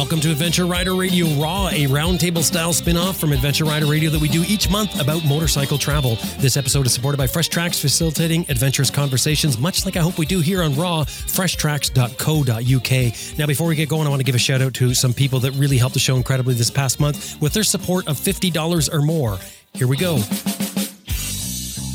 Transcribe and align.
Welcome 0.00 0.20
to 0.20 0.30
Adventure 0.30 0.64
Rider 0.64 0.94
Radio 0.94 1.26
Raw, 1.38 1.68
a 1.68 1.84
roundtable 1.84 2.42
style 2.42 2.72
spin 2.72 2.96
off 2.96 3.18
from 3.18 3.34
Adventure 3.34 3.66
Rider 3.66 3.84
Radio 3.84 4.08
that 4.08 4.18
we 4.18 4.28
do 4.28 4.42
each 4.48 4.70
month 4.70 4.98
about 4.98 5.22
motorcycle 5.26 5.76
travel. 5.76 6.16
This 6.38 6.56
episode 6.56 6.86
is 6.86 6.94
supported 6.94 7.18
by 7.18 7.26
Fresh 7.26 7.48
Tracks, 7.48 7.78
facilitating 7.78 8.46
adventurous 8.48 8.88
conversations, 8.88 9.58
much 9.58 9.84
like 9.84 9.98
I 9.98 10.00
hope 10.00 10.16
we 10.16 10.24
do 10.24 10.40
here 10.40 10.62
on 10.62 10.74
Raw, 10.74 11.04
freshtracks.co.uk. 11.04 13.38
Now, 13.38 13.46
before 13.46 13.66
we 13.66 13.76
get 13.76 13.90
going, 13.90 14.06
I 14.06 14.08
want 14.08 14.20
to 14.20 14.24
give 14.24 14.34
a 14.34 14.38
shout 14.38 14.62
out 14.62 14.72
to 14.72 14.94
some 14.94 15.12
people 15.12 15.38
that 15.40 15.52
really 15.52 15.76
helped 15.76 15.92
the 15.92 16.00
show 16.00 16.16
incredibly 16.16 16.54
this 16.54 16.70
past 16.70 16.98
month 16.98 17.38
with 17.42 17.52
their 17.52 17.62
support 17.62 18.08
of 18.08 18.16
$50 18.16 18.94
or 18.94 19.02
more. 19.02 19.38
Here 19.74 19.86
we 19.86 19.98
go 19.98 20.14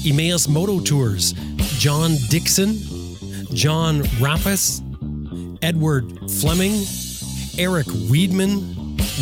Emmaus 0.05 0.47
Moto 0.47 0.79
Tours, 0.79 1.33
John 1.79 2.17
Dixon, 2.29 2.75
John 3.55 4.03
Rappas, 4.21 4.83
Edward 5.63 6.29
Fleming, 6.29 6.85
Eric 7.57 7.87
Weedman, 7.87 8.75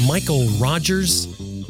Michael 0.07 0.47
Rogers, 0.59 1.27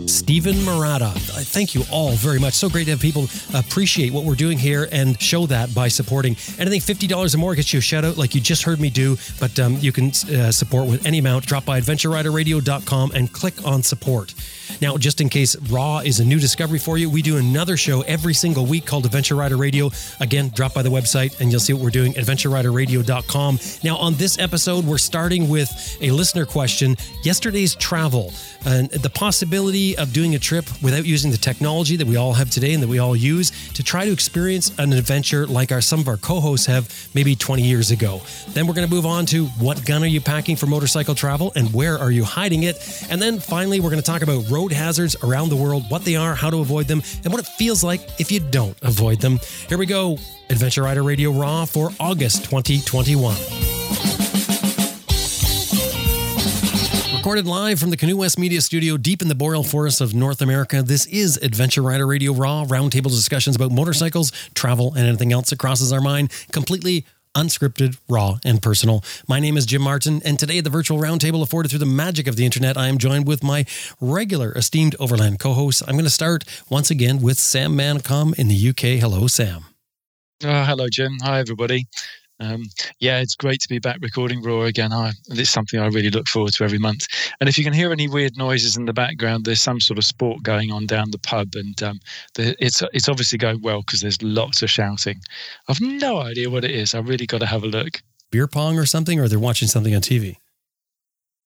Stephen 0.08 0.64
Murata. 0.64 1.12
Thank 1.16 1.76
you 1.76 1.84
all 1.92 2.12
very 2.12 2.40
much. 2.40 2.54
So 2.54 2.70
great 2.70 2.86
to 2.86 2.92
have 2.92 3.00
people 3.00 3.28
appreciate 3.54 4.14
what 4.14 4.24
we're 4.24 4.36
doing 4.36 4.58
here 4.58 4.88
and 4.92 5.20
show 5.22 5.46
that 5.48 5.74
by 5.76 5.88
supporting. 5.88 6.36
Anything 6.58 6.80
$50 6.80 7.36
or 7.36 7.38
more 7.38 7.56
gets 7.56 7.74
you 7.74 7.80
a 7.80 7.82
shout 7.82 8.06
out 8.06 8.18
like 8.18 8.34
you 8.36 8.42
just 8.42 8.64
heard 8.64 8.80
me 8.80 8.90
do, 8.90 9.18
but 9.40 9.60
um, 9.60 9.78
you 9.80 9.92
can 9.92 10.08
uh, 10.08 10.52
support 10.52 10.88
with 10.88 11.06
any 11.06 11.20
amount. 11.20 11.46
Drop 11.46 11.66
by 11.66 11.80
adventureriderradio.com 11.80 13.12
and 13.12 13.32
click 13.32 13.66
on 13.66 13.84
support. 13.84 14.34
Now, 14.82 14.98
just 14.98 15.22
in 15.22 15.30
case 15.30 15.56
Raw 15.70 16.00
is 16.00 16.20
a 16.20 16.26
new 16.26 16.40
discovery 16.40 16.80
for 16.80 16.98
you, 16.98 17.10
we 17.10 17.22
do 17.22 17.38
another 17.38 17.78
show 17.78 18.02
every 18.02 18.34
single 18.34 18.66
week 18.66 18.86
called 18.86 19.06
Adventure 19.06 19.36
Rider 19.36 19.58
Radio. 19.58 19.92
Again, 20.20 20.50
drop 20.50 20.74
by 20.74 20.82
the 20.82 20.90
website 20.90 21.40
and 21.40 21.52
you'll 21.52 21.60
see 21.60 21.74
what 21.74 21.82
we're 21.82 21.90
doing, 21.90 22.14
adventureriderradio.com. 22.14 23.60
Now, 23.84 23.98
on 23.98 24.16
this 24.16 24.40
episode, 24.40 24.86
we're 24.86 24.98
starting 24.98 25.50
with 25.50 25.98
a 26.02 26.12
listener 26.12 26.46
question 26.46 26.96
yesterday's 27.24 27.76
travel 27.76 28.34
and 28.66 28.90
the 28.90 29.10
possibility 29.10 29.98
of 29.98 30.14
doing 30.14 30.36
a 30.36 30.40
trip 30.40 30.66
without 30.82 31.06
using 31.06 31.32
the 31.32 31.38
technology 31.38 31.96
that 31.96 32.08
we 32.08 32.16
all 32.16 32.34
have 32.34 32.50
today 32.50 32.74
and 32.74 32.82
that 32.82 32.88
we 32.88 33.00
all 33.00 33.16
use 33.16 33.52
to 33.74 33.84
try 33.84 34.06
to 34.06 34.12
experience 34.12 34.72
an 34.80 34.94
adventure 34.94 35.46
like 35.48 35.72
our 35.72 35.82
some 35.82 36.00
of 36.00 36.08
our 36.08 36.18
co-hosts 36.18 36.66
have 36.66 37.10
maybe 37.14 37.36
20 37.36 37.62
years 37.62 37.92
ago. 37.92 38.22
Then 38.50 38.68
we're 38.68 38.74
going 38.74 38.88
to 38.88 38.94
move 38.94 39.06
on 39.06 39.26
to 39.28 39.46
what 39.60 39.86
gun 39.86 40.04
are 40.04 40.08
you 40.08 40.22
packing 40.22 40.56
for 40.56 40.66
motorcycle 40.66 41.16
travel 41.16 41.52
and 41.56 41.74
where 41.74 41.98
are 41.98 42.12
you 42.12 42.24
hiding 42.24 42.64
it? 42.64 42.78
And 43.10 43.22
then 43.22 43.40
finally, 43.40 43.80
we're 43.80 43.90
going 43.90 44.02
to 44.02 44.06
talk 44.06 44.22
about 44.22 44.50
road 44.54 44.72
hazards 44.72 45.16
around 45.24 45.50
the 45.50 45.56
world, 45.56 45.84
what 45.90 46.06
they 46.06 46.16
are, 46.16 46.36
how 46.36 46.50
to 46.50 46.60
avoid 46.60 46.88
them, 46.88 47.02
and 47.24 47.34
what 47.34 47.42
it 47.42 47.48
feels 47.58 47.84
like 47.84 48.02
if 48.20 48.32
you 48.32 48.40
don't 48.40 48.78
avoid 48.84 49.20
them. 49.20 49.40
Here 49.68 49.78
we 49.78 49.88
go. 49.88 50.18
Adventure 50.50 50.84
Rider 50.84 51.02
Radio 51.02 51.32
Raw 51.32 51.66
for 51.66 51.90
August 52.00 52.46
2021. 52.46 53.36
Recorded 57.16 57.48
live 57.48 57.80
from 57.80 57.90
the 57.90 57.98
Canoe 57.98 58.18
West 58.18 58.38
Media 58.38 58.60
Studio 58.60 58.98
deep 58.98 59.22
in 59.22 59.30
the 59.30 59.36
boreal 59.36 59.64
forests 59.64 60.02
of 60.02 60.14
North 60.14 60.42
America, 60.42 60.84
this 60.84 61.06
is 61.06 61.38
Adventure 61.38 61.82
Rider 61.82 62.06
Radio 62.06 62.34
Raw, 62.34 62.66
roundtable 62.66 63.10
discussions 63.10 63.56
about 63.56 63.72
motorcycles, 63.72 64.34
travel, 64.54 64.94
and 64.94 65.08
anything 65.08 65.32
else 65.32 65.50
that 65.50 65.58
crosses 65.58 65.94
our 65.94 66.02
mind, 66.02 66.32
completely 66.52 67.06
unscripted, 67.36 67.98
raw, 68.08 68.38
and 68.46 68.62
personal. 68.62 69.04
My 69.28 69.40
name 69.40 69.58
is 69.58 69.66
Jim 69.66 69.82
Martin, 69.82 70.22
and 70.24 70.40
today 70.40 70.60
at 70.60 70.64
the 70.64 70.70
virtual 70.70 71.00
roundtable 71.00 71.42
afforded 71.42 71.70
through 71.70 71.80
the 71.80 71.86
magic 71.86 72.28
of 72.28 72.36
the 72.36 72.46
internet, 72.46 72.78
I 72.78 72.88
am 72.88 72.98
joined 72.98 73.28
with 73.28 73.44
my 73.44 73.66
regular 74.00 74.52
esteemed 74.54 74.96
Overland 75.00 75.40
co-host. 75.40 75.84
I'm 75.88 75.96
going 75.96 76.04
to 76.06 76.10
start 76.10 76.44
once 76.70 76.92
again 76.92 77.22
with 77.22 77.38
Sam 77.38 77.78
Manicom 77.78 78.38
in 78.38 78.48
the 78.48 78.70
UK. 78.70 79.00
Hello, 79.00 79.28
Sam. 79.28 79.66
Oh, 80.44 80.64
hello, 80.64 80.88
Jim. 80.92 81.18
Hi, 81.22 81.40
everybody. 81.40 81.88
Um, 82.44 82.64
yeah, 83.00 83.20
it's 83.20 83.36
great 83.36 83.62
to 83.62 83.70
be 83.70 83.80
back 83.80 83.98
recording 84.02 84.42
Raw 84.44 84.64
again. 84.64 84.92
I, 84.92 85.14
it's 85.30 85.50
something 85.50 85.80
I 85.80 85.88
really 85.88 86.10
look 86.10 86.28
forward 86.28 86.54
to 86.54 86.64
every 86.64 86.78
month. 86.78 87.08
And 87.40 87.48
if 87.48 87.58
you 87.58 87.64
can 87.64 87.74
hear 87.74 87.92
any 87.92 88.08
weird 88.08 88.38
noises 88.38 88.76
in 88.76 88.86
the 88.86 88.94
background, 88.94 89.46
there's 89.46 89.62
some 89.62 89.80
sort 89.80 89.98
of 89.98 90.06
sport 90.06 90.44
going 90.44 90.72
on 90.72 90.86
down 90.86 91.12
the 91.12 91.20
pub, 91.20 91.56
and 91.56 91.82
um, 91.82 92.00
the, 92.36 92.56
it's 92.64 92.84
it's 92.94 93.08
obviously 93.08 93.38
going 93.38 93.62
well 93.62 93.82
because 93.82 94.02
there's 94.02 94.22
lots 94.22 94.62
of 94.62 94.70
shouting. 94.70 95.22
I've 95.70 95.82
no 95.82 96.20
idea 96.20 96.50
what 96.50 96.66
it 96.66 96.72
is. 96.72 96.94
I 96.94 97.00
really 97.00 97.26
got 97.26 97.40
to 97.40 97.46
have 97.46 97.64
a 97.64 97.68
look. 97.68 98.02
Beer 98.32 98.48
pong 98.48 98.78
or 98.78 98.86
something, 98.86 99.20
or 99.20 99.28
they're 99.28 99.40
watching 99.40 99.68
something 99.68 99.96
on 99.96 100.02
TV. 100.02 100.38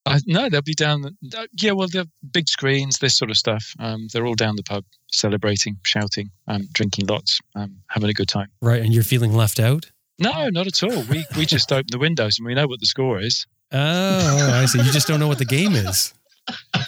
Uh, 0.07 0.19
no, 0.25 0.49
they'll 0.49 0.61
be 0.61 0.73
down. 0.73 1.05
Uh, 1.05 1.45
yeah, 1.61 1.73
well, 1.73 1.89
they're 1.91 2.05
big 2.31 2.47
screens, 2.47 2.99
this 2.99 3.13
sort 3.13 3.29
of 3.29 3.37
stuff. 3.37 3.73
Um, 3.77 4.07
they're 4.13 4.25
all 4.25 4.35
down 4.35 4.55
the 4.55 4.63
pub, 4.63 4.85
celebrating, 5.11 5.77
shouting, 5.83 6.31
um, 6.47 6.65
drinking 6.71 7.07
lots, 7.07 7.41
um, 7.55 7.75
having 7.89 8.09
a 8.09 8.13
good 8.13 8.29
time. 8.29 8.47
Right, 8.61 8.81
and 8.81 8.93
you're 8.93 9.03
feeling 9.03 9.33
left 9.33 9.59
out. 9.59 9.91
No, 10.19 10.49
not 10.49 10.67
at 10.67 10.83
all. 10.83 11.03
We 11.03 11.25
we 11.37 11.45
just 11.45 11.71
open 11.71 11.87
the 11.91 11.99
windows 11.99 12.39
and 12.39 12.45
we 12.45 12.53
know 12.53 12.67
what 12.67 12.79
the 12.79 12.85
score 12.85 13.19
is. 13.19 13.45
Oh, 13.71 14.51
I 14.53 14.65
see. 14.65 14.79
You 14.79 14.91
just 14.91 15.07
don't 15.07 15.19
know 15.19 15.27
what 15.27 15.37
the 15.37 15.45
game 15.45 15.73
is. 15.73 16.13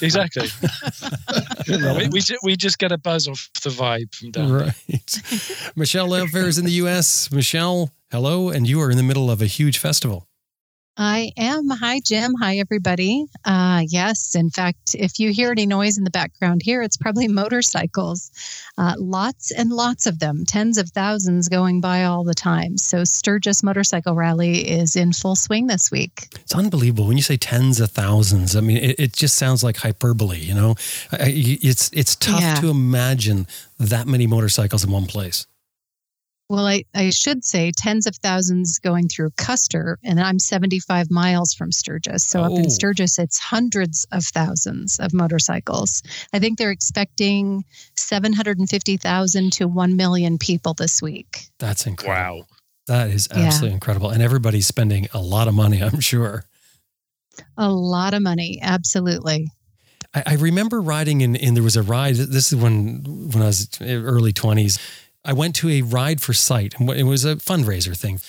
Exactly. 0.02 0.48
we, 1.68 2.08
we, 2.08 2.22
we, 2.44 2.56
just 2.56 2.80
get 2.80 2.94
a 2.94 2.98
buzz 2.98 3.28
off 3.28 3.50
the 3.62 3.70
vibe 3.70 4.16
from 4.16 4.32
down 4.32 4.52
Right. 4.54 5.72
Michelle 5.76 6.08
Lamphere 6.08 6.48
is 6.48 6.58
in 6.58 6.64
the 6.64 6.72
U.S. 6.72 7.30
Michelle, 7.30 7.92
hello, 8.10 8.50
and 8.50 8.68
you 8.68 8.80
are 8.80 8.90
in 8.90 8.96
the 8.96 9.04
middle 9.04 9.30
of 9.30 9.42
a 9.42 9.48
huge 9.48 9.78
festival. 9.78 10.29
I 11.02 11.32
am. 11.38 11.70
Hi, 11.70 12.02
Jim. 12.02 12.36
Hi, 12.42 12.58
everybody. 12.58 13.26
Uh, 13.46 13.84
yes, 13.88 14.36
in 14.36 14.50
fact, 14.50 14.96
if 14.96 15.18
you 15.18 15.32
hear 15.32 15.50
any 15.50 15.66
noise 15.66 15.98
in 15.98 16.04
the 16.04 16.10
background 16.10 16.62
here, 16.62 16.82
it's 16.82 16.98
probably 16.98 17.30
motorcycles. 17.30 18.30
Uh, 18.78 18.96
lots 18.98 19.50
and 19.52 19.70
lots 19.70 20.06
of 20.08 20.20
them, 20.20 20.44
tens 20.46 20.78
of 20.78 20.90
thousands 20.90 21.48
going 21.48 21.80
by 21.80 22.04
all 22.04 22.26
the 22.26 22.34
time. 22.34 22.78
So, 22.78 23.06
Sturgis 23.06 23.64
Motorcycle 23.64 24.14
Rally 24.14 24.70
is 24.70 24.98
in 24.98 25.14
full 25.14 25.38
swing 25.38 25.68
this 25.68 25.90
week. 25.90 26.28
It's 26.36 26.54
unbelievable 26.54 27.08
when 27.08 27.16
you 27.16 27.24
say 27.24 27.38
tens 27.38 27.80
of 27.80 27.92
thousands. 27.92 28.58
I 28.58 28.60
mean, 28.60 28.76
it, 28.76 29.00
it 29.00 29.14
just 29.14 29.38
sounds 29.38 29.64
like 29.64 29.78
hyperbole. 29.78 30.40
You 30.40 30.54
know, 30.54 30.76
it's 31.14 31.90
it's 31.94 32.18
tough 32.18 32.42
yeah. 32.42 32.56
to 32.56 32.70
imagine 32.70 33.48
that 33.80 34.06
many 34.06 34.28
motorcycles 34.28 34.84
in 34.84 34.92
one 34.92 35.06
place. 35.06 35.48
Well, 36.50 36.66
I, 36.66 36.84
I 36.96 37.12
should 37.12 37.46
say 37.46 37.72
tens 37.72 38.08
of 38.08 38.16
thousands 38.16 38.80
going 38.80 39.08
through 39.08 39.30
Custer, 39.38 40.00
and 40.04 40.20
I'm 40.20 40.40
75 40.40 41.12
miles 41.12 41.54
from 41.54 41.72
Sturgis. 41.72 42.26
So 42.26 42.42
oh. 42.42 42.46
up 42.46 42.52
in 42.54 42.66
oh. 42.66 42.70
Sturgis, 42.70 43.20
it's 43.20 43.38
hundreds 43.38 44.08
of 44.12 44.26
thousands 44.26 45.00
of 45.00 45.14
motorcycles. 45.14 46.02
I 46.34 46.40
think 46.40 46.58
they're 46.58 46.72
expecting 46.72 47.66
750,000 47.98 49.54
to 49.54 49.68
1 49.68 49.96
million 49.96 50.40
people 50.40 50.74
this 50.74 51.04
week. 51.04 51.50
That's 51.60 51.86
incredible. 51.86 52.40
Wow. 52.40 52.46
That 52.88 53.12
is 53.12 53.28
absolutely 53.30 53.70
yeah. 53.70 53.74
incredible. 53.76 54.10
And 54.10 54.24
everybody's 54.24 54.66
spending 54.66 55.08
a 55.14 55.22
lot 55.22 55.48
of 55.48 55.54
money, 55.54 55.84
I'm 55.84 56.00
sure. 56.00 56.46
A 57.58 57.70
lot 57.70 58.16
of 58.16 58.24
money, 58.24 58.58
absolutely. 58.64 59.52
I, 60.16 60.24
I 60.26 60.34
remember 60.34 60.82
riding 60.82 61.22
in, 61.22 61.36
and 61.36 61.56
there 61.56 61.64
was 61.64 61.76
a 61.76 61.84
ride. 61.84 62.16
This 62.16 62.52
is 62.52 62.60
when 62.60 63.04
when 63.32 63.44
I 63.44 63.48
was 63.48 63.70
early 63.80 64.34
20s 64.34 64.80
I 65.26 65.34
went 65.34 65.56
to 65.58 65.70
a 65.70 65.82
ride 65.82 66.22
for 66.22 66.34
sight. 66.34 66.80
And 66.80 66.90
it 66.90 67.04
was 67.04 67.26
a 67.26 67.36
fundraiser 67.36 67.98
thing. 67.98 68.20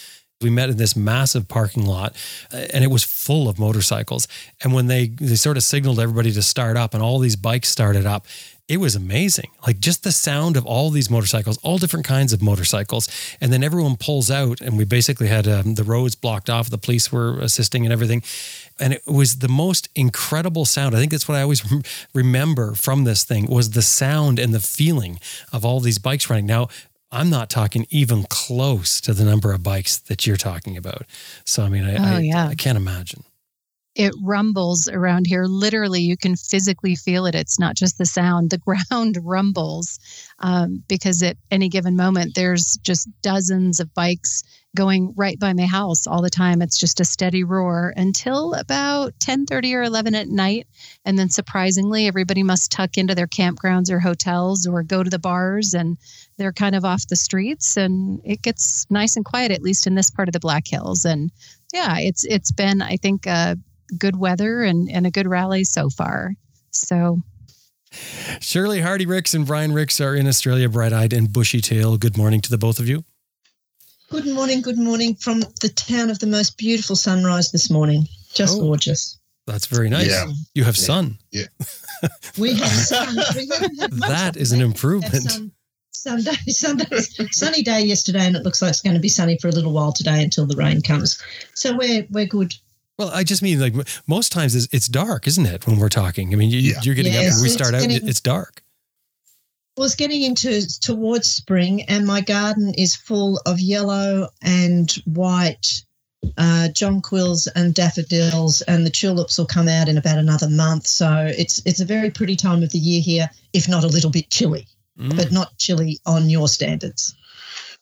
We 0.40 0.50
met 0.50 0.70
in 0.70 0.78
this 0.78 0.96
massive 0.96 1.48
parking 1.48 1.84
lot 1.84 2.16
uh, 2.52 2.56
and 2.72 2.82
it 2.82 2.90
was 2.90 3.04
full 3.04 3.48
of 3.48 3.58
motorcycles. 3.58 4.26
And 4.62 4.72
when 4.72 4.86
they, 4.86 5.08
they 5.08 5.34
sort 5.34 5.58
of 5.58 5.62
signaled 5.62 6.00
everybody 6.00 6.32
to 6.32 6.42
start 6.42 6.76
up 6.76 6.94
and 6.94 7.02
all 7.02 7.18
these 7.18 7.36
bikes 7.36 7.68
started 7.68 8.06
up, 8.06 8.26
it 8.70 8.78
was 8.78 8.94
amazing. 8.94 9.50
Like 9.66 9.80
just 9.80 10.04
the 10.04 10.12
sound 10.12 10.56
of 10.56 10.64
all 10.64 10.90
these 10.90 11.10
motorcycles, 11.10 11.58
all 11.58 11.76
different 11.76 12.06
kinds 12.06 12.32
of 12.32 12.40
motorcycles. 12.40 13.08
And 13.40 13.52
then 13.52 13.64
everyone 13.64 13.96
pulls 13.96 14.30
out, 14.30 14.60
and 14.60 14.78
we 14.78 14.84
basically 14.84 15.26
had 15.26 15.48
um, 15.48 15.74
the 15.74 15.82
roads 15.82 16.14
blocked 16.14 16.48
off. 16.48 16.70
The 16.70 16.78
police 16.78 17.10
were 17.10 17.40
assisting 17.40 17.84
and 17.84 17.92
everything. 17.92 18.22
And 18.80 18.94
it 18.94 19.02
was 19.06 19.38
the 19.38 19.48
most 19.48 19.88
incredible 19.94 20.64
sound. 20.64 20.94
I 20.94 20.98
think 20.98 21.12
that's 21.12 21.28
what 21.28 21.36
I 21.36 21.42
always 21.42 21.62
remember 22.14 22.74
from 22.74 23.04
this 23.04 23.24
thing 23.24 23.46
was 23.46 23.70
the 23.70 23.82
sound 23.82 24.38
and 24.38 24.54
the 24.54 24.60
feeling 24.60 25.20
of 25.52 25.64
all 25.64 25.80
these 25.80 25.98
bikes 25.98 26.30
running. 26.30 26.46
Now, 26.46 26.68
I'm 27.12 27.28
not 27.28 27.50
talking 27.50 27.86
even 27.90 28.24
close 28.24 29.00
to 29.02 29.12
the 29.12 29.24
number 29.24 29.52
of 29.52 29.62
bikes 29.62 29.98
that 29.98 30.26
you're 30.26 30.36
talking 30.36 30.76
about. 30.76 31.04
So, 31.44 31.64
I 31.64 31.68
mean, 31.68 31.84
I, 31.84 31.96
oh, 31.96 32.16
I, 32.16 32.20
yeah. 32.20 32.46
I 32.48 32.54
can't 32.54 32.78
imagine 32.78 33.24
it 34.00 34.14
rumbles 34.22 34.88
around 34.88 35.26
here. 35.26 35.44
Literally, 35.44 36.00
you 36.00 36.16
can 36.16 36.34
physically 36.34 36.96
feel 36.96 37.26
it. 37.26 37.34
It's 37.34 37.58
not 37.58 37.76
just 37.76 37.98
the 37.98 38.06
sound, 38.06 38.48
the 38.48 38.56
ground 38.90 39.18
rumbles 39.22 39.98
um, 40.38 40.82
because 40.88 41.22
at 41.22 41.36
any 41.50 41.68
given 41.68 41.96
moment, 41.96 42.34
there's 42.34 42.78
just 42.78 43.10
dozens 43.20 43.78
of 43.78 43.92
bikes 43.92 44.42
going 44.74 45.12
right 45.16 45.38
by 45.38 45.52
my 45.52 45.66
house 45.66 46.06
all 46.06 46.22
the 46.22 46.30
time. 46.30 46.62
It's 46.62 46.78
just 46.78 47.00
a 47.00 47.04
steady 47.04 47.44
roar 47.44 47.92
until 47.94 48.54
about 48.54 49.12
10:30 49.18 49.74
or 49.74 49.82
11 49.82 50.14
at 50.14 50.28
night. 50.28 50.66
And 51.04 51.18
then 51.18 51.28
surprisingly, 51.28 52.06
everybody 52.06 52.42
must 52.42 52.72
tuck 52.72 52.96
into 52.96 53.14
their 53.14 53.26
campgrounds 53.26 53.90
or 53.90 54.00
hotels 54.00 54.66
or 54.66 54.82
go 54.82 55.02
to 55.02 55.10
the 55.10 55.18
bars 55.18 55.74
and 55.74 55.98
they're 56.38 56.54
kind 56.54 56.74
of 56.74 56.86
off 56.86 57.06
the 57.08 57.16
streets 57.16 57.76
and 57.76 58.22
it 58.24 58.40
gets 58.40 58.86
nice 58.88 59.16
and 59.16 59.26
quiet, 59.26 59.52
at 59.52 59.62
least 59.62 59.86
in 59.86 59.94
this 59.94 60.10
part 60.10 60.28
of 60.28 60.32
the 60.32 60.40
Black 60.40 60.66
Hills. 60.66 61.04
And 61.04 61.30
yeah, 61.74 61.98
it's 61.98 62.24
it's 62.24 62.50
been, 62.50 62.80
I 62.80 62.96
think, 62.96 63.26
good 63.98 64.16
weather 64.16 64.62
and, 64.62 64.90
and 64.90 65.06
a 65.06 65.10
good 65.10 65.26
rally 65.26 65.64
so 65.64 65.90
far. 65.90 66.32
So 66.70 67.20
Shirley 68.40 68.80
Hardy 68.80 69.06
Rix 69.06 69.34
and 69.34 69.46
Brian 69.46 69.72
Rix 69.72 70.00
are 70.00 70.14
in 70.14 70.26
Australia, 70.26 70.68
bright 70.68 70.92
eyed 70.92 71.12
and 71.12 71.32
bushy 71.32 71.60
tail. 71.60 71.96
Good 71.96 72.16
morning 72.16 72.40
to 72.42 72.50
the 72.50 72.58
both 72.58 72.78
of 72.78 72.88
you. 72.88 73.04
Good 74.10 74.26
morning, 74.26 74.60
good 74.60 74.78
morning 74.78 75.14
from 75.14 75.40
the 75.60 75.72
town 75.74 76.10
of 76.10 76.18
the 76.18 76.26
most 76.26 76.58
beautiful 76.58 76.96
sunrise 76.96 77.52
this 77.52 77.70
morning. 77.70 78.06
Just 78.34 78.58
oh, 78.58 78.62
gorgeous. 78.62 79.18
That's 79.46 79.66
very 79.66 79.88
nice. 79.88 80.08
Yeah. 80.08 80.26
You 80.54 80.64
have 80.64 80.76
Yeah. 80.76 80.84
sun. 80.84 81.18
Yeah. 81.30 81.46
we 82.38 82.54
have 82.54 82.68
sun. 82.68 83.16
We 83.36 83.48
haven't 83.48 83.78
had 83.80 83.92
much 83.92 84.08
That 84.08 84.36
of 84.36 84.42
is 84.42 84.52
an 84.52 84.60
improvement. 84.60 85.30
Sun- 85.30 85.52
Sunday, 85.92 86.32
Sunday, 86.48 86.86
sunny 87.30 87.62
day 87.62 87.82
yesterday, 87.82 88.26
and 88.26 88.34
it 88.34 88.42
looks 88.42 88.62
like 88.62 88.70
it's 88.70 88.80
going 88.80 88.94
to 88.94 89.00
be 89.00 89.08
sunny 89.08 89.36
for 89.38 89.48
a 89.48 89.52
little 89.52 89.72
while 89.72 89.92
today 89.92 90.22
until 90.22 90.46
the 90.46 90.56
rain 90.56 90.80
comes. 90.80 91.22
So 91.54 91.76
we're 91.76 92.06
we're 92.10 92.26
good. 92.26 92.54
Well, 93.00 93.10
I 93.14 93.24
just 93.24 93.40
mean 93.42 93.58
like 93.58 93.72
most 94.06 94.30
times 94.30 94.54
it's, 94.54 94.68
it's 94.72 94.86
dark, 94.86 95.26
isn't 95.26 95.46
it? 95.46 95.66
When 95.66 95.78
we're 95.78 95.88
talking, 95.88 96.34
I 96.34 96.36
mean, 96.36 96.50
you, 96.50 96.58
Yeah. 96.58 96.80
you're 96.82 96.94
getting 96.94 97.16
up 97.16 97.22
and 97.22 97.40
we 97.40 97.46
it's 97.46 97.54
start 97.54 97.74
out, 97.74 97.80
getting- 97.88 98.06
it's 98.06 98.20
dark. 98.20 98.62
was 99.78 99.94
getting 99.94 100.22
into 100.22 100.60
towards 100.80 101.26
spring, 101.26 101.80
and 101.84 102.06
my 102.06 102.20
garden 102.20 102.74
is 102.74 102.94
full 102.94 103.40
of 103.46 103.58
yellow 103.58 104.28
and 104.42 104.90
white 105.06 105.82
uh, 106.36 106.68
jonquils 106.74 107.48
and 107.56 107.72
daffodils, 107.72 108.60
and 108.62 108.84
the 108.84 108.90
tulips 108.90 109.38
will 109.38 109.46
come 109.46 109.68
out 109.68 109.88
in 109.88 109.96
about 109.96 110.18
another 110.18 110.50
month. 110.50 110.86
So 110.86 111.32
it's 111.38 111.62
it's 111.64 111.80
a 111.80 111.86
very 111.86 112.10
pretty 112.10 112.36
time 112.36 112.62
of 112.62 112.70
the 112.72 112.78
year 112.78 113.00
here, 113.00 113.30
if 113.54 113.66
not 113.66 113.82
a 113.82 113.86
little 113.88 114.10
bit 114.10 114.28
chilly, 114.28 114.66
Mm. 114.98 115.16
but 115.16 115.32
not 115.32 115.56
chilly 115.56 115.98
on 116.04 116.28
your 116.28 116.46
standards. 116.48 117.14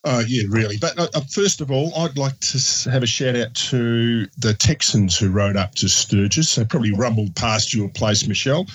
Oh, 0.04 0.20
yeah, 0.26 0.44
really. 0.48 0.76
But 0.78 0.98
uh, 0.98 1.08
uh, 1.14 1.20
first 1.28 1.60
of 1.60 1.70
all, 1.70 1.92
I'd 1.96 2.16
like 2.16 2.38
to 2.40 2.90
have 2.90 3.02
a 3.02 3.06
shout 3.06 3.34
out 3.34 3.52
to 3.54 4.26
the 4.38 4.54
Texans 4.54 5.18
who 5.18 5.30
rode 5.30 5.56
up 5.56 5.74
to 5.76 5.88
Sturgis. 5.88 6.54
They 6.54 6.64
probably 6.64 6.92
rumbled 6.92 7.34
past 7.34 7.74
your 7.74 7.88
place, 7.88 8.26
Michelle. 8.26 8.66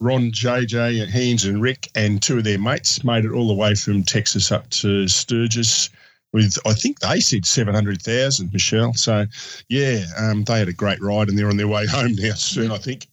Ron, 0.00 0.32
JJ, 0.32 1.08
Haynes, 1.08 1.44
and 1.44 1.62
Rick, 1.62 1.88
and 1.94 2.20
two 2.20 2.38
of 2.38 2.44
their 2.44 2.58
mates 2.58 3.04
made 3.04 3.24
it 3.24 3.30
all 3.30 3.46
the 3.46 3.54
way 3.54 3.76
from 3.76 4.02
Texas 4.02 4.50
up 4.50 4.68
to 4.70 5.06
Sturgis 5.06 5.88
with, 6.32 6.58
I 6.66 6.72
think 6.72 6.98
they 7.00 7.20
said 7.20 7.46
700,000, 7.46 8.52
Michelle. 8.52 8.94
So, 8.94 9.26
yeah, 9.68 10.04
um, 10.18 10.42
they 10.44 10.58
had 10.58 10.68
a 10.68 10.72
great 10.72 11.00
ride 11.00 11.28
and 11.28 11.38
they're 11.38 11.48
on 11.48 11.56
their 11.56 11.68
way 11.68 11.86
home 11.90 12.14
now 12.16 12.34
soon, 12.34 12.72
I 12.72 12.78
think. 12.78 13.06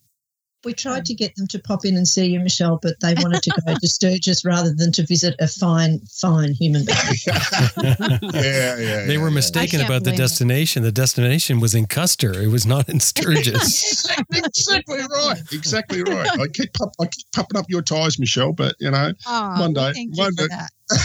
We 0.65 0.73
tried 0.73 1.05
to 1.05 1.13
get 1.13 1.35
them 1.35 1.47
to 1.47 1.59
pop 1.59 1.85
in 1.85 1.95
and 1.95 2.05
see 2.05 2.25
you, 2.25 2.39
Michelle, 2.41 2.79
but 2.81 2.95
they 3.01 3.13
wanted 3.17 3.43
to 3.43 3.61
go 3.65 3.75
to 3.75 3.87
Sturgis 3.87 4.43
rather 4.43 4.73
than 4.73 4.91
to 4.91 5.05
visit 5.05 5.33
a 5.39 5.47
fine, 5.47 5.99
fine 6.11 6.51
human 6.51 6.83
being. 6.85 6.97
yeah, 8.33 8.77
yeah. 8.77 9.05
They 9.05 9.17
were 9.17 9.31
mistaken 9.31 9.79
about 9.79 9.99
the 9.99 10.11
blame 10.11 10.17
them. 10.17 10.23
destination. 10.25 10.83
The 10.83 10.91
destination 10.91 11.61
was 11.61 11.73
in 11.75 11.85
Custer. 11.85 12.33
It 12.37 12.47
was 12.47 12.65
not 12.65 12.89
in 12.89 12.99
Sturgis. 12.99 14.05
exactly 14.33 14.97
right. 14.99 15.41
Exactly 15.53 16.03
right. 16.03 16.27
I 16.39 16.47
keep 16.53 16.73
pop, 16.73 16.91
I 16.99 17.05
keep 17.05 17.31
popping 17.33 17.57
up 17.57 17.65
your 17.69 17.81
ties, 17.81 18.19
Michelle, 18.19 18.51
but 18.51 18.75
you 18.81 18.91
know, 18.91 19.13
oh, 19.27 19.31
Aw, 19.31 19.59
One 19.61 19.73
well, 19.73 19.87
day- 19.87 19.93
thank 19.93 20.17
one 20.17 20.31
you 20.37 20.43
for 20.43 20.49
day- 20.49 20.55
that. 20.89 21.01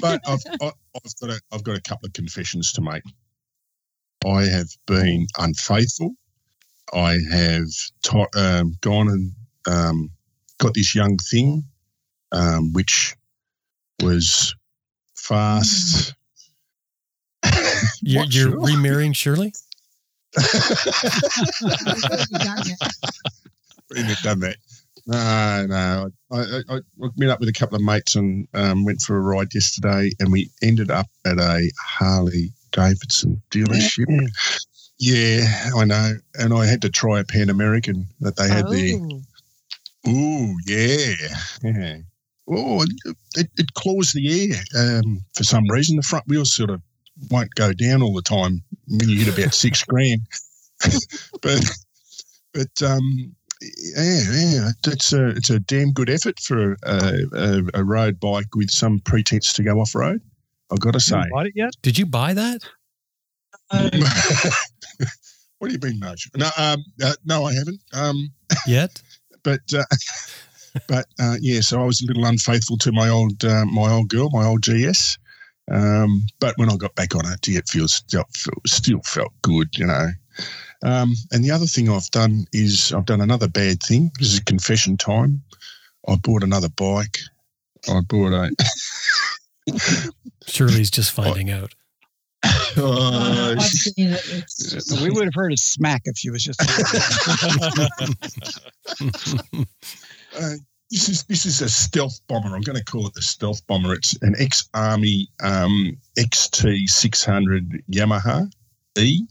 but 0.00 0.20
I've, 0.26 0.40
I, 0.60 0.72
I've 0.96 1.16
got 1.20 1.30
a, 1.30 1.40
I've 1.52 1.62
got 1.62 1.76
a 1.76 1.82
couple 1.82 2.06
of 2.06 2.14
confessions 2.14 2.72
to 2.72 2.80
make. 2.80 3.02
I 4.26 4.42
have 4.46 4.68
been 4.88 5.28
unfaithful. 5.38 6.14
I 6.92 7.18
have 7.30 7.68
ti 8.02 8.24
um, 8.36 8.74
gone 8.80 9.08
and 9.08 9.32
um, 9.66 10.10
got 10.58 10.74
this 10.74 10.94
young 10.94 11.16
thing, 11.18 11.64
um, 12.32 12.72
which 12.72 13.14
was 14.02 14.54
fast. 15.14 16.14
You're, 18.02 18.24
you're 18.24 18.50
sure? 18.50 18.60
remarrying 18.60 19.12
Shirley? 19.12 19.52
Been 23.90 24.06
there, 24.06 24.16
done 24.22 24.40
that. 24.40 24.56
No, 25.06 25.66
no. 25.66 26.10
I, 26.30 26.36
I, 26.36 26.62
I 26.68 26.76
I 26.76 27.08
met 27.16 27.30
up 27.30 27.40
with 27.40 27.48
a 27.48 27.52
couple 27.52 27.76
of 27.76 27.82
mates 27.82 28.14
and 28.14 28.46
um, 28.52 28.84
went 28.84 29.00
for 29.00 29.16
a 29.16 29.20
ride 29.20 29.54
yesterday, 29.54 30.10
and 30.20 30.30
we 30.30 30.50
ended 30.62 30.90
up 30.90 31.06
at 31.24 31.38
a 31.38 31.70
Harley 31.80 32.52
Davidson 32.72 33.40
dealership. 33.50 34.06
Yeah, 34.98 35.70
I 35.76 35.84
know. 35.84 36.14
And 36.34 36.52
I 36.52 36.66
had 36.66 36.82
to 36.82 36.90
try 36.90 37.20
a 37.20 37.24
Pan 37.24 37.50
American 37.50 38.06
that 38.20 38.36
they 38.36 38.48
had 38.48 38.68
there. 38.68 38.98
Oh. 39.00 40.10
Ooh, 40.10 40.56
yeah. 40.66 41.14
yeah. 41.62 41.96
Oh, 42.50 42.84
it, 43.36 43.50
it 43.56 43.74
claws 43.74 44.12
the 44.12 44.52
air 44.52 44.98
um, 44.98 45.20
for 45.34 45.44
some 45.44 45.68
reason. 45.68 45.96
The 45.96 46.02
front 46.02 46.26
wheels 46.26 46.54
sort 46.54 46.70
of 46.70 46.80
won't 47.30 47.54
go 47.54 47.72
down 47.72 48.02
all 48.02 48.14
the 48.14 48.22
time 48.22 48.62
when 48.86 49.08
you 49.08 49.24
hit 49.24 49.38
about 49.38 49.54
six 49.54 49.84
grand. 49.88 50.22
but 51.42 51.64
but 52.54 52.82
um, 52.82 53.34
yeah, 53.60 54.22
yeah, 54.32 54.70
it's 54.86 55.12
a 55.12 55.28
it's 55.28 55.50
a 55.50 55.60
damn 55.60 55.92
good 55.92 56.08
effort 56.08 56.40
for 56.40 56.76
a, 56.84 57.22
a, 57.32 57.62
a 57.74 57.84
road 57.84 58.18
bike 58.18 58.54
with 58.54 58.70
some 58.70 59.00
pretense 59.00 59.52
to 59.54 59.62
go 59.62 59.80
off 59.80 59.94
road. 59.94 60.22
I've 60.70 60.80
got 60.80 60.92
to 60.92 61.00
say. 61.00 61.22
Bought 61.30 61.46
it 61.46 61.54
yet? 61.56 61.72
Did 61.82 61.98
you 61.98 62.06
buy 62.06 62.34
that? 62.34 62.60
What 65.58 65.68
do 65.68 65.72
you 65.72 65.78
mean, 65.82 65.98
Nudge? 66.00 66.30
No, 66.36 66.48
um, 66.56 66.84
uh, 67.02 67.14
no, 67.24 67.44
I 67.44 67.54
haven't. 67.54 67.80
Um, 67.92 68.30
Yet? 68.66 69.02
but 69.42 69.60
uh, 69.76 69.84
but 70.86 71.06
uh, 71.20 71.36
yeah, 71.40 71.60
so 71.60 71.80
I 71.80 71.84
was 71.84 72.00
a 72.02 72.06
little 72.06 72.24
unfaithful 72.24 72.78
to 72.78 72.92
my 72.92 73.08
old 73.08 73.44
uh, 73.44 73.64
my 73.66 73.90
old 73.90 74.08
girl, 74.08 74.30
my 74.30 74.46
old 74.46 74.62
GS. 74.62 75.18
Um, 75.70 76.26
but 76.40 76.56
when 76.56 76.70
I 76.70 76.76
got 76.76 76.94
back 76.94 77.14
on 77.14 77.30
it, 77.30 77.46
it 77.48 77.68
feels 77.68 77.94
still, 77.94 78.24
still 78.66 79.00
felt 79.04 79.32
good, 79.42 79.68
you 79.76 79.86
know. 79.86 80.08
Um, 80.82 81.14
and 81.32 81.44
the 81.44 81.50
other 81.50 81.66
thing 81.66 81.90
I've 81.90 82.10
done 82.10 82.46
is 82.52 82.92
I've 82.92 83.06
done 83.06 83.20
another 83.20 83.48
bad 83.48 83.82
thing. 83.82 84.10
This 84.18 84.32
is 84.32 84.40
confession 84.40 84.96
time. 84.96 85.42
I 86.06 86.16
bought 86.16 86.42
another 86.42 86.68
bike. 86.70 87.18
I 87.88 88.00
bought 88.00 88.32
a. 88.32 88.50
Shirley's 90.46 90.90
just 90.90 91.12
finding 91.12 91.50
out. 91.50 91.74
Oh, 92.80 93.54
I've 93.58 93.62
seen 93.62 94.10
it. 94.12 94.24
It's- 94.32 95.00
We 95.02 95.10
would 95.10 95.24
have 95.24 95.34
heard 95.34 95.52
a 95.52 95.56
smack 95.56 96.02
if 96.04 96.16
she 96.16 96.30
was 96.30 96.44
just. 96.44 96.60
Uh, 100.38 100.54
this 100.90 101.08
is 101.08 101.24
this 101.24 101.46
is 101.46 101.60
a 101.62 101.68
stealth 101.68 102.20
bomber. 102.28 102.54
I'm 102.54 102.60
going 102.62 102.78
to 102.78 102.84
call 102.84 103.06
it 103.06 103.14
the 103.14 103.22
stealth 103.22 103.66
bomber. 103.66 103.94
It's 103.94 104.16
an 104.22 104.34
ex-army 104.38 105.28
um, 105.42 105.96
XT600 106.18 107.82
Yamaha 107.90 108.50
E. 108.98 109.22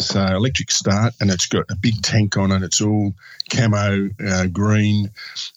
So 0.00 0.20
electric 0.26 0.72
start, 0.72 1.14
and 1.20 1.30
it's 1.30 1.46
got 1.46 1.66
a 1.70 1.76
big 1.76 2.02
tank 2.02 2.36
on 2.36 2.50
it. 2.50 2.62
It's 2.64 2.80
all 2.80 3.14
camo 3.50 4.08
uh, 4.26 4.46
green. 4.46 5.08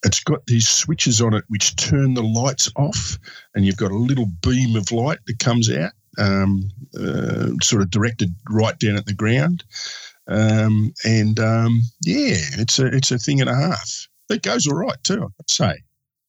It's 0.05 0.23
got 0.23 0.45
these 0.45 0.67
switches 0.69 1.21
on 1.21 1.33
it 1.33 1.43
which 1.47 1.75
turn 1.75 2.13
the 2.13 2.21
lights 2.23 2.69
off, 2.75 3.17
and 3.55 3.65
you've 3.65 3.77
got 3.77 3.91
a 3.91 3.95
little 3.97 4.27
beam 4.43 4.75
of 4.75 4.91
light 4.91 5.19
that 5.25 5.39
comes 5.39 5.71
out, 5.71 5.91
um, 6.17 6.69
uh, 6.99 7.49
sort 7.61 7.81
of 7.81 7.89
directed 7.89 8.33
right 8.49 8.77
down 8.79 8.95
at 8.95 9.05
the 9.05 9.13
ground. 9.13 9.63
Um, 10.27 10.93
and 11.05 11.39
um, 11.39 11.81
yeah, 12.03 12.35
it's 12.57 12.79
a 12.79 12.87
it's 12.87 13.11
a 13.11 13.17
thing 13.17 13.39
and 13.41 13.49
a 13.49 13.55
half. 13.55 14.07
It 14.29 14.41
goes 14.41 14.67
all 14.67 14.75
right 14.75 15.01
too, 15.03 15.31
I'd 15.39 15.49
say. 15.49 15.73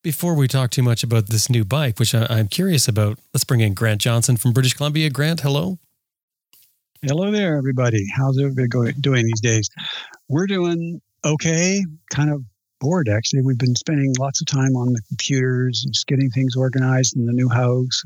Before 0.05 0.35
we 0.35 0.47
talk 0.47 0.71
too 0.71 0.83
much 0.83 1.03
about 1.03 1.29
this 1.29 1.51
new 1.51 1.65
bike, 1.65 1.99
which 1.99 2.15
I, 2.15 2.27
I'm 2.31 2.47
curious 2.47 2.87
about, 2.87 3.19
let's 3.35 3.43
bring 3.43 3.61
in 3.61 3.75
Grant 3.75 4.01
Johnson 4.01 4.37
from 4.37 4.53
British 4.53 4.75
Columbia. 4.75 5.11
Grant, 5.11 5.41
hello. 5.41 5.79
Hello 7.03 7.31
there, 7.33 7.57
everybody. 7.57 8.05
How's 8.17 8.39
everybody 8.39 8.69
go, 8.69 8.91
doing 9.01 9.27
these 9.27 9.41
days? 9.41 9.69
We're 10.29 10.47
doing 10.47 11.01
okay. 11.25 11.85
Kind 12.11 12.31
of 12.31 12.45
bored, 12.81 13.09
actually. 13.09 13.43
We've 13.43 13.59
been 13.59 13.75
spending 13.75 14.15
lots 14.19 14.41
of 14.41 14.47
time 14.47 14.77
on 14.77 14.93
the 14.93 15.03
computers 15.09 15.83
and 15.85 15.93
just 15.93 16.07
getting 16.07 16.31
things 16.31 16.55
organized 16.57 17.17
in 17.17 17.27
the 17.27 17.33
new 17.33 17.49
house. 17.49 18.03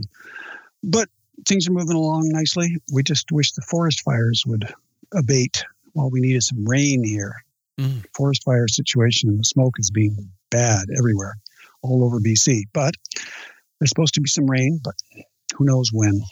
But 0.82 1.08
things 1.46 1.68
are 1.68 1.72
moving 1.72 1.96
along 1.96 2.28
nicely. 2.28 2.76
We 2.92 3.02
just 3.02 3.30
wish 3.32 3.52
the 3.52 3.62
forest 3.62 4.02
fires 4.02 4.44
would 4.46 4.72
abate 5.14 5.64
while 5.92 6.10
we 6.10 6.20
needed 6.20 6.42
some 6.42 6.64
rain 6.64 7.04
here. 7.04 7.44
Mm. 7.78 8.04
Forest 8.14 8.44
fire 8.44 8.68
situation 8.68 9.28
and 9.28 9.38
the 9.38 9.44
smoke 9.44 9.78
is 9.78 9.90
being 9.90 10.30
bad 10.50 10.86
everywhere, 10.96 11.34
all 11.82 12.04
over 12.04 12.20
BC. 12.20 12.62
But 12.72 12.94
there's 13.78 13.90
supposed 13.90 14.14
to 14.14 14.20
be 14.20 14.28
some 14.28 14.46
rain, 14.46 14.80
but 14.82 14.94
who 15.56 15.64
knows 15.64 15.90
when. 15.92 16.22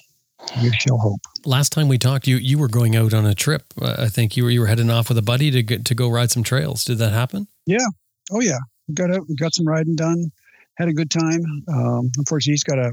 We 0.63 0.73
shall 0.73 0.97
hope. 0.97 1.21
Last 1.45 1.71
time 1.71 1.87
we 1.89 1.99
talked, 1.99 2.27
you 2.27 2.37
you 2.37 2.59
were 2.59 2.67
going 2.67 2.97
out 2.97 3.13
on 3.13 3.27
a 3.27 3.35
trip. 3.35 3.63
Uh, 3.81 3.97
I 3.99 4.09
think 4.09 4.39
you 4.39 4.45
were 4.45 4.51
you 4.51 4.61
were 4.61 4.67
heading 4.67 4.91
off 4.91 5.11
with 5.11 5.19
a 5.19 5.23
buddy 5.23 5.51
to 5.51 5.63
get, 5.63 5.85
to 5.85 5.95
go 5.95 6.09
ride 6.09 6.31
some 6.31 6.43
trails. 6.43 6.83
Did 6.83 6.97
that 6.99 7.13
happen? 7.13 7.47
Yeah. 7.67 7.87
Oh 8.33 8.41
yeah, 8.41 8.59
got 8.95 9.11
out, 9.11 9.29
we 9.29 9.35
got 9.35 9.55
some 9.55 9.67
riding 9.67 9.97
done, 9.97 10.33
had 10.77 10.89
a 10.89 10.95
good 10.95 11.11
time. 11.11 11.43
Um, 11.69 12.11
unfortunately, 12.17 12.53
he's 12.53 12.65
got 12.65 12.79
a 12.79 12.93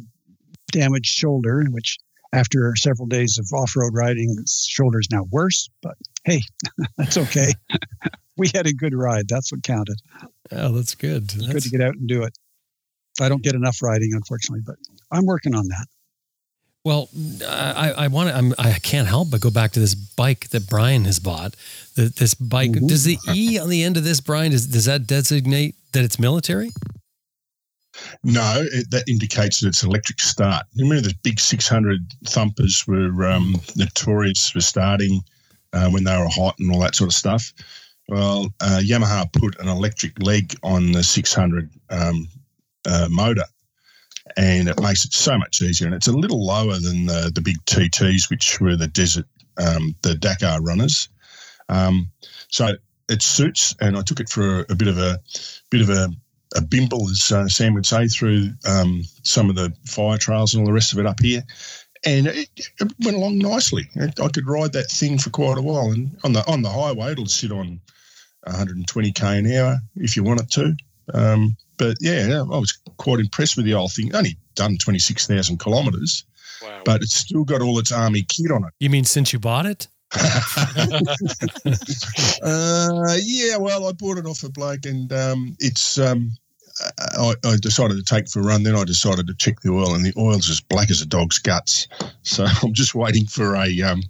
damaged 0.72 1.08
shoulder, 1.08 1.66
which 1.70 1.98
after 2.34 2.76
several 2.76 3.08
days 3.08 3.38
of 3.38 3.48
off-road 3.54 3.94
riding, 3.94 4.36
his 4.40 4.66
shoulder 4.68 5.00
is 5.00 5.08
now 5.12 5.24
worse. 5.32 5.70
But 5.82 5.96
hey, 6.26 6.42
that's 6.98 7.18
okay. 7.18 7.52
we 8.38 8.50
had 8.54 8.68
a 8.68 8.74
good 8.74 8.94
ride. 8.94 9.28
That's 9.28 9.52
what 9.52 9.64
counted. 9.64 9.98
Oh, 10.52 10.72
that's 10.74 10.96
good. 10.96 11.24
It's 11.24 11.48
good 11.48 11.64
to 11.64 11.70
get 11.70 11.82
out 11.82 11.96
and 11.96 12.08
do 12.08 12.24
it. 12.24 12.38
I 13.20 13.30
don't 13.30 13.42
get 13.42 13.56
enough 13.56 13.82
riding, 13.82 14.12
unfortunately, 14.14 14.62
but 14.66 14.76
I'm 15.12 15.26
working 15.26 15.56
on 15.56 15.68
that. 15.70 15.88
Well, 16.86 17.10
I, 17.46 17.94
I 17.98 18.08
want 18.08 18.30
to. 18.30 18.36
I'm, 18.36 18.54
I 18.58 18.80
can't 18.80 19.08
help 19.10 19.30
but 19.30 19.42
go 19.42 19.50
back 19.50 19.72
to 19.74 19.80
this 19.80 19.94
bike 19.94 20.50
that 20.50 20.70
Brian 20.70 21.04
has 21.04 21.20
bought. 21.20 21.56
The, 21.96 22.04
this 22.04 22.34
bike. 22.34 22.72
Mhm. 22.72 22.88
Does 22.88 23.04
the 23.04 23.18
E 23.34 23.60
on 23.60 23.68
the 23.68 23.84
end 23.84 23.98
of 23.98 24.06
this, 24.06 24.22
Brian, 24.22 24.52
does, 24.52 24.68
does 24.68 24.86
that 24.86 25.06
designate 25.06 25.76
that 25.92 26.06
it's 26.06 26.18
military? 26.18 26.72
No, 28.24 28.66
it, 28.72 28.90
that 28.92 29.08
indicates 29.08 29.60
that 29.60 29.70
it's 29.70 29.84
electric 29.84 30.20
start. 30.20 30.66
Remember 30.78 31.02
the 31.02 31.16
big 31.24 31.40
600 31.40 32.00
thumpers 32.26 32.86
were 32.88 33.28
um, 33.28 33.56
notorious 33.76 34.50
for 34.50 34.62
starting 34.62 35.22
uh, 35.74 35.90
when 35.90 36.04
they 36.04 36.18
were 36.18 36.30
hot 36.30 36.56
and 36.60 36.72
all 36.72 36.80
that 36.80 36.96
sort 36.96 37.10
of 37.10 37.14
stuff. 37.14 37.54
Well, 38.10 38.48
uh, 38.62 38.80
Yamaha 38.82 39.32
put 39.34 39.60
an 39.60 39.68
electric 39.68 40.22
leg 40.24 40.56
on 40.64 40.94
the 40.94 41.04
600 41.04 41.70
um, 41.90 42.28
uh, 42.88 43.08
motor, 43.12 43.44
and 44.38 44.70
it 44.70 44.82
makes 44.82 45.04
it 45.04 45.14
so 45.14 45.38
much 45.38 45.62
easier. 45.62 45.88
And 45.88 45.96
it's 45.96 46.08
a 46.08 46.14
little 46.14 46.46
lower 46.46 46.80
than 46.80 47.06
the, 47.06 47.32
the 47.34 47.42
big 47.42 47.58
TTs, 47.66 48.30
which 48.30 48.62
were 48.62 48.78
the 48.78 48.88
desert, 48.88 49.26
um, 49.58 49.96
the 50.04 50.16
Dakar 50.16 50.62
runners. 50.62 51.10
Um, 51.68 52.10
so 52.48 52.76
it 53.10 53.22
suits, 53.22 53.76
and 53.82 53.98
I 53.98 54.02
took 54.02 54.22
it 54.22 54.30
for 54.30 54.60
a, 54.60 54.66
a 54.70 54.76
bit 54.76 54.88
of 54.88 54.98
a 54.98 55.20
bit 55.70 55.82
of 55.82 55.90
a, 55.90 56.10
a 56.58 56.62
bimble, 56.62 57.08
as 57.10 57.32
uh, 57.32 57.48
Sam 57.48 57.74
would 57.76 57.86
say, 57.86 58.08
through 58.08 58.50
um, 58.68 59.04
some 59.24 59.50
of 59.50 59.56
the 59.56 59.72
fire 59.86 60.18
trails 60.18 60.54
and 60.54 60.62
all 60.62 60.68
the 60.68 60.74
rest 60.74 60.92
of 60.92 61.00
it 61.00 61.06
up 61.06 61.20
here. 61.22 61.44
And 62.06 62.28
it, 62.28 62.50
it 62.58 62.94
went 63.04 63.18
along 63.18 63.38
nicely. 63.38 63.90
I 64.00 64.28
could 64.28 64.48
ride 64.48 64.74
that 64.74 64.90
thing 64.90 65.18
for 65.18 65.30
quite 65.30 65.58
a 65.58 65.62
while, 65.62 65.92
and 65.92 66.18
on 66.24 66.34
the 66.34 66.46
on 66.48 66.62
the 66.62 66.70
highway, 66.70 67.12
it'll 67.12 67.26
sit 67.26 67.52
on 67.52 67.80
120k 68.48 69.40
an 69.40 69.52
hour 69.56 69.78
if 69.96 70.16
you 70.16 70.24
want 70.24 70.42
it 70.42 70.52
to. 70.52 70.76
Um, 71.14 71.58
but 71.78 71.98
yeah, 72.00 72.40
I 72.40 72.58
was 72.58 72.78
quite 72.98 73.20
impressed 73.20 73.58
with 73.58 73.66
the 73.66 73.74
old 73.74 73.94
thing. 73.94 74.14
Only 74.16 74.38
done 74.56 74.78
26,000 74.78 75.60
kilometres, 75.60 76.24
Wow. 76.62 76.82
but 76.86 77.02
it's 77.02 77.16
still 77.16 77.44
got 77.44 77.62
all 77.62 77.78
its 77.80 77.92
army 77.92 78.24
kit 78.24 78.52
on 78.52 78.64
it. 78.66 78.74
You 78.80 78.90
mean 78.90 79.06
since 79.06 79.32
you 79.34 79.40
bought 79.40 79.66
it? 79.66 79.88
uh, 82.42 83.16
yeah, 83.22 83.58
well, 83.58 83.88
I 83.88 83.92
bought 83.92 84.18
it 84.18 84.26
off 84.26 84.44
a 84.44 84.50
bloke, 84.50 84.86
and 84.86 85.12
um, 85.14 85.56
it's. 85.60 85.98
Um, 85.98 86.32
I, 87.18 87.34
I 87.44 87.56
decided 87.60 87.98
to 87.98 88.04
take 88.04 88.30
for 88.30 88.40
a 88.40 88.44
run. 88.44 88.64
Then 88.64 88.76
I 88.76 88.84
decided 88.84 89.28
to 89.28 89.34
check 89.34 89.62
the 89.62 89.72
oil, 89.72 89.96
and 89.96 90.06
the 90.06 90.14
oil's 90.18 90.50
as 90.50 90.62
black 90.62 90.92
as 90.92 91.02
a 91.02 91.06
dog's 91.06 91.40
guts. 91.40 91.88
So 92.24 92.46
I'm 92.64 92.74
just 92.74 92.96
waiting 92.96 93.26
for 93.26 93.56
a 93.56 93.82
um, 93.82 94.02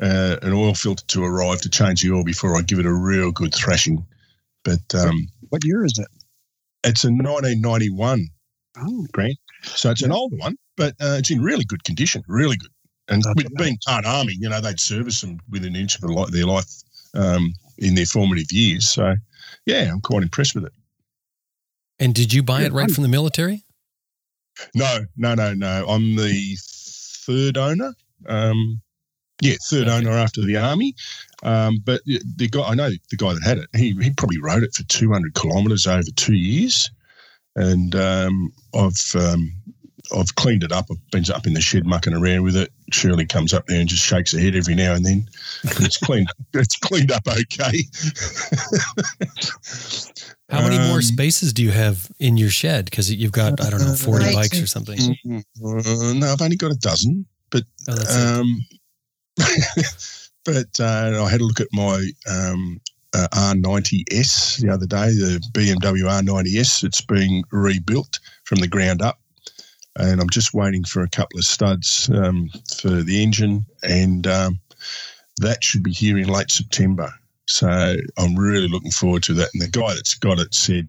uh, 0.00 0.36
an 0.42 0.52
oil 0.52 0.74
filter 0.74 1.04
to 1.06 1.24
arrive 1.24 1.60
to 1.62 1.68
change 1.68 2.02
the 2.02 2.12
oil 2.12 2.24
before 2.24 2.56
I 2.56 2.62
give 2.62 2.78
it 2.78 2.86
a 2.86 2.92
real 2.92 3.30
good 3.30 3.54
thrashing. 3.54 4.04
But 4.64 4.94
um, 4.94 5.28
What 5.50 5.64
year 5.64 5.84
is 5.84 5.98
it? 5.98 6.08
it's 6.84 7.04
a 7.04 7.08
1991 7.08 8.28
Oh, 8.78 9.06
Grant, 9.12 9.36
so 9.62 9.90
it's 9.90 10.02
an 10.02 10.12
older 10.12 10.36
one, 10.36 10.56
but 10.76 10.94
uh, 11.00 11.16
it's 11.18 11.30
in 11.30 11.42
really 11.42 11.64
good 11.64 11.82
condition, 11.84 12.22
really 12.28 12.56
good. 12.56 12.70
And 13.08 13.22
That's 13.22 13.34
with 13.36 13.56
being 13.56 13.76
part 13.84 14.06
army, 14.06 14.36
you 14.38 14.48
know, 14.48 14.60
they'd 14.60 14.78
service 14.78 15.20
them 15.20 15.40
within 15.50 15.74
an 15.74 15.80
inch 15.80 15.96
of 15.96 16.02
their 16.02 16.26
their 16.26 16.46
life 16.46 16.70
um, 17.14 17.52
in 17.78 17.96
their 17.96 18.06
formative 18.06 18.52
years. 18.52 18.88
So, 18.88 19.16
yeah, 19.66 19.90
I'm 19.92 20.00
quite 20.00 20.22
impressed 20.22 20.54
with 20.54 20.64
it. 20.64 20.72
And 22.00 22.14
did 22.14 22.32
you 22.32 22.42
buy 22.42 22.60
Yeah, 22.62 22.66
it 22.68 22.72
right 22.72 22.82
I'm- 22.88 22.94
from 22.94 23.02
the 23.02 23.08
military? 23.08 23.64
No, 24.74 25.06
no, 25.16 25.34
no, 25.34 25.54
no. 25.54 25.86
I'm 25.86 26.16
the 26.16 26.56
third 27.26 27.56
owner. 27.56 27.94
Um, 28.26 28.80
yeah, 29.40 29.54
third 29.70 29.86
Okay. 29.88 29.96
owner 29.96 30.10
after 30.10 30.42
the 30.44 30.56
army. 30.56 30.94
Um, 31.42 31.78
but 31.84 32.02
the- 32.04 32.20
the 32.36 32.48
guy, 32.48 32.62
I 32.62 32.74
know 32.74 32.90
the 32.90 33.16
guy 33.16 33.32
that 33.34 33.42
had 33.42 33.58
it. 33.58 33.68
He 33.74 33.92
he 34.02 34.10
probably 34.10 34.38
rode 34.40 34.62
it 34.62 34.74
for 34.74 34.82
200 34.84 35.34
kilometres 35.34 35.86
over 35.86 36.02
two 36.16 36.34
years, 36.34 36.90
and 37.56 37.94
um, 37.94 38.52
I've 38.74 39.14
um, 39.14 39.52
I've 40.16 40.34
cleaned 40.34 40.64
it 40.64 40.72
up. 40.72 40.86
I've 40.90 41.10
been 41.10 41.24
up 41.32 41.46
in 41.46 41.54
the 41.54 41.60
shed 41.60 41.86
mucking 41.86 42.14
around 42.14 42.42
with 42.42 42.56
it. 42.56 42.72
Shirley 42.92 43.26
comes 43.26 43.52
up 43.54 43.66
there 43.66 43.78
and 43.80 43.88
just 43.88 44.02
shakes 44.04 44.32
her 44.32 44.38
head 44.40 44.56
every 44.56 44.74
now 44.74 44.94
and 44.94 45.04
then. 45.04 45.28
It's 45.62 45.96
cleaned. 45.98 46.28
it's 46.54 46.76
cleaned 46.78 47.12
up 47.12 47.26
okay. 47.28 47.82
How 50.48 50.62
many 50.62 50.78
more 50.78 50.96
Um, 50.96 51.02
spaces 51.02 51.52
do 51.52 51.62
you 51.62 51.70
have 51.70 52.10
in 52.18 52.36
your 52.36 52.50
shed? 52.50 52.86
Because 52.86 53.12
you've 53.12 53.32
got, 53.32 53.60
I 53.60 53.70
don't 53.70 53.80
know, 53.80 53.94
40 53.94 54.24
Right. 54.24 54.34
bikes 54.34 54.60
or 54.60 54.66
something. 54.66 54.98
Uh, 55.28 56.12
no, 56.14 56.32
I've 56.32 56.42
only 56.42 56.56
got 56.56 56.72
a 56.72 56.76
dozen. 56.76 57.26
Oh. 57.88 58.40
Um, 58.40 58.64
but 60.44 60.80
uh, 60.80 61.22
I 61.24 61.28
had 61.30 61.40
a 61.40 61.44
look 61.44 61.60
at 61.60 61.68
my 61.72 62.04
um, 62.28 62.80
uh, 63.14 63.28
R90S 63.32 64.60
the 64.60 64.70
other 64.72 64.86
day, 64.86 65.10
the 65.10 65.40
BMW 65.52 66.02
R90S. 66.04 66.82
It's 66.84 67.00
being 67.00 67.44
rebuilt 67.52 68.18
from 68.44 68.58
the 68.58 68.68
ground 68.68 69.02
up. 69.02 69.19
And 69.98 70.20
I'm 70.20 70.30
just 70.30 70.54
waiting 70.54 70.84
for 70.84 71.02
a 71.02 71.08
couple 71.08 71.38
of 71.38 71.44
studs 71.44 72.08
um, 72.14 72.48
for 72.80 72.88
the 73.02 73.22
engine, 73.22 73.66
and 73.82 74.26
um, 74.26 74.60
that 75.38 75.64
should 75.64 75.82
be 75.82 75.92
here 75.92 76.16
in 76.16 76.28
late 76.28 76.50
September. 76.50 77.12
So 77.46 77.96
I'm 78.16 78.36
really 78.36 78.68
looking 78.68 78.92
forward 78.92 79.24
to 79.24 79.34
that. 79.34 79.50
And 79.52 79.62
the 79.62 79.68
guy 79.68 79.94
that's 79.94 80.14
got 80.14 80.38
it 80.38 80.54
said, 80.54 80.86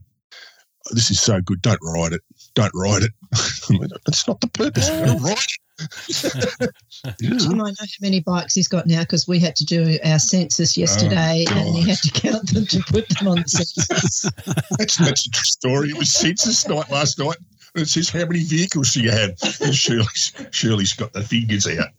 "This 0.91 1.09
is 1.09 1.19
so 1.19 1.41
good. 1.41 1.61
Don't 1.61 1.79
ride 1.81 2.13
it. 2.13 2.21
Don't 2.53 2.71
ride 2.75 3.03
it." 3.03 3.11
That's 4.05 4.27
not 4.27 4.41
the 4.41 4.47
purpose. 4.47 4.89
You've 4.89 5.05
got 5.05 5.17
to 5.17 5.23
ride 5.23 5.37
it. 5.37 5.61
Jim, 7.21 7.61
I 7.61 7.69
know 7.69 7.73
how 7.79 7.85
many 8.01 8.19
bikes 8.19 8.53
he's 8.53 8.67
got 8.67 8.85
now 8.85 9.01
because 9.01 9.27
we 9.27 9.39
had 9.39 9.55
to 9.55 9.65
do 9.65 9.97
our 10.03 10.19
census 10.19 10.77
yesterday 10.77 11.45
Oh, 11.49 11.57
and 11.57 11.75
he 11.75 11.89
had 11.89 11.97
to 11.99 12.11
count 12.11 12.53
them 12.53 12.65
to 12.67 12.79
put 12.87 13.09
them 13.09 13.27
on 13.29 13.41
the 13.41 13.47
census. 13.47 13.87
That's, 14.77 14.97
that's 14.97 15.25
a 15.25 15.31
true 15.31 15.43
story. 15.43 15.89
It 15.89 15.97
was 15.97 16.11
census 16.11 16.67
night 16.67 16.89
last 16.91 17.17
night. 17.17 17.37
And 17.73 17.83
it 17.83 17.87
says, 17.87 18.09
How 18.09 18.25
many 18.25 18.43
vehicles 18.43 18.93
do 18.93 19.01
you 19.01 19.11
have? 19.11 19.31
And 19.61 19.73
Shirley's, 19.73 20.33
Shirley's 20.51 20.93
got 20.93 21.13
the 21.13 21.23
fingers 21.23 21.67
out 21.67 21.89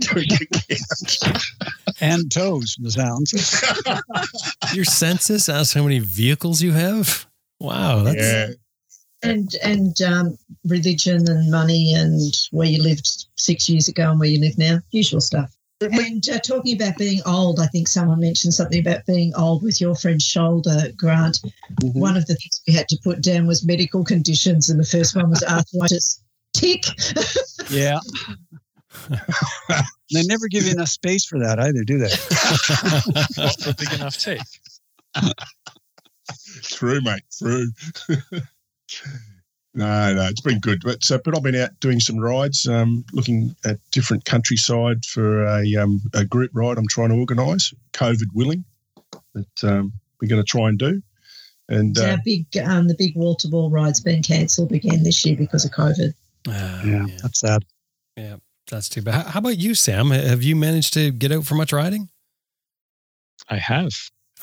doing 0.00 0.28
a 0.30 0.46
count. 0.68 1.44
and 2.00 2.30
toes 2.30 2.74
from 2.74 2.84
the 2.84 2.90
sounds. 2.90 3.32
Your 4.74 4.84
census 4.84 5.48
asks 5.48 5.74
how 5.74 5.82
many 5.82 5.98
vehicles 5.98 6.60
you 6.60 6.72
have? 6.72 7.26
Wow. 7.58 8.02
That's, 8.02 8.16
yeah. 8.22 8.48
and 9.22 9.54
and 9.62 10.02
um, 10.02 10.38
religion 10.66 11.28
and 11.30 11.50
money 11.50 11.94
and 11.94 12.20
where 12.50 12.68
you 12.68 12.82
lived 12.82 13.26
six 13.36 13.68
years 13.68 13.88
ago 13.88 14.10
and 14.10 14.20
where 14.20 14.28
you 14.28 14.40
live 14.40 14.58
now, 14.58 14.80
usual 14.90 15.20
stuff. 15.20 15.53
And 15.92 16.28
uh, 16.28 16.38
talking 16.38 16.76
about 16.80 16.96
being 16.96 17.20
old, 17.26 17.60
I 17.60 17.66
think 17.66 17.88
someone 17.88 18.20
mentioned 18.20 18.54
something 18.54 18.80
about 18.80 19.06
being 19.06 19.34
old 19.34 19.62
with 19.62 19.80
your 19.80 19.94
friend's 19.94 20.24
shoulder, 20.24 20.92
Grant. 20.96 21.40
Mhm. 21.82 21.94
One 21.94 22.16
of 22.16 22.26
the 22.26 22.34
things 22.34 22.62
we 22.66 22.74
had 22.74 22.88
to 22.88 22.98
put 23.02 23.20
down 23.22 23.46
was 23.46 23.64
medical 23.64 24.04
conditions, 24.04 24.68
and 24.68 24.78
the 24.80 24.84
first 24.84 25.14
one 25.16 25.30
was 25.30 25.42
arthritis. 25.44 26.20
Tick. 26.52 26.84
Yeah. 27.70 27.98
they 30.12 30.22
never 30.24 30.46
give 30.48 30.64
you 30.64 30.72
enough 30.72 30.88
space 30.88 31.24
for 31.24 31.38
that 31.40 31.58
either, 31.58 31.82
do 31.84 31.98
they? 31.98 33.42
Not 33.42 33.60
for 33.60 33.70
a 33.70 33.74
big 33.74 33.92
enough 33.92 34.16
tick. 34.16 34.40
True, 36.62 37.00
mate. 37.00 37.22
True. 37.36 37.66
no, 39.74 40.14
no, 40.14 40.22
it's 40.26 40.40
been 40.40 40.60
good. 40.60 40.82
But, 40.82 41.10
uh, 41.10 41.18
but 41.24 41.36
I've 41.36 41.42
been 41.42 41.56
out 41.56 41.78
doing 41.80 42.00
some 42.00 42.18
rides, 42.18 42.66
um, 42.68 43.04
looking 43.12 43.54
at 43.64 43.78
different 43.90 44.24
countryside 44.24 45.04
for 45.04 45.44
a, 45.44 45.76
um, 45.76 46.00
a 46.14 46.24
group 46.24 46.52
ride 46.54 46.78
I'm 46.78 46.86
trying 46.86 47.08
to 47.10 47.16
organise, 47.16 47.74
COVID 47.92 48.32
willing, 48.32 48.64
that 49.34 49.64
um, 49.64 49.92
we're 50.20 50.28
going 50.28 50.42
to 50.42 50.46
try 50.46 50.68
and 50.68 50.78
do. 50.78 51.02
And 51.68 51.96
So 51.96 52.06
uh, 52.06 52.12
our 52.12 52.18
big, 52.24 52.46
um, 52.58 52.88
the 52.88 52.94
big 52.94 53.16
wall 53.16 53.34
to 53.36 53.48
wall 53.48 53.70
ride's 53.70 54.00
been 54.00 54.22
cancelled 54.22 54.72
again 54.72 55.02
this 55.02 55.24
year 55.24 55.36
because 55.36 55.64
of 55.64 55.72
COVID. 55.72 56.14
Ah, 56.48 56.82
Yeah, 56.84 57.06
yeah, 57.06 57.16
that's 57.22 57.40
sad. 57.40 57.64
Yeah, 58.16 58.36
that's 58.70 58.88
too 58.88 59.02
bad. 59.02 59.14
How, 59.14 59.30
how 59.30 59.38
about 59.40 59.58
you, 59.58 59.74
Sam? 59.74 60.10
Have 60.10 60.42
you 60.42 60.54
managed 60.56 60.94
to 60.94 61.10
get 61.10 61.32
out 61.32 61.46
for 61.46 61.54
much 61.54 61.72
riding? 61.72 62.10
I 63.48 63.56
have. 63.56 63.92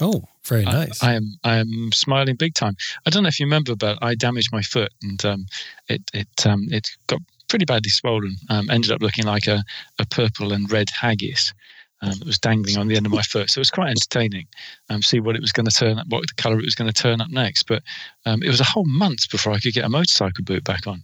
Oh, 0.01 0.23
very 0.43 0.65
I- 0.65 0.71
nice. 0.71 1.03
I, 1.03 1.13
am 1.13 1.37
I 1.43 1.57
am 1.57 1.91
smiling 1.93 2.35
big 2.35 2.53
time. 2.53 2.75
I 3.05 3.09
don't 3.09 3.23
know 3.23 3.29
if 3.29 3.39
you 3.39 3.45
remember, 3.45 3.75
but 3.75 3.99
I 4.01 4.15
damaged 4.15 4.51
my 4.51 4.61
foot 4.61 4.91
and 5.03 5.23
um, 5.23 5.45
it 5.87 6.01
it 6.13 6.45
um, 6.45 6.67
it 6.71 6.89
got 7.07 7.21
pretty 7.47 7.65
badly 7.65 7.91
swollen. 7.91 8.35
Um, 8.49 8.69
ended 8.69 8.91
up 8.91 9.01
looking 9.01 9.25
like 9.25 9.47
a, 9.47 9.63
a 9.99 10.05
purple 10.05 10.53
and 10.53 10.71
red 10.71 10.89
haggis. 10.89 11.53
Um, 12.01 12.13
it 12.13 12.25
was 12.25 12.39
dangling 12.39 12.77
on 12.77 12.87
the 12.87 12.95
end 12.95 13.05
of 13.05 13.11
my 13.11 13.21
foot, 13.21 13.51
so 13.51 13.59
it 13.59 13.61
was 13.61 13.69
quite 13.69 13.91
entertaining. 13.91 14.47
Um, 14.89 15.03
see 15.03 15.19
what 15.19 15.35
it 15.35 15.41
was 15.41 15.51
going 15.51 15.67
to 15.67 15.71
turn 15.71 15.99
up, 15.99 16.07
what 16.07 16.21
the 16.27 16.41
colour 16.41 16.57
it 16.57 16.65
was 16.65 16.73
going 16.73 16.91
to 16.91 17.01
turn 17.01 17.21
up 17.21 17.29
next. 17.29 17.67
But 17.67 17.83
um, 18.25 18.41
it 18.41 18.47
was 18.47 18.59
a 18.59 18.65
whole 18.65 18.85
month 18.85 19.29
before 19.29 19.53
I 19.53 19.59
could 19.59 19.73
get 19.73 19.85
a 19.85 19.89
motorcycle 19.89 20.43
boot 20.43 20.63
back 20.63 20.87
on. 20.87 21.03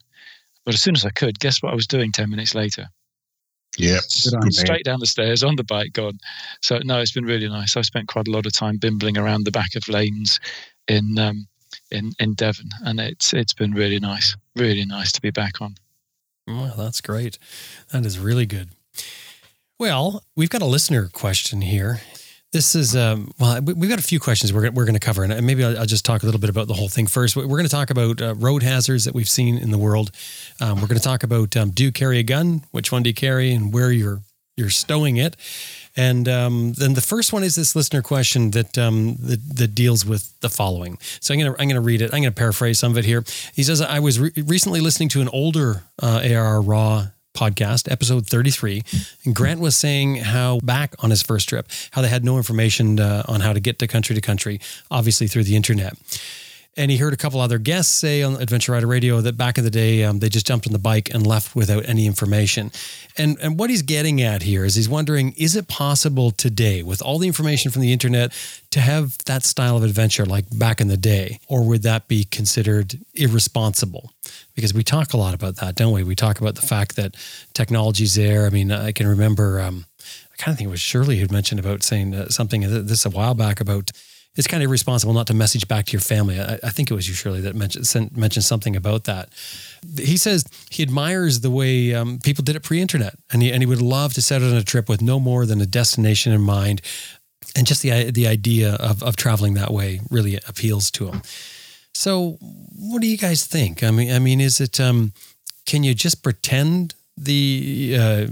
But 0.66 0.74
as 0.74 0.82
soon 0.82 0.96
as 0.96 1.06
I 1.06 1.12
could, 1.12 1.40
guess 1.40 1.62
what 1.62 1.72
I 1.72 1.76
was 1.76 1.86
doing 1.86 2.12
ten 2.12 2.32
minutes 2.32 2.56
later? 2.56 2.88
Yeah, 3.78 4.00
Good 4.24 4.34
on 4.34 4.42
good 4.42 4.54
you. 4.54 4.58
man. 4.60 4.66
straight 4.66 4.84
down 4.86 5.00
the 5.00 5.08
stairs 5.08 5.44
on 5.44 5.56
the 5.56 5.64
bike 5.64 5.94
gone 5.94 6.20
so 6.62 6.80
no 6.84 7.00
it's 7.00 7.12
been 7.14 7.26
really 7.26 7.48
nice 7.48 7.78
i've 7.78 7.86
spent 7.86 8.08
quite 8.08 8.28
a 8.28 8.32
lot 8.32 8.46
of 8.46 8.54
time 8.54 8.78
bimbling 8.78 9.18
around 9.18 9.46
the 9.46 9.52
back 9.52 9.76
of 9.76 9.88
lanes 9.88 10.40
in 10.88 11.18
um 11.20 11.48
in 11.92 12.12
in 12.20 12.34
devon 12.34 12.70
and 12.86 13.00
it's 13.00 13.34
it's 13.34 13.54
been 13.54 13.72
really 13.74 14.00
nice 14.00 14.36
really 14.56 14.86
nice 14.86 15.12
to 15.12 15.22
be 15.22 15.32
back 15.32 15.62
on 15.62 15.76
Well, 16.48 16.76
that's 16.78 17.02
great. 17.02 17.38
That 17.92 18.06
is 18.06 18.18
really 18.20 18.46
good. 18.46 18.70
Well, 19.78 20.24
we've 20.36 20.50
got 20.50 20.62
a 20.62 20.66
listener 20.66 21.10
question 21.12 21.62
here. 21.62 22.00
This 22.58 22.74
is 22.74 22.96
um, 22.96 23.30
well, 23.40 23.62
we- 23.62 23.74
we've 23.74 23.90
got 23.92 24.00
a 24.00 24.02
few 24.02 24.20
questions 24.20 24.52
we're 24.52 24.72
we're 24.72 24.86
going 24.86 24.96
to 24.96 25.00
cover, 25.00 25.24
and 25.24 25.46
maybe 25.46 25.64
I'll, 25.64 25.78
I'll 25.82 25.86
just 25.86 26.04
talk 26.04 26.24
a 26.24 26.26
little 26.26 26.42
bit 26.42 26.50
about 26.50 26.68
the 26.68 26.74
whole 26.74 26.90
thing 26.90 27.06
first. 27.06 27.36
We're 27.36 27.46
going 27.46 27.66
to 27.66 27.70
talk 27.70 27.92
about 27.92 28.20
uh, 28.20 28.34
road 28.34 28.64
hazards 28.64 29.06
that 29.06 29.14
we've 29.14 29.30
seen 29.30 29.60
in 29.60 29.70
the 29.70 29.78
world. 29.78 30.10
Um, 30.60 30.82
we're 30.82 30.88
going 30.88 30.98
to 30.98 31.04
talk 31.04 31.22
about 31.22 31.56
um, 31.56 31.70
do 31.70 31.84
you 31.84 31.92
carry 31.92 32.18
a 32.18 32.24
gun? 32.24 32.64
Which 32.72 32.92
one 32.92 33.04
do 33.04 33.12
you 33.12 33.14
carry, 33.14 33.52
and 33.52 33.72
where 33.72 33.92
you're 33.92 34.22
you're 34.56 34.72
stowing 34.72 35.18
it? 35.18 35.36
And 35.96 36.28
um, 36.28 36.74
then 36.74 36.96
the 36.96 37.02
first 37.02 37.32
one 37.32 37.44
is 37.44 37.54
this 37.54 37.76
listener 37.76 38.02
question 38.02 38.50
that 38.52 38.76
um, 38.76 39.18
that, 39.20 39.40
that 39.58 39.76
deals 39.76 40.04
with 40.04 40.34
the 40.40 40.50
following. 40.50 40.98
So 41.20 41.36
I'm 41.36 41.40
gonna 41.40 41.56
I'm 41.60 41.68
gonna 41.68 41.80
read 41.80 42.02
it. 42.02 42.12
I'm 42.12 42.24
gonna 42.24 42.32
paraphrase 42.32 42.80
some 42.80 42.92
of 42.92 42.98
it 42.98 43.06
here. 43.06 43.24
He 43.54 43.62
says 43.62 43.82
I 43.82 44.00
was 44.00 44.20
re- 44.20 44.32
recently 44.36 44.82
listening 44.82 45.10
to 45.10 45.22
an 45.22 45.30
older 45.30 45.84
uh, 46.02 46.28
AR 46.28 46.60
Raw 46.60 47.06
podcast, 47.38 47.92
episode 47.92 48.26
33. 48.26 48.82
And 49.26 49.36
Grant 49.36 49.60
was 49.60 49.78
saying 49.78 50.16
how 50.16 50.60
back 50.64 50.96
on 51.04 51.12
his 51.12 51.22
first 51.22 51.48
trip, 51.48 51.68
how 51.92 52.02
they 52.02 52.08
had 52.08 52.26
no 52.26 52.38
information 52.38 53.00
uh, 53.00 53.24
on 53.28 53.42
how 53.42 53.54
to 53.54 53.60
get 53.60 53.78
to 53.80 53.88
country 53.88 54.16
to 54.16 54.22
country, 54.22 54.60
obviously 54.90 55.28
through 55.28 55.44
the 55.44 55.56
internet. 55.56 55.94
And 56.78 56.92
he 56.92 56.98
heard 56.98 57.12
a 57.12 57.18
couple 57.18 57.42
other 57.42 57.58
guests 57.58 57.92
say 57.92 58.22
on 58.22 58.40
Adventure 58.40 58.74
Rider 58.74 58.86
Radio 58.86 59.20
that 59.22 59.36
back 59.36 59.58
in 59.58 59.64
the 59.64 59.72
day, 59.72 60.04
um, 60.04 60.20
they 60.20 60.30
just 60.30 60.46
jumped 60.46 60.68
on 60.68 60.74
the 60.74 60.80
bike 60.80 61.12
and 61.12 61.26
left 61.26 61.56
without 61.56 61.90
any 61.90 62.06
information. 62.06 62.72
And 63.18 63.36
and 63.42 63.58
what 63.58 63.72
he's 63.72 63.82
getting 63.82 64.22
at 64.22 64.44
here 64.44 64.64
is 64.64 64.76
he's 64.76 64.88
wondering, 64.88 65.34
is 65.38 65.56
it 65.56 65.68
possible 65.68 66.30
today, 66.30 66.84
with 66.84 67.02
all 67.02 67.18
the 67.18 67.26
information 67.26 67.72
from 67.72 67.82
the 67.82 67.92
internet, 67.92 68.32
to 68.70 68.80
have 68.80 69.18
that 69.26 69.44
style 69.44 69.76
of 69.76 69.84
adventure 69.84 70.24
like 70.24 70.46
back 70.52 70.80
in 70.80 70.88
the 70.88 70.98
day, 70.98 71.40
or 71.48 71.64
would 71.64 71.82
that 71.82 72.08
be 72.08 72.24
considered 72.26 73.00
irresponsible? 73.16 74.12
Because 74.54 74.72
we 74.72 74.84
talk 74.84 75.14
a 75.14 75.18
lot 75.18 75.34
about 75.34 75.56
that, 75.56 75.74
don't 75.76 75.94
we? 75.94 76.04
We 76.04 76.16
talk 76.16 76.40
about 76.40 76.56
the 76.56 76.62
fact 76.62 76.96
that 76.96 77.16
technology's 77.54 78.14
there. 78.14 78.46
I 78.46 78.52
mean, 78.52 78.72
I 78.72 78.92
can 78.92 79.08
remember. 79.08 79.60
Um, 79.60 79.86
I 80.32 80.38
kind 80.38 80.54
of 80.54 80.60
think 80.60 80.68
it 80.68 80.72
was 80.72 80.80
Shirley 80.80 81.18
who 81.18 81.28
mentioned 81.32 81.60
about 81.60 81.82
saying 81.82 82.14
uh, 82.14 82.30
something 82.30 82.62
this 82.86 83.04
a 83.04 83.10
while 83.10 83.34
back 83.34 83.60
about 83.60 83.90
it's 84.38 84.48
kind 84.48 84.64
of 84.64 84.70
irresponsible 84.70 85.14
not 85.14 85.28
to 85.28 85.34
message 85.34 85.68
back 85.68 85.88
to 85.88 85.92
your 85.92 86.02
family. 86.02 86.40
I, 86.40 86.60
I 86.64 86.70
think 86.70 86.92
it 86.92 86.94
was 86.94 87.10
you, 87.10 87.16
Shirley, 87.16 87.42
that 87.42 87.56
mentioned 87.56 87.88
sent, 87.88 88.16
mentioned 88.16 88.46
something 88.46 88.76
about 88.76 89.06
that. 89.06 89.30
He 89.98 90.16
says 90.16 90.46
he 90.70 90.84
admires 90.84 91.42
the 91.42 91.52
way 91.52 91.94
um, 91.94 92.20
people 92.20 92.44
did 92.44 92.56
it 92.56 92.64
pre-internet, 92.64 93.16
and 93.32 93.42
he 93.42 93.52
and 93.52 93.62
he 93.62 93.66
would 93.66 93.82
love 93.82 94.14
to 94.14 94.22
set 94.22 94.42
out 94.42 94.52
on 94.52 94.58
a 94.58 94.64
trip 94.64 94.88
with 94.88 95.02
no 95.02 95.20
more 95.20 95.46
than 95.46 95.60
a 95.60 95.66
destination 95.66 96.32
in 96.32 96.42
mind, 96.42 96.82
and 97.56 97.66
just 97.66 97.82
the 97.82 98.12
the 98.12 98.28
idea 98.28 98.76
of 98.76 99.04
of 99.04 99.16
traveling 99.16 99.56
that 99.56 99.72
way 99.72 100.00
really 100.10 100.40
appeals 100.48 100.92
to 100.92 101.08
him. 101.08 101.22
So, 101.94 102.38
what 102.40 103.02
do 103.02 103.08
you 103.08 103.18
guys 103.18 103.46
think? 103.46 103.84
I 103.84 103.90
mean, 103.90 104.12
I 104.12 104.20
mean, 104.20 104.40
is 104.40 104.62
it 104.62 104.80
um, 104.80 105.14
can 105.66 105.84
you 105.84 105.96
just 105.96 106.22
pretend 106.22 106.94
the 107.18 107.98
uh, 108.00 108.28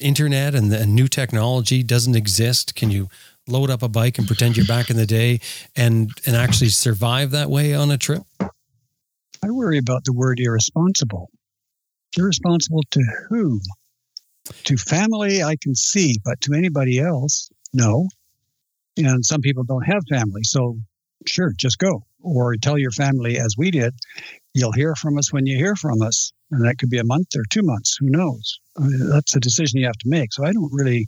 internet 0.00 0.56
and 0.56 0.72
the 0.72 0.84
new 0.84 1.06
technology 1.06 1.84
doesn't 1.84 2.16
exist? 2.16 2.74
Can 2.74 2.90
you 2.90 3.08
load 3.46 3.70
up 3.70 3.82
a 3.82 3.88
bike 3.88 4.18
and 4.18 4.26
pretend 4.26 4.56
you're 4.56 4.66
back 4.66 4.90
in 4.90 4.96
the 4.96 5.06
day 5.06 5.40
and 5.76 6.10
and 6.26 6.36
actually 6.36 6.70
survive 6.70 7.30
that 7.32 7.50
way 7.50 7.74
on 7.74 7.90
a 7.90 7.98
trip? 7.98 8.22
I 8.40 9.50
worry 9.50 9.78
about 9.78 10.04
the 10.04 10.12
word 10.12 10.40
irresponsible. 10.40 11.30
Irresponsible 12.16 12.82
to 12.92 13.02
whom? 13.28 13.60
To 14.64 14.76
family, 14.76 15.42
I 15.42 15.56
can 15.56 15.74
see, 15.74 16.18
but 16.24 16.40
to 16.42 16.54
anybody 16.54 16.98
else, 16.98 17.50
no. 17.72 18.08
And 18.96 19.24
some 19.24 19.40
people 19.40 19.64
don't 19.64 19.84
have 19.84 20.02
family, 20.08 20.44
so 20.44 20.78
sure, 21.26 21.52
just 21.56 21.78
go. 21.78 22.04
Or 22.22 22.56
tell 22.56 22.78
your 22.78 22.90
family, 22.90 23.38
as 23.38 23.56
we 23.58 23.70
did, 23.70 23.94
you'll 24.54 24.72
hear 24.72 24.94
from 24.94 25.18
us 25.18 25.32
when 25.32 25.46
you 25.46 25.56
hear 25.56 25.76
from 25.76 26.00
us. 26.00 26.32
And 26.50 26.64
that 26.64 26.78
could 26.78 26.90
be 26.90 26.98
a 26.98 27.04
month 27.04 27.34
or 27.36 27.44
two 27.50 27.62
months, 27.62 27.96
who 27.98 28.08
knows? 28.08 28.60
I 28.78 28.82
mean, 28.82 29.08
that's 29.10 29.34
a 29.34 29.40
decision 29.40 29.80
you 29.80 29.86
have 29.86 29.98
to 29.98 30.08
make. 30.08 30.32
So 30.32 30.44
I 30.44 30.52
don't 30.52 30.72
really 30.72 31.06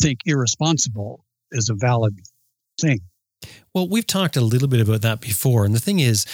think 0.00 0.20
irresponsible 0.26 1.24
is 1.52 1.68
a 1.68 1.74
valid 1.74 2.18
thing. 2.80 3.00
Well, 3.74 3.88
we've 3.88 4.06
talked 4.06 4.36
a 4.36 4.40
little 4.40 4.68
bit 4.68 4.80
about 4.80 5.02
that 5.02 5.20
before. 5.20 5.64
And 5.64 5.74
the 5.74 5.80
thing 5.80 6.00
is, 6.00 6.26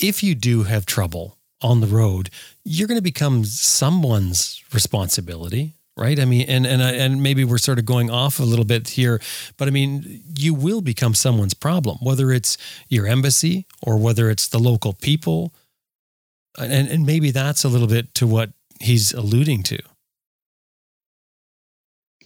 if 0.00 0.22
you 0.22 0.34
do 0.34 0.64
have 0.64 0.86
trouble 0.86 1.38
on 1.62 1.80
the 1.80 1.86
road, 1.86 2.30
you're 2.64 2.88
going 2.88 2.98
to 2.98 3.02
become 3.02 3.44
someone's 3.44 4.62
responsibility, 4.72 5.74
right? 5.96 6.18
I 6.18 6.24
mean, 6.24 6.46
and 6.48 6.66
and 6.66 6.82
uh, 6.82 6.86
and 6.86 7.22
maybe 7.22 7.44
we're 7.44 7.58
sort 7.58 7.78
of 7.78 7.84
going 7.86 8.10
off 8.10 8.38
a 8.38 8.44
little 8.44 8.64
bit 8.64 8.88
here, 8.88 9.20
but 9.56 9.68
I 9.68 9.70
mean, 9.70 10.22
you 10.38 10.54
will 10.54 10.80
become 10.80 11.14
someone's 11.14 11.54
problem, 11.54 11.98
whether 12.02 12.30
it's 12.30 12.58
your 12.88 13.06
embassy 13.06 13.66
or 13.82 13.96
whether 13.96 14.30
it's 14.30 14.48
the 14.48 14.58
local 14.58 14.92
people, 14.92 15.54
and 16.58 16.88
and 16.88 17.06
maybe 17.06 17.30
that's 17.30 17.64
a 17.64 17.68
little 17.68 17.88
bit 17.88 18.14
to 18.14 18.26
what 18.26 18.50
he's 18.80 19.12
alluding 19.12 19.62
to. 19.64 19.78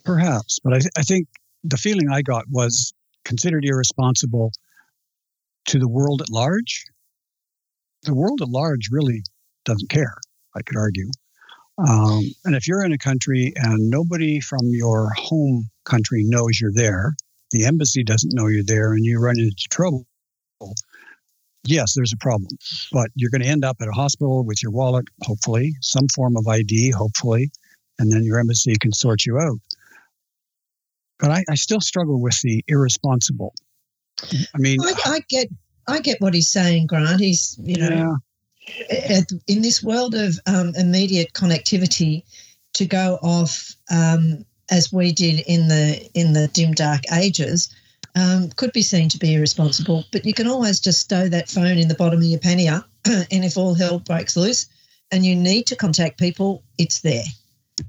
Perhaps, 0.05 0.59
but 0.65 0.73
I, 0.73 0.79
th- 0.81 0.93
I 0.97 1.03
think 1.03 1.29
the 1.65 1.77
feeling 1.77 2.09
I 2.11 2.23
got 2.23 2.45
was 2.49 2.93
considered 3.25 3.65
irresponsible 3.65 4.53
to 5.67 5.79
the 5.79 5.89
world 5.89 6.23
at 6.23 6.31
large. 6.31 6.85
The 8.03 8.15
world 8.15 8.41
at 8.43 8.49
large 8.49 8.89
really 8.91 9.23
doesn't 9.65 9.91
care, 9.91 10.17
I 10.57 10.63
could 10.63 10.77
argue. 10.77 11.11
Um, 11.79 12.23
and 12.45 12.55
if 12.55 12.67
you're 12.67 12.85
in 12.85 12.93
a 12.93 12.99
country 12.99 13.53
and 13.57 13.91
nobody 13.91 14.41
from 14.41 14.61
your 14.65 15.11
home 15.17 15.71
country 15.85 16.25
knows 16.25 16.61
you're 16.61 16.73
there, 16.73 17.15
the 17.53 17.65
embassy 17.65 18.05
doesn't 18.05 18.35
know 18.35 18.47
you're 18.47 18.63
there, 18.65 18.93
and 18.93 19.05
you 19.05 19.19
run 19.19 19.39
into 19.39 19.69
trouble, 19.71 20.07
yes, 21.65 21.95
there's 21.95 22.13
a 22.13 22.19
problem. 22.19 22.51
But 22.93 23.11
you're 23.15 23.31
going 23.31 23.43
to 23.43 23.49
end 23.49 23.65
up 23.65 23.79
at 23.81 23.89
a 23.89 23.93
hospital 23.93 24.45
with 24.45 24.63
your 24.63 24.73
wallet, 24.73 25.07
hopefully, 25.23 25.75
some 25.81 26.07
form 26.15 26.37
of 26.37 26.47
ID, 26.47 26.91
hopefully, 26.91 27.51
and 27.99 28.13
then 28.13 28.25
your 28.25 28.39
embassy 28.39 28.75
can 28.81 28.93
sort 28.93 29.25
you 29.25 29.39
out. 29.39 29.59
But 31.21 31.31
I, 31.31 31.45
I 31.49 31.55
still 31.55 31.81
struggle 31.81 32.21
with 32.21 32.41
the 32.43 32.65
irresponsible. 32.69 33.55
I 34.55 34.59
mean, 34.59 34.81
I, 34.81 34.93
I, 35.07 35.21
get, 35.29 35.49
I 35.89 36.01
get 36.01 36.21
what 36.21 36.35
he's 36.35 36.49
saying, 36.49 36.87
Grant. 36.87 37.21
He's, 37.21 37.59
you 37.63 37.77
know, 37.77 38.17
yeah. 38.91 39.21
in 39.47 39.63
this 39.63 39.83
world 39.83 40.15
of 40.15 40.39
um, 40.47 40.73
immediate 40.77 41.33
connectivity, 41.33 42.25
to 42.75 42.87
go 42.87 43.19
off 43.23 43.75
um, 43.91 44.45
as 44.71 44.93
we 44.93 45.13
did 45.13 45.41
in 45.47 45.69
the 45.69 46.09
in 46.15 46.33
the 46.33 46.49
dim 46.49 46.73
dark 46.73 47.03
ages. 47.13 47.75
Um, 48.17 48.51
could 48.51 48.73
be 48.73 48.83
seen 48.83 49.09
to 49.11 49.19
be 49.19 49.35
irresponsible, 49.35 50.05
but 50.11 50.25
you 50.25 50.35
can 50.35 50.49
always 50.49 50.81
just 50.81 51.01
stow 51.01 51.29
that 51.29 51.49
phone 51.49 51.79
in 51.79 51.87
the 51.87 51.95
bottom 51.95 52.19
of 52.19 52.25
your 52.25 52.41
pannier, 52.41 52.85
and 53.05 53.45
if 53.45 53.57
all 53.57 53.75
hell 53.75 54.01
breaks 54.01 54.37
loose 54.37 54.67
and 55.13 55.25
you 55.25 55.37
need 55.37 55.67
to 55.67 55.77
contact 55.77 56.19
people, 56.19 56.63
it's 56.79 57.01
there. 57.01 57.25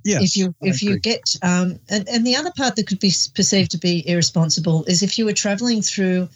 Yes, 0.04 0.24
if 0.24 0.38
you 0.38 0.56
if 0.62 0.82
you 0.82 1.00
get 1.00 1.36
um, 1.44 1.80
and, 1.90 2.08
and 2.10 2.26
the 2.26 2.36
other 2.36 2.52
part 2.56 2.76
that 2.76 2.88
could 2.88 3.00
be 3.00 3.14
perceived 3.36 3.72
to 3.72 3.78
be 3.78 4.08
irresponsible 4.08 4.84
is 4.86 5.04
if 5.04 5.18
you 5.18 5.26
were 5.26 5.34
traveling 5.34 5.82
through 5.82 6.30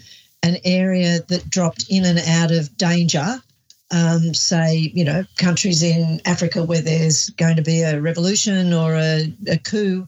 an 0.43 0.57
area 0.63 1.19
that 1.27 1.49
dropped 1.49 1.85
in 1.89 2.05
and 2.05 2.19
out 2.19 2.51
of 2.51 2.75
danger 2.77 3.41
um, 3.91 4.33
say, 4.33 4.91
you 4.93 5.03
know, 5.03 5.23
countries 5.37 5.83
in 5.83 6.21
Africa 6.25 6.63
where 6.63 6.81
there's 6.81 7.29
going 7.31 7.55
to 7.55 7.61
be 7.61 7.81
a 7.81 8.01
revolution 8.01 8.73
or 8.73 8.95
a, 8.95 9.33
a 9.47 9.57
coup, 9.57 10.07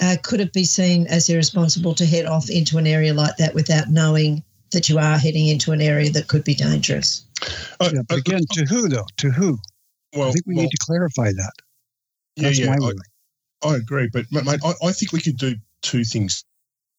uh, 0.00 0.16
could 0.22 0.40
it 0.40 0.52
be 0.52 0.64
seen 0.64 1.06
as 1.08 1.28
irresponsible 1.28 1.94
to 1.94 2.06
head 2.06 2.26
off 2.26 2.48
into 2.50 2.78
an 2.78 2.86
area 2.86 3.14
like 3.14 3.36
that 3.36 3.54
without 3.54 3.88
knowing 3.88 4.42
that 4.72 4.88
you 4.88 4.98
are 4.98 5.18
heading 5.18 5.48
into 5.48 5.72
an 5.72 5.80
area 5.80 6.10
that 6.10 6.28
could 6.28 6.44
be 6.44 6.54
dangerous? 6.54 7.24
Uh, 7.80 7.90
yeah, 7.92 8.02
but 8.08 8.18
again, 8.18 8.42
to 8.52 8.64
who 8.64 8.88
though? 8.88 9.06
To 9.18 9.30
who? 9.30 9.58
Well, 10.14 10.28
I 10.28 10.32
think 10.32 10.46
we 10.46 10.54
well, 10.54 10.64
need 10.64 10.70
to 10.70 10.78
clarify 10.80 11.32
that. 11.32 11.52
That's 12.36 12.58
yeah, 12.58 12.76
yeah, 12.78 12.90
I, 13.62 13.68
I, 13.68 13.76
agree. 13.76 14.08
But 14.12 14.26
mate, 14.30 14.60
I, 14.64 14.72
I, 14.82 14.92
think 14.92 15.12
we 15.12 15.20
could 15.20 15.38
do 15.38 15.56
two 15.82 16.04
things 16.04 16.44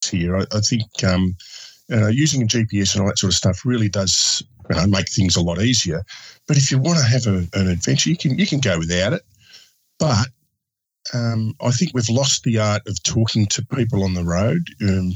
here. 0.03 0.37
I, 0.37 0.45
I 0.51 0.59
think 0.61 0.83
um, 1.03 1.35
uh, 1.91 2.07
using 2.07 2.41
a 2.41 2.45
GPS 2.45 2.93
and 2.93 3.01
all 3.01 3.07
that 3.07 3.19
sort 3.19 3.31
of 3.31 3.37
stuff 3.37 3.65
really 3.65 3.89
does 3.89 4.43
you 4.69 4.75
know, 4.75 4.87
make 4.87 5.09
things 5.09 5.35
a 5.35 5.41
lot 5.41 5.61
easier. 5.61 6.03
But 6.47 6.57
if 6.57 6.71
you 6.71 6.79
want 6.79 6.99
to 6.99 7.05
have 7.05 7.27
a, 7.27 7.47
an 7.53 7.69
adventure, 7.69 8.09
you 8.09 8.17
can 8.17 8.37
you 8.37 8.47
can 8.47 8.59
go 8.59 8.79
without 8.79 9.13
it. 9.13 9.23
But 9.99 10.27
um, 11.13 11.55
I 11.61 11.71
think 11.71 11.91
we've 11.93 12.09
lost 12.09 12.43
the 12.43 12.59
art 12.59 12.81
of 12.87 13.01
talking 13.03 13.45
to 13.47 13.65
people 13.65 14.03
on 14.03 14.13
the 14.13 14.25
road. 14.25 14.67
Um, 14.81 15.13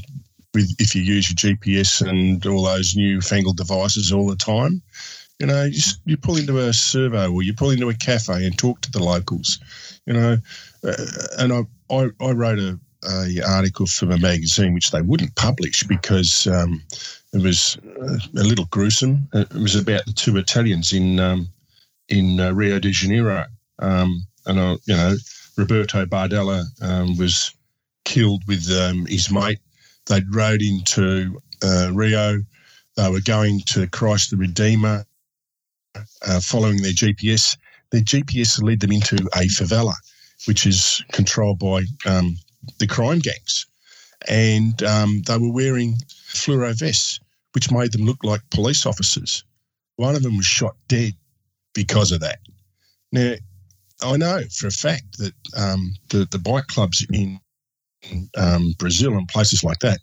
with 0.54 0.74
if 0.78 0.94
you 0.94 1.02
use 1.02 1.30
your 1.30 1.54
GPS 1.54 2.06
and 2.06 2.44
all 2.46 2.64
those 2.64 2.94
newfangled 2.94 3.56
devices 3.56 4.12
all 4.12 4.26
the 4.26 4.36
time, 4.36 4.82
you 5.38 5.46
know, 5.46 5.64
you, 5.64 5.80
you 6.04 6.16
pull 6.16 6.36
into 6.36 6.58
a 6.58 6.72
servo 6.72 7.32
or 7.32 7.42
you 7.42 7.54
pull 7.54 7.70
into 7.70 7.88
a 7.88 7.94
cafe 7.94 8.44
and 8.44 8.56
talk 8.58 8.80
to 8.82 8.90
the 8.90 9.02
locals 9.02 9.58
you 10.06 10.12
know. 10.12 10.36
Uh, 10.84 11.06
and 11.38 11.52
I, 11.52 11.62
I, 11.90 12.10
I 12.20 12.30
wrote 12.32 12.58
a, 12.58 12.78
a, 13.04 13.40
article 13.46 13.86
for 13.86 14.10
a 14.10 14.18
magazine 14.18 14.74
which 14.74 14.90
they 14.90 15.02
wouldn't 15.02 15.34
publish 15.36 15.82
because 15.84 16.46
um, 16.46 16.82
it 17.32 17.42
was 17.42 17.78
uh, 18.00 18.18
a 18.40 18.44
little 18.44 18.66
gruesome. 18.66 19.28
It 19.32 19.52
was 19.54 19.74
about 19.74 20.06
the 20.06 20.12
two 20.12 20.36
Italians 20.36 20.92
in 20.92 21.20
um, 21.20 21.48
in 22.08 22.40
uh, 22.40 22.52
Rio 22.52 22.78
de 22.78 22.90
Janeiro, 22.90 23.46
um, 23.78 24.26
and 24.46 24.58
uh, 24.58 24.76
you 24.86 24.96
know 24.96 25.14
Roberto 25.56 26.04
Bardella 26.06 26.64
um, 26.82 27.16
was 27.16 27.54
killed 28.04 28.42
with 28.46 28.70
um, 28.70 29.06
his 29.06 29.30
mate. 29.30 29.58
They'd 30.06 30.34
rode 30.34 30.62
into 30.62 31.40
uh, 31.62 31.90
Rio. 31.92 32.42
They 32.96 33.10
were 33.10 33.20
going 33.20 33.60
to 33.66 33.86
Christ 33.86 34.30
the 34.30 34.36
Redeemer, 34.36 35.06
uh, 35.94 36.40
following 36.40 36.82
their 36.82 36.92
GPS, 36.92 37.56
their 37.92 38.00
GPS 38.00 38.62
led 38.62 38.80
them 38.80 38.92
into 38.92 39.16
a 39.16 39.46
favela, 39.48 39.94
which 40.46 40.66
is 40.66 41.04
controlled 41.12 41.58
by 41.58 41.82
um, 42.06 42.36
the 42.78 42.86
crime 42.86 43.18
gangs. 43.20 43.66
And 44.28 44.82
um, 44.82 45.22
they 45.26 45.36
were 45.36 45.52
wearing 45.52 45.96
fluoro 46.28 46.76
vests, 46.78 47.20
which 47.52 47.70
made 47.70 47.92
them 47.92 48.06
look 48.06 48.24
like 48.24 48.40
police 48.50 48.86
officers. 48.86 49.44
One 49.96 50.16
of 50.16 50.22
them 50.22 50.36
was 50.36 50.46
shot 50.46 50.74
dead 50.88 51.12
because 51.74 52.12
of 52.12 52.20
that. 52.20 52.38
Now, 53.12 53.34
I 54.02 54.16
know 54.16 54.42
for 54.50 54.66
a 54.66 54.72
fact 54.72 55.18
that 55.18 55.34
um, 55.56 55.94
the, 56.08 56.26
the 56.30 56.38
bike 56.38 56.66
clubs 56.68 57.06
in 57.12 57.38
um, 58.36 58.74
Brazil 58.78 59.16
and 59.16 59.28
places 59.28 59.62
like 59.62 59.78
that, 59.80 60.00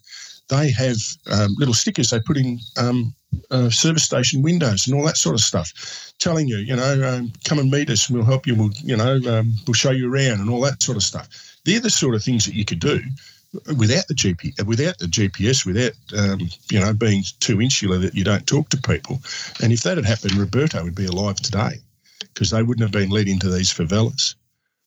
they 0.49 0.71
have 0.71 0.97
um, 1.31 1.55
little 1.57 1.73
stickers 1.73 2.09
they 2.09 2.19
put 2.19 2.37
in 2.37 2.59
um, 2.77 3.13
uh, 3.51 3.69
service 3.69 4.03
station 4.03 4.41
windows 4.41 4.87
and 4.87 4.95
all 4.95 5.05
that 5.05 5.17
sort 5.17 5.35
of 5.35 5.41
stuff, 5.41 6.13
telling 6.19 6.47
you, 6.47 6.57
you 6.57 6.75
know, 6.75 7.01
um, 7.07 7.31
come 7.45 7.59
and 7.59 7.71
meet 7.71 7.89
us 7.89 8.07
and 8.07 8.17
we'll 8.17 8.25
help 8.25 8.47
you. 8.47 8.55
We'll, 8.55 8.71
you 8.83 8.97
know, 8.97 9.15
um, 9.27 9.53
we'll 9.65 9.73
show 9.73 9.91
you 9.91 10.11
around 10.11 10.39
and 10.39 10.49
all 10.49 10.61
that 10.61 10.81
sort 10.81 10.97
of 10.97 11.03
stuff. 11.03 11.27
They're 11.65 11.79
the 11.79 11.89
sort 11.89 12.15
of 12.15 12.23
things 12.23 12.45
that 12.45 12.55
you 12.55 12.65
could 12.65 12.79
do 12.79 13.01
without 13.77 14.07
the 14.07 14.13
GP, 14.13 14.65
without 14.65 14.97
the 14.99 15.05
GPS, 15.05 15.65
without 15.65 15.93
um, 16.17 16.49
you 16.71 16.79
know 16.79 16.93
being 16.93 17.23
too 17.39 17.61
insular 17.61 17.97
that 17.97 18.15
you 18.15 18.23
don't 18.23 18.47
talk 18.47 18.69
to 18.69 18.77
people. 18.77 19.21
And 19.61 19.73
if 19.73 19.81
that 19.83 19.97
had 19.97 20.05
happened, 20.05 20.35
Roberto 20.35 20.83
would 20.83 20.95
be 20.95 21.05
alive 21.05 21.37
today 21.37 21.81
because 22.33 22.51
they 22.51 22.63
wouldn't 22.63 22.83
have 22.83 22.91
been 22.91 23.09
led 23.09 23.27
into 23.27 23.49
these 23.49 23.73
favelas. 23.73 24.35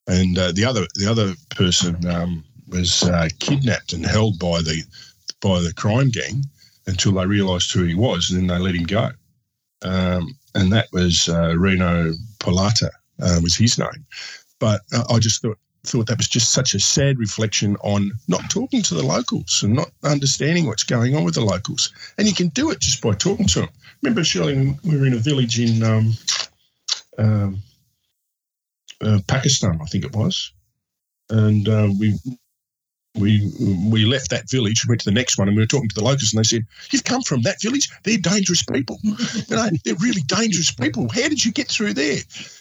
And 0.07 0.38
uh, 0.38 0.52
the 0.52 0.64
other 0.64 0.87
the 0.94 1.11
other 1.11 1.35
person 1.50 2.07
um, 2.07 2.44
was 2.68 3.02
uh, 3.05 3.28
kidnapped 3.38 3.92
and 3.92 4.07
held 4.07 4.38
by 4.38 4.61
the 4.62 4.83
by 5.40 5.61
the 5.61 5.72
crime 5.74 6.11
gang 6.11 6.44
until 6.87 7.12
they 7.12 7.27
realised 7.27 7.73
who 7.73 7.85
he 7.85 7.95
was, 7.95 8.31
and 8.31 8.40
then 8.40 8.47
they 8.47 8.62
let 8.62 8.75
him 8.75 8.85
go. 8.85 9.11
Um, 9.83 10.37
and 10.55 10.73
that 10.73 10.88
was 10.92 11.29
uh, 11.29 11.57
Rino 11.57 12.12
Polato 12.38 12.88
uh, 13.21 13.40
was 13.42 13.55
his 13.55 13.79
name. 13.79 14.07
But 14.59 14.83
uh, 14.92 15.05
I 15.11 15.18
just 15.18 15.42
thought 15.42 15.59
thought 15.85 16.07
that 16.07 16.18
was 16.18 16.29
just 16.29 16.53
such 16.53 16.75
a 16.75 16.81
sad 16.81 17.18
reflection 17.18 17.77
on 17.83 18.12
not 18.29 18.49
talking 18.49 18.83
to 18.83 18.95
the 18.95 19.03
locals 19.03 19.64
and 19.64 19.75
not 19.75 19.90
understanding 20.05 20.66
what's 20.66 20.85
going 20.85 21.16
on 21.16 21.25
with 21.25 21.35
the 21.35 21.40
locals. 21.40 21.92
And 22.18 22.29
you 22.29 22.35
can 22.35 22.49
do 22.49 22.71
it 22.71 22.79
just 22.79 23.03
by 23.03 23.14
talking 23.14 23.49
to 23.49 23.61
them. 23.62 23.68
Remember, 24.01 24.23
Shirley, 24.23 24.79
we 24.85 24.97
were 24.97 25.07
in 25.07 25.14
a 25.14 25.18
village 25.18 25.59
in 25.59 25.83
um, 25.83 26.12
um, 27.18 27.62
uh, 29.01 29.18
Pakistan, 29.27 29.81
I 29.83 29.87
think 29.87 30.05
it 30.05 30.14
was, 30.14 30.53
and 31.31 31.68
uh, 31.68 31.88
we 31.99 32.16
we 33.14 33.53
we 33.90 34.07
left 34.07 34.31
that 34.31 34.48
village 34.48 34.83
and 34.83 34.88
went 34.88 35.01
to 35.03 35.05
the 35.05 35.14
next 35.14 35.37
one 35.38 35.46
and 35.46 35.57
we 35.57 35.62
were 35.62 35.66
talking 35.66 35.88
to 35.88 35.94
the 35.94 36.05
locals 36.05 36.33
and 36.33 36.40
they 36.40 36.48
said 36.48 36.66
you've 36.90 37.05
come 37.05 37.22
from 37.22 37.42
that 37.42 37.61
village? 37.61 37.90
They're 38.05 38.16
dangerous 38.16 38.62
people. 38.62 38.98
You 39.03 39.57
know 39.57 39.68
they're 39.85 39.94
really 39.96 40.22
dangerous 40.22 40.70
people. 40.72 41.09
How 41.09 41.29
did 41.29 41.44
you 41.44 41.53
get 41.53 41.68
through 41.68 41.94
there? 41.94 42.20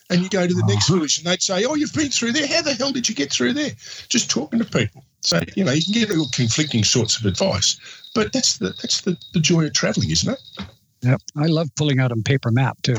And 0.10 0.22
you 0.22 0.30
go 0.30 0.46
to 0.46 0.54
the 0.54 0.66
next 0.68 0.90
village 0.90 1.18
and 1.18 1.28
they'd 1.28 1.42
say 1.42 1.64
oh 1.64 1.76
you've 1.76 1.94
been 1.94 2.10
through 2.10 2.34
there. 2.34 2.48
How 2.48 2.62
the 2.62 2.74
hell 2.74 2.92
did 2.92 3.08
you 3.08 3.16
get 3.16 3.32
through 3.32 3.54
there? 3.54 3.72
Just 4.10 4.30
talking 4.30 4.60
to 4.60 4.66
people. 4.66 5.06
So 5.22 5.40
you 5.56 5.64
know 5.64 5.72
you 5.72 5.84
can 5.84 5.94
get 5.94 6.18
all 6.18 6.28
conflicting 6.34 6.84
sorts 6.84 7.18
of 7.18 7.26
advice 7.26 7.80
but 8.14 8.34
that's 8.34 8.58
the 8.58 8.70
that's 8.82 9.02
the, 9.02 9.18
the 9.34 9.40
joy 9.40 9.66
of 9.66 9.74
traveling 9.74 10.12
isn't 10.12 10.34
it? 10.34 10.68
Yep. 11.04 11.22
I 11.38 11.46
love 11.48 11.70
pulling 11.76 12.00
out 12.00 12.12
a 12.12 12.16
paper 12.18 12.52
map 12.52 12.82
too. 12.82 12.98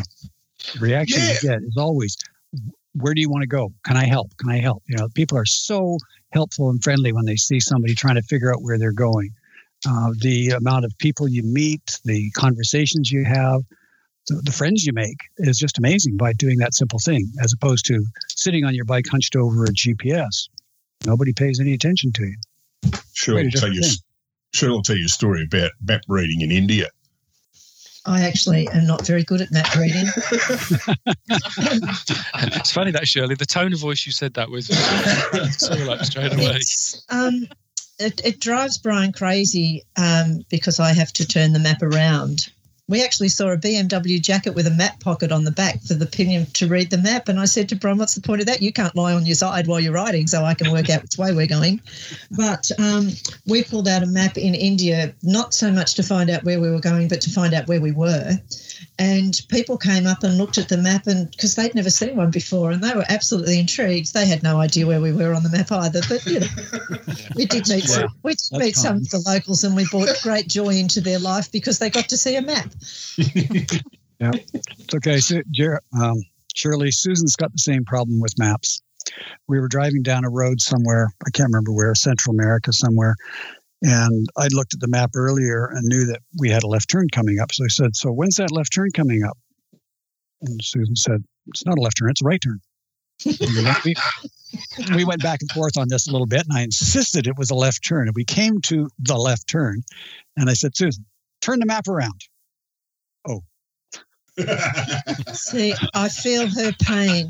The 0.74 0.80
reaction 0.80 1.20
yeah. 1.20 1.32
you 1.34 1.48
get 1.48 1.62
is 1.62 1.76
always 1.76 2.16
where 2.94 3.14
do 3.14 3.20
you 3.20 3.30
want 3.30 3.42
to 3.42 3.48
go? 3.48 3.72
Can 3.84 3.96
i 3.96 4.04
help? 4.04 4.36
Can 4.38 4.50
i 4.50 4.58
help? 4.58 4.82
You 4.86 4.96
know 4.96 5.08
people 5.14 5.38
are 5.38 5.46
so 5.46 5.98
helpful 6.32 6.70
and 6.70 6.82
friendly 6.82 7.12
when 7.12 7.24
they 7.24 7.36
see 7.36 7.60
somebody 7.60 7.94
trying 7.94 8.16
to 8.16 8.22
figure 8.22 8.52
out 8.52 8.62
where 8.62 8.78
they're 8.78 8.92
going. 8.92 9.30
Uh, 9.88 10.12
the 10.20 10.50
amount 10.50 10.84
of 10.84 10.96
people 10.98 11.28
you 11.28 11.42
meet, 11.42 11.98
the 12.04 12.30
conversations 12.32 13.10
you 13.10 13.24
have, 13.24 13.62
the, 14.28 14.40
the, 14.44 14.52
friends 14.52 14.84
you 14.84 14.92
make 14.92 15.16
is 15.38 15.58
just 15.58 15.78
amazing 15.78 16.16
by 16.16 16.32
doing 16.34 16.58
that 16.58 16.74
simple 16.74 17.00
thing, 17.00 17.26
as 17.42 17.52
opposed 17.52 17.84
to 17.86 18.04
sitting 18.28 18.64
on 18.64 18.74
your 18.74 18.84
bike 18.84 19.06
hunched 19.10 19.34
over 19.34 19.64
a 19.64 19.68
GPS. 19.68 20.48
Nobody 21.04 21.32
pays 21.32 21.58
any 21.58 21.74
attention 21.74 22.12
to 22.12 22.24
you. 22.24 22.36
Sure, 23.12 23.38
I'll 23.38 23.50
tell 23.50 23.72
you. 23.72 23.82
Sure, 24.54 24.70
I'll 24.70 24.82
tell 24.82 24.96
you 24.96 25.06
a 25.06 25.08
story 25.08 25.44
about 25.44 25.72
map 25.84 26.02
reading 26.08 26.42
in 26.42 26.52
India. 26.52 26.86
I 28.04 28.22
actually 28.22 28.68
am 28.68 28.86
not 28.86 29.06
very 29.06 29.22
good 29.22 29.40
at 29.40 29.52
map 29.52 29.74
reading. 29.76 30.06
it's 31.28 32.72
funny 32.72 32.90
that 32.90 33.06
Shirley, 33.06 33.36
the 33.36 33.46
tone 33.46 33.72
of 33.72 33.78
voice 33.78 34.04
you 34.06 34.12
said 34.12 34.34
that 34.34 34.50
with, 34.50 34.64
sort 35.54 35.80
of 35.80 36.06
straight 36.06 36.32
away. 36.34 36.58
Um, 37.10 37.46
it, 37.98 38.20
it, 38.24 38.40
drives 38.40 38.78
Brian 38.78 39.12
crazy 39.12 39.84
um, 39.96 40.44
because 40.48 40.80
I 40.80 40.92
have 40.92 41.12
to 41.14 41.26
turn 41.26 41.52
the 41.52 41.60
map 41.60 41.82
around 41.82 42.48
we 42.88 43.02
actually 43.02 43.28
saw 43.28 43.50
a 43.50 43.56
BMW 43.56 44.20
jacket 44.20 44.54
with 44.54 44.66
a 44.66 44.70
map 44.70 45.00
pocket 45.00 45.30
on 45.30 45.44
the 45.44 45.50
back 45.50 45.80
for 45.82 45.94
the 45.94 46.06
pillion 46.06 46.46
to 46.54 46.66
read 46.66 46.90
the 46.90 46.98
map. 46.98 47.28
And 47.28 47.38
I 47.38 47.44
said 47.44 47.68
to 47.68 47.76
Bron, 47.76 47.96
what's 47.96 48.14
the 48.14 48.20
point 48.20 48.40
of 48.40 48.46
that? 48.48 48.60
You 48.60 48.72
can't 48.72 48.94
lie 48.96 49.14
on 49.14 49.24
your 49.24 49.36
side 49.36 49.66
while 49.66 49.80
you're 49.80 49.92
riding, 49.92 50.26
so 50.26 50.44
I 50.44 50.54
can 50.54 50.72
work 50.72 50.90
out 50.90 51.02
which 51.02 51.16
way 51.16 51.32
we're 51.32 51.46
going. 51.46 51.80
But 52.30 52.70
um, 52.78 53.10
we 53.46 53.62
pulled 53.62 53.88
out 53.88 54.02
a 54.02 54.06
map 54.06 54.36
in 54.36 54.54
India, 54.54 55.14
not 55.22 55.54
so 55.54 55.70
much 55.70 55.94
to 55.94 56.02
find 56.02 56.28
out 56.28 56.44
where 56.44 56.60
we 56.60 56.70
were 56.70 56.80
going, 56.80 57.08
but 57.08 57.20
to 57.22 57.30
find 57.30 57.54
out 57.54 57.68
where 57.68 57.80
we 57.80 57.92
were. 57.92 58.38
And 58.98 59.40
people 59.48 59.78
came 59.78 60.06
up 60.06 60.22
and 60.22 60.36
looked 60.36 60.58
at 60.58 60.68
the 60.68 60.76
map, 60.76 61.06
and 61.06 61.30
because 61.30 61.54
they'd 61.54 61.74
never 61.74 61.90
seen 61.90 62.16
one 62.16 62.30
before, 62.30 62.70
and 62.70 62.84
they 62.84 62.94
were 62.94 63.06
absolutely 63.08 63.58
intrigued. 63.58 64.12
They 64.12 64.26
had 64.26 64.42
no 64.42 64.58
idea 64.58 64.86
where 64.86 65.00
we 65.00 65.12
were 65.12 65.34
on 65.34 65.42
the 65.42 65.48
map 65.48 65.72
either. 65.72 66.02
But 66.08 66.24
you 66.26 66.40
know, 66.40 66.46
we 67.36 67.46
did 67.46 67.68
meet 67.68 67.84
some, 67.84 68.14
we 68.22 68.34
did 68.34 68.58
meet 68.58 68.76
some 68.76 68.96
of 68.98 69.08
the 69.08 69.22
locals, 69.26 69.64
and 69.64 69.74
we 69.74 69.86
brought 69.90 70.20
great 70.22 70.46
joy 70.46 70.70
into 70.70 71.00
their 71.00 71.18
life 71.18 71.50
because 71.50 71.78
they 71.78 71.90
got 71.90 72.08
to 72.10 72.16
see 72.16 72.36
a 72.36 72.42
map. 72.42 72.70
yeah, 73.16 74.32
it's 74.34 74.94
okay. 74.94 75.18
So, 75.18 75.40
um, 75.98 76.22
Shirley, 76.54 76.90
Susan's 76.90 77.36
got 77.36 77.52
the 77.52 77.58
same 77.58 77.84
problem 77.84 78.20
with 78.20 78.38
maps. 78.38 78.82
We 79.48 79.58
were 79.58 79.68
driving 79.68 80.02
down 80.02 80.24
a 80.24 80.30
road 80.30 80.60
somewhere, 80.60 81.12
I 81.26 81.30
can't 81.30 81.48
remember 81.48 81.72
where, 81.72 81.94
Central 81.94 82.34
America 82.34 82.72
somewhere, 82.72 83.16
and 83.82 84.28
I 84.36 84.46
looked 84.52 84.74
at 84.74 84.80
the 84.80 84.88
map 84.88 85.10
earlier 85.16 85.66
and 85.66 85.84
knew 85.84 86.06
that 86.06 86.20
we 86.38 86.48
had 86.48 86.62
a 86.62 86.68
left 86.68 86.88
turn 86.88 87.08
coming 87.12 87.40
up. 87.40 87.52
So 87.52 87.64
I 87.64 87.68
said, 87.68 87.96
So 87.96 88.10
when's 88.10 88.36
that 88.36 88.52
left 88.52 88.72
turn 88.72 88.90
coming 88.92 89.24
up? 89.24 89.36
And 90.42 90.60
Susan 90.62 90.96
said, 90.96 91.24
It's 91.48 91.66
not 91.66 91.78
a 91.78 91.80
left 91.80 91.98
turn, 91.98 92.10
it's 92.10 92.22
a 92.22 92.24
right 92.24 92.40
turn. 92.40 92.60
we, 93.84 93.94
we 94.94 95.04
went 95.04 95.22
back 95.22 95.40
and 95.40 95.50
forth 95.50 95.76
on 95.76 95.88
this 95.88 96.08
a 96.08 96.12
little 96.12 96.26
bit, 96.26 96.44
and 96.48 96.56
I 96.56 96.62
insisted 96.62 97.26
it 97.26 97.36
was 97.36 97.50
a 97.50 97.56
left 97.56 97.86
turn. 97.86 98.06
And 98.06 98.14
we 98.14 98.24
came 98.24 98.60
to 98.62 98.88
the 99.00 99.16
left 99.16 99.48
turn, 99.48 99.82
and 100.36 100.48
I 100.48 100.54
said, 100.54 100.76
Susan, 100.76 101.04
turn 101.40 101.58
the 101.58 101.66
map 101.66 101.88
around. 101.88 102.20
See, 105.32 105.74
I 105.94 106.08
feel 106.08 106.48
her 106.48 106.72
pain. 106.82 107.28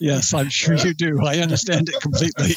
Yes, 0.00 0.34
I'm 0.34 0.48
sure 0.48 0.74
you 0.74 0.94
do. 0.94 1.24
I 1.24 1.38
understand 1.38 1.88
it 1.88 2.00
completely. 2.00 2.54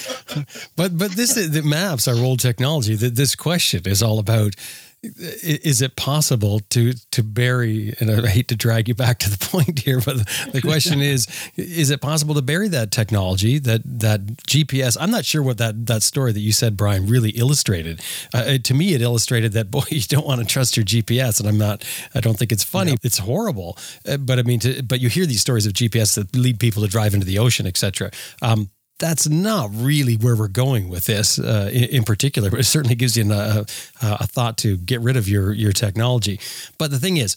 but 0.76 0.98
but 0.98 1.12
this 1.12 1.36
the 1.36 1.62
maps 1.64 2.08
are 2.08 2.16
old 2.16 2.40
technology. 2.40 2.96
That 2.96 3.16
This 3.16 3.36
question 3.36 3.84
is 3.86 4.02
all 4.02 4.20
about 4.20 4.56
is 5.04 5.82
it 5.82 5.96
possible 5.96 6.60
to 6.60 6.94
to 7.12 7.24
bury 7.24 7.96
and 8.00 8.12
I 8.12 8.28
hate 8.28 8.48
to 8.50 8.56
drag 8.56 8.88
you 8.88 8.94
back 8.94 9.18
to 9.20 9.32
the 9.32 9.38
point 9.50 9.80
here 9.80 10.00
but 10.00 10.18
the 10.52 10.62
question 10.62 11.02
is 11.02 11.28
is 11.56 11.90
it 11.90 12.02
possible 12.02 12.36
to 12.36 12.42
bury 12.44 12.68
that 12.68 12.92
technology 12.92 13.58
that 13.60 13.82
that 13.84 14.22
GPS 14.48 14.98
I'm 15.00 15.10
not 15.10 15.26
sure 15.26 15.42
what 15.42 15.58
that 15.58 15.88
that 15.88 16.04
story 16.04 16.32
that 16.34 16.40
you 16.40 16.52
said 16.52 16.78
Brian 16.78 17.08
really 17.08 17.32
illustrated. 17.32 18.02
Uh, 18.32 18.60
to 18.64 18.74
me 18.76 18.94
it 18.94 19.02
illustrated 19.02 19.54
that 19.54 19.72
boy 19.72 19.84
you 19.90 20.02
don't 20.02 20.26
want 20.26 20.40
to 20.40 20.46
trust 20.46 20.78
your 20.78 20.86
GPS 20.86 21.40
and 21.40 21.50
I'm 21.50 21.58
not 21.58 21.84
I 22.14 22.20
don't 22.20 22.38
think 22.38 22.52
it's 22.52 22.64
funny. 22.64 22.96
It's 23.02 23.18
horrible. 23.18 23.78
Uh, 24.08 24.18
but 24.18 24.38
I 24.38 24.44
mean 24.44 24.60
to, 24.60 24.84
but 24.84 25.00
you 25.00 25.10
hear 25.10 25.26
these 25.26 25.42
stories 25.42 25.66
of 25.66 25.74
GPS 25.74 26.16
that 26.16 26.36
lead 26.36 26.60
people 26.60 26.84
to 26.84 26.88
drive 26.88 27.16
into 27.16 27.26
the 27.26 27.40
ocean 27.40 27.66
etc 27.66 28.12
um, 28.44 28.70
that's 29.02 29.28
not 29.28 29.72
really 29.74 30.16
where 30.16 30.36
we're 30.36 30.48
going 30.48 30.88
with 30.88 31.08
this 31.08 31.40
uh, 31.40 31.70
in, 31.74 31.86
in, 31.86 32.04
particular. 32.04 32.52
But 32.52 32.60
it 32.60 32.66
certainly 32.66 32.96
gives 32.96 33.18
you 33.18 33.30
a, 33.34 33.66
a, 34.02 34.28
thought 34.28 34.60
to 34.60 34.78
get 34.78 35.02
rid 35.02 35.18
of 35.18 35.28
your 35.28 35.52
your 35.52 35.72
technology. 35.72 36.40
But 36.78 36.92
the 36.92 37.00
thing 37.00 37.18
is, 37.18 37.36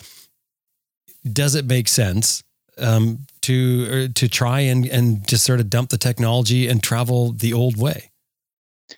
does 1.24 1.54
it 1.54 1.64
make 1.64 1.88
sense 1.88 2.44
um, 2.78 3.26
to 3.42 4.08
to 4.08 4.28
try 4.28 4.60
and 4.60 4.84
and 4.84 5.26
just 5.26 5.44
sort 5.44 5.58
of 5.58 5.70
dump 5.70 5.88
the 5.88 5.98
technology 5.98 6.68
and 6.68 6.82
travel 6.82 7.32
the 7.32 7.54
old 7.54 7.78
way? 7.78 8.10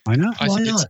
Why 0.03 0.15
not? 0.15 0.35
Why 0.39 0.59
not? 0.59 0.87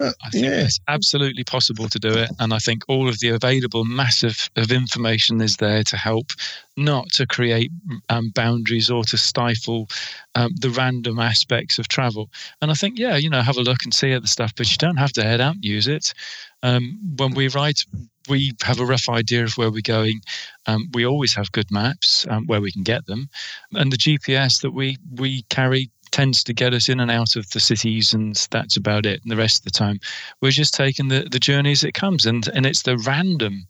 I 0.00 0.30
think 0.30 0.46
yeah. 0.46 0.62
it's 0.62 0.80
absolutely 0.88 1.44
possible 1.44 1.88
to 1.88 1.98
do 1.98 2.08
it. 2.08 2.30
And 2.38 2.54
I 2.54 2.58
think 2.58 2.84
all 2.88 3.08
of 3.08 3.20
the 3.20 3.28
available 3.28 3.84
massive 3.84 4.48
of 4.56 4.72
information 4.72 5.40
is 5.40 5.56
there 5.58 5.82
to 5.84 5.96
help 5.96 6.32
not 6.76 7.10
to 7.12 7.26
create 7.26 7.70
um, 8.08 8.30
boundaries 8.34 8.90
or 8.90 9.04
to 9.04 9.16
stifle 9.18 9.88
um, 10.34 10.52
the 10.58 10.70
random 10.70 11.18
aspects 11.18 11.78
of 11.78 11.88
travel. 11.88 12.30
And 12.62 12.70
I 12.70 12.74
think, 12.74 12.98
yeah, 12.98 13.16
you 13.16 13.28
know, 13.28 13.42
have 13.42 13.58
a 13.58 13.62
look 13.62 13.84
and 13.84 13.92
see 13.92 14.12
at 14.12 14.22
the 14.22 14.28
stuff, 14.28 14.52
but 14.56 14.70
you 14.70 14.78
don't 14.78 14.96
have 14.96 15.12
to 15.12 15.22
head 15.22 15.40
out 15.40 15.56
and 15.56 15.64
use 15.64 15.86
it. 15.86 16.14
Um, 16.62 16.98
when 17.16 17.34
we 17.34 17.48
write, 17.48 17.84
we 18.28 18.52
have 18.62 18.80
a 18.80 18.86
rough 18.86 19.08
idea 19.08 19.44
of 19.44 19.56
where 19.56 19.70
we're 19.70 19.80
going. 19.82 20.20
Um, 20.66 20.88
we 20.92 21.06
always 21.06 21.34
have 21.34 21.52
good 21.52 21.70
maps 21.70 22.26
um, 22.28 22.46
where 22.46 22.60
we 22.60 22.72
can 22.72 22.82
get 22.82 23.06
them, 23.06 23.28
and 23.72 23.90
the 23.90 23.96
GPS 23.96 24.60
that 24.62 24.72
we 24.72 24.98
we 25.16 25.42
carry 25.48 25.90
tends 26.10 26.44
to 26.44 26.52
get 26.52 26.74
us 26.74 26.88
in 26.88 27.00
and 27.00 27.10
out 27.10 27.36
of 27.36 27.50
the 27.50 27.60
cities, 27.60 28.12
and 28.12 28.34
that's 28.50 28.76
about 28.76 29.06
it. 29.06 29.22
And 29.22 29.30
the 29.30 29.36
rest 29.36 29.60
of 29.60 29.64
the 29.64 29.70
time, 29.70 30.00
we're 30.40 30.50
just 30.50 30.74
taking 30.74 31.08
the, 31.08 31.28
the 31.30 31.38
journey 31.38 31.72
as 31.72 31.84
it 31.84 31.92
comes, 31.92 32.26
and 32.26 32.48
and 32.48 32.66
it's 32.66 32.82
the 32.82 32.98
random 32.98 33.66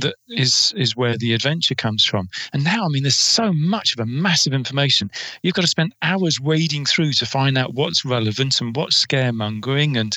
that 0.00 0.14
is 0.28 0.72
is 0.76 0.96
where 0.96 1.16
the 1.16 1.34
adventure 1.34 1.74
comes 1.74 2.04
from. 2.04 2.28
And 2.52 2.64
now, 2.64 2.84
I 2.84 2.88
mean, 2.88 3.02
there's 3.02 3.16
so 3.16 3.52
much 3.52 3.92
of 3.94 4.00
a 4.00 4.06
massive 4.06 4.52
information. 4.52 5.10
You've 5.42 5.54
got 5.54 5.62
to 5.62 5.68
spend 5.68 5.94
hours 6.02 6.40
wading 6.40 6.86
through 6.86 7.12
to 7.14 7.26
find 7.26 7.56
out 7.58 7.74
what's 7.74 8.04
relevant 8.04 8.60
and 8.60 8.74
what's 8.74 9.04
scaremongering 9.04 9.96
and 9.98 10.16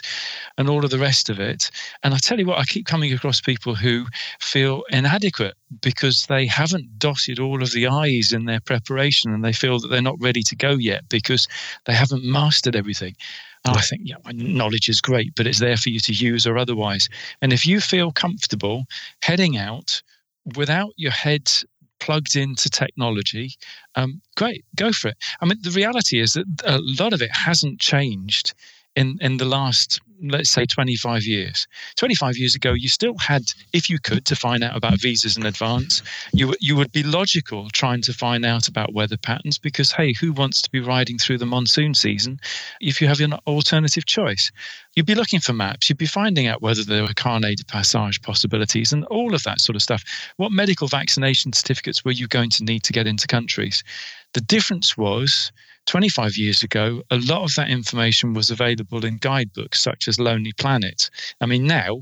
and 0.57 0.69
all 0.69 0.83
of 0.83 0.91
the 0.91 0.99
rest 0.99 1.29
of 1.29 1.39
it. 1.39 1.69
And 2.03 2.13
I 2.13 2.17
tell 2.17 2.39
you 2.39 2.45
what, 2.45 2.59
I 2.59 2.63
keep 2.65 2.85
coming 2.85 3.13
across 3.13 3.41
people 3.41 3.75
who 3.75 4.05
feel 4.39 4.83
inadequate 4.89 5.55
because 5.81 6.25
they 6.25 6.45
haven't 6.45 6.97
dotted 6.97 7.39
all 7.39 7.61
of 7.61 7.71
the 7.71 7.87
I's 7.87 8.33
in 8.33 8.45
their 8.45 8.59
preparation 8.59 9.33
and 9.33 9.43
they 9.43 9.53
feel 9.53 9.79
that 9.79 9.89
they're 9.89 10.01
not 10.01 10.19
ready 10.19 10.41
to 10.43 10.55
go 10.55 10.71
yet 10.71 11.07
because 11.09 11.47
they 11.85 11.93
haven't 11.93 12.23
mastered 12.23 12.75
everything. 12.75 13.15
And 13.65 13.77
I 13.77 13.81
think, 13.81 14.01
yeah, 14.05 14.15
knowledge 14.33 14.87
is 14.89 15.01
great, 15.01 15.35
but 15.35 15.45
it's 15.45 15.59
there 15.59 15.77
for 15.77 15.89
you 15.89 15.99
to 15.99 16.13
use 16.13 16.47
or 16.47 16.57
otherwise. 16.57 17.09
And 17.41 17.51
if 17.51 17.65
you 17.65 17.81
feel 17.81 18.11
comfortable 18.11 18.85
heading 19.21 19.57
out 19.57 20.01
without 20.55 20.93
your 20.95 21.11
head 21.11 21.51
plugged 21.99 22.35
into 22.35 22.69
technology, 22.69 23.51
um, 23.95 24.21
great, 24.37 24.63
go 24.75 24.91
for 24.91 25.09
it. 25.09 25.17
I 25.41 25.45
mean, 25.45 25.57
the 25.61 25.71
reality 25.71 26.19
is 26.19 26.33
that 26.33 26.45
a 26.63 26.79
lot 26.99 27.13
of 27.13 27.21
it 27.21 27.31
hasn't 27.31 27.79
changed 27.79 28.53
in 28.95 29.17
in 29.21 29.37
the 29.37 29.45
last 29.45 29.99
let's 30.21 30.49
say 30.49 30.65
25 30.65 31.23
years. 31.23 31.67
25 31.95 32.37
years 32.37 32.55
ago 32.55 32.73
you 32.73 32.89
still 32.89 33.17
had 33.17 33.43
if 33.73 33.89
you 33.89 33.99
could 33.99 34.25
to 34.25 34.35
find 34.35 34.63
out 34.63 34.75
about 34.75 34.99
visas 34.99 35.37
in 35.37 35.45
advance. 35.45 36.01
You 36.33 36.55
you 36.59 36.75
would 36.75 36.91
be 36.91 37.03
logical 37.03 37.69
trying 37.69 38.01
to 38.03 38.13
find 38.13 38.45
out 38.45 38.67
about 38.67 38.93
weather 38.93 39.17
patterns 39.17 39.57
because 39.57 39.91
hey 39.91 40.13
who 40.13 40.33
wants 40.33 40.61
to 40.61 40.71
be 40.71 40.79
riding 40.79 41.17
through 41.17 41.37
the 41.37 41.45
monsoon 41.45 41.93
season 41.93 42.39
if 42.81 43.01
you 43.01 43.07
have 43.07 43.19
an 43.19 43.33
alternative 43.47 44.05
choice? 44.05 44.51
You'd 44.95 45.05
be 45.05 45.15
looking 45.15 45.39
for 45.39 45.53
maps. 45.53 45.89
You'd 45.89 45.97
be 45.97 46.05
finding 46.05 46.47
out 46.47 46.61
whether 46.61 46.83
there 46.83 47.03
were 47.03 47.13
carnet 47.15 47.57
de 47.57 47.65
passage 47.65 48.21
possibilities 48.21 48.91
and 48.91 49.05
all 49.05 49.33
of 49.33 49.43
that 49.43 49.61
sort 49.61 49.75
of 49.75 49.81
stuff. 49.81 50.03
What 50.37 50.51
medical 50.51 50.87
vaccination 50.87 51.53
certificates 51.53 52.03
were 52.03 52.11
you 52.11 52.27
going 52.27 52.49
to 52.51 52.63
need 52.63 52.83
to 52.83 52.93
get 52.93 53.07
into 53.07 53.27
countries? 53.27 53.83
The 54.33 54.41
difference 54.41 54.97
was 54.97 55.51
25 55.89 56.37
years 56.37 56.61
ago, 56.61 57.01
a 57.09 57.17
lot 57.17 57.43
of 57.43 57.55
that 57.55 57.67
information 57.67 58.35
was 58.35 58.51
available 58.51 59.03
in 59.03 59.17
guidebooks 59.17 59.81
such 59.81 60.07
as 60.07 60.19
Lonely 60.19 60.53
Planet. 60.53 61.09
I 61.41 61.47
mean, 61.47 61.65
now, 61.65 62.01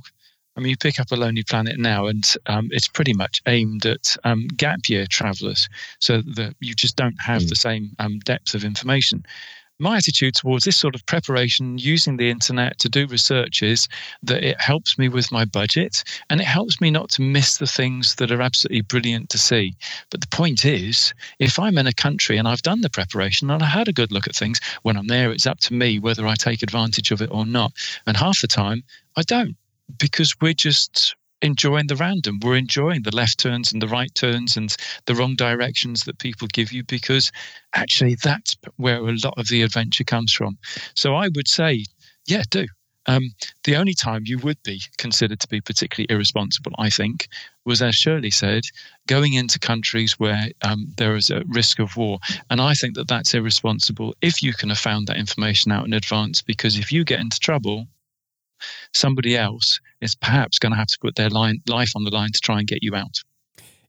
I 0.58 0.60
mean, 0.60 0.72
you 0.72 0.78
pick 0.78 1.00
up 1.00 1.10
a 1.12 1.16
Lonely 1.16 1.44
Planet 1.44 1.80
now, 1.80 2.08
and 2.08 2.36
um, 2.48 2.68
it's 2.72 2.90
pretty 2.90 3.14
much 3.14 3.42
aimed 3.48 3.86
at 3.86 4.18
um, 4.26 4.48
gap 4.58 4.90
year 4.90 5.06
travelers, 5.10 5.70
so 6.00 6.22
that 6.36 6.54
you 6.60 6.74
just 6.74 6.98
don't 6.98 7.16
have 7.22 7.44
mm. 7.44 7.50
the 7.50 7.56
same 7.56 7.96
um, 8.00 8.20
depth 8.20 8.54
of 8.56 8.66
information 8.66 9.24
my 9.80 9.98
attitude 9.98 10.36
towards 10.36 10.66
this 10.66 10.78
sort 10.78 10.96
of 10.96 11.06
preparation 11.06 11.78
using 11.78 12.18
the 12.18 12.30
internet 12.30 12.80
to 12.80 12.90
do 12.90 13.06
research 13.08 13.62
is 13.62 13.88
that 14.24 14.44
it 14.44 14.60
helps 14.60 14.98
me 14.98 15.08
with 15.08 15.32
my 15.32 15.46
budget 15.46 16.04
and 16.30 16.42
it 16.42 16.48
helps 16.48 16.82
me 16.82 16.90
not 16.90 17.10
to 17.10 17.22
miss 17.22 17.58
the 17.58 17.68
things 17.68 18.16
that 18.16 18.32
are 18.32 18.42
absolutely 18.42 18.82
brilliant 18.82 19.30
to 19.30 19.38
see. 19.38 19.76
But 20.10 20.22
the 20.22 20.28
point 20.28 20.66
is, 20.66 21.14
if 21.40 21.60
I'm 21.60 21.78
in 21.78 21.88
a 21.88 21.94
country 21.94 22.38
and 22.38 22.48
I've 22.48 22.64
done 22.64 22.82
the 22.82 22.90
preparation 22.90 23.52
and 23.52 23.62
I 23.62 23.68
had 23.68 23.88
a 23.88 23.94
good 23.94 24.12
look 24.12 24.28
at 24.28 24.36
things, 24.36 24.60
when 24.82 24.98
I'm 24.98 25.08
there, 25.08 25.32
it's 25.32 25.48
up 25.48 25.60
to 25.62 25.74
me 25.74 26.00
whether 26.00 26.26
I 26.26 26.36
take 26.36 26.64
advantage 26.64 27.12
of 27.12 27.22
it 27.22 27.32
or 27.32 27.46
not. 27.46 27.74
And 28.08 28.18
half 28.18 28.42
the 28.42 28.48
time, 28.48 28.84
I 29.16 29.22
don't 29.22 29.56
because 30.00 30.36
we're 30.42 30.54
just 30.54 31.16
enjoying 31.42 31.88
the 31.88 31.96
random. 31.96 32.40
We're 32.42 32.58
enjoying 32.58 33.04
the 33.04 33.16
left 33.16 33.40
turns 33.40 33.72
and 33.72 33.82
the 33.82 33.88
right 33.88 34.14
turns 34.16 34.58
and 34.58 34.76
the 35.06 35.16
wrong 35.16 35.36
directions 35.36 36.04
that 36.06 36.20
people 36.20 36.48
give 36.48 36.72
you 36.72 36.84
because 36.84 37.32
actually 37.74 38.16
that's 38.24 38.56
where 38.78 38.98
a 38.98 39.16
lot 39.24 39.36
of 39.38 39.48
the 39.48 39.62
adventure 39.62 40.04
comes 40.04 40.34
from. 40.34 40.58
So 40.96 41.16
I 41.16 41.30
would 41.36 41.48
say, 41.48 41.86
yeah, 42.26 42.44
do. 42.50 42.66
Um, 43.10 43.32
the 43.64 43.78
only 43.78 43.94
time 43.94 44.24
you 44.26 44.38
would 44.40 44.62
be 44.64 44.82
considered 44.98 45.40
to 45.40 45.48
be 45.48 45.62
particularly 45.62 46.08
irresponsible, 46.10 46.74
I 46.78 46.90
think, 46.90 47.30
was 47.64 47.82
as 47.82 47.96
Shirley 47.96 48.32
said, 48.32 48.64
going 49.08 49.34
into 49.34 49.60
countries 49.60 50.20
where 50.20 50.50
um, 50.62 50.94
there 50.98 51.16
is 51.16 51.30
a 51.30 51.44
risk 51.48 51.80
of 51.80 51.96
war. 51.96 52.20
And 52.50 52.60
I 52.60 52.74
think 52.74 52.96
that 52.96 53.08
that's 53.08 53.34
irresponsible 53.34 54.14
if 54.22 54.44
you 54.44 54.52
can 54.52 54.70
have 54.70 54.78
found 54.78 55.08
that 55.08 55.18
information 55.18 55.72
out 55.72 55.86
in 55.86 55.94
advance, 55.94 56.42
because 56.42 56.78
if 56.78 56.92
you 56.92 57.06
get 57.06 57.22
into 57.22 57.40
trouble, 57.40 57.88
somebody 58.94 59.36
else 59.38 59.80
is 60.02 60.16
perhaps 60.16 60.60
going 60.60 60.72
to 60.72 60.78
have 60.78 60.88
to 60.88 60.98
put 61.00 61.16
their 61.16 61.30
line, 61.30 61.62
life 61.68 61.92
on 61.96 62.04
the 62.04 62.12
line 62.12 62.32
to 62.32 62.40
try 62.40 62.60
and 62.60 62.68
get 62.68 62.84
you 62.84 62.96
out. 62.96 63.22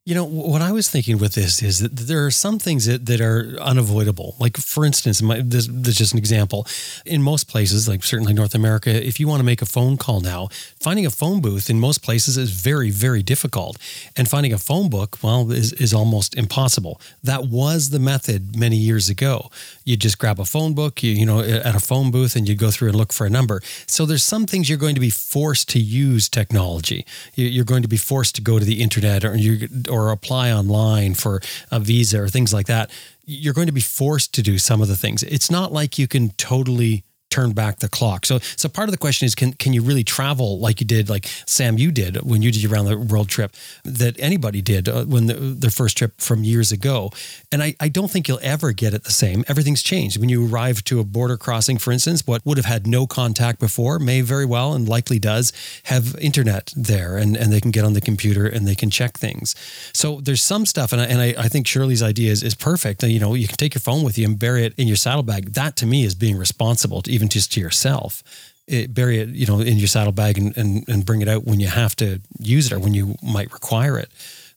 You 0.08 0.14
know, 0.14 0.24
what 0.24 0.62
I 0.62 0.72
was 0.72 0.88
thinking 0.88 1.18
with 1.18 1.34
this 1.34 1.62
is 1.62 1.80
that 1.80 1.94
there 1.94 2.24
are 2.24 2.30
some 2.30 2.58
things 2.58 2.86
that, 2.86 3.04
that 3.04 3.20
are 3.20 3.58
unavoidable. 3.60 4.36
Like, 4.40 4.56
for 4.56 4.86
instance, 4.86 5.20
my, 5.20 5.42
this, 5.42 5.68
this 5.70 5.88
is 5.88 5.96
just 5.96 6.12
an 6.14 6.18
example. 6.18 6.66
In 7.04 7.22
most 7.22 7.46
places, 7.46 7.86
like 7.86 8.02
certainly 8.02 8.32
North 8.32 8.54
America, 8.54 8.88
if 8.88 9.20
you 9.20 9.28
want 9.28 9.40
to 9.40 9.44
make 9.44 9.60
a 9.60 9.66
phone 9.66 9.98
call 9.98 10.22
now, 10.22 10.48
finding 10.80 11.04
a 11.04 11.10
phone 11.10 11.42
booth 11.42 11.68
in 11.68 11.78
most 11.78 12.02
places 12.02 12.38
is 12.38 12.52
very, 12.52 12.88
very 12.90 13.22
difficult. 13.22 13.76
And 14.16 14.26
finding 14.26 14.54
a 14.54 14.56
phone 14.56 14.88
book, 14.88 15.18
well, 15.22 15.52
is, 15.52 15.74
is 15.74 15.92
almost 15.92 16.34
impossible. 16.36 17.02
That 17.22 17.44
was 17.44 17.90
the 17.90 18.00
method 18.00 18.56
many 18.56 18.78
years 18.78 19.10
ago. 19.10 19.50
You 19.88 19.96
just 19.96 20.18
grab 20.18 20.38
a 20.38 20.44
phone 20.44 20.74
book, 20.74 21.02
you, 21.02 21.12
you 21.12 21.24
know, 21.24 21.40
at 21.40 21.74
a 21.74 21.80
phone 21.80 22.10
booth, 22.10 22.36
and 22.36 22.46
you 22.46 22.54
go 22.54 22.70
through 22.70 22.88
and 22.88 22.96
look 22.96 23.12
for 23.12 23.26
a 23.26 23.30
number. 23.30 23.62
So 23.86 24.04
there's 24.04 24.24
some 24.24 24.44
things 24.44 24.68
you're 24.68 24.76
going 24.76 24.94
to 24.94 25.00
be 25.00 25.08
forced 25.08 25.68
to 25.70 25.78
use 25.78 26.28
technology. 26.28 27.06
You're 27.34 27.64
going 27.64 27.82
to 27.82 27.88
be 27.88 27.96
forced 27.96 28.34
to 28.34 28.42
go 28.42 28.58
to 28.58 28.64
the 28.64 28.82
internet 28.82 29.24
or 29.24 29.34
you 29.34 29.68
or 29.90 30.10
apply 30.10 30.52
online 30.52 31.14
for 31.14 31.40
a 31.70 31.80
visa 31.80 32.20
or 32.20 32.28
things 32.28 32.52
like 32.52 32.66
that, 32.66 32.90
you're 33.24 33.54
going 33.54 33.66
to 33.66 33.72
be 33.72 33.80
forced 33.80 34.34
to 34.34 34.42
do 34.42 34.58
some 34.58 34.82
of 34.82 34.88
the 34.88 34.96
things. 34.96 35.22
It's 35.22 35.50
not 35.50 35.72
like 35.72 35.98
you 35.98 36.06
can 36.06 36.30
totally 36.30 37.04
turn 37.30 37.52
back 37.52 37.78
the 37.78 37.88
clock. 37.88 38.24
So, 38.24 38.38
so 38.56 38.68
part 38.68 38.88
of 38.88 38.92
the 38.92 38.98
question 38.98 39.26
is, 39.26 39.34
can 39.34 39.52
can 39.52 39.72
you 39.72 39.82
really 39.82 40.04
travel 40.04 40.58
like 40.58 40.80
you 40.80 40.86
did, 40.86 41.08
like 41.08 41.26
Sam, 41.46 41.78
you 41.78 41.90
did 41.90 42.22
when 42.22 42.42
you 42.42 42.50
did 42.50 42.62
your 42.62 42.68
around 42.68 42.86
the 42.86 42.96
world 42.96 43.28
trip 43.28 43.54
that 43.84 44.18
anybody 44.18 44.60
did 44.60 44.88
uh, 44.88 45.04
when 45.04 45.26
the, 45.26 45.34
their 45.34 45.70
first 45.70 45.96
trip 45.96 46.20
from 46.20 46.44
years 46.44 46.72
ago? 46.72 47.10
And 47.50 47.62
I, 47.62 47.74
I 47.80 47.88
don't 47.88 48.10
think 48.10 48.28
you'll 48.28 48.40
ever 48.42 48.72
get 48.72 48.94
it 48.94 49.04
the 49.04 49.12
same. 49.12 49.44
Everything's 49.48 49.82
changed. 49.82 50.18
When 50.18 50.28
you 50.28 50.46
arrive 50.46 50.84
to 50.84 51.00
a 51.00 51.04
border 51.04 51.36
crossing, 51.36 51.78
for 51.78 51.92
instance, 51.92 52.26
what 52.26 52.44
would 52.44 52.58
have 52.58 52.66
had 52.66 52.86
no 52.86 53.06
contact 53.06 53.58
before 53.58 53.98
may 53.98 54.20
very 54.20 54.44
well 54.44 54.74
and 54.74 54.88
likely 54.88 55.18
does 55.18 55.52
have 55.84 56.16
internet 56.18 56.72
there, 56.76 57.16
and 57.16 57.36
and 57.36 57.52
they 57.52 57.60
can 57.60 57.70
get 57.70 57.84
on 57.84 57.94
the 57.94 58.00
computer 58.00 58.46
and 58.46 58.66
they 58.66 58.74
can 58.74 58.90
check 58.90 59.18
things. 59.18 59.54
So 59.92 60.20
there's 60.20 60.42
some 60.42 60.66
stuff, 60.66 60.92
and 60.92 61.00
I, 61.00 61.04
and 61.04 61.20
I, 61.20 61.34
I 61.38 61.48
think 61.48 61.66
Shirley's 61.66 62.02
idea 62.02 62.30
is, 62.32 62.42
is 62.42 62.54
perfect. 62.54 63.02
You 63.02 63.20
know, 63.20 63.34
you 63.34 63.46
can 63.46 63.56
take 63.56 63.74
your 63.74 63.80
phone 63.80 64.04
with 64.04 64.18
you 64.18 64.26
and 64.26 64.38
bury 64.38 64.64
it 64.64 64.74
in 64.76 64.88
your 64.88 64.96
saddlebag. 64.96 65.54
That 65.54 65.76
to 65.76 65.86
me 65.86 66.04
is 66.04 66.14
being 66.14 66.36
responsible 66.36 67.02
to 67.02 67.10
even 67.18 67.28
just 67.28 67.52
to 67.52 67.60
yourself. 67.60 68.22
It, 68.68 68.92
bury 68.92 69.18
it, 69.18 69.30
you 69.30 69.46
know, 69.46 69.60
in 69.60 69.78
your 69.78 69.88
saddlebag 69.88 70.36
and, 70.36 70.56
and, 70.56 70.88
and 70.88 71.04
bring 71.04 71.22
it 71.22 71.28
out 71.28 71.44
when 71.44 71.58
you 71.58 71.68
have 71.68 71.96
to 71.96 72.20
use 72.38 72.66
it 72.66 72.72
or 72.74 72.78
when 72.78 72.92
you 72.92 73.16
might 73.22 73.50
require 73.50 73.98
it. 73.98 74.10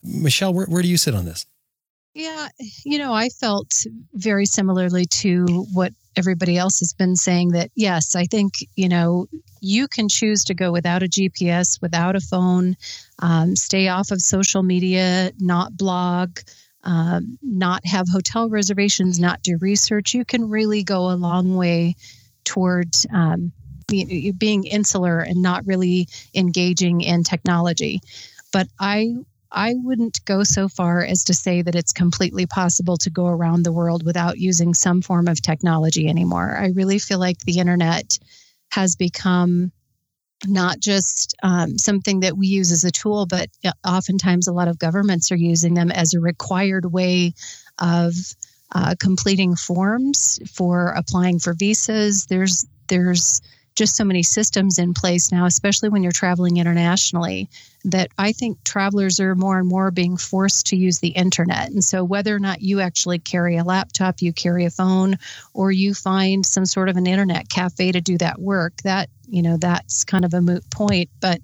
Michelle, 0.04 0.54
where, 0.54 0.66
where 0.66 0.82
do 0.82 0.90
you 0.90 0.98
sit 0.98 1.16
on 1.16 1.24
this? 1.24 1.46
Yeah, 2.14 2.50
you 2.84 2.98
know, 2.98 3.14
I 3.14 3.30
felt 3.30 3.86
very 4.14 4.46
similarly 4.46 5.06
to 5.06 5.66
what 5.74 5.94
everybody 6.18 6.58
else 6.58 6.80
has 6.80 6.92
been 6.92 7.16
saying 7.16 7.50
that 7.54 7.72
yes, 7.74 8.16
I 8.16 8.26
think, 8.26 8.52
you 8.76 8.90
know, 8.90 9.28
you 9.62 9.88
can 9.88 10.10
choose 10.10 10.44
to 10.46 10.54
go 10.54 10.74
without 10.74 11.04
a 11.04 11.08
GPS, 11.08 11.82
without 11.82 12.18
a 12.18 12.20
phone, 12.20 12.76
um, 13.20 13.56
stay 13.56 13.88
off 13.88 14.12
of 14.12 14.22
social 14.22 14.62
media, 14.62 15.32
not 15.40 15.78
blog, 15.78 16.40
um, 16.84 17.38
not 17.42 17.86
have 17.86 18.08
hotel 18.10 18.50
reservations, 18.50 19.20
not 19.20 19.42
do 19.42 19.58
research. 19.62 20.14
You 20.14 20.26
can 20.26 20.50
really 20.50 20.84
go 20.84 21.12
a 21.12 21.16
long 21.16 21.56
way 21.56 21.96
towards 22.44 23.06
um, 23.14 23.52
being 23.88 24.64
insular 24.64 25.20
and 25.20 25.42
not 25.42 25.66
really 25.66 26.08
engaging 26.34 27.02
in 27.02 27.24
technology. 27.24 28.00
But 28.52 28.68
I 28.80 29.16
I 29.52 29.76
wouldn't 29.76 30.24
go 30.24 30.44
so 30.44 30.70
far 30.70 31.04
as 31.04 31.26
to 31.26 31.34
say 31.34 31.62
that 31.62 31.76
it's 31.76 31.92
completely 31.92 32.46
possible 32.46 32.96
to 32.98 33.10
go 33.10 33.28
around 33.28 33.64
the 33.64 33.72
world 33.74 34.06
without 34.06 34.38
using 34.38 34.74
some 34.74 35.02
form 35.02 35.28
of 35.28 35.42
technology 35.42 36.08
anymore. 36.08 36.56
I 36.58 36.70
really 36.70 37.00
feel 37.00 37.20
like 37.20 37.40
the 37.40 37.60
internet 37.60 38.18
has 38.72 38.96
become 38.96 39.74
not 40.48 40.80
just 40.80 41.36
um, 41.44 41.78
something 41.78 42.22
that 42.22 42.38
we 42.38 42.48
use 42.48 42.72
as 42.72 42.84
a 42.84 42.92
tool, 42.92 43.26
but 43.26 43.50
uh, 43.66 43.72
oftentimes 43.86 44.48
a 44.48 44.54
lot 44.54 44.68
of 44.68 44.80
governments 44.80 45.32
are 45.32 45.38
using 45.38 45.74
them 45.74 45.92
as 45.92 46.14
a 46.14 46.20
required 46.20 46.86
way 46.86 47.34
of 47.80 48.14
uh, 48.74 48.96
completing 49.00 49.56
forms 49.56 50.40
for 50.52 50.90
applying 50.90 51.40
for 51.40 51.54
visas. 51.54 52.26
There's 52.28 52.66
there's 52.88 53.42
just 53.76 53.96
so 53.96 54.04
many 54.04 54.22
systems 54.22 54.78
in 54.78 54.94
place 54.94 55.32
now, 55.32 55.46
especially 55.46 55.90
when 55.90 56.04
you're 56.04 56.12
traveling 56.12 56.58
internationally, 56.58 57.50
that 57.86 58.10
I 58.18 58.32
think 58.34 58.64
travelers 58.64 59.20
are 59.20 59.34
more 59.34 59.60
and 59.60 59.68
more 59.68 59.92
being 59.92 60.18
forced 60.18 60.68
to 60.68 60.76
use 60.76 61.00
the 61.00 61.10
internet. 61.10 61.70
And 61.70 61.84
so, 61.84 62.04
whether 62.04 62.36
or 62.36 62.40
not 62.40 62.62
you 62.62 62.82
actually 62.82 63.20
carry 63.20 63.58
a 63.58 63.64
laptop, 63.64 64.22
you 64.22 64.34
carry 64.34 64.66
a 64.66 64.70
phone, 64.70 65.18
or 65.54 65.72
you 65.72 65.94
find 65.94 66.46
some 66.46 66.66
sort 66.66 66.90
of 66.90 66.98
an 66.98 67.08
internet 67.08 67.50
cafe 67.50 67.92
to 67.92 68.02
do 68.02 68.18
that 68.18 68.40
work, 68.40 68.76
that 68.84 69.10
you 69.28 69.42
know 69.42 69.58
that's 69.58 70.04
kind 70.04 70.26
of 70.26 70.34
a 70.34 70.42
moot 70.42 70.70
point. 70.70 71.10
But 71.22 71.40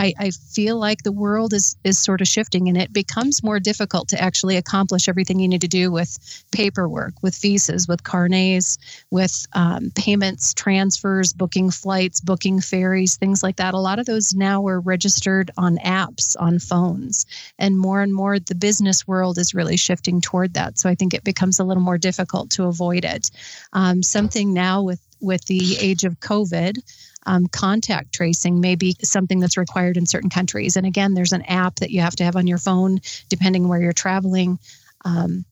I, 0.00 0.14
I 0.18 0.30
feel 0.30 0.78
like 0.78 1.02
the 1.02 1.12
world 1.12 1.52
is 1.52 1.76
is 1.84 1.98
sort 1.98 2.22
of 2.22 2.28
shifting 2.28 2.68
and 2.68 2.78
it 2.78 2.90
becomes 2.90 3.42
more 3.42 3.60
difficult 3.60 4.08
to 4.08 4.20
actually 4.20 4.56
accomplish 4.56 5.08
everything 5.08 5.38
you 5.38 5.48
need 5.48 5.60
to 5.60 5.68
do 5.68 5.92
with 5.92 6.18
paperwork, 6.52 7.22
with 7.22 7.36
visas, 7.36 7.86
with 7.86 8.02
carnets, 8.02 8.78
with 9.10 9.46
um, 9.52 9.90
payments, 9.94 10.54
transfers, 10.54 11.34
booking 11.34 11.70
flights, 11.70 12.22
booking 12.22 12.62
ferries, 12.62 13.16
things 13.16 13.42
like 13.42 13.56
that. 13.56 13.74
A 13.74 13.78
lot 13.78 13.98
of 13.98 14.06
those 14.06 14.34
now 14.34 14.66
are 14.68 14.80
registered 14.80 15.50
on 15.58 15.76
apps 15.76 16.34
on 16.40 16.58
phones, 16.58 17.26
and 17.58 17.78
more 17.78 18.00
and 18.00 18.14
more 18.14 18.38
the 18.38 18.54
business 18.54 19.06
world 19.06 19.36
is 19.36 19.54
really 19.54 19.76
shifting 19.76 20.22
toward 20.22 20.54
that. 20.54 20.78
So 20.78 20.88
I 20.88 20.94
think 20.94 21.12
it 21.12 21.24
becomes 21.24 21.60
a 21.60 21.64
little 21.64 21.82
more 21.82 21.98
difficult 21.98 22.48
to 22.52 22.64
avoid 22.64 23.04
it. 23.04 23.30
Um, 23.74 24.02
something 24.02 24.54
now 24.54 24.82
with 24.82 25.00
with 25.20 25.44
the 25.44 25.76
age 25.78 26.04
of 26.04 26.18
COVID 26.20 26.78
um, 27.26 27.46
contact 27.46 28.14
tracing 28.14 28.60
may 28.60 28.76
be 28.76 28.96
something 29.02 29.40
that's 29.40 29.56
required 29.56 29.96
in 29.96 30.06
certain 30.06 30.30
countries. 30.30 30.76
And 30.76 30.86
again, 30.86 31.14
there's 31.14 31.32
an 31.32 31.42
app 31.42 31.76
that 31.76 31.90
you 31.90 32.00
have 32.00 32.16
to 32.16 32.24
have 32.24 32.36
on 32.36 32.46
your 32.46 32.58
phone, 32.58 33.00
depending 33.28 33.68
where 33.68 33.80
you're 33.80 33.92
traveling. 33.92 34.58
Um, 35.04 35.44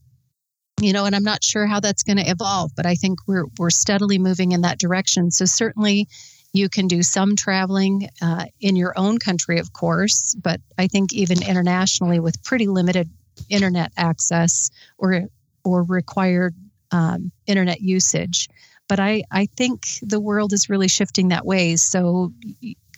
you 0.81 0.93
know, 0.93 1.05
and 1.07 1.15
I'm 1.15 1.25
not 1.25 1.43
sure 1.43 1.67
how 1.67 1.81
that's 1.81 2.05
going 2.05 2.19
to 2.19 2.31
evolve, 2.31 2.71
but 2.77 2.87
I 2.87 2.95
think 2.95 3.19
we're 3.27 3.47
we're 3.59 3.71
steadily 3.71 4.19
moving 4.19 4.53
in 4.53 4.63
that 4.63 4.79
direction. 4.79 5.31
So 5.31 5.45
certainly, 5.45 6.09
You 6.53 6.69
can 6.69 6.89
do 6.89 7.03
some 7.03 7.37
traveling 7.37 8.09
uh, 8.23 8.47
in 8.61 8.75
your 8.75 8.95
own 8.99 9.19
country, 9.19 9.59
of 9.59 9.73
course, 9.73 10.35
but 10.35 10.61
I 10.79 10.87
think 10.87 11.13
even 11.13 11.43
internationally 11.43 12.21
with 12.21 12.43
pretty 12.43 12.67
limited 12.67 13.11
internet 13.51 13.93
access 13.97 14.71
or 14.97 15.29
or 15.63 15.83
required 15.83 16.55
um, 16.91 17.33
internet 17.47 17.81
usage. 17.83 18.49
But 18.89 19.01
I, 19.01 19.23
I 19.31 19.47
think 19.57 19.87
the 20.03 20.21
world 20.21 20.53
is 20.53 20.71
really 20.71 20.89
shifting 20.89 21.29
that 21.29 21.45
way. 21.45 21.77
So 21.77 22.33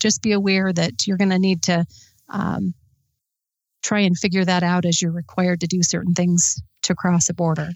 just 0.00 0.22
be 0.22 0.32
aware 0.32 0.72
that 0.72 1.06
you're 1.06 1.16
going 1.16 1.30
to 1.30 1.38
need 1.38 1.62
to 1.64 1.84
um, 2.28 2.74
try 3.82 4.00
and 4.00 4.16
figure 4.16 4.44
that 4.44 4.62
out 4.62 4.84
as 4.84 5.02
you're 5.02 5.12
required 5.12 5.60
to 5.60 5.66
do 5.66 5.82
certain 5.82 6.14
things 6.14 6.62
to 6.82 6.94
cross 6.94 7.28
a 7.28 7.34
border 7.34 7.70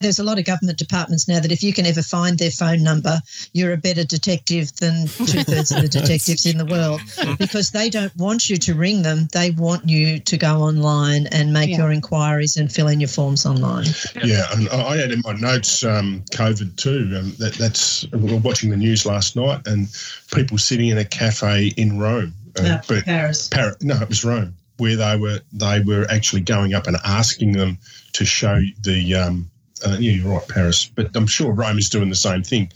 there's 0.00 0.18
a 0.18 0.24
lot 0.24 0.38
of 0.38 0.46
government 0.46 0.78
departments 0.78 1.28
now 1.28 1.40
that 1.40 1.52
if 1.52 1.62
you 1.62 1.72
can 1.74 1.84
ever 1.84 2.02
find 2.02 2.38
their 2.38 2.50
phone 2.50 2.82
number, 2.82 3.20
you're 3.52 3.74
a 3.74 3.76
better 3.76 4.02
detective 4.02 4.74
than 4.76 5.06
two 5.06 5.44
thirds 5.44 5.70
of 5.70 5.82
the 5.82 5.88
detectives 6.00 6.46
in 6.46 6.56
the 6.56 6.64
world 6.64 7.02
because 7.38 7.70
they 7.70 7.90
don't 7.90 8.14
want 8.16 8.48
you 8.48 8.56
to 8.56 8.74
ring 8.74 9.02
them. 9.02 9.28
They 9.32 9.50
want 9.50 9.88
you 9.88 10.18
to 10.18 10.36
go 10.38 10.62
online 10.62 11.26
and 11.28 11.52
make 11.52 11.70
yeah. 11.70 11.78
your 11.78 11.92
inquiries 11.92 12.56
and 12.56 12.72
fill 12.72 12.88
in 12.88 12.98
your 12.98 13.08
forms 13.08 13.44
online. 13.44 13.86
Yeah, 14.24 14.46
and 14.52 14.68
I 14.70 14.96
had 14.96 15.12
in 15.12 15.20
my 15.22 15.34
notes 15.34 15.84
um, 15.84 16.24
COVID 16.32 16.76
too. 16.76 17.14
Um, 17.18 17.34
that, 17.38 17.54
that's 17.58 18.10
we 18.12 18.32
were 18.32 18.38
watching 18.38 18.70
the 18.70 18.78
news 18.78 19.04
last 19.04 19.36
night 19.36 19.66
and 19.66 19.88
people 20.32 20.56
sitting 20.56 20.88
in 20.88 20.96
a 20.96 21.04
cafe 21.04 21.72
in 21.76 21.98
Rome. 21.98 22.32
Uh, 22.58 22.62
no, 22.62 22.80
but 22.88 23.04
Paris. 23.04 23.48
Paris. 23.48 23.76
No, 23.82 24.00
it 24.00 24.08
was 24.08 24.24
Rome, 24.24 24.54
where 24.78 24.96
they 24.96 25.16
were 25.18 25.40
they 25.52 25.80
were 25.80 26.06
actually 26.10 26.40
going 26.40 26.72
up 26.72 26.86
and 26.86 26.96
asking 27.04 27.52
them 27.52 27.76
to 28.14 28.24
show 28.24 28.60
the 28.82 29.14
um, 29.14 29.50
uh, 29.84 29.96
yeah, 29.98 30.12
you're 30.12 30.32
right, 30.32 30.48
Paris, 30.48 30.90
but 30.94 31.14
I'm 31.14 31.26
sure 31.26 31.52
Rome 31.52 31.78
is 31.78 31.88
doing 31.88 32.08
the 32.08 32.16
same 32.16 32.42
thing. 32.42 32.72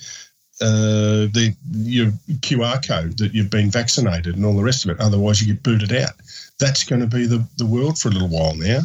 Uh, 0.60 1.26
the 1.34 1.54
your 1.72 2.06
QR 2.40 2.86
code 2.86 3.18
that 3.18 3.34
you've 3.34 3.50
been 3.50 3.70
vaccinated 3.70 4.36
and 4.36 4.44
all 4.44 4.56
the 4.56 4.62
rest 4.62 4.84
of 4.84 4.90
it. 4.90 5.00
Otherwise, 5.00 5.42
you 5.42 5.52
get 5.52 5.62
booted 5.62 5.92
out. 5.92 6.12
That's 6.60 6.84
going 6.84 7.00
to 7.00 7.08
be 7.08 7.26
the, 7.26 7.44
the 7.56 7.66
world 7.66 7.98
for 7.98 8.08
a 8.08 8.12
little 8.12 8.28
while 8.28 8.54
now. 8.54 8.80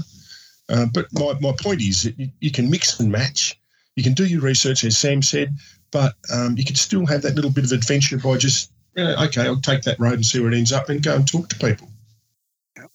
Uh, 0.69 0.87
but 0.93 1.05
my, 1.13 1.33
my 1.41 1.53
point 1.61 1.81
is 1.81 2.03
that 2.03 2.17
you, 2.19 2.29
you, 2.41 2.51
can 2.51 2.69
mix 2.69 2.99
and 2.99 3.11
match. 3.11 3.59
You 3.95 4.03
can 4.03 4.13
do 4.13 4.25
your 4.25 4.41
research, 4.41 4.83
as 4.83 4.97
Sam 4.97 5.21
said, 5.21 5.55
but 5.91 6.13
um, 6.31 6.57
you 6.57 6.65
can 6.65 6.75
still 6.75 7.05
have 7.05 7.21
that 7.23 7.35
little 7.35 7.51
bit 7.51 7.65
of 7.65 7.71
adventure 7.71 8.17
by 8.17 8.37
just, 8.37 8.71
you 8.95 9.03
know, 9.03 9.15
okay, 9.25 9.43
I'll 9.43 9.61
take 9.61 9.83
that 9.83 9.99
road 9.99 10.13
and 10.13 10.25
see 10.25 10.39
where 10.39 10.51
it 10.51 10.57
ends 10.57 10.71
up 10.71 10.89
and 10.89 11.01
go 11.01 11.15
and 11.15 11.27
talk 11.27 11.49
to 11.49 11.55
people. 11.55 11.89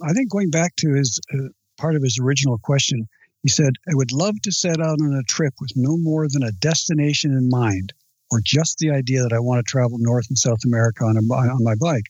I 0.02 0.12
think 0.12 0.30
going 0.30 0.50
back 0.50 0.74
to 0.76 0.94
his 0.94 1.20
uh, 1.32 1.48
part 1.78 1.96
of 1.96 2.02
his 2.02 2.18
original 2.20 2.58
question, 2.58 3.08
he 3.44 3.50
said, 3.50 3.74
I 3.86 3.94
would 3.94 4.10
love 4.10 4.40
to 4.42 4.52
set 4.52 4.80
out 4.80 5.02
on 5.02 5.14
a 5.14 5.22
trip 5.22 5.52
with 5.60 5.72
no 5.76 5.98
more 5.98 6.26
than 6.28 6.42
a 6.42 6.50
destination 6.50 7.30
in 7.30 7.50
mind 7.50 7.92
or 8.30 8.40
just 8.42 8.78
the 8.78 8.90
idea 8.90 9.22
that 9.22 9.34
I 9.34 9.38
want 9.38 9.58
to 9.58 9.70
travel 9.70 9.98
North 10.00 10.24
and 10.30 10.38
South 10.38 10.64
America 10.64 11.04
on, 11.04 11.18
a, 11.18 11.20
on 11.20 11.62
my 11.62 11.74
bike. 11.78 12.06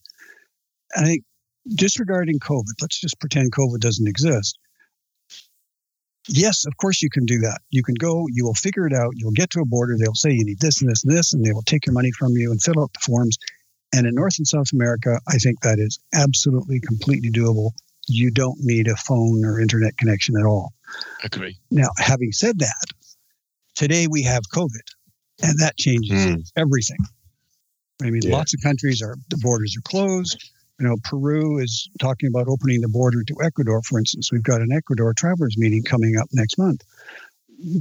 I 0.97 1.03
think 1.03 1.25
disregarding 1.75 2.39
COVID, 2.39 2.81
let's 2.81 3.01
just 3.01 3.19
pretend 3.19 3.51
COVID 3.53 3.81
doesn't 3.81 4.07
exist. 4.07 4.57
Yes, 6.29 6.67
of 6.67 6.77
course 6.77 7.03
you 7.03 7.11
can 7.11 7.27
do 7.27 7.41
that. 7.41 7.63
You 7.71 7.83
can 7.83 7.97
go, 7.97 8.27
you 8.31 8.45
will 8.45 8.55
figure 8.55 8.87
it 8.87 8.95
out. 8.95 9.15
You'll 9.17 9.33
get 9.33 9.51
to 9.51 9.61
a 9.61 9.67
border. 9.67 9.97
They'll 9.99 10.15
say 10.15 10.31
you 10.31 10.45
need 10.45 10.61
this 10.61 10.81
and 10.81 10.89
this 10.89 11.03
and 11.03 11.13
this, 11.13 11.33
and 11.33 11.45
they 11.45 11.53
will 11.53 11.63
take 11.63 11.85
your 11.85 11.95
money 11.95 12.13
from 12.13 12.37
you 12.37 12.53
and 12.53 12.63
fill 12.63 12.81
out 12.81 12.93
the 12.93 13.01
forms. 13.05 13.39
And 13.93 14.07
in 14.07 14.15
North 14.15 14.39
and 14.39 14.47
South 14.47 14.69
America, 14.73 15.21
I 15.27 15.39
think 15.39 15.61
that 15.63 15.81
is 15.81 15.99
absolutely 16.15 16.79
completely 16.79 17.33
doable. 17.33 17.73
You 18.07 18.31
don't 18.31 18.59
need 18.61 18.87
a 18.87 18.95
phone 18.95 19.45
or 19.45 19.61
internet 19.61 19.99
connection 19.99 20.37
at 20.39 20.47
all. 20.47 20.74
Agree. 21.23 21.57
Now, 21.71 21.89
having 21.99 22.33
said 22.33 22.59
that, 22.59 22.87
today 23.75 24.07
we 24.07 24.23
have 24.23 24.43
COVID, 24.55 24.87
and 25.43 25.59
that 25.59 25.77
changes 25.77 26.13
mm. 26.13 26.43
everything. 26.57 26.99
I 28.03 28.11
mean, 28.11 28.23
yeah. 28.25 28.37
lots 28.37 28.55
of 28.55 28.61
countries 28.63 29.03
are 29.03 29.17
the 29.31 29.39
borders 29.39 29.77
are 29.77 29.89
closed. 29.89 30.51
You 30.81 30.89
know, 30.89 30.97
Peru 31.05 31.59
is 31.59 31.89
talking 32.01 32.29
about 32.29 32.49
opening 32.49 32.81
the 32.81 32.89
border 32.89 33.23
to 33.23 33.37
Ecuador, 33.45 33.81
for 33.83 33.99
instance. 33.99 34.33
We've 34.33 34.43
got 34.43 34.61
an 34.61 34.73
Ecuador 34.73 35.15
travelers 35.15 35.57
meeting 35.57 35.85
coming 35.85 36.17
up 36.17 36.29
next 36.33 36.59
month. 36.59 36.83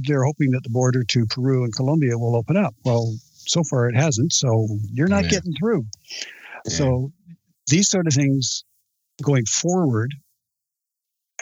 They're 0.06 0.22
hoping 0.22 0.52
that 0.52 0.62
the 0.62 0.70
border 0.70 1.02
to 1.02 1.26
Peru 1.26 1.64
and 1.64 1.74
Colombia 1.74 2.16
will 2.16 2.36
open 2.36 2.56
up. 2.56 2.74
Well, 2.84 3.16
so 3.46 3.62
far 3.64 3.88
it 3.88 3.96
hasn't, 3.96 4.32
so 4.32 4.68
you're 4.92 5.08
not 5.08 5.24
yeah. 5.24 5.30
getting 5.30 5.54
through. 5.54 5.84
Yeah. 6.66 6.72
So 6.72 7.12
these 7.66 7.88
sort 7.88 8.06
of 8.06 8.12
things 8.12 8.64
going 9.22 9.44
forward 9.46 10.12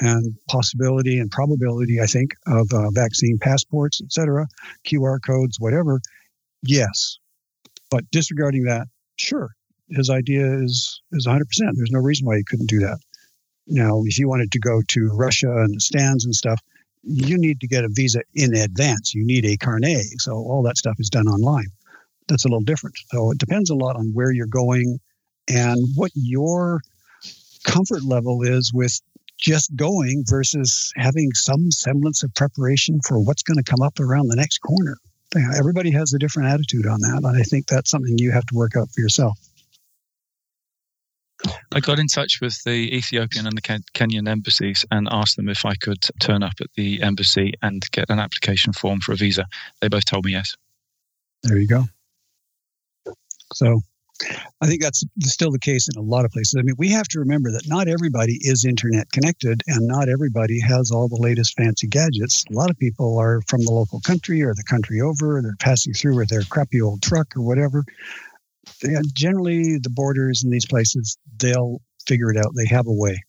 and 0.00 0.34
possibility 0.48 1.18
and 1.18 1.30
probability, 1.30 2.00
I 2.00 2.06
think, 2.06 2.34
of 2.46 2.72
uh, 2.72 2.90
vaccine 2.90 3.38
passports, 3.38 4.00
et 4.02 4.12
cetera, 4.12 4.46
QR 4.86 5.18
codes, 5.24 5.58
whatever, 5.60 6.00
yes. 6.62 7.18
But 7.90 8.10
disregarding 8.10 8.64
that, 8.64 8.86
sure, 9.16 9.50
his 9.90 10.08
idea 10.08 10.58
is 10.62 11.00
is 11.12 11.26
100%. 11.26 11.42
There's 11.74 11.90
no 11.90 12.00
reason 12.00 12.26
why 12.26 12.38
he 12.38 12.44
couldn't 12.44 12.70
do 12.70 12.80
that. 12.80 12.98
Now, 13.66 14.02
if 14.04 14.18
you 14.18 14.28
wanted 14.28 14.50
to 14.52 14.58
go 14.58 14.82
to 14.88 15.10
Russia 15.14 15.50
and 15.50 15.74
the 15.74 15.80
stands 15.80 16.24
and 16.24 16.34
stuff, 16.34 16.60
you 17.02 17.36
need 17.38 17.60
to 17.60 17.68
get 17.68 17.84
a 17.84 17.88
visa 17.90 18.20
in 18.34 18.54
advance. 18.54 19.14
You 19.14 19.24
need 19.24 19.44
a 19.44 19.56
carnet. 19.56 20.04
So 20.18 20.32
all 20.32 20.62
that 20.62 20.78
stuff 20.78 20.96
is 20.98 21.10
done 21.10 21.26
online. 21.26 21.66
That's 22.28 22.44
a 22.44 22.48
little 22.48 22.62
different. 22.62 22.96
So 23.12 23.30
it 23.32 23.38
depends 23.38 23.70
a 23.70 23.74
lot 23.74 23.96
on 23.96 24.12
where 24.14 24.30
you're 24.30 24.46
going 24.46 24.98
and 25.48 25.78
what 25.96 26.12
your 26.14 26.80
comfort 27.64 28.02
level 28.02 28.42
is 28.42 28.72
with 28.72 29.00
just 29.42 29.74
going 29.76 30.24
versus 30.26 30.92
having 30.96 31.32
some 31.34 31.70
semblance 31.70 32.22
of 32.22 32.32
preparation 32.34 33.00
for 33.06 33.18
what's 33.18 33.42
going 33.42 33.62
to 33.62 33.68
come 33.68 33.82
up 33.82 33.98
around 34.00 34.28
the 34.28 34.36
next 34.36 34.58
corner. 34.58 34.96
Everybody 35.56 35.90
has 35.90 36.12
a 36.12 36.18
different 36.18 36.50
attitude 36.50 36.86
on 36.86 37.00
that. 37.00 37.22
And 37.24 37.36
I 37.36 37.42
think 37.42 37.66
that's 37.66 37.90
something 37.90 38.18
you 38.18 38.30
have 38.30 38.46
to 38.46 38.54
work 38.54 38.76
out 38.76 38.88
for 38.90 39.00
yourself. 39.00 39.38
I 41.74 41.80
got 41.80 41.98
in 41.98 42.06
touch 42.06 42.40
with 42.40 42.62
the 42.64 42.94
Ethiopian 42.96 43.46
and 43.46 43.56
the 43.56 43.62
Kenyan 43.94 44.28
embassies 44.28 44.84
and 44.92 45.08
asked 45.10 45.36
them 45.36 45.48
if 45.48 45.64
I 45.64 45.74
could 45.74 46.06
turn 46.20 46.42
up 46.42 46.52
at 46.60 46.68
the 46.76 47.02
embassy 47.02 47.54
and 47.62 47.82
get 47.90 48.10
an 48.10 48.20
application 48.20 48.72
form 48.72 49.00
for 49.00 49.12
a 49.12 49.16
visa. 49.16 49.46
They 49.80 49.88
both 49.88 50.04
told 50.04 50.24
me 50.24 50.32
yes. 50.32 50.54
There 51.42 51.58
you 51.58 51.66
go. 51.66 51.84
So 53.54 53.80
I 54.60 54.66
think 54.66 54.82
that's 54.82 55.04
still 55.20 55.50
the 55.50 55.58
case 55.58 55.88
in 55.88 55.98
a 55.98 56.04
lot 56.04 56.24
of 56.24 56.30
places. 56.30 56.56
I 56.58 56.62
mean, 56.62 56.76
we 56.78 56.90
have 56.90 57.08
to 57.08 57.18
remember 57.18 57.50
that 57.52 57.66
not 57.66 57.88
everybody 57.88 58.38
is 58.40 58.64
internet 58.64 59.10
connected 59.12 59.62
and 59.66 59.86
not 59.86 60.08
everybody 60.08 60.60
has 60.60 60.90
all 60.90 61.08
the 61.08 61.20
latest 61.20 61.56
fancy 61.56 61.86
gadgets. 61.86 62.44
A 62.50 62.54
lot 62.54 62.70
of 62.70 62.78
people 62.78 63.18
are 63.18 63.40
from 63.48 63.62
the 63.62 63.72
local 63.72 64.00
country 64.00 64.42
or 64.42 64.54
the 64.54 64.64
country 64.64 65.00
over, 65.00 65.40
they're 65.42 65.56
passing 65.58 65.92
through 65.92 66.16
with 66.16 66.28
their 66.28 66.42
crappy 66.42 66.80
old 66.80 67.02
truck 67.02 67.36
or 67.36 67.42
whatever. 67.42 67.84
Generally, 69.14 69.78
the 69.78 69.90
borders 69.90 70.44
in 70.44 70.50
these 70.50 70.66
places, 70.66 71.18
they'll 71.38 71.80
figure 72.06 72.30
it 72.30 72.36
out. 72.36 72.52
They 72.54 72.66
have 72.66 72.86
a 72.86 72.92
way. 72.92 73.22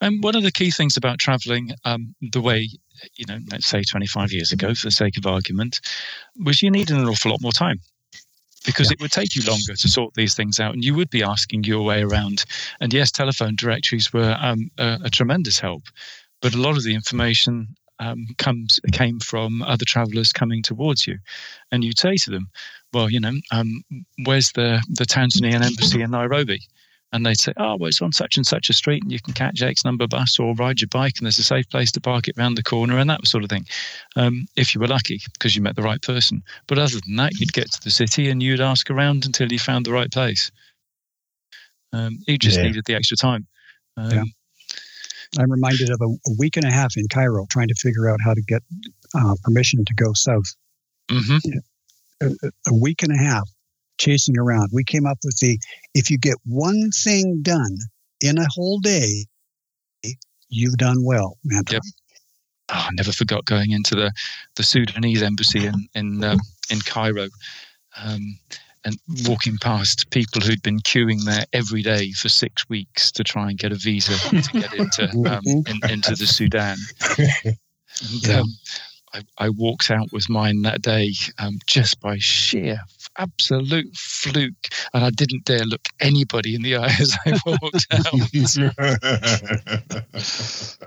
And 0.00 0.22
one 0.22 0.36
of 0.36 0.42
the 0.42 0.52
key 0.52 0.70
things 0.70 0.96
about 0.96 1.18
traveling 1.18 1.70
um, 1.84 2.14
the 2.20 2.40
way, 2.40 2.68
you 3.16 3.24
know, 3.26 3.38
let's 3.50 3.66
say 3.66 3.82
25 3.82 4.32
years 4.32 4.52
ago, 4.52 4.74
for 4.74 4.86
the 4.86 4.90
sake 4.90 5.16
of 5.16 5.26
argument, 5.26 5.80
was 6.44 6.62
you 6.62 6.70
needed 6.70 6.96
an 6.96 7.08
awful 7.08 7.30
lot 7.30 7.40
more 7.42 7.52
time 7.52 7.80
because 8.66 8.90
yeah. 8.90 8.94
it 8.94 9.00
would 9.00 9.12
take 9.12 9.34
you 9.34 9.42
longer 9.44 9.74
to 9.74 9.88
sort 9.88 10.12
these 10.14 10.34
things 10.34 10.60
out 10.60 10.74
and 10.74 10.84
you 10.84 10.94
would 10.94 11.08
be 11.08 11.22
asking 11.22 11.64
your 11.64 11.82
way 11.82 12.02
around. 12.02 12.44
And 12.80 12.92
yes, 12.92 13.10
telephone 13.10 13.56
directories 13.56 14.12
were 14.12 14.36
um, 14.40 14.70
a, 14.76 14.98
a, 15.04 15.10
tremendous 15.10 15.58
help, 15.58 15.84
but 16.42 16.54
a 16.54 16.60
lot 16.60 16.76
of 16.76 16.84
the 16.84 16.94
information 16.94 17.68
um, 17.98 18.26
comes 18.36 18.80
came 18.92 19.20
from 19.20 19.62
other 19.62 19.84
travelers 19.86 20.32
coming 20.32 20.62
towards 20.62 21.06
you. 21.06 21.18
And 21.72 21.82
you'd 21.82 21.98
say 21.98 22.16
to 22.16 22.30
them, 22.30 22.50
well, 22.92 23.10
you 23.10 23.20
know, 23.20 23.32
um, 23.52 23.82
where's 24.24 24.52
the, 24.52 24.84
the 24.90 25.04
Tanzanian 25.04 25.64
embassy 25.64 26.02
in 26.02 26.10
Nairobi? 26.10 26.60
And 27.12 27.24
they'd 27.24 27.38
say, 27.38 27.52
"Oh, 27.56 27.76
well, 27.76 27.88
it's 27.88 28.02
on 28.02 28.12
such 28.12 28.36
and 28.36 28.46
such 28.46 28.68
a 28.68 28.72
street, 28.72 29.02
and 29.02 29.12
you 29.12 29.20
can 29.20 29.32
catch 29.32 29.62
X 29.62 29.84
number 29.84 30.06
bus 30.06 30.38
or 30.38 30.54
ride 30.54 30.80
your 30.80 30.88
bike, 30.88 31.14
and 31.18 31.26
there's 31.26 31.38
a 31.38 31.44
safe 31.44 31.68
place 31.68 31.92
to 31.92 32.00
park 32.00 32.28
it 32.28 32.36
around 32.36 32.56
the 32.56 32.62
corner, 32.62 32.98
and 32.98 33.08
that 33.08 33.26
sort 33.26 33.44
of 33.44 33.50
thing." 33.50 33.66
Um, 34.16 34.46
if 34.56 34.74
you 34.74 34.80
were 34.80 34.88
lucky, 34.88 35.20
because 35.32 35.54
you 35.54 35.62
met 35.62 35.76
the 35.76 35.82
right 35.82 36.02
person. 36.02 36.42
But 36.66 36.78
other 36.78 37.00
than 37.04 37.16
that, 37.16 37.32
you'd 37.38 37.52
get 37.52 37.70
to 37.72 37.80
the 37.82 37.90
city 37.90 38.28
and 38.28 38.42
you'd 38.42 38.60
ask 38.60 38.90
around 38.90 39.24
until 39.24 39.52
you 39.52 39.58
found 39.58 39.86
the 39.86 39.92
right 39.92 40.10
place. 40.10 40.50
Um, 41.92 42.18
you 42.26 42.38
just 42.38 42.58
yeah. 42.58 42.64
needed 42.64 42.84
the 42.86 42.94
extra 42.94 43.16
time. 43.16 43.46
Um, 43.96 44.10
yeah. 44.10 44.22
I'm 45.38 45.50
reminded 45.50 45.90
of 45.90 46.00
a, 46.00 46.06
a, 46.06 46.34
week 46.38 46.56
and 46.56 46.64
a 46.64 46.70
half 46.70 46.96
in 46.96 47.06
Cairo 47.08 47.46
trying 47.50 47.68
to 47.68 47.74
figure 47.74 48.08
out 48.08 48.20
how 48.22 48.34
to 48.34 48.42
get 48.42 48.62
uh, 49.14 49.34
permission 49.42 49.84
to 49.84 49.94
go 49.94 50.12
south. 50.12 50.54
Mm-hmm. 51.10 51.58
A, 52.22 52.50
a 52.68 52.74
week 52.74 53.02
and 53.02 53.12
a 53.12 53.16
half 53.16 53.48
chasing 53.98 54.38
around. 54.38 54.70
We 54.72 54.84
came 54.84 55.06
up 55.06 55.18
with 55.24 55.38
the 55.38 55.58
if 55.94 56.10
you 56.10 56.18
get 56.18 56.36
one 56.44 56.90
thing 57.04 57.40
done 57.42 57.78
in 58.20 58.38
a 58.38 58.46
whole 58.54 58.78
day, 58.80 59.26
you've 60.48 60.76
done 60.76 61.04
well. 61.04 61.38
Yep. 61.44 61.82
Oh, 62.68 62.86
I 62.88 62.90
never 62.94 63.12
forgot 63.12 63.44
going 63.44 63.70
into 63.70 63.94
the, 63.94 64.12
the 64.56 64.62
Sudanese 64.62 65.22
embassy 65.22 65.66
in 65.66 65.88
in 65.94 66.24
um, 66.24 66.38
in 66.70 66.80
Cairo, 66.80 67.28
um, 68.02 68.38
and 68.84 68.98
walking 69.26 69.56
past 69.58 70.10
people 70.10 70.40
who'd 70.40 70.62
been 70.62 70.80
queuing 70.80 71.24
there 71.24 71.44
every 71.52 71.82
day 71.82 72.12
for 72.12 72.28
six 72.28 72.68
weeks 72.68 73.10
to 73.12 73.24
try 73.24 73.50
and 73.50 73.58
get 73.58 73.72
a 73.72 73.76
visa 73.76 74.16
to 74.42 74.52
get 74.52 74.74
into 74.74 75.04
um, 75.30 75.42
in, 75.46 75.90
into 75.90 76.14
the 76.14 76.26
Sudan. 76.26 76.76
And, 78.02 78.28
yeah. 78.28 78.40
Um, 78.40 78.48
I, 79.14 79.22
I, 79.38 79.48
walked 79.48 79.90
out 79.90 80.12
with 80.12 80.28
mine 80.28 80.60
that 80.62 80.82
day 80.82 81.14
um, 81.38 81.58
just 81.66 81.98
by 81.98 82.18
sheer 82.18 82.78
absolute 83.18 83.94
fluke, 83.96 84.68
and 84.94 85.04
I 85.04 85.10
didn't 85.10 85.44
dare 85.44 85.64
look 85.64 85.88
anybody 86.00 86.54
in 86.54 86.62
the 86.62 86.76
eye 86.78 86.94
as 87.00 87.16
I 87.26 87.38
walked 87.46 87.86
out. 87.92 88.12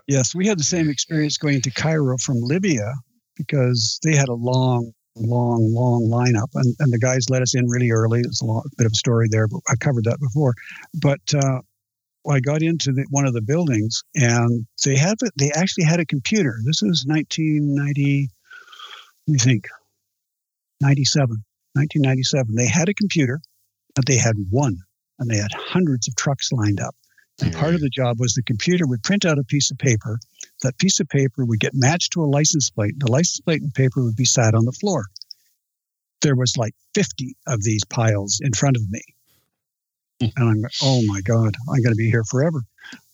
yes, 0.07 0.36
we 0.36 0.47
had 0.47 0.59
the 0.59 0.63
same 0.63 0.89
experience 0.89 1.38
going 1.38 1.61
to 1.61 1.71
Cairo 1.71 2.17
from 2.17 2.38
Libya 2.41 2.93
because 3.36 3.99
they 4.03 4.15
had 4.15 4.30
a 4.30 4.34
long, 4.34 4.91
long, 5.15 5.73
long 5.73 6.03
lineup, 6.09 6.49
and, 6.55 6.75
and 6.80 6.91
the 6.93 6.99
guys 6.99 7.30
let 7.30 7.41
us 7.41 7.55
in 7.55 7.67
really 7.67 7.91
early. 7.91 8.21
It's 8.21 8.41
a 8.41 8.45
long, 8.45 8.63
bit 8.77 8.86
of 8.86 8.91
a 8.91 8.95
story 8.95 9.27
there, 9.30 9.47
but 9.47 9.61
I 9.69 9.75
covered 9.75 10.05
that 10.05 10.19
before. 10.19 10.53
But 11.01 11.34
uh, 11.34 11.61
I 12.30 12.39
got 12.39 12.61
into 12.61 12.91
the, 12.91 13.05
one 13.09 13.25
of 13.25 13.34
the 13.34 13.41
buildings, 13.41 14.03
and 14.15 14.65
they 14.86 14.95
had 14.95 15.17
they 15.38 15.51
actually 15.51 15.86
had 15.86 15.99
a 15.99 16.05
computer. 16.05 16.57
This 16.65 16.84
is 16.84 17.05
1990. 17.07 18.30
Let 19.27 19.32
me 19.32 19.39
think. 19.39 19.67
97. 20.82 21.43
1997. 21.74 22.55
They 22.55 22.67
had 22.67 22.89
a 22.89 22.93
computer, 22.93 23.41
but 23.95 24.05
they 24.05 24.17
had 24.17 24.36
one, 24.49 24.78
and 25.20 25.30
they 25.30 25.38
had 25.38 25.51
hundreds 25.53 26.07
of 26.07 26.15
trucks 26.15 26.51
lined 26.51 26.80
up. 26.80 26.95
And 27.41 27.53
part 27.53 27.74
of 27.74 27.80
the 27.80 27.89
job 27.89 28.20
was 28.20 28.34
the 28.34 28.43
computer 28.43 28.86
would 28.86 29.03
print 29.03 29.24
out 29.26 29.39
a 29.39 29.43
piece 29.43 29.72
of 29.72 29.78
paper. 29.78 30.20
That 30.61 30.78
piece 30.78 30.99
of 30.99 31.07
paper 31.07 31.45
would 31.45 31.59
get 31.59 31.72
matched 31.74 32.11
to 32.13 32.24
a 32.24 32.26
license 32.26 32.70
plate. 32.70 32.95
The 32.97 33.11
license 33.11 33.39
plate 33.39 33.61
and 33.61 33.74
paper 33.74 34.03
would 34.03 34.17
be 34.17 34.26
sat 34.26 34.53
on 34.53 34.65
the 34.65 34.74
floor. 34.74 35.05
There 36.22 36.36
was 36.36 36.57
like 36.57 36.74
50 36.95 37.36
of 37.47 37.63
these 37.63 37.86
piles 37.86 38.41
in 38.43 38.51
front 38.51 38.76
of 38.76 38.89
me. 38.89 39.01
And 40.20 40.32
I'm, 40.38 40.70
oh 40.82 41.01
my 41.05 41.22
God, 41.22 41.55
I'm 41.70 41.82
going 41.82 41.93
to 41.93 41.97
be 41.97 42.09
here 42.09 42.26
forever. 42.26 42.61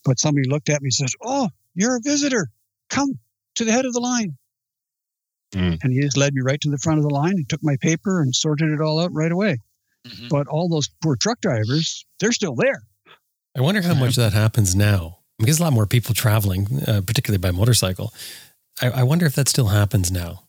But 0.04 0.20
somebody 0.20 0.50
looked 0.50 0.70
at 0.70 0.82
me 0.82 0.88
and 0.88 0.94
says, 0.94 1.14
Oh, 1.22 1.50
you're 1.76 1.98
a 1.98 2.02
visitor. 2.02 2.50
Come 2.90 3.20
to 3.56 3.64
the 3.64 3.72
head 3.72 3.86
of 3.86 3.94
the 3.94 4.00
line. 4.00 4.38
Mm. 5.54 5.80
And 5.84 5.94
he 5.94 6.02
just 6.02 6.18
led 6.18 6.34
me 6.34 6.42
right 6.42 6.60
to 6.62 6.70
the 6.70 6.78
front 6.78 7.00
of 7.00 7.04
the 7.04 7.14
line. 7.14 7.34
and 7.34 7.48
took 7.48 7.64
my 7.64 7.78
paper 7.78 8.22
and 8.22 8.36
sorted 8.36 8.70
it 8.70 8.82
all 8.82 9.00
out 9.00 9.14
right 9.14 9.32
away. 9.32 9.58
Mm-hmm. 10.08 10.28
But 10.28 10.48
all 10.48 10.70
those 10.70 10.90
poor 11.02 11.16
truck 11.16 11.42
drivers, 11.42 12.06
they're 12.20 12.32
still 12.32 12.56
there. 12.56 12.84
I 13.58 13.62
wonder 13.62 13.82
how 13.82 13.94
much 13.94 14.16
that 14.18 14.34
happens 14.34 14.76
now. 14.76 15.20
Because 15.40 15.60
a 15.60 15.64
lot 15.64 15.74
more 15.74 15.86
people 15.86 16.14
traveling, 16.14 16.68
uh, 16.88 17.02
particularly 17.06 17.40
by 17.40 17.52
motorcycle. 17.52 18.14
I, 18.82 18.90
I 18.90 19.04
wonder 19.04 19.26
if 19.26 19.36
that 19.36 19.50
still 19.50 19.68
happens 19.68 20.12
now. 20.12 20.44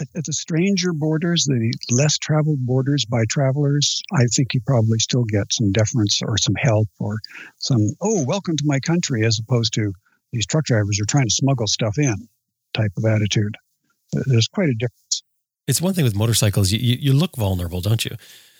At, 0.00 0.08
at 0.14 0.24
the 0.24 0.32
stranger 0.32 0.92
borders, 0.92 1.44
the 1.44 1.72
less 1.90 2.18
traveled 2.18 2.64
borders 2.64 3.04
by 3.04 3.24
travelers, 3.28 4.02
I 4.12 4.26
think 4.26 4.54
you 4.54 4.60
probably 4.66 4.98
still 4.98 5.24
get 5.24 5.52
some 5.52 5.72
deference 5.72 6.20
or 6.22 6.38
some 6.38 6.54
help 6.56 6.88
or 7.00 7.18
some, 7.58 7.80
oh, 8.00 8.24
welcome 8.24 8.56
to 8.56 8.64
my 8.66 8.78
country, 8.78 9.24
as 9.24 9.40
opposed 9.40 9.74
to 9.74 9.92
these 10.32 10.46
truck 10.46 10.64
drivers 10.64 11.00
are 11.00 11.06
trying 11.06 11.26
to 11.26 11.34
smuggle 11.34 11.66
stuff 11.66 11.98
in 11.98 12.28
type 12.74 12.92
of 12.96 13.04
attitude. 13.04 13.56
There's 14.12 14.48
quite 14.48 14.68
a 14.68 14.74
difference. 14.74 15.22
It's 15.66 15.82
one 15.82 15.92
thing 15.92 16.04
with 16.04 16.16
motorcycles, 16.16 16.72
you, 16.72 16.78
you, 16.78 16.96
you 17.00 17.12
look 17.12 17.36
vulnerable, 17.36 17.80
don't 17.80 18.04
you? 18.04 18.16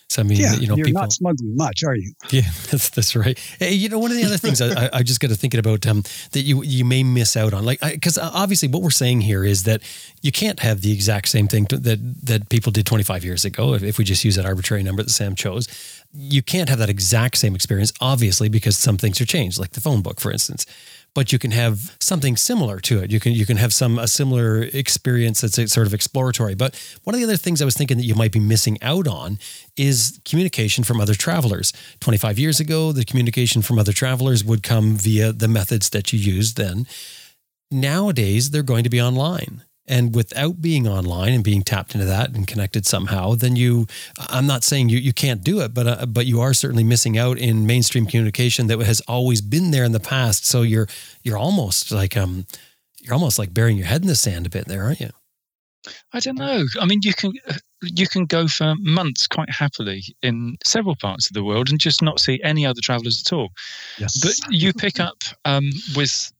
So 0.09 0.23
I 0.23 0.25
mean, 0.25 0.39
yeah, 0.39 0.55
you 0.55 0.67
know, 0.67 0.75
you're 0.75 0.87
people, 0.87 1.01
not 1.01 1.11
smuggling 1.11 1.55
much, 1.55 1.83
are 1.83 1.95
you? 1.95 2.11
Yeah, 2.31 2.41
that's 2.71 2.89
that's 2.89 3.15
right. 3.15 3.37
Hey, 3.59 3.73
you 3.73 3.89
know, 3.89 3.99
one 3.99 4.09
of 4.09 4.17
the 4.17 4.23
other 4.23 4.37
things 4.37 4.59
I, 4.59 4.89
I 4.91 5.03
just 5.03 5.19
got 5.19 5.27
to 5.27 5.35
thinking 5.35 5.59
about 5.59 5.85
um, 5.85 6.01
that 6.31 6.41
you 6.41 6.63
you 6.63 6.83
may 6.83 7.03
miss 7.03 7.37
out 7.37 7.53
on, 7.53 7.63
like, 7.63 7.79
because 7.79 8.17
obviously 8.17 8.69
what 8.69 8.81
we're 8.81 8.89
saying 8.89 9.21
here 9.21 9.45
is 9.45 9.63
that 9.63 9.83
you 10.23 10.31
can't 10.31 10.61
have 10.61 10.81
the 10.81 10.91
exact 10.91 11.27
same 11.27 11.47
thing 11.47 11.67
to, 11.67 11.77
that 11.77 11.99
that 12.23 12.49
people 12.49 12.71
did 12.71 12.87
25 12.87 13.23
years 13.23 13.45
ago. 13.45 13.75
If, 13.75 13.83
if 13.83 13.97
we 13.99 14.03
just 14.03 14.25
use 14.25 14.35
that 14.35 14.47
arbitrary 14.47 14.81
number 14.81 15.03
that 15.03 15.11
Sam 15.11 15.35
chose, 15.35 15.67
you 16.11 16.41
can't 16.41 16.69
have 16.69 16.79
that 16.79 16.89
exact 16.89 17.37
same 17.37 17.53
experience, 17.53 17.93
obviously, 18.01 18.49
because 18.49 18.77
some 18.77 18.97
things 18.97 19.21
are 19.21 19.25
changed, 19.25 19.59
like 19.59 19.71
the 19.71 19.81
phone 19.81 20.01
book, 20.01 20.19
for 20.19 20.31
instance 20.31 20.65
but 21.13 21.31
you 21.31 21.39
can 21.39 21.51
have 21.51 21.95
something 21.99 22.37
similar 22.37 22.79
to 22.81 22.99
it. 22.99 23.11
You 23.11 23.19
can 23.19 23.33
you 23.33 23.45
can 23.45 23.57
have 23.57 23.73
some 23.73 23.99
a 23.99 24.07
similar 24.07 24.63
experience 24.63 25.41
that's 25.41 25.71
sort 25.71 25.87
of 25.87 25.93
exploratory. 25.93 26.55
But 26.55 26.75
one 27.03 27.13
of 27.13 27.19
the 27.19 27.25
other 27.25 27.37
things 27.37 27.61
I 27.61 27.65
was 27.65 27.75
thinking 27.75 27.97
that 27.97 28.05
you 28.05 28.15
might 28.15 28.31
be 28.31 28.39
missing 28.39 28.77
out 28.81 29.07
on 29.07 29.39
is 29.75 30.19
communication 30.25 30.83
from 30.83 31.01
other 31.01 31.15
travelers. 31.15 31.73
25 31.99 32.39
years 32.39 32.59
ago, 32.59 32.91
the 32.91 33.05
communication 33.05 33.61
from 33.61 33.79
other 33.79 33.93
travelers 33.93 34.43
would 34.43 34.63
come 34.63 34.95
via 34.95 35.31
the 35.31 35.47
methods 35.47 35.89
that 35.89 36.13
you 36.13 36.19
used 36.19 36.57
then. 36.57 36.85
Nowadays, 37.71 38.49
they're 38.49 38.63
going 38.63 38.83
to 38.83 38.89
be 38.89 39.01
online 39.01 39.63
and 39.89 40.15
without 40.15 40.61
being 40.61 40.87
online 40.87 41.33
and 41.33 41.43
being 41.43 41.63
tapped 41.63 41.93
into 41.93 42.05
that 42.05 42.29
and 42.33 42.47
connected 42.47 42.85
somehow 42.85 43.33
then 43.33 43.55
you 43.55 43.87
i'm 44.29 44.45
not 44.45 44.63
saying 44.63 44.89
you, 44.89 44.97
you 44.97 45.11
can't 45.11 45.43
do 45.43 45.59
it 45.59 45.73
but 45.73 45.87
uh, 45.87 46.05
but 46.05 46.25
you 46.25 46.39
are 46.39 46.53
certainly 46.53 46.83
missing 46.83 47.17
out 47.17 47.37
in 47.37 47.65
mainstream 47.65 48.05
communication 48.05 48.67
that 48.67 48.79
has 48.79 49.01
always 49.01 49.41
been 49.41 49.71
there 49.71 49.83
in 49.83 49.91
the 49.91 49.99
past 49.99 50.45
so 50.45 50.61
you're 50.61 50.87
you're 51.23 51.37
almost 51.37 51.91
like 51.91 52.15
um 52.15 52.45
you're 53.01 53.13
almost 53.13 53.39
like 53.39 53.53
burying 53.53 53.77
your 53.77 53.87
head 53.87 54.01
in 54.01 54.07
the 54.07 54.15
sand 54.15 54.45
a 54.45 54.49
bit 54.49 54.65
there 54.67 54.83
aren't 54.83 54.99
you 54.99 55.09
I 56.13 56.19
don't 56.19 56.37
know. 56.37 56.65
I 56.79 56.85
mean, 56.85 56.99
you 57.03 57.13
can 57.13 57.33
you 57.81 58.07
can 58.07 58.25
go 58.25 58.47
for 58.47 58.75
months 58.79 59.27
quite 59.27 59.49
happily 59.49 60.03
in 60.21 60.57
several 60.65 60.95
parts 60.95 61.27
of 61.27 61.33
the 61.33 61.43
world 61.43 61.69
and 61.69 61.79
just 61.79 62.01
not 62.01 62.19
see 62.19 62.41
any 62.43 62.65
other 62.65 62.81
travellers 62.81 63.23
at 63.25 63.33
all. 63.33 63.49
Yes. 63.97 64.19
But 64.19 64.53
you 64.53 64.73
pick 64.73 64.99
up 64.99 65.23
um, 65.45 65.69
with 65.95 66.31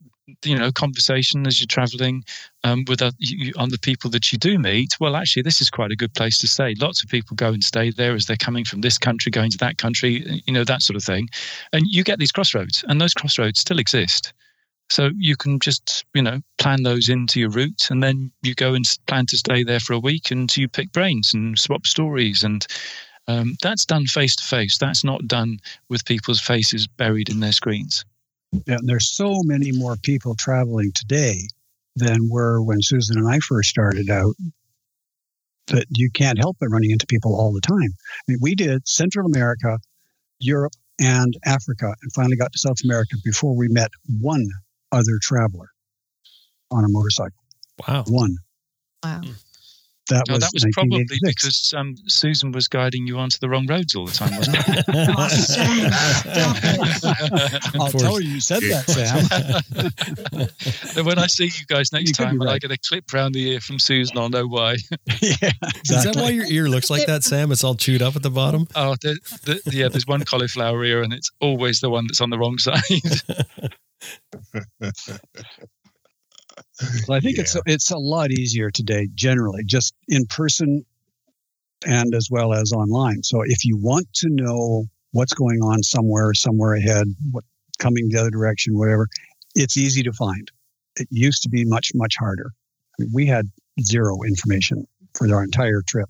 you 0.44 0.58
know 0.58 0.72
conversation 0.72 1.46
as 1.48 1.60
you're 1.60 1.68
traveling 1.68 2.24
um, 2.64 2.84
with 2.88 3.02
other, 3.02 3.16
you, 3.20 3.54
on 3.58 3.70
the 3.70 3.80
people 3.80 4.10
that 4.10 4.32
you 4.32 4.38
do 4.38 4.60
meet 4.60 4.96
well 5.00 5.16
actually 5.16 5.42
this 5.42 5.62
is 5.62 5.70
quite 5.70 5.92
a 5.92 5.96
good 5.96 6.14
place 6.14 6.38
to 6.40 6.48
stay. 6.48 6.76
Lots 6.80 7.04
of 7.04 7.10
people 7.10 7.36
go 7.36 7.50
and 7.50 7.64
stay 7.64 7.92
there 7.92 8.14
as 8.14 8.26
they're 8.26 8.38
coming 8.38 8.66
from 8.66 8.82
this 8.82 8.98
country 8.98 9.32
going 9.32 9.52
to 9.52 9.58
that 9.60 9.78
country 9.78 10.42
you 10.46 10.54
know 10.54 10.64
that 10.64 10.82
sort 10.82 10.98
of 10.98 11.04
thing. 11.04 11.30
And 11.74 11.86
you 11.88 12.04
get 12.04 12.20
these 12.20 12.32
crossroads 12.32 12.84
and 12.88 13.00
those 13.00 13.14
crossroads 13.14 13.60
still 13.60 13.80
exist. 13.80 14.34
So 14.92 15.12
you 15.18 15.36
can 15.36 15.60
just 15.60 16.06
you 16.14 16.22
know 16.22 16.42
plan 16.58 16.84
those 16.84 17.10
into 17.10 17.40
your 17.40 17.50
route 17.50 17.88
and 17.90 18.04
then 18.04 18.32
you 18.42 18.56
go 18.56 18.74
and 18.74 18.86
plan 19.08 19.26
to 19.28 19.38
stay 19.38 19.64
there 19.64 19.80
for 19.80 19.94
a 19.94 20.00
week 20.00 20.32
and 20.32 20.56
you 20.56 20.68
pick 20.68 20.92
brains 20.92 21.34
and 21.34 21.58
swap 21.58 21.86
stories 21.86 22.44
and 22.44 22.66
um, 23.28 23.56
that's 23.62 23.86
done 23.86 24.08
face 24.08 24.36
to 24.38 24.44
face. 24.44 24.80
That's 24.80 25.04
not 25.04 25.28
done 25.28 25.60
with 25.88 26.04
people's 26.06 26.42
faces 26.42 26.88
buried 26.88 27.30
in 27.30 27.42
their 27.42 27.52
screens 27.52 28.04
and 28.52 28.88
there's 28.88 29.12
so 29.12 29.42
many 29.44 29.72
more 29.72 29.96
people 29.96 30.36
traveling 30.36 30.92
today 30.94 31.48
than 31.96 32.30
were 32.30 32.62
when 32.62 32.82
Susan 32.82 33.18
and 33.18 33.28
I 33.28 33.40
first 33.40 33.70
started 33.70 34.10
out 34.10 34.36
that 35.68 35.86
you 35.90 36.10
can't 36.12 36.40
help 36.40 36.58
but 36.60 36.70
running 36.70 36.92
into 36.92 37.06
people 37.06 37.36
all 37.36 37.54
the 37.54 37.62
time. 37.62 37.78
I 37.78 38.22
mean, 38.28 38.40
we 38.42 38.56
did 38.56 38.88
Central 38.88 39.28
America, 39.28 39.78
Europe, 40.40 40.74
and 41.00 41.38
Africa, 41.46 41.94
and 42.02 42.12
finally 42.14 42.36
got 42.36 42.52
to 42.54 42.60
South 42.60 42.84
America 42.84 43.16
before 43.24 43.56
we 43.56 43.68
met 43.68 43.92
one 44.20 44.48
other 44.92 45.20
traveler 45.22 45.70
on 46.72 46.84
a 46.84 46.90
motorcycle. 46.90 47.40
Wow. 47.88 48.04
One. 48.08 48.38
Hmm. 49.04 49.26
Wow. 49.26 49.34
That 50.10 50.26
no, 50.28 50.36
was 50.36 50.42
that 50.42 50.52
was 50.54 50.66
probably 50.74 51.06
because 51.22 51.74
um, 51.76 51.96
Susan 52.08 52.52
was 52.52 52.68
guiding 52.68 53.06
you 53.06 53.20
onto 53.20 53.38
the 53.40 53.48
wrong 53.48 53.68
roads 53.68 53.94
all 53.96 54.08
the 54.08 54.12
time, 54.12 54.36
wasn't 54.36 54.58
it? 54.58 54.66
I'll 57.80 57.92
tell 57.92 58.20
you, 58.20 58.30
you 58.30 58.42
said 58.42 58.64
that, 58.64 58.90
Sam. 58.90 59.28
and 60.98 61.06
when 61.06 61.20
I 61.20 61.28
see 61.28 61.46
you 61.46 61.66
guys 61.68 61.94
next 61.94 62.10
you 62.10 62.16
time, 62.26 62.40
right. 62.40 62.56
I 62.56 62.60
get 62.60 62.72
a 62.72 62.78
clip 62.78 63.14
round 63.14 63.36
the 63.36 63.52
ear 63.52 63.60
from 63.60 63.78
Susan, 63.78 64.18
I'll 64.18 64.30
know 64.30 64.48
why. 64.48 64.78
yeah, 65.22 65.36
exactly. 65.42 65.96
Is 65.96 66.04
that 66.06 66.16
why 66.16 66.32
your 66.32 66.46
ear 66.46 66.68
looks 66.68 66.90
like 66.90 67.06
that, 67.06 67.24
Sam? 67.24 67.52
It's 67.52 67.64
all 67.64 67.76
chewed 67.76 68.02
up 68.02 68.16
at 68.16 68.24
the 68.24 68.32
bottom. 68.32 68.68
Oh, 68.76 68.96
the, 69.02 69.20
the, 69.44 69.62
yeah. 69.72 69.90
There's 69.90 70.08
one 70.08 70.26
cauliflower 70.26 70.84
ear, 70.84 71.04
and 71.04 71.14
it's 71.14 71.30
always 71.40 71.82
the 71.82 71.92
one 71.92 72.08
that's 72.08 72.22
on 72.22 72.32
the 72.32 72.40
wrong 72.40 72.58
side. 72.58 72.82
So 77.06 77.14
I 77.14 77.20
think 77.20 77.38
yeah. 77.38 77.42
it's 77.42 77.58
it's 77.66 77.92
a 77.92 77.98
lot 77.98 78.32
easier 78.32 78.72
today, 78.72 79.10
generally, 79.14 79.64
just 79.66 79.94
in 80.08 80.26
person 80.26 80.86
and 81.86 82.14
as 82.14 82.30
well 82.32 82.54
as 82.54 82.72
online. 82.72 83.24
So 83.24 83.42
if 83.46 83.66
you 83.66 83.78
want 83.78 84.12
to 84.16 84.30
know 84.30 84.86
what's 85.12 85.34
going 85.34 85.62
on 85.62 85.84
somewhere, 85.84 86.34
somewhere 86.34 86.76
ahead, 86.76 87.08
what 87.32 87.44
coming 87.80 88.10
the 88.10 88.20
other 88.20 88.30
direction, 88.30 88.78
whatever, 88.78 89.08
it's 89.56 89.78
easy 89.78 90.04
to 90.04 90.14
find. 90.14 90.52
It 90.98 91.08
used 91.10 91.44
to 91.44 91.50
be 91.50 91.66
much 91.66 91.92
much 91.96 92.16
harder. 92.18 92.52
I 92.52 93.04
mean, 93.04 93.12
we 93.14 93.26
had 93.26 93.48
zero 93.82 94.24
information 94.24 94.86
for 95.16 95.34
our 95.34 95.44
entire 95.44 95.82
trip, 95.82 96.10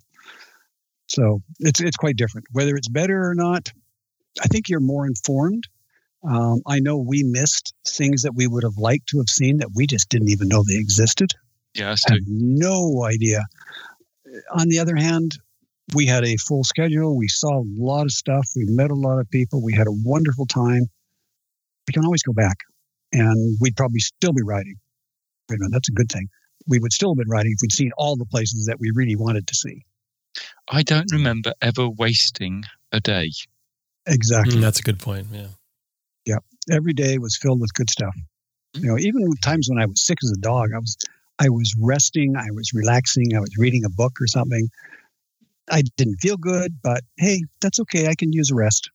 so 1.07 1.41
it's 1.59 1.81
it's 1.81 1.97
quite 1.97 2.15
different. 2.15 2.47
Whether 2.51 2.75
it's 2.75 2.89
better 2.89 3.27
or 3.27 3.35
not, 3.35 3.71
I 4.41 4.47
think 4.47 4.69
you're 4.69 4.79
more 4.79 5.05
informed 5.05 5.67
um, 6.27 6.61
I 6.67 6.79
know 6.79 6.97
we 6.97 7.23
missed 7.23 7.73
things 7.87 8.23
that 8.23 8.35
we 8.35 8.47
would 8.47 8.63
have 8.63 8.77
liked 8.77 9.07
to 9.09 9.17
have 9.19 9.29
seen 9.29 9.57
that 9.57 9.71
we 9.75 9.87
just 9.87 10.09
didn't 10.09 10.29
even 10.29 10.49
know 10.49 10.63
they 10.63 10.75
existed. 10.75 11.31
Yeah, 11.75 11.95
I 12.09 12.13
have 12.13 12.21
no 12.27 13.05
idea. 13.05 13.45
On 14.51 14.67
the 14.67 14.79
other 14.79 14.95
hand, 14.95 15.37
we 15.95 16.05
had 16.05 16.25
a 16.25 16.35
full 16.37 16.63
schedule. 16.63 17.17
We 17.17 17.27
saw 17.27 17.61
a 17.61 17.65
lot 17.77 18.03
of 18.03 18.11
stuff. 18.11 18.47
We 18.55 18.65
met 18.65 18.91
a 18.91 18.95
lot 18.95 19.19
of 19.19 19.29
people. 19.29 19.63
We 19.63 19.73
had 19.73 19.87
a 19.87 19.95
wonderful 20.03 20.45
time. 20.45 20.89
We 21.87 21.93
can 21.93 22.03
always 22.03 22.23
go 22.23 22.33
back, 22.33 22.57
and 23.13 23.57
we'd 23.61 23.75
probably 23.77 23.99
still 23.99 24.33
be 24.33 24.43
riding. 24.43 24.75
Wait 25.49 25.55
a 25.55 25.59
minute, 25.59 25.71
that's 25.71 25.89
a 25.89 25.93
good 25.93 26.11
thing. 26.11 26.27
We 26.67 26.79
would 26.79 26.93
still 26.93 27.11
have 27.11 27.17
been 27.17 27.29
riding 27.29 27.53
if 27.53 27.59
we'd 27.61 27.71
seen 27.71 27.91
all 27.97 28.15
the 28.17 28.25
places 28.25 28.65
that 28.65 28.79
we 28.79 28.91
really 28.93 29.15
wanted 29.15 29.47
to 29.47 29.55
see. 29.55 29.83
I 30.69 30.83
don't 30.83 31.11
remember 31.11 31.53
ever 31.61 31.89
wasting 31.89 32.65
a 32.91 32.99
day. 32.99 33.31
Exactly. 34.05 34.57
Mm, 34.57 34.61
that's 34.61 34.79
a 34.79 34.83
good 34.83 34.99
point. 34.99 35.27
Yeah 35.31 35.47
every 36.71 36.93
day 36.93 37.17
was 37.17 37.37
filled 37.37 37.59
with 37.59 37.73
good 37.73 37.89
stuff. 37.89 38.15
You 38.73 38.87
know, 38.87 38.95
mm. 38.95 39.01
even 39.01 39.35
times 39.37 39.67
when 39.69 39.81
I 39.81 39.85
was 39.85 40.01
sick 40.01 40.17
as 40.23 40.31
a 40.31 40.39
dog, 40.39 40.69
I 40.73 40.79
was 40.79 40.97
I 41.39 41.49
was 41.49 41.73
resting, 41.79 42.35
I 42.35 42.51
was 42.51 42.73
relaxing, 42.73 43.35
I 43.35 43.39
was 43.39 43.57
reading 43.57 43.85
a 43.85 43.89
book 43.89 44.19
or 44.21 44.27
something. 44.27 44.69
I 45.71 45.83
didn't 45.97 46.17
feel 46.17 46.37
good, 46.37 46.79
but 46.83 47.03
hey, 47.17 47.43
that's 47.61 47.79
okay. 47.81 48.07
I 48.07 48.15
can 48.15 48.33
use 48.33 48.51
a 48.51 48.55
rest. 48.55 48.89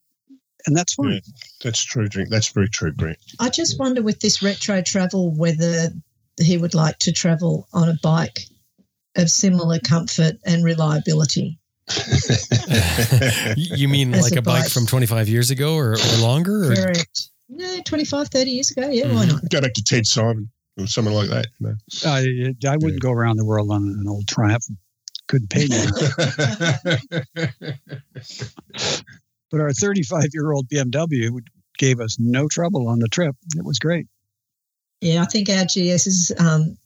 And 0.66 0.76
that's 0.76 0.94
fine. 0.94 1.12
Yeah, 1.12 1.20
that's 1.62 1.84
true, 1.84 2.08
Drink. 2.08 2.30
That's 2.30 2.48
very 2.48 2.68
true, 2.68 2.92
Brent. 2.92 3.18
I 3.38 3.50
just 3.50 3.78
wonder 3.78 4.02
with 4.02 4.20
this 4.20 4.42
retro 4.42 4.80
travel 4.82 5.34
whether 5.34 5.90
he 6.40 6.56
would 6.56 6.74
like 6.74 6.98
to 7.00 7.12
travel 7.12 7.68
on 7.72 7.88
a 7.88 7.98
bike 8.02 8.46
of 9.14 9.30
similar 9.30 9.78
comfort 9.78 10.36
and 10.44 10.64
reliability. 10.64 11.58
you 13.56 13.88
mean 13.88 14.14
As 14.14 14.22
like 14.22 14.36
a 14.36 14.38
a 14.38 14.42
bike 14.42 14.64
bike. 14.64 14.72
from 14.72 14.86
25 14.86 15.28
years 15.28 15.50
ago 15.50 15.74
or, 15.74 15.92
or 15.92 16.16
longer? 16.20 16.72
Or? 16.72 16.74
Correct. 16.74 17.28
No, 17.48 17.80
25, 17.84 18.28
30 18.28 18.50
years 18.50 18.70
ago. 18.70 18.88
Yeah, 18.88 19.12
why 19.12 19.26
not? 19.26 19.48
Go 19.50 19.60
back 19.60 19.74
to 19.74 19.84
Ted 19.84 20.06
Simon 20.06 20.50
or 20.78 20.86
something 20.86 21.12
like 21.14 21.28
that. 21.28 21.46
You 21.58 21.68
know. 21.68 21.74
I, 22.06 22.54
I 22.72 22.76
wouldn't 22.78 23.02
go 23.02 23.10
around 23.12 23.36
the 23.36 23.44
world 23.44 23.70
on 23.70 23.82
an 23.82 24.06
old 24.08 24.26
Triumph. 24.26 24.64
Couldn't 25.26 25.50
pay 25.50 25.66
me. 25.66 25.84
but 29.50 29.60
our 29.60 29.72
35 29.72 30.24
year 30.32 30.52
old 30.52 30.68
BMW 30.68 31.40
gave 31.78 32.00
us 32.00 32.16
no 32.18 32.48
trouble 32.48 32.88
on 32.88 32.98
the 32.98 33.08
trip. 33.08 33.36
It 33.56 33.64
was 33.64 33.78
great. 33.78 34.06
Yeah, 35.00 35.22
I 35.22 35.26
think 35.26 35.48
our 35.50 35.64
GS 35.64 36.06
is 36.06 36.32
um, 36.38 36.76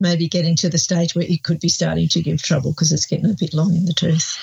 maybe 0.00 0.28
getting 0.28 0.56
to 0.56 0.68
the 0.68 0.78
stage 0.78 1.14
where 1.14 1.24
it 1.24 1.42
could 1.42 1.60
be 1.60 1.68
starting 1.68 2.08
to 2.08 2.22
give 2.22 2.42
trouble 2.42 2.72
because 2.72 2.92
it's 2.92 3.06
getting 3.06 3.30
a 3.30 3.34
bit 3.38 3.54
long 3.54 3.74
in 3.74 3.84
the 3.84 3.92
tooth. 3.92 4.36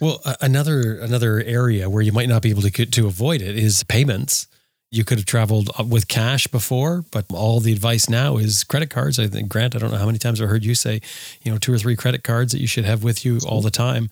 Well, 0.00 0.20
a- 0.24 0.36
another 0.40 0.98
another 0.98 1.42
area 1.42 1.88
where 1.88 2.02
you 2.02 2.12
might 2.12 2.28
not 2.28 2.42
be 2.42 2.50
able 2.50 2.62
to 2.62 2.70
to 2.86 3.06
avoid 3.06 3.42
it 3.42 3.56
is 3.56 3.84
payments. 3.84 4.46
You 4.90 5.04
could 5.04 5.16
have 5.16 5.24
traveled 5.24 5.70
uh, 5.78 5.84
with 5.84 6.06
cash 6.06 6.46
before, 6.46 7.04
but 7.10 7.24
all 7.32 7.60
the 7.60 7.72
advice 7.72 8.10
now 8.10 8.36
is 8.36 8.62
credit 8.62 8.90
cards. 8.90 9.18
I 9.18 9.26
think 9.26 9.48
Grant, 9.48 9.74
I 9.74 9.78
don't 9.78 9.90
know 9.90 9.96
how 9.96 10.06
many 10.06 10.18
times 10.18 10.40
I've 10.40 10.50
heard 10.50 10.64
you 10.64 10.74
say, 10.74 11.00
you 11.42 11.50
know, 11.50 11.56
two 11.56 11.72
or 11.72 11.78
three 11.78 11.96
credit 11.96 12.22
cards 12.22 12.52
that 12.52 12.60
you 12.60 12.66
should 12.66 12.84
have 12.84 13.02
with 13.02 13.24
you 13.24 13.38
all 13.46 13.62
the 13.62 13.70
time. 13.70 14.10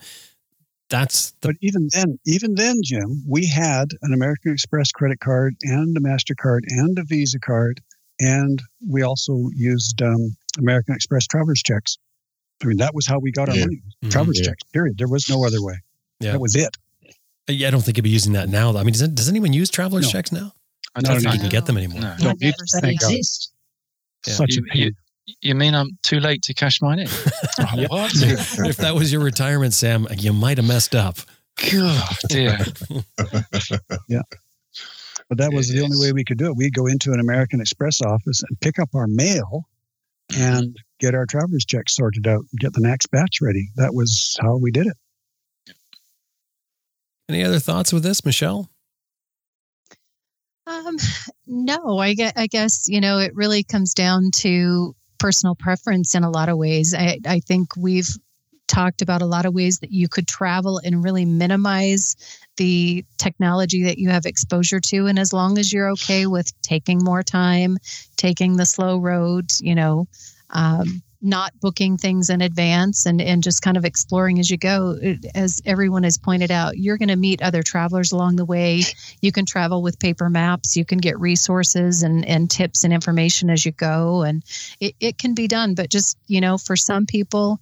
That's 0.89 1.31
the 1.41 1.49
But 1.49 1.55
even 1.61 1.87
then, 1.93 2.19
even 2.25 2.55
then, 2.55 2.81
Jim, 2.83 3.23
we 3.27 3.47
had 3.47 3.91
an 4.01 4.13
American 4.13 4.51
Express 4.51 4.91
credit 4.91 5.19
card 5.19 5.55
and 5.61 5.95
a 5.95 6.01
MasterCard 6.01 6.61
and 6.67 6.99
a 6.99 7.03
Visa 7.03 7.39
card. 7.39 7.79
And 8.19 8.61
we 8.87 9.01
also 9.01 9.49
used 9.55 10.01
um, 10.01 10.35
American 10.57 10.95
Express 10.95 11.27
traveler's 11.27 11.61
checks. 11.63 11.97
I 12.63 12.67
mean, 12.67 12.77
that 12.77 12.93
was 12.93 13.07
how 13.07 13.19
we 13.19 13.31
got 13.31 13.49
our 13.49 13.55
Yeah. 13.55 13.65
money. 13.65 13.81
Mhm. 14.03 14.11
Traveler's 14.11 14.39
Yeah. 14.39 14.47
checks, 14.47 14.63
period. 14.73 14.97
There 14.97 15.07
was 15.07 15.27
no 15.29 15.45
other 15.45 15.61
way. 15.63 15.75
Yeah. 16.19 16.33
That 16.33 16.39
was 16.41 16.55
it. 16.55 16.75
Yeah, 17.47 17.67
I 17.67 17.71
don't 17.71 17.81
think 17.81 17.97
you'd 17.97 18.03
be 18.03 18.09
using 18.09 18.33
that 18.33 18.49
now. 18.49 18.69
I 18.77 18.83
mean, 18.83 18.93
does, 18.93 19.01
it, 19.01 19.15
does 19.15 19.27
anyone 19.27 19.51
use 19.53 19.69
travelers 19.69 20.05
No. 20.05 20.11
checks 20.11 20.31
now? 20.31 20.53
I 20.95 20.99
I 20.99 21.01
don't 21.01 21.03
don't 21.03 21.21
think 21.21 21.31
think 21.31 21.33
you 21.35 21.39
can 21.41 21.49
get 21.49 21.65
them 21.65 21.77
anymore. 21.77 22.01
No. 22.01 22.15
Don't 22.19 22.39
need 22.41 22.47
never 22.47 22.65
to 22.65 22.79
thank 22.81 22.99
God. 23.01 23.11
exist. 23.11 23.51
Yeah. 24.27 24.33
Such 24.35 24.51
You- 24.55 24.63
a 24.69 24.73
pain. 24.73 24.91
You 25.41 25.55
mean 25.55 25.73
I'm 25.75 25.97
too 26.03 26.19
late 26.19 26.41
to 26.43 26.53
cash 26.53 26.81
mine 26.81 26.99
in? 26.99 27.07
Oh, 27.59 27.85
what? 27.87 28.11
if 28.15 28.77
that 28.77 28.93
was 28.95 29.11
your 29.11 29.21
retirement, 29.21 29.73
Sam, 29.73 30.07
you 30.17 30.33
might 30.33 30.57
have 30.57 30.67
messed 30.67 30.93
up. 30.95 31.17
God, 31.71 32.17
dear. 32.29 32.57
Yeah. 34.07 34.21
But 35.29 35.37
that 35.37 35.53
was 35.53 35.69
the 35.69 35.81
only 35.81 35.97
way 35.97 36.11
we 36.11 36.23
could 36.25 36.37
do 36.37 36.47
it. 36.47 36.55
We'd 36.57 36.73
go 36.73 36.87
into 36.87 37.13
an 37.13 37.19
American 37.19 37.61
Express 37.61 38.01
office 38.01 38.43
and 38.47 38.59
pick 38.59 38.79
up 38.79 38.89
our 38.93 39.07
mail 39.07 39.65
and 40.37 40.75
get 40.99 41.15
our 41.15 41.25
traveler's 41.25 41.65
check 41.65 41.89
sorted 41.89 42.27
out 42.27 42.45
and 42.51 42.59
get 42.59 42.73
the 42.73 42.81
next 42.81 43.07
batch 43.07 43.39
ready. 43.41 43.69
That 43.75 43.93
was 43.93 44.37
how 44.41 44.57
we 44.57 44.71
did 44.71 44.87
it. 44.87 45.73
Any 47.29 47.43
other 47.43 47.59
thoughts 47.59 47.93
with 47.93 48.03
this, 48.03 48.25
Michelle? 48.25 48.69
Um, 50.67 50.97
no, 51.47 51.97
I 51.97 52.13
guess, 52.13 52.33
I 52.35 52.47
guess, 52.47 52.87
you 52.87 53.01
know, 53.01 53.19
it 53.19 53.35
really 53.35 53.63
comes 53.63 53.93
down 53.93 54.31
to 54.37 54.95
personal 55.17 55.55
preference 55.55 56.15
in 56.15 56.23
a 56.23 56.29
lot 56.29 56.49
of 56.49 56.57
ways. 56.57 56.93
I, 56.93 57.19
I 57.25 57.39
think 57.39 57.75
we've 57.77 58.09
talked 58.71 59.01
about 59.01 59.21
a 59.21 59.25
lot 59.25 59.45
of 59.45 59.53
ways 59.53 59.79
that 59.79 59.91
you 59.91 60.07
could 60.07 60.27
travel 60.27 60.79
and 60.83 61.03
really 61.03 61.25
minimize 61.25 62.15
the 62.57 63.03
technology 63.17 63.83
that 63.83 63.97
you 63.97 64.09
have 64.09 64.25
exposure 64.25 64.79
to. 64.79 65.07
And 65.07 65.19
as 65.19 65.33
long 65.33 65.57
as 65.57 65.73
you're 65.73 65.91
okay 65.91 66.25
with 66.25 66.49
taking 66.61 67.03
more 67.03 67.21
time, 67.21 67.77
taking 68.15 68.55
the 68.55 68.65
slow 68.65 68.97
road, 68.97 69.51
you 69.59 69.75
know, 69.75 70.07
um, 70.49 71.03
not 71.21 71.51
booking 71.59 71.97
things 71.97 72.29
in 72.29 72.41
advance 72.41 73.05
and, 73.05 73.21
and 73.21 73.43
just 73.43 73.61
kind 73.61 73.77
of 73.77 73.85
exploring 73.85 74.39
as 74.39 74.49
you 74.49 74.57
go, 74.57 74.97
as 75.35 75.61
everyone 75.65 76.03
has 76.03 76.17
pointed 76.17 76.49
out, 76.49 76.77
you're 76.77 76.97
going 76.97 77.09
to 77.09 77.15
meet 77.15 77.43
other 77.43 77.61
travelers 77.61 78.11
along 78.11 78.37
the 78.37 78.45
way. 78.45 78.81
You 79.21 79.31
can 79.31 79.45
travel 79.45 79.83
with 79.83 79.99
paper 79.99 80.29
maps. 80.29 80.75
You 80.75 80.83
can 80.83 80.97
get 80.97 81.19
resources 81.19 82.01
and, 82.01 82.25
and 82.25 82.49
tips 82.49 82.83
and 82.83 82.91
information 82.91 83.51
as 83.51 83.65
you 83.65 83.71
go. 83.71 84.23
And 84.23 84.43
it, 84.79 84.95
it 84.99 85.17
can 85.19 85.35
be 85.35 85.47
done. 85.47 85.75
But 85.75 85.89
just 85.89 86.17
you 86.27 86.41
know 86.41 86.57
for 86.57 86.75
some 86.75 87.05
people 87.05 87.59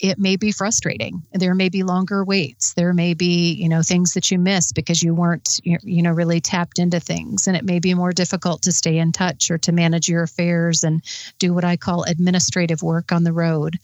it 0.00 0.18
may 0.18 0.36
be 0.36 0.50
frustrating. 0.50 1.22
There 1.32 1.54
may 1.54 1.68
be 1.68 1.82
longer 1.82 2.24
waits. 2.24 2.74
There 2.74 2.94
may 2.94 3.14
be 3.14 3.52
you 3.52 3.68
know 3.68 3.82
things 3.82 4.14
that 4.14 4.30
you 4.30 4.38
miss 4.38 4.72
because 4.72 5.02
you 5.02 5.14
weren't 5.14 5.60
you 5.64 6.02
know 6.02 6.10
really 6.10 6.40
tapped 6.40 6.78
into 6.78 7.00
things. 7.00 7.46
And 7.46 7.56
it 7.56 7.64
may 7.64 7.78
be 7.78 7.94
more 7.94 8.12
difficult 8.12 8.62
to 8.62 8.72
stay 8.72 8.98
in 8.98 9.12
touch 9.12 9.50
or 9.50 9.58
to 9.58 9.72
manage 9.72 10.08
your 10.08 10.22
affairs 10.22 10.84
and 10.84 11.02
do 11.38 11.52
what 11.54 11.64
i 11.64 11.76
call 11.76 12.04
administrative 12.04 12.82
work 12.82 13.12
on 13.12 13.24
the 13.24 13.32
road. 13.32 13.76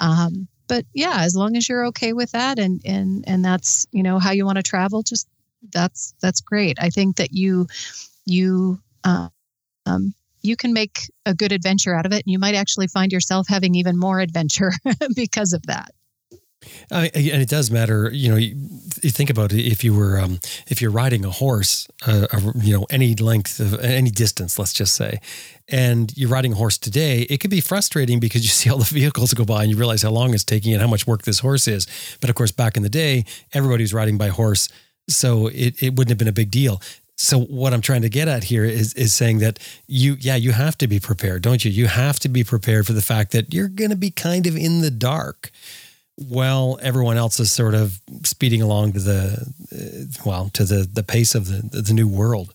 Um, 0.00 0.48
but 0.66 0.86
yeah 0.94 1.18
as 1.20 1.36
long 1.36 1.56
as 1.56 1.68
you're 1.68 1.84
okay 1.86 2.14
with 2.14 2.32
that 2.32 2.58
and 2.58 2.80
and 2.86 3.22
and 3.26 3.44
that's 3.44 3.86
you 3.92 4.02
know 4.02 4.18
how 4.18 4.30
you 4.30 4.46
want 4.46 4.56
to 4.56 4.62
travel 4.62 5.02
just 5.02 5.28
that's 5.72 6.14
that's 6.20 6.40
great. 6.40 6.78
I 6.80 6.90
think 6.90 7.16
that 7.16 7.32
you 7.32 7.66
you 8.26 8.80
uh, 9.04 9.28
um, 9.86 10.14
you 10.44 10.56
can 10.56 10.72
make 10.72 11.10
a 11.26 11.34
good 11.34 11.52
adventure 11.52 11.94
out 11.94 12.06
of 12.06 12.12
it, 12.12 12.22
and 12.24 12.32
you 12.32 12.38
might 12.38 12.54
actually 12.54 12.86
find 12.86 13.10
yourself 13.10 13.48
having 13.48 13.74
even 13.74 13.98
more 13.98 14.20
adventure 14.20 14.72
because 15.16 15.52
of 15.52 15.62
that. 15.66 15.90
And 16.90 17.10
it 17.14 17.48
does 17.48 17.70
matter, 17.70 18.10
you 18.10 18.30
know. 18.30 18.36
You, 18.36 18.56
you 19.02 19.10
think 19.10 19.30
about 19.30 19.52
it. 19.52 19.60
If 19.60 19.84
you 19.84 19.94
were, 19.94 20.18
um, 20.18 20.40
if 20.66 20.80
you're 20.80 20.90
riding 20.90 21.24
a 21.24 21.30
horse, 21.30 21.86
uh, 22.06 22.26
you 22.56 22.74
know, 22.74 22.86
any 22.90 23.14
length 23.14 23.60
of 23.60 23.78
any 23.80 24.10
distance, 24.10 24.58
let's 24.58 24.72
just 24.72 24.94
say, 24.94 25.20
and 25.68 26.16
you're 26.16 26.30
riding 26.30 26.52
a 26.52 26.56
horse 26.56 26.78
today, 26.78 27.22
it 27.22 27.38
could 27.38 27.50
be 27.50 27.60
frustrating 27.60 28.20
because 28.20 28.42
you 28.42 28.48
see 28.60 28.70
all 28.70 28.78
the 28.78 28.84
vehicles 28.84 29.34
go 29.34 29.44
by 29.44 29.62
and 29.62 29.70
you 29.70 29.76
realize 29.76 30.02
how 30.02 30.10
long 30.10 30.32
it's 30.32 30.44
taking 30.44 30.72
and 30.72 30.80
how 30.80 30.88
much 30.88 31.06
work 31.06 31.22
this 31.22 31.40
horse 31.40 31.68
is. 31.68 31.86
But 32.20 32.30
of 32.30 32.36
course, 32.36 32.52
back 32.52 32.76
in 32.76 32.82
the 32.82 32.88
day, 32.88 33.24
everybody 33.52 33.82
was 33.82 33.92
riding 33.92 34.18
by 34.18 34.28
horse, 34.28 34.68
so 35.08 35.48
it, 35.48 35.82
it 35.82 35.96
wouldn't 35.96 36.10
have 36.10 36.18
been 36.18 36.28
a 36.28 36.32
big 36.32 36.50
deal. 36.50 36.80
So 37.16 37.40
what 37.40 37.72
I'm 37.72 37.80
trying 37.80 38.02
to 38.02 38.08
get 38.08 38.26
at 38.28 38.44
here 38.44 38.64
is 38.64 38.92
is 38.94 39.14
saying 39.14 39.38
that 39.38 39.58
you 39.86 40.16
yeah 40.18 40.36
you 40.36 40.52
have 40.52 40.76
to 40.78 40.88
be 40.88 40.98
prepared, 40.98 41.42
don't 41.42 41.64
you? 41.64 41.70
You 41.70 41.86
have 41.86 42.18
to 42.20 42.28
be 42.28 42.42
prepared 42.42 42.86
for 42.86 42.92
the 42.92 43.02
fact 43.02 43.32
that 43.32 43.54
you're 43.54 43.68
going 43.68 43.90
to 43.90 43.96
be 43.96 44.10
kind 44.10 44.46
of 44.46 44.56
in 44.56 44.80
the 44.80 44.90
dark 44.90 45.50
while 46.16 46.78
everyone 46.82 47.16
else 47.16 47.38
is 47.40 47.50
sort 47.50 47.74
of 47.74 48.00
speeding 48.24 48.62
along 48.62 48.92
to 48.92 49.00
the 49.00 49.52
uh, 49.72 50.22
well 50.28 50.50
to 50.54 50.64
the 50.64 50.88
the 50.92 51.02
pace 51.02 51.34
of 51.34 51.46
the 51.46 51.80
the 51.80 51.94
new 51.94 52.08
world. 52.08 52.54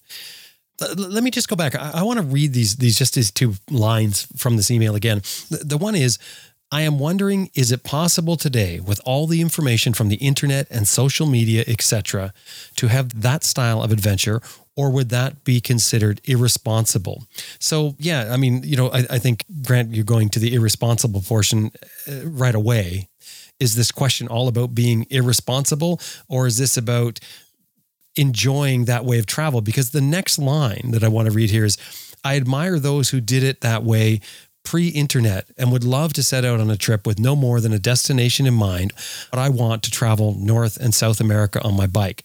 Let 0.96 1.24
me 1.24 1.32
just 1.32 1.50
go 1.50 1.58
back. 1.58 1.76
I, 1.76 1.92
I 1.96 2.04
want 2.04 2.20
to 2.20 2.26
read 2.26 2.54
these 2.54 2.78
these 2.78 2.98
just 2.98 3.16
these 3.16 3.32
two 3.32 3.56
lines 3.70 4.28
from 4.38 4.58
this 4.58 4.72
email 4.72 4.96
again. 4.96 5.22
The, 5.50 5.62
the 5.64 5.78
one 5.78 5.96
is. 5.96 6.20
I 6.72 6.82
am 6.82 7.00
wondering 7.00 7.50
is 7.56 7.72
it 7.72 7.84
possible 7.84 8.36
today 8.36 8.80
with 8.80 9.02
all 9.04 9.28
the 9.28 9.42
information 9.42 9.94
from 9.94 10.10
the 10.10 10.18
internet 10.18 10.68
and 10.70 10.88
social 10.88 11.26
media 11.26 11.64
etc 11.68 12.34
to 12.76 12.88
have 12.88 13.22
that 13.22 13.44
style 13.44 13.82
of 13.82 13.92
adventure 13.92 14.42
or 14.76 14.90
would 14.92 15.10
that 15.10 15.44
be 15.44 15.60
considered 15.60 16.22
irresponsible? 16.26 17.24
So 17.60 17.96
yeah 17.98 18.32
i 18.32 18.38
mean 18.38 18.62
you 18.64 18.78
know 18.78 18.90
i, 18.92 19.06
I 19.10 19.20
think 19.20 19.46
grant 19.64 19.94
you're 19.94 20.04
going 20.04 20.30
to 20.30 20.40
the 20.40 20.54
irresponsible 20.54 21.22
portion 21.22 21.72
uh, 22.08 22.28
right 22.28 22.56
away. 22.56 23.10
Is 23.60 23.76
this 23.76 23.92
question 23.92 24.28
all 24.28 24.48
about 24.48 24.74
being 24.74 25.06
irresponsible 25.10 26.00
or 26.30 26.48
is 26.48 26.58
this 26.58 26.78
about 26.78 27.20
enjoying 28.16 28.86
that 28.86 29.06
way 29.06 29.20
of 29.20 29.26
travel? 29.26 29.62
Because 29.62 29.92
the 29.92 30.02
next 30.02 30.40
line 30.40 30.92
that 30.92 31.04
i 31.04 31.08
want 31.08 31.28
to 31.28 31.34
read 31.34 31.50
here 31.50 31.66
is 31.66 31.78
i 32.24 32.36
admire 32.36 32.80
those 32.80 33.10
who 33.10 33.20
did 33.20 33.44
it 33.44 33.62
that 33.62 33.84
way 33.84 34.20
pre-internet 34.70 35.48
and 35.58 35.72
would 35.72 35.84
love 35.84 36.14
to 36.14 36.22
set 36.22 36.46
out 36.46 36.60
on 36.60 36.70
a 36.70 36.78
trip 36.78 37.08
with 37.08 37.18
no 37.18 37.36
more 37.36 37.60
than 37.60 37.74
a 37.74 37.80
destination 37.80 38.46
in 38.46 38.54
mind 38.54 38.94
but 39.32 39.40
i 39.40 39.50
want 39.50 39.82
to 39.82 39.90
travel 39.90 40.36
north 40.38 40.78
and 40.78 40.94
south 40.94 41.20
america 41.20 41.60
on 41.64 41.76
my 41.76 41.88
bike. 41.88 42.22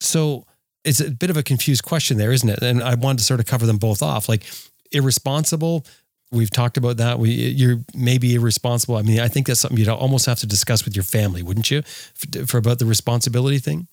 So 0.00 0.46
it's 0.84 1.00
a 1.00 1.10
bit 1.10 1.30
of 1.30 1.36
a 1.36 1.42
confused 1.42 1.82
question 1.82 2.16
there 2.16 2.30
isn't 2.30 2.48
it? 2.48 2.62
And 2.62 2.80
i 2.80 2.94
wanted 2.94 3.18
to 3.18 3.24
sort 3.24 3.40
of 3.40 3.46
cover 3.46 3.66
them 3.66 3.78
both 3.78 4.02
off. 4.02 4.28
Like 4.28 4.44
irresponsible 4.92 5.84
we've 6.30 6.50
talked 6.50 6.76
about 6.76 6.96
that. 6.98 7.18
We 7.18 7.30
you're 7.30 7.80
maybe 7.92 8.36
irresponsible. 8.36 8.96
I 8.96 9.02
mean 9.02 9.18
i 9.18 9.26
think 9.26 9.48
that's 9.48 9.58
something 9.58 9.78
you'd 9.78 9.88
almost 9.88 10.26
have 10.26 10.38
to 10.38 10.46
discuss 10.46 10.84
with 10.84 10.94
your 10.94 11.04
family 11.04 11.42
wouldn't 11.42 11.72
you 11.72 11.82
for, 12.14 12.46
for 12.46 12.58
about 12.58 12.78
the 12.78 12.86
responsibility 12.86 13.58
thing? 13.58 13.88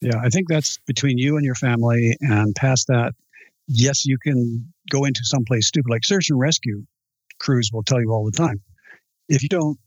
Yeah, 0.00 0.18
I 0.24 0.30
think 0.30 0.48
that's 0.48 0.78
between 0.86 1.18
you 1.18 1.36
and 1.36 1.44
your 1.44 1.54
family. 1.54 2.16
And 2.22 2.56
past 2.56 2.88
that, 2.88 3.12
yes, 3.68 4.06
you 4.06 4.18
can 4.18 4.71
go 4.90 5.04
into 5.04 5.20
someplace 5.24 5.66
stupid 5.66 5.90
like 5.90 6.04
search 6.04 6.30
and 6.30 6.38
rescue 6.38 6.84
crews 7.38 7.70
will 7.72 7.82
tell 7.82 8.00
you 8.00 8.10
all 8.12 8.24
the 8.24 8.32
time. 8.32 8.60
If 9.28 9.42
you 9.42 9.48
don't 9.48 9.78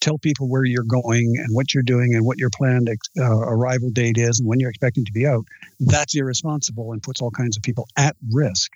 tell 0.00 0.18
people 0.18 0.50
where 0.50 0.64
you're 0.64 0.84
going 0.84 1.34
and 1.38 1.48
what 1.52 1.72
you're 1.72 1.82
doing 1.82 2.14
and 2.14 2.26
what 2.26 2.38
your 2.38 2.50
planned 2.50 2.88
uh, 3.18 3.22
arrival 3.22 3.90
date 3.90 4.18
is 4.18 4.40
and 4.40 4.48
when 4.48 4.60
you're 4.60 4.70
expecting 4.70 5.04
to 5.04 5.12
be 5.12 5.26
out, 5.26 5.44
that's 5.80 6.14
irresponsible 6.14 6.92
and 6.92 7.02
puts 7.02 7.22
all 7.22 7.30
kinds 7.30 7.56
of 7.56 7.62
people 7.62 7.86
at 7.96 8.16
risk 8.30 8.70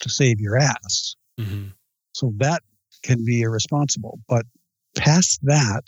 to 0.00 0.08
save 0.08 0.40
your 0.40 0.56
ass. 0.56 1.16
mm-hmm. 1.38 1.68
So 2.14 2.32
that 2.36 2.62
can 3.02 3.24
be 3.24 3.42
irresponsible. 3.42 4.20
But 4.28 4.46
past 4.96 5.40
that, 5.44 5.82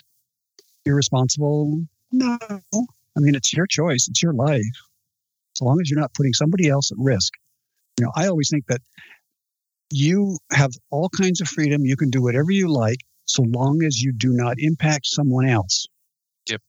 irresponsible? 0.84 1.84
No. 2.12 2.38
I 2.42 3.20
mean, 3.20 3.34
it's 3.34 3.52
your 3.52 3.66
choice, 3.66 4.08
it's 4.08 4.22
your 4.22 4.32
life. 4.32 4.62
As 5.56 5.62
long 5.62 5.80
as 5.80 5.88
you're 5.88 6.00
not 6.00 6.14
putting 6.14 6.32
somebody 6.32 6.68
else 6.68 6.90
at 6.90 6.98
risk. 6.98 7.32
You 7.98 8.06
know, 8.06 8.12
I 8.16 8.26
always 8.26 8.48
think 8.50 8.66
that 8.66 8.80
you 9.90 10.38
have 10.52 10.72
all 10.90 11.08
kinds 11.08 11.40
of 11.40 11.48
freedom. 11.48 11.84
You 11.84 11.96
can 11.96 12.10
do 12.10 12.22
whatever 12.22 12.50
you 12.50 12.68
like 12.68 12.98
so 13.26 13.42
long 13.42 13.82
as 13.82 14.02
you 14.02 14.12
do 14.12 14.32
not 14.32 14.56
impact 14.58 15.06
someone 15.06 15.48
else. 15.48 15.86
Yep. 16.48 16.62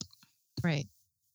Right. 0.63 0.87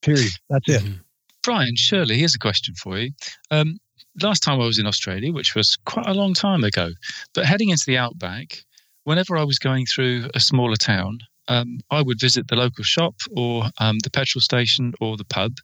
Period. 0.03 0.33
That's 0.49 0.69
it. 0.69 0.83
Mhm. 0.83 1.01
Brian, 1.43 1.77
Shirley, 1.77 2.19
here's 2.19 2.35
a 2.35 2.39
question 2.39 2.75
for 2.75 2.99
you. 2.99 3.13
Um, 3.51 3.79
last 4.23 4.43
time 4.43 4.61
I 4.61 4.67
was 4.67 4.79
in 4.79 4.87
Australia, 4.87 5.33
which 5.33 5.55
was 5.55 5.77
quite 5.85 6.07
a 6.07 6.15
long 6.15 6.35
time 6.35 6.65
ago, 6.65 6.93
but 7.35 7.47
heading 7.47 7.71
into 7.71 7.85
the 7.87 7.97
outback, 7.99 8.65
whenever 9.05 9.37
I 9.37 9.45
was 9.45 9.59
going 9.59 9.87
through 9.87 10.29
a 10.35 10.41
smaller 10.41 10.77
town, 10.77 11.21
um, 11.49 11.81
I 11.91 12.03
would 12.03 12.21
visit 12.21 12.49
the 12.49 12.57
local 12.57 12.85
shop 12.85 13.15
or 13.37 13.65
um, 13.79 13.99
the 14.01 14.11
petrol 14.11 14.41
station 14.41 14.93
or 15.01 15.17
the 15.17 15.25
pub, 15.25 15.57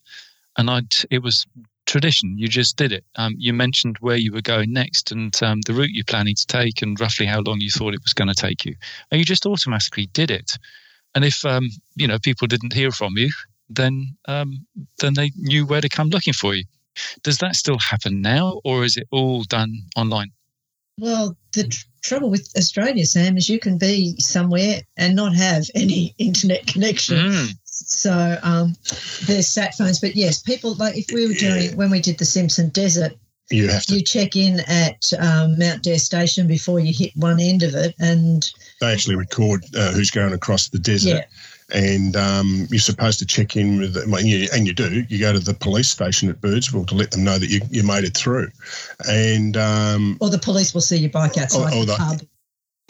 and 0.56 0.70
I'd 0.70 0.94
it 1.10 1.22
was 1.22 1.46
tradition. 1.86 2.36
You 2.36 2.48
just 2.48 2.76
did 2.76 2.92
it. 2.92 3.04
Um, 3.16 3.34
you 3.38 3.52
mentioned 3.52 3.96
where 4.00 4.16
you 4.16 4.32
were 4.32 4.42
going 4.42 4.72
next 4.72 5.12
and 5.12 5.36
um, 5.42 5.60
the 5.62 5.72
route 5.72 5.90
you're 5.92 6.04
planning 6.04 6.34
to 6.34 6.46
take, 6.46 6.82
and 6.82 7.00
roughly 7.00 7.26
how 7.26 7.40
long 7.40 7.60
you 7.60 7.70
thought 7.70 7.94
it 7.94 8.02
was 8.02 8.12
going 8.12 8.28
to 8.28 8.34
take 8.34 8.64
you, 8.64 8.74
and 9.10 9.18
you 9.18 9.24
just 9.24 9.46
automatically 9.46 10.06
did 10.12 10.30
it. 10.30 10.58
And 11.14 11.24
if 11.24 11.44
um, 11.44 11.68
you 11.94 12.06
know 12.06 12.18
people 12.18 12.46
didn't 12.46 12.74
hear 12.74 12.90
from 12.90 13.16
you, 13.16 13.30
then 13.70 14.16
um, 14.26 14.66
then 14.98 15.14
they 15.14 15.30
knew 15.36 15.66
where 15.66 15.80
to 15.80 15.88
come 15.88 16.10
looking 16.10 16.34
for 16.34 16.54
you. 16.54 16.64
Does 17.22 17.38
that 17.38 17.56
still 17.56 17.78
happen 17.78 18.20
now, 18.20 18.60
or 18.64 18.84
is 18.84 18.96
it 18.96 19.06
all 19.10 19.44
done 19.44 19.82
online? 19.96 20.32
Well, 20.98 21.36
the 21.52 21.64
tr- 21.64 21.84
trouble 22.02 22.30
with 22.30 22.50
Australia, 22.56 23.04
Sam, 23.04 23.36
is 23.36 23.50
you 23.50 23.58
can 23.58 23.76
be 23.76 24.18
somewhere 24.18 24.80
and 24.96 25.14
not 25.14 25.34
have 25.34 25.64
any 25.74 26.14
internet 26.18 26.66
connection. 26.66 27.16
Mm. 27.16 27.58
So 27.86 28.38
um, 28.42 28.74
there's 29.26 29.48
sat 29.48 29.74
phones, 29.76 30.00
but 30.00 30.16
yes, 30.16 30.42
people 30.42 30.74
like 30.74 30.96
if 30.96 31.06
we 31.12 31.26
were 31.26 31.34
doing 31.34 31.76
when 31.76 31.90
we 31.90 32.00
did 32.00 32.18
the 32.18 32.24
Simpson 32.24 32.70
Desert, 32.70 33.12
You 33.50 33.68
have 33.68 33.84
to. 33.86 33.94
you 33.96 34.02
check 34.02 34.34
in 34.36 34.60
at 34.66 35.12
um, 35.18 35.58
Mount 35.58 35.82
Dare 35.82 35.98
Station 35.98 36.46
before 36.46 36.80
you 36.80 36.92
hit 36.96 37.12
one 37.16 37.38
end 37.40 37.62
of 37.62 37.74
it, 37.74 37.94
and 37.98 38.48
They 38.80 38.92
actually 38.92 39.16
record 39.16 39.64
uh, 39.76 39.92
who's 39.92 40.10
going 40.10 40.32
across 40.32 40.68
the 40.68 40.78
desert. 40.78 41.08
yeah, 41.08 41.24
and 41.78 42.16
um, 42.16 42.66
you're 42.70 42.78
supposed 42.80 43.18
to 43.18 43.26
check 43.26 43.56
in 43.56 43.78
with 43.78 43.92
them, 43.94 44.14
and 44.14 44.26
you, 44.26 44.48
and 44.54 44.66
you 44.66 44.72
do. 44.72 45.04
You 45.08 45.18
go 45.18 45.32
to 45.34 45.38
the 45.38 45.54
police 45.54 45.88
station 45.90 46.30
at 46.30 46.40
Birdsville 46.40 46.86
to 46.88 46.94
let 46.94 47.10
them 47.10 47.24
know 47.24 47.38
that 47.38 47.50
you, 47.50 47.60
you 47.70 47.82
made 47.82 48.04
it 48.04 48.16
through, 48.16 48.48
and 49.08 49.56
um, 49.56 50.16
or 50.20 50.30
the 50.30 50.38
police 50.38 50.72
will 50.72 50.80
see 50.80 50.96
your 50.96 51.10
bike 51.10 51.36
outside 51.36 51.74
or 51.74 51.80
the 51.84 51.92
the- 51.92 51.96
pub. 51.98 52.20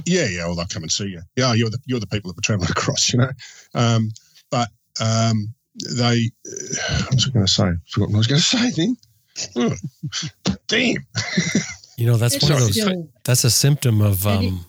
yeah, 0.05 0.26
yeah, 0.26 0.47
or 0.47 0.55
they'll 0.55 0.66
come 0.66 0.82
and 0.84 0.93
see 0.93 1.07
you. 1.09 1.22
Yeah, 1.37 1.55
you're 1.55 1.70
the 1.70 1.78
you're 1.87 2.01
the 2.01 2.07
people 2.07 2.30
that 2.30 2.37
were 2.37 2.43
travelling 2.43 2.70
across, 2.76 3.12
you 3.12 3.18
know. 3.18 3.30
Um, 3.74 4.12
um, 5.01 5.55
they, 5.95 6.31
uh, 6.47 7.03
what 7.05 7.15
was 7.15 7.27
I 7.29 7.31
going 7.33 7.47
to 7.47 7.53
say? 7.53 7.65
I 7.65 7.73
forgot 7.91 8.09
what 8.09 8.15
I 8.15 8.19
was 8.19 8.27
going 8.27 8.41
to 8.41 8.45
say. 8.47 8.71
Then, 8.71 8.97
Oh, 9.55 9.75
damn. 10.67 10.97
You 11.99 12.07
know, 12.07 12.17
that's 12.17 12.37
It's 12.37 12.45
one 12.45 12.53
of 12.55 12.61
those. 12.61 12.81
still- 12.81 13.09
That's 13.25 13.45
a 13.45 13.51
symptom 13.51 14.01
of. 14.01 14.27
Um, 14.27 14.65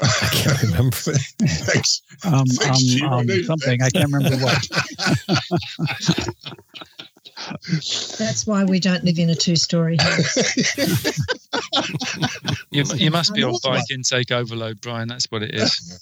I 0.00 0.28
can't 0.30 0.62
remember. 0.70 0.96
Thanks. 0.96 2.02
Um, 2.24 2.44
Thanks, 2.46 3.02
um, 3.02 3.12
um, 3.12 3.28
something. 3.44 3.82
I 3.82 3.88
can't 3.90 4.12
remember 4.12 4.36
what. 4.44 4.68
That's 8.18 8.46
why 8.46 8.64
we 8.64 8.78
don't 8.80 9.04
live 9.04 9.18
in 9.18 9.30
a 9.30 9.34
two-story 9.34 9.96
house. 9.98 10.36
You, 12.70 12.84
you 12.94 13.10
must 13.10 13.34
be 13.34 13.42
on 13.42 13.56
bike 13.62 13.82
intake 13.90 14.30
overload, 14.32 14.80
Brian. 14.80 15.08
That's 15.08 15.26
what 15.30 15.42
it 15.42 15.54
is. 15.54 16.00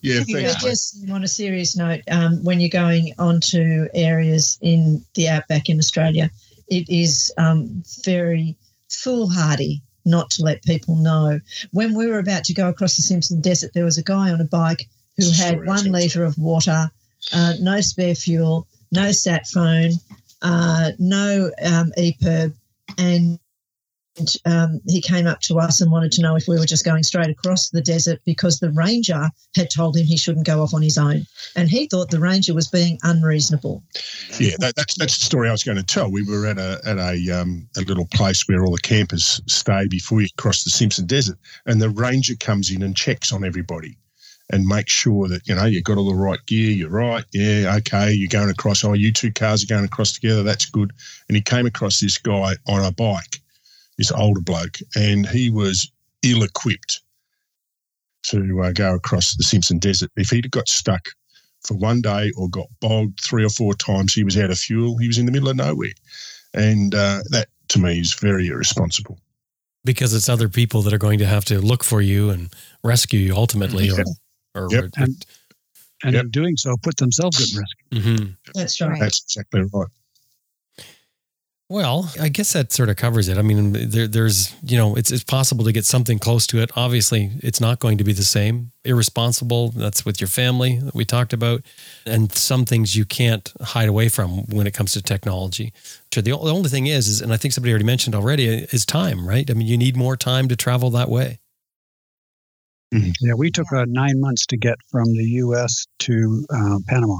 Yeah, 0.00 0.22
thanks. 0.24 0.62
just 0.62 1.10
on 1.10 1.22
a 1.22 1.28
serious 1.28 1.76
note, 1.76 2.02
um, 2.10 2.42
when 2.42 2.60
you're 2.60 2.68
going 2.68 3.14
onto 3.18 3.86
areas 3.94 4.58
in 4.60 5.04
the 5.14 5.28
outback 5.28 5.68
in 5.68 5.78
Australia, 5.78 6.30
it 6.68 6.88
is 6.88 7.32
um, 7.36 7.82
very 8.04 8.56
foolhardy 8.88 9.82
not 10.04 10.30
to 10.30 10.42
let 10.42 10.62
people 10.62 10.96
know. 10.96 11.40
When 11.72 11.94
we 11.94 12.06
were 12.06 12.18
about 12.18 12.44
to 12.44 12.54
go 12.54 12.68
across 12.68 12.96
the 12.96 13.02
Simpson 13.02 13.40
Desert, 13.40 13.72
there 13.74 13.84
was 13.84 13.98
a 13.98 14.02
guy 14.02 14.30
on 14.30 14.40
a 14.40 14.44
bike 14.44 14.88
who 15.16 15.26
had 15.26 15.54
Sorry, 15.54 15.66
one 15.66 15.92
litre 15.92 16.24
of 16.24 16.38
water, 16.38 16.90
uh, 17.32 17.54
no 17.60 17.80
spare 17.80 18.14
fuel, 18.14 18.66
no 18.90 19.12
sat 19.12 19.46
phone, 19.46 19.92
uh, 20.42 20.92
no 20.98 21.50
um, 21.64 21.92
EPIRB, 21.98 22.54
and 22.98 23.38
um, 24.44 24.80
he 24.86 25.00
came 25.00 25.26
up 25.26 25.40
to 25.40 25.58
us 25.58 25.80
and 25.80 25.90
wanted 25.90 26.12
to 26.12 26.22
know 26.22 26.36
if 26.36 26.48
we 26.48 26.58
were 26.58 26.66
just 26.66 26.84
going 26.84 27.02
straight 27.02 27.30
across 27.30 27.70
the 27.70 27.80
desert 27.80 28.20
because 28.24 28.58
the 28.58 28.70
ranger 28.70 29.30
had 29.54 29.70
told 29.70 29.96
him 29.96 30.04
he 30.04 30.16
shouldn't 30.16 30.46
go 30.46 30.62
off 30.62 30.74
on 30.74 30.82
his 30.82 30.98
own. 30.98 31.26
And 31.56 31.68
he 31.68 31.86
thought 31.86 32.10
the 32.10 32.20
ranger 32.20 32.54
was 32.54 32.68
being 32.68 32.98
unreasonable. 33.02 33.82
Yeah, 34.38 34.56
that, 34.58 34.76
that's 34.76 34.96
that's 34.96 35.18
the 35.18 35.24
story 35.24 35.48
I 35.48 35.52
was 35.52 35.64
going 35.64 35.78
to 35.78 35.84
tell. 35.84 36.10
We 36.10 36.24
were 36.24 36.46
at 36.46 36.58
a 36.58 36.80
at 36.84 36.98
a 36.98 37.40
um, 37.40 37.68
a 37.76 37.82
little 37.82 38.06
place 38.12 38.48
where 38.48 38.64
all 38.64 38.72
the 38.72 38.80
campers 38.80 39.40
stay 39.46 39.86
before 39.88 40.20
you 40.20 40.28
cross 40.36 40.64
the 40.64 40.70
Simpson 40.70 41.06
Desert, 41.06 41.38
and 41.66 41.80
the 41.80 41.90
ranger 41.90 42.34
comes 42.38 42.70
in 42.70 42.82
and 42.82 42.96
checks 42.96 43.32
on 43.32 43.44
everybody, 43.44 43.96
and 44.50 44.66
makes 44.66 44.92
sure 44.92 45.28
that 45.28 45.46
you 45.46 45.54
know 45.54 45.64
you've 45.64 45.84
got 45.84 45.98
all 45.98 46.08
the 46.08 46.14
right 46.14 46.44
gear. 46.46 46.70
You're 46.70 46.90
right. 46.90 47.24
Yeah, 47.32 47.76
okay. 47.78 48.12
You're 48.12 48.28
going 48.28 48.50
across. 48.50 48.84
Oh, 48.84 48.92
you 48.92 49.12
two 49.12 49.32
cars 49.32 49.62
are 49.62 49.72
going 49.72 49.84
across 49.84 50.12
together. 50.12 50.42
That's 50.42 50.66
good. 50.66 50.92
And 51.28 51.36
he 51.36 51.42
came 51.42 51.66
across 51.66 52.00
this 52.00 52.18
guy 52.18 52.56
on 52.66 52.84
a 52.84 52.92
bike, 52.92 53.40
this 54.00 54.10
older 54.12 54.40
bloke, 54.40 54.78
and 54.96 55.28
he 55.28 55.50
was 55.50 55.92
ill-equipped 56.22 57.00
to 58.24 58.62
uh, 58.62 58.72
go 58.72 58.94
across 58.94 59.34
the 59.36 59.42
Simpson 59.44 59.78
Desert. 59.78 60.10
If 60.16 60.30
he'd 60.30 60.50
got 60.50 60.68
stuck 60.68 61.08
for 61.66 61.74
one 61.76 62.00
day 62.00 62.32
or 62.38 62.48
got 62.48 62.66
bogged 62.80 63.20
three 63.20 63.44
or 63.44 63.50
four 63.50 63.74
times. 63.74 64.14
He 64.14 64.24
was 64.24 64.38
out 64.38 64.50
of 64.50 64.58
fuel. 64.58 64.96
He 64.96 65.06
was 65.06 65.18
in 65.18 65.26
the 65.26 65.32
middle 65.32 65.50
of 65.50 65.56
nowhere. 65.56 65.92
And 66.54 66.94
uh, 66.94 67.20
that 67.32 67.48
to 67.68 67.78
me 67.78 68.00
is 68.00 68.14
very 68.14 68.46
irresponsible. 68.48 69.18
because 69.84 70.14
it's 70.14 70.28
other 70.30 70.48
people 70.48 70.80
that 70.82 70.92
are 70.94 70.98
going 70.98 71.18
to 71.18 71.26
have 71.26 71.44
to 71.46 71.58
look 71.60 71.84
for 71.84 72.00
you 72.00 72.30
and 72.30 72.48
rescue 72.82 73.20
you 73.20 73.34
ultimately, 73.34 73.90
or, 73.90 74.04
or 74.54 74.68
Yep. 74.70 74.84
And- 74.96 75.26
And 76.02 76.14
Yep. 76.14 76.24
in 76.24 76.30
doing 76.30 76.56
so, 76.56 76.76
put 76.82 76.96
themselves 76.96 77.36
at 77.42 77.58
risk. 77.60 77.76
Mhm. 78.06 78.36
That's 78.54 78.80
right. 78.80 78.90
Right. 78.92 79.00
That's 79.00 79.22
exactly 79.22 79.60
right. 79.70 79.88
Well, 81.70 82.10
I 82.20 82.30
guess 82.30 82.52
that 82.54 82.72
sort 82.72 82.88
of 82.88 82.96
covers 82.96 83.28
it. 83.28 83.38
I 83.38 83.42
mean, 83.42 83.90
there, 83.90 84.08
there's, 84.08 84.52
you 84.60 84.76
know, 84.76 84.96
it's 84.96 85.12
it's 85.12 85.22
possible 85.22 85.64
to 85.64 85.70
get 85.70 85.84
something 85.84 86.18
close 86.18 86.44
to 86.48 86.60
it. 86.60 86.72
Obviously, 86.74 87.30
it's 87.44 87.60
not 87.60 87.78
going 87.78 87.96
to 87.98 88.02
be 88.02 88.12
the 88.12 88.24
same. 88.24 88.72
Irresponsible. 88.84 89.68
That's 89.68 90.04
with 90.04 90.20
your 90.20 90.26
family 90.26 90.80
that 90.80 90.96
we 90.96 91.04
talked 91.04 91.32
about, 91.32 91.62
and 92.04 92.32
some 92.32 92.64
things 92.64 92.96
you 92.96 93.04
can't 93.04 93.52
hide 93.60 93.88
away 93.88 94.08
from 94.08 94.46
when 94.48 94.66
it 94.66 94.74
comes 94.74 94.90
to 94.94 95.02
technology. 95.02 95.72
So 96.12 96.20
the, 96.20 96.32
the 96.32 96.52
only 96.52 96.70
thing 96.70 96.88
is, 96.88 97.06
is, 97.06 97.20
and 97.20 97.32
I 97.32 97.36
think 97.36 97.54
somebody 97.54 97.70
already 97.70 97.84
mentioned 97.84 98.16
already, 98.16 98.48
is 98.48 98.84
time. 98.84 99.24
Right? 99.24 99.48
I 99.48 99.54
mean, 99.54 99.68
you 99.68 99.78
need 99.78 99.96
more 99.96 100.16
time 100.16 100.48
to 100.48 100.56
travel 100.56 100.90
that 100.90 101.08
way. 101.08 101.38
Yeah, 102.90 103.34
we 103.36 103.52
took 103.52 103.72
uh, 103.72 103.84
nine 103.86 104.18
months 104.18 104.44
to 104.46 104.56
get 104.56 104.74
from 104.90 105.04
the 105.04 105.24
U.S. 105.44 105.86
to 106.00 106.44
uh, 106.52 106.78
Panama. 106.88 107.18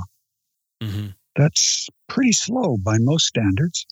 Mm-hmm. 0.82 1.06
That's 1.36 1.88
pretty 2.08 2.32
slow 2.32 2.76
by 2.78 2.96
most 2.98 3.26
standards, 3.26 3.86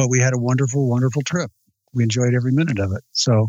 but 0.00 0.08
we 0.08 0.18
had 0.18 0.32
a 0.32 0.38
wonderful, 0.38 0.88
wonderful 0.88 1.20
trip. 1.20 1.50
We 1.92 2.04
enjoyed 2.04 2.32
every 2.34 2.52
minute 2.52 2.78
of 2.78 2.90
it. 2.92 3.04
So, 3.12 3.48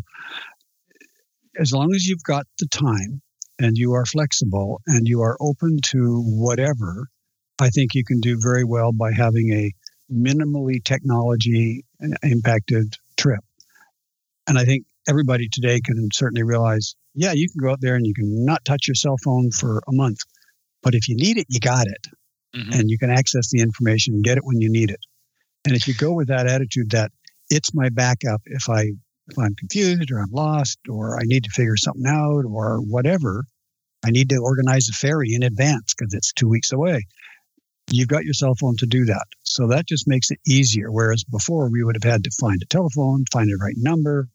as 1.58 1.72
long 1.72 1.94
as 1.94 2.04
you've 2.06 2.22
got 2.24 2.44
the 2.58 2.66
time 2.66 3.22
and 3.58 3.78
you 3.78 3.94
are 3.94 4.04
flexible 4.04 4.82
and 4.86 5.08
you 5.08 5.22
are 5.22 5.38
open 5.40 5.78
to 5.92 6.22
whatever, 6.26 7.06
I 7.58 7.70
think 7.70 7.94
you 7.94 8.04
can 8.04 8.20
do 8.20 8.38
very 8.38 8.64
well 8.64 8.92
by 8.92 9.12
having 9.12 9.50
a 9.50 9.72
minimally 10.12 10.84
technology 10.84 11.86
impacted 12.22 12.96
trip. 13.16 13.40
And 14.46 14.58
I 14.58 14.66
think 14.66 14.84
everybody 15.08 15.48
today 15.50 15.80
can 15.82 16.10
certainly 16.12 16.42
realize 16.42 16.94
yeah, 17.14 17.32
you 17.32 17.48
can 17.48 17.62
go 17.62 17.70
out 17.72 17.80
there 17.80 17.94
and 17.94 18.06
you 18.06 18.12
can 18.12 18.44
not 18.44 18.62
touch 18.66 18.88
your 18.88 18.94
cell 18.94 19.16
phone 19.24 19.50
for 19.52 19.78
a 19.88 19.92
month, 19.92 20.18
but 20.82 20.94
if 20.94 21.08
you 21.08 21.16
need 21.16 21.38
it, 21.38 21.46
you 21.48 21.60
got 21.60 21.86
it 21.86 22.08
Mhm. 22.54 22.78
and 22.78 22.90
you 22.90 22.98
can 22.98 23.08
access 23.08 23.50
the 23.50 23.60
information 23.60 24.14
and 24.14 24.24
get 24.24 24.36
it 24.36 24.44
when 24.44 24.60
you 24.60 24.70
need 24.70 24.90
it. 24.90 25.00
And 25.64 25.76
if 25.76 25.86
you 25.86 25.94
go 25.94 26.12
with 26.12 26.28
that 26.28 26.46
attitude 26.46 26.90
that 26.90 27.12
it's 27.50 27.74
my 27.74 27.88
backup 27.88 28.42
if 28.46 28.68
I 28.68 28.92
if 29.28 29.38
I'm 29.38 29.54
confused 29.54 30.10
or 30.10 30.18
I'm 30.18 30.32
lost 30.32 30.78
or 30.88 31.18
I 31.18 31.22
need 31.24 31.44
to 31.44 31.50
figure 31.50 31.76
something 31.76 32.06
out 32.06 32.44
or 32.44 32.78
whatever, 32.78 33.44
I 34.04 34.10
need 34.10 34.28
to 34.30 34.36
organize 34.38 34.88
a 34.88 34.92
ferry 34.92 35.32
in 35.32 35.44
advance 35.44 35.94
because 35.94 36.12
it's 36.12 36.32
two 36.32 36.48
weeks 36.48 36.72
away. 36.72 37.06
You've 37.90 38.08
got 38.08 38.24
your 38.24 38.34
cell 38.34 38.54
phone 38.58 38.76
to 38.78 38.86
do 38.86 39.04
that. 39.04 39.26
So 39.44 39.68
that 39.68 39.86
just 39.86 40.08
makes 40.08 40.30
it 40.30 40.40
easier. 40.46 40.90
Whereas 40.90 41.24
before 41.24 41.70
we 41.70 41.84
would 41.84 41.96
have 42.02 42.10
had 42.10 42.24
to 42.24 42.30
find 42.40 42.60
a 42.62 42.66
telephone, 42.66 43.24
find 43.30 43.48
the 43.48 43.56
right 43.62 43.76
number, 43.76 44.28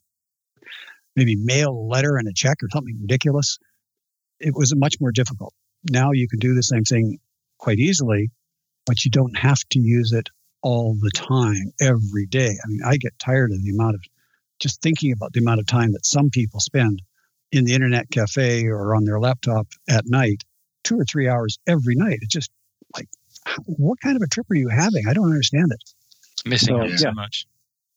maybe 1.16 1.36
mail 1.36 1.70
a 1.70 1.88
letter 1.88 2.16
and 2.16 2.28
a 2.28 2.32
check 2.34 2.58
or 2.62 2.68
something 2.72 2.98
ridiculous. 3.00 3.58
It 4.40 4.54
was 4.54 4.74
much 4.74 4.96
more 5.00 5.12
difficult. 5.12 5.52
Now 5.90 6.12
you 6.12 6.28
can 6.28 6.38
do 6.38 6.54
the 6.54 6.62
same 6.62 6.84
thing 6.84 7.18
quite 7.58 7.78
easily, 7.78 8.30
but 8.86 9.04
you 9.04 9.10
don't 9.10 9.36
have 9.36 9.58
to 9.70 9.80
use 9.80 10.12
it 10.12 10.30
all 10.62 10.96
the 11.00 11.10
time, 11.10 11.72
every 11.80 12.26
day. 12.26 12.50
I 12.64 12.68
mean, 12.68 12.80
I 12.84 12.96
get 12.96 13.18
tired 13.18 13.52
of 13.52 13.62
the 13.62 13.70
amount 13.70 13.94
of 13.94 14.02
just 14.58 14.82
thinking 14.82 15.12
about 15.12 15.32
the 15.32 15.40
amount 15.40 15.60
of 15.60 15.66
time 15.66 15.92
that 15.92 16.04
some 16.06 16.30
people 16.30 16.60
spend 16.60 17.02
in 17.52 17.64
the 17.64 17.74
internet 17.74 18.10
cafe 18.10 18.66
or 18.66 18.94
on 18.94 19.04
their 19.04 19.20
laptop 19.20 19.66
at 19.88 20.04
night 20.06 20.42
two 20.84 20.98
or 20.98 21.04
three 21.04 21.28
hours 21.28 21.58
every 21.66 21.94
night. 21.94 22.18
It's 22.22 22.32
just 22.34 22.50
like, 22.96 23.08
what 23.66 24.00
kind 24.00 24.16
of 24.16 24.22
a 24.22 24.26
trip 24.26 24.46
are 24.50 24.56
you 24.56 24.68
having? 24.68 25.04
I 25.08 25.12
don't 25.12 25.30
understand 25.30 25.70
it. 25.72 26.48
Missing 26.48 26.74
So, 26.74 26.84
yeah. 26.84 26.96
so 26.96 27.12
much. 27.12 27.46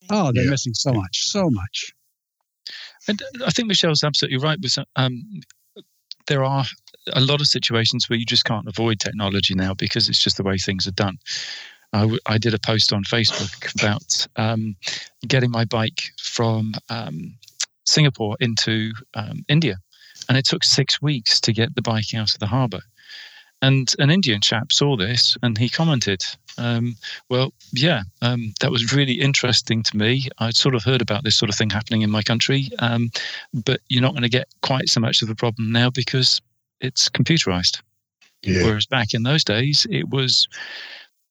Oh, 0.09 0.31
they're 0.31 0.43
Yeah. 0.43 0.51
missing 0.51 0.73
so 0.73 0.93
much, 0.93 1.25
so 1.25 1.49
much. 1.49 1.93
And 3.07 3.21
uh, 3.21 3.45
I 3.47 3.51
think 3.51 3.67
Michelle's 3.67 4.03
absolutely 4.03 4.37
right. 4.37 4.59
With 4.61 4.77
um, 4.95 5.41
there 6.27 6.43
are 6.43 6.65
a 7.13 7.21
lot 7.21 7.41
of 7.41 7.47
situations 7.47 8.09
where 8.09 8.19
you 8.19 8.25
just 8.25 8.45
can't 8.45 8.67
avoid 8.67 8.99
technology 8.99 9.55
now 9.55 9.73
because 9.73 10.09
it's 10.09 10.19
just 10.23 10.37
the 10.37 10.43
way 10.43 10.57
things 10.57 10.87
are 10.87 10.91
done. 10.91 11.17
I, 11.93 12.01
w- 12.01 12.19
I 12.25 12.37
did 12.37 12.53
a 12.53 12.59
post 12.59 12.93
on 12.93 13.03
Facebook 13.03 13.73
about 13.79 14.27
um, 14.35 14.75
getting 15.27 15.51
my 15.51 15.65
bike 15.65 16.01
from 16.21 16.73
um, 16.89 17.35
Singapore 17.85 18.37
into 18.39 18.91
um, 19.13 19.43
India, 19.47 19.77
and 20.29 20.37
it 20.37 20.45
took 20.45 20.63
six 20.63 21.01
weeks 21.01 21.39
to 21.41 21.53
get 21.53 21.75
the 21.75 21.81
bike 21.81 22.13
out 22.15 22.31
of 22.31 22.39
the 22.39 22.47
harbour. 22.47 22.81
And 23.63 23.93
an 23.99 24.09
Indian 24.09 24.41
chap 24.41 24.71
saw 24.71 24.97
this 24.97 25.37
and 25.43 25.55
he 25.55 25.69
commented, 25.69 26.23
um, 26.57 26.95
Well, 27.29 27.53
yeah, 27.71 28.01
um, 28.23 28.53
that 28.59 28.71
was 28.71 28.91
really 28.91 29.13
interesting 29.13 29.83
to 29.83 29.97
me. 29.97 30.27
I'd 30.39 30.55
sort 30.55 30.73
of 30.73 30.83
heard 30.83 31.01
about 31.01 31.23
this 31.23 31.35
sort 31.35 31.49
of 31.49 31.55
thing 31.55 31.69
happening 31.69 32.01
in 32.01 32.09
my 32.09 32.23
country, 32.23 32.69
um, 32.79 33.11
but 33.53 33.79
you're 33.87 34.01
not 34.01 34.13
going 34.13 34.23
to 34.23 34.29
get 34.29 34.47
quite 34.63 34.89
so 34.89 34.99
much 34.99 35.21
of 35.21 35.29
a 35.29 35.35
problem 35.35 35.71
now 35.71 35.91
because 35.91 36.41
it's 36.79 37.07
computerized. 37.07 37.81
Yeah. 38.41 38.63
Whereas 38.63 38.87
back 38.87 39.13
in 39.13 39.21
those 39.21 39.43
days, 39.43 39.85
it 39.91 40.09
was 40.09 40.47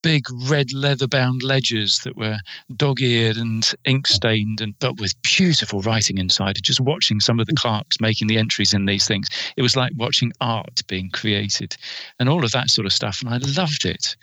big 0.02 0.24
red 0.48 0.72
leather 0.72 1.06
bound 1.06 1.42
ledgers 1.42 2.00
that 2.00 2.16
were 2.16 2.38
dog 2.76 3.00
eared 3.00 3.36
and 3.36 3.74
ink 3.84 4.06
stained 4.06 4.60
and 4.60 4.78
but 4.78 4.98
with 5.00 5.20
beautiful 5.22 5.80
writing 5.82 6.18
inside 6.18 6.56
and 6.56 6.64
just 6.64 6.80
watching 6.80 7.20
some 7.20 7.38
of 7.38 7.46
the 7.46 7.54
clerks 7.54 8.00
making 8.00 8.28
the 8.28 8.38
entries 8.38 8.72
in 8.72 8.86
these 8.86 9.06
things. 9.06 9.28
It 9.56 9.62
was 9.62 9.76
like 9.76 9.92
watching 9.96 10.32
art 10.40 10.82
being 10.86 11.10
created 11.10 11.76
and 12.18 12.28
all 12.28 12.44
of 12.44 12.52
that 12.52 12.70
sort 12.70 12.86
of 12.86 12.92
stuff 12.92 13.20
and 13.20 13.30
i 13.30 13.38
loved 13.38 13.84
it. 13.84 14.16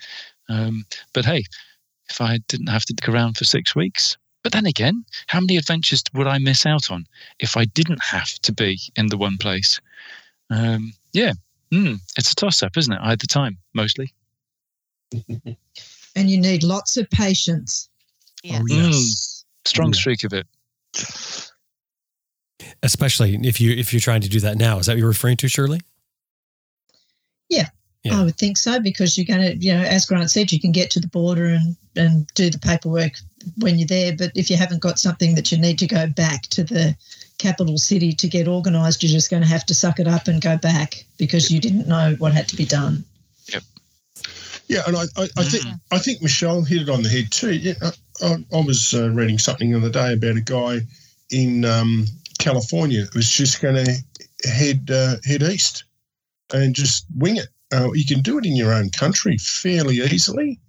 Um, 0.48 0.84
but 1.12 1.24
hey 1.24 1.44
if 2.08 2.20
i 2.20 2.38
didn't 2.48 2.68
have 2.68 2.84
to 2.86 2.94
dick 2.94 3.08
around 3.08 3.36
for 3.36 3.44
six 3.44 3.74
weeks 3.76 4.16
but 4.42 4.52
then 4.52 4.66
again 4.66 5.04
how 5.26 5.40
many 5.40 5.56
adventures 5.56 6.02
would 6.14 6.26
i 6.26 6.38
miss 6.38 6.64
out 6.64 6.90
on 6.90 7.06
if 7.38 7.56
i 7.56 7.66
didn't 7.66 8.02
have 8.02 8.32
to 8.40 8.52
be 8.52 8.78
in 8.96 9.08
the 9.08 9.18
one 9.18 9.36
place? 9.36 9.80
Um, 10.50 10.92
yeah 11.12 11.32
mm, 11.70 11.98
it's 12.16 12.32
a 12.32 12.34
toss 12.34 12.62
up 12.62 12.76
isn't 12.76 12.92
it 12.94 13.00
i 13.02 13.10
had 13.10 13.20
the 13.20 13.26
time 13.26 13.58
mostly 13.74 14.14
And 15.12 16.30
you 16.30 16.40
need 16.40 16.62
lots 16.62 16.96
of 16.96 17.08
patience. 17.10 17.88
Yes. 18.42 18.60
Oh, 18.60 18.64
mm. 18.64 18.92
yes. 18.92 19.44
strong 19.64 19.92
Yeah. 19.92 19.98
streak 19.98 20.24
of 20.24 20.32
it 20.32 20.46
Especially 22.82 23.38
if 23.42 23.60
you 23.60 23.72
if 23.72 23.92
you're 23.92 24.00
trying 24.00 24.20
to 24.22 24.28
do 24.28 24.40
that 24.40 24.56
now. 24.56 24.78
Is 24.78 24.86
that 24.86 24.92
what 24.92 24.98
you're 24.98 25.08
referring 25.08 25.36
to, 25.38 25.48
Shirley? 25.48 25.80
Yeah. 28.04 28.20
I 28.20 28.24
would 28.24 28.36
think 28.36 28.56
so 28.56 28.80
because 28.80 29.18
you're 29.18 29.26
going 29.26 29.40
to, 29.40 29.56
you 29.56 29.74
know, 29.74 29.82
as 29.82 30.06
Grant 30.06 30.30
said, 30.30 30.52
you 30.52 30.60
can 30.60 30.72
get 30.72 30.90
to 30.92 31.00
the 31.00 31.08
border 31.08 31.46
and, 31.46 31.76
and 31.96 32.26
do 32.34 32.50
the 32.50 32.58
paperwork 32.58 33.12
when 33.58 33.78
you're 33.78 33.88
there. 33.88 34.14
But 34.16 34.32
if 34.34 34.50
you 34.50 34.56
haven't 34.56 34.82
got 34.82 34.98
something 34.98 35.34
that 35.34 35.50
you 35.50 35.58
need 35.58 35.78
to 35.80 35.86
go 35.86 36.06
back 36.06 36.42
to 36.50 36.64
the 36.64 36.96
capital 37.38 37.76
city 37.76 38.12
to 38.12 38.28
get 38.28 38.48
organised, 38.48 39.02
you're 39.02 39.12
just 39.12 39.30
going 39.30 39.42
to 39.42 39.48
have 39.48 39.66
to 39.66 39.74
suck 39.74 39.98
it 39.98 40.06
up 40.06 40.28
and 40.28 40.40
go 40.40 40.56
back 40.56 41.04
because 41.18 41.50
you 41.50 41.60
didn't 41.60 41.88
know 41.88 42.14
what 42.18 42.32
had 42.32 42.48
to 42.48 42.56
be 42.56 42.64
done. 42.64 43.04
Yeah, 44.68 44.82
and 44.86 44.96
I, 44.96 45.04
I, 45.16 45.28
I 45.38 45.44
think 45.44 45.64
I 45.90 45.98
think 45.98 46.22
Michelle 46.22 46.62
hit 46.62 46.82
it 46.82 46.88
on 46.90 47.02
the 47.02 47.08
head 47.08 47.32
too. 47.32 47.54
Yeah, 47.54 47.74
I, 47.82 47.92
I, 48.22 48.36
I 48.52 48.60
was 48.60 48.92
uh, 48.94 49.10
reading 49.10 49.38
something 49.38 49.70
the 49.70 49.78
other 49.78 49.90
day 49.90 50.12
about 50.12 50.36
a 50.36 50.42
guy 50.42 50.80
in 51.30 51.64
um, 51.64 52.06
California 52.38 53.00
who 53.00 53.18
was 53.18 53.30
just 53.30 53.62
going 53.62 53.82
to 53.82 54.48
head 54.48 54.90
uh, 54.92 55.16
head 55.24 55.42
east 55.42 55.84
and 56.52 56.74
just 56.74 57.06
wing 57.16 57.36
it. 57.36 57.48
Uh, 57.72 57.90
you 57.94 58.04
can 58.06 58.20
do 58.20 58.38
it 58.38 58.44
in 58.44 58.56
your 58.56 58.72
own 58.72 58.90
country 58.90 59.38
fairly 59.38 59.96
easily, 59.96 60.60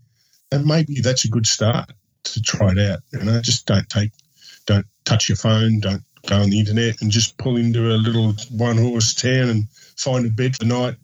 and 0.51 0.65
maybe 0.65 1.01
that's 1.01 1.25
a 1.25 1.29
good 1.29 1.45
start 1.45 1.91
to 2.23 2.41
try 2.41 2.71
it 2.71 2.79
out. 2.79 2.99
You 3.11 3.19
know, 3.19 3.41
just 3.41 3.65
don't 3.65 3.87
take, 3.89 4.11
don't 4.65 4.85
touch 5.03 5.27
your 5.27 5.37
phone, 5.37 5.81
don't 5.81 6.03
go 6.25 6.37
on 6.37 6.49
the 6.49 6.59
internet, 6.59 7.01
and 7.01 7.11
just 7.11 7.37
pull 7.37 7.57
into 7.57 7.93
a 7.93 7.97
little 7.97 8.33
one 8.51 8.77
horse 8.77 9.13
town 9.13 9.49
and 9.49 9.69
find 9.97 10.25
a 10.25 10.29
bed 10.29 10.55
for 10.55 10.65
the 10.65 10.73
night 10.73 10.95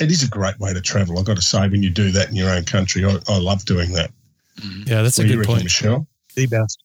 it 0.00 0.10
is 0.10 0.22
a 0.22 0.28
great 0.28 0.58
way 0.58 0.72
to 0.72 0.80
travel. 0.80 1.18
I've 1.18 1.24
got 1.24 1.36
to 1.36 1.42
say, 1.42 1.68
when 1.68 1.82
you 1.82 1.90
do 1.90 2.10
that 2.12 2.28
in 2.30 2.36
your 2.36 2.50
own 2.50 2.64
country, 2.64 3.04
I, 3.04 3.18
I 3.28 3.38
love 3.38 3.64
doing 3.64 3.92
that. 3.92 4.10
Mm-hmm. 4.60 4.88
Yeah, 4.88 5.02
that's 5.02 5.18
a 5.18 5.22
What 5.22 5.26
do 5.26 5.28
you 5.28 5.34
good 5.36 5.38
reckon, 5.40 5.54
point. 5.54 5.64
Michelle. 5.64 6.06
The 6.36 6.46
best. 6.46 6.82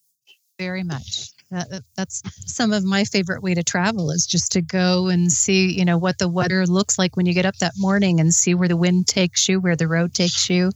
very 0.60 0.84
much. 0.84 1.30
That, 1.52 1.70
that- 1.70 1.84
that's 1.96 2.22
some 2.46 2.74
of 2.74 2.84
my 2.84 3.06
favorite 3.06 3.42
way 3.42 3.54
to 3.54 3.64
travel 3.64 4.12
is 4.12 4.26
just 4.28 4.52
to 4.54 4.62
go 4.62 5.08
and 5.08 5.32
see, 5.32 5.72
you 5.72 5.86
know, 5.86 5.98
what 5.98 6.18
the 6.20 6.28
weather 6.28 6.66
looks 6.66 7.00
like 7.00 7.16
when 7.16 7.26
you 7.26 7.34
get 7.34 7.46
up 7.46 7.56
that 7.58 7.74
morning 7.78 8.20
and 8.20 8.34
see 8.34 8.54
where 8.54 8.68
the 8.68 8.76
wind 8.76 9.08
takes 9.08 9.48
you, 9.48 9.60
where 9.62 9.76
the 9.78 9.88
road 9.88 10.14
takes 10.14 10.50
you. 10.50 10.72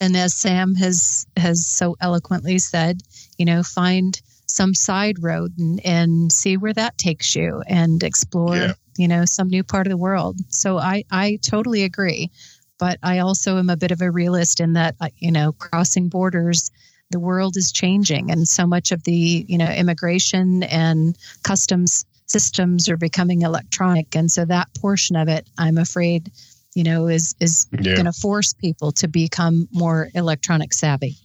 And 0.00 0.16
as 0.16 0.34
Sam 0.34 0.74
has 0.74 1.26
has 1.36 1.66
so 1.68 1.96
eloquently 2.00 2.58
said, 2.58 3.02
you 3.38 3.44
know, 3.44 3.62
find 3.62 4.20
some 4.46 4.74
side 4.74 5.22
road 5.22 5.52
and, 5.58 5.80
and 5.86 6.32
see 6.32 6.56
where 6.56 6.72
that 6.74 6.98
takes 6.98 7.34
you 7.36 7.62
and 7.68 8.02
explore, 8.02 8.56
Yeah. 8.56 8.72
You 8.98 9.08
know, 9.08 9.24
some 9.24 9.48
new 9.48 9.62
part 9.64 9.86
of 9.86 9.90
the 9.90 9.96
world. 9.96 10.38
So 10.48 10.78
I 10.78 11.04
I 11.10 11.38
totally 11.42 11.84
agree. 11.84 12.30
But 12.78 12.98
I 13.02 13.20
also 13.20 13.56
am 13.58 13.70
a 13.70 13.76
bit 13.76 13.90
of 13.90 14.02
a 14.02 14.10
realist 14.10 14.60
in 14.60 14.74
that, 14.74 14.96
uh, 15.00 15.08
you 15.16 15.32
know, 15.32 15.52
crossing 15.52 16.08
borders 16.08 16.70
the 17.10 17.20
world 17.20 17.56
is 17.56 17.70
changing 17.70 18.32
and 18.32 18.48
so 18.48 18.66
much 18.66 18.90
of 18.90 19.04
the 19.04 19.46
you 19.48 19.56
know 19.56 19.70
immigration 19.70 20.64
and 20.64 21.16
customs 21.44 22.04
systems 22.26 22.88
are 22.88 22.96
becoming 22.96 23.42
electronic 23.42 24.16
and 24.16 24.32
so 24.32 24.44
that 24.44 24.66
portion 24.74 25.14
of 25.14 25.28
it 25.28 25.48
i'm 25.56 25.78
afraid 25.78 26.32
you 26.74 26.82
know 26.82 27.06
is 27.06 27.36
is 27.38 27.68
Yeah, 27.70 27.94
going 27.94 28.06
to 28.06 28.12
force 28.12 28.52
people 28.54 28.90
to 28.90 29.06
become 29.06 29.68
more 29.72 30.08
electronic 30.16 30.72
savvy 30.72 31.16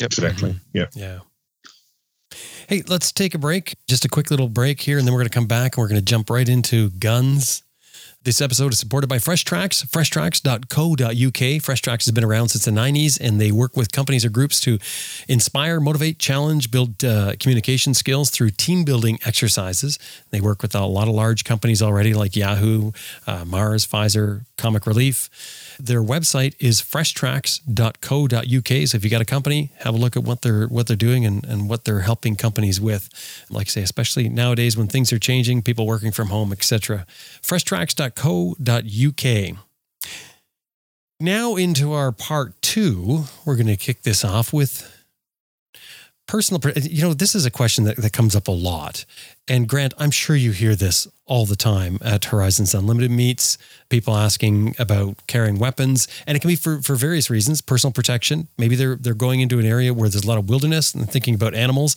Yep. 0.00 0.06
exactly. 0.06 0.56
Yeah. 0.72 0.86
Yeah. 0.94 1.20
Hey, 2.68 2.82
let's 2.86 3.12
take 3.12 3.34
a 3.34 3.38
break. 3.38 3.76
Just 3.88 4.04
a 4.04 4.08
quick 4.08 4.30
little 4.30 4.48
break 4.48 4.80
here, 4.80 4.98
and 4.98 5.06
then 5.06 5.14
we're 5.14 5.20
going 5.20 5.28
to 5.30 5.34
come 5.34 5.46
back 5.46 5.76
and 5.76 5.82
we're 5.82 5.88
going 5.88 6.00
to 6.00 6.04
jump 6.04 6.30
right 6.30 6.48
into 6.48 6.90
guns. 6.90 7.62
This 8.24 8.40
episode 8.40 8.72
is 8.72 8.78
supported 8.78 9.06
by 9.06 9.18
Fresh 9.18 9.44
Tracks, 9.44 9.84
freshtracks.co.uk. 9.84 11.62
Fresh 11.62 11.82
Tracks 11.82 12.06
has 12.06 12.12
been 12.12 12.24
around 12.24 12.48
since 12.48 12.64
the 12.64 12.70
90s, 12.70 13.20
and 13.20 13.38
they 13.38 13.52
work 13.52 13.76
with 13.76 13.92
companies 13.92 14.24
or 14.24 14.30
groups 14.30 14.60
to 14.60 14.78
inspire, 15.28 15.78
motivate, 15.78 16.18
challenge, 16.18 16.70
build 16.70 17.04
uh, 17.04 17.34
communication 17.38 17.92
skills 17.92 18.30
through 18.30 18.48
team 18.48 18.82
building 18.82 19.18
exercises. 19.26 19.98
They 20.30 20.40
work 20.40 20.62
with 20.62 20.74
a 20.74 20.86
lot 20.86 21.06
of 21.06 21.12
large 21.12 21.44
companies 21.44 21.82
already, 21.82 22.14
like 22.14 22.34
Yahoo, 22.34 22.92
uh, 23.26 23.44
Mars, 23.44 23.86
Pfizer, 23.86 24.46
Comic 24.56 24.86
Relief. 24.86 25.73
Their 25.78 26.02
website 26.02 26.54
is 26.58 26.80
freshtracks.co.uk. 26.80 28.88
So 28.88 28.96
if 28.96 29.04
you 29.04 29.10
got 29.10 29.20
a 29.20 29.26
company, 29.26 29.70
have 29.78 29.94
a 29.94 29.98
look 29.98 30.16
at 30.16 30.22
what 30.22 30.40
they're 30.42 30.66
what 30.66 30.86
they're 30.86 30.96
doing 30.96 31.26
and, 31.26 31.44
and 31.44 31.68
what 31.68 31.84
they're 31.84 32.00
helping 32.00 32.36
companies 32.36 32.80
with. 32.80 33.10
Like 33.50 33.66
I 33.68 33.70
say, 33.70 33.82
especially 33.82 34.28
nowadays 34.28 34.76
when 34.76 34.88
things 34.88 35.12
are 35.12 35.18
changing, 35.18 35.62
people 35.62 35.86
working 35.86 36.12
from 36.12 36.28
home, 36.28 36.52
etc. 36.52 37.06
Freshtracks.co.uk. 37.42 39.58
Now 41.20 41.56
into 41.56 41.92
our 41.92 42.12
part 42.12 42.60
two, 42.60 43.24
we're 43.44 43.56
going 43.56 43.68
to 43.68 43.76
kick 43.76 44.02
this 44.02 44.24
off 44.24 44.52
with 44.52 44.93
personal. 46.26 46.60
You 46.76 47.02
know, 47.02 47.14
this 47.14 47.34
is 47.34 47.44
a 47.44 47.50
question 47.50 47.84
that, 47.84 47.96
that 47.96 48.12
comes 48.12 48.34
up 48.34 48.48
a 48.48 48.52
lot. 48.52 49.04
And 49.48 49.68
Grant, 49.68 49.94
I'm 49.98 50.10
sure 50.10 50.36
you 50.36 50.52
hear 50.52 50.74
this 50.74 51.06
all 51.26 51.46
the 51.46 51.56
time 51.56 51.98
at 52.02 52.26
Horizons 52.26 52.74
Unlimited 52.74 53.10
meets, 53.10 53.58
people 53.88 54.16
asking 54.16 54.74
about 54.78 55.26
carrying 55.26 55.58
weapons. 55.58 56.08
And 56.26 56.36
it 56.36 56.40
can 56.40 56.48
be 56.48 56.56
for, 56.56 56.82
for 56.82 56.96
various 56.96 57.30
reasons, 57.30 57.60
personal 57.60 57.92
protection. 57.92 58.48
Maybe 58.58 58.76
they're 58.76 58.96
they're 58.96 59.14
going 59.14 59.40
into 59.40 59.58
an 59.58 59.66
area 59.66 59.92
where 59.92 60.08
there's 60.08 60.24
a 60.24 60.28
lot 60.28 60.38
of 60.38 60.48
wilderness 60.48 60.94
and 60.94 61.10
thinking 61.10 61.34
about 61.34 61.54
animals. 61.54 61.96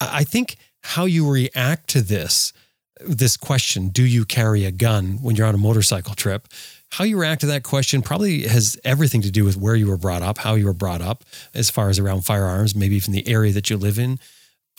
I 0.00 0.24
think 0.24 0.56
how 0.82 1.04
you 1.04 1.28
react 1.28 1.88
to 1.90 2.00
this, 2.00 2.52
this 3.00 3.36
question, 3.36 3.88
do 3.88 4.04
you 4.04 4.24
carry 4.24 4.64
a 4.64 4.70
gun 4.70 5.18
when 5.22 5.36
you're 5.36 5.46
on 5.46 5.54
a 5.54 5.58
motorcycle 5.58 6.14
trip? 6.14 6.48
How 6.90 7.04
you 7.04 7.18
react 7.20 7.42
to 7.42 7.46
that 7.48 7.62
question 7.62 8.02
probably 8.02 8.48
has 8.48 8.78
everything 8.84 9.20
to 9.22 9.30
do 9.30 9.44
with 9.44 9.56
where 9.56 9.76
you 9.76 9.88
were 9.88 9.98
brought 9.98 10.22
up, 10.22 10.38
how 10.38 10.54
you 10.54 10.64
were 10.66 10.72
brought 10.72 11.02
up, 11.02 11.24
as 11.54 11.70
far 11.70 11.90
as 11.90 11.98
around 11.98 12.22
firearms, 12.22 12.74
maybe 12.74 12.96
even 12.96 13.12
the 13.12 13.28
area 13.28 13.52
that 13.52 13.68
you 13.68 13.76
live 13.76 13.98
in. 13.98 14.18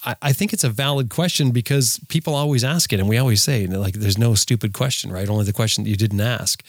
I, 0.05 0.15
I 0.21 0.33
think 0.33 0.51
it's 0.51 0.63
a 0.63 0.69
valid 0.69 1.09
question 1.09 1.51
because 1.51 1.99
people 2.09 2.33
always 2.33 2.63
ask 2.63 2.91
it, 2.93 2.99
and 2.99 3.07
we 3.07 3.17
always 3.17 3.43
say 3.43 3.67
like, 3.67 3.93
"There's 3.95 4.17
no 4.17 4.33
stupid 4.33 4.73
question, 4.73 5.11
right? 5.11 5.29
Only 5.29 5.45
the 5.45 5.53
question 5.53 5.83
that 5.83 5.89
you 5.89 5.95
didn't 5.97 6.21
ask." 6.21 6.63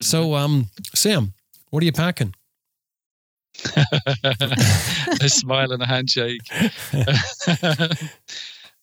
So, 0.00 0.34
um, 0.34 0.66
Sam, 0.94 1.32
what 1.70 1.82
are 1.82 1.86
you 1.86 1.92
packing? 1.92 2.34
a 4.24 5.28
smile 5.28 5.72
and 5.72 5.82
a 5.82 5.86
handshake. 5.86 6.40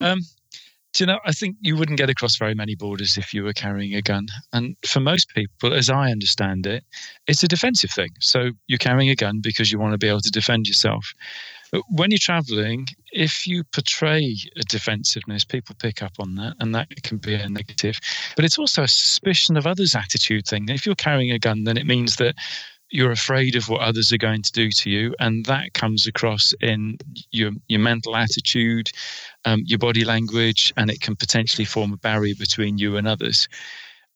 um, 0.01 0.19
do 0.93 1.03
you 1.03 1.07
know, 1.07 1.19
I 1.25 1.31
think 1.31 1.55
you 1.61 1.75
wouldn't 1.75 1.99
get 1.99 2.09
across 2.09 2.37
very 2.37 2.55
many 2.55 2.75
borders 2.75 3.17
if 3.17 3.33
you 3.33 3.43
were 3.43 3.53
carrying 3.53 3.93
a 3.93 4.01
gun. 4.01 4.27
And 4.53 4.75
for 4.85 4.99
most 4.99 5.29
people, 5.35 5.73
as 5.73 5.89
I 5.89 6.11
understand 6.11 6.65
it, 6.65 6.83
it's 7.27 7.43
a 7.43 7.47
defensive 7.47 7.91
thing. 7.91 8.09
So 8.19 8.51
you're 8.67 8.79
carrying 8.79 9.09
a 9.09 9.15
gun 9.15 9.39
because 9.41 9.71
you 9.71 9.79
want 9.79 9.93
to 9.93 9.99
be 9.99 10.07
able 10.07 10.21
to 10.21 10.31
defend 10.31 10.67
yourself. 10.67 11.13
When 11.89 12.09
you're 12.09 12.17
traveling, 12.17 12.87
if 13.11 13.45
you 13.45 13.63
portray 13.65 14.35
a 14.57 14.61
defensiveness, 14.61 15.45
people 15.45 15.75
pick 15.77 16.01
up 16.01 16.13
on 16.17 16.33
that, 16.35 16.55
and 16.59 16.73
that 16.73 16.87
can 17.03 17.17
be 17.17 17.35
a 17.35 17.47
negative. 17.47 17.99
But 18.35 18.43
it's 18.43 18.57
also 18.57 18.81
a 18.81 18.87
suspicion 18.87 19.55
of 19.55 19.67
others' 19.67 19.93
attitude 19.93 20.47
thing. 20.47 20.69
If 20.69 20.87
you're 20.87 20.95
carrying 20.95 21.31
a 21.31 21.37
gun, 21.37 21.65
then 21.65 21.77
it 21.77 21.85
means 21.85 22.15
that 22.15 22.33
you're 22.89 23.11
afraid 23.11 23.55
of 23.55 23.69
what 23.69 23.81
others 23.81 24.11
are 24.11 24.17
going 24.17 24.41
to 24.41 24.51
do 24.51 24.71
to 24.71 24.89
you, 24.89 25.15
and 25.19 25.45
that 25.45 25.73
comes 25.73 26.07
across 26.07 26.53
in 26.61 26.97
your 27.31 27.51
your 27.67 27.79
mental 27.79 28.15
attitude, 28.15 28.89
um, 29.45 29.61
your 29.65 29.79
body 29.79 30.03
language, 30.03 30.73
and 30.77 30.89
it 30.89 31.01
can 31.01 31.15
potentially 31.15 31.65
form 31.65 31.93
a 31.93 31.97
barrier 31.97 32.35
between 32.37 32.77
you 32.77 32.97
and 32.97 33.07
others. 33.07 33.47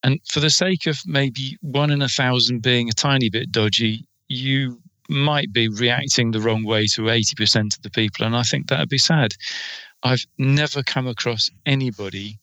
And 0.04 0.20
for 0.28 0.40
the 0.40 0.50
sake 0.50 0.86
of 0.86 1.00
maybe 1.06 1.58
one 1.62 1.90
in 1.90 2.02
a 2.02 2.10
thousand 2.10 2.62
being 2.62 2.90
a 2.90 2.94
tiny 2.94 3.30
bit 3.30 3.52
dodgy, 3.52 4.06
you 4.28 4.82
might 5.10 5.54
be 5.54 5.68
reacting 5.70 6.32
the 6.32 6.42
wrong 6.42 6.64
way 6.64 6.86
to 6.88 7.04
80% 7.04 7.76
of 7.76 7.82
the 7.84 7.90
people. 7.90 8.26
And 8.26 8.36
I 8.36 8.44
think 8.44 8.68
that 8.68 8.80
would 8.80 8.90
be 8.90 8.98
sad. 8.98 9.34
I've 10.02 10.26
never 10.38 10.84
come 10.84 11.08
across 11.08 11.50
anybody 11.66 12.38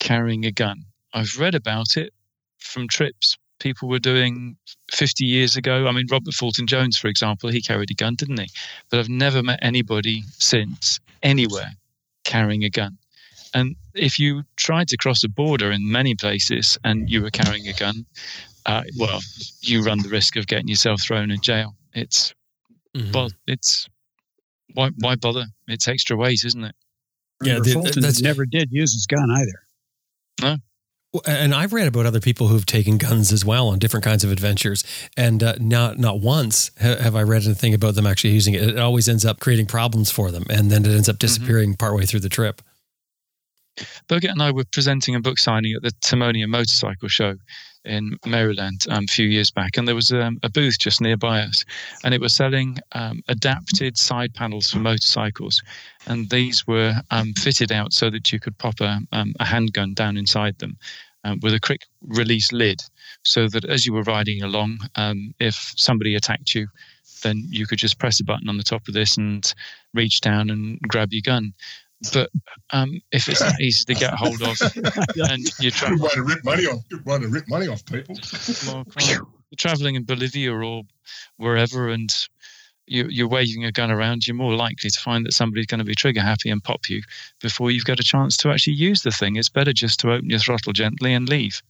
carrying 0.00 0.44
a 0.44 0.50
gun. 0.50 0.84
I've 1.12 1.38
read 1.38 1.54
about 1.54 1.96
it 1.96 2.12
from 2.58 2.88
trips 2.88 3.36
people 3.64 3.88
were 3.88 3.98
doing 3.98 4.56
50 4.92 5.24
years 5.24 5.56
ago. 5.56 5.88
I 5.88 5.92
mean, 5.92 6.06
Robert 6.10 6.34
Fulton 6.34 6.66
Junior, 6.66 6.92
for 7.00 7.08
example, 7.08 7.48
he 7.48 7.62
carried 7.62 7.90
a 7.90 7.94
gun, 7.94 8.14
didn't 8.14 8.38
he? 8.38 8.48
But 8.90 9.00
I've 9.00 9.08
never 9.08 9.42
met 9.42 9.58
anybody 9.62 10.22
since 10.38 11.00
anywhere 11.22 11.70
carrying 12.24 12.62
a 12.62 12.68
gun. 12.68 12.98
And 13.54 13.74
if 13.94 14.18
you 14.18 14.42
tried 14.56 14.88
to 14.88 14.98
cross 14.98 15.24
a 15.24 15.30
border 15.30 15.72
in 15.72 15.90
many 15.90 16.14
places 16.14 16.76
and 16.84 17.08
you 17.08 17.22
were 17.22 17.30
carrying 17.30 17.66
a 17.66 17.72
gun, 17.72 18.04
uh, 18.66 18.82
well, 18.98 19.20
you 19.62 19.82
run 19.82 20.02
the 20.02 20.10
risk 20.10 20.36
of 20.36 20.46
getting 20.46 20.68
yourself 20.68 21.00
thrown 21.00 21.30
in 21.30 21.40
jail. 21.40 21.74
It's 21.94 22.34
mm-hmm. 22.94 23.12
well, 23.12 23.30
it's 23.46 23.88
why 24.74 24.90
why 24.98 25.14
bother? 25.14 25.46
It's 25.68 25.88
extra 25.88 26.16
weight, 26.16 26.42
isn't 26.44 26.64
it? 26.64 26.74
Yeah, 27.42 27.60
the, 27.60 27.72
Fulton 27.72 28.02
that's, 28.02 28.20
never 28.20 28.44
did 28.44 28.68
use 28.70 28.92
his 28.92 29.06
gun 29.06 29.30
either. 29.30 29.60
No. 30.42 30.56
And 31.26 31.54
I've 31.54 31.72
read 31.72 31.86
about 31.86 32.06
other 32.06 32.20
people 32.20 32.48
who've 32.48 32.66
taken 32.66 32.98
guns 32.98 33.32
as 33.32 33.44
well 33.44 33.68
on 33.68 33.78
different 33.78 34.04
kinds 34.04 34.24
of 34.24 34.32
adventures, 34.32 34.82
and 35.16 35.42
uh, 35.42 35.54
not 35.60 35.98
not 35.98 36.20
once 36.20 36.70
have 36.78 37.14
I 37.14 37.22
read 37.22 37.44
anything 37.44 37.74
about 37.74 37.94
them 37.94 38.06
actually 38.06 38.30
using 38.30 38.54
it. 38.54 38.62
It 38.62 38.78
always 38.78 39.08
ends 39.08 39.24
up 39.24 39.40
creating 39.40 39.66
problems 39.66 40.10
for 40.10 40.30
them, 40.30 40.44
and 40.50 40.70
then 40.70 40.84
it 40.84 40.90
ends 40.90 41.08
up 41.08 41.14
mm-hmm. 41.14 41.20
disappearing 41.20 41.70
mm-hmm. 41.70 41.78
partway 41.78 42.06
through 42.06 42.20
the 42.20 42.28
trip. 42.28 42.62
Birgit 44.08 44.30
and 44.30 44.42
I 44.42 44.50
were 44.50 44.64
presenting 44.64 45.14
a 45.14 45.20
book 45.20 45.38
signing 45.38 45.74
at 45.74 45.82
the 45.82 45.90
Timonium 46.00 46.48
Motorcycle 46.48 47.08
Show, 47.08 47.36
in 47.84 48.18
Maryland 48.26 48.86
um, 48.90 49.04
a 49.04 49.12
few 49.12 49.26
years 49.26 49.50
back, 49.50 49.76
and 49.76 49.86
there 49.86 49.94
was 49.94 50.12
um, 50.12 50.38
a 50.42 50.50
booth 50.50 50.78
just 50.78 51.00
nearby 51.00 51.40
us, 51.40 51.64
and 52.02 52.14
it 52.14 52.20
was 52.20 52.34
selling 52.34 52.78
um, 52.92 53.22
adapted 53.28 53.96
side 53.96 54.34
panels 54.34 54.70
for 54.70 54.78
motorcycles, 54.78 55.62
and 56.06 56.30
these 56.30 56.66
were 56.66 56.94
um, 57.10 57.32
fitted 57.34 57.72
out 57.72 57.92
so 57.92 58.10
that 58.10 58.32
you 58.32 58.40
could 58.40 58.56
pop 58.58 58.80
a, 58.80 59.00
um, 59.12 59.34
a 59.40 59.44
handgun 59.44 59.94
down 59.94 60.16
inside 60.16 60.58
them 60.58 60.76
um, 61.24 61.38
with 61.42 61.54
a 61.54 61.60
quick 61.60 61.82
release 62.02 62.52
lid, 62.52 62.80
so 63.22 63.48
that 63.48 63.64
as 63.64 63.86
you 63.86 63.92
were 63.92 64.02
riding 64.02 64.42
along, 64.42 64.78
if 65.40 65.72
somebody 65.76 66.14
attacked 66.14 66.54
you, 66.54 66.68
then 67.22 67.42
you 67.48 67.66
could 67.66 67.78
just 67.78 67.98
press 67.98 68.20
a 68.20 68.24
button 68.24 68.48
on 68.48 68.58
the 68.58 68.62
top 68.62 68.86
of 68.86 68.94
this 68.94 69.16
and 69.16 69.54
reach 69.94 70.20
down 70.20 70.50
and 70.50 70.78
grab 70.82 71.12
your 71.12 71.22
gun 71.24 71.52
but 72.10 72.30
um, 72.70 73.00
if 73.12 73.28
it's 73.28 73.40
not 73.40 73.60
easy 73.60 73.84
to 73.84 73.94
get 73.94 74.14
hold 74.14 74.42
of, 74.42 74.60
and 75.30 75.46
you're 75.60 75.70
trying 75.70 75.98
to 75.98 76.22
rip 76.22 76.44
money 76.44 76.66
off, 76.66 76.82
way 77.04 77.18
to 77.18 77.28
rip 77.28 77.48
money 77.48 77.68
off 77.68 77.84
people. 77.86 78.16
Well, 78.66 78.84
you're 79.00 79.26
traveling 79.56 79.94
in 79.94 80.04
Bolivia 80.04 80.52
or 80.52 80.82
wherever, 81.36 81.88
and 81.88 82.12
you, 82.86 83.06
you're 83.08 83.28
waving 83.28 83.64
a 83.64 83.72
gun 83.72 83.90
around, 83.90 84.26
you're 84.26 84.36
more 84.36 84.54
likely 84.54 84.90
to 84.90 85.00
find 85.00 85.24
that 85.26 85.32
somebody's 85.32 85.66
going 85.66 85.78
to 85.78 85.84
be 85.84 85.94
trigger 85.94 86.20
happy 86.20 86.50
and 86.50 86.62
pop 86.62 86.88
you 86.88 87.02
before 87.40 87.70
you've 87.70 87.84
got 87.84 88.00
a 88.00 88.04
chance 88.04 88.36
to 88.38 88.50
actually 88.50 88.74
use 88.74 89.02
the 89.02 89.10
thing. 89.10 89.36
It's 89.36 89.48
better 89.48 89.72
just 89.72 90.00
to 90.00 90.12
open 90.12 90.30
your 90.30 90.38
throttle 90.38 90.72
gently 90.72 91.14
and 91.14 91.28
leave. 91.28 91.62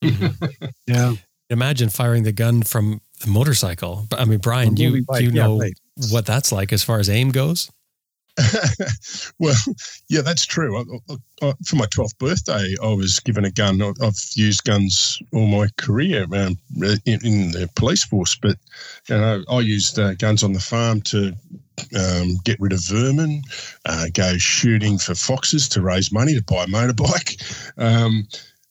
yeah. 0.86 1.14
Imagine 1.50 1.90
firing 1.90 2.22
the 2.22 2.32
gun 2.32 2.62
from 2.62 3.00
the 3.20 3.28
motorcycle. 3.28 4.06
I 4.12 4.24
mean, 4.24 4.38
Brian, 4.38 4.76
you 4.76 5.04
you 5.18 5.30
know 5.30 5.62
yeah, 5.62 5.70
what 6.10 6.24
that's 6.24 6.50
like 6.50 6.72
as 6.72 6.82
far 6.82 6.98
as 6.98 7.10
aim 7.10 7.30
goes. 7.30 7.70
well, 9.38 9.54
yeah, 10.08 10.20
that's 10.20 10.44
true. 10.44 10.76
I, 10.76 11.14
I, 11.42 11.52
for 11.66 11.76
my 11.76 11.86
12th 11.86 12.18
birthday, 12.18 12.74
I 12.82 12.92
was 12.92 13.20
given 13.20 13.44
a 13.44 13.50
gun. 13.50 13.80
I've 13.80 14.18
used 14.34 14.64
guns 14.64 15.20
all 15.32 15.46
my 15.46 15.68
career 15.76 16.24
um, 16.24 16.58
in, 17.06 17.20
in, 17.24 17.50
the 17.52 17.70
police 17.76 18.04
force, 18.04 18.36
but 18.36 18.56
you 19.08 19.16
know, 19.16 19.44
I 19.48 19.60
used 19.60 19.98
uh, 19.98 20.14
guns 20.14 20.42
on 20.42 20.52
the 20.52 20.60
farm 20.60 21.00
to 21.02 21.32
um, 21.96 22.36
get 22.44 22.60
rid 22.60 22.72
of 22.72 22.84
vermin, 22.84 23.42
uh, 23.86 24.06
go 24.12 24.36
shooting 24.36 24.98
for 24.98 25.14
foxes 25.14 25.68
to 25.70 25.82
raise 25.82 26.12
money 26.12 26.34
to 26.34 26.42
buy 26.42 26.64
a 26.64 26.66
motorbike. 26.66 27.40
Um, 27.76 28.28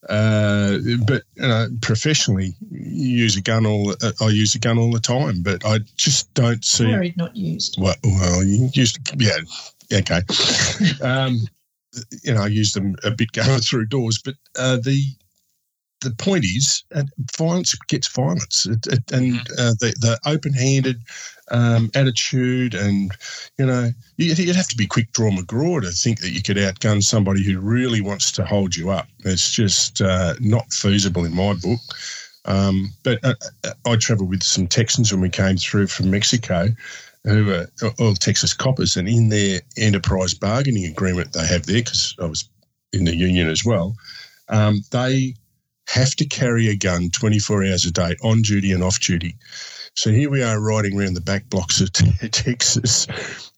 uh, 0.09 0.77
but 1.05 1.23
you 1.35 1.47
know, 1.47 1.67
professionally, 1.81 2.55
use 2.71 3.37
a 3.37 3.41
gun 3.41 3.65
all. 3.65 3.95
Uh, 4.01 4.11
I 4.21 4.29
use 4.29 4.55
a 4.55 4.59
gun 4.59 4.77
all 4.77 4.91
the 4.91 4.99
time, 4.99 5.43
but 5.43 5.65
I 5.65 5.79
just 5.95 6.33
don't 6.33 6.63
see. 6.63 6.85
Carried, 6.85 7.17
not 7.17 7.35
used. 7.35 7.77
Well, 7.79 7.95
well, 8.03 8.43
you 8.43 8.69
used. 8.73 8.99
Yeah, 9.19 9.37
okay. 9.93 10.21
um, 11.01 11.39
you 12.23 12.33
know, 12.33 12.41
I 12.41 12.47
use 12.47 12.73
them 12.73 12.95
a 13.03 13.11
bit 13.11 13.31
going 13.33 13.61
through 13.61 13.85
doors, 13.85 14.21
but 14.23 14.35
uh, 14.57 14.77
the 14.77 15.01
the 16.01 16.11
point 16.11 16.43
is, 16.43 16.83
uh, 16.93 17.03
violence 17.37 17.73
gets 17.87 18.07
violence, 18.09 18.65
it, 18.65 18.85
it, 18.87 19.11
and 19.11 19.35
mm-hmm. 19.35 19.53
uh, 19.57 19.73
the, 19.79 19.95
the 19.99 20.19
open-handed 20.25 21.01
um, 21.53 21.91
attitude, 21.95 22.73
and 22.73 23.11
you 23.57 23.65
know, 23.65 23.91
you'd, 24.17 24.55
have 24.55 24.67
to 24.67 24.75
be 24.75 24.87
quick 24.87 25.11
draw 25.13 25.29
McGraw 25.29 25.81
to 25.81 25.91
think 25.91 26.19
that 26.21 26.31
you 26.31 26.41
could 26.41 26.57
outgun 26.57 27.01
somebody 27.01 27.43
who 27.43 27.59
really 27.59 28.01
wants 28.01 28.31
to 28.33 28.45
hold 28.45 28.75
you 28.75 28.89
up. 28.89 29.07
It's 29.19 29.51
just 29.51 30.01
uh, 30.01 30.33
not 30.41 30.73
feasible 30.73 31.23
in 31.23 31.35
my 31.35 31.53
book. 31.53 31.79
Um, 32.45 32.89
but 33.03 33.23
uh, 33.23 33.35
uh, 33.63 33.71
I 33.85 33.95
travelled 33.95 34.29
with 34.29 34.43
some 34.43 34.67
Texans 34.67 35.11
when 35.11 35.21
we 35.21 35.29
came 35.29 35.55
through 35.55 35.87
from 35.87 36.09
Mexico, 36.09 36.67
who 37.23 37.53
are 37.53 37.67
all 37.99 38.15
Texas 38.15 38.53
coppers, 38.53 38.97
and 38.97 39.07
in 39.07 39.29
their 39.29 39.61
enterprise 39.77 40.33
bargaining 40.33 40.85
agreement 40.85 41.33
they 41.33 41.47
have 41.47 41.67
there, 41.67 41.77
because 41.77 42.15
I 42.19 42.25
was 42.25 42.49
in 42.91 43.05
the 43.05 43.15
union 43.15 43.47
as 43.47 43.63
well, 43.63 43.95
um, 44.49 44.81
they 44.91 45.35
have 45.87 46.15
to 46.15 46.25
carry 46.25 46.67
a 46.67 46.75
gun 46.75 47.09
24 47.11 47.65
hours 47.65 47.85
a 47.85 47.91
day 47.91 48.15
on 48.23 48.41
duty 48.41 48.71
and 48.71 48.83
off 48.83 48.99
duty. 48.99 49.35
So 49.95 50.11
here 50.11 50.29
we 50.29 50.41
are 50.41 50.59
riding 50.59 50.99
around 50.99 51.13
the 51.13 51.21
back 51.21 51.49
blocks 51.49 51.79
of 51.79 51.91
Texas 52.31 53.07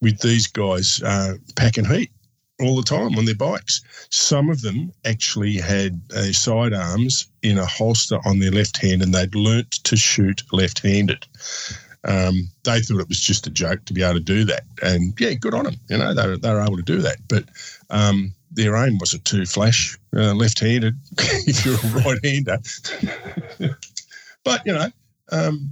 with 0.01 0.19
these 0.19 0.47
guys 0.47 1.01
uh, 1.03 1.35
packing 1.55 1.85
heat 1.85 2.11
all 2.59 2.75
the 2.75 2.83
time 2.83 3.17
on 3.17 3.25
their 3.25 3.35
bikes. 3.35 3.81
Some 4.09 4.49
of 4.49 4.61
them 4.61 4.91
actually 5.05 5.55
had 5.55 6.01
uh, 6.15 6.31
sidearms 6.31 7.27
in 7.41 7.57
a 7.57 7.65
holster 7.65 8.19
on 8.25 8.39
their 8.39 8.51
left 8.51 8.81
hand 8.81 9.01
and 9.01 9.13
they'd 9.13 9.35
learnt 9.35 9.71
to 9.85 9.95
shoot 9.95 10.43
left 10.51 10.79
handed. 10.79 11.25
Um, 12.03 12.49
they 12.63 12.81
thought 12.81 13.01
it 13.01 13.09
was 13.09 13.19
just 13.19 13.47
a 13.47 13.49
joke 13.49 13.85
to 13.85 13.93
be 13.93 14.03
able 14.03 14.15
to 14.15 14.19
do 14.19 14.43
that. 14.45 14.63
And 14.81 15.13
yeah, 15.19 15.33
good 15.33 15.53
on 15.53 15.65
them. 15.65 15.75
You 15.89 15.97
know, 15.97 16.13
they 16.13 16.27
were, 16.27 16.37
they 16.37 16.53
were 16.53 16.61
able 16.61 16.77
to 16.77 16.83
do 16.83 17.01
that. 17.01 17.17
But 17.27 17.45
um, 17.89 18.33
their 18.51 18.75
aim 18.75 18.97
wasn't 18.99 19.25
too 19.25 19.45
flash, 19.45 19.97
uh, 20.15 20.33
left 20.33 20.59
handed 20.59 20.95
if 21.17 21.65
you're 21.65 21.75
a 21.75 22.03
right 22.03 22.23
hander. 22.23 22.59
but, 24.43 24.65
you 24.65 24.73
know, 24.73 24.89
um, 25.31 25.71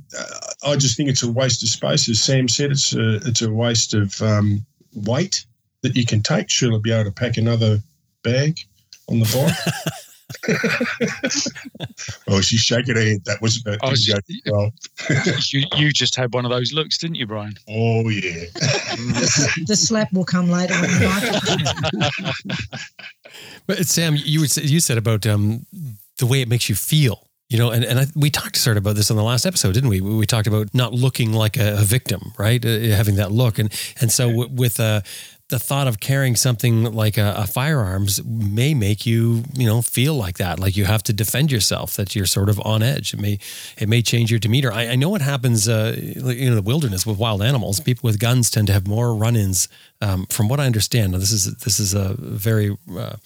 I 0.66 0.76
just 0.76 0.97
think 0.97 1.10
it's 1.10 1.24
a 1.24 1.32
waste 1.32 1.64
of 1.64 1.70
space. 1.70 2.10
As 2.10 2.22
Sam 2.22 2.47
said, 2.47 2.72
it's 2.72 2.93
a, 2.93 3.16
it's 3.28 3.41
a 3.41 3.51
waste 3.51 3.93
of 3.93 4.22
um, 4.22 4.66
weight 4.93 5.45
that 5.82 5.95
you 5.95 6.06
can 6.06 6.22
take. 6.22 6.49
She'll 6.49 6.80
be 6.80 6.91
able 6.91 7.06
to 7.06 7.12
pack 7.12 7.38
another 7.38 7.80
bag 8.24 8.60
on 9.10 9.20
the 9.20 9.26
bike. 9.26 9.93
oh, 12.28 12.41
she's 12.41 12.62
shaking 12.62 12.95
her 12.95 13.01
head. 13.01 13.24
That 13.26 13.41
was 13.41 13.62
about 13.62 13.80
oh, 13.82 13.93
just, 13.93 14.22
well. 14.47 14.72
you, 15.51 15.66
you 15.76 15.91
just 15.91 16.16
had 16.16 16.34
one 16.34 16.45
of 16.45 16.51
those 16.51 16.74
looks, 16.74 16.97
didn't 16.97 17.16
you, 17.16 17.28
Brian? 17.28 17.54
Oh 17.70 18.10
yeah. 18.10 18.45
the 19.66 19.76
slap 19.76 20.12
will 20.14 20.26
come 20.26 20.49
later. 20.49 20.74
but 23.68 23.86
Sam, 23.86 24.16
you 24.16 24.41
you 24.41 24.80
said 24.80 24.97
about 24.97 25.26
um, 25.26 25.66
the 26.18 26.26
way 26.26 26.41
it 26.41 26.47
makes 26.47 26.70
you 26.70 26.76
feel. 26.76 27.28
You 27.54 27.60
know, 27.60 27.70
and, 27.70 27.86
and 27.86 27.99
I, 27.99 28.08
we 28.16 28.32
talked 28.32 28.58
sort 28.58 28.78
of 28.78 28.84
about 28.84 28.95
this 28.95 29.12
on 29.12 29.18
the 29.18 29.22
last 29.22 29.45
episode, 29.45 29.76
didn't 29.76 29.91
we? 29.91 30.01
We 30.01 30.26
talked 30.26 30.47
about 30.47 30.74
not 30.74 30.91
looking 30.91 31.34
like 31.34 31.56
a, 31.56 31.82
a 31.82 31.84
victim, 31.84 32.34
right? 32.36 32.66
Uh, 32.66 32.80
having 32.95 33.14
that 33.18 33.32
look, 33.32 33.60
and 33.60 33.72
and 34.01 34.12
so 34.12 34.28
w- 34.30 34.49
with 34.51 34.80
uh, 34.80 35.01
the 35.49 35.60
thought 35.60 35.88
of 35.88 35.99
carrying 35.99 36.36
something 36.36 36.84
like 36.84 37.16
a, 37.16 37.36
a, 37.38 37.45
firearms 37.45 38.24
may 38.26 38.74
make 38.74 39.06
you, 39.06 39.43
you 39.54 39.68
know, 39.68 39.84
feel 39.84 40.16
like 40.16 40.38
that, 40.38 40.60
like 40.60 40.76
you 40.76 40.86
have 40.86 41.04
to 41.04 41.14
defend 41.14 41.51
yourself, 41.51 41.95
that 41.95 42.16
you're 42.16 42.26
sort 42.26 42.49
of 42.49 42.60
on 42.66 42.82
edge. 42.82 43.14
It 43.14 43.20
may, 43.20 43.38
it 43.78 43.88
may 43.88 44.01
change 44.01 44.32
your 44.32 44.39
demeanor. 44.39 44.72
I, 44.72 44.88
I 44.88 44.95
know 44.95 45.10
what 45.10 45.22
happens, 45.22 45.70
uh, 45.70 45.95
in 45.95 46.56
the 46.56 46.64
wilderness 46.64 47.06
with 47.06 47.20
wild 47.20 47.43
animals. 47.43 47.80
People 47.80 48.08
with 48.08 48.18
guns 48.18 48.49
tend 48.49 48.66
to 48.68 48.74
have 48.74 48.88
more 48.88 49.14
run-ins. 49.14 49.68
Um, 50.01 50.26
from 50.26 50.49
what 50.49 50.60
I 50.60 50.66
understand, 50.66 51.12
now 51.12 51.20
this 51.20 51.32
is 51.32 51.54
this 51.58 51.80
is 51.80 51.93
a 51.93 52.16
very 52.18 52.76
uh, 52.97 53.18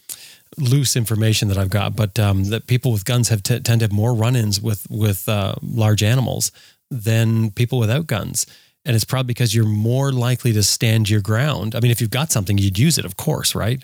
loose 0.57 0.95
information 0.95 1.47
that 1.49 1.57
I've 1.57 1.69
got, 1.69 1.95
but 1.95 2.17
um, 2.19 2.45
that 2.45 2.67
people 2.67 2.91
with 2.91 3.05
guns 3.05 3.29
have 3.29 3.43
t- 3.43 3.59
tend 3.59 3.81
to 3.81 3.85
have 3.85 3.91
more 3.91 4.13
run-ins 4.13 4.61
with 4.61 4.87
with 4.89 5.27
uh, 5.27 5.55
large 5.61 6.03
animals 6.03 6.51
than 6.89 7.51
people 7.51 7.79
without 7.79 8.07
guns 8.07 8.45
And 8.87 8.95
it's 8.95 9.03
probably 9.03 9.27
because 9.27 9.53
you're 9.53 9.65
more 9.65 10.13
likely 10.13 10.53
to 10.53 10.63
stand 10.63 11.09
your 11.09 11.19
ground. 11.19 11.75
I 11.75 11.81
mean, 11.81 11.91
if 11.91 11.99
you've 11.99 12.09
got 12.09 12.31
something, 12.31 12.57
you'd 12.57 12.79
use 12.79 12.97
it, 12.97 13.03
of 13.03 13.17
course, 13.17 13.53
right? 13.53 13.83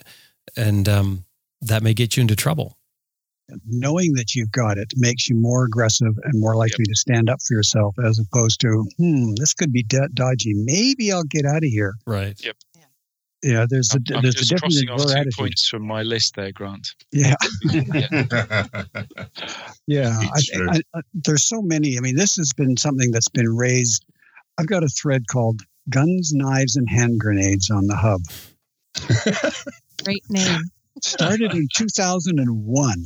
And 0.56 0.88
um, 0.88 1.26
that 1.62 1.84
may 1.84 1.94
get 1.94 2.16
you 2.16 2.22
into 2.22 2.38
trouble. 2.38 2.78
Knowing 3.68 4.14
that 4.14 4.34
you've 4.34 4.52
got 4.54 4.78
it 4.78 4.94
makes 4.96 5.28
you 5.28 5.36
more 5.36 5.66
aggressive 5.66 6.18
and 6.24 6.40
more 6.40 6.56
likely 6.56 6.86
to 6.86 6.96
stand 6.96 7.30
up 7.30 7.40
for 7.46 7.54
yourself 7.54 7.94
as 8.06 8.18
opposed 8.18 8.62
to, 8.62 8.88
hmm, 8.98 9.34
this 9.36 9.54
could 9.54 9.74
be 9.74 9.84
d- 9.84 10.00
dodgy. 10.14 10.54
Maybe 10.54 11.12
I'll 11.12 11.26
get 11.26 11.46
out 11.46 11.58
of 11.58 11.70
here. 11.70 11.96
Right. 12.08 12.40
Yeah, 13.44 13.66
there's 13.70 13.94
a 13.94 14.00
I'm, 14.10 14.18
I'm 14.18 14.22
there's 14.24 14.36
a 14.36 14.40
just 14.40 14.50
difference 14.52 14.82
in 14.82 14.88
crossing 14.88 14.90
off 14.90 15.14
two 15.14 15.20
attitude. 15.20 15.34
points 15.38 15.68
from 15.68 15.86
my 15.86 16.02
list 16.04 16.36
there, 16.36 16.52
Grant. 16.52 16.96
Yeah, 17.12 17.36
yeah. 17.72 18.24
yeah. 19.88 20.20
I, 20.22 20.42
I, 20.72 20.82
I, 20.96 21.02
there's 21.14 21.44
so 21.44 21.62
many. 21.62 21.98
I 21.98 22.02
mean, 22.02 22.16
this 22.16 22.36
has 22.38 22.54
been 22.54 22.78
something 22.78 23.12
that's 23.12 23.30
been 23.30 23.54
raised. 23.54 24.06
I've 24.58 24.68
got 24.68 24.84
a 24.84 24.88
thread 24.88 25.24
called 25.30 25.62
"Guns, 25.90 26.32
Knives, 26.34 26.78
and 26.78 26.90
Hand 26.90 27.20
Grenades" 27.20 27.70
on 27.70 27.88
the 27.88 27.96
hub. 27.98 28.22
Great 30.06 30.24
name. 30.30 30.62
started 31.02 31.54
in 31.54 31.68
2001 31.76 33.04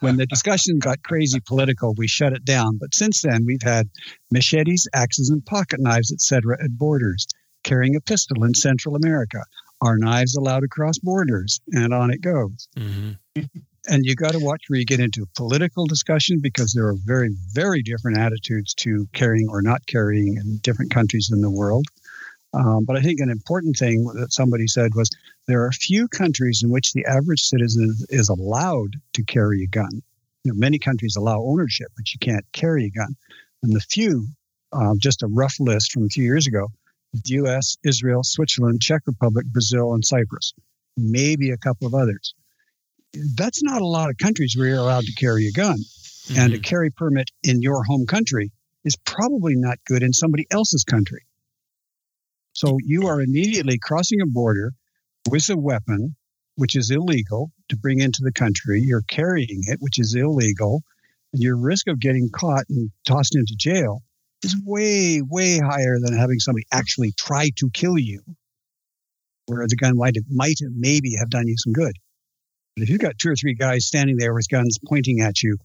when 0.00 0.16
the 0.16 0.26
discussion 0.26 0.78
got 0.78 1.02
crazy 1.04 1.38
political 1.46 1.94
we 1.96 2.08
shut 2.08 2.32
it 2.32 2.44
down 2.44 2.76
but 2.78 2.94
since 2.94 3.22
then 3.22 3.44
we've 3.46 3.62
had 3.62 3.88
machetes 4.30 4.88
axes 4.94 5.28
and 5.30 5.44
pocket 5.46 5.78
knives 5.80 6.10
etc 6.10 6.56
at 6.62 6.76
borders 6.78 7.26
carrying 7.62 7.96
a 7.96 8.00
pistol 8.00 8.44
in 8.44 8.54
central 8.54 8.96
america. 8.96 9.44
Are 9.82 9.96
knives 9.96 10.36
allowed 10.36 10.62
across 10.62 10.98
borders 10.98 11.58
and 11.72 11.94
on 11.94 12.10
it 12.10 12.20
goes. 12.20 12.68
Hmm 12.76 13.12
and 13.88 14.04
you 14.04 14.14
got 14.14 14.32
to 14.32 14.38
watch 14.38 14.64
where 14.68 14.78
you 14.78 14.84
get 14.84 15.00
into 15.00 15.26
political 15.36 15.86
discussion 15.86 16.38
because 16.40 16.72
there 16.72 16.86
are 16.86 16.96
very 17.04 17.30
very 17.52 17.82
different 17.82 18.18
attitudes 18.18 18.74
to 18.74 19.06
carrying 19.12 19.48
or 19.48 19.62
not 19.62 19.86
carrying 19.86 20.36
in 20.36 20.58
different 20.58 20.90
countries 20.90 21.30
in 21.32 21.40
the 21.40 21.50
world. 21.50 21.86
Um, 22.52 22.84
but 22.84 22.96
i 22.96 23.00
think 23.00 23.20
an 23.20 23.30
important 23.30 23.76
thing 23.76 24.04
that 24.14 24.32
somebody 24.32 24.66
said 24.66 24.94
was 24.94 25.08
there 25.46 25.64
are 25.64 25.72
few 25.72 26.08
countries 26.08 26.62
in 26.64 26.70
which 26.70 26.92
the 26.92 27.04
average 27.06 27.42
citizen 27.42 27.96
is 28.08 28.28
allowed 28.28 28.96
to 29.14 29.22
carry 29.22 29.62
a 29.62 29.68
gun. 29.68 30.02
You 30.44 30.52
know, 30.52 30.58
many 30.58 30.78
countries 30.78 31.16
allow 31.16 31.40
ownership 31.42 31.88
but 31.96 32.12
you 32.12 32.18
can't 32.18 32.44
carry 32.52 32.86
a 32.86 32.90
gun. 32.90 33.16
And 33.62 33.72
the 33.72 33.80
few 33.80 34.26
uh, 34.72 34.94
just 34.98 35.22
a 35.22 35.28
rough 35.28 35.56
list 35.58 35.92
from 35.92 36.04
a 36.04 36.08
few 36.08 36.24
years 36.24 36.46
ago 36.46 36.68
us 37.14 37.76
israel 37.84 38.22
switzerland 38.22 38.80
czech 38.80 39.02
republic 39.06 39.46
brazil 39.46 39.94
and 39.94 40.04
cyprus 40.04 40.52
maybe 40.96 41.50
a 41.50 41.56
couple 41.58 41.86
of 41.86 41.94
others 41.94 42.34
that's 43.12 43.62
not 43.62 43.82
a 43.82 43.86
lot 43.86 44.10
of 44.10 44.18
countries 44.18 44.54
where 44.56 44.68
you're 44.68 44.78
allowed 44.78 45.04
to 45.04 45.14
carry 45.14 45.46
a 45.48 45.52
gun. 45.52 45.78
And 46.36 46.52
a 46.52 46.56
Mm-hmm. 46.56 46.62
carry 46.62 46.90
permit 46.90 47.30
in 47.42 47.60
your 47.60 47.82
home 47.82 48.06
country 48.06 48.52
is 48.84 48.96
probably 49.04 49.56
not 49.56 49.78
good 49.84 50.02
in 50.02 50.12
somebody 50.12 50.46
else's 50.50 50.84
country. 50.84 51.22
So 52.52 52.78
you 52.84 53.08
are 53.08 53.20
immediately 53.20 53.78
crossing 53.82 54.20
a 54.20 54.26
border 54.26 54.72
with 55.28 55.48
a 55.50 55.56
weapon, 55.56 56.14
which 56.54 56.76
is 56.76 56.90
illegal 56.90 57.50
to 57.68 57.76
bring 57.76 58.00
into 58.00 58.22
the 58.22 58.32
country. 58.32 58.80
You're 58.80 59.02
carrying 59.02 59.62
it, 59.66 59.78
which 59.80 59.98
is 59.98 60.14
illegal. 60.14 60.82
And 61.32 61.42
your 61.42 61.56
risk 61.56 61.88
of 61.88 61.98
getting 61.98 62.30
caught 62.32 62.66
and 62.68 62.90
tossed 63.04 63.34
into 63.34 63.54
jail 63.56 64.02
is 64.42 64.56
way, 64.64 65.20
way 65.20 65.58
higher 65.58 65.98
than 66.00 66.16
having 66.16 66.38
somebody 66.38 66.66
actually 66.72 67.12
try 67.12 67.50
to 67.56 67.70
kill 67.70 67.98
you, 67.98 68.22
where 69.46 69.66
the 69.66 69.76
gun 69.76 69.96
might 69.96 70.16
have, 70.16 70.24
might 70.30 70.58
maybe 70.76 71.14
have 71.18 71.30
done 71.30 71.46
you 71.46 71.56
some 71.58 71.72
good. 71.72 71.92
But 72.76 72.84
if 72.84 72.88
you've 72.88 73.00
got 73.00 73.18
two 73.18 73.30
or 73.30 73.36
three 73.36 73.54
guys 73.54 73.86
standing 73.86 74.16
there 74.16 74.32
with 74.32 74.48
guns 74.48 74.78
pointing 74.88 75.20
at 75.20 75.42
you, 75.42 75.56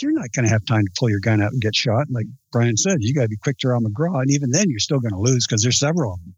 you're 0.00 0.12
not 0.12 0.32
going 0.32 0.44
to 0.44 0.50
have 0.50 0.64
time 0.64 0.84
to 0.84 0.92
pull 0.98 1.10
your 1.10 1.20
gun 1.20 1.42
out 1.42 1.52
and 1.52 1.60
get 1.60 1.74
shot. 1.74 2.06
Like 2.10 2.26
Brian 2.52 2.76
said, 2.76 2.98
you 3.00 3.14
got 3.14 3.22
to 3.22 3.28
be 3.28 3.36
quick 3.36 3.58
to 3.58 3.68
draw 3.68 3.78
McGraw, 3.78 4.22
and 4.22 4.30
even 4.30 4.50
then, 4.50 4.68
you're 4.68 4.78
still 4.78 5.00
going 5.00 5.12
to 5.12 5.20
lose 5.20 5.46
because 5.46 5.62
there's 5.62 5.78
several 5.78 6.14
of 6.14 6.20
them. 6.20 6.34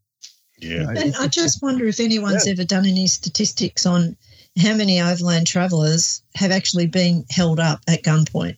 yeah. 0.59 0.89
And 0.91 1.15
I 1.17 1.29
just 1.29 1.63
wonder 1.63 1.87
if 1.87 2.01
anyone's 2.01 2.47
ever 2.47 2.65
done 2.65 2.87
any 2.87 3.07
statistics 3.07 3.87
on 3.87 4.17
how 4.59 4.75
many 4.75 5.01
overland 5.01 5.47
travellers 5.47 6.23
have 6.35 6.51
actually 6.51 6.87
been 6.87 7.25
held 7.31 7.59
up 7.59 7.81
at 7.89 8.03
gunpoint. 8.03 8.57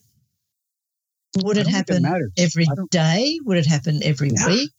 Would 1.43 1.57
it 1.57 1.67
happen 1.67 2.03
matters. 2.03 2.33
every 2.39 2.67
I 2.71 2.75
don't- 2.75 2.91
day? 2.91 3.39
Would 3.45 3.59
it 3.59 3.67
happen 3.67 4.01
every 4.03 4.31
Yeah. 4.35 4.47
week? 4.49 4.73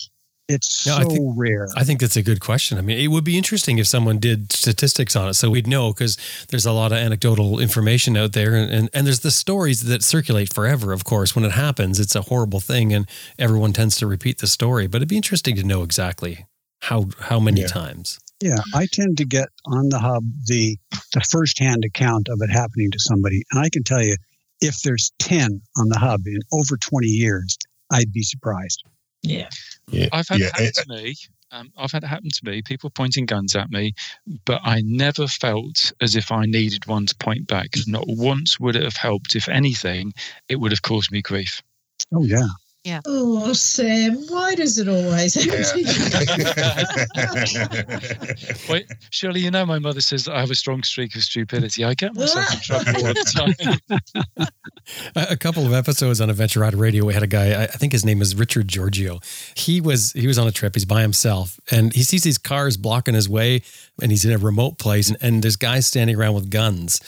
It's 0.47 0.86
No, 0.86 0.97
so 0.97 1.01
I 1.01 1.06
think- 1.06 1.34
rare. 1.36 1.68
I 1.76 1.84
think 1.84 1.99
that's 1.99 2.16
a 2.16 2.22
good 2.22 2.39
question. 2.39 2.78
I 2.78 2.82
mean, 2.82 2.99
it 2.99 3.08
would 3.08 3.24
be 3.24 3.36
interesting 3.36 3.80
if 3.80 3.88
someone 3.88 4.20
did 4.20 4.51
statistics 4.53 5.16
on 5.16 5.28
it 5.28 5.34
so 5.34 5.49
we'd 5.49 5.66
know 5.66 5.91
because 5.91 6.18
there's 6.49 6.68
a 6.68 6.72
lot 6.72 6.91
of 6.91 6.99
anecdotal 6.99 7.60
information 7.60 8.16
out 8.16 8.34
there. 8.34 8.53
And, 8.56 8.72
and, 8.72 8.89
and 8.93 9.08
there's 9.08 9.22
the 9.22 9.32
stories 9.32 9.82
that 9.82 10.03
circulate 10.03 10.53
forever, 10.53 10.93
of 10.93 11.03
course. 11.03 11.36
When 11.36 11.45
it 11.45 11.53
happens, 11.53 11.99
it's 11.99 12.14
a 12.16 12.22
horrible 12.22 12.60
thing 12.60 12.93
and 12.93 13.08
everyone 13.39 13.74
tends 13.74 13.95
to 13.97 14.06
repeat 14.08 14.38
the 14.38 14.45
story. 14.47 14.86
But 14.86 14.97
it'd 14.97 15.10
be 15.10 15.18
interesting 15.18 15.56
to 15.56 15.64
know 15.64 15.82
exactly 15.82 16.45
how, 16.82 17.10
how 17.22 17.39
many 17.39 17.62
Yeah. 17.62 17.68
times. 17.68 18.20
Yeah, 18.43 18.60
I 18.76 18.86
tend 18.91 19.18
to 19.18 19.26
get 19.26 19.47
on 19.66 19.89
the 19.89 19.97
hub 19.97 20.26
the 20.45 20.78
the 21.14 21.22
firsthand 21.22 21.86
account 21.86 22.28
of 22.30 22.38
it 22.41 22.51
happening 22.51 22.91
to 22.91 22.99
somebody, 22.99 23.41
and 23.51 23.62
I 23.62 23.70
can 23.70 23.84
tell 23.84 24.03
you, 24.03 24.18
if 24.62 24.82
there's 24.82 25.12
ten 25.20 25.62
on 25.78 25.89
the 25.89 25.99
hub 25.99 26.22
in 26.26 26.39
over 26.51 26.78
twenty 26.78 27.08
years, 27.08 27.58
I'd 27.91 28.12
be 28.12 28.24
surprised. 28.24 28.84
Yeah. 29.22 29.49
yeah. 29.89 30.08
I've 30.12 30.28
had 30.28 30.39
yeah. 30.39 30.47
it 30.47 30.53
happen 30.53 30.97
to 30.97 31.03
me. 31.03 31.16
Um, 31.51 31.72
I've 31.78 31.91
had 31.91 32.03
it 32.03 32.08
happen 32.08 32.30
to 32.30 32.45
me. 32.49 32.62
People 32.62 32.89
pointing 32.89 33.26
guns 33.26 33.56
at 33.56 33.72
me, 33.72 33.93
but 34.45 34.62
I 34.64 34.82
never 34.86 35.28
felt 35.28 35.93
as 36.01 36.16
if 36.16 36.32
I 36.32 36.45
needed 36.45 36.86
one 36.86 37.06
to 37.06 37.16
point 37.16 37.47
back. 37.47 37.70
Not 37.88 38.03
once 38.08 38.60
would 38.60 38.76
it 38.76 38.84
have 38.84 38.97
helped. 38.97 39.36
If 39.36 39.47
anything, 39.47 40.14
it 40.49 40.58
would 40.58 40.72
have 40.72 40.82
caused 40.82 41.12
me 41.12 41.22
grief. 41.22 41.62
Oh 42.14 42.24
yeah, 42.26 42.47
Oh, 43.05 43.51
Sam, 43.53 44.15
why 44.27 44.53
does 44.55 44.77
it 44.77 44.88
always 44.88 45.33
happen 45.33 45.63
to 45.63 45.79
you? 45.79 45.86
Wait, 48.69 48.86
surely 49.09 49.41
you 49.41 49.49
know 49.49 49.65
my 49.65 49.79
mother 49.79 50.01
says 50.01 50.25
that 50.25 50.36
I 50.36 50.39
have 50.39 50.51
a 50.51 50.55
strong 50.55 50.83
streak 50.83 51.15
of 51.15 51.23
stupidity. 51.23 51.83
I 51.83 51.95
get 51.95 52.13
myself 52.15 52.53
in 52.53 52.59
trouble 52.59 53.07
all 53.07 53.13
the 53.13 54.11
time. 54.38 54.47
A 55.15 55.27
a 55.31 55.38
couple 55.38 55.65
of 55.65 55.73
episodes 55.73 56.21
on 56.21 56.29
Adventure 56.29 56.59
Rider 56.59 56.77
Radio, 56.77 57.05
we 57.05 57.13
had 57.13 57.23
a 57.23 57.27
guy. 57.27 57.51
I 57.51 57.63
I 57.63 57.67
think 57.67 57.91
his 57.91 58.05
name 58.05 58.21
is 58.21 58.36
Richard 58.36 58.67
Giorgio. 58.67 59.19
He 59.55 59.81
was 59.81 60.11
he 60.11 60.27
was 60.27 60.38
on 60.38 60.47
a 60.47 60.51
trip. 60.51 60.75
He's 60.75 60.86
by 60.86 61.01
himself, 61.01 61.59
and 61.71 61.91
he 61.93 62.03
sees 62.03 62.21
these 62.23 62.38
cars 62.38 62.77
blocking 62.77 63.15
his 63.15 63.27
way, 63.27 63.63
and 64.01 64.11
he's 64.11 64.25
in 64.25 64.31
a 64.31 64.38
remote 64.38 64.77
place, 64.77 65.09
and, 65.09 65.17
and 65.21 65.41
there's 65.43 65.55
guys 65.55 65.88
standing 65.88 66.15
around 66.15 66.36
with 66.36 66.51
guns. 66.51 67.01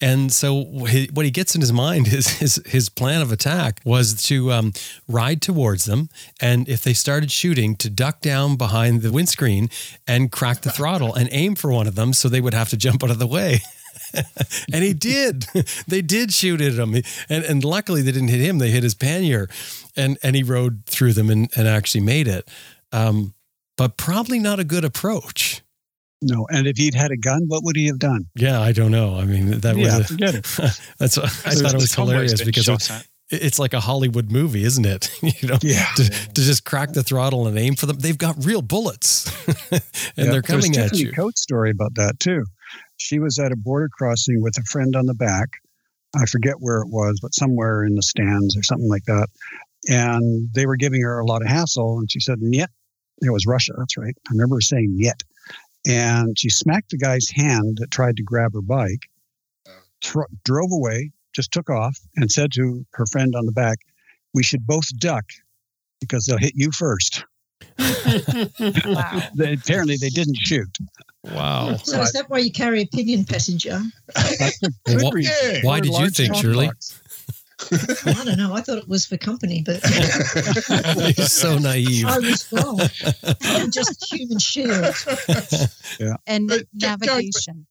And 0.00 0.32
so 0.32 0.62
what 0.62 1.24
he 1.24 1.30
gets 1.30 1.54
in 1.54 1.60
his 1.60 1.72
mind 1.72 2.08
is 2.08 2.28
his 2.38 2.62
his 2.66 2.88
plan 2.88 3.20
of 3.20 3.32
attack 3.32 3.80
was 3.84 4.22
to 4.24 4.52
um, 4.52 4.72
ride 5.08 5.42
towards 5.42 5.86
them, 5.86 6.08
and 6.40 6.68
if 6.68 6.82
they 6.82 6.92
started 6.92 7.30
shooting, 7.30 7.74
to 7.76 7.90
duck 7.90 8.20
down 8.20 8.56
behind 8.56 9.02
the 9.02 9.10
windscreen 9.10 9.68
and 10.06 10.30
crack 10.30 10.60
the 10.60 10.70
throttle 10.70 11.14
and 11.14 11.28
aim 11.32 11.54
for 11.54 11.72
one 11.72 11.86
of 11.86 11.94
them, 11.94 12.12
so 12.12 12.28
they 12.28 12.40
would 12.40 12.54
have 12.54 12.68
to 12.70 12.76
jump 12.76 13.02
out 13.02 13.10
of 13.10 13.18
the 13.18 13.26
way. 13.26 13.60
and 14.72 14.84
he 14.84 14.94
did. 14.94 15.46
they 15.88 16.02
did 16.02 16.32
shoot 16.32 16.60
at 16.60 16.74
him, 16.74 16.94
and 17.28 17.44
and 17.44 17.64
luckily 17.64 18.02
they 18.02 18.12
didn't 18.12 18.28
hit 18.28 18.40
him. 18.40 18.58
They 18.58 18.70
hit 18.70 18.84
his 18.84 18.94
pannier, 18.94 19.48
and 19.96 20.16
and 20.22 20.36
he 20.36 20.42
rode 20.42 20.84
through 20.86 21.14
them 21.14 21.30
and 21.30 21.50
and 21.56 21.66
actually 21.66 22.02
made 22.02 22.28
it. 22.28 22.48
Um, 22.92 23.34
but 23.76 23.96
probably 23.96 24.38
not 24.38 24.58
a 24.58 24.64
good 24.64 24.84
approach. 24.84 25.62
No. 26.20 26.46
And 26.50 26.66
if 26.66 26.76
he'd 26.76 26.94
had 26.94 27.10
a 27.10 27.16
gun, 27.16 27.44
what 27.46 27.62
would 27.64 27.76
he 27.76 27.86
have 27.86 27.98
done? 27.98 28.26
Yeah, 28.34 28.60
I 28.60 28.72
don't 28.72 28.90
know. 28.90 29.16
I 29.16 29.24
mean, 29.24 29.60
that 29.60 29.76
yeah, 29.76 29.98
was 29.98 30.10
a, 30.10 30.12
forget 30.12 30.34
it. 30.34 30.42
that's 30.98 31.16
what, 31.16 31.26
I 31.26 31.54
thought 31.54 31.74
it 31.74 31.80
was 31.80 31.94
hilarious 31.94 32.42
because 32.42 32.68
it, 32.68 33.06
it's 33.30 33.58
like 33.58 33.72
a 33.74 33.80
Hollywood 33.80 34.30
movie, 34.32 34.64
isn't 34.64 34.86
it? 34.86 35.10
you 35.22 35.48
know, 35.48 35.58
Yeah. 35.62 35.86
to, 35.96 36.04
to 36.10 36.32
just 36.34 36.64
crack 36.64 36.92
the 36.92 37.02
throttle 37.02 37.46
and 37.46 37.56
aim 37.58 37.76
for 37.76 37.86
them. 37.86 37.98
They've 37.98 38.18
got 38.18 38.44
real 38.44 38.62
bullets, 38.62 39.26
and 39.70 39.82
Yeah, 40.16 40.24
they're 40.24 40.42
coming 40.42 40.72
There's 40.72 40.86
at 40.86 40.90
Tiffany 40.90 41.02
you. 41.10 41.12
Coates' 41.12 41.42
story 41.42 41.70
about 41.70 41.94
that 41.94 42.18
too. 42.18 42.44
She 42.96 43.20
was 43.20 43.38
at 43.38 43.52
a 43.52 43.56
border 43.56 43.88
crossing 43.96 44.42
with 44.42 44.58
a 44.58 44.62
friend 44.62 44.96
on 44.96 45.06
the 45.06 45.14
back. 45.14 45.48
I 46.16 46.24
forget 46.24 46.54
where 46.58 46.80
it 46.80 46.88
was, 46.88 47.20
but 47.22 47.32
somewhere 47.34 47.84
in 47.84 47.94
the 47.94 48.02
Stans 48.02 48.56
or 48.56 48.62
something 48.64 48.88
like 48.88 49.04
that. 49.04 49.28
And 49.88 50.48
they 50.52 50.66
were 50.66 50.76
giving 50.76 51.02
her 51.02 51.18
a 51.20 51.24
lot 51.26 51.42
of 51.42 51.48
hassle, 51.48 51.98
and 52.00 52.10
she 52.10 52.18
said, 52.20 52.38
"Yet." 52.40 52.70
It 53.20 53.30
was 53.30 53.46
Russia. 53.46 53.72
That's 53.76 53.96
right. 53.96 54.14
I 54.28 54.32
remember 54.32 54.60
saying 54.60 54.94
"yet," 54.98 55.22
and 55.88 56.38
she 56.38 56.50
smacked 56.50 56.90
the 56.90 56.98
guy's 56.98 57.28
hand 57.30 57.78
that 57.80 57.90
tried 57.90 58.16
to 58.18 58.22
grab 58.22 58.52
her 58.54 58.62
bike, 58.62 59.08
tro- 60.00 60.26
drove 60.44 60.70
away, 60.70 61.10
just 61.34 61.50
took 61.50 61.68
off, 61.70 61.98
and 62.16 62.30
said 62.30 62.52
to 62.52 62.84
her 62.92 63.06
friend 63.06 63.34
on 63.34 63.46
the 63.46 63.52
back, 63.52 63.78
"We 64.34 64.42
should 64.44 64.66
both 64.66 64.86
duck 64.98 65.24
because 66.00 66.26
they'll 66.26 66.38
hit 66.38 66.52
you 66.54 66.70
first. 66.70 67.24
Wow. 68.60 69.22
They, 69.34 69.52
apparently, 69.54 69.96
they 69.96 70.08
didn't 70.10 70.36
shoot. 70.36 70.68
Wow. 71.24 71.76
So 71.76 72.00
is 72.00 72.12
that 72.12 72.28
why 72.30 72.38
you 72.38 72.50
carry 72.52 72.82
a 72.82 72.86
pillion 72.86 73.24
passenger? 73.24 73.80
That's 74.14 74.62
a 74.62 74.68
Well, 74.86 74.96
good 74.96 75.02
what- 75.02 75.14
reason. 75.14 75.34
Yeah. 75.42 75.60
Why 75.62 75.80
did 75.80 75.92
you 75.92 76.10
think, 76.10 76.34
Shirley? 76.36 76.66
box. 76.66 77.00
I 77.60 78.22
don't 78.24 78.38
know. 78.38 78.54
I 78.54 78.60
thought 78.60 78.78
it 78.78 78.88
was 78.88 79.04
for 79.06 79.16
company, 79.16 79.62
but 79.64 79.80
You're 81.18 81.26
so 81.26 81.58
naive. 81.58 82.06
I 82.06 82.18
was 82.18 82.50
wrong. 82.52 82.80
I'm 83.42 83.70
just 83.70 84.12
human 84.12 84.38
shield. 84.38 84.94
And 86.26 86.48
But, 86.48 86.62
navigation. 86.74 87.66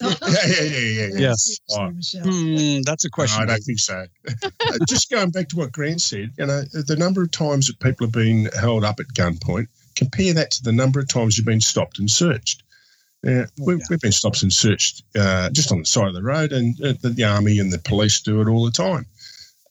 yeah, 0.00 0.14
yeah, 0.20 0.62
yeah, 0.62 0.78
yeah. 0.88 1.08
Yes. 1.14 1.58
Oh. 1.70 1.90
Michelle. 1.90 2.22
Hmm, 2.24 2.80
that's 2.82 3.04
a 3.04 3.08
No, 3.08 3.12
question. 3.12 3.42
I 3.42 3.46
don't 3.46 3.60
think 3.62 3.78
so. 3.78 4.04
Uh, 4.42 4.50
Just 4.88 5.10
going 5.10 5.30
back 5.30 5.48
to 5.50 5.56
what 5.56 5.72
Grant 5.72 6.00
said, 6.00 6.32
you 6.38 6.46
know, 6.46 6.62
the 6.72 6.96
number 6.98 7.22
of 7.22 7.30
times 7.30 7.68
that 7.68 7.78
people 7.78 8.06
have 8.06 8.12
been 8.12 8.46
held 8.58 8.84
up 8.84 8.98
at 9.00 9.06
gunpoint, 9.14 9.68
compare 9.94 10.34
that 10.34 10.50
to 10.52 10.62
the 10.62 10.72
number 10.72 10.98
of 11.00 11.08
times 11.08 11.36
you've 11.38 11.46
been 11.46 11.60
stopped 11.60 11.98
and 11.98 12.10
searched. 12.10 12.62
Uh, 13.24 13.44
we've, 13.60 13.80
we've 13.88 14.00
been 14.00 14.10
stopped 14.10 14.42
and 14.42 14.52
searched 14.52 15.04
uh, 15.16 15.48
just 15.50 15.70
on 15.70 15.78
the 15.78 15.84
side 15.86 16.08
of 16.08 16.14
the 16.14 16.22
road, 16.22 16.50
and 16.50 16.74
uh, 16.82 16.92
the, 17.02 17.10
the 17.10 17.22
army 17.24 17.60
and 17.60 17.72
the 17.72 17.78
police 17.78 18.20
do 18.20 18.40
it 18.40 18.48
all 18.48 18.64
the 18.64 18.72
time. 18.72 19.06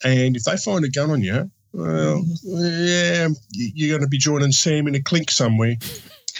And 0.03 0.35
if 0.35 0.43
they 0.43 0.57
find 0.57 0.83
a 0.85 0.89
gun 0.89 1.11
on 1.11 1.21
you, 1.21 1.49
well, 1.73 2.23
yeah, 2.43 3.27
you're 3.51 3.89
going 3.89 4.01
to 4.01 4.07
be 4.07 4.17
joining 4.17 4.51
Sam 4.51 4.87
in 4.87 4.95
a 4.95 5.01
clink 5.01 5.31
somewhere. 5.31 5.75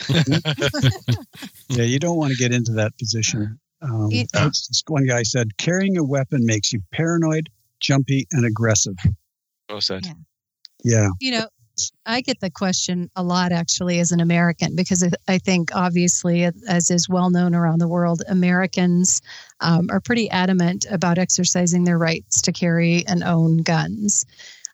Yeah, 1.69 1.83
you 1.83 1.99
don't 1.99 2.17
want 2.17 2.31
to 2.33 2.37
get 2.37 2.53
into 2.53 2.73
that 2.73 2.97
position. 2.97 3.59
Um, 3.81 4.09
It- 4.11 4.29
what's 4.33 4.83
one 4.87 5.05
guy 5.05 5.23
said, 5.23 5.57
carrying 5.57 5.97
a 5.97 6.03
weapon 6.03 6.45
makes 6.45 6.73
you 6.73 6.81
paranoid, 6.91 7.49
jumpy, 7.79 8.27
and 8.31 8.45
aggressive. 8.45 8.95
Well 9.69 9.79
said. 9.81 10.05
Yeah. 10.05 10.13
Yeah. 10.83 11.07
You 11.21 11.31
know, 11.31 11.47
I 12.05 12.21
get 12.21 12.39
the 12.39 12.49
question 12.51 13.09
a 13.15 13.23
lot 13.23 13.51
actually 13.51 13.99
as 13.99 14.11
an 14.11 14.19
American 14.19 14.75
because 14.75 15.03
I- 15.27 15.37
think 15.39 15.75
obviously, 15.75 16.43
as 16.67 16.91
is 16.91 17.09
well 17.09 17.29
known 17.29 17.55
around 17.55 17.79
the 17.79 17.87
world, 17.87 18.21
Americans 18.27 19.21
um, 19.59 19.87
are 19.91 19.99
pretty 19.99 20.29
adamant 20.29 20.85
about 20.91 21.17
exercising 21.17 21.83
their 21.83 21.97
rights 21.97 22.41
to 22.43 22.51
carry 22.51 23.05
and 23.07 23.23
own 23.23 23.57
guns. 23.57 24.25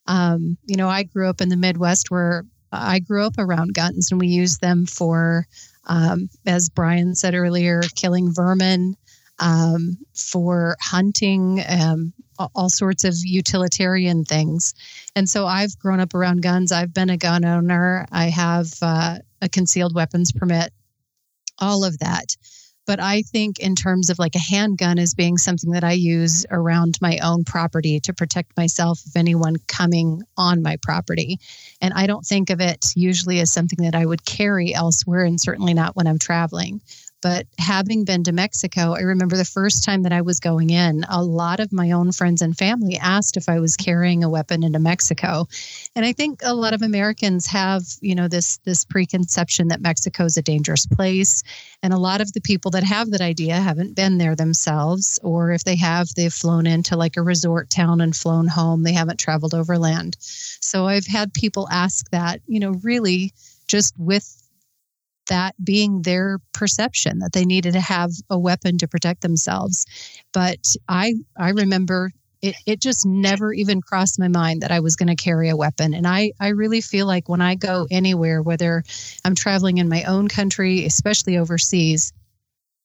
Um, 0.07 0.57
you 0.65 0.75
know, 0.75 0.89
I 0.89 1.03
grew 1.03 1.29
up 1.29 1.41
in 1.41 1.49
the 1.49 1.57
Midwest 1.57 2.11
where 2.11 2.45
I 2.71 2.99
grew 2.99 3.25
up 3.25 3.35
around 3.37 3.73
guns 3.73 4.11
and 4.11 4.19
we 4.19 4.27
used 4.27 4.61
them 4.61 4.85
for, 4.85 5.47
um, 5.85 6.29
as 6.45 6.69
Brian 6.69 7.15
said 7.15 7.33
earlier, 7.35 7.81
killing 7.95 8.33
vermin, 8.33 8.95
um, 9.39 9.97
for 10.13 10.75
hunting, 10.81 11.61
um, 11.67 12.13
all 12.55 12.69
sorts 12.69 13.03
of 13.03 13.13
utilitarian 13.23 14.23
things. 14.23 14.73
And 15.15 15.29
so 15.29 15.45
I've 15.47 15.77
grown 15.79 15.99
up 15.99 16.13
around 16.13 16.41
guns. 16.41 16.71
I've 16.71 16.93
been 16.93 17.09
a 17.09 17.17
gun 17.17 17.45
owner. 17.45 18.05
I 18.11 18.25
have 18.25 18.67
uh, 18.81 19.17
a 19.41 19.49
concealed 19.49 19.95
weapons 19.95 20.31
permit, 20.31 20.71
all 21.59 21.83
of 21.83 21.99
that. 21.99 22.35
But 22.85 23.01
I 23.01 23.21
think, 23.21 23.59
in 23.59 23.75
terms 23.75 24.09
of 24.09 24.17
like 24.17 24.35
a 24.35 24.39
handgun, 24.39 24.97
as 24.97 25.13
being 25.13 25.37
something 25.37 25.71
that 25.71 25.83
I 25.83 25.91
use 25.91 26.45
around 26.49 26.97
my 27.01 27.17
own 27.21 27.43
property 27.43 27.99
to 27.99 28.13
protect 28.13 28.55
myself 28.55 29.05
of 29.05 29.11
anyone 29.17 29.57
coming 29.67 30.23
on 30.37 30.61
my 30.61 30.77
property. 30.81 31.37
And 31.81 31.93
I 31.93 32.07
don't 32.07 32.25
think 32.25 32.49
of 32.49 32.61
it 32.61 32.93
usually 32.95 33.41
as 33.41 33.51
something 33.51 33.83
that 33.83 33.93
I 33.93 34.05
would 34.05 34.23
carry 34.23 34.73
elsewhere, 34.73 35.25
and 35.25 35.39
certainly 35.39 35.73
not 35.73 35.97
when 35.97 36.07
I'm 36.07 36.17
traveling. 36.17 36.79
But 37.21 37.47
having 37.57 38.05
been 38.05 38.23
to 38.25 38.31
Mexico, 38.31 38.93
I 38.93 39.01
remember 39.01 39.37
the 39.37 39.45
first 39.45 39.83
time 39.83 40.03
that 40.03 40.11
I 40.11 40.21
was 40.21 40.39
going 40.39 40.69
in, 40.69 41.03
a 41.09 41.23
lot 41.23 41.59
of 41.59 41.73
my 41.73 41.91
own 41.91 42.11
friends 42.11 42.43
and 42.43 42.55
family 42.55 42.97
asked 42.97 43.37
if 43.37 43.49
I 43.49 43.59
was 43.59 43.75
carrying 43.75 44.23
a 44.23 44.29
weapon 44.29 44.63
into 44.63 44.77
Mexico. 44.77 45.47
And 45.95 46.05
I 46.05 46.13
think 46.13 46.41
a 46.43 46.53
lot 46.53 46.73
of 46.73 46.83
Americans 46.83 47.47
have, 47.47 47.83
you 48.01 48.13
know, 48.13 48.27
this 48.27 48.57
this 48.65 48.85
preconception 48.85 49.69
that 49.69 49.81
Mexico 49.81 50.25
is 50.25 50.37
a 50.37 50.43
dangerous 50.43 50.85
place. 50.85 51.41
And 51.81 51.91
a 51.91 51.97
lot 51.97 52.21
of 52.21 52.31
the 52.33 52.41
people 52.41 52.71
that 52.71 52.83
have 52.83 53.09
that 53.11 53.21
idea 53.21 53.55
haven't 53.55 53.95
been 53.95 54.19
there 54.19 54.35
themselves, 54.35 55.19
or 55.23 55.51
if 55.51 55.63
they 55.63 55.75
have, 55.77 56.09
they've 56.13 56.33
flown 56.33 56.67
into 56.67 56.95
like 56.97 57.17
a 57.17 57.23
resort 57.23 57.71
town 57.71 57.99
and 57.99 58.15
flown 58.15 58.47
home. 58.47 58.83
They 58.83 58.93
haven't 58.93 59.19
traveled 59.19 59.55
overland. 59.55 60.17
So 60.19 60.85
I've 60.85 61.07
had 61.07 61.33
people 61.33 61.67
ask 61.71 62.09
that, 62.11 62.41
you 62.45 62.59
know, 62.59 62.71
really 62.83 63.33
just 63.67 63.95
with 63.97 64.36
that 65.27 65.55
being 65.63 66.01
their 66.01 66.39
perception 66.53 67.19
that 67.19 67.33
they 67.33 67.45
needed 67.45 67.73
to 67.73 67.81
have 67.81 68.11
a 68.29 68.39
weapon 68.39 68.77
to 68.79 68.87
protect 68.87 69.21
themselves. 69.21 69.85
But 70.33 70.75
I 70.87 71.15
I 71.37 71.49
remember 71.49 72.11
it, 72.41 72.55
it 72.65 72.81
just 72.81 73.05
never 73.05 73.53
even 73.53 73.81
crossed 73.81 74.19
my 74.19 74.27
mind 74.27 74.61
that 74.61 74.71
I 74.71 74.79
was 74.79 74.95
going 74.95 75.07
to 75.07 75.15
carry 75.15 75.49
a 75.49 75.57
weapon. 75.57 75.93
And 75.93 76.07
I, 76.07 76.33
I 76.39 76.49
really 76.49 76.81
feel 76.81 77.07
like 77.07 77.27
when 77.27 77.41
I 77.41 77.55
go 77.55 77.87
anywhere, 77.89 78.41
whether 78.41 78.83
I'm 79.25 79.35
traveling 79.35 79.77
in 79.77 79.89
my 79.89 80.03
own 80.03 80.27
country, 80.27 80.85
especially 80.85 81.37
overseas, 81.37 82.13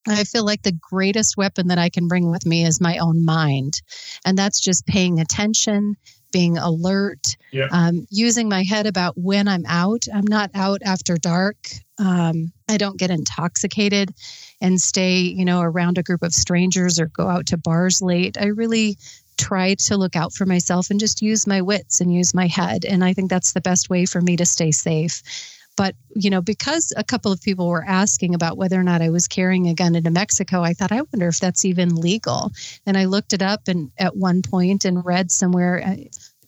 I 0.08 0.24
feel 0.24 0.44
like 0.44 0.62
the 0.62 0.78
greatest 0.90 1.36
weapon 1.36 1.68
that 1.68 1.78
I 1.78 1.88
can 1.88 2.08
bring 2.08 2.30
with 2.30 2.44
me 2.46 2.64
is 2.64 2.80
my 2.80 2.98
own 2.98 3.24
mind. 3.24 3.80
And 4.24 4.36
that's 4.36 4.60
just 4.60 4.86
paying 4.86 5.20
attention, 5.20 5.96
being 6.32 6.58
alert, 6.58 7.36
Yeah. 7.52 7.68
um, 7.70 8.06
using 8.10 8.48
my 8.48 8.64
head 8.64 8.86
about 8.86 9.16
when 9.16 9.46
I'm 9.46 9.64
out. 9.66 10.06
I'm 10.12 10.26
not 10.26 10.50
out 10.54 10.80
after 10.84 11.16
dark. 11.16 11.56
Um, 11.98 12.52
I 12.68 12.78
don't 12.78 12.98
get 12.98 13.10
intoxicated 13.10 14.12
and 14.60 14.80
stay, 14.80 15.18
you 15.18 15.44
know, 15.44 15.60
around 15.60 15.98
a 15.98 16.02
group 16.02 16.22
of 16.22 16.34
strangers 16.34 16.98
or 16.98 17.06
go 17.06 17.28
out 17.28 17.46
to 17.46 17.56
bars 17.56 18.02
late. 18.02 18.36
I 18.40 18.46
really 18.46 18.96
try 19.38 19.74
to 19.74 19.96
look 19.96 20.16
out 20.16 20.32
for 20.32 20.46
myself 20.46 20.90
and 20.90 21.00
just 21.00 21.22
use 21.22 21.46
my 21.46 21.60
wits 21.62 22.00
and 22.00 22.12
use 22.12 22.34
my 22.34 22.46
head. 22.46 22.84
And 22.84 23.04
I 23.04 23.12
think 23.12 23.30
that's 23.30 23.52
the 23.52 23.60
best 23.60 23.90
way 23.90 24.06
for 24.06 24.20
me 24.20 24.36
to 24.36 24.46
stay 24.46 24.70
safe. 24.72 25.22
But, 25.76 25.94
you 26.14 26.28
know, 26.30 26.42
because 26.42 26.92
a 26.96 27.04
couple 27.04 27.32
of 27.32 27.40
people 27.42 27.68
were 27.68 27.84
asking 27.84 28.34
about 28.34 28.56
whether 28.58 28.78
or 28.78 28.82
not 28.84 29.00
I 29.02 29.08
was 29.10 29.26
carrying 29.26 29.68
a 29.68 29.74
gun 29.74 29.94
into 29.94 30.10
Mexico, 30.10 30.62
I 30.62 30.74
thought, 30.74 30.92
I 30.92 31.00
wonder 31.12 31.28
if 31.28 31.40
that's 31.40 31.64
even 31.64 31.94
legal. 31.96 32.52
And 32.86 32.96
I 32.96 33.06
looked 33.06 33.32
it 33.32 33.42
up 33.42 33.68
and 33.68 33.90
at 33.98 34.16
one 34.16 34.42
point 34.42 34.84
and 34.84 35.04
read 35.04 35.30
somewhere 35.30 35.82
uh, 35.84 35.96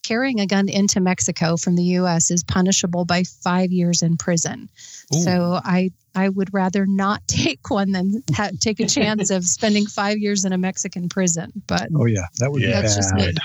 carrying 0.02 0.40
a 0.40 0.46
gun 0.46 0.68
into 0.68 1.00
Mexico 1.00 1.56
from 1.56 1.76
the 1.76 1.82
US 1.98 2.30
is 2.30 2.44
punishable 2.44 3.04
by 3.04 3.24
five 3.24 3.72
years 3.72 4.02
in 4.02 4.16
prison. 4.16 4.68
Ooh. 5.14 5.20
So 5.20 5.60
I 5.64 5.90
I 6.14 6.28
would 6.28 6.52
rather 6.52 6.86
not 6.86 7.22
take 7.26 7.70
one 7.70 7.92
than 7.92 8.22
ha- 8.34 8.50
take 8.60 8.78
a 8.80 8.86
chance 8.86 9.30
of 9.30 9.44
spending 9.44 9.86
five 9.86 10.18
years 10.18 10.44
in 10.44 10.52
a 10.52 10.58
Mexican 10.58 11.08
prison. 11.08 11.50
But 11.66 11.88
Oh, 11.96 12.04
yeah. 12.04 12.26
That 12.38 12.52
would 12.52 12.62
Yeah. 12.62 12.68
be 12.68 12.82
That's 12.82 12.96
just 12.96 13.14
me. 13.14 13.26
bad. 13.26 13.38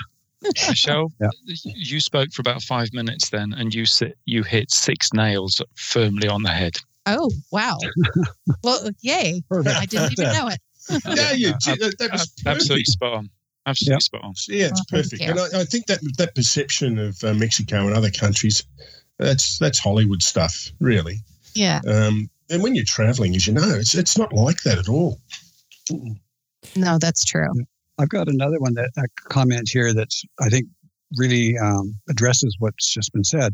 Michelle, 0.68 1.12
Yeah. 1.20 1.30
you 1.64 2.00
spoke 2.00 2.32
for 2.34 2.42
about 2.42 2.62
five 2.62 2.94
minutes 2.94 3.30
then, 3.30 3.54
and 3.54 3.74
you 3.74 3.86
sit, 3.86 4.18
you 4.26 4.44
hit 4.44 4.72
six 4.72 5.12
nails 5.14 5.62
firmly 5.76 6.28
on 6.28 6.44
the 6.44 6.50
head. 6.52 6.78
oh 7.06 7.30
wow, 7.52 7.78
well 8.64 8.90
yay! 9.02 9.42
I 9.52 9.86
didn't 9.86 10.14
even 10.14 10.34
know 10.34 10.48
it. 10.48 10.60
Yeah, 11.06 11.32
you. 11.34 11.50
That, 11.52 11.96
that 12.00 12.12
was 12.12 12.32
absolutely 12.46 12.86
spot 12.86 13.14
on. 13.14 13.30
Absolutely 13.66 14.02
spot 14.02 14.24
on. 14.24 14.34
Yeah, 14.48 14.68
it's 14.68 14.84
Well, 14.92 15.02
perfect. 15.04 15.22
And 15.22 15.40
I, 15.40 15.62
I 15.62 15.64
think 15.66 15.86
that 15.88 16.00
that 16.18 16.34
perception 16.34 16.98
of 16.98 17.24
uh, 17.24 17.34
Mexico 17.34 17.86
and 17.86 17.96
other 17.96 18.10
countries, 18.10 18.64
that's 19.18 19.60
that's 19.60 19.78
Hollywood 19.78 20.24
stuff, 20.24 20.72
really. 20.80 21.18
Yeah, 21.54 21.82
Um, 21.88 22.30
and 22.50 22.64
when 22.64 22.74
you're 22.76 22.86
traveling, 22.86 23.36
as 23.36 23.46
you 23.46 23.54
know, 23.54 23.70
it's 23.76 23.94
it's 23.94 24.18
not 24.18 24.34
like 24.34 24.64
that 24.64 24.78
at 24.80 24.88
all. 24.90 25.20
no, 26.76 26.98
that's 26.98 27.26
true. 27.26 27.48
I've 28.00 28.10
got 28.10 28.30
another 28.30 28.60
one 28.60 28.74
that 28.76 28.92
a 28.98 29.08
comment 29.30 29.70
here 29.70 29.94
that's 29.94 30.24
I 30.40 30.50
think 30.50 30.68
really 31.18 31.58
um, 31.58 31.96
addresses 32.10 32.56
what's 32.60 32.92
just 32.92 33.12
been 33.14 33.26
said. 33.26 33.54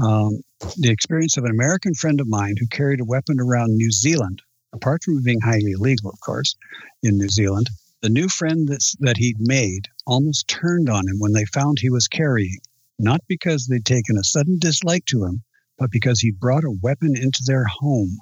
Um, 0.00 0.40
the 0.78 0.90
experience 0.90 1.36
of 1.36 1.44
an 1.44 1.50
American 1.50 1.92
friend 1.94 2.20
of 2.20 2.28
mine 2.28 2.54
who 2.58 2.66
carried 2.68 3.00
a 3.00 3.04
weapon 3.04 3.40
around 3.40 3.76
New 3.76 3.90
Zealand, 3.90 4.40
apart 4.72 5.02
from 5.02 5.22
being 5.22 5.40
highly 5.40 5.72
illegal, 5.72 6.10
of 6.10 6.20
course, 6.20 6.54
in 7.02 7.18
New 7.18 7.28
Zealand. 7.28 7.68
The 8.00 8.08
new 8.08 8.28
friend 8.28 8.68
that's, 8.68 8.94
that 9.00 9.16
he'd 9.16 9.40
made 9.40 9.88
almost 10.06 10.48
turned 10.48 10.88
on 10.88 11.08
him 11.08 11.16
when 11.18 11.32
they 11.32 11.44
found 11.46 11.78
he 11.78 11.90
was 11.90 12.08
carrying, 12.08 12.58
not 12.98 13.20
because 13.28 13.66
they'd 13.66 13.84
taken 13.84 14.16
a 14.16 14.24
sudden 14.24 14.58
dislike 14.58 15.04
to 15.06 15.24
him, 15.24 15.42
but 15.78 15.90
because 15.90 16.20
he 16.20 16.30
brought 16.30 16.64
a 16.64 16.78
weapon 16.82 17.16
into 17.16 17.42
their 17.44 17.64
home. 17.64 18.16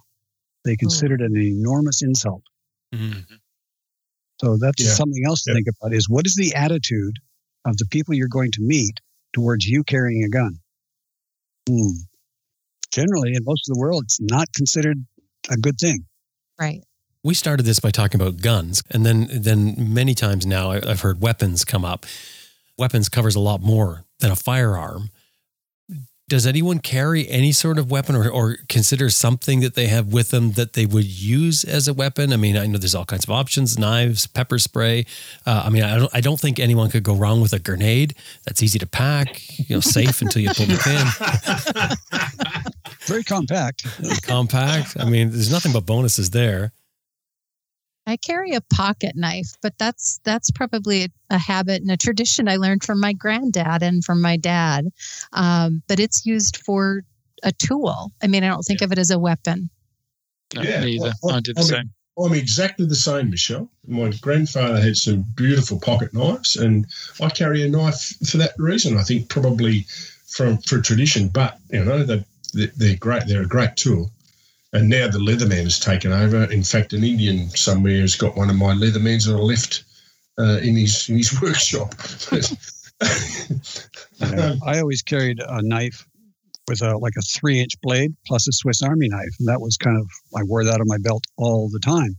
They 0.64 0.76
considered 0.76 1.20
it 1.20 1.30
an 1.30 1.36
enormous 1.36 2.02
insult. 2.02 2.42
Mhm. 2.94 3.26
So 4.40 4.56
that's 4.56 4.82
Yeah. 4.82 4.94
something 4.94 5.22
else 5.26 5.42
to 5.42 5.50
Yeah. 5.50 5.56
think 5.56 5.68
about 5.68 5.92
is 5.92 6.08
what 6.08 6.26
is 6.26 6.34
the 6.34 6.54
attitude 6.54 7.16
of 7.66 7.76
the 7.76 7.86
people 7.90 8.14
you're 8.14 8.28
going 8.28 8.50
to 8.52 8.62
meet 8.62 8.98
towards 9.34 9.66
you 9.66 9.84
carrying 9.84 10.24
a 10.24 10.28
gun? 10.28 10.58
Hmm. 11.68 11.90
Generally, 12.90 13.34
in 13.34 13.44
most 13.44 13.68
of 13.68 13.74
the 13.74 13.78
world, 13.80 14.04
it's 14.04 14.20
not 14.20 14.52
considered 14.54 15.04
a 15.50 15.56
good 15.56 15.78
thing. 15.78 16.06
Right. 16.58 16.82
We 17.22 17.34
started 17.34 17.64
this 17.64 17.80
by 17.80 17.90
talking 17.90 18.20
about 18.20 18.40
guns, 18.40 18.82
and 18.90 19.04
then 19.04 19.28
then 19.30 19.92
many 19.92 20.14
times 20.14 20.46
now 20.46 20.70
I- 20.70 20.90
I've 20.90 21.00
heard 21.02 21.20
weapons 21.20 21.64
come 21.66 21.84
up. 21.84 22.06
Weapons 22.78 23.10
covers 23.10 23.34
a 23.34 23.40
lot 23.40 23.60
more 23.60 24.04
than 24.20 24.30
a 24.30 24.36
firearm. 24.36 25.10
Does 26.30 26.46
anyone 26.46 26.78
carry 26.78 27.28
any 27.28 27.50
sort 27.50 27.76
of 27.76 27.90
weapon 27.90 28.14
or, 28.14 28.30
or 28.30 28.58
consider 28.68 29.10
something 29.10 29.58
that 29.62 29.74
they 29.74 29.88
have 29.88 30.12
with 30.12 30.30
them 30.30 30.52
that 30.52 30.74
they 30.74 30.86
would 30.86 31.04
use 31.04 31.64
as 31.64 31.88
a 31.88 31.92
weapon? 31.92 32.32
I 32.32 32.36
mean, 32.36 32.56
I 32.56 32.66
know 32.66 32.78
there's 32.78 32.94
all 32.94 33.04
kinds 33.04 33.24
of 33.24 33.30
options: 33.30 33.76
knives, 33.76 34.28
pepper 34.28 34.60
spray. 34.60 35.06
Uh, 35.44 35.64
I 35.66 35.70
mean, 35.70 35.82
I 35.82 35.98
don't, 35.98 36.10
I 36.14 36.20
don't 36.20 36.38
think 36.38 36.60
anyone 36.60 36.88
could 36.88 37.02
go 37.02 37.16
wrong 37.16 37.40
with 37.40 37.52
a 37.52 37.58
grenade. 37.58 38.14
That's 38.46 38.62
easy 38.62 38.78
to 38.78 38.86
pack, 38.86 39.42
you 39.58 39.74
know, 39.74 39.80
safe 39.80 40.22
until 40.22 40.40
you 40.40 40.50
pull 40.54 40.66
the 40.66 40.78
pin. 40.78 41.04
Very 43.06 43.24
compact. 43.24 43.84
Compact. 44.22 44.96
I 45.00 45.10
mean, 45.10 45.30
there's 45.30 45.50
nothing 45.50 45.72
but 45.72 45.84
bonuses 45.84 46.30
there. 46.30 46.70
I 48.10 48.16
carry 48.16 48.52
a 48.52 48.60
pocket 48.60 49.14
knife, 49.14 49.52
but 49.62 49.74
that's 49.78 50.20
that's 50.24 50.50
probably 50.50 51.04
a, 51.04 51.08
a 51.30 51.38
habit 51.38 51.82
and 51.82 51.90
a 51.90 51.96
tradition 51.96 52.48
I 52.48 52.56
learned 52.56 52.82
from 52.82 53.00
my 53.00 53.12
granddad 53.12 53.82
and 53.82 54.04
from 54.04 54.20
my 54.20 54.36
dad. 54.36 54.88
Um, 55.32 55.82
but 55.86 56.00
it's 56.00 56.26
used 56.26 56.56
for 56.58 57.04
a 57.42 57.52
tool. 57.52 58.12
I 58.22 58.26
mean, 58.26 58.44
I 58.44 58.48
don't 58.48 58.62
think 58.62 58.82
of 58.82 58.92
it 58.92 58.98
as 58.98 59.10
a 59.10 59.18
weapon. 59.18 59.70
No, 60.54 60.62
Yeah, 60.62 60.80
me 60.80 60.98
well, 61.00 61.12
I 61.30 61.40
did 61.40 61.56
the 61.56 61.60
I 61.60 61.62
mean, 61.62 61.70
same. 61.70 61.90
I'm 62.18 62.34
exactly 62.34 62.86
the 62.86 62.96
same, 62.96 63.30
Michelle. 63.30 63.70
My 63.86 64.10
grandfather 64.20 64.80
had 64.80 64.96
some 64.96 65.24
beautiful 65.36 65.78
pocket 65.78 66.12
knives, 66.12 66.56
and 66.56 66.86
I 67.20 67.30
carry 67.30 67.62
a 67.62 67.68
knife 67.68 68.14
for 68.28 68.36
that 68.38 68.54
reason. 68.58 68.98
I 68.98 69.04
think 69.04 69.28
probably 69.28 69.86
from 70.26 70.58
for 70.58 70.80
tradition, 70.80 71.28
but 71.28 71.58
you 71.70 71.84
know 71.84 72.02
they 72.02 72.24
they're 72.52 72.96
great. 72.96 73.26
They're 73.26 73.42
a 73.42 73.46
great 73.46 73.76
tool. 73.76 74.10
And 74.72 74.88
now 74.88 75.08
the 75.08 75.18
Leatherman 75.18 75.64
has 75.64 75.80
taken 75.80 76.12
over. 76.12 76.44
In 76.44 76.62
fact, 76.62 76.92
an 76.92 77.02
Indian 77.02 77.50
somewhere 77.50 78.00
has 78.00 78.14
got 78.14 78.36
one 78.36 78.50
of 78.50 78.56
my 78.56 78.72
Leathermans 78.72 79.28
on 79.28 79.34
a 79.38 79.42
lift 79.42 79.84
uh, 80.38 80.58
in 80.62 80.76
his 80.76 81.08
in 81.08 81.16
his 81.16 81.40
workshop. 81.42 81.94
yeah, 84.20 84.54
I 84.64 84.78
always 84.78 85.02
carried 85.02 85.40
a 85.40 85.62
knife 85.62 86.06
with 86.68 86.82
a 86.82 86.96
like 86.98 87.14
a 87.18 87.22
three 87.22 87.60
inch 87.60 87.80
blade 87.82 88.14
plus 88.26 88.46
a 88.46 88.52
Swiss 88.52 88.80
Army 88.82 89.08
knife, 89.08 89.34
and 89.40 89.48
that 89.48 89.60
was 89.60 89.76
kind 89.76 89.98
of 89.98 90.08
I 90.36 90.44
wore 90.44 90.64
that 90.64 90.80
on 90.80 90.86
my 90.86 90.98
belt 90.98 91.24
all 91.36 91.68
the 91.68 91.80
time, 91.80 92.16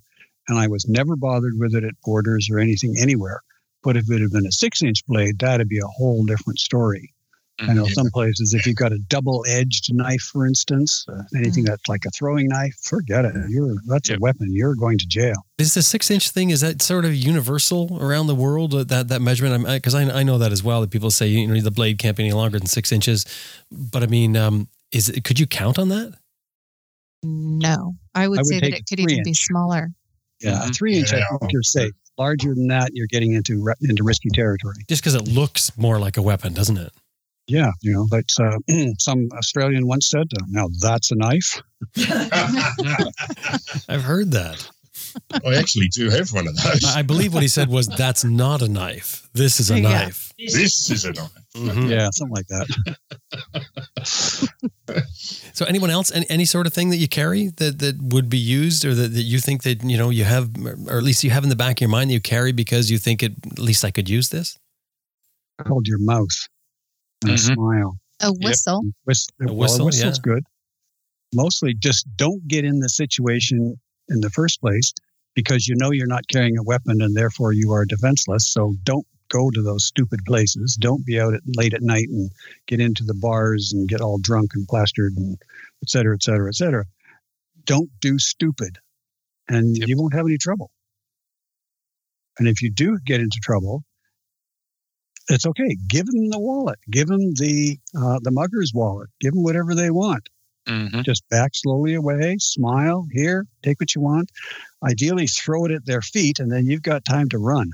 and 0.49 0.57
I 0.57 0.67
was 0.67 0.87
never 0.89 1.15
bothered 1.15 1.53
with 1.57 1.73
it 1.73 1.85
at 1.85 1.99
borders 2.03 2.49
or 2.51 2.59
anything 2.59 2.95
anywhere. 2.99 3.41
But 3.83 3.97
if 3.97 4.11
it 4.11 4.21
had 4.21 4.31
been 4.31 4.45
a 4.45 4.51
six 4.51 4.83
inch 4.83 5.05
blade, 5.07 5.39
that'd 5.39 5.69
be 5.69 5.79
a 5.79 5.87
whole 5.87 6.25
different 6.25 6.59
story. 6.59 7.13
I 7.61 7.73
know 7.73 7.83
mm-hmm. 7.83 7.93
some 7.93 8.09
places, 8.11 8.53
if 8.53 8.65
you've 8.65 8.75
got 8.75 8.91
a 8.91 8.97
double-edged 8.97 9.93
knife, 9.93 10.21
for 10.21 10.47
instance, 10.47 11.05
uh, 11.07 11.23
anything 11.35 11.63
mm-hmm. 11.63 11.69
that's 11.69 11.87
like 11.87 12.05
a 12.05 12.09
throwing 12.09 12.47
knife, 12.47 12.75
forget 12.81 13.25
it. 13.25 13.33
You're 13.49 13.75
that's 13.85 14.09
yep. 14.09 14.17
a 14.17 14.21
weapon. 14.21 14.47
You're 14.51 14.75
going 14.75 14.97
to 14.97 15.07
jail. 15.07 15.35
Is 15.57 15.73
the 15.73 15.83
six-inch 15.83 16.31
thing 16.31 16.49
is 16.49 16.61
that 16.61 16.81
sort 16.81 17.05
of 17.05 17.13
universal 17.13 17.97
around 18.01 18.27
the 18.27 18.35
world? 18.35 18.73
Uh, 18.73 18.83
that 18.85 19.09
that 19.09 19.21
measurement? 19.21 19.65
Because 19.65 19.93
I, 19.93 20.03
I 20.03 20.23
know 20.23 20.37
that 20.37 20.51
as 20.51 20.63
well. 20.63 20.81
That 20.81 20.91
people 20.91 21.11
say 21.11 21.27
you 21.27 21.47
know 21.47 21.59
the 21.59 21.71
blade 21.71 21.97
can't 21.97 22.17
be 22.17 22.23
any 22.23 22.33
longer 22.33 22.57
than 22.57 22.67
six 22.67 22.91
inches. 22.91 23.25
But 23.71 24.03
I 24.03 24.07
mean, 24.07 24.35
um, 24.35 24.67
is 24.91 25.09
it, 25.09 25.23
could 25.23 25.39
you 25.39 25.47
count 25.47 25.77
on 25.77 25.89
that? 25.89 26.13
No, 27.23 27.95
I 28.15 28.27
would, 28.27 28.39
I 28.39 28.41
would 28.41 28.45
say 28.47 28.59
that 28.59 28.73
it 28.73 28.85
could 28.87 28.99
even 28.99 29.17
inch. 29.17 29.25
be 29.25 29.33
smaller. 29.33 29.91
Yeah, 30.39 30.53
mm-hmm. 30.53 30.69
a 30.69 30.73
three-inch. 30.73 31.11
Yeah. 31.13 31.25
I 31.31 31.37
think 31.37 31.51
you're 31.51 31.61
safe. 31.61 31.91
Larger 32.17 32.53
than 32.53 32.67
that, 32.67 32.91
you're 32.93 33.07
getting 33.07 33.33
into 33.33 33.71
into 33.81 34.03
risky 34.03 34.29
territory. 34.33 34.75
Just 34.89 35.01
because 35.01 35.15
it 35.15 35.27
looks 35.27 35.75
more 35.77 35.99
like 35.99 36.17
a 36.17 36.21
weapon, 36.21 36.53
doesn't 36.53 36.77
it? 36.77 36.91
Yeah, 37.47 37.71
you 37.81 37.93
know, 37.93 38.07
but 38.09 38.25
uh, 38.39 38.57
some 38.99 39.29
Australian 39.33 39.87
once 39.87 40.09
said, 40.09 40.27
uh, 40.39 40.45
"Now 40.47 40.69
that's 40.79 41.11
a 41.11 41.15
knife." 41.15 41.61
I've 43.89 44.03
heard 44.03 44.31
that. 44.31 44.69
I 45.45 45.55
actually 45.55 45.87
do 45.89 46.09
have 46.09 46.31
one 46.31 46.47
of 46.47 46.55
those. 46.55 46.85
I 46.85 47.01
believe 47.01 47.33
what 47.33 47.41
he 47.41 47.49
said 47.49 47.69
was, 47.69 47.87
"That's 47.87 48.23
not 48.23 48.61
a 48.61 48.67
knife. 48.67 49.27
This 49.33 49.59
is 49.59 49.71
a 49.71 49.79
yeah. 49.79 49.89
knife. 49.89 50.31
This 50.37 50.89
is 50.89 51.05
a 51.05 51.13
knife." 51.13 51.31
Mm-hmm. 51.55 51.89
Yeah, 51.89 52.09
something 52.11 52.35
like 52.35 52.47
that. 52.47 52.67
so, 55.53 55.65
anyone 55.65 55.89
else, 55.89 56.11
any, 56.11 56.25
any, 56.29 56.45
sort 56.45 56.67
of 56.67 56.73
thing 56.73 56.89
that 56.91 56.97
you 56.97 57.09
carry 57.09 57.47
that, 57.57 57.79
that 57.79 58.01
would 58.01 58.29
be 58.29 58.37
used, 58.37 58.85
or 58.85 58.93
that, 58.93 59.13
that 59.13 59.23
you 59.23 59.39
think 59.39 59.63
that 59.63 59.83
you 59.83 59.97
know 59.97 60.09
you 60.09 60.23
have, 60.23 60.51
or 60.87 60.97
at 60.97 61.03
least 61.03 61.23
you 61.23 61.31
have 61.31 61.43
in 61.43 61.49
the 61.49 61.55
back 61.55 61.77
of 61.77 61.81
your 61.81 61.89
mind 61.89 62.09
that 62.09 62.13
you 62.13 62.21
carry 62.21 62.51
because 62.51 62.89
you 62.89 62.97
think 62.97 63.23
it, 63.23 63.33
at 63.51 63.59
least 63.59 63.83
I 63.83 63.91
could 63.91 64.09
use 64.09 64.29
this? 64.29 64.57
Hold 65.67 65.87
your 65.87 65.99
mouth 65.99 66.47
and 67.21 67.31
mm-hmm. 67.31 67.51
a 67.51 67.55
smile. 67.55 67.97
A 68.21 68.31
whistle. 68.39 68.81
Yep. 68.83 68.93
Whistle. 69.05 69.33
A 69.41 69.53
whistle, 69.53 69.77
well, 69.79 69.85
whistle's 69.87 70.17
yeah. 70.17 70.21
good. 70.21 70.43
Mostly 71.33 71.73
just 71.73 72.05
don't 72.17 72.45
get 72.47 72.65
in 72.65 72.79
the 72.79 72.89
situation 72.89 73.79
in 74.09 74.21
the 74.21 74.29
first 74.29 74.61
place 74.61 74.93
because 75.33 75.67
you 75.67 75.75
know 75.77 75.91
you're 75.91 76.07
not 76.07 76.27
carrying 76.27 76.57
a 76.57 76.63
weapon 76.63 77.01
and 77.01 77.15
therefore 77.15 77.53
you 77.53 77.71
are 77.71 77.85
defenseless. 77.85 78.49
So 78.49 78.75
don't 78.83 79.07
go 79.29 79.49
to 79.49 79.61
those 79.61 79.85
stupid 79.85 80.19
places. 80.25 80.75
Don't 80.79 81.05
be 81.05 81.19
out 81.19 81.33
at, 81.33 81.41
late 81.55 81.73
at 81.73 81.81
night 81.81 82.09
and 82.09 82.29
get 82.67 82.81
into 82.81 83.03
the 83.03 83.13
bars 83.13 83.71
and 83.73 83.87
get 83.87 84.01
all 84.01 84.17
drunk 84.17 84.51
and 84.53 84.67
plastered 84.67 85.13
and 85.15 85.37
et 85.81 85.89
cetera, 85.89 86.15
et 86.15 86.23
cetera, 86.23 86.49
et 86.49 86.55
cetera. 86.55 86.85
Don't 87.65 87.89
do 88.01 88.19
stupid 88.19 88.77
and 89.47 89.77
yep. 89.77 89.87
you 89.87 89.97
won't 89.97 90.13
have 90.13 90.25
any 90.25 90.37
trouble. 90.37 90.71
And 92.39 92.47
if 92.47 92.61
you 92.61 92.69
do 92.69 92.97
get 93.05 93.21
into 93.21 93.39
trouble, 93.41 93.83
it's 95.29 95.45
okay. 95.45 95.75
Give 95.87 96.05
them 96.05 96.29
the 96.29 96.39
wallet. 96.39 96.79
Give 96.89 97.07
them 97.07 97.33
the 97.35 97.77
uh, 97.97 98.19
the 98.21 98.31
mugger's 98.31 98.71
wallet. 98.73 99.09
Give 99.19 99.33
them 99.33 99.43
whatever 99.43 99.75
they 99.75 99.91
want. 99.91 100.29
Mm-hmm. 100.67 101.01
Just 101.01 101.27
back 101.29 101.51
slowly 101.53 101.95
away, 101.95 102.37
smile. 102.39 103.07
Here, 103.11 103.45
take 103.63 103.79
what 103.79 103.95
you 103.95 104.01
want. 104.01 104.31
Ideally, 104.83 105.27
throw 105.27 105.65
it 105.65 105.71
at 105.71 105.85
their 105.85 106.01
feet, 106.01 106.39
and 106.39 106.51
then 106.51 106.65
you've 106.67 106.83
got 106.83 107.03
time 107.05 107.29
to 107.29 107.39
run. 107.39 107.71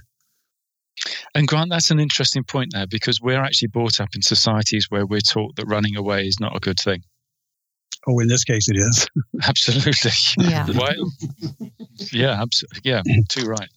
And 1.36 1.48
Grant, 1.48 1.69
that's 1.69 1.91
an 1.91 1.99
interesting 1.99 2.44
point 2.44 2.72
there 2.74 2.88
because 2.88 3.22
we're 3.22 3.44
actually 3.44 3.68
brought 3.68 3.99
up 3.99 4.10
in 4.15 4.22
societies 4.22 4.88
where 4.90 5.06
we're 5.06 5.22
taught 5.22 5.56
that 5.57 5.65
running 5.65 5.95
away 5.95 6.26
is 6.26 6.40
not 6.40 6.56
a 6.56 6.60
good 6.60 6.80
thing. 6.80 7.03
Oh, 8.07 8.19
in 8.19 8.28
this 8.28 8.44
case, 8.44 8.69
it 8.69 8.78
is. 8.78 9.07
absolutely. 9.48 10.11
Yeah. 10.38 10.65
yeah. 12.11 12.41
Absolutely. 12.41 12.82
Yeah. 12.84 13.02
Too 13.30 13.45
right. 13.45 13.69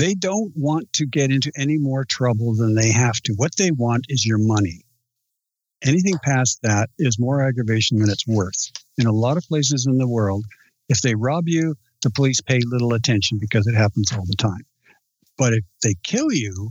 They 0.00 0.14
don't 0.14 0.50
want 0.56 0.90
to 0.94 1.04
get 1.04 1.30
into 1.30 1.52
any 1.58 1.76
more 1.76 2.06
trouble 2.06 2.54
than 2.54 2.74
they 2.74 2.90
have 2.90 3.20
to. 3.24 3.34
What 3.34 3.56
they 3.56 3.70
want 3.70 4.06
is 4.08 4.24
your 4.24 4.38
money. 4.38 4.86
Anything 5.84 6.16
past 6.24 6.60
that 6.62 6.88
is 6.98 7.18
more 7.18 7.46
aggravation 7.46 7.98
than 7.98 8.08
it's 8.08 8.26
worth. 8.26 8.72
In 8.96 9.06
a 9.06 9.12
lot 9.12 9.36
of 9.36 9.44
places 9.44 9.84
in 9.86 9.98
the 9.98 10.08
world, 10.08 10.46
if 10.88 11.02
they 11.02 11.14
rob 11.14 11.48
you, 11.48 11.74
the 12.00 12.08
police 12.08 12.40
pay 12.40 12.60
little 12.64 12.94
attention 12.94 13.36
because 13.38 13.66
it 13.66 13.74
happens 13.74 14.10
all 14.10 14.24
the 14.24 14.36
time. 14.36 14.64
But 15.36 15.52
if 15.52 15.64
they 15.82 15.96
kill 16.02 16.32
you, 16.32 16.70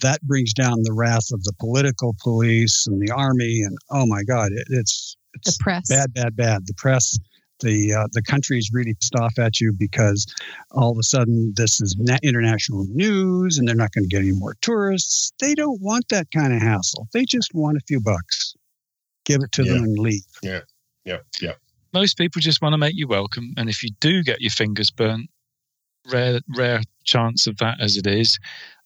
that 0.00 0.22
brings 0.22 0.54
down 0.54 0.82
the 0.82 0.94
wrath 0.94 1.32
of 1.32 1.44
the 1.44 1.52
political 1.60 2.16
police 2.22 2.86
and 2.86 3.02
the 3.02 3.12
army. 3.12 3.60
And 3.60 3.76
oh 3.90 4.06
my 4.06 4.22
God, 4.22 4.52
it, 4.52 4.66
it's, 4.70 5.18
it's 5.34 5.58
the 5.58 5.62
press. 5.62 5.88
bad, 5.90 6.14
bad, 6.14 6.34
bad. 6.34 6.66
The 6.66 6.74
press, 6.74 7.18
the 7.60 7.94
uh, 7.94 8.06
the 8.12 8.22
country's 8.22 8.70
really 8.72 8.94
pissed 8.94 9.14
off 9.14 9.38
at 9.38 9.60
you 9.60 9.72
because 9.72 10.26
all 10.72 10.92
of 10.92 10.98
a 10.98 11.02
sudden 11.02 11.52
this 11.56 11.80
is 11.80 11.96
international 12.22 12.86
news 12.90 13.58
and 13.58 13.66
they're 13.66 13.74
not 13.74 13.92
going 13.92 14.04
to 14.04 14.08
get 14.08 14.22
any 14.22 14.32
more 14.32 14.56
tourists. 14.60 15.32
They 15.40 15.54
don't 15.54 15.80
want 15.80 16.08
that 16.10 16.30
kind 16.32 16.52
of 16.52 16.60
hassle. 16.60 17.08
They 17.12 17.24
just 17.24 17.54
want 17.54 17.76
a 17.76 17.84
few 17.86 18.00
bucks. 18.00 18.54
Give 19.24 19.42
it 19.42 19.52
to 19.52 19.64
yeah. 19.64 19.72
them 19.72 19.84
and 19.84 19.98
leave. 19.98 20.22
Yeah, 20.42 20.60
yeah, 21.04 21.18
yeah. 21.40 21.54
Most 21.92 22.18
people 22.18 22.40
just 22.40 22.62
want 22.62 22.74
to 22.74 22.78
make 22.78 22.94
you 22.94 23.08
welcome, 23.08 23.54
and 23.56 23.68
if 23.68 23.82
you 23.82 23.90
do 24.00 24.22
get 24.22 24.40
your 24.40 24.50
fingers 24.50 24.90
burnt, 24.90 25.30
rare 26.12 26.40
rare 26.56 26.82
chance 27.04 27.46
of 27.46 27.56
that 27.58 27.80
as 27.80 27.96
it 27.96 28.06
is, 28.06 28.38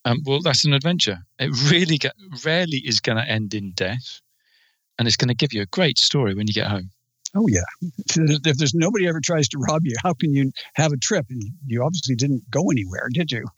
um, 0.05 0.21
well, 0.25 0.41
that's 0.41 0.65
an 0.65 0.73
adventure. 0.73 1.19
It 1.39 1.51
really 1.71 1.97
get, 1.97 2.13
rarely 2.43 2.77
is 2.77 2.99
going 2.99 3.17
to 3.17 3.29
end 3.29 3.53
in 3.53 3.71
death, 3.71 4.21
and 4.97 5.07
it's 5.07 5.17
going 5.17 5.27
to 5.27 5.35
give 5.35 5.53
you 5.53 5.61
a 5.61 5.67
great 5.67 5.99
story 5.99 6.33
when 6.33 6.47
you 6.47 6.53
get 6.53 6.67
home. 6.67 6.89
Oh 7.33 7.47
yeah. 7.47 7.63
If 8.15 8.57
there's 8.57 8.73
nobody 8.73 9.07
ever 9.07 9.21
tries 9.21 9.47
to 9.49 9.57
rob 9.57 9.85
you, 9.85 9.95
how 10.03 10.13
can 10.13 10.33
you 10.33 10.51
have 10.75 10.91
a 10.91 10.97
trip? 10.97 11.25
And 11.29 11.41
you 11.65 11.83
obviously 11.83 12.15
didn't 12.15 12.49
go 12.51 12.69
anywhere, 12.69 13.07
did 13.11 13.31
you? 13.31 13.45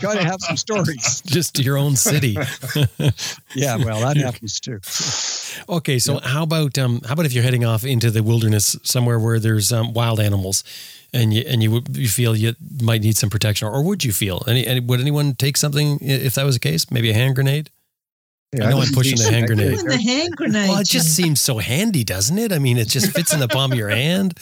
Got 0.00 0.14
to 0.14 0.24
have 0.24 0.40
some 0.40 0.56
stories. 0.56 1.22
Just 1.22 1.58
your 1.58 1.76
own 1.76 1.96
city. 1.96 2.32
yeah, 3.54 3.76
well, 3.76 4.00
that 4.00 4.16
happens 4.16 4.60
too. 4.60 4.80
Okay, 5.68 5.98
so 5.98 6.14
yeah. 6.14 6.28
how 6.28 6.44
about 6.44 6.78
um, 6.78 7.00
how 7.04 7.14
about 7.14 7.26
if 7.26 7.32
you're 7.32 7.44
heading 7.44 7.64
off 7.64 7.84
into 7.84 8.10
the 8.10 8.22
wilderness 8.22 8.76
somewhere 8.84 9.18
where 9.18 9.40
there's 9.40 9.72
um, 9.72 9.92
wild 9.92 10.20
animals, 10.20 10.62
and 11.12 11.34
you 11.34 11.42
and 11.46 11.62
you 11.64 11.70
would 11.72 11.96
you 11.96 12.08
feel 12.08 12.36
you 12.36 12.54
might 12.80 13.02
need 13.02 13.16
some 13.16 13.30
protection, 13.30 13.66
or 13.66 13.82
would 13.82 14.04
you 14.04 14.12
feel? 14.12 14.44
Any, 14.46 14.66
any 14.66 14.80
would 14.80 15.00
anyone 15.00 15.34
take 15.34 15.56
something 15.56 15.98
if 16.00 16.34
that 16.34 16.44
was 16.44 16.56
the 16.56 16.60
case? 16.60 16.90
Maybe 16.90 17.10
a 17.10 17.14
hand 17.14 17.34
grenade. 17.34 17.70
Yeah, 18.54 18.66
I 18.66 18.70
know 18.70 18.80
I'm 18.80 18.92
pushing 18.92 19.18
the 19.18 19.30
hand 19.30 19.46
grenade. 19.46 19.78
The 19.78 19.96
hand 19.96 20.36
grenade. 20.36 20.68
Well, 20.68 20.78
it 20.80 20.86
just 20.86 21.14
seems 21.14 21.40
so 21.40 21.58
handy, 21.58 22.04
doesn't 22.04 22.38
it? 22.38 22.52
I 22.52 22.58
mean, 22.58 22.78
it 22.78 22.88
just 22.88 23.10
fits 23.10 23.32
in 23.32 23.40
the 23.40 23.48
palm 23.48 23.72
of 23.72 23.78
your 23.78 23.88
hand. 23.88 24.38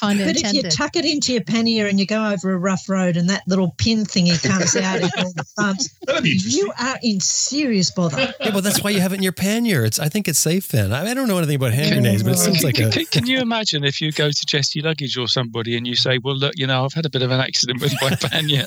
But 0.00 0.16
if 0.16 0.52
you 0.52 0.62
tuck 0.62 0.94
it 0.94 1.04
into 1.04 1.32
your 1.32 1.42
pannier 1.42 1.86
and 1.86 1.98
you 1.98 2.06
go 2.06 2.30
over 2.30 2.52
a 2.52 2.58
rough 2.58 2.88
road 2.88 3.16
and 3.16 3.28
that 3.30 3.42
little 3.48 3.74
pin 3.78 4.04
thingy 4.04 4.40
comes 4.42 4.76
out 4.76 4.98
in 4.98 5.10
all 5.18 5.32
the 5.32 5.44
bumps, 5.56 5.90
you 6.22 6.72
are 6.78 6.98
in 7.02 7.18
serious 7.20 7.90
bother. 7.90 8.32
Yeah, 8.40 8.50
well, 8.50 8.62
that's 8.62 8.82
why 8.82 8.90
you 8.90 9.00
have 9.00 9.12
it 9.12 9.16
in 9.16 9.22
your 9.22 9.32
pannier. 9.32 9.84
It's 9.84 9.98
I 9.98 10.08
think 10.08 10.28
it's 10.28 10.38
safe 10.38 10.68
then. 10.68 10.92
I, 10.92 11.10
I 11.10 11.14
don't 11.14 11.26
know 11.26 11.38
anything 11.38 11.56
about 11.56 11.72
hand 11.72 11.92
grenades, 11.92 12.22
but 12.22 12.32
it 12.32 12.38
seems 12.38 12.62
like 12.62 12.78
a. 12.78 12.90
Can, 12.90 13.06
can, 13.06 13.26
you 13.26 13.40
imagine 13.40 13.84
if 13.84 14.00
you 14.00 14.12
go 14.12 14.30
to 14.30 14.46
Jesse 14.46 14.80
Luggage 14.80 15.16
or 15.16 15.26
somebody 15.26 15.76
and 15.76 15.84
you 15.86 15.96
say, 15.96 16.18
"Well, 16.18 16.36
look, 16.36 16.52
you 16.56 16.66
know, 16.66 16.84
I've 16.84 16.94
had 16.94 17.06
a 17.06 17.10
bit 17.10 17.22
of 17.22 17.32
an 17.32 17.40
accident 17.40 17.80
with 17.80 17.94
my 18.00 18.14
pannier." 18.20 18.66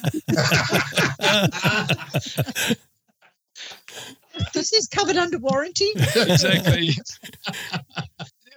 this 4.53 4.73
is 4.73 4.87
covered 4.87 5.17
under 5.17 5.37
warranty. 5.37 5.91
exactly. 5.95 6.91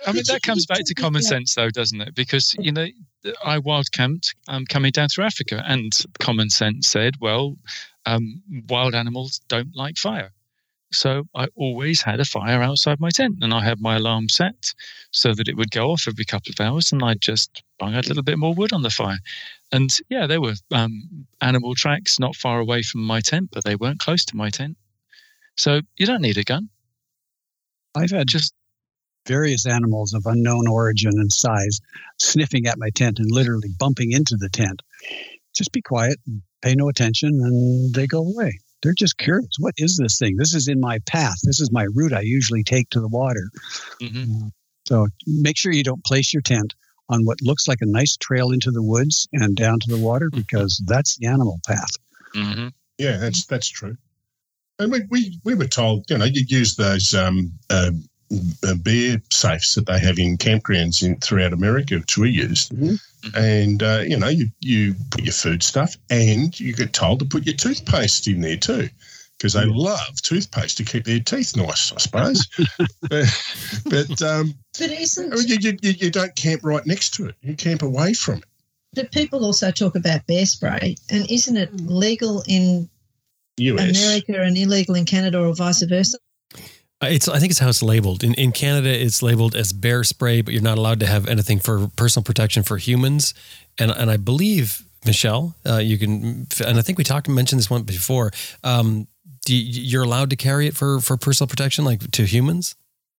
I 0.06 0.12
mean, 0.12 0.24
that 0.28 0.42
comes 0.42 0.66
back 0.66 0.84
to 0.84 0.94
common 0.94 1.22
sense, 1.22 1.54
though, 1.54 1.70
doesn't 1.70 2.00
it? 2.00 2.14
Because, 2.14 2.54
you 2.58 2.72
know, 2.72 2.86
I 3.44 3.58
wild 3.58 3.90
camped 3.92 4.34
um, 4.48 4.66
coming 4.66 4.92
down 4.92 5.08
through 5.08 5.24
Africa, 5.24 5.62
and 5.66 5.92
common 6.18 6.50
sense 6.50 6.88
said, 6.88 7.14
well, 7.20 7.56
um, 8.04 8.42
wild 8.68 8.94
animals 8.94 9.40
don't 9.48 9.74
like 9.74 9.96
fire. 9.96 10.30
So 10.92 11.24
I 11.34 11.48
always 11.56 12.02
had 12.02 12.20
a 12.20 12.24
fire 12.24 12.62
outside 12.62 13.00
my 13.00 13.10
tent, 13.10 13.38
and 13.40 13.52
I 13.52 13.64
had 13.64 13.80
my 13.80 13.96
alarm 13.96 14.28
set 14.28 14.74
so 15.10 15.34
that 15.34 15.48
it 15.48 15.56
would 15.56 15.70
go 15.70 15.90
off 15.90 16.04
every 16.06 16.24
couple 16.24 16.52
of 16.52 16.64
hours, 16.64 16.92
and 16.92 17.02
I'd 17.02 17.20
just 17.20 17.62
bung 17.78 17.94
a 17.94 18.02
little 18.02 18.22
bit 18.22 18.38
more 18.38 18.54
wood 18.54 18.72
on 18.72 18.82
the 18.82 18.90
fire. 18.90 19.18
And 19.72 19.90
yeah, 20.08 20.26
there 20.26 20.40
were 20.40 20.54
um, 20.70 21.26
animal 21.40 21.74
tracks 21.74 22.20
not 22.20 22.36
far 22.36 22.60
away 22.60 22.82
from 22.82 23.02
my 23.02 23.20
tent, 23.20 23.50
but 23.52 23.64
they 23.64 23.74
weren't 23.74 23.98
close 23.98 24.24
to 24.26 24.36
my 24.36 24.50
tent. 24.50 24.76
So 25.56 25.80
you 25.96 26.06
don't 26.06 26.22
need 26.22 26.38
a 26.38 26.44
gun. 26.44 26.68
I've 27.94 28.10
had 28.10 28.26
just 28.26 28.54
various 29.26 29.66
animals 29.66 30.12
of 30.12 30.26
unknown 30.26 30.66
origin 30.68 31.12
and 31.14 31.32
size 31.32 31.80
sniffing 32.20 32.66
at 32.66 32.78
my 32.78 32.90
tent 32.90 33.18
and 33.18 33.30
literally 33.30 33.70
bumping 33.78 34.12
into 34.12 34.36
the 34.36 34.48
tent. 34.48 34.82
Just 35.54 35.72
be 35.72 35.80
quiet 35.80 36.18
and 36.26 36.42
pay 36.62 36.74
no 36.74 36.88
attention, 36.88 37.28
and 37.30 37.94
they 37.94 38.06
go 38.06 38.18
away. 38.18 38.58
They're 38.82 38.92
just 38.92 39.16
curious. 39.18 39.50
What 39.58 39.74
is 39.78 39.96
this 39.96 40.18
thing? 40.18 40.36
This 40.36 40.52
is 40.54 40.68
in 40.68 40.80
my 40.80 40.98
path. 41.06 41.36
This 41.44 41.60
is 41.60 41.70
my 41.72 41.86
route 41.94 42.12
I 42.12 42.20
usually 42.20 42.64
take 42.64 42.90
to 42.90 43.00
the 43.00 43.08
water. 43.08 43.50
Mhm. 44.00 44.52
So 44.86 45.06
make 45.26 45.56
sure 45.56 45.72
you 45.72 45.84
don't 45.84 46.04
place 46.04 46.34
your 46.34 46.42
tent 46.42 46.74
on 47.08 47.24
what 47.24 47.40
looks 47.40 47.66
like 47.68 47.80
a 47.80 47.86
nice 47.86 48.16
trail 48.16 48.50
into 48.50 48.70
the 48.70 48.82
woods 48.82 49.28
and 49.32 49.56
down 49.56 49.78
to 49.80 49.88
the 49.88 49.98
water 49.98 50.28
because 50.30 50.82
that's 50.86 51.16
the 51.16 51.26
animal 51.26 51.60
path. 51.66 51.92
Mhm. 52.34 52.72
Yeah, 52.98 53.16
that's 53.18 53.46
that's 53.46 53.68
true. 53.68 53.96
And 54.78 54.90
we, 54.92 55.02
we, 55.10 55.40
we 55.44 55.54
were 55.54 55.66
told, 55.66 56.10
you 56.10 56.18
know, 56.18 56.24
you 56.24 56.42
use 56.48 56.76
those 56.76 57.14
um, 57.14 57.52
uh, 57.70 57.92
uh, 58.66 58.74
bear 58.76 59.22
safes 59.30 59.74
that 59.76 59.86
they 59.86 59.98
have 60.00 60.18
in 60.18 60.36
campgrounds 60.36 61.02
in 61.02 61.16
throughout 61.20 61.52
America, 61.52 61.96
which 61.96 62.18
we 62.18 62.30
used. 62.30 62.72
Mhm. 62.72 62.98
And, 63.34 63.82
uh, 63.82 64.02
you 64.06 64.16
know, 64.18 64.28
you, 64.28 64.48
you 64.60 64.94
put 65.10 65.22
your 65.24 65.32
food 65.32 65.62
stuff 65.62 65.96
and 66.10 66.58
you 66.58 66.74
get 66.74 66.92
told 66.92 67.20
to 67.20 67.24
put 67.24 67.46
your 67.46 67.54
toothpaste 67.54 68.26
in 68.26 68.40
there 68.40 68.56
too. 68.56 68.88
Because 69.38 69.54
they 69.54 69.64
love 69.64 70.22
toothpaste 70.22 70.76
to 70.78 70.84
keep 70.84 71.04
their 71.04 71.18
teeth 71.20 71.56
nice, 71.56 71.92
I 71.92 71.98
suppose. 71.98 72.46
but 73.10 73.26
but 73.84 74.22
um, 74.22 74.54
But 74.78 74.90
isn't 74.90 75.48
you, 75.48 75.56
you, 75.60 75.78
you 75.82 75.90
you 75.98 76.10
don't 76.10 76.34
camp 76.36 76.60
right 76.62 76.86
next 76.86 77.14
to 77.14 77.26
it. 77.26 77.34
You 77.42 77.54
camp 77.56 77.82
away 77.82 78.14
from 78.14 78.38
it. 78.38 78.44
but 78.94 79.10
people 79.10 79.44
also 79.44 79.72
talk 79.72 79.96
about 79.96 80.24
bear 80.28 80.46
spray, 80.46 80.94
and 81.10 81.28
isn't 81.28 81.56
it 81.56 81.74
legal 81.80 82.44
in 82.46 82.88
US. 83.58 84.02
America 84.02 84.42
and 84.42 84.56
illegal 84.56 84.94
in 84.94 85.04
Canada, 85.04 85.40
or 85.40 85.54
vice 85.54 85.82
versa? 85.82 86.18
Uh, 87.02 87.08
It's 87.10 87.28
I 87.28 87.38
think 87.38 87.50
it's 87.50 87.60
how 87.60 87.68
it's 87.68 87.82
labeled. 87.82 88.24
In 88.24 88.34
in 88.34 88.52
Canada, 88.52 88.88
it's 88.88 89.22
labeled 89.22 89.54
as 89.54 89.72
bear 89.72 90.04
spray, 90.04 90.42
but 90.42 90.52
you're 90.52 90.62
not 90.62 90.78
allowed 90.78 91.00
to 91.00 91.06
have 91.06 91.28
anything 91.28 91.60
for 91.60 91.88
personal 91.96 92.24
protection 92.24 92.62
for 92.62 92.78
humans. 92.78 93.34
And 93.78 93.90
and 93.90 94.10
I 94.10 94.16
believe 94.16 94.84
Michelle, 95.04 95.54
uh, 95.66 95.78
you 95.78 95.98
can, 95.98 96.46
and 96.64 96.78
I 96.78 96.82
think 96.82 96.98
we 96.98 97.04
talked 97.04 97.26
and 97.26 97.36
mentioned 97.36 97.58
this 97.58 97.70
one 97.70 97.82
before. 97.82 98.30
Um, 98.62 99.06
do 99.44 99.54
you, 99.54 99.82
you're 99.82 100.02
allowed 100.02 100.30
to 100.30 100.36
carry 100.36 100.66
it 100.66 100.76
for 100.76 101.00
for 101.00 101.16
personal 101.16 101.48
protection, 101.48 101.84
like 101.84 102.10
to 102.12 102.24
humans, 102.24 102.76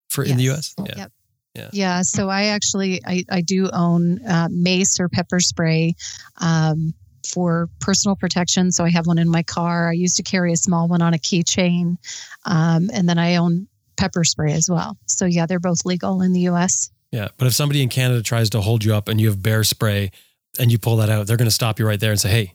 for 0.10 0.24
in 0.24 0.38
the 0.38 0.44
U.S. 0.44 0.74
Yeah. 0.80 0.86
Yep. 0.98 1.12
Yeah. 1.53 1.70
Yeah. 1.72 2.02
So 2.02 2.30
I 2.30 2.45
actually 2.45 3.02
I, 3.06 3.24
I 3.30 3.41
do 3.41 3.70
own 3.72 4.26
uh, 4.26 4.48
mace 4.52 4.99
or 4.99 5.10
pepper 5.10 5.40
spray 5.40 5.95
um, 6.41 6.94
for 7.26 7.70
personal 7.80 8.16
protection. 8.16 8.72
So 8.72 8.84
I 8.86 8.90
have 8.92 9.08
one 9.08 9.18
in 9.18 9.30
my 9.30 9.44
car. 9.44 9.90
I 9.90 9.94
used 9.94 10.18
to 10.18 10.24
carry 10.24 10.52
a 10.54 10.58
small 10.58 10.88
one 10.88 11.02
on 11.02 11.14
a 11.14 11.18
keychain, 11.18 11.98
um, 12.46 12.90
and 12.94 13.08
then 13.10 13.18
I 13.18 13.36
own 13.38 13.68
pepper 13.98 14.24
spray 14.24 14.54
as 14.54 14.70
well. 14.70 14.98
So 15.06 15.26
yeah, 15.26 15.46
they're 15.46 15.60
both 15.60 15.86
legal 15.86 16.22
in 16.22 16.34
the 16.34 16.42
U.S. 16.42 16.92
Yeah, 17.12 17.30
but 17.38 17.48
if 17.48 17.54
somebody 17.54 17.82
in 17.82 17.90
Canada 17.90 18.22
tries 18.22 18.50
to 18.52 18.62
hold 18.62 18.84
you 18.84 18.94
up 18.94 19.08
and 19.08 19.20
you 19.22 19.28
have 19.28 19.42
bear 19.42 19.64
spray 19.64 20.12
and 20.60 20.72
you 20.72 20.78
pull 20.78 20.98
that 20.98 21.10
out, 21.10 21.28
they're 21.28 21.38
going 21.38 21.48
to 21.48 21.52
stop 21.56 21.80
you 21.80 21.88
right 21.88 22.00
there 22.00 22.12
and 22.12 22.20
say, 22.20 22.30
"Hey, 22.30 22.54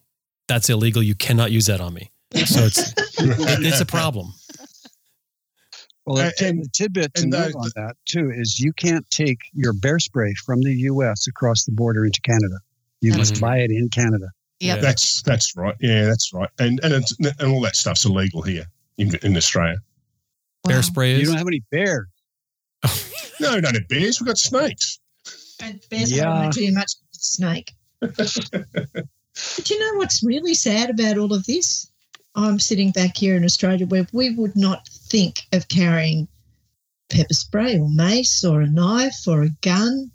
that's 0.49 0.69
illegal. 0.69 1.03
You 1.03 1.15
cannot 1.15 1.51
use 1.51 1.67
that 1.67 1.81
on 1.81 1.95
me." 1.95 2.11
So 2.47 2.61
it's 2.61 2.79
it, 2.93 2.95
it's 3.67 3.81
a 3.81 3.87
problem. 3.87 4.33
Well, 6.07 6.19
a 6.19 6.25
And- 6.27 6.33
tid- 6.37 6.49
and- 6.57 6.73
tidbit 6.73 7.15
to 7.15 7.23
and 7.23 7.31
note 7.31 7.55
on 7.55 7.71
that 7.77 7.95
too 8.07 8.31
is 8.35 8.59
you 8.59 8.73
can't 8.73 9.09
take 9.11 9.39
your 9.53 9.73
bear 9.73 9.99
spray 9.99 10.35
from 10.45 10.61
the 10.63 10.73
U.S. 10.75 11.27
across 11.27 11.65
the 11.65 11.73
border 11.73 12.05
into 12.05 12.21
Canada. 12.23 12.59
You 13.01 13.13
must 13.17 13.41
buy 13.41 13.59
it 13.59 13.71
in 13.71 13.89
Canada. 13.91 14.27
Yep. 14.61 14.77
Yeah. 14.77 14.83
That's 14.83 15.23
that's 15.23 15.57
right. 15.57 15.75
Yeah, 15.81 16.05
that's 16.05 16.33
right. 16.33 16.49
And 16.59 16.81
and 16.83 16.93
it's, 16.95 17.17
and 17.19 17.53
all 17.53 17.61
that 17.63 17.77
stuff's 17.77 18.05
illegal 18.05 18.43
here 18.43 18.67
in, 18.99 19.15
in 19.23 19.37
Australia. 19.37 19.79
Bear 20.65 20.77
Wow. 20.77 20.83
spray 20.83 21.17
You 21.17 21.25
don't 21.27 21.37
have 21.39 21.47
any 21.47 21.63
bears. 21.71 22.07
No, 23.41 23.59
no, 23.59 23.71
no 23.71 23.79
bears. 23.89 24.21
We've 24.21 24.27
got 24.27 24.37
snakes. 24.39 25.01
And 25.63 25.81
bears 25.91 26.13
Yeah. 26.13 26.45
yeah. 26.45 26.51
too 26.51 26.73
much 26.73 26.93
with 27.11 27.21
snake. 27.21 27.73
but 28.01 29.71
you 29.71 29.79
know 29.79 29.99
what's 29.99 30.23
really 30.23 30.55
sad 30.55 30.91
about 30.91 31.17
all 31.17 31.33
of 31.33 31.47
this? 31.47 31.91
I'm 32.35 32.61
sitting 32.61 32.91
back 32.91 33.17
here 33.17 33.37
in 33.37 33.45
Australia 33.45 33.87
where 33.87 34.07
we 34.13 34.31
would 34.35 34.57
not 34.57 34.87
think 34.89 35.47
of 35.53 35.69
carrying 35.69 36.29
pepper 37.09 37.35
spray 37.35 37.79
or 37.79 37.89
mace 37.89 38.45
or 38.45 38.61
a 38.61 38.67
knife 38.69 39.27
or 39.27 39.43
a 39.43 39.51
gun. 39.63 40.11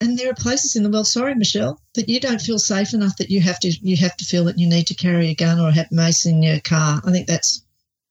And 0.00 0.18
there 0.18 0.30
are 0.30 0.34
places 0.34 0.76
in 0.76 0.82
the 0.82 0.90
world, 0.90 1.06
sorry, 1.06 1.34
Michelle, 1.34 1.80
that 1.94 2.08
you 2.08 2.20
don't 2.20 2.40
feel 2.40 2.58
safe 2.58 2.94
enough 2.94 3.16
that 3.18 3.30
you 3.30 3.40
have 3.42 3.60
to 3.60 3.68
you 3.68 3.96
have 3.98 4.16
to 4.16 4.24
feel 4.24 4.44
that 4.44 4.58
you 4.58 4.66
need 4.66 4.86
to 4.86 4.94
carry 4.94 5.28
a 5.28 5.34
gun 5.34 5.60
or 5.60 5.70
have 5.70 5.92
mace 5.92 6.24
in 6.24 6.42
your 6.42 6.60
car. 6.60 7.02
I 7.04 7.10
think 7.10 7.26
that's 7.26 7.62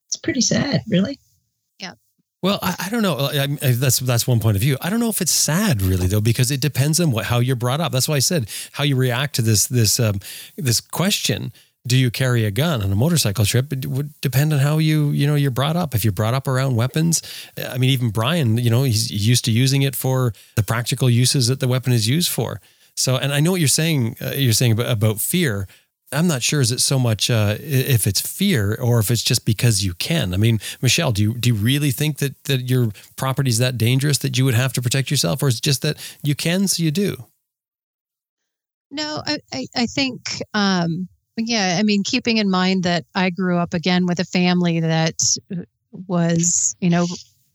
it's 0.06 0.16
pretty 0.16 0.40
sad, 0.40 0.82
really. 0.88 1.18
Yeah. 1.80 1.94
Well, 2.42 2.60
I, 2.62 2.76
I 2.86 2.88
don't 2.90 3.02
know. 3.02 3.16
I, 3.16 3.42
I, 3.62 3.72
that's 3.72 3.98
that's 3.98 4.26
one 4.26 4.38
point 4.38 4.56
of 4.56 4.60
view. 4.60 4.76
I 4.80 4.88
don't 4.88 5.00
know 5.00 5.08
if 5.08 5.20
it's 5.20 5.32
sad, 5.32 5.82
really, 5.82 6.06
though, 6.06 6.20
because 6.20 6.50
it 6.50 6.60
depends 6.60 7.00
on 7.00 7.10
what 7.10 7.26
how 7.26 7.40
you're 7.40 7.56
brought 7.56 7.80
up. 7.80 7.90
That's 7.90 8.08
why 8.08 8.16
I 8.16 8.20
said 8.20 8.48
how 8.72 8.84
you 8.84 8.94
react 8.94 9.34
to 9.36 9.42
this 9.42 9.66
this 9.66 9.98
um, 9.98 10.20
this 10.56 10.80
question. 10.80 11.52
Do 11.86 11.96
you 11.96 12.10
carry 12.10 12.44
a 12.44 12.50
gun 12.50 12.82
on 12.82 12.92
a 12.92 12.94
motorcycle 12.94 13.44
trip? 13.46 13.72
It 13.72 13.86
would 13.86 14.12
depend 14.20 14.52
on 14.52 14.58
how 14.58 14.78
you 14.78 15.10
you 15.10 15.26
know 15.26 15.34
you're 15.34 15.50
brought 15.50 15.76
up. 15.76 15.94
If 15.94 16.04
you're 16.04 16.12
brought 16.12 16.34
up 16.34 16.46
around 16.46 16.76
weapons, 16.76 17.22
I 17.56 17.78
mean, 17.78 17.90
even 17.90 18.10
Brian, 18.10 18.58
you 18.58 18.68
know, 18.68 18.82
he's 18.82 19.10
used 19.10 19.44
to 19.46 19.50
using 19.50 19.82
it 19.82 19.96
for 19.96 20.34
the 20.56 20.62
practical 20.62 21.08
uses 21.08 21.46
that 21.46 21.60
the 21.60 21.68
weapon 21.68 21.92
is 21.92 22.06
used 22.06 22.30
for. 22.30 22.60
So, 22.96 23.16
and 23.16 23.32
I 23.32 23.40
know 23.40 23.52
what 23.52 23.60
you're 23.60 23.68
saying. 23.68 24.16
Uh, 24.20 24.32
you're 24.36 24.52
saying 24.52 24.72
about, 24.72 24.90
about 24.90 25.20
fear. 25.20 25.66
I'm 26.12 26.26
not 26.26 26.42
sure 26.42 26.60
is 26.60 26.72
it 26.72 26.80
so 26.80 26.98
much 26.98 27.30
uh, 27.30 27.56
if 27.60 28.06
it's 28.06 28.20
fear 28.20 28.74
or 28.74 28.98
if 28.98 29.10
it's 29.10 29.22
just 29.22 29.46
because 29.46 29.84
you 29.84 29.94
can. 29.94 30.34
I 30.34 30.38
mean, 30.38 30.58
Michelle, 30.82 31.12
do 31.12 31.22
you 31.22 31.34
do 31.34 31.50
you 31.50 31.54
really 31.54 31.92
think 31.92 32.18
that 32.18 32.42
that 32.44 32.68
your 32.68 32.90
property 33.16 33.48
is 33.48 33.58
that 33.58 33.78
dangerous 33.78 34.18
that 34.18 34.36
you 34.36 34.44
would 34.44 34.54
have 34.54 34.72
to 34.74 34.82
protect 34.82 35.10
yourself, 35.10 35.42
or 35.42 35.48
is 35.48 35.58
it 35.58 35.62
just 35.62 35.82
that 35.82 35.96
you 36.22 36.34
can, 36.34 36.68
so 36.68 36.82
you 36.82 36.90
do? 36.90 37.24
No, 38.90 39.22
I, 39.24 39.38
I, 39.52 39.66
I 39.76 39.86
think, 39.86 40.42
um, 40.52 41.08
yeah, 41.36 41.76
I 41.78 41.82
mean, 41.82 42.02
keeping 42.04 42.38
in 42.38 42.50
mind 42.50 42.84
that 42.84 43.04
I 43.14 43.30
grew 43.30 43.56
up 43.58 43.74
again 43.74 44.06
with 44.06 44.18
a 44.20 44.24
family 44.24 44.80
that 44.80 45.14
was, 46.06 46.76
you 46.80 46.90
know, 46.90 47.06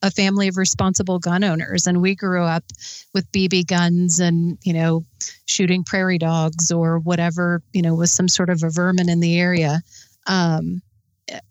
a 0.02 0.12
family 0.12 0.48
of 0.48 0.58
responsible 0.58 1.20
gun 1.20 1.44
owners, 1.44 1.88
and 1.88 2.02
we 2.02 2.16
grew 2.16 2.44
up 2.44 2.64
with 3.14 3.32
BB 3.32 3.64
guns 3.68 4.20
and, 4.20 4.58
you 4.64 4.74
know, 4.74 5.04
shooting 5.46 5.84
prairie 5.84 6.18
dogs 6.18 6.72
or 6.72 7.00
whatever, 7.00 7.62
you 7.74 7.82
know, 7.82 7.96
was 7.96 8.12
some 8.12 8.28
sort 8.28 8.50
of 8.50 8.62
a 8.64 8.70
vermin 8.70 9.10
in 9.10 9.20
the 9.20 9.40
area. 9.40 9.82
Um, 10.28 10.82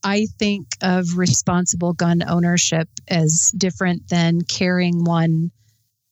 I 0.05 0.27
think 0.39 0.69
of 0.83 1.17
responsible 1.17 1.95
gun 1.95 2.23
ownership 2.29 2.89
as 3.09 3.51
different 3.57 4.09
than 4.09 4.43
carrying 4.43 5.05
one 5.05 5.51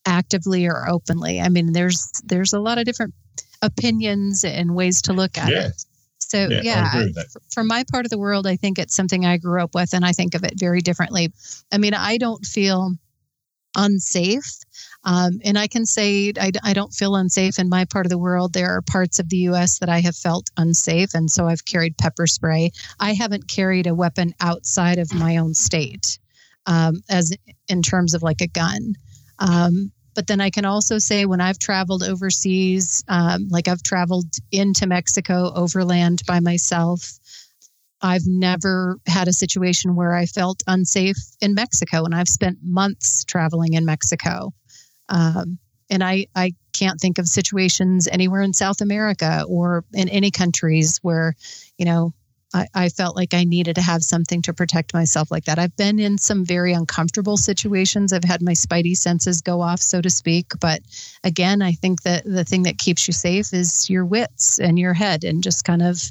actively 0.07 0.67
or 0.67 0.89
openly. 0.89 1.41
I 1.41 1.49
mean, 1.49 1.73
there's 1.73 2.11
there's 2.25 2.53
a 2.53 2.61
lot 2.61 2.79
of 2.79 2.85
different 2.85 3.15
opinions 3.63 4.45
and 4.45 4.75
ways 4.75 5.01
to 5.03 5.13
look 5.13 5.39
at 5.39 5.51
Yeah. 5.51 5.67
it. 5.69 5.85
So 6.33 6.49
Yeah, 6.49 6.61
yeah, 6.63 6.91
I- 6.95 6.99
with 7.05 7.15
that. 7.17 7.27
f- 7.37 7.43
from 7.53 7.67
my 7.67 7.85
part 7.93 8.07
of 8.07 8.11
the 8.11 8.17
world, 8.19 8.47
I 8.47 8.57
think 8.57 8.79
it's 8.79 8.97
something 8.97 9.27
I 9.27 9.37
grew 9.37 9.63
up 9.63 9.75
with, 9.75 9.93
and 9.93 10.03
I 10.03 10.13
think 10.13 10.35
of 10.35 10.43
it 10.45 10.55
very 10.59 10.81
differently. 10.81 11.31
I 11.71 11.77
mean, 11.77 11.93
I 11.93 12.17
don't 12.17 12.43
feel 12.47 12.95
unsafe, 13.77 14.51
um, 15.05 15.41
and 15.45 15.59
I 15.59 15.67
can 15.67 15.85
say 15.85 16.33
I, 16.41 16.51
I 16.63 16.73
don't 16.73 16.93
feel 16.95 17.17
unsafe 17.17 17.59
in 17.59 17.69
my 17.69 17.85
part 17.85 18.07
of 18.07 18.11
the 18.11 18.17
world. 18.19 18.55
There 18.55 18.71
are 18.71 18.81
parts 18.81 19.19
of 19.19 19.29
the 19.29 19.37
U.S. 19.49 19.79
that 19.81 19.91
I 19.91 20.01
have 20.01 20.17
felt 20.17 20.49
unsafe, 20.57 21.13
and 21.13 21.31
so 21.31 21.47
I've 21.49 21.67
carried 21.67 21.99
pepper 21.99 22.27
spray. 22.27 22.71
I 22.99 23.13
haven't 23.13 23.47
carried 23.49 23.87
a 23.87 23.95
weapon 23.95 24.35
outside 24.41 24.99
of 24.99 25.13
my 25.13 25.37
own 25.37 25.53
state, 25.53 26.19
um, 26.65 27.03
as 27.11 27.37
in 27.69 27.83
terms 27.83 28.15
of 28.15 28.23
like 28.23 28.41
a 28.41 28.47
gun. 28.47 28.95
Um, 29.39 29.93
but 30.15 30.27
then 30.27 30.41
I 30.41 30.51
can 30.51 30.65
also 30.65 30.99
say 30.99 31.25
when 31.25 31.41
I've 31.41 31.59
traveled 31.59 32.03
overseas, 32.03 33.03
um, 33.09 33.49
like 33.49 33.69
I've 33.69 33.83
traveled 33.83 34.27
into 34.51 34.87
Mexico 34.87 35.53
overland 35.55 36.23
by 36.27 36.41
myself, 36.41 37.19
I've 38.03 38.27
never 38.27 38.99
had 39.07 39.29
a 39.29 39.33
situation 39.33 39.95
where 39.95 40.15
I 40.15 40.27
felt 40.27 40.63
unsafe 40.67 41.17
in 41.41 41.55
Mexico, 41.55 42.05
and 42.05 42.15
I've 42.15 42.29
spent 42.29 42.59
months 42.63 43.25
traveling 43.25 43.75
in 43.75 43.85
Mexico. 43.85 44.53
Um, 45.09 45.59
and 45.89 46.03
I, 46.03 46.27
I 46.35 46.55
can't 46.73 47.01
think 47.01 47.19
of 47.19 47.29
situations 47.29 48.09
anywhere 48.11 48.43
in 48.43 48.55
South 48.55 48.81
America 48.81 49.45
or 49.47 49.85
in 49.93 50.09
any 50.09 50.31
countries 50.31 50.99
where, 51.03 51.35
you 51.79 51.85
know, 51.85 52.13
I, 52.55 52.67
I 52.75 52.89
felt 52.91 53.17
like 53.17 53.35
I 53.35 53.45
needed 53.45 53.77
to 53.77 53.83
have 53.83 54.03
something 54.03 54.43
to 54.43 54.53
protect 54.53 54.93
myself 54.93 55.31
like 55.31 55.47
that. 55.47 55.59
I've 55.59 55.77
been 55.77 55.99
in 55.99 56.19
some 56.19 56.45
very 56.45 56.73
uncomfortable 56.73 57.37
situations. 57.37 58.13
I've 58.13 58.25
had 58.25 58.43
my 58.43 58.53
spidey 58.53 58.97
senses 58.97 59.41
go 59.41 59.61
off, 59.61 59.81
so 59.81 60.01
to 60.01 60.11
speak. 60.11 60.53
But 60.61 60.81
again, 61.25 61.63
I 61.63 61.73
think 61.73 62.03
that 62.03 62.25
the 62.25 62.45
thing 62.45 62.65
that 62.65 62.79
keeps 62.79 63.07
you 63.07 63.15
safe 63.15 63.53
is 63.55 63.89
your 63.89 64.05
wits 64.05 64.59
and 64.59 64.79
your 64.79 64.95
head, 64.95 65.25
and 65.25 65.43
just 65.43 65.65
kind 65.65 65.83
of, 65.83 66.03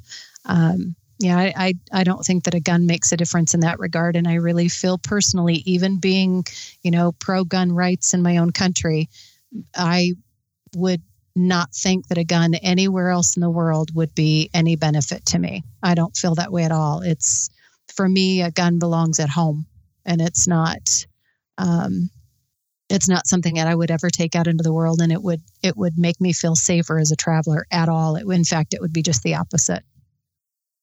um, 0.46 0.96
yeah, 1.20 1.38
I, 1.38 1.54
I, 1.56 1.74
I 1.92 2.04
don't 2.04 2.24
think 2.26 2.46
that 2.46 2.56
a 2.56 2.60
gun 2.60 2.88
makes 2.88 3.12
a 3.12 3.18
difference 3.18 3.54
in 3.54 3.60
that 3.60 3.78
regard. 3.78 4.16
And 4.16 4.28
I 4.28 4.36
really 4.36 4.70
feel 4.70 4.98
personally, 4.98 5.62
even 5.66 6.00
being, 6.00 6.46
you 6.82 6.90
know, 6.90 7.12
pro 7.12 7.44
gun 7.44 7.72
rights 7.72 8.16
in 8.16 8.24
my 8.24 8.38
own 8.38 8.52
country, 8.52 9.10
I 9.76 10.14
would 10.76 11.04
not 11.36 11.74
think 11.74 12.08
that 12.08 12.18
a 12.18 12.24
gun 12.24 12.56
anywhere 12.56 13.10
else 13.10 13.36
in 13.36 13.42
the 13.42 13.50
world 13.50 13.94
would 13.96 14.14
be 14.14 14.50
any 14.54 14.76
benefit 14.76 15.26
to 15.28 15.40
me. 15.40 15.64
I 15.82 15.96
don't 15.96 16.16
feel 16.16 16.36
that 16.36 16.52
way 16.52 16.64
at 16.64 16.72
all. 16.72 17.02
It's 17.02 17.50
for 17.94 18.08
me, 18.08 18.42
a 18.42 18.52
gun 18.52 18.80
belongs 18.80 19.20
at 19.20 19.30
home 19.30 19.66
and 20.06 20.22
it's 20.22 20.48
not, 20.48 21.06
um, 21.58 22.10
it's 22.90 23.08
not 23.08 23.28
something 23.28 23.56
that 23.56 23.68
I 23.68 23.76
would 23.76 23.92
ever 23.92 24.10
take 24.10 24.36
out 24.36 24.48
into 24.48 24.64
the 24.64 24.74
world, 24.74 25.02
and 25.02 25.12
it 25.12 25.22
would 25.22 25.42
it 25.64 25.78
would 25.78 25.98
make 25.98 26.20
me 26.20 26.34
feel 26.34 26.56
safer 26.56 27.00
as 27.00 27.12
a 27.12 27.16
traveler 27.16 27.66
at 27.72 27.88
all. 27.88 28.16
It, 28.16 28.28
in 28.28 28.44
fact, 28.44 28.74
it 28.74 28.82
would 28.82 28.94
be 28.94 29.02
just 29.02 29.24
the 29.24 29.36
opposite. 29.36 29.84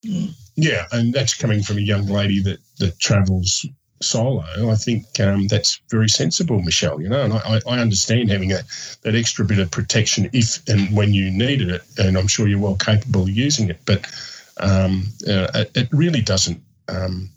Yeah, 0.02 0.86
and 0.92 1.12
that's 1.12 1.34
coming 1.34 1.62
from 1.62 1.76
a 1.76 1.82
young 1.82 2.06
lady 2.06 2.40
that 2.42 2.58
that 2.78 2.98
travels 2.98 3.66
solo. 4.00 4.44
I 4.70 4.74
think 4.76 5.04
um, 5.20 5.46
that's 5.48 5.80
very 5.90 6.08
sensible, 6.08 6.60
Michelle. 6.62 7.00
You 7.00 7.08
know, 7.08 7.22
and 7.22 7.32
I, 7.32 7.60
I 7.66 7.78
understand 7.78 8.30
having 8.30 8.48
that 8.50 8.64
that 9.02 9.14
extra 9.14 9.44
bit 9.44 9.58
of 9.58 9.70
protection 9.70 10.30
if 10.32 10.66
and 10.68 10.94
when 10.96 11.12
you 11.12 11.30
needed 11.30 11.70
it, 11.70 11.82
and 11.98 12.16
I'm 12.16 12.28
sure 12.28 12.48
you're 12.48 12.60
well 12.60 12.76
capable 12.76 13.22
of 13.22 13.30
using 13.30 13.68
it. 13.68 13.80
But 13.84 14.06
um, 14.60 15.04
uh, 15.28 15.64
it 15.74 15.88
really 15.92 16.20
doesn't 16.22 16.60
um, 16.88 17.30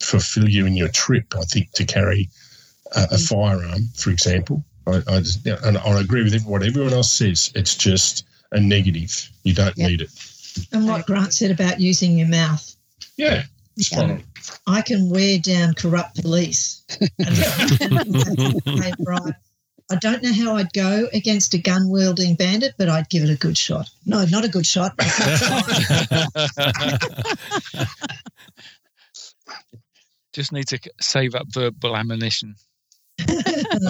fulfil 0.00 0.48
you 0.48 0.66
in 0.66 0.76
your 0.76 0.88
trip. 0.88 1.34
I 1.36 1.42
think 1.42 1.72
to 1.72 1.84
carry 1.84 2.28
a, 2.94 3.08
a 3.12 3.18
firearm, 3.18 3.88
for 3.94 4.10
example. 4.10 4.64
I, 4.86 5.02
I 5.08 5.20
just, 5.20 5.46
and 5.46 5.78
I 5.78 6.00
agree 6.00 6.22
with 6.22 6.44
what 6.44 6.62
everyone 6.62 6.92
else 6.92 7.10
says. 7.10 7.50
It's 7.54 7.74
just 7.74 8.26
a 8.52 8.60
negative. 8.60 9.30
You 9.42 9.54
don't 9.54 9.76
Yeah. 9.76 9.88
need 9.88 10.02
it. 10.02 10.10
And 10.72 10.86
what 10.86 11.06
Grant 11.06 11.34
said 11.34 11.50
about 11.50 11.80
using 11.80 12.18
your 12.18 12.28
mouth. 12.28 12.76
Yeah, 13.16 13.44
spot 13.78 14.10
on. 14.10 14.22
I 14.66 14.82
can 14.82 15.10
wear 15.10 15.38
down 15.38 15.74
corrupt 15.74 16.20
police. 16.20 16.82
And, 17.18 17.38
and 17.80 18.64
pay 18.64 18.90
a 18.90 18.96
bribe. 19.02 19.34
I 19.90 19.96
don't 19.96 20.22
know 20.22 20.32
how 20.32 20.56
I'd 20.56 20.72
go 20.72 21.08
against 21.12 21.52
a 21.52 21.58
gun 21.58 21.90
wielding 21.90 22.36
bandit, 22.36 22.74
but 22.78 22.88
I'd 22.88 23.10
give 23.10 23.22
it 23.22 23.30
a 23.30 23.36
good 23.36 23.58
shot. 23.58 23.90
No, 24.06 24.24
not 24.24 24.44
a 24.44 24.48
good 24.48 24.66
shot. 24.66 24.96
but 24.96 25.06
a 25.06 25.10
good 26.10 26.50
try. 27.74 27.86
Just 30.32 30.52
need 30.52 30.66
to 30.68 30.80
save 31.00 31.34
up 31.34 31.46
verbal 31.52 31.96
ammunition. 31.96 32.56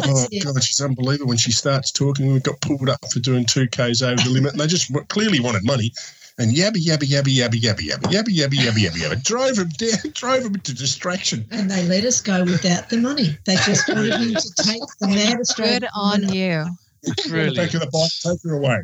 Oh 0.07 0.27
it. 0.31 0.45
god, 0.45 0.63
she's 0.63 0.81
unbelievable. 0.81 1.29
When 1.29 1.39
she 1.39 1.51
starts 1.51 1.91
talking, 1.91 2.33
we 2.33 2.41
got 2.41 2.61
pulled 2.61 2.89
up 2.89 3.01
for 3.11 3.21
doing 3.21 3.47
two 3.47 3.67
k's 3.69 4.03
over 4.03 4.17
the 4.17 4.29
limit, 4.31 4.53
and 4.53 4.61
they 4.61 4.67
just 4.67 4.93
clearly 5.09 5.41
wanted 5.41 5.65
money. 5.65 5.93
And 6.37 6.53
yabba 6.53 6.77
yabba 6.77 7.07
yabba 7.07 7.31
yabba 7.33 7.61
yabba 7.61 7.83
yabba 7.83 8.11
yabba 8.11 8.29
yabba 8.35 8.55
yabba 8.55 8.79
yabba 8.79 8.97
yabba 8.97 9.23
drove 9.23 9.57
him 9.57 9.69
down, 9.69 10.13
drove 10.15 10.43
him 10.45 10.55
into 10.55 10.75
distraction. 10.75 11.47
And 11.53 11.71
they 11.71 11.85
let 11.85 12.05
us 12.05 12.21
go 12.21 12.43
without 12.43 12.89
the 12.91 12.97
money. 12.97 13.39
They 13.47 13.55
just 13.57 13.89
wanted 13.89 14.15
him 14.15 14.35
to 14.35 14.53
take 14.65 14.83
the 15.01 15.07
mad 15.09 15.39
Australian 15.39 15.81
Good 15.81 15.89
on 15.95 16.33
you. 16.33 16.53
On 16.53 16.77
the 17.05 17.29
Brilliant. 17.29 17.57
back 17.57 17.75
of 17.75 17.81
the 17.81 17.91
bike, 17.93 18.11
take 18.21 18.43
her 18.43 18.55
away. 18.55 18.79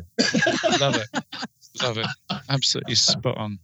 Love 0.79 0.95
it. 0.95 1.07
Love 1.81 1.97
it. 1.97 2.07
Absolutely 2.47 2.95
spot 2.95 3.37
on. 3.37 3.59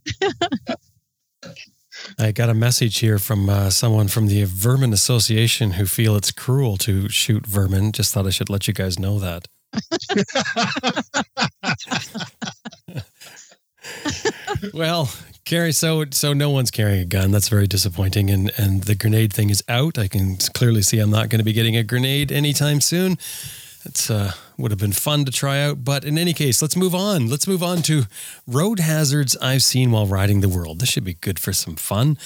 I 2.18 2.32
got 2.32 2.50
a 2.50 2.54
message 2.54 2.98
here 2.98 3.18
from 3.18 3.48
uh, 3.48 3.70
someone 3.70 4.08
from 4.08 4.26
the 4.26 4.44
Vermin 4.44 4.92
Association 4.92 5.72
who 5.72 5.86
feel 5.86 6.14
it's 6.16 6.30
cruel 6.30 6.76
to 6.78 7.08
shoot 7.08 7.46
vermin. 7.46 7.92
Just 7.92 8.12
thought 8.12 8.26
I 8.26 8.30
should 8.30 8.50
let 8.50 8.68
you 8.68 8.74
guys 8.74 8.98
know 8.98 9.18
that. 9.18 9.48
well, 14.74 15.10
Carrie, 15.44 15.72
so 15.72 16.04
so 16.10 16.32
no 16.32 16.50
one's 16.50 16.70
carrying 16.70 17.00
a 17.00 17.04
gun. 17.04 17.30
That's 17.30 17.48
very 17.48 17.66
disappointing. 17.66 18.30
And 18.30 18.50
and 18.56 18.84
the 18.84 18.94
grenade 18.94 19.32
thing 19.32 19.50
is 19.50 19.62
out. 19.68 19.98
I 19.98 20.08
can 20.08 20.36
clearly 20.54 20.82
see 20.82 20.98
I'm 20.98 21.10
not 21.10 21.28
going 21.28 21.38
to 21.38 21.44
be 21.44 21.52
getting 21.52 21.76
a 21.76 21.82
grenade 21.82 22.30
anytime 22.30 22.80
soon. 22.80 23.18
It's 23.84 24.10
uh, 24.10 24.32
would 24.58 24.70
have 24.70 24.80
been 24.80 24.92
fun 24.92 25.24
to 25.24 25.32
try 25.32 25.62
out, 25.62 25.84
but 25.84 26.04
in 26.04 26.18
any 26.18 26.32
case, 26.32 26.60
let's 26.60 26.76
move 26.76 26.94
on. 26.94 27.28
Let's 27.28 27.46
move 27.46 27.62
on 27.62 27.80
to 27.82 28.04
road 28.46 28.80
hazards 28.80 29.36
I've 29.36 29.62
seen 29.62 29.92
while 29.92 30.06
riding 30.06 30.40
the 30.40 30.48
world. 30.48 30.80
This 30.80 30.90
should 30.90 31.04
be 31.04 31.14
good 31.14 31.38
for 31.38 31.52
some 31.52 31.76
fun. 31.76 32.18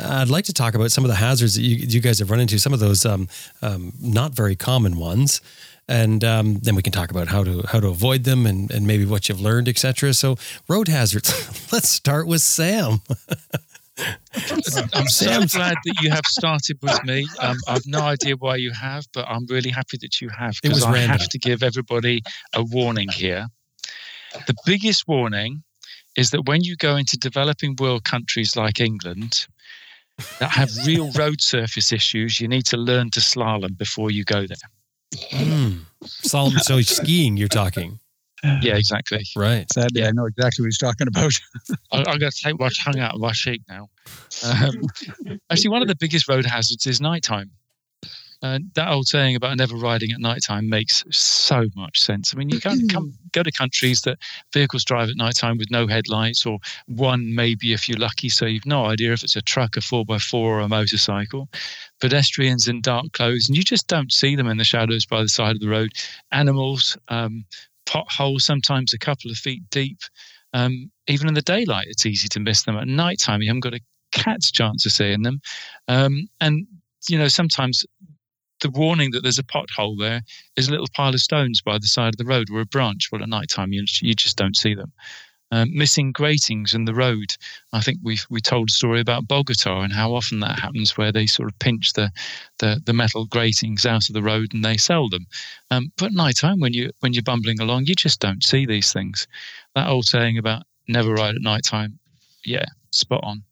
I'd 0.00 0.30
like 0.30 0.44
to 0.46 0.52
talk 0.54 0.74
about 0.74 0.92
some 0.92 1.04
of 1.04 1.08
the 1.08 1.16
hazards 1.16 1.56
that 1.56 1.62
you, 1.62 1.76
you 1.76 2.00
guys 2.00 2.20
have 2.20 2.30
run 2.30 2.40
into. 2.40 2.58
Some 2.58 2.72
of 2.72 2.80
those 2.80 3.04
um, 3.04 3.28
um, 3.62 3.92
not 4.00 4.32
very 4.32 4.56
common 4.56 4.96
ones, 4.96 5.40
and 5.88 6.24
um, 6.24 6.54
then 6.56 6.74
we 6.74 6.82
can 6.82 6.92
talk 6.92 7.10
about 7.10 7.28
how 7.28 7.44
to 7.44 7.62
how 7.68 7.80
to 7.80 7.88
avoid 7.88 8.24
them 8.24 8.46
and, 8.46 8.70
and 8.70 8.86
maybe 8.86 9.04
what 9.04 9.28
you've 9.28 9.40
learned, 9.40 9.68
etc. 9.68 10.14
So, 10.14 10.36
road 10.68 10.88
hazards. 10.88 11.30
let's 11.72 11.88
start 11.88 12.26
with 12.26 12.42
Sam. 12.42 13.00
I'm 13.98 15.08
so 15.08 15.46
glad 15.46 15.76
that 15.84 15.94
you 16.02 16.10
have 16.10 16.26
started 16.26 16.78
with 16.82 17.02
me. 17.04 17.26
Um, 17.40 17.56
I've 17.66 17.86
no 17.86 18.00
idea 18.00 18.36
why 18.36 18.56
you 18.56 18.70
have, 18.72 19.06
but 19.14 19.26
I'm 19.26 19.46
really 19.46 19.70
happy 19.70 19.96
that 20.02 20.20
you 20.20 20.28
have 20.28 20.54
because 20.62 20.82
I 20.82 20.92
random. 20.92 21.18
have 21.18 21.28
to 21.30 21.38
give 21.38 21.62
everybody 21.62 22.22
a 22.52 22.62
warning 22.62 23.08
here. 23.08 23.46
The 24.46 24.54
biggest 24.66 25.08
warning 25.08 25.62
is 26.16 26.30
that 26.30 26.42
when 26.42 26.62
you 26.62 26.76
go 26.76 26.96
into 26.96 27.16
developing 27.16 27.76
world 27.78 28.04
countries 28.04 28.56
like 28.56 28.80
England 28.80 29.46
that 30.40 30.50
have 30.50 30.70
real 30.86 31.10
road 31.12 31.40
surface 31.40 31.92
issues, 31.92 32.40
you 32.40 32.48
need 32.48 32.66
to 32.66 32.76
learn 32.76 33.10
to 33.10 33.20
slalom 33.20 33.78
before 33.78 34.10
you 34.10 34.24
go 34.24 34.46
there. 34.46 34.56
Mm. 35.14 35.80
So, 36.04 36.50
so 36.50 36.80
skiing, 36.82 37.36
you're 37.36 37.48
talking, 37.48 37.98
Yeah, 38.44 38.76
exactly. 38.76 39.24
right? 39.36 39.70
Sadly, 39.72 40.04
I 40.04 40.10
know 40.12 40.26
exactly 40.26 40.62
what 40.62 40.66
he's 40.66 40.78
talking 40.78 41.08
about. 41.08 41.32
I, 41.92 41.98
I'm 41.98 42.18
going 42.18 42.30
to 42.30 42.42
take 42.42 42.58
my 42.58 42.68
tongue 42.68 42.98
out 42.98 43.14
of 43.14 43.20
my 43.20 43.32
cheek 43.32 43.62
now. 43.68 43.88
Um, 44.44 44.82
actually, 45.50 45.70
one 45.70 45.82
of 45.82 45.88
the 45.88 45.96
biggest 45.96 46.28
road 46.28 46.44
hazards 46.44 46.86
is 46.86 47.00
nighttime. 47.00 47.50
And 48.42 48.70
that 48.74 48.88
old 48.88 49.06
saying 49.06 49.34
about 49.34 49.56
never 49.56 49.76
riding 49.76 50.12
at 50.12 50.20
nighttime 50.20 50.68
makes 50.68 51.02
so 51.10 51.66
much 51.74 52.00
sense. 52.00 52.34
I 52.34 52.38
mean, 52.38 52.50
you 52.50 52.60
can 52.60 52.86
come 52.88 53.14
go 53.32 53.42
to 53.42 53.50
countries 53.50 54.02
that 54.02 54.18
vehicles 54.52 54.84
drive 54.84 55.08
at 55.08 55.16
nighttime 55.16 55.58
with 55.58 55.70
no 55.70 55.86
headlights, 55.86 56.44
or 56.44 56.58
one 56.86 57.34
maybe 57.34 57.72
if 57.72 57.88
you're 57.88 57.98
lucky, 57.98 58.28
so 58.28 58.44
you've 58.44 58.66
no 58.66 58.84
idea 58.84 59.12
if 59.12 59.24
it's 59.24 59.36
a 59.36 59.42
truck, 59.42 59.76
a 59.76 59.80
four 59.80 60.04
x 60.10 60.24
four, 60.24 60.58
or 60.58 60.60
a 60.60 60.68
motorcycle. 60.68 61.48
Pedestrians 62.00 62.68
in 62.68 62.80
dark 62.82 63.10
clothes, 63.12 63.48
and 63.48 63.56
you 63.56 63.62
just 63.62 63.88
don't 63.88 64.12
see 64.12 64.36
them 64.36 64.48
in 64.48 64.58
the 64.58 64.64
shadows 64.64 65.06
by 65.06 65.22
the 65.22 65.28
side 65.28 65.56
of 65.56 65.60
the 65.60 65.68
road. 65.68 65.92
Animals, 66.30 66.96
um, 67.08 67.44
potholes, 67.86 68.44
sometimes 68.44 68.92
a 68.92 68.98
couple 68.98 69.30
of 69.30 69.38
feet 69.38 69.62
deep. 69.70 69.98
Um, 70.52 70.90
even 71.06 71.28
in 71.28 71.34
the 71.34 71.42
daylight, 71.42 71.86
it's 71.88 72.06
easy 72.06 72.28
to 72.28 72.40
miss 72.40 72.62
them. 72.62 72.76
At 72.76 72.86
nighttime, 72.86 73.42
you 73.42 73.48
haven't 73.48 73.60
got 73.60 73.74
a 73.74 73.80
cat's 74.12 74.50
chance 74.50 74.86
of 74.86 74.92
seeing 74.92 75.22
them. 75.22 75.40
Um, 75.88 76.28
and, 76.40 76.66
you 77.08 77.18
know, 77.18 77.28
sometimes 77.28 77.84
the 78.60 78.70
warning 78.70 79.10
that 79.12 79.22
there's 79.22 79.38
a 79.38 79.44
pothole 79.44 79.98
there 79.98 80.22
is 80.56 80.68
a 80.68 80.70
little 80.70 80.88
pile 80.94 81.14
of 81.14 81.20
stones 81.20 81.60
by 81.60 81.78
the 81.78 81.86
side 81.86 82.14
of 82.14 82.18
the 82.18 82.24
road 82.24 82.50
or 82.50 82.60
a 82.60 82.66
branch. 82.66 83.10
Well, 83.10 83.22
at 83.22 83.28
nighttime, 83.28 83.72
you, 83.72 83.84
you 84.00 84.14
just 84.14 84.36
don't 84.36 84.56
see 84.56 84.74
them. 84.74 84.92
Um, 85.52 85.70
missing 85.76 86.10
gratings 86.10 86.74
in 86.74 86.86
the 86.86 86.94
road. 86.94 87.36
I 87.72 87.80
think 87.80 87.98
we 88.02 88.18
we 88.28 88.40
told 88.40 88.68
a 88.68 88.72
story 88.72 89.00
about 89.00 89.28
Bogota 89.28 89.82
and 89.82 89.92
how 89.92 90.12
often 90.12 90.40
that 90.40 90.58
happens, 90.58 90.96
where 90.96 91.12
they 91.12 91.26
sort 91.26 91.48
of 91.48 91.58
pinch 91.60 91.92
the 91.92 92.10
the, 92.58 92.82
the 92.84 92.92
metal 92.92 93.26
gratings 93.26 93.86
out 93.86 94.08
of 94.08 94.14
the 94.14 94.22
road 94.22 94.52
and 94.52 94.64
they 94.64 94.76
sell 94.76 95.08
them. 95.08 95.26
Um, 95.70 95.92
but 95.98 96.06
at 96.06 96.12
night 96.12 96.36
time, 96.36 96.58
when 96.58 96.72
you 96.72 96.90
when 96.98 97.12
you're 97.12 97.22
bumbling 97.22 97.60
along, 97.60 97.86
you 97.86 97.94
just 97.94 98.18
don't 98.18 98.42
see 98.42 98.66
these 98.66 98.92
things. 98.92 99.28
That 99.76 99.88
old 99.88 100.06
saying 100.06 100.36
about 100.36 100.64
never 100.88 101.14
ride 101.14 101.36
at 101.36 101.42
night 101.42 101.62
time, 101.62 102.00
yeah, 102.44 102.66
spot 102.90 103.20
on. 103.22 103.44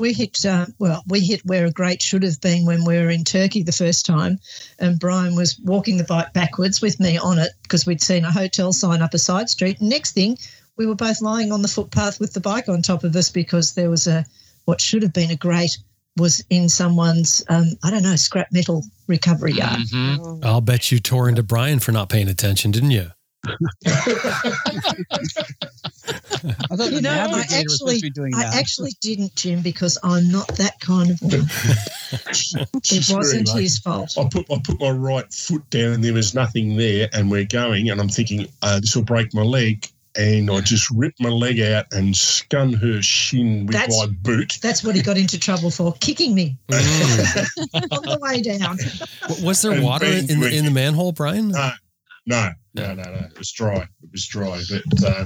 We 0.00 0.12
hit, 0.12 0.44
uh, 0.44 0.66
well, 0.80 1.04
we 1.06 1.20
hit 1.20 1.44
where 1.44 1.66
a 1.66 1.70
grate 1.70 2.02
should 2.02 2.24
have 2.24 2.40
been 2.40 2.66
when 2.66 2.84
we 2.84 2.98
were 2.98 3.10
in 3.10 3.22
Turkey 3.22 3.62
the 3.62 3.70
first 3.70 4.04
time. 4.04 4.40
And 4.80 4.98
Brian 4.98 5.36
was 5.36 5.58
walking 5.60 5.98
the 5.98 6.04
bike 6.04 6.32
backwards 6.32 6.80
with 6.80 6.98
me 6.98 7.16
on 7.16 7.38
it 7.38 7.52
because 7.62 7.86
we'd 7.86 8.02
seen 8.02 8.24
a 8.24 8.32
hotel 8.32 8.72
sign 8.72 9.02
up 9.02 9.14
a 9.14 9.18
side 9.18 9.48
street. 9.48 9.80
And 9.80 9.88
next 9.88 10.12
thing, 10.12 10.36
we 10.76 10.86
were 10.86 10.96
both 10.96 11.20
lying 11.20 11.52
on 11.52 11.62
the 11.62 11.68
footpath 11.68 12.18
with 12.18 12.32
the 12.32 12.40
bike 12.40 12.68
on 12.68 12.82
top 12.82 13.04
of 13.04 13.14
us 13.14 13.30
because 13.30 13.74
there 13.74 13.88
was 13.88 14.08
a, 14.08 14.24
what 14.64 14.80
should 14.80 15.02
have 15.02 15.12
been 15.12 15.30
a 15.30 15.36
grate 15.36 15.78
was 16.16 16.44
in 16.50 16.68
someone's, 16.68 17.44
um, 17.48 17.76
I 17.84 17.90
don't 17.90 18.02
know, 18.02 18.16
scrap 18.16 18.48
metal 18.52 18.84
recovery 19.06 19.52
yard. 19.52 19.80
Mhm. 19.80 20.44
I'll 20.44 20.60
bet 20.60 20.90
you 20.90 20.98
tore 20.98 21.28
into 21.28 21.42
Brian 21.44 21.78
for 21.78 21.92
not 21.92 22.08
paying 22.08 22.28
attention, 22.28 22.72
didn't 22.72 22.92
you? 22.92 23.12
I 23.86 23.90
thought 26.76 26.92
You 26.92 27.00
know, 27.00 27.10
I 27.10 27.26
navigator 27.26 27.62
was 27.64 27.78
supposed 27.78 28.04
actually, 28.04 28.10
doing 28.10 28.34
I 28.34 28.44
actually 28.54 28.92
didn't, 29.00 29.34
Jim, 29.36 29.62
because 29.62 29.98
I'm 30.02 30.30
not 30.30 30.48
that 30.56 30.78
kind 30.80 31.10
of 31.10 31.20
woman. 31.22 31.40
it 32.12 32.68
She's 32.86 33.10
wasn't 33.12 33.48
lucky. 33.48 33.62
his 33.62 33.78
fault. 33.78 34.14
I 34.18 34.28
put 34.30 34.46
I 34.50 34.58
put 34.62 34.80
my 34.80 34.90
right 34.90 35.32
foot 35.32 35.68
down 35.70 35.92
and 35.94 36.04
there 36.04 36.12
was 36.12 36.34
nothing 36.34 36.76
there, 36.76 37.08
and 37.12 37.30
we're 37.30 37.44
going, 37.46 37.90
and 37.90 38.00
I'm 38.00 38.08
thinking 38.08 38.46
uh, 38.62 38.80
this 38.80 38.94
will 38.94 39.04
break 39.04 39.32
my 39.34 39.42
leg, 39.42 39.86
and 40.16 40.50
I 40.50 40.60
just 40.60 40.88
ripped 40.90 41.20
my 41.20 41.28
leg 41.30 41.60
out 41.60 41.86
and 41.92 42.14
scun 42.14 42.74
her 42.78 43.02
shin 43.02 43.66
with 43.66 43.74
That's- 43.74 43.98
my 43.98 44.06
boot. 44.06 44.58
That's 44.62 44.84
what 44.84 44.94
he 44.94 45.02
got 45.02 45.16
into 45.16 45.38
trouble 45.38 45.70
for, 45.70 45.94
kicking 46.00 46.34
me 46.34 46.56
on 46.70 46.76
the 46.78 48.18
way 48.20 48.42
down. 48.42 48.78
Was 49.44 49.62
there 49.62 49.72
And 49.72 49.82
water 49.82 50.06
in 50.06 50.26
the, 50.40 50.50
in 50.54 50.64
the 50.64 50.70
manhole, 50.70 51.12
Brian? 51.12 51.48
No, 51.48 51.72
no, 52.26 52.50
no, 52.74 52.94
no, 52.94 53.02
no. 53.02 53.26
It 53.30 53.38
was 53.38 53.52
dry. 53.52 53.82
It 54.02 54.10
was 54.12 54.26
dry, 54.26 54.60
but 54.70 55.04
uh, 55.04 55.24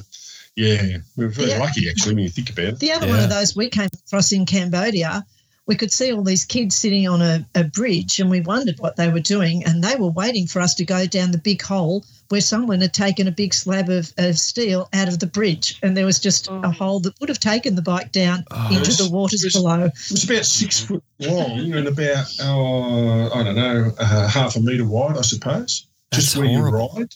yeah, 0.56 0.98
we 1.16 1.24
were 1.26 1.30
very 1.30 1.50
Yeah. 1.50 1.58
lucky 1.60 1.88
actually 1.88 2.14
when 2.14 2.24
you 2.24 2.30
think 2.30 2.50
about 2.50 2.64
it. 2.66 2.78
The 2.80 2.92
other 2.92 3.08
one 3.08 3.20
of 3.20 3.30
those 3.30 3.54
we 3.56 3.68
came 3.68 3.88
across 4.06 4.32
in 4.32 4.46
Cambodia 4.46 5.24
we 5.66 5.76
could 5.76 5.92
see 5.92 6.10
all 6.14 6.22
these 6.22 6.46
kids 6.46 6.74
sitting 6.74 7.06
on 7.06 7.20
a, 7.20 7.46
a 7.54 7.62
bridge 7.62 8.18
and 8.20 8.30
we 8.30 8.40
wondered 8.40 8.76
what 8.78 8.96
they 8.96 9.10
were 9.10 9.20
doing. 9.20 9.62
And 9.66 9.84
they 9.84 9.96
were 9.96 10.08
waiting 10.10 10.46
for 10.46 10.60
us 10.62 10.74
to 10.76 10.84
go 10.86 11.04
down 11.04 11.30
the 11.30 11.36
big 11.36 11.60
hole 11.60 12.06
where 12.30 12.40
someone 12.40 12.80
had 12.80 12.94
taken 12.94 13.28
a 13.28 13.30
big 13.30 13.52
slab 13.52 13.90
of, 13.90 14.10
of 14.16 14.38
steel 14.38 14.88
out 14.94 15.08
of 15.08 15.18
the 15.18 15.26
bridge. 15.26 15.78
And 15.82 15.94
there 15.94 16.06
was 16.06 16.20
just 16.20 16.50
Oh. 16.50 16.62
a 16.64 16.70
hole 16.70 17.00
that 17.00 17.20
would 17.20 17.28
have 17.28 17.38
taken 17.38 17.74
the 17.74 17.82
bike 17.82 18.12
down 18.12 18.44
Oh. 18.50 18.68
into 18.74 18.92
the 19.02 19.10
waters 19.10 19.44
Yes. 19.44 19.52
below. 19.52 19.84
It 19.84 19.92
was 20.10 20.24
about 20.24 20.46
six 20.46 20.80
foot 20.80 21.04
long 21.18 21.70
and 21.74 21.86
about, 21.86 22.24
oh, 22.40 23.30
I 23.38 23.42
don't 23.42 23.54
know, 23.56 23.92
uh, 23.98 24.26
half 24.26 24.56
a 24.56 24.60
metre 24.60 24.86
wide, 24.86 25.18
I 25.18 25.22
suppose. 25.22 25.84
That's 26.10 26.24
Just 26.24 26.36
where 26.36 26.46
horrible. 26.48 26.92
you 26.96 27.00
ride. 27.02 27.14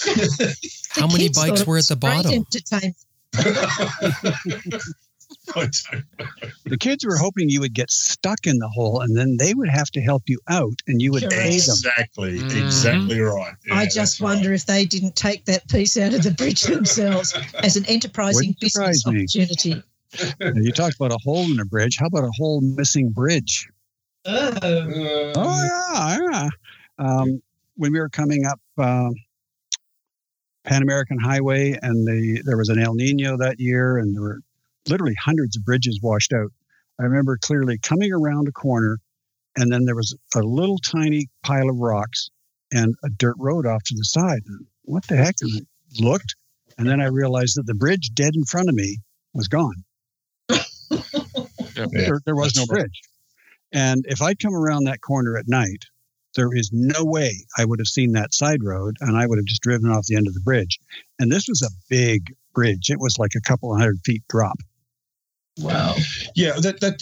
How 0.90 1.06
many 1.06 1.28
bikes 1.28 1.66
were 1.66 1.78
at 1.78 1.86
the 1.88 1.96
bottom? 1.96 2.32
entertainment. 2.32 2.96
The 6.66 6.76
kids 6.78 7.04
were 7.04 7.16
hoping 7.16 7.48
you 7.50 7.60
would 7.60 7.72
get 7.74 7.90
stuck 7.90 8.46
in 8.46 8.58
the 8.58 8.68
hole 8.68 9.00
and 9.00 9.16
then 9.16 9.36
they 9.38 9.54
would 9.54 9.68
have 9.68 9.90
to 9.92 10.00
help 10.00 10.22
you 10.26 10.38
out 10.48 10.74
and 10.86 11.00
you 11.02 11.12
would 11.12 11.22
Correct. 11.22 11.36
pay 11.36 11.50
them. 11.58 11.76
Exactly, 11.78 12.38
Mhm. 12.40 12.56
exactly 12.56 13.20
right. 13.20 13.54
Yeah, 13.66 13.74
I 13.74 13.82
that's 13.84 13.94
just 13.94 14.20
right. 14.20 14.34
wonder 14.34 14.52
if 14.52 14.66
they 14.66 14.84
didn't 14.84 15.16
take 15.16 15.44
that 15.46 15.68
piece 15.68 15.96
out 15.96 16.14
of 16.14 16.22
the 16.22 16.30
bridge 16.32 16.62
themselves 16.62 17.32
as 17.62 17.76
an 17.76 17.84
enterprising 17.86 18.54
business 18.60 19.06
me. 19.06 19.20
opportunity. 19.22 19.82
And 20.40 20.64
you 20.64 20.72
talked 20.72 20.96
about 20.96 21.12
a 21.12 21.18
hole 21.22 21.44
in 21.50 21.58
a 21.60 21.64
bridge. 21.64 21.96
How 21.98 22.06
about 22.06 22.24
a 22.24 22.32
whole 22.36 22.60
missing 22.60 23.10
bridge? 23.10 23.68
Oh, 24.26 24.32
Uh, 24.62 25.32
Oh 25.36 25.68
yeah, 25.94 26.18
yeah. 26.30 26.48
Um, 26.98 27.42
when 27.80 27.92
we 27.92 27.98
were 27.98 28.10
coming 28.10 28.44
up 28.44 28.60
um 28.78 29.14
Pan 30.64 30.82
American 30.82 31.18
Highway, 31.18 31.76
and 31.80 32.06
the 32.06 32.42
there 32.44 32.58
was 32.58 32.68
an 32.68 32.78
El 32.78 32.94
Nino 32.94 33.38
that 33.38 33.58
year, 33.58 33.96
and 33.96 34.14
there 34.14 34.22
were 34.22 34.40
literally 34.86 35.14
hundreds 35.14 35.56
of 35.56 35.64
bridges 35.64 35.98
washed 36.02 36.32
out. 36.34 36.52
I 37.00 37.04
remember 37.04 37.38
clearly 37.38 37.78
coming 37.78 38.12
around 38.12 38.46
a 38.46 38.52
corner, 38.52 38.98
and 39.56 39.72
then 39.72 39.86
there 39.86 39.96
was 39.96 40.14
a 40.36 40.40
little 40.40 40.78
tiny 40.78 41.28
pile 41.42 41.70
of 41.70 41.78
rocks 41.78 42.28
and 42.70 42.94
a 43.02 43.08
dirt 43.08 43.36
road 43.38 43.66
off 43.66 43.82
to 43.84 43.94
the 43.96 44.04
side. 44.04 44.42
And 44.46 44.66
what 44.82 45.06
the 45.08 45.16
heck? 45.16 45.36
And 45.40 45.50
I 45.56 46.04
looked, 46.04 46.34
and 46.76 46.86
then 46.86 47.00
I 47.00 47.06
realized 47.06 47.56
that 47.56 47.66
the 47.66 47.74
bridge 47.74 48.10
dead 48.12 48.36
in 48.36 48.44
front 48.44 48.68
of 48.68 48.74
me 48.74 48.98
was 49.32 49.48
gone. 49.48 49.84
Yeah, 51.76 51.86
there, 51.92 52.20
there 52.26 52.36
was 52.36 52.56
no 52.56 52.66
bridge. 52.66 53.00
And 53.72 54.04
if 54.08 54.20
I'd 54.20 54.38
come 54.40 54.54
around 54.54 54.84
that 54.84 55.00
corner 55.00 55.38
at 55.38 55.48
night, 55.48 55.84
there 56.34 56.54
is 56.54 56.70
no 56.72 57.04
way 57.04 57.32
I 57.58 57.64
would 57.64 57.78
have 57.80 57.86
seen 57.88 58.12
that 58.12 58.34
side 58.34 58.62
road 58.62 58.96
and 59.00 59.16
I 59.16 59.26
would 59.26 59.38
have 59.38 59.46
just 59.46 59.62
driven 59.62 59.90
off 59.90 60.06
the 60.06 60.16
end 60.16 60.26
of 60.28 60.34
the 60.34 60.40
bridge. 60.40 60.78
And 61.18 61.30
this 61.30 61.48
was 61.48 61.62
a 61.62 61.70
big 61.88 62.34
bridge. 62.54 62.90
It 62.90 63.00
was 63.00 63.18
like 63.18 63.32
a 63.36 63.40
couple 63.40 63.72
of 63.72 63.80
hundred 63.80 64.00
feet 64.04 64.22
drop. 64.28 64.58
wow. 65.58 65.94
Yeah, 66.34 66.52
that 66.60 66.80
that 66.80 67.00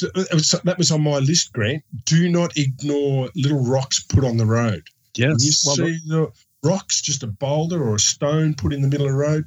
that 0.64 0.78
was, 0.78 0.90
on 0.90 1.02
my 1.02 1.18
list, 1.18 1.52
Grant. 1.52 1.82
Do 2.04 2.28
not 2.28 2.56
ignore 2.56 3.28
little 3.36 3.64
rocks 3.64 4.00
put 4.02 4.24
on 4.24 4.36
the 4.36 4.46
road. 4.46 4.84
Yes. 5.14 5.30
When 5.30 5.38
you 5.40 5.52
Well, 5.66 5.76
see 5.76 6.08
the 6.08 6.68
rocks, 6.68 7.00
just 7.02 7.22
a 7.22 7.26
boulder 7.26 7.82
or 7.82 7.96
a 7.96 8.00
stone 8.00 8.54
put 8.54 8.72
in 8.72 8.82
the 8.82 8.88
middle 8.88 9.06
of 9.06 9.12
the 9.12 9.18
road, 9.18 9.44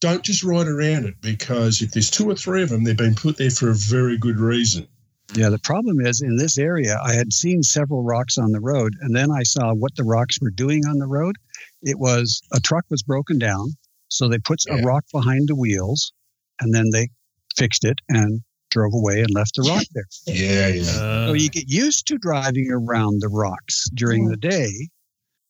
don't 0.00 0.22
just 0.22 0.42
ride 0.44 0.68
around 0.68 1.06
it 1.06 1.14
because 1.20 1.82
if 1.82 1.90
there's 1.92 2.10
two 2.10 2.28
or 2.30 2.34
three 2.34 2.62
of 2.62 2.68
them, 2.68 2.84
they've 2.84 2.96
been 2.96 3.14
put 3.14 3.36
there 3.36 3.50
for 3.50 3.70
a 3.70 3.74
very 3.74 4.16
good 4.18 4.38
reason. 4.38 4.86
Yeah, 5.34 5.48
the 5.50 5.58
problem 5.58 6.00
is 6.00 6.20
in 6.22 6.36
this 6.36 6.56
area, 6.58 6.98
I 7.02 7.12
had 7.14 7.32
seen 7.32 7.62
several 7.62 8.02
rocks 8.02 8.38
on 8.38 8.52
the 8.52 8.60
road, 8.60 8.94
and 9.00 9.14
then 9.14 9.30
I 9.30 9.42
saw 9.42 9.74
what 9.74 9.94
the 9.96 10.04
rocks 10.04 10.38
were 10.40 10.50
doing 10.50 10.86
on 10.86 10.98
the 10.98 11.06
road. 11.06 11.36
It 11.82 11.98
was 11.98 12.40
a 12.52 12.60
truck 12.60 12.84
was 12.90 13.02
broken 13.02 13.38
down, 13.38 13.72
so 14.08 14.28
they 14.28 14.38
put 14.38 14.64
Yeah. 14.66 14.76
a 14.78 14.82
rock 14.82 15.04
behind 15.12 15.48
the 15.48 15.56
wheels, 15.56 16.12
and 16.60 16.72
then 16.74 16.90
they 16.92 17.08
fixed 17.56 17.84
it 17.84 18.00
and 18.08 18.42
drove 18.70 18.92
away 18.94 19.20
and 19.20 19.30
left 19.30 19.54
the 19.56 19.62
rock 19.62 19.84
there. 19.94 20.04
Yeah, 20.26 20.68
yeah. 20.68 20.82
Uh, 20.90 21.26
So 21.28 21.32
you 21.34 21.48
get 21.50 21.68
used 21.68 22.06
to 22.08 22.18
driving 22.18 22.70
around 22.70 23.20
the 23.20 23.28
rocks 23.28 23.88
during 23.94 24.28
the 24.28 24.36
day. 24.36 24.88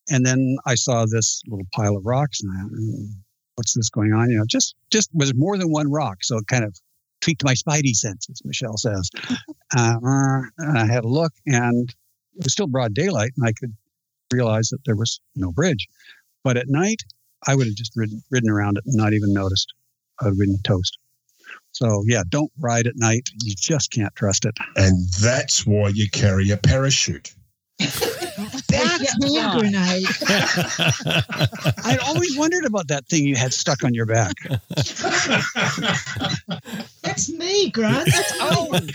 And 0.09 0.25
then 0.25 0.57
I 0.67 0.77
saw 0.77 1.05
this 1.05 1.43
little 1.49 1.67
pile 1.75 1.97
of 1.97 2.07
rocks 2.07 2.41
and 2.41 2.51
I, 2.53 2.63
"Hmm, 2.63 3.05
what's 3.57 3.75
this 3.75 3.91
going 3.91 4.13
on? 4.13 4.31
You 4.31 4.39
know, 4.39 4.45
just, 4.47 4.77
just 4.93 5.11
was 5.13 5.35
more 5.35 5.59
than 5.59 5.71
one 5.73 5.91
rock. 5.91 6.19
So 6.23 6.37
it 6.39 6.47
kind 6.47 6.63
of 6.65 6.79
tweaked 7.21 7.43
my 7.43 7.55
spidey 7.55 7.93
senses, 7.95 8.41
Michelle 8.45 8.77
says. 8.77 9.11
Uh, 9.75 10.43
and 10.59 10.79
I 10.79 10.87
had 10.87 11.05
a 11.05 11.09
look 11.09 11.33
and 11.47 11.89
it 12.37 12.45
was 12.45 12.53
still 12.53 12.67
broad 12.67 12.95
daylight 12.95 13.33
and 13.37 13.47
I 13.47 13.53
could 13.53 13.75
realize 14.33 14.69
that 14.69 14.85
there 14.85 14.97
was 14.97 15.21
no 15.35 15.53
bridge. 15.53 15.89
But 16.45 16.57
at 16.57 16.69
night, 16.69 17.03
I 17.47 17.55
would 17.55 17.67
have 17.67 17.77
just 17.77 17.93
ridden, 17.97 18.23
ridden 18.31 18.51
around 18.51 18.79
it 18.79 18.85
and 18.87 18.97
not 18.97 19.13
even 19.13 19.33
noticed. 19.33 19.73
I 20.21 20.27
would 20.27 20.31
have 20.33 20.39
been 20.39 20.59
toast. 20.63 20.99
So 21.73 22.05
yeah, 22.07 22.23
don't 22.29 22.51
ride 22.59 22.87
at 22.87 22.97
night. 22.97 23.29
You 23.43 23.55
just 23.57 23.91
can't 23.91 24.15
trust 24.15 24.45
it. 24.45 24.57
And 24.77 25.09
that's 25.21 25.67
why 25.67 25.89
you 25.89 26.09
carry 26.11 26.51
a 26.51 26.57
parachute. 26.57 27.35
That's 28.77 29.35
hand 29.35 29.61
grenade. 29.61 30.07
I'd 31.85 31.99
always 32.05 32.37
wondered 32.37 32.65
about 32.65 32.89
that 32.89 33.07
thing 33.09 33.25
you 33.27 33.35
had 33.37 33.53
stuck 33.53 33.85
on 33.85 33.95
your 33.95 34.07
back. 34.07 34.35
That's 37.03 37.31
me, 37.31 37.71
Grant. 37.71 38.09
That's 38.11 38.41
old. 38.57 38.91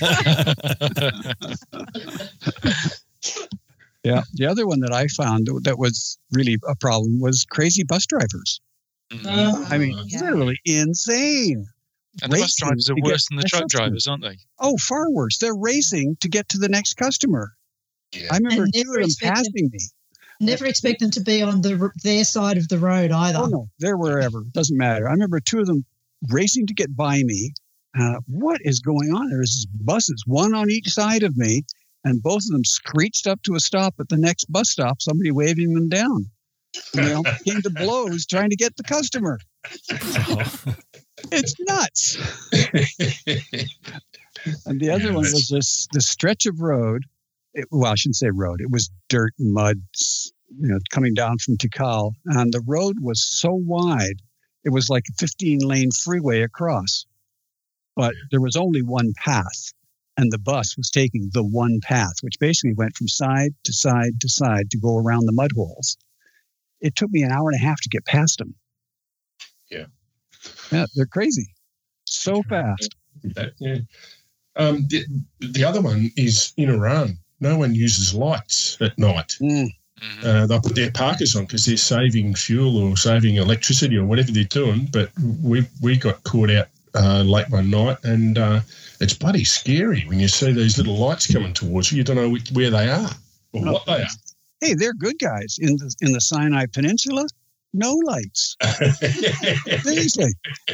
Yeah. 4.03 4.23
The 4.33 4.45
other 4.47 4.65
one 4.67 4.79
that 4.81 4.91
I 4.93 5.07
found 5.07 5.47
that 5.63 5.77
was 5.77 6.17
really 6.31 6.57
a 6.67 6.75
problem 6.75 7.19
was 7.19 7.45
crazy 7.49 7.83
bus 7.83 8.05
drivers. 8.07 8.59
Mhm. 9.11 9.71
I 9.71 9.77
mean, 9.77 9.97
Yeah. 10.07 10.21
literally 10.21 10.59
insane. 10.65 11.67
and 12.23 12.31
the 12.33 12.39
bus 12.39 12.55
drivers 12.57 12.89
are 12.89 12.95
worse 13.01 13.27
than 13.29 13.37
the 13.37 13.43
truck 13.43 13.63
customers. 13.63 13.71
drivers, 13.71 14.07
aren't 14.07 14.23
they? 14.23 14.37
Oh, 14.59 14.75
far 14.77 15.09
worse. 15.11 15.37
They're 15.37 15.55
racing 15.55 16.17
to 16.21 16.27
get 16.29 16.49
to 16.49 16.57
the 16.57 16.67
next 16.67 16.95
customer. 16.95 17.53
Yeah. 18.13 18.27
I 18.31 18.37
remember 18.37 18.63
And 18.63 18.73
two 18.73 18.79
never 18.83 18.91
of 18.91 18.95
them 18.95 19.03
expect 19.05 19.35
them- 19.35 19.43
passing 19.43 19.69
me. 19.71 19.79
Never 20.39 20.65
expect 20.65 20.99
them 21.01 21.11
to 21.11 21.21
be 21.21 21.43
on 21.43 21.61
the 21.61 21.91
their 22.03 22.23
side 22.23 22.57
of 22.57 22.67
the 22.67 22.79
road 22.79 23.11
either. 23.11 23.37
Oh 23.39 23.45
no, 23.45 23.69
they're 23.77 23.95
wherever. 23.97 24.43
Doesn't 24.53 24.75
matter. 24.77 25.07
I 25.07 25.11
remember 25.11 25.39
two 25.39 25.59
of 25.59 25.67
them 25.67 25.85
racing 26.29 26.65
to 26.67 26.73
get 26.73 26.95
by 26.95 27.21
me. 27.23 27.53
Uh, 27.97 28.15
what 28.27 28.59
is 28.63 28.79
going 28.79 29.11
on? 29.13 29.29
There's 29.29 29.67
buses, 29.71 30.23
one 30.25 30.55
on 30.55 30.71
each 30.71 30.89
side 30.89 31.21
of 31.21 31.37
me, 31.37 31.63
and 32.03 32.23
both 32.23 32.37
of 32.43 32.51
them 32.53 32.63
screeched 32.65 33.27
up 33.27 33.43
to 33.43 33.53
a 33.53 33.59
stop 33.59 33.93
at 33.99 34.09
the 34.09 34.17
next 34.17 34.45
bus 34.51 34.71
stop. 34.71 34.99
Somebody 35.01 35.29
waving 35.29 35.75
them 35.75 35.89
down. 35.89 36.25
You 36.95 37.01
know, 37.01 37.23
came 37.45 37.61
to 37.61 37.69
blows 37.69 38.25
trying 38.25 38.49
to 38.49 38.55
get 38.55 38.75
the 38.77 38.83
customer. 38.83 39.39
It's 41.31 41.55
nuts. 41.59 42.17
And 44.65 44.79
the 44.79 44.89
other 44.89 45.13
one 45.13 45.21
was 45.21 45.49
this 45.49 45.87
the 45.93 46.01
stretch 46.01 46.47
of 46.47 46.61
road. 46.61 47.03
It, 47.53 47.67
well, 47.71 47.91
I 47.91 47.95
shouldn't 47.95 48.15
say 48.15 48.29
road. 48.29 48.61
It 48.61 48.71
was 48.71 48.89
dirt 49.09 49.33
and 49.39 49.53
mud, 49.53 49.81
you 50.57 50.67
know, 50.67 50.79
coming 50.91 51.13
down 51.13 51.37
from 51.39 51.57
Tikal, 51.57 52.13
and 52.25 52.53
the 52.53 52.63
road 52.65 52.97
was 53.01 53.23
so 53.23 53.53
wide, 53.53 54.21
it 54.63 54.69
was 54.69 54.89
like 54.89 55.03
a 55.09 55.13
15 55.17 55.59
lane 55.59 55.91
freeway 55.91 56.41
across. 56.41 57.05
But 57.95 58.13
there 58.31 58.41
was 58.41 58.55
only 58.55 58.81
one 58.81 59.13
path, 59.17 59.73
and 60.17 60.31
the 60.31 60.37
bus 60.37 60.77
was 60.77 60.89
taking 60.89 61.29
the 61.33 61.43
one 61.43 61.79
path, 61.81 62.15
which 62.21 62.39
basically 62.39 62.73
went 62.73 62.95
from 62.95 63.07
side 63.07 63.53
to 63.65 63.73
side 63.73 64.21
to 64.21 64.29
side 64.29 64.71
to 64.71 64.77
go 64.77 64.97
around 64.97 65.25
the 65.25 65.33
mud 65.33 65.51
holes. 65.53 65.97
It 66.79 66.95
took 66.95 67.11
me 67.11 67.23
an 67.23 67.31
hour 67.31 67.49
and 67.49 67.55
a 67.55 67.63
half 67.63 67.81
to 67.81 67.89
get 67.89 68.05
past 68.05 68.39
them. 68.39 68.55
Yeah. 69.69 69.85
Yeah, 70.71 70.85
they're 70.95 71.05
crazy. 71.05 71.53
So 72.05 72.43
fast. 72.43 72.95
That, 73.23 73.53
yeah. 73.59 73.77
Um, 74.55 74.87
the, 74.89 75.05
the 75.39 75.63
other 75.63 75.81
one 75.81 76.11
is 76.17 76.53
in 76.57 76.69
Iran. 76.69 77.17
No 77.41 77.57
one 77.57 77.75
uses 77.75 78.13
lights 78.13 78.77
at 78.79 78.97
night. 78.97 79.35
Mm. 79.41 79.73
Mhm. 80.01 80.23
Uh, 80.23 80.47
they'll 80.47 80.61
put 80.61 80.75
their 80.75 80.91
parkers 80.91 81.35
on 81.35 81.45
because 81.45 81.65
they're 81.65 81.77
saving 81.77 82.33
fuel 82.33 82.77
or 82.77 82.97
saving 82.97 83.35
electricity 83.35 83.97
or 83.97 84.05
whatever 84.05 84.31
they're 84.31 84.45
doing. 84.45 84.87
But 84.91 85.11
we 85.43 85.67
we 85.81 85.97
got 85.97 86.23
caught 86.23 86.49
out 86.49 86.67
uh, 86.95 87.21
late 87.21 87.49
one 87.49 87.69
night, 87.69 87.97
and 88.03 88.37
uh, 88.37 88.61
it's 88.99 89.13
bloody 89.13 89.43
scary 89.43 90.03
when 90.07 90.19
you 90.19 90.27
see 90.27 90.53
these 90.53 90.77
little 90.77 90.97
lights 90.97 91.31
coming 91.31 91.53
towards 91.53 91.91
you. 91.91 91.99
You 91.99 92.03
don't 92.03 92.15
know 92.15 92.29
which, 92.29 92.51
where 92.51 92.71
they 92.71 92.89
are 92.89 93.09
or 93.53 93.61
what 93.61 93.85
they 93.85 94.05
hey, 94.61 94.75
they're 94.75 94.93
good 94.93 95.19
guys 95.19 95.57
in 95.59 95.75
the 95.77 95.93
in 96.01 96.13
the 96.13 96.21
Sinai 96.21 96.67
Peninsula. 96.67 97.27
No 97.73 97.93
lights. 97.93 98.57
Seriously, 99.83 100.33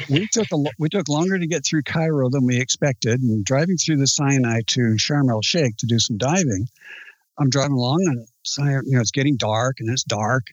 we 0.10 0.28
took 0.32 0.48
a 0.52 0.57
we 0.80 0.90
took 0.90 1.07
longer 1.07 1.38
to 1.38 1.48
get 1.48 1.64
through 1.64 1.84
Cairo 1.84 2.30
than 2.30 2.45
we 2.45 2.60
expected. 2.60 3.22
And 3.22 3.45
driving 3.45 3.78
through 3.78 3.98
the 3.98 4.07
Sinai 4.07 4.61
to 4.68 4.82
Sharm 4.98 5.30
el 5.30 5.41
Sheikh 5.41 5.78
to 5.78 5.86
do 5.86 5.99
some 5.99 6.18
diving, 6.18 6.68
I'm 7.38 7.49
driving 7.49 7.78
along 7.78 8.03
and 8.07 8.28
you 8.88 8.95
know 8.95 9.02
it's 9.02 9.11
getting 9.11 9.38
dark 9.38 9.78
and 9.80 9.90
it's 9.90 10.03
dark, 10.03 10.48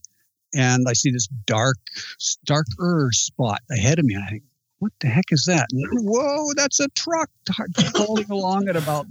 and 0.54 0.86
I 0.88 0.92
see 0.92 1.10
this 1.10 1.28
dark 1.46 1.78
darker 2.44 3.08
spot 3.12 3.60
ahead 3.70 3.98
of 3.98 4.04
me. 4.04 4.16
I 4.16 4.30
think, 4.30 4.42
what 4.80 4.92
the 5.00 5.08
heck 5.08 5.26
is 5.30 5.44
that? 5.46 5.68
And, 5.72 6.06
whoa, 6.06 6.52
that's 6.54 6.80
a 6.80 6.88
truck 6.88 7.30
rolling 7.98 8.30
along 8.30 8.68
at 8.68 8.76
about 8.76 9.06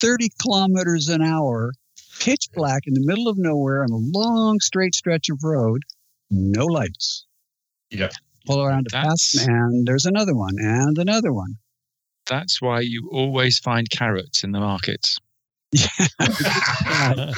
30 0.00 0.28
kilometers 0.40 1.08
an 1.08 1.22
hour 1.22 1.72
pitch 2.20 2.48
black 2.54 2.82
in 2.86 2.94
the 2.94 3.04
middle 3.04 3.28
of 3.28 3.38
nowhere 3.38 3.82
on 3.82 3.90
a 3.90 3.96
long 3.96 4.60
straight 4.60 4.94
stretch 4.94 5.28
of 5.28 5.42
road, 5.42 5.82
no 6.34 6.64
lights. 6.66 7.26
Yep. 7.90 8.12
Pull 8.46 8.62
around 8.62 8.88
to 8.88 8.90
pass, 8.90 9.34
and 9.46 9.86
there's 9.86 10.04
another 10.04 10.34
one, 10.34 10.56
and 10.58 10.98
another 10.98 11.32
one. 11.32 11.56
That's 12.26 12.60
why 12.60 12.80
you 12.80 13.08
always 13.12 13.58
find 13.58 13.88
carrots 13.88 14.44
in 14.44 14.52
the 14.52 14.60
markets. 14.60 15.18
Yeah. 15.72 15.88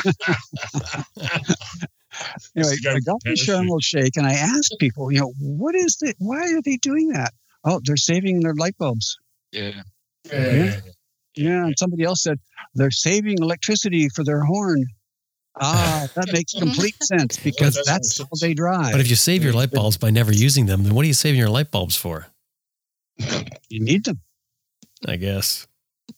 anyway, 2.54 2.76
I 2.88 3.00
got 3.00 3.20
the 3.20 3.20
parachute. 3.24 3.48
Sharm 3.48 3.68
el 3.68 3.80
Sheikh 3.80 4.16
and 4.16 4.26
I 4.26 4.34
asked 4.34 4.76
people, 4.78 5.10
you 5.10 5.20
know, 5.20 5.32
what 5.40 5.74
is 5.74 5.98
it? 6.02 6.16
Why 6.18 6.52
are 6.52 6.62
they 6.62 6.76
doing 6.76 7.08
that? 7.08 7.32
Oh, 7.64 7.80
they're 7.84 7.96
saving 7.96 8.40
their 8.40 8.54
light 8.54 8.76
bulbs. 8.78 9.18
Yeah. 9.52 9.82
Yeah. 10.30 10.80
Yeah, 11.34 11.66
and 11.66 11.78
somebody 11.78 12.04
else 12.04 12.22
said 12.22 12.38
they're 12.74 12.90
saving 12.90 13.38
electricity 13.40 14.08
for 14.08 14.24
their 14.24 14.42
horn. 14.42 14.86
Ah, 15.58 16.06
that 16.14 16.32
makes 16.32 16.52
complete 16.52 16.96
sense 17.02 17.36
because 17.44 17.74
does 17.76 17.86
that's 17.86 18.18
make 18.18 18.28
how 18.28 18.36
they 18.46 18.54
drive. 18.54 18.92
But 18.92 19.00
if 19.00 19.08
you 19.08 19.16
save 19.16 19.42
your 19.42 19.52
light 19.52 19.70
bulbs 19.70 19.96
by 19.96 20.10
never 20.10 20.32
using 20.32 20.66
them, 20.66 20.82
then 20.82 20.94
what 20.94 21.04
are 21.04 21.08
you 21.08 21.14
saving 21.14 21.38
your 21.38 21.48
light 21.48 21.70
bulbs 21.70 21.96
for? 21.96 22.26
you 23.68 23.80
need 23.80 24.04
them, 24.04 24.20
I 25.06 25.16
guess. 25.16 25.66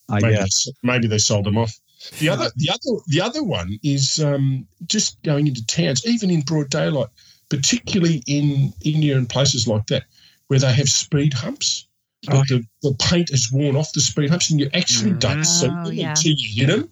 I 0.09 0.20
maybe, 0.20 0.35
guess. 0.36 0.69
maybe 0.82 1.06
they 1.06 1.19
sold 1.19 1.47
them 1.47 1.56
off. 1.56 1.73
The 2.19 2.28
other, 2.28 2.51
the 2.56 2.70
other, 2.70 3.01
the 3.09 3.20
other 3.20 3.43
one 3.43 3.78
is 3.82 4.23
um, 4.23 4.66
just 4.86 5.20
going 5.23 5.47
into 5.47 5.65
towns, 5.66 6.06
even 6.06 6.31
in 6.31 6.40
broad 6.43 6.70
daylight, 6.70 7.09
particularly 7.48 8.23
in 8.27 8.73
India 8.85 9.16
and 9.16 9.28
places 9.28 9.66
like 9.66 9.86
that, 9.89 10.05
where 10.48 10.59
they 10.60 10.73
have 10.73 10.89
speed 10.89 11.32
humps. 11.32 11.86
Oh, 12.28 12.39
But 12.39 12.48
the, 12.48 12.65
the 12.82 12.94
paint 12.98 13.31
is 13.31 13.51
worn 13.52 13.77
off 13.77 13.93
the 13.93 14.01
speed 14.01 14.31
humps, 14.31 14.51
and 14.51 14.59
you 14.60 14.69
actually 14.74 15.12
don't 15.12 15.44
see 15.44 15.69
Oh, 15.70 15.85
them 15.85 15.93
yeah. 15.93 16.10
until 16.10 16.32
you 16.36 16.66
hit 16.66 16.77
them. 16.77 16.90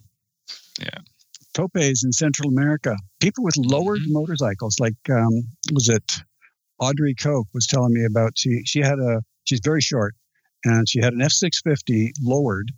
Topes 1.56 2.04
in 2.04 2.12
Central 2.12 2.48
America. 2.50 2.94
People 3.20 3.42
with 3.44 3.56
lowered 3.56 4.00
Mhm. 4.00 4.12
motorcycles, 4.12 4.76
like 4.78 4.94
um, 5.10 5.32
was 5.72 5.88
it 5.88 6.04
Audrey 6.78 7.14
Koch 7.14 7.46
was 7.54 7.66
telling 7.66 7.94
me 7.94 8.04
about. 8.04 8.32
She 8.36 8.62
she 8.64 8.80
had 8.80 8.98
a 8.98 9.22
she's 9.44 9.60
very 9.64 9.80
short, 9.80 10.14
and 10.64 10.86
she 10.88 11.00
had 11.00 11.14
an 11.14 11.22
F 11.22 11.32
six 11.32 11.60
fifty 11.62 12.12
lowered, 12.22 12.70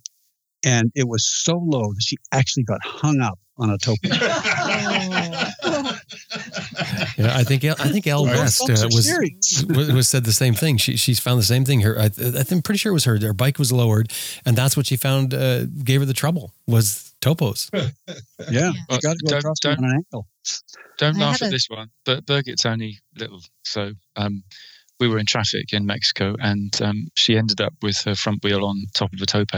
and 0.63 0.91
it 0.95 1.07
was 1.07 1.25
so 1.25 1.57
low 1.57 1.91
that 1.93 2.01
she 2.03 2.15
actually 2.31 2.63
got 2.63 2.79
hung 2.83 3.19
up 3.19 3.37
on 3.57 3.69
a 3.69 3.77
tope. 3.77 3.97
Yeah, 7.17 7.37
I 7.37 7.43
think 7.43 7.65
I 7.65 7.73
think 7.89 8.07
Al 8.07 8.23
Well, 8.23 8.37
West 8.39 8.61
uh, 8.69 8.87
was, 8.91 9.11
was 9.67 9.91
was 9.91 10.07
said 10.07 10.23
the 10.23 10.31
same 10.31 10.53
thing. 10.53 10.77
She 10.77 10.95
she's 10.95 11.19
found 11.19 11.37
the 11.39 11.43
same 11.43 11.65
thing. 11.65 11.81
Her 11.81 11.99
I, 11.99 12.09
I'm 12.49 12.61
pretty 12.61 12.77
sure 12.77 12.91
it 12.91 12.93
was 12.93 13.03
her. 13.03 13.19
Her 13.19 13.33
bike 13.33 13.59
was 13.59 13.71
lowered, 13.73 14.11
and 14.45 14.55
that's 14.55 14.77
what 14.77 14.85
she 14.87 14.95
found 14.95 15.33
uh, 15.33 15.65
gave 15.65 15.99
her 15.99 16.05
the 16.05 16.13
trouble 16.13 16.53
was 16.65 17.08
topes. 17.21 17.69
Yeah, 18.51 18.71
Well, 18.89 18.97
you 18.97 18.99
got 19.01 19.17
to 19.17 19.25
go 19.25 19.29
don't- 19.31 19.39
across 19.39 19.59
don't- 19.59 19.77
on 19.79 19.85
an 19.85 19.91
ankle. 19.95 20.25
Don't 20.97 21.17
I 21.17 21.19
laugh 21.19 21.41
at 21.41 21.47
a- 21.49 21.51
this 21.51 21.67
one, 21.69 21.89
but 22.05 22.25
Birgit's 22.25 22.65
only 22.65 22.99
little. 23.17 23.41
So 23.63 23.91
um, 24.15 24.43
we 24.99 25.07
were 25.07 25.19
in 25.19 25.25
traffic 25.25 25.71
in 25.73 25.85
Mexico, 25.85 26.35
and 26.41 26.79
um, 26.81 27.07
she 27.15 27.37
ended 27.37 27.61
up 27.61 27.73
with 27.81 27.97
her 28.05 28.15
front 28.15 28.43
wheel 28.43 28.65
on 28.65 28.83
top 28.93 29.13
of 29.13 29.21
a 29.21 29.25
tope, 29.25 29.51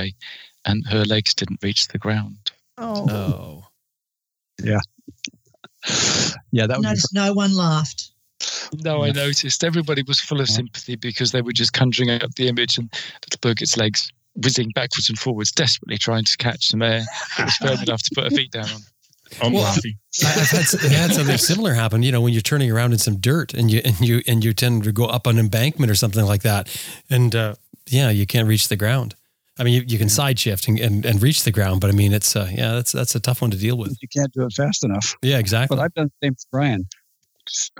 and 0.66 0.86
her 0.88 1.04
legs 1.06 1.34
didn't 1.34 1.64
reach 1.64 1.88
the 1.88 1.98
ground. 1.98 2.52
Oh. 2.78 3.10
Oh, 3.10 3.64
Yeah, 4.64 4.80
yeah. 6.52 6.68
that 6.68 6.78
would 6.80 6.88
be 6.88 7.00
no 7.14 7.34
one 7.34 7.56
laughed. 7.56 8.10
No, 8.84 9.04
I 9.04 9.12
noticed 9.12 9.64
everybody 9.64 10.04
was 10.08 10.20
full 10.20 10.42
of 10.42 10.48
sympathy 10.50 10.96
because 10.96 11.32
they 11.32 11.42
were 11.42 11.52
just 11.54 11.74
conjuring 11.74 12.10
up 12.10 12.34
the 12.36 12.48
image 12.48 12.78
and 12.78 12.92
little 13.26 13.40
Birgit's 13.42 13.78
legs 13.78 14.12
whizzing 14.36 14.70
backwards 14.76 15.10
and 15.10 15.18
forwards, 15.20 15.52
desperately 15.52 15.98
trying 15.98 16.24
to 16.26 16.38
catch 16.38 16.68
some 16.68 16.82
air 16.82 17.04
that 17.38 17.46
was 17.46 17.56
firm 17.56 17.80
enough 17.84 18.02
to 18.04 18.12
put 18.16 18.24
her 18.26 18.30
feet 18.30 18.52
down 18.52 18.66
on. 18.70 18.82
I'm 19.42 19.54
Well, 19.54 19.64
laughing. 19.64 19.94
I- 20.24 20.28
I've 20.42 20.50
had, 20.50 20.82
I 20.84 20.88
had 20.94 21.12
something 21.14 21.38
similar 21.38 21.74
happen. 21.74 22.04
You 22.04 22.12
know, 22.12 22.20
when 22.22 22.34
you're 22.34 22.42
turning 22.42 22.70
around 22.72 22.92
in 22.92 23.00
some 23.00 23.16
dirt 23.18 23.54
and 23.54 23.72
you 23.72 23.82
and 23.86 24.00
you 24.02 24.22
and 24.28 24.44
you 24.44 24.54
tend 24.54 24.84
to 24.84 24.92
go 24.92 25.06
up 25.06 25.26
an 25.28 25.40
embankment 25.40 25.90
or 25.92 25.96
something 25.96 26.26
like 26.26 26.42
that, 26.44 26.68
and 27.10 27.34
uh, 27.36 27.56
yeah, 27.88 28.10
you 28.10 28.26
can't 28.26 28.48
reach 28.48 28.68
the 28.68 28.76
ground. 28.76 29.16
I 29.60 29.64
mean, 29.64 29.74
you, 29.74 29.84
you 29.86 29.98
can 29.98 30.10
side 30.10 30.40
shift 30.40 30.68
and, 30.68 30.80
and, 30.80 31.06
and 31.06 31.22
reach 31.22 31.44
the 31.44 31.52
ground, 31.52 31.82
but 31.82 31.90
I 31.90 31.94
mean, 31.94 32.14
it's 32.14 32.36
uh, 32.36 32.50
yeah, 32.52 32.74
that's 32.74 32.92
that's 32.92 33.16
a 33.16 33.20
tough 33.22 33.42
one 33.42 33.52
to 33.52 33.58
deal 33.58 33.78
with. 33.78 33.96
you 34.02 34.08
can't 34.10 34.32
do 34.34 34.44
it 34.46 34.54
fast 34.54 34.84
enough. 34.84 35.16
Yeah, 35.22 35.38
exactly. 35.40 35.78
But 35.78 35.84
I've 35.84 35.94
done 35.94 36.08
the 36.22 36.26
same 36.28 36.32
with 36.34 36.46
Brian. 36.52 36.86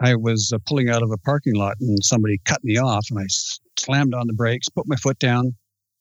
I 0.02 0.16
was 0.16 0.52
uh, 0.54 0.58
pulling 0.68 0.90
out 0.90 1.04
of 1.04 1.12
a 1.12 1.18
parking 1.18 1.56
lot 1.56 1.76
and 1.82 1.98
somebody 2.04 2.40
cut 2.46 2.64
me 2.64 2.78
off, 2.78 3.06
and 3.10 3.20
I 3.20 3.24
slammed 3.78 4.14
on 4.14 4.28
the 4.28 4.34
brakes, 4.34 4.70
put 4.70 4.88
my 4.88 4.96
foot 4.98 5.20
down, 5.20 5.54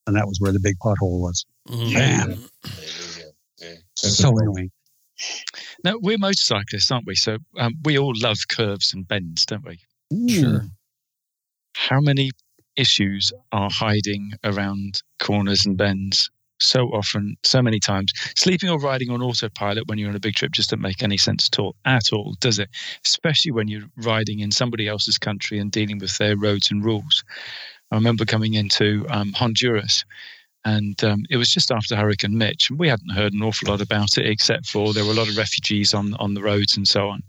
and 0.06 0.16
that 0.16 0.26
was 0.26 0.38
where 0.40 0.52
the 0.52 0.60
big 0.60 0.76
pothole 0.78 1.20
was. 1.20 1.44
Mm. 1.68 1.94
Bam. 1.94 2.44
Yeah. 3.58 3.74
So 3.94 4.28
a 4.28 4.30
annoying. 4.30 4.70
Now, 5.84 5.94
we're 6.00 6.18
motorcyclists, 6.18 6.90
aren't 6.90 7.06
we? 7.06 7.14
So 7.14 7.38
um, 7.58 7.74
we 7.84 7.98
all 7.98 8.14
love 8.16 8.38
curves 8.48 8.94
and 8.94 9.06
bends, 9.06 9.44
don't 9.46 9.64
we? 9.64 9.78
Sure. 10.28 10.64
How 11.74 12.00
many 12.00 12.30
issues 12.76 13.32
are 13.52 13.70
hiding 13.70 14.32
around 14.44 15.02
corners 15.18 15.66
and 15.66 15.76
bends 15.76 16.30
so 16.58 16.88
often, 16.88 17.36
so 17.44 17.62
many 17.62 17.78
times? 17.78 18.12
Sleeping 18.36 18.70
or 18.70 18.78
riding 18.78 19.10
on 19.10 19.22
autopilot 19.22 19.88
when 19.88 19.98
you're 19.98 20.08
on 20.08 20.16
a 20.16 20.20
big 20.20 20.34
trip 20.34 20.52
just 20.52 20.70
doesn't 20.70 20.82
make 20.82 21.02
any 21.02 21.16
sense 21.16 21.48
at 21.52 21.58
all, 21.58 21.76
at 21.84 22.12
all, 22.12 22.34
does 22.40 22.58
it? 22.58 22.70
Especially 23.04 23.52
when 23.52 23.68
you're 23.68 23.88
riding 23.98 24.40
in 24.40 24.50
somebody 24.50 24.88
else's 24.88 25.18
country 25.18 25.58
and 25.58 25.70
dealing 25.70 25.98
with 25.98 26.16
their 26.18 26.36
roads 26.36 26.70
and 26.70 26.84
rules. 26.84 27.24
I 27.90 27.96
remember 27.96 28.24
coming 28.24 28.54
into 28.54 29.06
um, 29.10 29.32
Honduras. 29.32 30.04
And 30.66 31.02
um, 31.04 31.24
it 31.30 31.38
was 31.38 31.54
just 31.54 31.72
after 31.72 31.96
Hurricane 31.96 32.36
Mitch, 32.36 32.68
and 32.68 32.78
we 32.78 32.86
hadn't 32.86 33.14
heard 33.14 33.32
an 33.32 33.42
awful 33.42 33.70
lot 33.70 33.80
about 33.80 34.18
it, 34.18 34.26
except 34.26 34.66
for 34.66 34.92
there 34.92 35.06
were 35.06 35.12
a 35.12 35.14
lot 35.14 35.30
of 35.30 35.38
refugees 35.38 35.94
on 35.94 36.12
on 36.14 36.34
the 36.34 36.42
roads 36.42 36.76
and 36.76 36.86
so 36.86 37.08
on. 37.08 37.22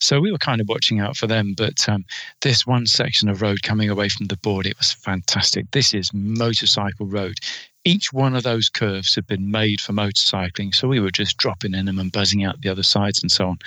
So 0.00 0.20
we 0.20 0.32
were 0.32 0.38
kind 0.38 0.60
of 0.60 0.68
watching 0.68 0.98
out 0.98 1.16
for 1.16 1.28
them. 1.28 1.54
But 1.56 1.88
um, 1.88 2.04
this 2.40 2.66
one 2.66 2.88
section 2.88 3.28
of 3.28 3.40
road 3.40 3.62
coming 3.62 3.88
away 3.88 4.08
from 4.08 4.26
the 4.26 4.36
board, 4.38 4.66
it 4.66 4.76
was 4.78 4.92
fantastic. 4.92 5.70
This 5.70 5.94
is 5.94 6.12
motorcycle 6.12 7.06
road. 7.06 7.38
Each 7.84 8.12
one 8.12 8.36
of 8.36 8.44
those 8.44 8.68
curves 8.68 9.14
had 9.14 9.26
been 9.26 9.50
made 9.50 9.80
for 9.80 9.92
motorcycling, 9.92 10.74
so 10.74 10.86
we 10.86 11.00
were 11.00 11.10
just 11.10 11.36
dropping 11.36 11.74
in 11.74 11.86
them 11.86 11.98
and 11.98 12.12
buzzing 12.12 12.44
out 12.44 12.60
the 12.60 12.68
other 12.68 12.84
sides 12.84 13.20
and 13.22 13.30
so 13.30 13.48
on. 13.48 13.58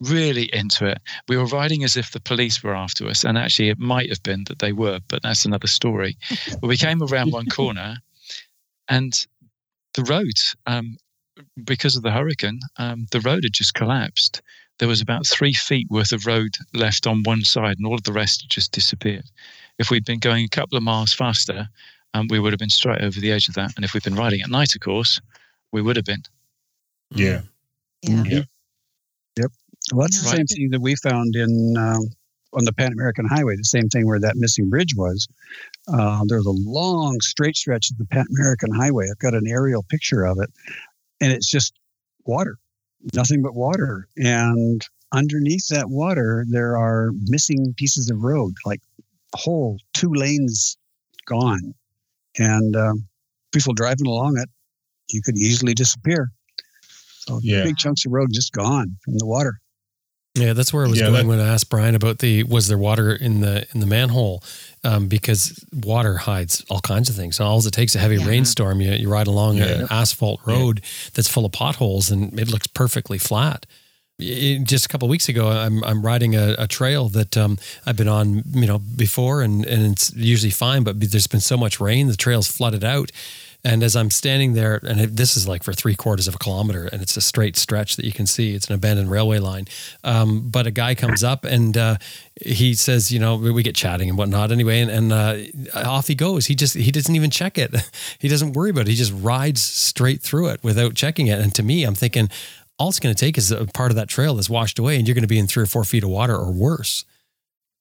Really 0.00 0.44
into 0.54 0.86
it. 0.86 0.98
We 1.28 1.36
were 1.36 1.46
riding 1.46 1.84
as 1.84 1.96
if 1.96 2.12
the 2.12 2.20
police 2.20 2.62
were 2.62 2.74
after 2.74 3.06
us, 3.06 3.22
and 3.24 3.36
actually, 3.36 3.68
it 3.68 3.78
might 3.78 4.08
have 4.08 4.22
been 4.22 4.44
that 4.44 4.60
they 4.60 4.72
were, 4.72 5.00
but 5.08 5.22
that's 5.22 5.44
another 5.44 5.66
story. 5.66 6.16
but 6.60 6.68
we 6.68 6.78
came 6.78 7.02
around 7.02 7.32
one 7.32 7.46
corner, 7.50 7.98
and 8.88 9.26
the 9.94 10.04
road, 10.04 10.38
um, 10.66 10.96
because 11.64 11.96
of 11.96 12.02
the 12.02 12.12
hurricane, 12.12 12.60
um, 12.78 13.06
the 13.12 13.20
road 13.20 13.44
had 13.44 13.52
just 13.52 13.74
collapsed. 13.74 14.40
There 14.78 14.88
was 14.88 15.02
about 15.02 15.26
three 15.26 15.52
feet 15.52 15.88
worth 15.90 16.12
of 16.12 16.26
road 16.26 16.56
left 16.72 17.06
on 17.06 17.22
one 17.24 17.44
side, 17.44 17.76
and 17.76 17.86
all 17.86 17.94
of 17.94 18.04
the 18.04 18.12
rest 18.12 18.42
had 18.42 18.50
just 18.50 18.72
disappeared. 18.72 19.30
If 19.78 19.90
we'd 19.90 20.06
been 20.06 20.18
going 20.18 20.44
a 20.44 20.48
couple 20.48 20.78
of 20.78 20.82
miles 20.82 21.12
faster, 21.12 21.68
um, 22.14 22.26
we 22.28 22.38
would 22.40 22.52
have 22.52 22.58
been 22.58 22.70
straight 22.70 23.00
over 23.02 23.20
the 23.20 23.32
edge 23.32 23.48
of 23.48 23.54
that. 23.54 23.72
And 23.76 23.84
if 23.84 23.94
we'd 23.94 24.02
been 24.02 24.14
riding 24.14 24.40
at 24.40 24.50
night, 24.50 24.74
of 24.74 24.80
course, 24.80 25.20
we 25.72 25.82
would 25.82 25.96
have 25.96 26.04
been. 26.04 26.22
Yeah. 27.10 27.42
Yeah. 28.02 28.24
Yeah. 28.26 28.42
Well, 29.92 30.06
that's 30.06 30.20
the 30.22 30.28
Right. 30.28 30.36
same 30.36 30.46
thing 30.46 30.70
that 30.70 30.80
we 30.80 30.94
found 30.96 31.34
in 31.36 31.76
um, 31.76 32.08
on 32.52 32.64
the 32.64 32.72
Pan 32.72 32.92
American 32.92 33.26
Highway. 33.26 33.56
The 33.56 33.64
same 33.64 33.88
thing 33.88 34.06
where 34.06 34.20
that 34.20 34.36
missing 34.36 34.68
bridge 34.70 34.94
was. 34.96 35.26
Uh, 35.88 36.22
there's 36.26 36.46
a 36.46 36.50
long 36.50 37.20
straight 37.20 37.56
stretch 37.56 37.90
of 37.90 37.98
the 37.98 38.04
Pan 38.06 38.26
American 38.36 38.72
Highway. 38.72 39.08
I've 39.10 39.18
got 39.18 39.34
an 39.34 39.46
aerial 39.46 39.82
picture 39.84 40.24
of 40.24 40.38
it, 40.40 40.50
and 41.20 41.32
it's 41.32 41.48
just 41.50 41.72
water, 42.24 42.58
nothing 43.14 43.42
but 43.42 43.54
water. 43.54 44.06
And 44.16 44.86
underneath 45.12 45.68
that 45.68 45.88
water, 45.90 46.44
there 46.48 46.76
are 46.76 47.10
missing 47.26 47.74
pieces 47.76 48.10
of 48.10 48.22
road, 48.22 48.54
like 48.64 48.80
whole 49.34 49.78
two 49.94 50.12
lanes 50.12 50.76
gone, 51.26 51.74
and 52.38 52.76
um, 52.76 53.06
people 53.52 53.74
driving 53.74 54.06
along 54.06 54.38
it, 54.38 54.48
you 55.10 55.20
could 55.22 55.36
easily 55.36 55.74
disappear. 55.74 56.30
So 57.26 57.40
Yeah. 57.42 57.64
big 57.64 57.76
chunks 57.76 58.06
of 58.06 58.12
road 58.12 58.28
just 58.32 58.52
gone 58.52 58.96
from 59.04 59.18
the 59.18 59.26
water. 59.26 59.60
Yeah, 60.36 60.52
that's 60.52 60.72
where 60.72 60.84
I 60.86 60.88
was 60.88 60.98
Yeah, 61.00 61.06
going 61.06 61.14
that- 61.14 61.26
when 61.26 61.40
I 61.40 61.48
asked 61.52 61.68
Brian 61.70 61.96
about 61.96 62.20
the 62.20 62.44
was 62.44 62.68
there 62.68 62.78
water 62.78 63.12
in 63.12 63.40
the 63.40 63.66
in 63.74 63.80
the 63.80 63.86
manhole, 63.86 64.44
um, 64.84 65.08
because 65.08 65.58
water 65.72 66.18
hides 66.18 66.64
all 66.70 66.80
kinds 66.80 67.10
of 67.10 67.16
things. 67.16 67.36
So 67.36 67.44
all 67.44 67.64
it 67.66 67.72
takes 67.72 67.96
a 67.96 67.98
heavy 67.98 68.16
Yeah. 68.16 68.26
rainstorm, 68.26 68.80
you, 68.80 68.92
you 68.92 69.08
ride 69.08 69.26
along 69.26 69.56
Yeah. 69.56 69.64
an 69.80 69.86
asphalt 69.90 70.40
road 70.46 70.82
that's 71.14 71.28
full 71.28 71.44
of 71.44 71.50
potholes, 71.52 72.10
and 72.12 72.38
it 72.38 72.48
looks 72.48 72.68
perfectly 72.68 73.18
flat. 73.18 73.66
It- 74.20 74.64
just 74.64 74.86
a 74.86 74.88
couple 74.88 75.08
weeks 75.08 75.28
ago, 75.28 75.48
I'm 75.48 75.82
I'm 75.84 76.02
riding 76.02 76.34
a, 76.36 76.54
a 76.58 76.66
trail 76.66 77.08
that 77.10 77.36
um, 77.36 77.58
I've 77.86 77.96
been 77.96 78.08
on, 78.08 78.42
you 78.52 78.66
know, 78.66 78.78
before, 78.78 79.42
and 79.42 79.64
and 79.66 79.92
it's 79.92 80.12
usually 80.14 80.50
fine, 80.52 80.82
but 80.84 81.00
there's 81.00 81.26
been 81.26 81.40
so 81.40 81.56
much 81.56 81.80
rain, 81.80 82.06
the 82.08 82.16
trail's 82.16 82.48
flooded 82.48 82.84
out. 82.84 83.10
And 83.62 83.82
as 83.82 83.94
I'm 83.94 84.10
standing 84.10 84.54
there, 84.54 84.80
and 84.88 84.98
it, 85.02 85.16
this 85.16 85.36
is 85.36 85.46
like 85.46 85.62
for 85.62 85.74
three 85.74 85.94
quarters 85.94 86.26
of 86.26 86.34
a 86.34 86.38
kilometer, 86.38 86.88
and 86.90 87.02
it's 87.02 87.14
a 87.18 87.20
straight 87.20 87.58
stretch 87.58 87.96
that 87.96 88.06
you 88.06 88.12
can 88.12 88.26
see. 88.26 88.54
It's 88.54 88.68
an 88.68 88.74
abandoned 88.74 89.10
railway 89.10 89.38
line. 89.38 89.66
Um, 90.02 90.48
but 90.48 90.66
a 90.66 90.70
guy 90.70 90.94
comes 90.94 91.22
up 91.22 91.44
and 91.44 91.76
uh, 91.76 91.96
he 92.40 92.72
says, 92.72 93.12
you 93.12 93.18
know, 93.18 93.36
we 93.36 93.50
we 93.50 93.62
get 93.62 93.74
chatting 93.74 94.08
and 94.08 94.16
whatnot 94.16 94.50
anyway, 94.50 94.80
and, 94.80 94.90
and 94.90 95.12
uh, 95.12 95.36
off 95.74 96.06
he 96.08 96.14
goes. 96.14 96.46
He 96.46 96.54
just 96.54 96.74
he 96.74 96.90
doesn't 96.90 97.14
even 97.14 97.30
check 97.30 97.58
it. 97.58 97.74
He 98.18 98.28
doesn't 98.28 98.52
worry 98.54 98.70
about 98.70 98.82
it. 98.82 98.88
He 98.88 98.96
just 98.96 99.12
rides 99.14 99.62
straight 99.62 100.20
through 100.22 100.48
it 100.48 100.62
without 100.62 100.94
checking 100.94 101.26
it. 101.26 101.38
And 101.38 101.54
to 101.54 101.62
me, 101.62 101.84
I'm 101.84 101.94
thinking, 101.94 102.28
all 102.80 102.88
it's 102.88 102.98
going 102.98 103.14
to 103.14 103.18
take 103.18 103.36
is 103.36 103.52
a 103.52 103.66
part 103.66 103.90
of 103.90 103.96
that 103.96 104.08
trail 104.08 104.34
that's 104.34 104.48
washed 104.48 104.78
away, 104.78 104.96
and 104.96 105.06
you're 105.06 105.14
going 105.14 105.22
to 105.22 105.28
be 105.28 105.38
in 105.38 105.46
three 105.46 105.62
or 105.62 105.66
four 105.66 105.84
feet 105.84 106.02
of 106.02 106.08
water 106.08 106.34
or 106.34 106.50
worse. 106.50 107.04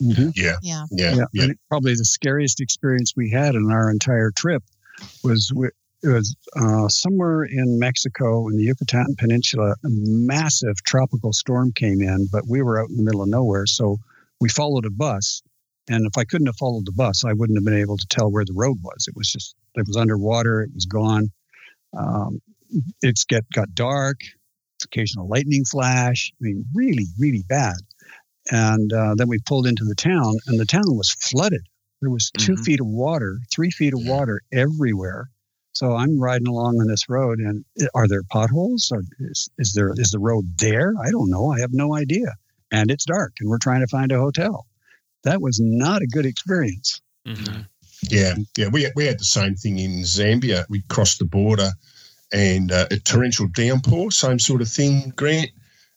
Mm-hmm. 0.03 0.29
Yeah. 0.35 0.57
Yeah. 0.61 0.85
Yeah. 0.91 1.15
Yeah, 1.15 1.25
Yeah. 1.33 1.47
probably 1.69 1.93
the 1.95 2.03
scariest 2.05 2.59
experience 2.59 3.13
we 3.15 3.29
had 3.29 3.55
in 3.55 3.71
our 3.71 3.89
entire 3.89 4.29
trip 4.31 4.61
was 5.23 5.51
we, 5.55 5.69
it 6.03 6.09
was 6.09 6.35
uh, 6.57 6.89
somewhere 6.89 7.43
in 7.43 7.79
Mexico 7.79 8.47
in 8.49 8.57
the 8.57 8.63
Yucatan 8.63 9.15
Peninsula. 9.17 9.71
A 9.71 9.89
massive 9.89 10.83
tropical 10.83 11.31
storm 11.31 11.71
came 11.71 12.01
in, 12.01 12.27
but 12.31 12.47
we 12.47 12.61
were 12.61 12.81
out 12.81 12.89
in 12.89 12.97
the 12.97 13.03
middle 13.03 13.21
of 13.21 13.29
nowhere, 13.29 13.65
so 13.65 13.97
we 14.41 14.49
followed 14.49 14.85
a 14.85 14.89
bus. 14.89 15.41
And 15.89 16.05
if 16.05 16.17
I 16.17 16.25
couldn't 16.25 16.47
have 16.47 16.57
followed 16.57 16.85
the 16.85 16.91
bus, 16.91 17.23
I 17.23 17.33
wouldn't 17.33 17.57
have 17.57 17.65
been 17.65 17.73
able 17.73 17.97
to 17.97 18.07
tell 18.07 18.29
where 18.31 18.45
the 18.45 18.53
road 18.53 18.77
was. 18.83 19.07
It 19.07 19.15
was 19.15 19.31
just 19.31 19.55
it 19.75 19.87
was 19.87 19.95
underwater. 19.97 20.61
It 20.61 20.71
was 20.73 20.85
gone. 20.85 21.31
Um, 21.97 22.41
it's 23.01 23.23
get 23.23 23.49
got 23.53 23.73
dark. 23.73 24.17
Occasional 24.83 25.27
lightning 25.27 25.65
flash. 25.65 26.31
I 26.33 26.37
mean, 26.41 26.65
really, 26.73 27.05
really 27.17 27.43
bad. 27.47 27.77
And 28.51 28.91
uh, 28.93 29.15
then 29.15 29.27
we 29.27 29.39
pulled 29.45 29.67
into 29.67 29.85
the 29.85 29.95
town, 29.95 30.35
and 30.47 30.59
the 30.59 30.65
town 30.65 30.95
was 30.97 31.09
flooded. 31.11 31.67
There 32.01 32.09
was 32.09 32.31
2 32.37 32.53
Mhm. 32.53 32.63
feet 32.65 32.79
of 32.79 32.87
water, 32.87 33.39
three 33.51 33.69
feet 33.71 33.93
of 33.93 33.99
water 34.03 34.41
everywhere. 34.51 35.29
So 35.73 35.95
I'm 35.95 36.19
riding 36.19 36.47
along 36.47 36.79
on 36.81 36.87
this 36.87 37.07
road, 37.09 37.39
and 37.39 37.63
are 37.93 38.07
there 38.07 38.23
potholes? 38.23 38.89
Or 38.91 39.03
is, 39.19 39.49
is 39.57 39.73
there 39.73 39.93
is 39.97 40.11
the 40.11 40.19
road 40.19 40.57
there? 40.57 40.93
I 41.01 41.11
don't 41.11 41.29
know. 41.29 41.51
I 41.51 41.59
have 41.59 41.73
no 41.73 41.95
idea. 41.95 42.35
And 42.71 42.89
it's 42.91 43.05
dark, 43.05 43.33
and 43.39 43.49
we're 43.49 43.57
trying 43.59 43.81
to 43.81 43.87
find 43.87 44.11
a 44.11 44.17
hotel. 44.19 44.65
That 45.23 45.41
was 45.41 45.59
not 45.61 46.01
a 46.01 46.07
good 46.07 46.25
experience. 46.25 47.01
Mhm. 47.27 47.67
Yeah, 48.09 48.35
yeah, 48.57 48.69
we 48.69 48.89
we 48.95 49.05
had 49.05 49.19
the 49.19 49.25
same 49.25 49.55
thing 49.55 49.77
in 49.77 50.03
Zambia. 50.03 50.65
We 50.69 50.81
crossed 50.83 51.19
the 51.19 51.25
border, 51.25 51.71
and 52.31 52.71
uh, 52.71 52.87
a 52.91 52.97
torrential 52.97 53.47
downpour, 53.47 54.11
same 54.11 54.39
sort 54.39 54.61
of 54.61 54.69
thing, 54.69 55.13
Grant. 55.15 55.49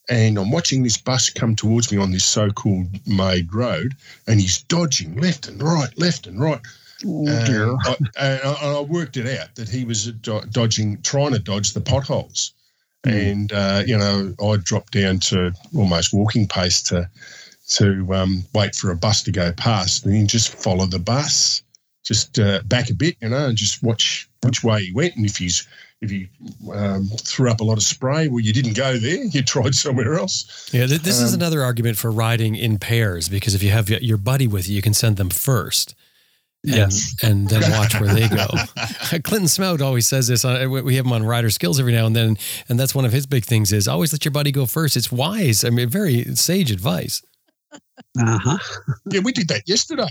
And 0.08 0.36
I'm 0.36 0.50
watching 0.50 0.82
this 0.82 0.96
bus 0.96 1.30
come 1.30 1.54
towards 1.54 1.92
me 1.92 1.98
on 1.98 2.10
this 2.10 2.24
so-called 2.24 2.88
made 3.06 3.54
road, 3.54 3.94
and 4.26 4.40
he's 4.40 4.62
dodging 4.62 5.20
left 5.20 5.48
and 5.48 5.62
right, 5.62 5.96
left 5.96 6.26
and 6.26 6.40
right. 6.40 6.60
Oh 7.06 7.26
And. 7.26 7.78
I, 7.84 7.96
and 8.18 8.40
I, 8.44 8.78
I 8.78 8.80
worked 8.80 9.16
it 9.16 9.26
out 9.38 9.54
that 9.54 9.68
he 9.68 9.84
was 9.84 10.06
dodging, 10.06 11.00
trying 11.02 11.32
to 11.32 11.38
dodge 11.38 11.72
the 11.72 11.80
potholes. 11.80 12.52
Mm. 13.04 13.32
And 13.32 13.52
uh, 13.52 13.82
you 13.86 13.96
know, 13.98 14.34
I 14.44 14.56
dropped 14.56 14.92
down 14.92 15.18
to 15.20 15.52
almost 15.76 16.12
walking 16.12 16.46
pace 16.48 16.82
to 16.84 17.08
to 17.68 18.14
um, 18.14 18.44
wait 18.54 18.74
for 18.74 18.90
a 18.90 18.96
bus 18.96 19.22
to 19.22 19.32
go 19.32 19.52
past, 19.52 20.04
and 20.04 20.14
then 20.14 20.26
just 20.26 20.54
follow 20.54 20.86
the 20.86 20.98
bus, 20.98 21.62
just 22.04 22.38
uh, 22.38 22.60
back 22.66 22.90
a 22.90 22.94
bit, 22.94 23.16
you 23.20 23.28
know, 23.28 23.46
and 23.46 23.56
just 23.56 23.82
watch 23.82 24.28
which 24.42 24.62
way 24.62 24.84
he 24.84 24.92
went. 24.92 25.16
And 25.16 25.24
if 25.24 25.36
he's 25.36 25.66
if 26.02 26.10
you 26.12 26.28
um, 26.72 27.06
threw 27.20 27.50
up 27.50 27.60
a 27.60 27.64
lot 27.64 27.78
of 27.78 27.82
spray, 27.84 28.28
well, 28.28 28.40
you 28.40 28.52
didn't 28.52 28.76
go 28.76 28.96
there; 28.98 29.24
you 29.24 29.42
tried 29.42 29.74
somewhere 29.74 30.14
else. 30.14 30.68
Yeah, 30.72 30.86
th- 30.86 31.00
this 31.02 31.20
is 31.20 31.32
Um, 31.32 31.40
another 31.40 31.62
argument 31.62 31.96
for 31.96 32.10
riding 32.10 32.56
in 32.56 32.78
pairs 32.78 33.28
because 33.28 33.54
if 33.54 33.62
you 33.62 33.70
have 33.70 33.88
your 33.88 34.18
buddy 34.18 34.46
with 34.46 34.68
you, 34.68 34.76
you 34.76 34.82
can 34.82 34.94
send 34.94 35.16
them 35.16 35.30
first. 35.30 35.94
And, 36.64 36.74
Yes. 36.76 37.14
and 37.22 37.48
then 37.48 37.68
watch 37.78 37.98
where 38.00 38.12
they 38.14 38.28
go. 38.28 38.46
Clinton 39.24 39.48
Smout 39.48 39.80
always 39.80 40.06
says 40.06 40.28
this. 40.28 40.44
We 40.44 40.96
have 40.96 41.06
him 41.06 41.12
on 41.12 41.24
Rider 41.24 41.50
Skills 41.50 41.80
every 41.80 41.92
now 41.92 42.06
and 42.06 42.14
then, 42.14 42.36
and 42.68 42.78
that's 42.78 42.94
one 42.94 43.04
of 43.04 43.12
his 43.12 43.26
big 43.26 43.44
things: 43.44 43.72
is 43.72 43.88
always 43.88 44.12
let 44.12 44.24
your 44.24 44.32
buddy 44.32 44.52
go 44.52 44.66
first. 44.66 44.96
It's 44.96 45.10
wise. 45.10 45.64
I 45.64 45.70
mean, 45.70 45.88
very 45.88 46.24
sage 46.36 46.70
advice. 46.70 47.22
Uh 48.18 48.38
huh. 48.38 48.58
Yeah, 49.10 49.20
we 49.20 49.32
did 49.32 49.48
that 49.48 49.62
yesterday. 49.68 50.08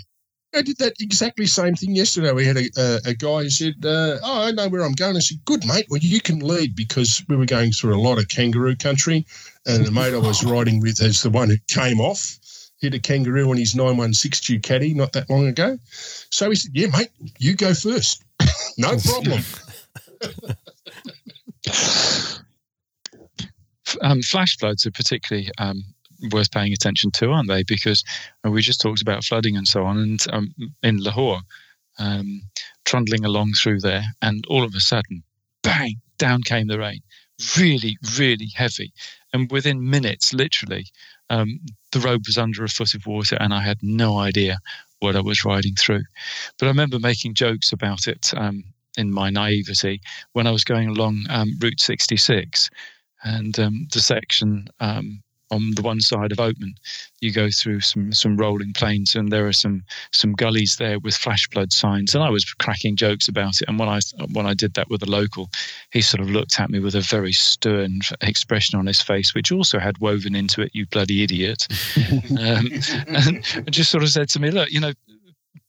I 0.54 0.62
did 0.62 0.78
that 0.80 0.96
exactly 1.00 1.46
same 1.46 1.76
thing 1.76 1.96
yesterday. 1.96 2.34
We 2.34 2.46
had 2.46 2.58
a, 2.58 2.70
a, 2.78 3.00
a 3.06 3.14
guy 3.14 3.44
who 3.44 3.50
said, 3.50 3.76
uh, 3.86 4.18
"Oh, 4.22 4.48
I 4.48 4.52
know 4.52 4.68
where 4.68 4.82
I'm 4.82 4.94
going." 4.94 5.16
I 5.16 5.20
said, 5.20 5.46
"Good, 5.46 5.66
mate. 5.66 5.86
Well, 5.90 6.02
you 6.02 6.20
can 6.20 6.40
lead 6.40 6.76
because 6.76 7.24
we 7.30 7.38
were 7.38 7.46
going 7.46 7.72
through 7.72 7.96
a 7.96 8.02
lot 8.02 8.18
of 8.18 8.28
kangaroo 8.28 8.76
country, 8.76 9.26
and 9.66 9.86
the 9.86 9.92
mate 9.92 10.14
I 10.14 10.18
was 10.18 10.44
riding 10.44 10.82
with 10.82 11.02
is 11.02 11.22
the 11.22 11.30
one 11.30 11.50
who 11.50 11.58
came 11.68 12.02
off, 12.02 12.38
hit 12.80 12.94
a 12.94 13.00
kangaroo 13.00 13.50
on 13.50 13.58
his 13.58 13.76
916 13.76 14.60
Ducati 14.60 14.94
not 14.94 15.14
that 15.14 15.30
long 15.30 15.48
ago. 15.48 15.80
So 16.30 16.50
he 16.50 16.56
said, 16.56 16.72
"Yeah, 16.74 16.88
mate, 16.88 17.12
you 17.40 17.56
go 17.56 17.74
first. 17.74 18.24
no 18.78 18.98
problem." 18.98 19.42
um, 24.02 24.22
flash 24.22 24.58
floods 24.58 24.86
are 24.86 24.92
particularly 24.92 25.50
um, 25.58 25.84
worth 26.32 26.52
paying 26.52 26.74
attention 26.74 27.12
to, 27.12 27.32
aren't 27.32 27.50
they? 27.50 27.64
Because 27.64 28.04
uh, 28.46 28.52
we 28.52 28.62
just 28.62 28.82
talked 28.82 29.02
about 29.02 29.24
flooding 29.24 29.56
and 29.58 29.68
so 29.68 29.86
on, 29.86 29.98
and 29.98 30.26
um, 30.32 30.54
in 30.84 31.04
Lahore, 31.04 31.42
um, 32.00 32.42
trundling 32.86 33.26
along 33.26 33.54
through 33.54 33.80
there, 33.80 34.04
and 34.22 34.46
all 34.48 34.64
of 34.64 34.76
a 34.76 34.80
sudden, 34.80 35.24
bang, 35.64 35.96
down 36.18 36.42
came 36.44 36.68
the 36.68 36.80
rain, 36.80 37.02
really, 37.58 37.98
really 38.18 38.50
heavy, 38.56 38.94
and 39.34 39.52
within 39.52 39.90
minutes, 39.90 40.34
literally, 40.34 40.86
um, 41.30 41.60
the 41.92 42.00
road 42.00 42.22
was 42.28 42.38
under 42.38 42.64
a 42.64 42.70
foot 42.70 42.94
of 42.94 43.06
water, 43.06 43.38
and 43.40 43.54
I 43.54 43.62
had 43.62 43.80
no 43.82 44.18
idea 44.18 44.60
what 45.00 45.16
I 45.16 45.22
was 45.22 45.44
riding 45.44 45.76
through. 45.76 46.04
But 46.58 46.68
I 46.68 46.70
remember 46.70 47.00
making 47.00 47.34
jokes 47.34 47.72
about 47.72 48.08
it 48.08 48.32
um, 48.36 48.64
in 48.98 49.12
my 49.12 49.30
naivety 49.30 50.02
when 50.34 50.48
I 50.48 50.52
was 50.52 50.64
going 50.64 50.90
along 50.90 51.26
um, 51.30 51.58
Route 51.60 51.80
66 51.80 52.70
and 53.24 53.58
um, 53.60 53.88
the 53.94 54.02
section 54.02 54.68
um, 54.80 55.22
on 55.52 55.72
the 55.76 55.82
one 55.82 56.00
side 56.00 56.32
of 56.32 56.38
Oatman, 56.38 56.76
you 57.20 57.32
go 57.32 57.50
through 57.52 57.82
some 57.82 58.12
some 58.12 58.38
rolling 58.38 58.74
plains, 58.74 59.16
and 59.16 59.32
there 59.32 59.48
are 59.48 59.54
some 59.54 59.84
some 60.12 60.34
gullies 60.34 60.78
there 60.78 60.98
with 61.00 61.16
flash 61.16 61.48
flood 61.50 61.72
signs. 61.72 62.16
And 62.16 62.24
I 62.24 62.30
was 62.30 62.46
cracking 62.46 62.96
jokes 62.96 63.28
about 63.28 63.62
it. 63.62 63.68
And 63.68 63.78
when 63.78 63.90
I 63.90 64.00
when 64.32 64.46
I 64.46 64.54
did 64.54 64.74
that 64.76 64.90
with 64.90 65.04
a 65.04 65.10
local, 65.10 65.50
he 65.92 66.02
sort 66.02 66.22
of 66.22 66.30
looked 66.30 66.60
at 66.60 66.70
me 66.70 66.80
with 66.80 66.96
a 66.96 67.02
very 67.02 67.34
stern 67.34 68.00
expression 68.22 68.80
on 68.80 68.88
his 68.88 69.02
face, 69.02 69.36
which 69.36 69.52
also 69.52 69.78
had 69.78 69.98
woven 70.00 70.36
into 70.36 70.62
it, 70.62 70.72
"You 70.74 70.88
bloody 70.88 71.24
idiot," 71.24 71.68
um, 72.40 72.70
and 73.08 73.72
just 73.72 73.92
sort 73.92 74.04
of 74.04 74.10
said 74.10 74.30
to 74.30 74.40
me, 74.40 74.52
"Look, 74.52 74.72
you 74.72 74.80
know." 74.80 74.94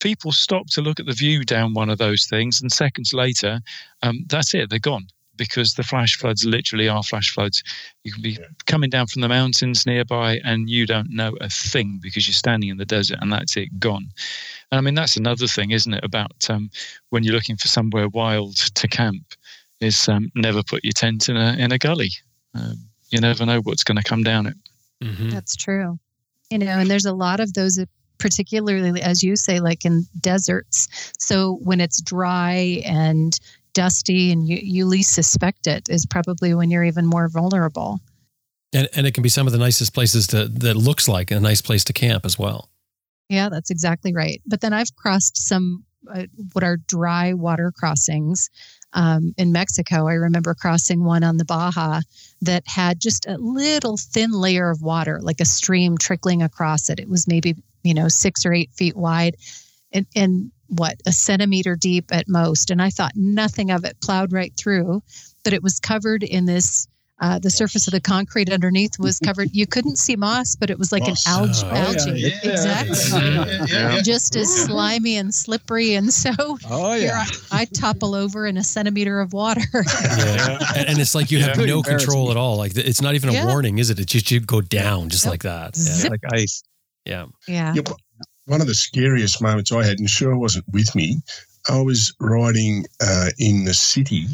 People 0.01 0.33
stop 0.33 0.67
to 0.71 0.81
look 0.81 0.99
at 0.99 1.07
the 1.07 1.13
view 1.13 1.45
down 1.45 1.75
one 1.75 1.89
of 1.89 1.99
those 1.99 2.27
things, 2.27 2.61
and 2.61 2.73
seconds 2.73 3.13
later, 3.13 3.61
um, 4.03 4.25
that's 4.29 4.53
it. 4.53 4.69
They're 4.69 4.81
gone 4.81 5.07
because 5.49 5.75
the 5.75 5.83
flash 5.83 6.17
floods 6.17 6.45
literally 6.45 6.89
are 6.89 7.03
flash 7.03 7.31
floods. 7.31 7.63
You 8.05 8.13
can 8.13 8.23
be 8.23 8.33
Yeah. 8.33 8.47
coming 8.67 8.91
down 8.91 9.07
from 9.07 9.23
the 9.23 9.29
mountains 9.29 9.87
nearby 9.87 10.41
and 10.45 10.69
you 10.71 10.87
don't 10.87 11.11
know 11.11 11.37
a 11.41 11.49
thing 11.49 11.99
because 12.03 12.27
you're 12.27 12.35
standing 12.35 12.69
in 12.71 12.77
the 12.79 12.85
desert 12.85 13.19
and 13.21 13.33
that's 13.33 13.57
it, 13.57 13.79
gone. 13.79 14.09
And 14.71 14.79
I 14.79 14.81
mean, 14.81 14.95
that's 14.95 15.17
another 15.17 15.47
thing, 15.47 15.71
isn't 15.73 15.95
it, 15.95 16.05
about 16.05 16.49
um, 16.51 16.71
when 17.11 17.25
you're 17.25 17.35
looking 17.35 17.57
for 17.57 17.69
somewhere 17.69 18.09
wild 18.09 18.57
to 18.57 18.89
camp, 18.89 19.35
is 19.81 20.09
um, 20.09 20.31
never 20.35 20.63
put 20.63 20.85
your 20.85 20.93
tent 20.93 21.29
in 21.29 21.37
a, 21.37 21.55
in 21.59 21.73
a 21.73 21.79
gully. 21.79 22.11
Um, 22.55 22.77
you 23.11 23.21
never 23.21 23.45
know 23.45 23.61
what's 23.61 23.85
going 23.85 23.99
to 23.99 24.09
come 24.09 24.23
down 24.23 24.47
it. 24.47 24.57
Mhm. 25.03 25.31
That's 25.33 25.57
true. 25.57 25.99
You 26.51 26.59
know, 26.59 26.79
and 26.79 26.91
there's 26.91 27.07
a 27.07 27.13
lot 27.15 27.41
of 27.41 27.55
those, 27.55 27.79
uh, 27.79 27.87
particularly 28.19 29.03
as 29.03 29.23
you 29.23 29.35
say, 29.37 29.59
like 29.59 29.85
in 29.85 30.07
deserts. 30.21 30.89
So 31.19 31.59
when 31.65 31.81
it's 31.81 32.01
dry 32.01 32.83
and 32.85 33.39
dusty 33.75 34.33
and 34.33 34.47
you, 34.47 34.59
you 34.63 34.87
least 34.87 35.15
suspect 35.15 35.67
it 35.67 35.89
is 35.89 36.07
probably 36.07 36.55
when 36.55 36.71
you're 36.71 36.85
even 36.85 37.07
more 37.07 37.29
vulnerable. 37.29 38.01
And 38.73 38.89
and 38.95 39.07
it 39.07 39.13
can 39.13 39.23
be 39.23 39.29
some 39.29 39.47
of 39.47 39.53
the 39.53 39.59
nicest 39.59 39.95
places 39.95 40.27
to 40.29 40.49
that 40.49 40.77
looks 40.77 41.09
like 41.09 41.31
a 41.31 41.41
nice 41.41 41.61
place 41.61 41.85
to 41.85 41.93
camp 41.93 42.25
as 42.25 42.39
well. 42.39 42.71
Yeah, 43.29 43.49
that's 43.49 43.71
exactly 43.71 44.13
right. 44.13 44.41
But 44.47 44.61
then 44.61 44.73
I've 44.73 44.95
crossed 44.97 45.39
some 45.39 45.85
uh, 46.13 46.25
what 46.53 46.65
are 46.65 46.79
dry 46.89 47.33
water 47.33 47.73
crossings 47.75 48.51
um, 48.93 49.35
in 49.37 49.53
Mexico. 49.53 50.09
I 50.09 50.15
remember 50.15 50.55
crossing 50.55 51.05
one 51.05 51.23
on 51.23 51.37
the 51.37 51.45
Baja 51.45 52.01
that 52.41 52.65
had 52.67 53.01
just 53.01 53.27
a 53.27 53.37
little 53.39 53.97
thin 53.97 54.33
layer 54.33 54.71
of 54.71 54.83
water, 54.83 55.21
like 55.23 55.41
a 55.41 55.45
stream 55.45 55.97
trickling 55.97 56.43
across 56.43 56.91
it. 56.91 56.99
It 56.99 57.09
was 57.09 57.29
maybe 57.29 57.55
you 57.85 57.95
know 57.95 58.09
six 58.09 58.45
or 58.45 58.53
eight 58.53 58.71
feet 58.73 58.97
wide, 58.97 59.37
and, 59.93 60.07
and 60.15 60.51
what 60.69 60.97
a 61.07 61.13
centimeter 61.13 61.77
deep 61.77 62.07
at 62.13 62.29
most. 62.29 62.71
And 62.71 62.81
I 62.81 62.91
thought 62.91 63.13
nothing 63.17 63.71
of 63.71 63.85
it, 63.85 64.01
plowed 64.01 64.33
right 64.33 64.53
through, 64.57 65.03
but 65.45 65.53
it 65.53 65.63
was 65.63 65.79
covered 65.81 66.23
in 66.23 66.47
this. 66.47 66.87
Uh, 67.21 67.39
the 67.39 67.51
surface 67.51 67.87
of 67.87 67.93
the 67.93 68.01
concrete 68.01 68.51
underneath 68.53 68.99
was 68.99 69.21
covered. 69.21 69.49
You 69.53 69.65
couldn't 69.65 69.97
see 69.97 70.17
moss, 70.17 70.57
but 70.57 70.71
it 70.71 70.79
was 70.79 70.91
like 70.91 71.03
Moss. 71.07 71.25
an 71.25 71.33
algae. 71.33 71.61
Oh, 71.67 71.71
algae. 71.77 72.21
yeah. 72.21 72.51
exactly 72.51 73.21
Yeah, 73.21 73.45
yeah, 73.69 73.95
yeah. 73.95 74.03
just 74.03 74.35
as 74.35 74.53
slimy 74.65 75.17
and 75.19 75.33
slippery. 75.33 75.95
And 75.95 76.13
so 76.13 76.31
Oh 76.69 76.95
here 76.95 77.11
yeah. 77.15 77.25
I, 77.53 77.61
I 77.61 77.65
topple 77.67 78.17
over 78.17 78.45
in 78.45 78.57
a 78.57 78.65
centimeter 78.65 79.21
of 79.21 79.33
water. 79.33 79.61
Yeah. 79.73 80.59
and, 80.75 80.89
and 80.89 80.99
it's 80.99 81.15
like 81.15 81.31
you 81.31 81.39
have 81.43 81.57
no 81.59 81.81
control 81.83 82.33
at 82.33 82.37
all. 82.37 82.57
Like 82.57 82.77
it's 82.77 83.01
not 83.01 83.15
even 83.15 83.29
a 83.31 83.35
Yeah. 83.35 83.47
warning, 83.47 83.79
is 83.79 83.91
it? 83.91 84.01
It's 84.01 84.11
just 84.11 84.29
you 84.33 84.41
go 84.41 84.61
down 84.61 85.09
just 85.09 85.25
Yep. 85.25 85.31
like 85.31 85.43
that. 85.45 85.77
Zip. 85.77 86.11
Like 86.11 86.23
ice. 86.33 86.65
Yeah. 87.05 87.27
yeah. 87.47 87.73
Yeah, 87.75 87.83
but 87.83 87.99
one 88.47 88.61
of 88.61 88.67
the 88.67 88.75
scariest 88.75 89.41
moments 89.41 89.73
I 89.73 89.85
had, 89.85 89.99
and 89.99 90.09
sure 90.09 90.37
wasn't 90.37 90.69
with 90.73 90.95
me, 90.95 91.21
I 91.69 91.81
was 91.81 92.13
riding 92.21 92.87
uh, 93.01 93.31
in 93.39 93.65
the 93.65 93.75
city, 93.75 94.27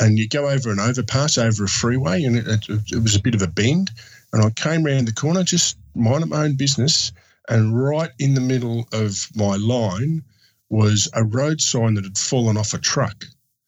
and 0.00 0.18
you 0.18 0.28
go 0.28 0.48
over 0.48 0.70
an 0.70 0.80
overpass 0.80 1.36
over 1.36 1.64
a 1.64 1.68
freeway, 1.68 2.22
and 2.22 2.36
it, 2.36 2.46
it, 2.46 2.68
it 2.92 3.02
was 3.02 3.16
a 3.16 3.20
bit 3.22 3.34
of 3.34 3.42
a 3.42 3.48
bend, 3.48 3.90
and 4.32 4.42
I 4.42 4.50
came 4.50 4.84
round 4.84 5.08
the 5.08 5.12
corner, 5.12 5.42
just 5.42 5.76
minding 5.94 6.28
my 6.28 6.44
own 6.44 6.54
business, 6.54 7.12
and 7.48 7.76
right 7.76 8.10
in 8.18 8.34
the 8.34 8.40
middle 8.40 8.86
of 8.92 9.28
my 9.34 9.56
line 9.56 10.22
was 10.68 11.08
a 11.14 11.24
road 11.24 11.60
sign 11.60 11.94
that 11.94 12.04
had 12.04 12.16
fallen 12.16 12.56
off 12.56 12.74
a 12.74 12.78
truck. 12.78 13.24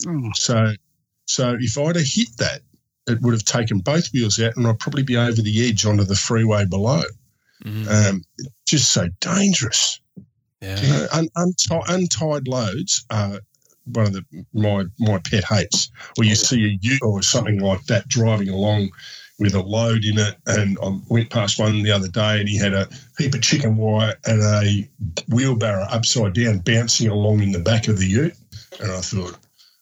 Oh, 0.07 0.31
So, 0.35 0.75
so 1.27 1.57
if 1.61 1.77
I'd 1.77 1.97
have 1.97 2.07
hit 2.07 2.29
that, 2.39 2.63
it 3.09 3.21
would 3.21 3.35
have 3.35 3.45
taken 3.45 3.81
both 3.81 4.13
wheels 4.13 4.41
out, 4.41 4.57
and 4.57 4.67
I'd 4.67 4.79
probably 4.79 5.03
be 5.03 5.17
over 5.17 5.43
the 5.43 5.69
edge 5.69 5.85
onto 5.85 6.05
the 6.05 6.15
freeway 6.15 6.65
below. 6.67 7.03
Mhm. 7.65 7.89
Um, 8.11 8.25
just 8.67 8.93
so 8.93 9.09
dangerous. 9.21 10.01
Yeah. 10.61 10.81
You 10.81 10.89
know, 10.93 11.07
un, 11.13 11.29
unti- 11.37 11.85
untied 11.89 12.49
loads 12.49 13.05
are 13.11 13.41
one 13.87 14.07
of 14.07 14.13
the 14.13 14.25
my 14.55 14.85
my 14.99 15.19
pet 15.19 15.45
hates. 15.45 15.91
Or 16.19 16.25
you 16.25 16.35
see 16.35 16.65
a 16.65 16.79
ute 16.81 17.03
or 17.03 17.23
something 17.23 17.59
like 17.59 17.85
that 17.87 18.07
driving 18.09 18.49
along 18.49 18.91
with 19.39 19.55
a 19.55 19.63
load 19.63 20.05
in 20.05 20.19
it. 20.19 20.37
And 20.47 20.79
I 20.83 20.99
went 21.09 21.31
past 21.31 21.59
one 21.59 21.83
the 21.83 21.91
other 21.91 22.09
day, 22.09 22.39
and 22.39 22.49
he 22.49 22.57
had 22.57 22.75
a 22.75 22.89
heap 23.19 23.35
of 23.35 23.43
chicken 23.43 23.77
wire 23.77 24.15
and 24.27 24.41
a 24.41 24.89
wheelbarrow 25.29 25.85
upside 25.91 26.35
down 26.35 26.59
bouncing 26.59 27.09
along 27.09 27.43
in 27.43 27.51
the 27.53 27.59
back 27.59 27.89
of 27.89 27.99
the 27.99 28.07
ute. 28.07 28.35
And 28.81 28.93
I 28.93 29.01
thought, 29.01 29.37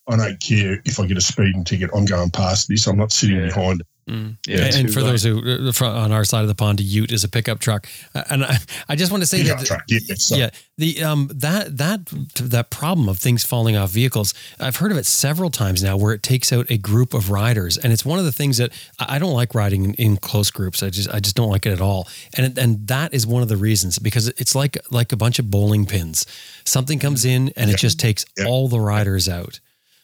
I 0.08 0.16
don't 0.16 0.40
care 0.40 0.80
if 0.86 0.98
I 0.98 1.06
get 1.06 1.18
a 1.18 1.20
speeding 1.20 1.64
ticket. 1.64 1.90
I'm 1.94 2.06
going 2.06 2.30
past 2.30 2.68
this. 2.68 2.86
I'm 2.86 2.96
not 2.96 3.12
sitting 3.12 3.36
Yeah. 3.36 3.46
behind 3.46 3.80
it. 3.80 3.86
Mm. 4.10 4.36
Yeah, 4.46 4.64
and 4.74 4.88
too 4.88 4.92
for 4.92 5.02
those 5.02 5.22
who 5.22 5.38
uh, 5.40 5.72
on 5.86 6.10
our 6.10 6.24
side 6.24 6.42
of 6.42 6.48
the 6.48 6.54
pond, 6.54 6.80
a 6.80 6.82
Ute 6.82 7.12
is 7.12 7.22
a 7.22 7.28
pickup 7.28 7.60
truck. 7.60 7.86
Uh, 8.14 8.24
And 8.30 8.44
I, 8.44 8.56
I 8.88 8.96
just 8.96 9.12
want 9.12 9.22
to 9.22 9.26
say 9.26 9.42
that 9.44 9.64
truck, 9.64 9.84
yeah, 9.86 10.00
yeah, 10.30 10.50
the 10.78 11.04
um 11.04 11.30
that 11.34 11.76
that 11.78 12.00
that 12.42 12.70
problem 12.70 13.08
of 13.08 13.18
things 13.18 13.44
falling 13.44 13.76
off 13.76 13.90
vehicles, 13.90 14.34
I've 14.58 14.76
heard 14.76 14.90
of 14.90 14.98
it 14.98 15.06
several 15.06 15.50
times 15.50 15.82
now, 15.82 15.96
where 15.96 16.12
it 16.12 16.22
takes 16.22 16.52
out 16.52 16.66
a 16.70 16.76
group 16.78 17.14
of 17.14 17.30
riders, 17.30 17.78
and 17.78 17.92
it's 17.92 18.04
one 18.04 18.18
of 18.18 18.24
the 18.24 18.32
things 18.32 18.56
that 18.56 18.72
I 18.98 19.18
don't 19.20 19.34
like 19.34 19.54
riding 19.54 19.84
in, 19.84 19.94
in 19.94 20.16
close 20.16 20.50
groups. 20.50 20.82
I 20.82 20.90
just 20.90 21.08
I 21.08 21.20
just 21.20 21.36
don't 21.36 21.50
like 21.50 21.64
it 21.66 21.72
at 21.72 21.80
all, 21.80 22.08
and 22.36 22.58
and 22.58 22.86
that 22.88 23.14
is 23.14 23.26
one 23.26 23.42
of 23.42 23.48
the 23.48 23.56
reasons 23.56 23.98
because 24.00 24.28
it's 24.28 24.54
like 24.54 24.76
like 24.90 25.12
a 25.12 25.16
bunch 25.16 25.38
of 25.38 25.50
bowling 25.50 25.86
pins. 25.86 26.26
Something 26.64 26.98
comes 26.98 27.24
in 27.24 27.52
and 27.56 27.70
it 27.70 27.78
just 27.78 28.00
takes 28.00 28.24
Yeah. 28.36 28.46
all 28.48 28.68
the 28.68 28.80
riders 28.80 29.28
out. 29.28 29.60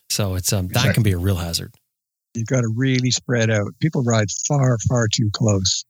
So 0.09 0.37
it's 0.37 0.53
um 0.53 0.69
that 0.69 0.95
can 0.95 1.03
be 1.03 1.13
a 1.13 1.19
real 1.19 1.37
hazard. 1.37 1.73
You've 2.37 2.47
got 2.47 2.61
to 2.61 2.69
really 2.69 3.11
spread 3.11 3.51
out. 3.51 3.69
People 3.81 4.03
ride 4.03 4.29
far, 4.47 4.77
far 4.89 5.09
too 5.09 5.31
close. 5.33 5.85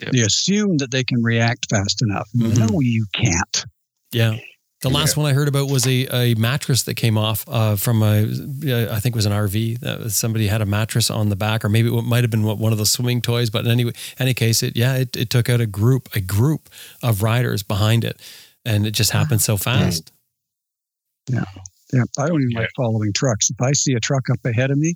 Yep. 0.00 0.12
They 0.12 0.20
assume 0.20 0.76
that 0.78 0.90
they 0.90 1.02
can 1.04 1.22
react 1.22 1.66
fast 1.70 2.02
enough. 2.02 2.28
Mhm. 2.36 2.70
No, 2.70 2.80
you 2.80 3.06
can't. 3.14 3.64
Yeah. 4.12 4.36
The 4.82 4.90
last 4.90 5.16
one 5.16 5.24
I 5.26 5.32
heard 5.32 5.48
about 5.48 5.70
was 5.70 5.86
a, 5.86 6.06
a 6.14 6.34
mattress 6.34 6.82
that 6.82 6.94
came 6.94 7.16
off 7.16 7.44
uh, 7.48 7.76
from 7.76 8.02
a, 8.02 8.24
uh, 8.24 9.00
think 9.00 9.14
it 9.14 9.16
was 9.16 9.24
an 9.26 9.32
RV. 9.32 9.82
Uh, 9.82 10.08
somebody 10.10 10.48
had 10.48 10.60
a 10.60 10.66
mattress 10.66 11.10
on 11.10 11.30
the 11.30 11.34
back, 11.34 11.64
or 11.64 11.70
maybe 11.70 11.88
it 11.88 12.02
might 12.02 12.22
have 12.22 12.30
been 12.30 12.42
one 12.44 12.72
of 12.72 12.78
the 12.78 12.84
swimming 12.84 13.22
toys. 13.22 13.48
But 13.48 13.64
in 13.64 13.70
any 13.70 13.90
any 14.18 14.34
case, 14.34 14.62
it 14.62 14.76
yeah, 14.76 14.96
it, 14.96 15.16
it 15.16 15.30
took 15.30 15.48
out 15.48 15.62
a 15.62 15.66
group 15.66 16.10
a 16.14 16.20
group 16.20 16.68
of 17.02 17.22
riders 17.22 17.62
behind 17.62 18.04
it, 18.04 18.20
and 18.66 18.86
it 18.86 18.90
just 18.90 19.12
happened 19.12 19.40
so 19.40 19.56
fast. 19.56 20.12
Yeah, 21.30 21.44
I 22.18 22.28
don't 22.28 22.42
even 22.42 22.50
Yeah. 22.50 22.60
like 22.60 22.70
following 22.76 23.12
trucks. 23.14 23.50
If 23.50 23.60
I 23.60 23.72
see 23.72 23.94
a 23.94 24.00
truck 24.00 24.28
up 24.30 24.44
ahead 24.44 24.70
of 24.70 24.76
me, 24.78 24.94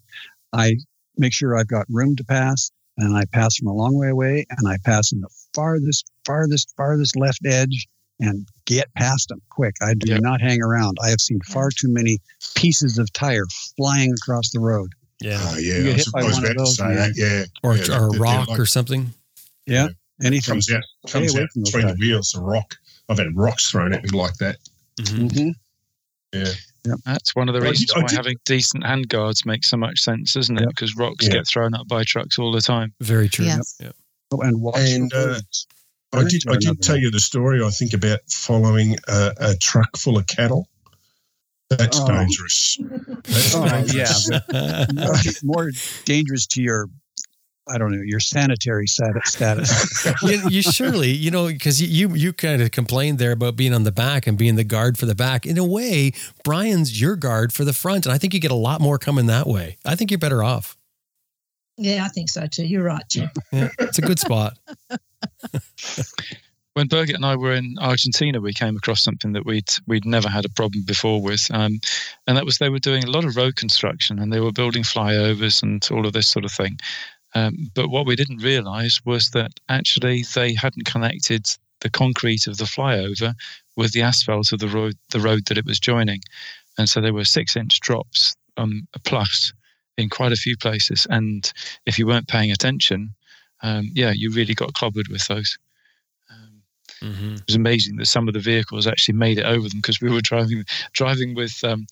I 0.52 0.74
make 1.16 1.32
sure 1.32 1.56
I've 1.56 1.68
got 1.68 1.86
room 1.88 2.16
to 2.16 2.24
pass, 2.24 2.70
and 2.98 3.16
I 3.16 3.24
pass 3.26 3.56
from 3.56 3.68
a 3.68 3.72
long 3.74 3.96
way 3.96 4.08
away, 4.08 4.46
and 4.50 4.68
I 4.68 4.76
pass 4.84 5.12
in 5.12 5.20
the 5.20 5.28
farthest, 5.54 6.10
farthest, 6.24 6.72
farthest 6.76 7.16
left 7.16 7.40
edge, 7.46 7.88
and 8.20 8.46
get 8.66 8.92
past 8.94 9.28
them 9.28 9.40
quick. 9.50 9.74
I 9.80 9.94
do 9.94 10.12
Yeah. 10.12 10.18
not 10.18 10.40
hang 10.40 10.62
around. 10.62 10.98
I 11.02 11.08
have 11.08 11.20
seen 11.20 11.40
far 11.46 11.70
too 11.70 11.88
many 11.92 12.18
pieces 12.54 12.98
of 12.98 13.12
tire 13.12 13.46
flying 13.76 14.12
across 14.12 14.50
the 14.50 14.60
road. 14.60 14.90
Yeah, 15.20 15.38
Oh, 15.42 15.56
You 15.58 15.72
yeah. 15.74 15.82
get 15.84 15.96
hit 15.96 16.12
by 16.12 16.22
one 16.22 16.44
of 16.46 16.56
those, 16.56 16.76
say 16.76 16.84
man. 16.84 16.96
that. 16.96 17.12
Yeah. 17.16 17.44
or, 17.62 17.76
yeah, 17.76 17.82
or 17.82 17.84
a 17.84 17.86
they're- 17.86 18.10
they're 18.10 18.20
rock 18.20 18.48
like- 18.48 18.58
or 18.60 18.66
something. 18.66 19.12
Yeah. 19.66 19.88
Anything. 20.22 20.52
comes 20.52 20.70
out 20.70 20.82
comes 21.08 21.34
out 21.34 21.48
from 21.50 21.62
those 21.62 21.70
between 21.72 21.86
the 21.86 21.94
wheels, 21.98 22.34
a 22.34 22.40
rock. 22.40 22.76
I've 23.08 23.16
had 23.18 23.34
rocks 23.34 23.70
thrown 23.70 23.94
at 23.94 24.02
me 24.02 24.10
like 24.10 24.34
that. 24.36 24.56
Mm-hmm. 25.00 25.26
Mm-hmm. 26.36 26.50
Mhm. 26.86 27.02
That's 27.05 27.35
one 27.35 27.48
of 27.48 27.55
the 27.55 27.61
reasons 27.61 27.93
why 27.94 28.05
having 28.11 28.36
decent 28.44 28.85
handguards 28.85 29.44
makes 29.44 29.69
so 29.69 29.77
much 29.77 30.01
sense, 30.01 30.36
isn't 30.36 30.57
it? 30.57 30.61
Yep. 30.62 30.69
Because 30.70 30.97
rocks 30.97 31.27
Yeah. 31.27 31.32
get 31.35 31.47
thrown 31.47 31.74
up 31.74 31.86
by 31.89 32.05
trucks 32.05 32.39
all 32.39 32.52
the 32.52 32.61
time. 32.61 32.93
Very 33.01 33.28
true. 33.28 33.44
Yes. 33.47 33.77
Yep. 33.81 33.94
Oh, 34.32 34.40
and 34.43 34.61
watch 34.61 34.77
And, 34.78 35.12
uh. 35.15 35.40
I 36.12 36.24
did. 36.24 36.43
I 36.48 36.57
did 36.57 36.82
tell 36.82 36.97
one. 36.97 37.02
you 37.02 37.11
the 37.11 37.20
story. 37.20 37.62
I 37.62 37.70
think 37.70 37.93
about 37.93 38.19
following 38.28 38.97
a, 39.09 39.32
a 39.39 39.57
truck 39.57 39.97
full 39.97 40.19
of 40.19 40.27
cattle. 40.27 40.66
That's 41.69 41.98
Oh. 42.01 42.09
dangerous. 42.09 42.78
That's 43.24 43.55
Oh, 43.55 43.69
dangerous. 43.69 44.28
yeah. 44.52 44.86
more, 44.93 45.15
more 45.44 45.70
dangerous 46.05 46.47
to 46.48 46.62
your, 46.62 46.89
I 47.72 47.78
don't 47.78 47.92
know, 47.92 48.02
your 48.02 48.20
sanitary 48.20 48.86
status. 48.88 50.06
you, 50.22 50.48
you 50.48 50.62
surely, 50.62 51.10
you 51.10 51.30
know, 51.30 51.47
because 51.47 51.80
you, 51.80 51.88
you 51.88 52.14
you 52.14 52.32
kind 52.32 52.60
of 52.62 52.70
complained 52.70 53.18
there 53.18 53.32
about 53.32 53.56
being 53.56 53.74
on 53.74 53.84
the 53.84 53.92
back 53.92 54.26
and 54.26 54.36
being 54.36 54.56
the 54.56 54.64
guard 54.64 54.98
for 54.98 55.06
the 55.06 55.14
back. 55.14 55.47
In 55.47 55.59
a 55.59 55.64
way, 55.64 56.12
Brian's 56.44 57.01
your 57.01 57.16
guard 57.16 57.52
for 57.52 57.64
the 57.64 57.72
front, 57.72 58.06
and 58.06 58.12
I 58.12 58.18
think 58.18 58.34
you 58.34 58.40
get 58.40 58.51
a 58.51 58.55
lot 58.55 58.80
more 58.80 58.98
coming 58.98 59.26
that 59.26 59.47
way. 59.47 59.78
I 59.84 59.97
think 59.97 60.10
you're 60.10 60.18
better 60.18 60.42
off. 60.42 60.76
Yeah, 61.76 62.05
I 62.05 62.09
think 62.09 62.28
so 62.28 62.47
too. 62.47 62.66
You're 62.66 62.84
right, 62.84 63.05
Jim. 63.09 63.30
Yeah, 63.52 63.68
it's 63.78 63.98
a 63.98 64.02
good 64.02 64.18
spot. 64.18 64.59
When 66.74 66.88
Birgit 66.88 67.16
and 67.16 67.26
I 67.26 67.34
were 67.34 67.52
in 67.52 67.74
Argentina, 67.80 68.40
we 68.40 68.52
came 68.52 68.76
across 68.76 69.02
something 69.02 69.32
that 69.32 69.44
we'd 69.44 69.68
we'd 69.88 70.06
never 70.06 70.28
had 70.28 70.44
a 70.44 70.48
problem 70.48 70.84
before 70.86 71.20
with, 71.20 71.48
um, 71.51 71.80
and 72.26 72.36
that 72.36 72.44
was 72.44 72.59
they 72.59 72.68
were 72.68 72.78
doing 72.78 73.02
a 73.02 73.10
lot 73.10 73.24
of 73.24 73.36
road 73.36 73.56
construction 73.56 74.20
and 74.20 74.32
they 74.32 74.38
were 74.38 74.52
building 74.52 74.84
flyovers 74.84 75.62
and 75.64 75.86
all 75.90 76.06
of 76.06 76.12
this 76.12 76.28
sort 76.28 76.44
of 76.44 76.52
thing. 76.52 76.78
Um, 77.35 77.70
but 77.74 77.90
what 77.90 78.07
we 78.07 78.16
didn't 78.16 78.39
realise 78.39 79.01
was 79.05 79.31
that 79.31 79.52
actually 79.69 80.24
they 80.35 80.55
hadn't 80.55 80.86
connected 80.86 81.47
the 81.81 81.90
concrete 81.90 82.47
of 82.47 82.59
the 82.59 82.65
flyover 82.65 83.35
with 83.77 83.93
the 83.93 84.02
asphalt 84.02 84.52
of 84.52 84.59
the 84.59 84.69
road 84.69 84.97
the 85.11 85.20
road 85.20 85.47
that 85.47 85.59
it 85.59 85.65
was 85.66 85.81
joining, 85.81 86.20
and 86.78 86.89
so 86.89 87.01
there 87.01 87.15
were 87.15 87.24
six 87.24 87.57
inch 87.57 87.81
drops 87.81 88.36
um, 88.57 88.86
plus 89.05 89.52
in 89.97 90.09
quite 90.09 90.32
a 90.32 90.36
few 90.36 90.57
places. 90.57 91.07
And 91.11 91.51
if 91.86 91.98
you 91.98 92.07
weren't 92.07 92.28
paying 92.28 92.51
attention, 92.51 93.15
um, 93.62 93.90
yeah, 93.94 94.12
you 94.15 94.32
really 94.32 94.55
got 94.55 94.73
clobbered 94.73 95.11
with 95.11 95.27
those. 95.28 95.59
Um, 96.31 96.62
Mm-hmm. 97.02 97.35
it 97.36 97.43
was 97.47 97.57
amazing 97.57 97.97
that 97.97 98.07
some 98.07 98.28
of 98.28 98.35
the 98.35 98.40
vehicles 98.40 98.86
actually 98.86 99.15
made 99.15 99.39
it 99.39 99.47
over 99.47 99.69
them 99.69 99.78
because 99.78 100.01
we 100.01 100.11
were 100.11 100.20
driving 100.20 100.65
driving 100.93 101.35
with 101.35 101.62
um, 101.65 101.86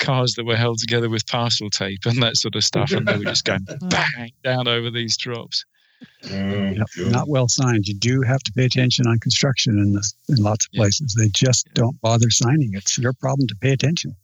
cars 0.00 0.34
that 0.34 0.44
were 0.44 0.56
held 0.56 0.78
together 0.78 1.08
with 1.08 1.26
parcel 1.26 1.70
tape 1.70 2.00
and 2.06 2.20
that 2.22 2.36
sort 2.36 2.56
of 2.56 2.64
stuff, 2.64 2.90
and 2.90 3.06
they 3.06 3.16
were 3.16 3.24
just 3.24 3.44
going 3.44 3.64
bang 3.90 4.32
down 4.42 4.66
over 4.66 4.90
these 4.90 5.16
drops. 5.16 5.64
Oh, 6.30 6.70
Yep, 6.72 6.86
Not 6.96 7.28
well 7.28 7.46
signed. 7.48 7.86
You 7.86 7.94
do 7.94 8.22
have 8.22 8.40
to 8.40 8.52
pay 8.52 8.64
attention 8.64 9.06
on 9.06 9.18
construction 9.20 9.78
in 9.78 9.92
this, 9.94 10.14
in 10.28 10.36
lots 10.36 10.66
of 10.66 10.70
Yeah. 10.72 10.80
places. 10.80 11.14
They 11.16 11.28
just 11.28 11.68
don't 11.74 12.00
bother 12.00 12.30
signing. 12.30 12.70
It's 12.74 12.98
your 12.98 13.12
problem 13.12 13.46
to 13.48 13.54
pay 13.56 13.70
attention. 13.72 14.16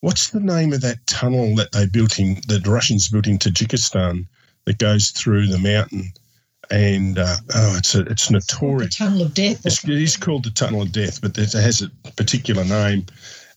What's 0.00 0.30
the 0.30 0.40
name 0.40 0.72
of 0.72 0.80
that 0.80 1.06
tunnel 1.06 1.54
that 1.56 1.72
they 1.72 1.86
built 1.86 2.18
in? 2.18 2.40
The 2.48 2.60
Russians 2.66 3.08
built 3.08 3.26
in 3.26 3.38
Tajikistan 3.38 4.26
that 4.64 4.78
goes 4.78 5.10
through 5.10 5.46
the 5.46 5.58
mountain, 5.58 6.12
and 6.70 7.18
uh, 7.18 7.36
oh, 7.54 7.76
it's 7.76 7.94
a, 7.94 8.00
it's 8.02 8.26
The 8.28 8.34
notorious. 8.34 8.96
tunnel 8.96 9.22
of 9.22 9.34
death. 9.34 9.64
It's, 9.64 9.84
it 9.84 9.90
is 9.90 10.16
called 10.16 10.44
the 10.44 10.50
Tunnel 10.50 10.82
of 10.82 10.90
Death, 10.92 11.20
but 11.20 11.36
it 11.38 11.52
has 11.52 11.82
a 11.82 11.88
particular 12.12 12.64
name, 12.64 13.06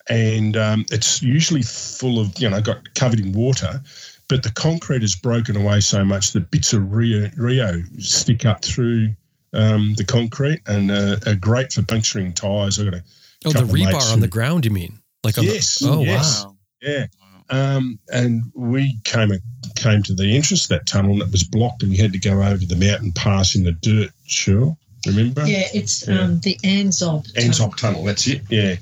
and 0.10 0.56
um, 0.58 0.86
it's 0.92 1.22
usually 1.22 1.62
full 1.64 2.20
of 2.20 2.38
you 2.40 2.50
know 2.50 2.62
got 2.62 2.94
covered 2.96 3.20
in 3.20 3.32
water, 3.32 3.82
but 4.28 4.44
the 4.44 4.52
concrete 4.52 5.04
is 5.04 5.16
broken 5.16 5.56
away 5.56 5.80
so 5.80 6.04
much 6.06 6.32
that 6.34 6.52
bits 6.52 6.74
of 6.74 6.92
reo, 6.92 7.30
reo 7.38 7.82
stick 8.00 8.46
up 8.46 8.64
through 8.64 9.10
um, 9.54 9.94
the 9.96 10.04
concrete 10.04 10.62
and 10.68 10.92
uh, 10.92 11.18
are 11.28 11.36
great 11.36 11.72
for 11.74 11.82
puncturing 11.84 12.34
tyres. 12.34 12.80
I've 12.80 12.86
got 12.92 12.96
a 12.96 13.04
Oh, 13.48 13.52
the 13.52 13.60
rebar 13.62 14.12
on 14.12 14.16
who- 14.16 14.22
the 14.22 14.28
ground, 14.28 14.66
you 14.66 14.72
mean? 14.72 14.98
Like 15.24 15.38
on 15.38 15.44
Yes, 15.44 15.78
The, 15.80 15.90
oh, 15.90 16.02
yes. 16.04 16.44
wow. 16.44 16.56
yeah. 16.82 17.06
Um, 17.52 18.00
and 18.10 18.42
we 18.56 18.98
came 19.04 19.32
came 19.76 20.02
to 20.04 20.16
the 20.16 20.36
entrance 20.36 20.64
of 20.64 20.70
that 20.70 20.88
tunnel 20.88 21.12
and 21.14 21.22
it 21.22 21.32
was 21.32 21.44
blocked, 21.44 21.84
and 21.84 21.92
we 21.92 21.98
had 21.98 22.12
to 22.14 22.18
go 22.20 22.42
over 22.42 22.66
the 22.66 22.76
mountain 22.76 23.12
pass 23.12 23.54
in 23.54 23.64
the 23.64 23.72
dirt. 23.74 24.10
Sure, 24.26 24.76
remember? 25.06 25.46
Yeah, 25.46 25.68
it's 25.74 26.08
Yeah. 26.08 26.22
um, 26.22 26.40
the 26.40 26.56
Anzob. 26.64 27.32
tunnel. 27.34 27.50
Anzob 27.52 27.78
Tunnel. 27.78 28.04
That's 28.04 28.26
it. 28.26 28.42
Yeah, 28.50 28.78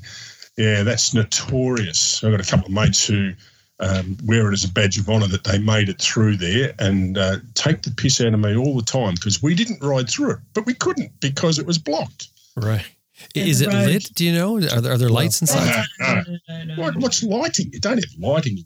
yeah. 0.58 0.84
That's 0.84 1.14
notorious. 1.14 2.24
I've 2.24 2.32
got 2.32 2.46
a 2.46 2.50
couple 2.50 2.68
of 2.68 2.74
mates 2.74 3.06
who 3.06 3.32
um, 3.80 4.18
wear 4.26 4.50
it 4.50 4.54
as 4.54 4.64
a 4.64 4.72
badge 4.72 4.98
of 4.98 5.10
honour 5.10 5.28
that 5.28 5.44
they 5.44 5.58
made 5.58 5.90
it 5.90 6.00
through 6.02 6.38
there 6.38 6.74
and 6.80 7.18
uh, 7.18 7.38
take 7.56 7.82
the 7.82 7.92
piss 7.92 8.22
out 8.22 8.34
of 8.34 8.40
me 8.40 8.56
all 8.56 8.76
the 8.76 8.84
time 8.84 9.16
because 9.16 9.42
we 9.44 9.56
didn't 9.56 9.84
ride 9.84 10.10
through 10.10 10.32
it, 10.32 10.38
but 10.54 10.66
we 10.66 10.74
couldn't 10.74 11.12
because 11.20 11.60
it 11.60 11.66
was 11.66 11.78
blocked. 11.78 12.28
Right. 12.56 12.86
And 13.36 13.48
Is 13.48 13.62
it 13.62 13.68
road- 13.68 13.88
lit? 13.88 14.10
Do 14.16 14.26
you 14.26 14.34
know? 14.34 14.58
Are 14.58 14.82
there, 14.82 14.94
are 14.94 14.98
there 14.98 15.10
lights 15.10 15.42
inside? 15.42 15.86
No, 16.00 16.06
no. 16.08 16.24
no, 16.24 16.38
no, 16.50 16.64
no, 16.76 16.82
What, 16.82 16.96
what's 16.98 17.24
lighting? 17.24 17.70
You 17.74 17.80
don't 17.80 17.98
have 17.98 18.14
lighting. 18.20 18.66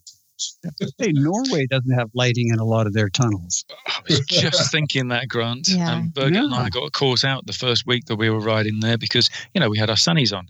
Hey, 0.99 1.11
Norway 1.14 1.65
doesn't 1.65 1.91
have 1.97 2.11
lighting 2.14 2.49
in 2.49 2.59
a 2.59 2.64
lot 2.64 2.85
of 2.85 2.93
their 2.93 3.09
tunnels. 3.09 3.65
I 3.88 3.99
was 4.07 4.19
just 4.27 4.72
thinking 4.72 5.07
that, 5.07 5.27
Grant. 5.30 5.68
Yeah. 5.69 5.93
Um, 5.93 6.11
Birgit 6.11 6.38
and 6.43 6.53
I 6.53 6.64
Yeah. 6.64 6.69
got 6.69 6.91
caught 6.91 7.23
out 7.23 7.47
the 7.47 7.53
first 7.53 7.88
week 7.88 8.05
that 8.05 8.18
we 8.18 8.30
were 8.30 8.39
riding 8.39 8.80
there 8.80 8.97
because, 8.99 9.30
you 9.55 9.61
know, 9.61 9.69
we 9.69 9.80
had 9.80 9.89
our 9.89 9.95
sunnies 9.95 10.35
on. 10.38 10.47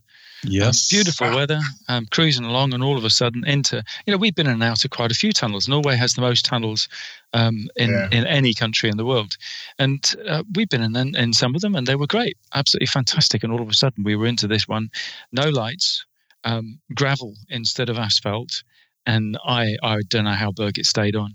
Um, 0.92 0.98
beautiful 0.98 1.28
weather, 1.36 1.60
um, 1.88 2.06
cruising 2.12 2.46
along, 2.46 2.74
and 2.74 2.84
all 2.84 2.98
of 2.98 3.04
a 3.04 3.10
sudden 3.10 3.46
into, 3.48 3.84
you 4.06 4.12
know, 4.12 4.18
we've 4.18 4.36
been 4.36 4.48
in 4.48 4.54
and 4.54 4.64
out 4.64 4.86
of 4.86 4.92
quite 4.92 5.12
a 5.12 5.16
few 5.16 5.32
tunnels. 5.32 5.68
Norway 5.68 5.96
has 5.96 6.14
the 6.14 6.22
most 6.22 6.46
tunnels 6.46 6.88
um, 7.34 7.68
in, 7.76 7.90
Yeah. 7.90 8.08
in 8.12 8.26
any 8.26 8.54
country 8.54 8.90
in 8.90 8.98
the 8.98 9.06
world. 9.06 9.36
And 9.80 10.16
uh, 10.28 10.44
we've 10.56 10.70
been 10.70 10.84
in, 10.84 11.16
in 11.16 11.34
some 11.34 11.56
of 11.56 11.62
them 11.62 11.76
and 11.76 11.88
they 11.88 11.96
were 11.96 12.08
great, 12.08 12.38
absolutely 12.54 12.88
fantastic. 12.88 13.44
And 13.44 13.52
all 13.52 13.62
of 13.62 13.70
a 13.70 13.74
sudden 13.74 14.04
we 14.04 14.16
were 14.16 14.28
into 14.28 14.48
this 14.48 14.68
one, 14.68 14.90
no 15.32 15.50
lights, 15.50 16.06
um, 16.44 16.80
gravel 16.94 17.34
instead 17.50 17.90
of 17.90 17.98
asphalt. 17.98 18.64
And 19.06 19.38
I, 19.46 19.76
I 19.84 20.02
don't 20.08 20.26
know 20.26 20.32
how 20.32 20.52
Birgit 20.52 20.86
stayed 20.86 21.16
on 21.16 21.34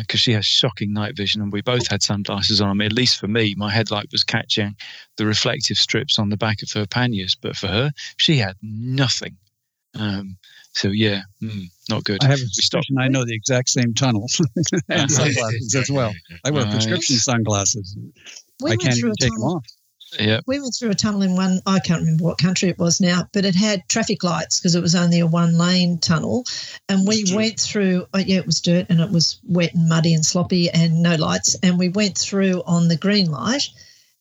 because 0.00 0.20
she 0.20 0.32
has 0.32 0.44
shocking 0.44 0.92
night 0.92 1.16
vision, 1.16 1.40
and 1.42 1.52
we 1.52 1.62
both 1.62 1.86
had 1.88 2.02
sunglasses 2.02 2.60
on. 2.60 2.68
I 2.68 2.74
mean, 2.74 2.86
at 2.86 2.92
least 2.92 3.18
for 3.18 3.28
me, 3.28 3.54
my 3.56 3.70
headlight 3.70 4.08
was 4.12 4.24
catching 4.24 4.76
the 5.16 5.26
reflective 5.26 5.76
strips 5.78 6.18
on 6.18 6.28
the 6.28 6.36
back 6.36 6.62
of 6.62 6.70
her 6.72 6.86
panniers, 6.86 7.34
but 7.34 7.56
for 7.56 7.68
her, 7.68 7.90
she 8.16 8.36
had 8.36 8.56
nothing. 8.62 9.36
Um, 9.98 10.36
so 10.72 10.88
yeah, 10.88 11.22
mm, 11.42 11.64
not 11.88 12.04
good. 12.04 12.22
I 12.22 12.26
have 12.26 12.38
a 12.38 12.42
We 12.42 12.48
stopped. 12.48 12.86
suspicion 12.86 12.98
I 12.98 13.08
know 13.08 13.24
the 13.24 13.34
exact 13.34 13.70
same 13.70 13.94
tunnels 13.94 14.40
and 14.88 15.10
sunglasses 15.10 15.74
as 15.74 15.90
well. 15.90 16.12
I 16.44 16.50
wear 16.50 16.62
Right. 16.64 16.70
prescription 16.70 17.16
sunglasses. 17.16 17.96
We 18.60 18.72
I 18.72 18.76
can't 18.76 18.98
even 18.98 19.12
a 19.12 19.16
take 19.16 19.32
them 19.34 19.44
off. 19.44 19.64
Yeah, 20.18 20.40
We 20.46 20.60
went 20.60 20.74
through 20.78 20.90
a 20.90 20.94
tunnel 20.94 21.22
in 21.22 21.36
one, 21.36 21.60
I 21.66 21.80
can't 21.80 22.00
remember 22.00 22.24
what 22.24 22.38
country 22.38 22.68
it 22.68 22.78
was 22.78 23.00
now, 23.00 23.28
but 23.32 23.44
it 23.44 23.54
had 23.54 23.88
traffic 23.88 24.24
lights 24.24 24.58
because 24.58 24.74
it 24.74 24.80
was 24.80 24.94
only 24.94 25.20
a 25.20 25.26
one 25.26 25.58
lane 25.58 25.98
tunnel. 25.98 26.44
And 26.88 27.06
we 27.06 27.24
went 27.34 27.60
through, 27.60 28.06
oh, 28.14 28.18
yeah, 28.18 28.38
it 28.38 28.46
was 28.46 28.60
dirt 28.60 28.86
and 28.88 29.00
it 29.00 29.10
was 29.10 29.38
wet 29.44 29.74
and 29.74 29.88
muddy 29.88 30.14
and 30.14 30.24
sloppy 30.24 30.70
and 30.70 31.02
no 31.02 31.16
lights. 31.16 31.56
And 31.62 31.78
we 31.78 31.88
went 31.88 32.16
through 32.16 32.62
on 32.66 32.88
the 32.88 32.96
green 32.96 33.30
light 33.30 33.68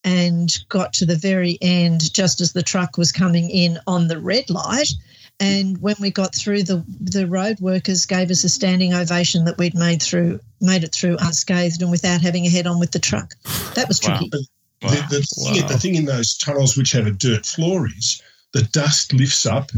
and 0.04 0.58
got 0.70 0.94
to 0.94 1.06
the 1.06 1.16
very 1.16 1.58
end 1.62 2.14
just 2.14 2.42
as 2.42 2.54
the 2.54 2.64
truck 2.64 2.98
was 2.98 3.12
coming 3.12 3.50
in 3.50 3.80
on 3.88 4.08
the 4.08 4.20
red 4.20 4.50
light. 4.50 4.90
And 5.40 5.80
when 5.82 5.96
we 6.00 6.10
got 6.10 6.34
through, 6.34 6.64
the 6.64 6.84
the 7.00 7.28
road 7.28 7.60
workers 7.60 8.08
gave 8.08 8.32
us 8.32 8.44
a 8.44 8.50
standing 8.50 8.94
ovation 8.94 9.46
that 9.46 9.58
we'd 9.58 9.76
made 9.76 10.02
through 10.02 10.40
made 10.62 10.84
it 10.84 10.96
through 10.96 11.18
unscathed 11.20 11.82
and 11.82 11.92
without 11.92 12.22
having 12.22 12.46
a 12.46 12.50
head 12.50 12.66
on 12.66 12.80
with 12.80 12.92
the 12.92 13.00
truck. 13.00 13.36
That 13.76 13.88
was 13.88 14.00
tricky. 14.00 14.32
Wow. 14.34 14.40
The, 14.82 14.88
the, 15.10 15.22
thing, 15.54 15.68
the 15.68 15.78
thing 15.78 15.96
in 15.96 16.06
those 16.06 16.38
tunnels 16.38 16.78
which 16.78 16.92
have 16.92 17.08
a 17.08 17.12
dirt 17.12 17.46
floor 17.46 17.88
is 17.88 18.22
the 18.54 18.62
dust 18.64 19.12
lifts 19.14 19.46
up 19.46 19.72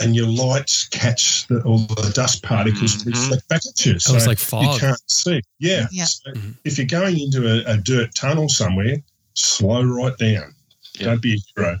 and 0.00 0.14
your 0.16 0.26
lights 0.26 0.88
catch 0.88 1.46
the, 1.48 1.62
all 1.62 1.78
the 1.78 2.10
dust 2.14 2.42
particles 2.42 2.96
Mhm. 3.04 3.06
reflect 3.06 3.48
back 3.48 3.62
at 3.66 3.86
you. 3.86 3.92
Oh, 4.08 4.14
it's 4.16 4.26
like 4.26 4.38
fog. 4.38 4.74
you 4.74 4.80
can't 4.80 5.00
see. 5.10 5.40
Yeah. 5.58 5.86
Yeah. 5.90 6.04
So 6.04 6.32
Mhm. 6.32 6.54
If 6.64 6.76
you're 6.78 6.86
going 6.86 7.18
into 7.18 7.46
a, 7.46 7.72
a 7.74 7.76
dirt 7.78 8.14
tunnel 8.14 8.48
somewhere, 8.48 8.96
slow 9.34 9.82
right 9.82 10.16
down. 10.18 10.54
Yeah. 10.98 11.06
Don't 11.06 11.22
be 11.22 11.34
a 11.34 11.38
hero. 11.56 11.78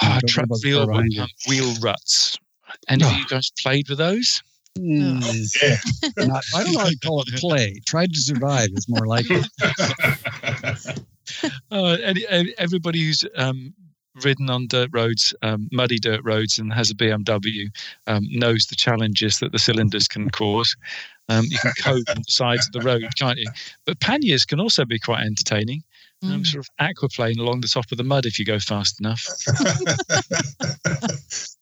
Ah, 0.00 0.18
Don't 0.20 0.28
truck 0.30 0.46
worry 0.48 0.48
about 0.48 0.60
the 0.62 0.68
wheel, 0.68 0.78
car 0.78 0.86
behind 0.94 1.12
you. 1.12 1.22
um, 1.22 1.28
wheel 1.46 1.74
ruts. 1.82 2.38
Any 2.88 3.04
of 3.04 3.10
Ah. 3.10 3.18
you 3.18 3.26
guys 3.26 3.50
played 3.60 3.88
with 3.90 3.98
those? 3.98 4.42
Mm, 4.78 5.62
Yeah. 5.62 5.76
not, 6.26 6.44
I 6.54 6.62
don't 6.64 6.72
know 6.74 6.80
how 6.80 6.88
to 6.88 6.98
call 6.98 7.22
it 7.22 7.28
play. 7.36 7.80
Tried 7.86 8.12
to 8.12 8.20
survive 8.20 8.68
is 8.74 8.88
more 8.88 9.06
like 9.06 9.26
it. 9.28 10.98
Uh, 11.70 11.98
any, 12.02 12.26
any- 12.28 12.54
everybody 12.56 13.04
who's 13.04 13.22
um, 13.36 13.74
ridden 14.24 14.48
on 14.48 14.66
dirt 14.66 14.88
roads, 14.94 15.34
um, 15.42 15.68
muddy 15.72 15.98
dirt 15.98 16.22
roads, 16.24 16.58
and 16.58 16.72
has 16.72 16.90
a 16.90 16.94
BMW 16.94 17.66
um, 18.06 18.26
knows 18.30 18.64
the 18.64 18.74
challenges 18.74 19.38
that 19.38 19.52
the 19.52 19.58
cylinders 19.58 20.08
can 20.08 20.30
cause. 20.30 20.74
Um, 21.28 21.44
you 21.50 21.58
can 21.58 21.72
cope 21.82 22.08
on 22.08 22.16
the 22.16 22.24
sides 22.32 22.66
of 22.66 22.72
the 22.72 22.80
road, 22.80 23.04
can't 23.18 23.38
you? 23.38 23.46
But 23.84 24.00
panniers 24.00 24.46
can 24.46 24.58
also 24.58 24.86
be 24.86 24.98
quite 24.98 25.22
entertaining. 25.24 25.82
Um, 26.22 26.42
Mm. 26.42 26.46
sort 26.46 26.66
of 26.66 26.70
aquaplane 26.84 27.38
along 27.38 27.60
the 27.60 27.68
top 27.68 27.92
of 27.92 27.98
the 27.98 28.02
mud 28.04 28.26
if 28.26 28.40
you 28.40 28.44
go 28.44 28.58
fast 28.58 28.98
enough. 28.98 29.24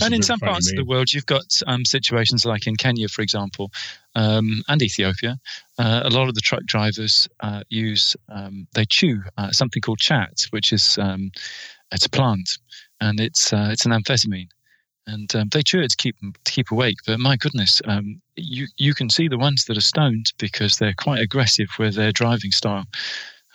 And 0.00 0.14
in 0.14 0.22
some 0.22 0.40
parts 0.40 0.70
of 0.70 0.76
the 0.76 0.84
world, 0.84 1.12
you've 1.12 1.26
got 1.26 1.60
um, 1.66 1.84
situations 1.84 2.44
like 2.44 2.66
in 2.66 2.76
Kenya, 2.76 3.08
for 3.08 3.22
example, 3.22 3.70
um, 4.14 4.62
and 4.68 4.82
Ethiopia. 4.82 5.38
Uh, 5.78 6.02
a 6.04 6.10
lot 6.10 6.28
of 6.28 6.34
the 6.34 6.40
truck 6.40 6.64
drivers 6.64 7.28
uh, 7.40 7.62
use 7.68 8.16
um, 8.28 8.66
they 8.74 8.84
chew 8.84 9.22
uh, 9.38 9.50
something 9.50 9.80
called 9.80 9.98
chat, 9.98 10.46
which 10.50 10.72
is 10.72 10.98
um, 10.98 11.30
it's 11.92 12.06
a 12.06 12.10
plant, 12.10 12.58
and 13.00 13.20
it's 13.20 13.52
uh, 13.52 13.68
it's 13.70 13.86
an 13.86 13.92
amphetamine, 13.92 14.48
and 15.06 15.34
um, 15.34 15.48
they 15.52 15.62
chew 15.62 15.80
it 15.80 15.90
to 15.90 15.96
keep 15.96 16.16
to 16.44 16.52
keep 16.52 16.70
awake. 16.70 16.98
But 17.06 17.20
my 17.20 17.36
goodness, 17.36 17.80
um, 17.86 18.20
you 18.36 18.66
you 18.76 18.94
can 18.94 19.10
see 19.10 19.28
the 19.28 19.38
ones 19.38 19.64
that 19.64 19.76
are 19.76 19.82
stoned 19.82 20.32
because 20.38 20.76
they're 20.76 20.94
quite 20.96 21.20
aggressive 21.20 21.68
with 21.78 21.94
their 21.94 22.12
driving 22.12 22.52
style. 22.52 22.84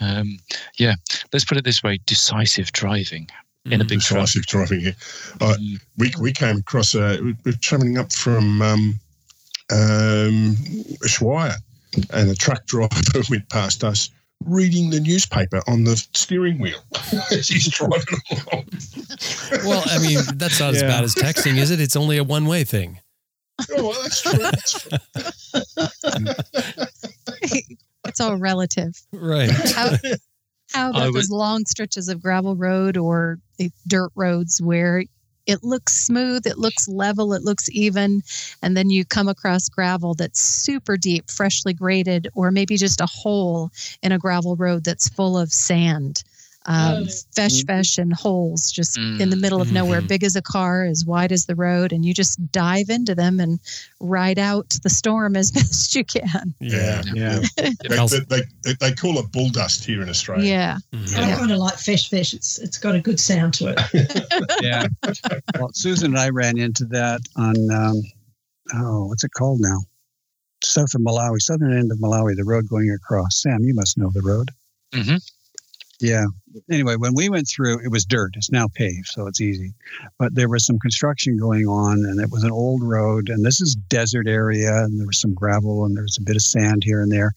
Um, 0.02 0.40
yeah, 0.78 0.96
let's 1.34 1.46
put 1.46 1.58
it 1.58 1.66
this 1.66 1.84
way: 1.84 2.00
decisive 2.06 2.72
driving 2.72 3.28
in 3.66 3.82
a 3.82 3.86
big 3.86 4.00
truck. 4.02 4.22
decisive 4.22 4.46
driving 4.48 4.80
here. 4.82 4.96
Uh, 5.42 5.56
Mm. 5.60 5.80
we 5.98 6.12
we 6.20 6.32
came 6.32 6.58
across 6.58 6.96
a 6.96 7.20
we 7.22 7.36
we're 7.46 7.54
travelling 7.62 7.98
up 7.98 8.12
from 8.14 8.62
um, 8.62 9.00
um, 9.72 10.56
Ushuaia, 11.04 11.56
and 12.12 12.30
a 12.30 12.36
truck 12.36 12.66
driver 12.68 12.96
went 13.30 13.48
past 13.50 13.84
us 13.84 14.10
reading 14.46 14.90
the 14.90 15.02
newspaper 15.02 15.62
on 15.68 15.84
the 15.84 15.98
steering 16.14 16.60
wheel 16.60 16.80
as 17.32 17.50
he's 17.50 17.68
driving 17.68 18.00
along. 18.32 18.66
Well, 19.66 19.84
I 19.86 20.00
mean, 20.00 20.20
that's 20.36 20.60
not 20.62 20.74
as 20.76 20.82
bad 20.82 21.04
as 21.04 21.14
texting, 21.14 21.58
is 21.58 21.72
it? 21.72 21.82
It's 21.82 21.98
only 21.98 22.18
a 22.18 22.24
one 22.24 22.46
way 22.46 22.64
thing. 22.64 23.00
Oh, 23.78 23.90
well, 23.90 24.02
that's 24.02 24.22
true. 24.22 24.40
That's 24.40 24.72
true. 24.82 24.98
it's 28.06 28.22
all 28.22 28.38
relative. 28.38 28.98
Right. 29.12 29.52
How, 29.52 29.96
how 30.74 30.90
about 30.92 31.14
would- 31.14 31.16
those 31.16 31.30
long 31.30 31.66
stretches 31.66 32.08
of 32.10 32.22
gravel 32.22 32.56
road 32.56 32.98
or 32.98 33.40
dirt 33.88 34.12
roads 34.16 34.62
where 34.62 35.04
it 35.46 35.64
looks 35.64 35.96
smooth, 36.06 36.46
it 36.46 36.60
looks 36.60 36.88
level, 36.88 37.34
it 37.34 37.42
looks 37.44 37.70
even, 37.72 38.22
and 38.62 38.78
then 38.78 38.92
you 38.92 39.04
come 39.04 39.28
across 39.28 39.68
gravel 39.68 40.14
that's 40.14 40.40
super 40.40 40.96
deep, 40.96 41.30
freshly 41.32 41.74
graded, 41.74 42.28
or 42.36 42.52
maybe 42.52 42.78
just 42.78 43.02
a 43.02 43.08
hole 43.08 43.72
in 44.04 44.12
a 44.12 44.20
gravel 44.20 44.56
road 44.56 44.84
that's 44.84 45.10
full 45.10 45.38
of 45.38 45.52
sand. 45.52 46.24
Um, 46.72 47.06
fesh 47.36 47.66
fesh 47.66 47.98
and 47.98 48.14
holes 48.14 48.72
just 48.72 48.96
in 48.96 49.32
the 49.32 49.36
middle 49.36 49.60
of 49.60 49.72
nowhere, 49.72 50.04
Mhm. 50.04 50.08
big 50.08 50.24
as 50.24 50.36
a 50.36 50.42
car, 50.42 50.86
as 50.86 51.04
wide 51.04 51.32
as 51.32 51.48
the 51.48 51.56
road, 51.56 51.92
and 51.92 52.06
you 52.06 52.14
just 52.14 52.38
dive 52.52 52.90
into 52.90 53.16
them 53.16 53.40
and 53.40 53.60
ride 54.00 54.38
out 54.38 54.78
the 54.84 54.90
storm 54.90 55.36
as 55.36 55.50
best 55.60 55.96
you 55.96 56.04
can. 56.06 56.54
Yeah, 56.60 57.02
Yeah. 57.16 57.42
They, 57.58 58.20
they, 58.30 58.42
they, 58.64 58.74
they 58.80 58.92
call 58.94 59.18
it 59.18 59.32
bull 59.32 59.50
dust 59.50 59.84
here 59.84 60.04
in 60.04 60.10
Australia. 60.10 60.46
Yeah. 60.48 60.78
Mhm. 60.94 61.18
I 61.18 61.28
Yeah. 61.30 61.38
kind 61.40 61.52
of 61.52 61.58
like 61.58 61.74
fesh 61.76 62.08
fesh. 62.12 62.36
It's 62.36 62.60
it's 62.60 62.78
got 62.78 62.94
a 62.94 63.02
good 63.02 63.20
sound 63.20 63.56
to 63.56 63.74
it. 63.76 63.80
yeah. 64.62 64.86
Well, 65.58 65.72
Susan 65.74 66.12
and 66.12 66.20
I 66.20 66.30
ran 66.30 66.60
into 66.60 66.86
that 66.86 67.22
on, 67.36 67.56
um, 67.72 68.02
oh, 68.76 69.06
what's 69.08 69.24
it 69.24 69.32
called 69.36 69.60
now? 69.60 69.80
South 70.64 70.94
of 70.94 71.02
Malawi, 71.02 71.40
southern 71.42 71.74
end 71.76 71.92
of 71.92 71.98
Malawi, 71.98 72.36
the 72.36 72.44
road 72.46 72.70
going 72.70 72.92
across. 72.92 73.42
Sam, 73.42 73.64
you 73.64 73.74
must 73.74 73.98
know 73.98 74.12
the 74.14 74.22
road. 74.22 74.50
Mhm. 74.94 75.20
Yeah. 76.00 76.26
Anyway, 76.72 76.96
when 76.96 77.14
we 77.14 77.30
went 77.30 77.48
through, 77.48 77.80
it 77.84 77.92
was 77.92 78.06
dirt. 78.06 78.32
It's 78.36 78.52
now 78.52 78.68
paved, 78.68 79.08
so 79.08 79.28
it's 79.28 79.42
easy. 79.42 79.74
But 80.18 80.36
there 80.36 80.50
was 80.50 80.66
some 80.66 80.80
construction 80.80 81.38
going 81.38 81.68
on, 81.68 82.06
and 82.06 82.20
it 82.20 82.32
was 82.32 82.44
an 82.44 82.52
old 82.52 82.84
road. 82.84 83.30
And 83.30 83.46
this 83.46 83.62
is 83.62 83.76
desert 83.76 84.28
area, 84.28 84.84
and 84.84 85.00
there 85.00 85.08
was 85.08 85.20
some 85.20 85.34
gravel, 85.34 85.86
and 85.86 85.96
there 85.96 86.04
was 86.04 86.18
a 86.18 86.24
bit 86.24 86.36
of 86.36 86.42
sand 86.42 86.84
here 86.84 87.02
and 87.02 87.12
there. 87.12 87.34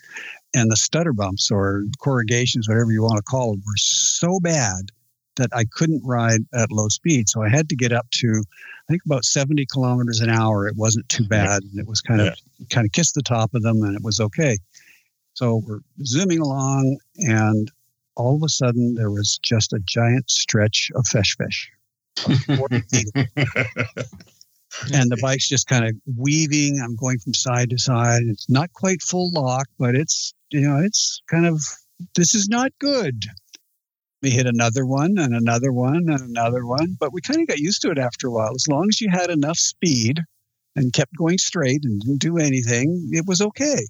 And 0.55 0.71
the 0.71 0.77
stutter 0.77 1.13
bumps 1.13 1.51
or 1.51 1.85
corrugations, 1.99 2.69
whatever 2.69 2.93
you 2.93 3.03
want 3.03 3.17
to 3.17 3.23
call 3.23 3.53
them, 3.53 3.63
were 3.67 3.77
so 3.77 4.39
bad 4.41 4.91
that 5.37 5.51
I 5.53 5.65
couldn't 5.65 6.03
ride 6.05 6.41
at 6.55 6.71
low 6.73 6.89
speed. 6.89 7.29
So 7.29 7.43
I 7.43 7.49
had 7.49 7.69
to 7.71 7.77
get 7.77 7.93
up 7.93 8.07
to, 8.11 8.29
I 8.29 8.93
think, 8.93 9.03
about 9.07 9.25
70 9.25 9.67
kilometers 9.67 10.21
an 10.21 10.29
hour. 10.29 10.69
It 10.69 10.77
wasn't 10.77 11.09
too 11.09 11.27
bad, 11.27 11.63
and 11.63 11.79
it 11.79 11.87
was 11.87 12.01
kind 12.01 12.21
of 12.21 12.35
kind 12.71 12.87
of 12.87 12.93
kissed 12.93 13.15
the 13.15 13.23
top 13.23 13.55
of 13.55 13.63
them, 13.63 13.83
and 13.83 13.97
it 13.97 14.03
was 14.03 14.21
okay. 14.21 14.59
So 15.35 15.63
we're 15.67 15.81
zooming 16.05 16.41
along, 16.41 16.99
and 17.17 17.71
all 18.17 18.37
of 18.37 18.43
a 18.43 18.49
sudden 18.49 18.95
there 18.95 19.11
was 19.11 19.39
just 19.43 19.73
a 19.73 19.81
giant 19.87 20.31
stretch 20.31 20.91
of 20.95 21.05
fesh 21.05 21.37
fesh. 21.37 21.69
about 22.27 22.59
40 22.59 22.81
feet. 22.83 23.09
and 24.93 25.11
the 25.11 25.19
bike's 25.21 25.49
just 25.49 25.67
kind 25.67 25.85
of 25.85 25.95
weaving. 26.17 26.81
I'm 26.83 26.97
going 26.97 27.19
from 27.19 27.35
side 27.35 27.71
to 27.71 27.79
side. 27.79 28.23
It's 28.27 28.49
not 28.49 28.73
quite 28.73 29.03
full 29.03 29.31
lock, 29.33 29.67
but 29.79 29.95
it's 29.95 30.35
you 30.51 30.61
know 30.63 30.79
it's 30.79 31.23
kind 31.31 31.47
of 31.47 31.61
this 32.17 32.35
is 32.35 32.49
not 32.49 32.73
good. 32.79 33.25
We 34.23 34.31
hit 34.31 34.47
another 34.47 34.87
one 34.87 35.19
and 35.19 35.35
another 35.35 35.73
one 35.73 36.09
and 36.09 36.21
another 36.21 36.65
one, 36.65 36.97
but 36.99 37.13
we 37.13 37.21
kind 37.21 37.41
of 37.41 37.49
got 37.49 37.59
used 37.59 37.83
to 37.83 37.91
it 37.91 37.99
after 37.99 38.29
a 38.29 38.31
while. 38.31 38.53
As 38.55 38.69
long 38.69 38.87
as 38.89 39.01
you 39.01 39.09
had 39.11 39.31
enough 39.31 39.59
speed 39.59 40.21
and 40.77 40.93
kept 40.93 41.17
going 41.17 41.39
straight 41.39 41.85
and 41.85 42.01
didn't 42.01 42.21
do 42.21 42.39
anything, 42.39 43.09
it 43.11 43.27
was 43.27 43.41
okay. 43.43 43.81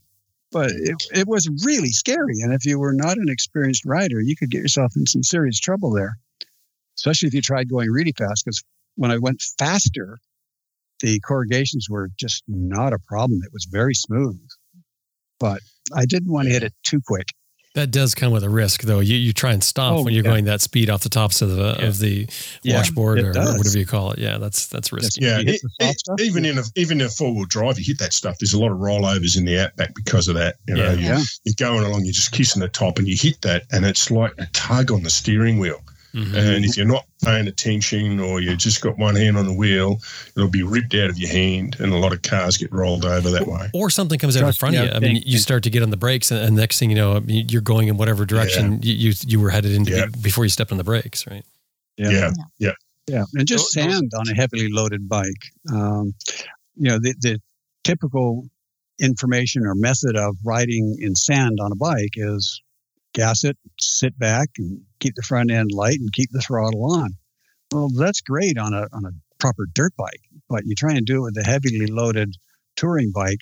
But 0.52 0.70
it, 0.70 1.02
it 1.14 1.26
was 1.26 1.48
really 1.64 1.88
scary. 1.88 2.40
And 2.42 2.52
if 2.52 2.66
you 2.66 2.78
were 2.78 2.92
not 2.92 3.16
an 3.16 3.28
experienced 3.28 3.84
rider, 3.86 4.20
you 4.20 4.36
could 4.36 4.50
get 4.50 4.60
yourself 4.60 4.92
in 4.96 5.06
some 5.06 5.22
serious 5.22 5.58
trouble 5.58 5.92
there, 5.92 6.18
especially 6.98 7.28
if 7.28 7.34
you 7.34 7.40
tried 7.40 7.70
going 7.70 7.90
really 7.90 8.12
fast. 8.16 8.44
Because 8.44 8.62
when 8.96 9.10
I 9.10 9.18
went 9.18 9.42
faster, 9.58 10.18
the 11.00 11.20
corrugations 11.20 11.88
were 11.88 12.10
just 12.18 12.44
not 12.46 12.92
a 12.92 12.98
problem. 12.98 13.40
It 13.42 13.52
was 13.52 13.66
very 13.70 13.94
smooth. 13.94 14.40
But 15.40 15.60
I 15.94 16.04
didn't 16.04 16.30
want 16.30 16.46
to 16.46 16.52
hit 16.52 16.62
it 16.62 16.74
too 16.84 17.00
quick. 17.04 17.28
That 17.74 17.90
does 17.90 18.14
come 18.14 18.32
with 18.32 18.44
a 18.44 18.50
risk, 18.50 18.82
though. 18.82 19.00
You 19.00 19.16
you 19.16 19.32
try 19.32 19.52
and 19.52 19.64
stop 19.64 19.94
Oh, 19.94 20.02
when 20.02 20.12
you're 20.12 20.22
yeah. 20.24 20.30
going 20.30 20.44
that 20.44 20.60
speed 20.60 20.90
off 20.90 21.02
the 21.02 21.08
tops 21.08 21.40
of 21.40 21.50
the 21.56 21.76
Yeah. 21.78 21.86
of 21.86 21.98
the 22.00 22.26
Yeah, 22.62 22.76
washboard 22.76 23.18
it 23.18 23.24
or 23.24 23.32
does. 23.32 23.56
whatever 23.56 23.78
you 23.78 23.86
call 23.86 24.10
it. 24.12 24.18
Yeah, 24.18 24.36
that's 24.36 24.66
that's 24.66 24.92
risky. 24.92 25.24
Yeah, 25.24 25.38
You 25.38 25.52
hit 25.52 25.62
the 25.62 25.70
soft 25.80 25.94
e- 25.94 25.98
stuff? 25.98 26.20
even 26.20 26.44
in 26.44 26.58
a 26.58 26.62
even 26.76 27.00
in 27.00 27.06
a 27.06 27.10
four 27.10 27.34
wheel 27.34 27.46
drive, 27.46 27.78
you 27.78 27.84
hit 27.86 27.98
that 27.98 28.12
stuff. 28.12 28.36
There's 28.38 28.52
a 28.52 28.58
lot 28.60 28.72
of 28.72 28.78
rollovers 28.78 29.38
in 29.38 29.46
the 29.46 29.58
outback 29.58 29.94
because 29.94 30.28
of 30.28 30.34
that. 30.34 30.56
You 30.68 30.74
know, 30.74 30.84
Yeah. 30.84 30.92
you- 30.92 31.00
Yeah. 31.06 31.22
you're 31.44 31.54
going 31.56 31.84
along, 31.84 32.04
you're 32.04 32.12
just 32.12 32.32
kissing 32.32 32.60
the 32.60 32.68
top, 32.68 32.98
and 32.98 33.08
you 33.08 33.16
hit 33.16 33.40
that, 33.40 33.64
and 33.72 33.86
it's 33.86 34.10
like 34.10 34.32
a 34.38 34.46
tug 34.52 34.90
on 34.92 35.02
the 35.02 35.10
steering 35.10 35.58
wheel. 35.58 35.80
Mhm. 36.14 36.34
And 36.34 36.64
if 36.64 36.76
you're 36.76 36.84
not 36.86 37.04
paying 37.24 37.48
attention, 37.48 38.20
or 38.20 38.40
you 38.40 38.54
just 38.56 38.80
got 38.82 38.98
one 38.98 39.16
hand 39.16 39.36
on 39.38 39.46
the 39.46 39.52
wheel, 39.52 40.00
it'll 40.36 40.48
be 40.50 40.62
ripped 40.62 40.94
out 40.94 41.08
of 41.08 41.18
your 41.18 41.30
hand, 41.30 41.76
and 41.78 41.92
a 41.92 41.96
lot 41.96 42.12
of 42.12 42.20
cars 42.22 42.56
get 42.58 42.70
rolled 42.72 43.04
over 43.06 43.30
that 43.30 43.46
way. 43.46 43.70
Or 43.72 43.88
something 43.88 44.18
comes 44.18 44.36
out 44.36 44.40
in 44.40 44.44
Trust 44.46 44.58
front 44.60 44.76
of 44.76 44.84
you. 44.84 44.90
I 44.90 44.98
mean, 44.98 45.22
you 45.24 45.38
start 45.38 45.62
to 45.64 45.70
get 45.70 45.82
on 45.82 45.90
the 45.90 45.96
brakes, 45.96 46.30
and, 46.30 46.40
and 46.40 46.54
next 46.56 46.78
thing 46.78 46.90
you 46.90 46.96
know, 46.96 47.16
I 47.16 47.20
mean, 47.20 47.48
you're 47.48 47.62
going 47.62 47.88
in 47.88 47.96
whatever 47.96 48.26
direction 48.26 48.80
you, 48.82 48.92
you 48.94 49.12
you 49.26 49.40
were 49.40 49.50
headed 49.50 49.72
into 49.72 49.92
Yeah. 49.92 50.06
before 50.20 50.44
you 50.44 50.50
stepped 50.50 50.70
on 50.72 50.78
the 50.78 50.84
brakes, 50.84 51.26
right? 51.26 51.44
Yeah, 51.96 52.30
Yeah. 52.58 52.72
Yeah, 53.08 53.24
and 53.34 53.48
just 53.48 53.74
Those- 53.74 53.84
those- 53.84 53.94
sand 53.94 54.12
on 54.16 54.28
a 54.28 54.34
heavily 54.34 54.68
loaded 54.70 55.08
bike. 55.08 55.50
Um, 55.72 56.14
you 56.76 56.88
know, 56.88 56.98
the, 57.00 57.14
the 57.20 57.40
typical 57.84 58.46
information 59.00 59.64
or 59.66 59.74
method 59.74 60.16
of 60.16 60.36
riding 60.44 60.96
in 61.00 61.14
sand 61.14 61.58
on 61.60 61.72
a 61.72 61.74
bike 61.74 62.14
is 62.14 62.60
gas 63.14 63.44
it, 63.44 63.56
sit 63.80 64.16
back, 64.18 64.48
and 64.58 64.80
keep 65.02 65.14
the 65.16 65.22
front 65.22 65.50
end 65.50 65.70
light 65.72 65.98
and 66.00 66.12
keep 66.12 66.30
the 66.32 66.40
throttle 66.40 66.84
on. 66.92 67.10
Well, 67.72 67.88
that's 67.90 68.20
great 68.20 68.56
on 68.58 68.72
a 68.74 68.86
on 68.92 69.04
a 69.04 69.10
proper 69.38 69.66
dirt 69.74 69.92
bike, 69.96 70.20
but 70.48 70.64
you 70.66 70.74
try 70.74 70.92
and 70.94 71.04
do 71.04 71.18
it 71.18 71.32
with 71.32 71.36
a 71.38 71.42
heavily 71.44 71.86
loaded 71.86 72.34
touring 72.76 73.12
bike. 73.12 73.38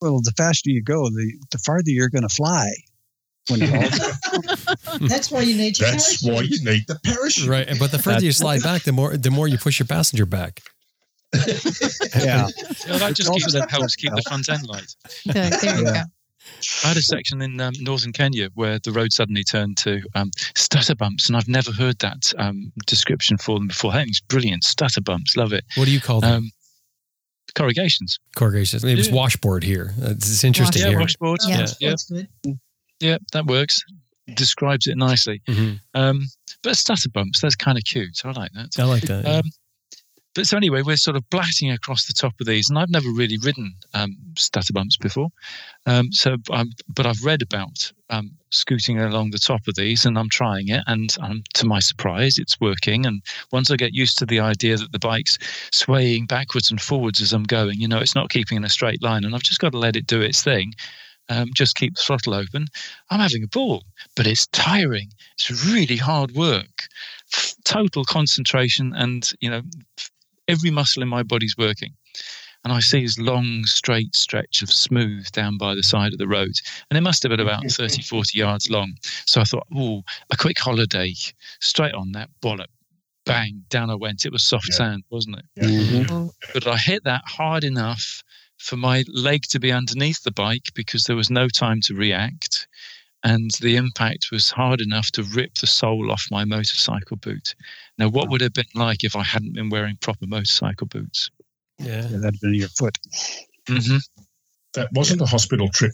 Well, 0.00 0.20
the 0.22 0.32
faster 0.36 0.70
you 0.70 0.82
go, 0.82 1.08
the 1.08 1.32
the 1.52 1.58
farther 1.58 1.90
you're 1.90 2.08
going 2.10 2.22
to 2.28 2.34
fly. 2.34 2.68
When 3.48 3.60
That's 5.08 5.30
why 5.30 5.42
you 5.42 5.56
need 5.56 5.78
your 5.78 5.90
That's 5.90 6.20
parachute. 6.22 6.34
why 6.34 6.40
you 6.42 6.64
need 6.72 6.84
the 6.88 6.98
parachute. 7.04 7.48
Right, 7.48 7.68
but 7.78 7.92
the 7.92 7.98
further 7.98 8.24
you 8.24 8.32
slide 8.32 8.62
back, 8.62 8.82
the 8.82 8.92
more 8.92 9.16
the 9.16 9.30
more 9.30 9.46
you 9.48 9.58
push 9.58 9.78
your 9.78 9.86
passenger 9.86 10.26
back. 10.26 10.62
yeah, 11.34 12.46
Well, 12.88 12.98
that 12.98 13.12
just 13.14 13.30
keeps 13.32 13.52
that 13.52 13.60
that 13.60 13.70
helps 13.70 13.94
keep 13.96 14.12
the 14.14 14.22
front 14.22 14.48
end 14.48 14.66
light. 14.66 14.94
There, 15.26 15.50
there 15.50 15.78
you 15.78 15.84
Yeah. 15.86 16.04
go. 16.04 16.10
I 16.84 16.88
had 16.88 16.96
a 16.96 17.02
section 17.02 17.42
in 17.42 17.60
um, 17.60 17.74
northern 17.80 18.12
Kenya 18.12 18.48
where 18.54 18.78
the 18.78 18.92
road 18.92 19.12
suddenly 19.12 19.44
turned 19.44 19.76
to 19.78 20.02
um, 20.14 20.30
stutter 20.54 20.94
bumps, 20.94 21.28
and 21.28 21.36
I've 21.36 21.48
never 21.48 21.72
heard 21.72 21.98
that 22.00 22.32
um, 22.38 22.72
description 22.86 23.36
for 23.38 23.58
them 23.58 23.68
before. 23.68 23.92
I 23.92 23.96
think 23.98 24.08
it's 24.10 24.20
brilliant. 24.20 24.64
Stutter 24.64 25.00
bumps, 25.00 25.36
love 25.36 25.52
it. 25.52 25.64
What 25.76 25.84
do 25.84 25.90
you 25.92 26.00
call 26.00 26.20
them? 26.20 26.34
Um, 26.34 26.50
corrugations. 27.54 28.18
Corrugations. 28.34 28.84
It 28.84 28.96
was 28.96 29.08
yeah. 29.08 29.14
washboard 29.14 29.64
here. 29.64 29.92
It's, 29.98 30.30
it's 30.30 30.44
interesting 30.44 30.82
Yeah, 30.82 30.88
here. 30.90 31.00
washboards. 31.00 31.48
Yeah, 31.48 31.66
Yeah. 31.80 31.94
Yeah. 32.44 32.52
Yeah, 33.00 33.18
that 33.32 33.46
works. 33.46 33.82
Describes 34.34 34.86
it 34.86 34.96
nicely. 34.96 35.40
Mhm. 35.48 35.78
Um, 35.94 36.26
but 36.62 36.76
stutter 36.76 37.08
bumps, 37.10 37.40
that's 37.40 37.54
kind 37.54 37.78
of 37.78 37.84
cute. 37.84 38.20
I 38.24 38.30
like 38.32 38.52
that. 38.52 38.70
I 38.78 38.84
like 38.84 39.02
that. 39.02 39.24
yeah. 39.24 39.36
Um, 39.36 39.42
but 40.36 40.46
so 40.46 40.56
anyway, 40.56 40.82
we're 40.82 40.96
sort 40.96 41.16
of 41.16 41.28
blatting 41.30 41.70
across 41.70 42.06
the 42.06 42.12
top 42.12 42.34
of 42.40 42.46
these, 42.46 42.68
and 42.68 42.78
I've 42.78 42.90
never 42.90 43.08
really 43.08 43.38
ridden 43.38 43.74
um, 43.94 44.16
stutter 44.36 44.72
bumps 44.72 44.98
before. 44.98 45.30
Um, 45.86 46.12
so, 46.12 46.36
um, 46.50 46.72
but 46.88 47.06
I've 47.06 47.24
read 47.24 47.40
about 47.40 47.90
um, 48.10 48.32
scooting 48.50 49.00
along 49.00 49.30
the 49.30 49.38
top 49.38 49.66
of 49.66 49.76
these, 49.76 50.04
and 50.04 50.18
I'm 50.18 50.28
trying 50.28 50.68
it, 50.68 50.82
and 50.86 51.16
um, 51.20 51.42
to 51.54 51.66
my 51.66 51.78
surprise, 51.78 52.36
it's 52.38 52.60
working. 52.60 53.06
And 53.06 53.22
once 53.50 53.70
I 53.70 53.76
get 53.76 53.94
used 53.94 54.18
to 54.18 54.26
the 54.26 54.40
idea 54.40 54.76
that 54.76 54.92
the 54.92 54.98
bike's 54.98 55.38
swaying 55.72 56.26
backwards 56.26 56.70
and 56.70 56.80
forwards 56.80 57.22
as 57.22 57.32
I'm 57.32 57.44
going, 57.44 57.80
you 57.80 57.88
know, 57.88 57.98
it's 57.98 58.14
not 58.14 58.28
keeping 58.28 58.56
in 58.56 58.64
a 58.64 58.68
straight 58.68 59.02
line, 59.02 59.24
and 59.24 59.34
I've 59.34 59.42
just 59.42 59.60
got 59.60 59.72
to 59.72 59.78
let 59.78 59.96
it 59.96 60.06
do 60.06 60.20
its 60.20 60.42
thing. 60.42 60.74
Um, 61.28 61.48
just 61.54 61.76
keep 61.76 61.96
the 61.96 62.02
throttle 62.02 62.34
open. 62.34 62.66
I'm 63.10 63.20
having 63.20 63.42
a 63.42 63.48
ball, 63.48 63.84
but 64.14 64.26
it's 64.26 64.46
tiring. 64.48 65.08
It's 65.34 65.64
really 65.66 65.96
hard 65.96 66.32
work, 66.32 66.88
total 67.64 68.04
concentration, 68.04 68.92
and 68.94 69.28
you 69.40 69.50
know, 69.50 69.62
every 70.48 70.70
muscle 70.70 71.02
in 71.02 71.08
my 71.08 71.22
body's 71.22 71.56
working. 71.56 71.92
And 72.64 72.72
I 72.72 72.80
see 72.80 73.02
this 73.02 73.18
long, 73.18 73.64
straight 73.64 74.16
stretch 74.16 74.60
of 74.62 74.72
smooth 74.72 75.30
down 75.30 75.56
by 75.56 75.74
the 75.76 75.84
side 75.84 76.12
of 76.12 76.18
the 76.18 76.26
road. 76.26 76.52
And 76.90 76.98
it 76.98 77.02
must 77.02 77.22
have 77.22 77.30
been 77.30 77.38
about 77.40 77.64
30, 77.70 78.02
40 78.02 78.36
yards 78.38 78.70
long. 78.70 78.94
So 79.26 79.40
I 79.40 79.44
thought, 79.44 79.66
oh, 79.76 80.02
a 80.32 80.36
quick 80.36 80.58
holiday, 80.58 81.14
straight 81.60 81.94
on 81.94 82.12
that 82.12 82.28
bollock. 82.42 82.66
Bang, 83.24 83.64
down 83.70 83.90
I 83.90 83.94
went. 83.94 84.24
It 84.24 84.32
was 84.32 84.42
soft 84.42 84.68
Yeah. 84.70 84.76
sand, 84.76 85.04
wasn't 85.10 85.38
it? 85.38 85.44
Mhm. 85.60 86.30
But 86.54 86.66
I 86.66 86.76
hit 86.76 87.04
that 87.04 87.22
hard 87.26 87.62
enough 87.64 88.22
for 88.58 88.76
my 88.76 89.04
leg 89.12 89.42
to 89.50 89.60
be 89.60 89.70
underneath 89.70 90.22
the 90.24 90.30
bike 90.32 90.70
because 90.74 91.04
there 91.04 91.16
was 91.16 91.30
no 91.30 91.48
time 91.48 91.80
to 91.82 91.94
react. 91.94 92.65
And 93.26 93.50
the 93.60 93.74
impact 93.74 94.28
was 94.30 94.50
hard 94.50 94.80
enough 94.80 95.10
to 95.12 95.24
rip 95.24 95.54
the 95.54 95.66
sole 95.66 96.12
off 96.12 96.28
my 96.30 96.44
motorcycle 96.44 97.16
boot. 97.16 97.56
Now, 97.98 98.08
what 98.08 98.30
would 98.30 98.40
it 98.40 98.44
have 98.44 98.52
been 98.54 98.80
like 98.80 99.02
if 99.02 99.16
I 99.16 99.24
hadn't 99.24 99.52
been 99.54 99.68
wearing 99.68 99.96
proper 100.00 100.26
motorcycle 100.26 100.86
boots? 100.86 101.28
yeah. 101.78 102.06
Yeah, 102.08 102.18
that'd 102.18 102.40
been 102.40 102.54
your 102.54 102.68
foot. 102.68 102.96
hmm 103.68 103.96
That 104.74 104.88
wasn't 104.92 105.22
a 105.22 105.26
hospital 105.26 105.68
trip. 105.70 105.92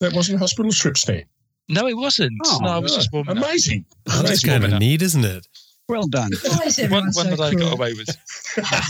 That 0.00 0.12
wasn't 0.14 0.36
a 0.36 0.38
hospital 0.40 0.72
trip, 0.72 0.96
Stan. 0.96 1.24
No, 1.68 1.86
it 1.86 1.96
wasn't. 1.96 2.32
Oh, 2.44 2.58
no, 2.62 2.68
I 2.70 2.78
was 2.78 2.94
just 2.94 3.12
warming. 3.12 3.36
Amazing. 3.36 3.84
Well, 4.06 4.22
that's 4.24 4.42
Amazing. 4.42 4.62
kind 4.62 4.72
of 4.74 4.80
neat, 4.80 5.02
isn't 5.02 5.24
it? 5.24 5.46
Well 5.88 6.06
done. 6.06 6.30
Why 6.42 6.50
One, 6.50 6.66
everyone 6.78 7.04
one 7.04 7.12
so 7.12 7.22
that 7.24 7.40
I 7.40 7.54
got 7.54 7.72
away 7.72 7.94
with. 7.94 8.10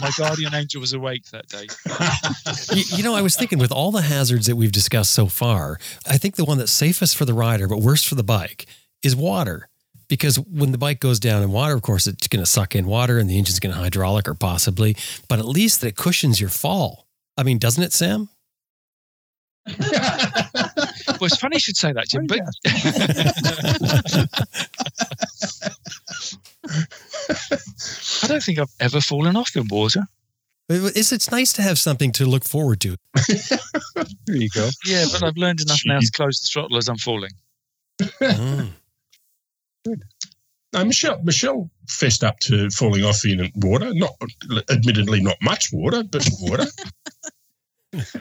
My 0.00 0.10
guardian 0.18 0.52
angel 0.52 0.80
was 0.80 0.92
awake 0.92 1.26
that 1.26 1.46
day. 1.48 1.68
You, 2.76 2.84
you 2.96 3.02
know, 3.04 3.14
I 3.14 3.22
was 3.22 3.36
thinking 3.36 3.58
with 3.58 3.70
all 3.70 3.92
the 3.92 4.02
hazards 4.02 4.46
that 4.46 4.56
we've 4.56 4.72
discussed 4.72 5.12
so 5.12 5.26
far, 5.26 5.78
I 6.06 6.18
think 6.18 6.36
the 6.36 6.44
one 6.44 6.58
that's 6.58 6.72
safest 6.72 7.16
for 7.16 7.24
the 7.24 7.34
rider 7.34 7.68
but 7.68 7.78
worst 7.78 8.06
for 8.08 8.14
the 8.16 8.24
bike 8.24 8.66
is 9.02 9.14
water. 9.14 9.68
Because 10.08 10.38
when 10.40 10.72
the 10.72 10.78
bike 10.78 11.00
goes 11.00 11.20
down 11.20 11.42
in 11.42 11.52
water, 11.52 11.74
of 11.74 11.82
course, 11.82 12.06
it's 12.06 12.26
going 12.28 12.42
to 12.42 12.50
suck 12.50 12.74
in 12.74 12.86
water 12.86 13.18
and 13.18 13.30
the 13.30 13.38
engine's 13.38 13.60
going 13.60 13.74
to 13.74 13.80
hydrolock 13.80 14.26
or 14.26 14.34
possibly, 14.34 14.96
but 15.28 15.38
at 15.38 15.44
least 15.44 15.84
it 15.84 15.96
cushions 15.96 16.40
your 16.40 16.50
fall. 16.50 17.06
I 17.36 17.42
mean, 17.42 17.58
doesn't 17.58 17.82
it, 17.82 17.92
Sam? 17.92 18.28
Well, 21.20 21.26
it's 21.26 21.36
funny 21.36 21.56
you 21.56 21.60
should 21.60 21.76
say 21.76 21.92
that, 21.92 22.08
Jim, 22.08 22.26
but 22.26 22.40
I 26.69 28.27
don't 28.27 28.43
think 28.43 28.59
I've 28.59 28.74
ever 28.81 29.01
fallen 29.01 29.36
off 29.36 29.57
in 29.57 29.66
water. 29.69 30.03
It's, 30.70 31.12
it's 31.12 31.31
nice 31.31 31.53
to 31.55 31.62
have 31.62 31.78
something 31.78 32.12
to 32.12 32.27
look 32.27 32.45
forward 32.45 32.81
to. 32.82 32.97
There 34.27 34.36
you 34.36 34.51
go. 34.51 34.69
Yeah, 34.85 35.07
but 35.11 35.23
I've 35.23 35.39
learned 35.39 35.62
enough 35.62 35.81
now 35.86 35.99
to 35.99 36.11
close 36.12 36.40
the 36.40 36.49
throttle 36.53 36.77
as 36.77 36.89
I'm 36.89 36.99
falling. 36.99 37.31
Mm. 38.01 38.73
No, 40.74 40.85
Michelle, 40.85 41.20
Michelle 41.23 41.70
fessed 41.89 42.23
up 42.23 42.39
to 42.40 42.69
falling 42.70 43.05
off 43.05 43.24
in 43.24 43.51
water. 43.57 43.93
Not, 43.95 44.15
admittedly, 44.70 45.23
not 45.23 45.36
much 45.40 45.70
water, 45.73 46.03
but 46.03 46.28
water. 46.40 46.66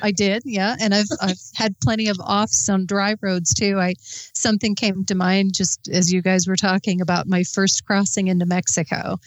I 0.01 0.11
did, 0.11 0.43
yeah, 0.45 0.75
and 0.79 0.93
I've 0.93 1.09
I've 1.21 1.39
had 1.55 1.79
plenty 1.81 2.07
of 2.07 2.17
offs 2.19 2.69
on 2.69 2.85
dry 2.85 3.15
roads 3.21 3.53
too. 3.53 3.79
I 3.79 3.95
something 3.99 4.75
came 4.75 5.03
to 5.05 5.15
mind 5.15 5.55
just 5.55 5.89
as 5.89 6.11
you 6.11 6.21
guys 6.21 6.47
were 6.47 6.55
talking 6.55 7.01
about 7.01 7.27
my 7.27 7.43
first 7.43 7.85
crossing 7.85 8.27
into 8.27 8.45
Mexico, 8.45 9.17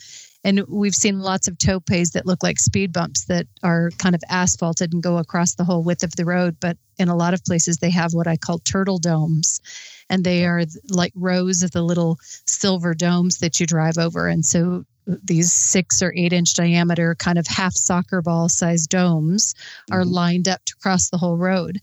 and 0.43 0.63
we've 0.67 0.95
seen 0.95 1.19
lots 1.19 1.47
of 1.47 1.59
topes 1.59 2.11
that 2.11 2.25
look 2.25 2.41
like 2.41 2.57
speed 2.57 2.91
bumps 2.91 3.25
that 3.25 3.45
are 3.61 3.91
kind 3.99 4.15
of 4.15 4.23
asphalted 4.29 4.93
and 4.93 5.03
go 5.03 5.17
across 5.17 5.55
the 5.55 5.63
whole 5.63 5.83
width 5.83 6.03
of 6.03 6.15
the 6.15 6.25
road. 6.25 6.57
But 6.59 6.77
in 6.97 7.07
a 7.07 7.15
lot 7.15 7.35
of 7.35 7.43
places, 7.43 7.77
they 7.77 7.91
have 7.91 8.13
what 8.13 8.27
I 8.27 8.37
call 8.37 8.59
turtle 8.59 8.97
domes, 8.97 9.61
and 10.09 10.23
they 10.23 10.45
are 10.45 10.63
like 10.89 11.13
rows 11.15 11.61
of 11.61 11.71
the 11.71 11.83
little 11.83 12.17
silver 12.47 12.95
domes 12.95 13.39
that 13.39 13.59
you 13.59 13.67
drive 13.67 13.99
over, 13.99 14.27
and 14.27 14.43
so 14.43 14.85
these 15.05 15.51
six 15.51 16.01
or 16.01 16.13
eight 16.15 16.33
inch 16.33 16.53
diameter 16.53 17.15
kind 17.15 17.37
of 17.37 17.47
half 17.47 17.73
soccer 17.73 18.21
ball 18.21 18.49
size 18.49 18.87
domes 18.87 19.55
are 19.91 20.05
lined 20.05 20.47
up 20.47 20.63
to 20.65 20.75
cross 20.75 21.09
the 21.09 21.17
whole 21.17 21.37
road. 21.37 21.79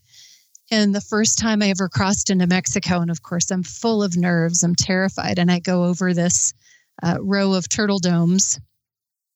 And 0.71 0.95
the 0.95 1.01
first 1.01 1.39
time 1.39 1.63
I 1.63 1.71
ever 1.71 1.89
crossed 1.89 2.31
into 2.31 2.47
Mexico, 2.47 3.01
and 3.01 3.11
of 3.11 3.23
course, 3.23 3.51
I'm 3.51 3.63
full 3.63 4.03
of 4.03 4.17
nerves, 4.17 4.63
I'm 4.63 4.75
terrified, 4.75 5.39
and 5.39 5.51
I 5.51 5.61
go 5.61 5.85
over 5.85 6.13
this 6.13 6.53
uh, 7.03 7.17
row 7.21 7.55
of 7.55 7.69
turtle 7.69 7.99
domes. 7.99 8.61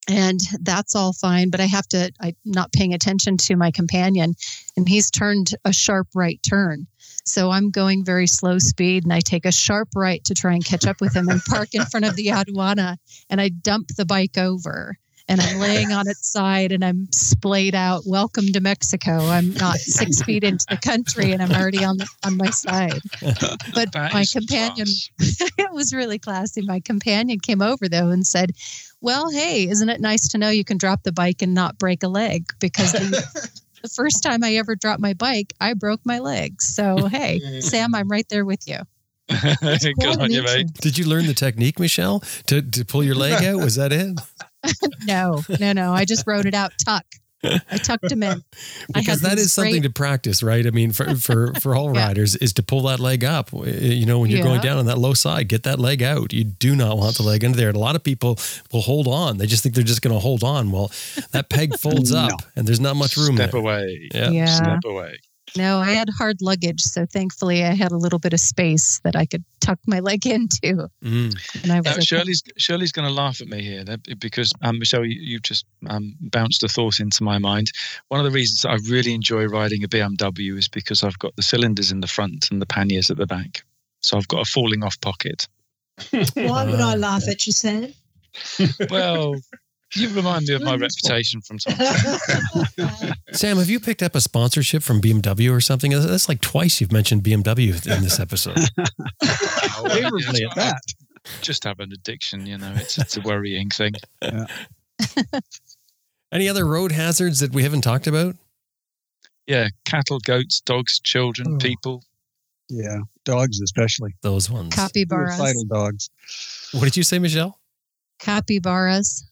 And 0.09 0.41
that's 0.61 0.97
all 0.97 1.12
fine, 1.12 1.51
but 1.51 1.61
I 1.61 1.66
have 1.66 1.87
to, 1.89 2.11
I'm 2.20 2.35
not 2.45 2.73
paying 2.73 2.93
attention 2.93 3.37
to 3.39 3.57
my 3.57 3.70
companion, 3.70 4.35
and 4.77 4.89
he's 4.89 5.11
turned 5.11 5.55
a 5.65 5.73
sharp 5.73 6.09
right 6.15 6.43
turn. 6.43 6.89
So 7.24 7.51
I'm 7.51 7.70
going 7.70 8.05
very 8.05 8.27
slow 8.27 8.59
speed, 8.59 9.05
and 9.05 9.12
I 9.12 9.20
take 9.20 9.47
a 9.47 9.53
sharp 9.53 9.91
right 9.95 10.23
to 10.24 10.35
try 10.35 10.55
and 10.55 10.65
catch 10.65 10.87
up 10.87 11.01
with 11.01 11.15
him 11.15 11.29
and 11.29 11.41
park 11.45 11.69
in 11.73 11.85
front 11.85 12.07
of 12.07 12.16
the 12.16 12.27
aduana, 12.33 12.97
and 13.31 13.41
I 13.41 13.51
dump 13.51 13.89
the 13.97 14.05
bike 14.05 14.37
over 14.37 14.99
and 15.28 15.40
I'm 15.40 15.59
laying 15.59 15.93
on 15.93 16.09
its 16.09 16.28
side 16.28 16.73
and 16.73 16.85
I'm 16.85 17.09
splayed 17.12 17.74
out. 17.74 18.03
Welcome 18.07 18.47
to 18.53 18.61
Mexico. 18.61 19.19
I'm 19.19 19.53
not 19.55 19.77
six 19.77 20.23
feet 20.24 20.44
into 20.44 20.65
the 20.69 20.77
country 20.77 21.32
and 21.32 21.43
I'm 21.43 21.53
already 21.53 21.85
on 21.85 21.99
the, 21.99 22.09
on 22.24 22.36
my 22.36 22.51
side. 22.51 23.01
But 23.74 23.93
That 23.93 24.12
my 24.12 24.24
companion, 24.31 24.86
it 25.19 25.73
was 25.73 25.94
really 25.94 26.19
classy. 26.19 26.62
My 26.62 26.81
companion 26.81 27.40
came 27.40 27.62
over 27.62 27.89
though 27.89 28.09
and 28.09 28.27
said, 28.27 28.53
"Well, 29.01 29.31
hey, 29.31 29.69
isn't 29.69 29.89
it 29.89 30.01
nice 30.01 30.28
to 30.28 30.39
know 30.39 30.51
you 30.51 30.65
can 30.65 30.78
drop 30.78 31.03
the 31.03 31.12
bike 31.12 31.43
and 31.43 31.55
not 31.55 31.78
break 31.78 32.03
a 32.03 32.09
leg? 32.09 32.47
Because 32.61 32.93
the, 32.93 33.61
the 33.82 33.89
first 33.89 34.23
time 34.23 34.43
I 34.44 34.57
ever 34.57 34.77
dropped 34.77 35.01
my 35.01 35.15
bike, 35.15 35.53
I 35.61 35.74
broke 35.74 36.01
my 36.05 36.19
leg. 36.19 36.61
So 36.62 37.07
hey, 37.07 37.61
Sam, 37.61 37.94
I'm 37.94 38.09
right 38.09 38.28
there 38.28 38.44
with 38.44 38.69
you. 38.69 38.78
Good 39.28 40.20
on 40.20 40.31
you, 40.31 40.43
mate. 40.43 40.74
Did 40.74 40.99
you 40.99 41.07
learn 41.07 41.27
the 41.27 41.35
technique, 41.35 41.78
Michelle, 41.78 42.20
to, 42.49 42.61
to 42.61 42.85
pull 42.85 43.03
your 43.03 43.15
leg 43.15 43.43
out? 43.44 43.62
Was 43.62 43.77
that 43.77 43.93
it? 43.93 44.20
No, 45.06 45.43
no, 45.60 45.72
no. 45.72 45.93
I 45.93 46.05
just 46.05 46.26
wrote 46.26 46.47
it 46.47 46.55
out. 46.55 46.72
Tuck. 46.84 47.05
I 47.44 47.76
tucked 47.78 48.12
him 48.12 48.22
in. 48.22 48.44
Because 48.94 49.22
that 49.22 49.32
is 49.32 49.47
these 49.47 49.52
something 49.52 49.72
great- 49.72 49.82
to 49.82 49.90
practice, 49.90 50.44
right? 50.44 50.64
I 50.64 50.70
mean, 50.70 50.93
for 50.93 51.16
for 51.16 51.52
for 51.55 51.74
all 51.74 51.93
Yeah. 51.97 52.06
riders, 52.06 52.36
is 52.36 52.52
to 52.52 52.62
pull 52.62 52.82
that 52.82 53.01
leg 53.01 53.24
up. 53.24 53.52
Uh, 53.52 53.64
you 53.64 54.06
know, 54.06 54.20
when 54.20 54.30
you're 54.30 54.44
going 54.44 54.60
down 54.60 54.78
on 54.78 54.86
that 54.86 54.98
low 54.98 55.12
side, 55.12 55.48
get 55.48 55.64
that 55.64 55.80
leg 55.80 56.05
out. 56.05 56.32
You 56.32 56.44
do 56.44 56.76
not 56.76 56.98
want 56.98 57.16
the 57.16 57.24
leg 57.24 57.44
under 57.44 57.56
there. 57.56 57.66
And 57.68 57.76
a 57.76 57.80
lot 57.80 57.97
of 57.97 58.05
people 58.05 58.39
will 58.72 58.82
hold 58.82 59.09
on. 59.09 59.39
They 59.39 59.47
just 59.47 59.64
think 59.64 59.74
they're 59.74 59.82
just 59.82 60.02
going 60.02 60.14
to 60.14 60.20
hold 60.20 60.44
on. 60.44 60.70
Well, 60.70 60.93
that 61.32 61.48
peg 61.51 61.76
folds 61.76 62.12
No. 62.12 62.20
up, 62.26 62.43
and 62.55 62.64
there's 62.68 62.78
not 62.78 62.94
much 62.94 63.16
room 63.16 63.34
Step 63.34 63.51
there. 63.51 63.60
away. 63.60 64.09
Yeah. 64.14 64.30
Yeah. 64.30 64.47
Step 64.47 64.78
away. 64.86 65.18
No, 65.57 65.79
I 65.79 65.91
had 65.93 66.09
hard 66.11 66.41
luggage, 66.41 66.81
so 66.81 67.05
thankfully 67.05 67.65
I 67.65 67.74
had 67.74 67.93
a 67.93 67.97
little 67.97 68.19
bit 68.19 68.33
of 68.33 68.41
space 68.41 69.01
that 69.05 69.15
I 69.16 69.27
could 69.27 69.45
tuck 69.61 69.79
my 69.87 70.01
leg 70.01 70.27
into. 70.27 70.89
Mm. 71.05 71.62
And 71.62 71.73
I 71.73 71.79
was 71.79 71.85
Now, 71.85 71.93
okay. 71.93 72.01
Shirley's 72.03 72.43
Shirley's 72.57 72.93
going 72.93 73.07
to 73.07 73.15
laugh 73.15 73.41
at 73.41 73.49
me 73.49 73.62
here 73.62 73.85
because 74.19 74.53
um, 74.62 74.79
Michelle, 74.79 75.05
you, 75.05 75.20
you 75.20 75.41
just 75.41 75.66
um, 75.89 76.15
bounced 76.20 76.62
a 76.62 76.69
thought 76.69 77.01
into 77.01 77.23
my 77.23 77.39
mind. 77.39 77.73
One 78.09 78.20
of 78.20 78.24
the 78.24 78.33
reasons 78.33 78.62
that 78.62 78.70
I 78.70 78.79
really 78.91 79.15
enjoy 79.15 79.47
riding 79.47 79.85
a 79.85 79.89
BMW 79.89 80.57
is 80.57 80.69
because 80.69 81.03
I've 81.03 81.19
got 81.19 81.37
the 81.37 81.43
cylinders 81.43 81.93
in 81.93 82.01
the 82.01 82.07
front 82.07 82.51
and 82.51 82.61
the 82.61 82.66
panniers 82.66 83.11
at 83.11 83.16
the 83.16 83.27
back, 83.27 83.65
so 84.01 84.16
I've 84.16 84.29
got 84.29 84.47
a 84.47 84.51
falling 84.51 84.83
off 84.83 85.01
pocket. 85.01 85.49
Why 86.11 86.65
would 86.65 86.81
I 86.81 86.95
laugh 86.95 87.29
at 87.29 87.47
you, 87.47 87.53
Sam? 87.53 87.93
Well, 88.91 89.37
you 89.94 90.09
remind 90.10 90.47
me 90.47 90.55
of 90.55 90.62
my 90.62 90.77
reputation 90.77 91.40
from 91.43 91.59
time. 91.59 91.77
Sam, 93.32 93.59
have 93.59 93.69
you 93.70 93.81
picked 93.81 94.02
up 94.02 94.14
a 94.14 94.20
sponsorship 94.20 94.82
from 94.82 95.01
BMW 95.01 95.55
or 95.55 95.60
something? 95.60 95.90
That's 95.93 96.28
like 96.28 96.40
twice 96.40 96.81
you've 96.81 96.93
mentioned 96.93 97.23
BMW 97.23 97.74
in 97.97 98.02
this 98.02 98.19
episode. 98.20 98.56
Favorably 99.89 100.44
at 100.44 100.55
that. 100.56 100.81
Just 101.40 101.64
have 101.64 101.78
an 101.81 101.93
addiction, 101.93 102.47
you 102.47 102.59
know. 102.59 102.73
It's 102.77 102.98
it's 102.98 103.16
a 103.16 103.20
worrying 103.20 103.70
thing. 103.70 103.93
Any 106.32 106.48
other 106.48 106.64
road 106.64 106.93
hazards 106.93 107.40
that 107.40 107.52
we 107.52 107.62
haven't 107.62 107.82
talked 107.82 108.06
about? 108.06 108.36
Yeah, 109.47 109.69
cattle, 109.85 110.19
goats, 110.20 110.60
dogs, 110.60 110.98
children, 111.01 111.55
Oh. 111.55 111.59
people. 111.59 112.05
Yeah, 112.69 112.98
dogs 113.24 113.60
especially. 113.60 114.14
Those 114.23 114.48
ones. 114.48 114.74
capybaras. 114.74 115.36
Suicidal 115.36 115.64
dogs. 115.64 116.09
What 116.73 116.85
did 116.85 116.97
you 116.97 117.02
say, 117.02 117.19
Michelle? 117.19 117.59
Capybaras. 118.19 119.24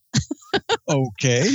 Okay. 0.88 1.48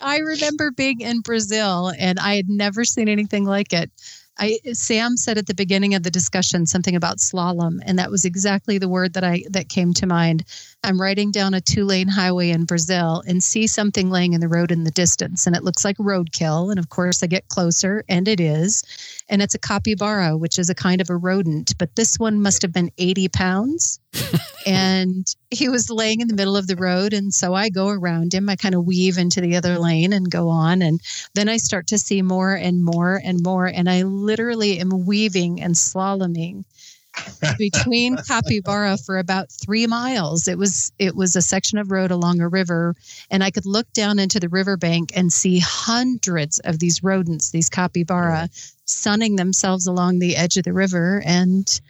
I 0.00 0.18
remember 0.18 0.70
being 0.70 1.00
in 1.00 1.20
Brazil 1.20 1.92
and 1.98 2.18
I 2.18 2.36
had 2.36 2.48
never 2.48 2.84
seen 2.84 3.08
anything 3.08 3.44
like 3.44 3.72
it. 3.72 3.90
I 4.38 4.58
Sam 4.72 5.16
said 5.16 5.38
at 5.38 5.46
the 5.46 5.54
beginning 5.54 5.94
of 5.94 6.04
the 6.04 6.10
discussion 6.10 6.66
something 6.66 6.94
about 6.94 7.18
slalom, 7.18 7.80
and 7.84 7.98
that 7.98 8.10
was 8.10 8.24
exactly 8.24 8.78
the 8.78 8.88
word 8.88 9.14
that 9.14 9.24
I 9.24 9.42
that 9.50 9.68
came 9.68 9.92
to 9.94 10.06
mind. 10.06 10.44
I'm 10.84 11.00
riding 11.00 11.32
down 11.32 11.54
a 11.54 11.60
two 11.60 11.84
lane 11.84 12.06
highway 12.06 12.50
in 12.50 12.64
Brazil 12.64 13.22
and 13.26 13.42
see 13.42 13.66
something 13.66 14.10
laying 14.10 14.32
in 14.32 14.40
the 14.40 14.48
road 14.48 14.70
in 14.70 14.84
the 14.84 14.92
distance, 14.92 15.46
and 15.46 15.56
it 15.56 15.64
looks 15.64 15.84
like 15.84 15.96
roadkill. 15.96 16.70
And 16.70 16.78
of 16.78 16.88
course, 16.88 17.22
I 17.22 17.26
get 17.26 17.48
closer, 17.48 18.04
and 18.08 18.28
it 18.28 18.38
is, 18.40 18.84
and 19.28 19.42
it's 19.42 19.54
a 19.54 19.58
capybara, 19.58 20.36
which 20.36 20.58
is 20.58 20.70
a 20.70 20.74
kind 20.74 21.00
of 21.00 21.10
a 21.10 21.16
rodent, 21.16 21.76
but 21.78 21.96
this 21.96 22.16
one 22.18 22.40
must 22.40 22.62
have 22.62 22.72
been 22.72 22.90
80 22.96 23.28
pounds. 23.28 23.98
and 24.66 25.26
he 25.50 25.68
was 25.68 25.90
laying 25.90 26.20
in 26.20 26.28
the 26.28 26.34
middle 26.34 26.56
of 26.56 26.68
the 26.68 26.76
road, 26.76 27.12
and 27.12 27.34
so 27.34 27.54
I 27.54 27.70
go 27.70 27.88
around 27.88 28.32
him. 28.32 28.48
I 28.48 28.56
kind 28.56 28.74
of 28.74 28.86
weave 28.86 29.18
into 29.18 29.40
the 29.40 29.56
other 29.56 29.78
lane 29.78 30.12
and 30.12 30.30
go 30.30 30.48
on, 30.48 30.80
and 30.80 31.00
then 31.34 31.48
I 31.48 31.56
start 31.56 31.88
to 31.88 31.98
see 31.98 32.22
more 32.22 32.54
and 32.54 32.84
more 32.84 33.20
and 33.22 33.42
more, 33.42 33.66
and 33.66 33.90
I 33.90 34.02
literally 34.02 34.78
am 34.78 35.06
weaving 35.06 35.60
and 35.60 35.74
slaloming 35.74 36.64
between 37.58 38.16
capybara 38.28 38.96
for 38.98 39.18
about 39.18 39.50
three 39.50 39.86
miles. 39.86 40.48
It 40.48 40.58
was 40.58 40.92
it 40.98 41.14
was 41.14 41.36
a 41.36 41.42
section 41.42 41.78
of 41.78 41.90
road 41.90 42.10
along 42.10 42.40
a 42.40 42.48
river, 42.48 42.94
and 43.30 43.42
I 43.44 43.50
could 43.50 43.66
look 43.66 43.92
down 43.92 44.18
into 44.18 44.40
the 44.40 44.48
riverbank 44.48 45.12
and 45.16 45.32
see 45.32 45.58
hundreds 45.58 46.58
of 46.60 46.78
these 46.78 47.02
rodents, 47.02 47.50
these 47.50 47.68
capybara, 47.68 48.48
sunning 48.84 49.36
themselves 49.36 49.86
along 49.86 50.18
the 50.18 50.36
edge 50.36 50.56
of 50.56 50.64
the 50.64 50.72
river, 50.72 51.22
and 51.24 51.80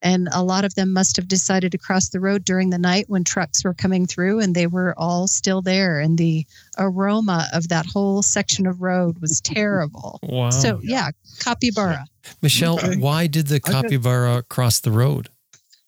and 0.00 0.28
a 0.32 0.44
lot 0.44 0.64
of 0.64 0.74
them 0.74 0.92
must 0.92 1.16
have 1.16 1.26
decided 1.26 1.72
to 1.72 1.78
cross 1.78 2.08
the 2.08 2.20
road 2.20 2.44
during 2.44 2.70
the 2.70 2.78
night 2.78 3.06
when 3.08 3.24
trucks 3.24 3.64
were 3.64 3.74
coming 3.74 4.06
through, 4.06 4.40
and 4.40 4.54
they 4.54 4.66
were 4.66 4.94
all 4.96 5.26
still 5.26 5.60
there, 5.62 5.98
and 5.98 6.18
the 6.18 6.46
aroma 6.78 7.48
of 7.52 7.68
that 7.68 7.86
whole 7.86 8.22
section 8.22 8.66
of 8.66 8.80
road 8.80 9.18
was 9.20 9.40
terrible. 9.44 10.20
Wow. 10.22 10.50
So 10.50 10.80
yeah, 10.82 11.10
capybara. 11.40 12.04
Michelle, 12.42 12.78
Okay. 12.78 12.96
why 12.96 13.26
did 13.26 13.46
the 13.48 13.60
got- 13.60 13.82
capybara 13.84 14.42
cross 14.44 14.80
the 14.80 14.90
road? 14.90 15.28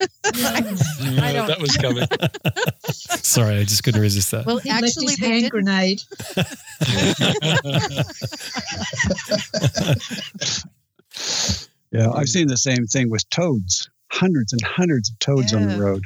I 0.25 0.61
don't- 0.63 1.47
that 1.49 1.59
was 1.61 1.77
coming. 1.77 2.07
Sorry, 3.23 3.57
I 3.59 3.65
just 3.65 3.85
couldn't 3.85 4.01
resist 4.01 4.31
that. 4.31 4.47
Well, 4.47 4.57
He 4.59 4.71
left 4.71 4.85
actually, 4.85 5.07
his 5.13 5.17
they 5.19 5.29
hand 5.29 5.43
didn't. 5.43 5.53
grenade. 5.53 6.03
Yeah, 11.93 12.11
I've 12.13 12.29
seen 12.29 12.47
the 12.47 12.57
same 12.57 12.87
thing 12.87 13.11
with 13.11 13.29
toads. 13.31 13.91
Hundreds 14.13 14.53
and 14.53 14.63
hundreds 14.63 15.11
of 15.11 15.19
toads 15.19 15.53
on 15.53 15.69
the 15.69 15.79
road. 15.79 16.05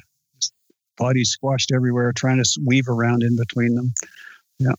Bodies 0.97 1.31
squashed 1.31 1.73
everywhere, 1.74 2.12
trying 2.12 2.43
to 2.43 2.61
weave 2.65 2.89
around 2.89 3.23
in 3.23 3.36
between 3.36 3.74
them. 3.74 3.93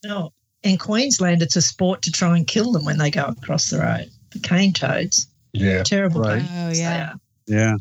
No. 0.03 0.32
In 0.64 0.77
Queensland, 0.77 1.41
it's 1.44 1.56
a 1.56 1.61
sport 1.61 2.02
to 2.03 2.11
try 2.11 2.36
and 2.36 2.48
kill 2.48 2.72
them 2.72 2.86
when 2.86 2.98
they 2.98 3.11
go 3.11 3.26
across 3.26 3.69
the 3.69 3.80
road. 3.80 4.10
The 4.32 4.40
cane 4.40 4.73
toads. 4.73 5.27
Yeah. 5.56 5.84
Terrible. 5.84 6.22
Right. 6.22 6.44
Oh 6.44 6.72
yeah. 6.73 7.11
are. 7.11 7.19
Yeah. 7.48 7.76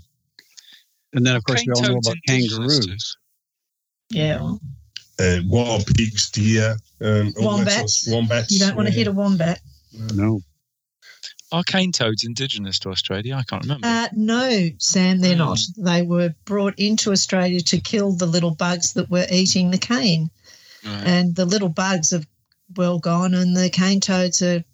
And 1.13 1.25
then, 1.25 1.37
of 1.37 1.45
course, 1.45 1.61
Cane 1.61 1.73
we 1.75 1.81
all 1.81 1.93
know 1.93 1.99
about 1.99 2.17
kangaroos. 2.27 3.17
Yeah. 4.11 4.41
well, 4.41 4.61
Uh, 5.21 5.39
wild 5.47 5.87
pigs, 5.87 6.31
deer, 6.31 6.77
um, 7.01 7.33
all 7.41 7.59
that 7.59 7.89
sort 7.89 8.09
Wombats. 8.09 8.09
wombats. 8.09 8.51
You 8.51 8.59
don't 8.59 8.75
want 8.77 8.89
to 8.89 8.93
yeah. 8.93 8.99
hit 8.99 9.07
a 9.07 9.13
wombat. 9.13 9.61
No. 10.15 10.41
Are 11.53 11.63
cane 11.63 11.93
toads 11.93 12.25
indigenous 12.25 12.81
to 12.81 12.91
Australia? 12.91 13.37
I 13.37 13.45
can't 13.45 13.63
remember. 13.63 13.87
Uh, 13.87 14.09
no, 14.13 14.71
Sam, 14.79 15.21
they're 15.21 15.37
not. 15.37 15.59
Mm. 15.59 15.85
They 15.85 16.03
were 16.03 16.35
brought 16.45 16.77
into 16.81 17.13
Australia 17.13 17.61
to 17.61 17.79
kill 17.81 18.11
the 18.13 18.27
little 18.27 18.57
bugs 18.57 18.95
that 18.95 19.09
were 19.09 19.27
eating 19.31 19.71
the 19.71 19.79
cane. 19.79 20.31
Right. 20.85 21.07
And 21.07 21.37
the 21.37 21.45
little 21.45 21.69
bugs 21.69 22.11
have 22.11 22.27
well 22.77 22.99
gone, 22.99 23.35
and 23.35 23.57
the 23.57 23.71
cane 23.71 24.01
toads 24.01 24.43
are 24.43 24.65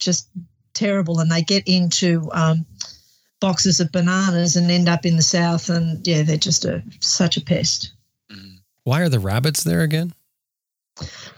just 0.00 0.28
terrible. 0.74 1.20
And 1.20 1.30
they 1.30 1.42
get 1.42 1.66
into 1.66 2.28
um, 2.32 2.66
boxes 3.40 3.80
of 3.80 3.92
bananas 3.92 4.56
and 4.56 4.70
end 4.70 4.88
up 4.88 5.06
in 5.06 5.16
the 5.16 5.22
south. 5.22 5.68
And 5.68 6.06
yeah, 6.06 6.22
they're 6.22 6.36
just 6.36 6.64
a, 6.64 6.82
such 7.00 7.36
a 7.36 7.40
pest. 7.40 7.92
Mm. 8.30 8.58
Why 8.84 9.00
are 9.00 9.08
the 9.08 9.20
rabbits 9.20 9.64
there 9.64 9.82
again? 9.82 10.14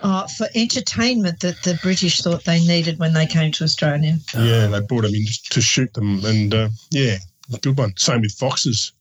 Uh, 0.03 0.27
for 0.27 0.47
entertainment 0.55 1.41
that 1.41 1.63
the 1.63 1.79
British 1.83 2.21
thought 2.21 2.45
they 2.45 2.61
needed 2.67 2.99
when 2.99 3.15
they 3.15 3.27
came 3.27 3.51
to 3.53 3.65
Australia. 3.65 4.19
Yeah, 4.37 4.67
they 4.67 4.81
brought 4.81 5.03
them 5.03 5.15
in 5.15 5.25
to 5.51 5.61
shoot 5.63 5.93
them, 5.95 6.23
and 6.25 6.55
uh, 6.55 6.69
yeah, 6.91 7.17
good 7.63 7.79
one. 7.79 7.97
Same 7.97 8.21
with 8.21 8.33
foxes. 8.33 8.93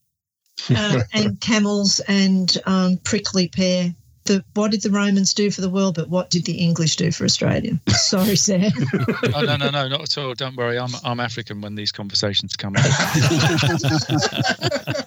uh, 0.70 1.02
and 1.14 1.40
camels 1.42 2.00
and 2.08 2.58
um, 2.66 2.98
prickly 3.04 3.50
pear. 3.50 3.94
The, 4.26 4.44
what 4.56 4.72
did 4.72 4.82
the 4.82 4.90
Romans 4.90 5.36
do 5.36 5.52
for 5.52 5.62
the 5.62 5.70
world, 5.70 5.96
but 5.96 6.10
what 6.10 6.32
did 6.32 6.46
the 6.46 6.58
English 6.58 6.96
do 6.96 7.12
for 7.12 7.26
Australia? 7.26 7.80
Sorry, 7.90 8.36
Sam. 8.36 8.72
oh 9.36 9.42
no, 9.42 9.56
no, 9.56 9.70
no, 9.70 9.88
not 9.88 10.02
at 10.02 10.18
all. 10.18 10.34
Don't 10.34 10.56
worry. 10.56 10.80
I'm 10.80 10.90
I'm 11.04 11.20
African 11.20 11.62
when 11.62 11.76
these 11.76 11.92
conversations 11.92 12.56
come 12.56 12.74
up. 12.76 12.84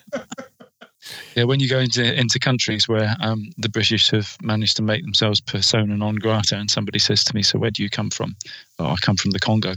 yeah, 1.35 1.43
when 1.45 1.59
you 1.59 1.69
go 1.69 1.81
into 1.81 2.19
into 2.19 2.39
countries 2.39 2.89
where 2.89 3.16
um, 3.20 3.51
the 3.59 3.69
British 3.69 4.11
have 4.11 4.36
managed 4.40 4.77
to 4.77 4.82
make 4.82 5.03
themselves 5.03 5.40
persona 5.40 5.97
non 5.97 6.15
grata, 6.15 6.57
and 6.57 6.70
somebody 6.70 7.01
says 7.01 7.24
to 7.24 7.35
me, 7.35 7.43
"So 7.43 7.59
where 7.59 7.73
do 7.73 7.82
you 7.82 7.90
come 7.90 8.11
from?" 8.11 8.36
Oh, 8.78 8.86
I 8.86 8.97
come 9.03 9.16
from 9.16 9.32
the 9.32 9.40
Congo. 9.40 9.74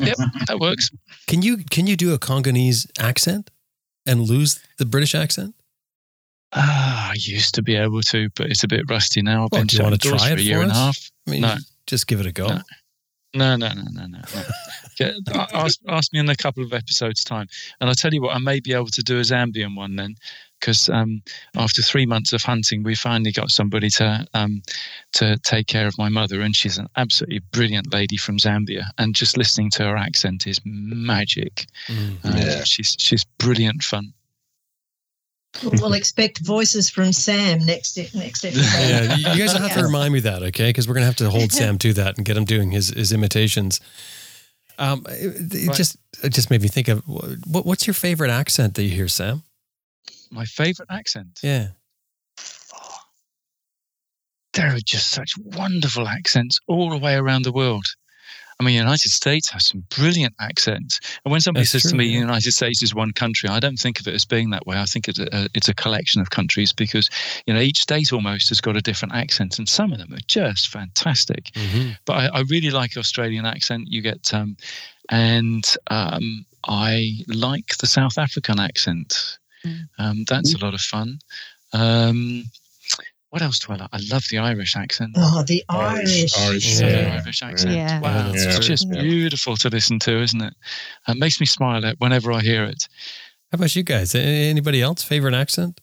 Yep, 0.00 0.16
that 0.48 0.58
works. 0.58 0.90
Can 1.28 1.42
you 1.42 1.58
can 1.70 1.86
you 1.86 1.96
do 1.96 2.12
a 2.12 2.18
Congolese 2.18 2.88
accent 2.98 3.50
and 4.04 4.22
lose 4.22 4.58
the 4.78 4.84
British 4.84 5.14
accent? 5.14 5.54
Ah, 6.56 7.10
I 7.10 7.14
used 7.18 7.54
to 7.56 7.62
be 7.62 7.76
able 7.76 8.00
to, 8.02 8.28
but 8.34 8.46
it's 8.50 8.64
a 8.64 8.68
bit 8.68 8.88
rusty 8.90 9.20
now. 9.22 9.44
I've 9.44 9.48
Well, 9.52 9.60
been 9.60 9.66
do 9.68 9.76
you 9.76 9.82
wanna 9.82 9.96
shut 9.96 10.04
indoors 10.06 10.22
try 10.22 10.30
for 10.32 10.38
a 10.38 10.42
year 10.42 10.56
for 10.56 10.62
and 10.62 10.72
a 10.72 10.74
half. 10.74 11.10
I 11.26 11.30
mean, 11.30 11.40
No. 11.42 11.56
just 11.86 12.06
give 12.06 12.20
it 12.20 12.26
a 12.26 12.32
go. 12.32 12.48
No. 12.48 12.62
No, 13.34 13.54
no, 13.56 13.68
no, 13.74 13.82
no, 13.92 14.06
no. 14.06 14.18
no. 14.34 14.42
Yeah, 14.98 15.10
ask, 15.52 15.78
ask 15.88 16.10
me 16.14 16.20
in 16.20 16.28
a 16.30 16.34
couple 16.36 16.64
of 16.64 16.72
episodes' 16.72 17.22
time, 17.22 17.46
and 17.82 17.90
I'll 17.90 17.94
tell 17.94 18.14
you 18.14 18.22
what. 18.22 18.34
I 18.34 18.38
may 18.38 18.60
be 18.60 18.72
able 18.72 18.86
to 18.86 19.02
do 19.02 19.18
a 19.18 19.20
Zambian 19.20 19.76
one 19.76 19.94
then, 19.96 20.14
because 20.58 20.88
um, 20.88 21.20
after 21.54 21.82
three 21.82 22.06
months 22.06 22.32
of 22.32 22.40
hunting, 22.40 22.82
we 22.82 22.94
finally 22.94 23.30
got 23.30 23.50
somebody 23.50 23.90
to 23.90 24.26
um, 24.32 24.62
to 25.12 25.36
take 25.44 25.66
care 25.66 25.86
of 25.86 25.98
my 25.98 26.08
mother, 26.08 26.40
and 26.40 26.56
she's 26.56 26.78
an 26.78 26.86
absolutely 26.96 27.40
brilliant 27.52 27.92
lady 27.92 28.16
from 28.16 28.38
Zambia. 28.38 28.84
And 28.96 29.14
just 29.14 29.36
listening 29.36 29.68
to 29.72 29.82
her 29.84 29.98
accent 29.98 30.46
is 30.46 30.62
magic. 30.64 31.66
Mm. 31.88 32.24
Um, 32.24 32.36
Yeah. 32.38 32.64
She's 32.64 32.96
she's 32.98 33.24
brilliant 33.36 33.82
fun. 33.82 34.14
We'll 35.62 35.92
expect 35.94 36.38
voices 36.44 36.88
from 36.90 37.12
Sam 37.12 37.64
next 37.64 37.96
next 38.14 38.44
episode. 38.44 38.62
Yeah, 38.78 39.14
you 39.16 39.28
you 39.32 39.38
guys 39.38 39.52
will 39.54 39.60
have 39.66 39.76
to 39.78 39.82
remind 39.84 40.12
me 40.12 40.20
that, 40.20 40.42
okay? 40.44 40.68
Because 40.68 40.86
we're 40.88 40.94
gonna 40.94 41.06
have 41.06 41.16
to 41.16 41.30
hold 41.30 41.52
Sam 41.60 41.78
to 41.78 41.92
that 41.94 42.16
and 42.16 42.24
get 42.26 42.36
him 42.36 42.44
doing 42.44 42.70
his 42.70 42.90
his 42.90 43.12
imitations. 43.12 43.80
Um, 44.78 45.06
it, 45.08 45.54
it 45.54 45.66
Right. 45.68 45.76
just 45.76 45.96
it 46.22 46.30
just 46.34 46.50
made 46.50 46.62
me 46.62 46.68
think 46.68 46.88
of 46.88 47.02
what 47.06 47.64
what's 47.66 47.86
your 47.86 47.94
favorite 47.94 48.30
accent 48.30 48.74
that 48.74 48.82
you 48.82 48.90
hear, 48.90 49.08
Sam? 49.08 49.42
My 50.30 50.44
favourite 50.44 50.90
accent. 50.90 51.38
Yeah, 51.42 51.68
Oh, 52.74 52.96
there 54.52 54.74
are 54.74 54.80
just 54.84 55.10
such 55.10 55.32
wonderful 55.38 56.06
accents 56.08 56.58
all 56.66 56.90
the 56.90 56.98
way 56.98 57.14
around 57.14 57.44
the 57.44 57.52
world. 57.52 57.86
I 58.58 58.64
mean, 58.64 58.74
the 58.74 58.78
United 58.78 59.10
States 59.10 59.50
has 59.50 59.66
some 59.66 59.84
brilliant 59.90 60.34
accents. 60.40 60.98
And 61.24 61.32
when 61.32 61.42
somebody 61.42 61.64
That's 61.64 61.72
says 61.72 61.82
to 61.82 61.88
true, 61.90 61.98
me, 61.98 62.06
yeah. 62.06 62.12
the 62.12 62.20
United 62.20 62.52
States 62.52 62.82
is 62.82 62.94
one 62.94 63.12
country, 63.12 63.50
I 63.50 63.60
don't 63.60 63.76
think 63.76 64.00
of 64.00 64.08
it 64.08 64.14
as 64.14 64.24
being 64.24 64.48
that 64.50 64.66
way. 64.66 64.78
I 64.78 64.86
think 64.86 65.08
it's 65.08 65.18
a, 65.18 65.48
it's 65.52 65.68
a 65.68 65.74
collection 65.74 66.22
of 66.22 66.30
countries 66.30 66.72
because, 66.72 67.10
you 67.46 67.52
know, 67.52 67.60
each 67.60 67.80
state 67.80 68.14
almost 68.14 68.48
has 68.48 68.62
got 68.62 68.76
a 68.76 68.80
different 68.80 69.14
accent, 69.14 69.58
and 69.58 69.68
some 69.68 69.92
of 69.92 69.98
them 69.98 70.12
are 70.14 70.24
just 70.26 70.68
fantastic. 70.68 71.46
Mhm. 71.52 71.98
But 72.06 72.14
I, 72.14 72.38
I 72.38 72.40
really 72.48 72.70
like 72.70 72.96
Australian 72.96 73.44
accent. 73.44 73.88
You 73.88 74.00
get, 74.00 74.32
um, 74.32 74.56
and 75.10 75.76
um, 75.88 76.46
I 76.66 77.24
like 77.28 77.76
the 77.78 77.86
South 77.86 78.16
African 78.16 78.58
accent. 78.58 79.38
Mm. 79.64 79.88
Um, 79.98 80.24
that's 80.28 80.54
a 80.54 80.58
lot 80.64 80.74
of 80.74 80.80
fun. 80.80 81.18
Um, 81.72 82.44
what 83.36 83.42
else 83.42 83.58
do 83.58 83.70
I 83.74 83.76
like? 83.76 83.90
I 83.92 83.98
love 84.10 84.24
the 84.30 84.38
Irish 84.38 84.76
accent. 84.76 85.10
Oh, 85.14 85.42
the 85.42 85.62
Irish- 85.68 86.34
Irish. 86.38 86.38
Irish, 86.38 86.80
Yeah. 86.80 87.20
Irish 87.22 87.42
accent. 87.42 87.74
Yeah. 87.74 88.00
Wow, 88.00 88.32
Yeah, 88.32 88.56
it's 88.56 88.66
just 88.66 88.88
beautiful 88.90 89.58
to 89.58 89.68
listen 89.68 89.98
to, 89.98 90.22
isn't 90.22 90.40
it? 90.40 90.54
It 91.06 91.18
makes 91.18 91.38
me 91.38 91.44
smile 91.44 91.84
at 91.84 92.00
whenever 92.00 92.32
I 92.32 92.40
hear 92.40 92.64
it. 92.64 92.88
How 93.52 93.56
about 93.56 93.76
you 93.76 93.82
guys? 93.82 94.14
Anybody 94.14 94.80
else 94.80 95.02
favorite 95.02 95.34
accent? 95.34 95.82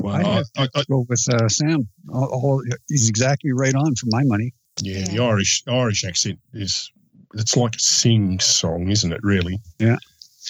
Well, 0.00 0.14
I 0.14 0.20
I, 0.22 0.34
have 0.36 0.46
I, 0.56 0.62
I, 0.74 0.80
to 0.80 0.86
go 0.88 1.04
with 1.06 1.22
uh, 1.30 1.46
Sam. 1.50 1.88
All, 2.10 2.24
all, 2.24 2.64
he's 2.88 3.06
exactly 3.10 3.52
right 3.52 3.74
on 3.74 3.94
for 3.94 4.06
my 4.08 4.22
money. 4.24 4.54
yeah, 4.80 5.04
the 5.04 5.18
Irish 5.18 5.64
Irish 5.68 6.04
accent 6.06 6.38
is 6.54 6.90
it's 7.34 7.54
like 7.54 7.76
a 7.76 7.80
sing 7.80 8.40
song, 8.40 8.88
isn't 8.88 9.12
it? 9.12 9.20
Really? 9.22 9.60
Yeah. 9.78 9.96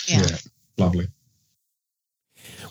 Yeah. 0.06 0.36
Lovely. 0.78 1.08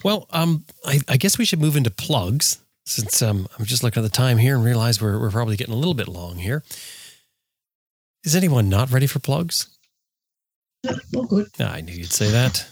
Well, 0.06 0.28
um, 0.30 0.64
I, 0.86 1.02
I 1.10 1.18
guess 1.18 1.38
we 1.38 1.44
should 1.44 1.60
move 1.60 1.76
into 1.76 1.92
plugs 1.92 2.60
since 2.92 3.22
um, 3.22 3.48
I'm 3.58 3.66
just 3.66 3.84
looking 3.84 4.04
at 4.04 4.06
the 4.10 4.16
time 4.16 4.38
here 4.38 4.56
and 4.56 4.64
realize 4.64 5.02
we're, 5.02 5.20
we're 5.20 5.32
probably 5.32 5.56
getting 5.56 5.74
a 5.74 5.78
little 5.78 5.94
bit 5.94 6.08
long 6.08 6.38
here. 6.38 6.64
Is 8.24 8.36
anyone 8.36 8.70
not 8.70 8.92
ready 8.92 9.08
for 9.08 9.20
plugs? 9.20 9.68
All 11.16 11.26
good. 11.26 11.48
I 11.60 11.82
knew 11.82 11.94
you'd 11.94 12.12
say 12.12 12.30
that. 12.32 12.68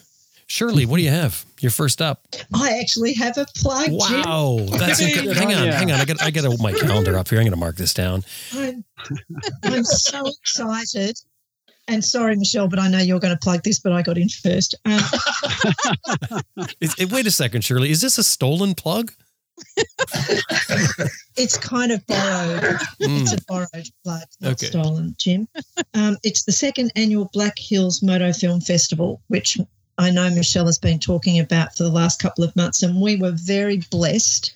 Shirley, 0.47 0.85
what 0.85 0.97
do 0.97 1.03
you 1.03 1.11
have? 1.11 1.45
You're 1.59 1.71
first 1.71 2.01
up. 2.01 2.25
I 2.55 2.79
actually 2.79 3.13
have 3.13 3.37
a 3.37 3.45
plug, 3.55 3.85
Jim. 3.87 4.21
Wow, 4.21 4.57
that's 4.77 4.99
Good 4.99 5.25
inc- 5.25 5.35
hang 5.35 5.53
on 5.53 5.61
on, 5.61 5.67
ya. 5.67 5.73
hang 5.73 5.91
on. 5.91 5.99
I 5.99 6.05
got 6.05 6.21
I 6.23 6.31
got 6.31 6.59
my 6.59 6.73
calendar 6.73 7.17
up 7.17 7.29
here. 7.29 7.37
I'm 7.37 7.43
going 7.43 7.51
to 7.51 7.59
mark 7.59 7.75
this 7.75 7.93
down. 7.93 8.23
I'm, 8.55 8.83
I'm 9.63 9.83
so 9.83 10.23
excited. 10.27 11.19
And 11.87 12.03
sorry, 12.03 12.35
Michelle, 12.35 12.67
but 12.67 12.79
I 12.79 12.87
know 12.89 12.97
you're 12.97 13.19
going 13.19 13.33
to 13.33 13.39
plug 13.39 13.63
this, 13.63 13.79
but 13.79 13.91
I 13.91 14.01
got 14.01 14.17
in 14.17 14.29
first. 14.29 14.75
Um, 14.85 14.99
Is, 16.81 16.95
eh, 16.99 17.05
wait 17.09 17.27
a 17.27 17.31
second, 17.31 17.63
Shirley. 17.63 17.91
Is 17.91 18.01
this 18.01 18.17
a 18.17 18.23
stolen 18.23 18.73
plug? 18.75 19.11
It's 21.37 21.57
kind 21.57 21.91
of 21.91 22.05
borrowed. 22.07 22.63
It's 22.99 23.33
Mm, 23.33 23.37
a 23.37 23.41
borrowed 23.47 23.89
plug, 24.03 24.23
not 24.41 24.51
Okay. 24.53 24.67
stolen, 24.67 25.15
Jim. 25.17 25.47
Um, 25.93 26.17
it's 26.23 26.43
the 26.43 26.51
second 26.51 26.91
annual 26.95 27.29
Black 27.33 27.57
Hills 27.57 28.01
Moto 28.03 28.31
Film 28.33 28.61
Festival, 28.61 29.21
which 29.27 29.57
I 29.97 30.11
know 30.11 30.29
Michelle 30.29 30.65
has 30.65 30.77
been 30.77 30.99
talking 30.99 31.39
about 31.39 31.75
for 31.75 31.83
the 31.83 31.89
last 31.89 32.21
couple 32.21 32.43
of 32.43 32.55
months, 32.55 32.83
and 32.83 33.01
we 33.01 33.15
were 33.15 33.31
very 33.31 33.81
blessed 33.91 34.53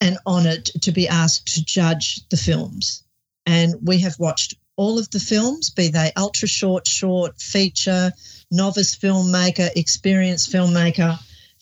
and 0.00 0.18
honoured 0.26 0.66
to 0.66 0.92
be 0.92 1.06
asked 1.08 1.54
to 1.54 1.64
judge 1.64 2.20
the 2.28 2.36
films. 2.36 3.02
And 3.46 3.74
we 3.82 3.98
have 4.00 4.18
watched 4.18 4.54
all 4.76 4.98
of 4.98 5.10
the 5.10 5.20
films, 5.20 5.70
be 5.70 5.88
they 5.88 6.12
ultra 6.16 6.48
short, 6.48 6.86
short, 6.86 7.40
feature, 7.40 8.12
novice 8.50 8.96
filmmaker, 8.96 9.70
experienced 9.76 10.52
filmmaker, 10.52 11.18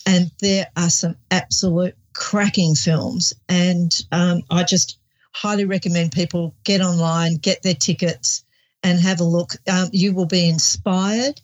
and 0.06 0.30
there 0.40 0.66
are 0.76 0.90
some 0.90 1.16
absolute 1.30 1.94
cracking 2.14 2.74
films. 2.74 3.32
And 3.48 3.92
um, 4.12 4.42
I 4.50 4.64
just 4.64 4.98
highly 5.32 5.64
recommend 5.64 6.12
people 6.12 6.54
get 6.64 6.80
online, 6.80 7.36
get 7.36 7.62
their 7.62 7.74
tickets, 7.74 8.44
and 8.82 8.98
have 8.98 9.20
a 9.20 9.24
look. 9.24 9.52
Um, 9.70 9.88
you 9.92 10.14
will 10.14 10.26
be 10.26 10.48
inspired. 10.48 11.40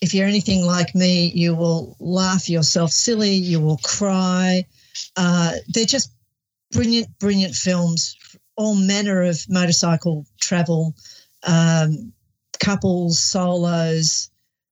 If 0.00 0.14
you're 0.14 0.26
anything 0.26 0.64
like 0.64 0.94
me, 0.94 1.30
you 1.34 1.54
will 1.54 1.96
laugh 2.00 2.48
yourself 2.48 2.90
silly, 2.90 3.32
you 3.32 3.60
will 3.60 3.78
cry. 3.78 4.64
Uh, 5.16 5.52
they're 5.68 5.84
just 5.84 6.12
brilliant, 6.72 7.18
brilliant 7.18 7.54
films, 7.54 8.16
all 8.56 8.74
manner 8.74 9.22
of 9.22 9.38
motorcycle 9.48 10.26
travel, 10.40 10.94
um, 11.46 12.12
couples, 12.58 13.18
solos, 13.18 14.30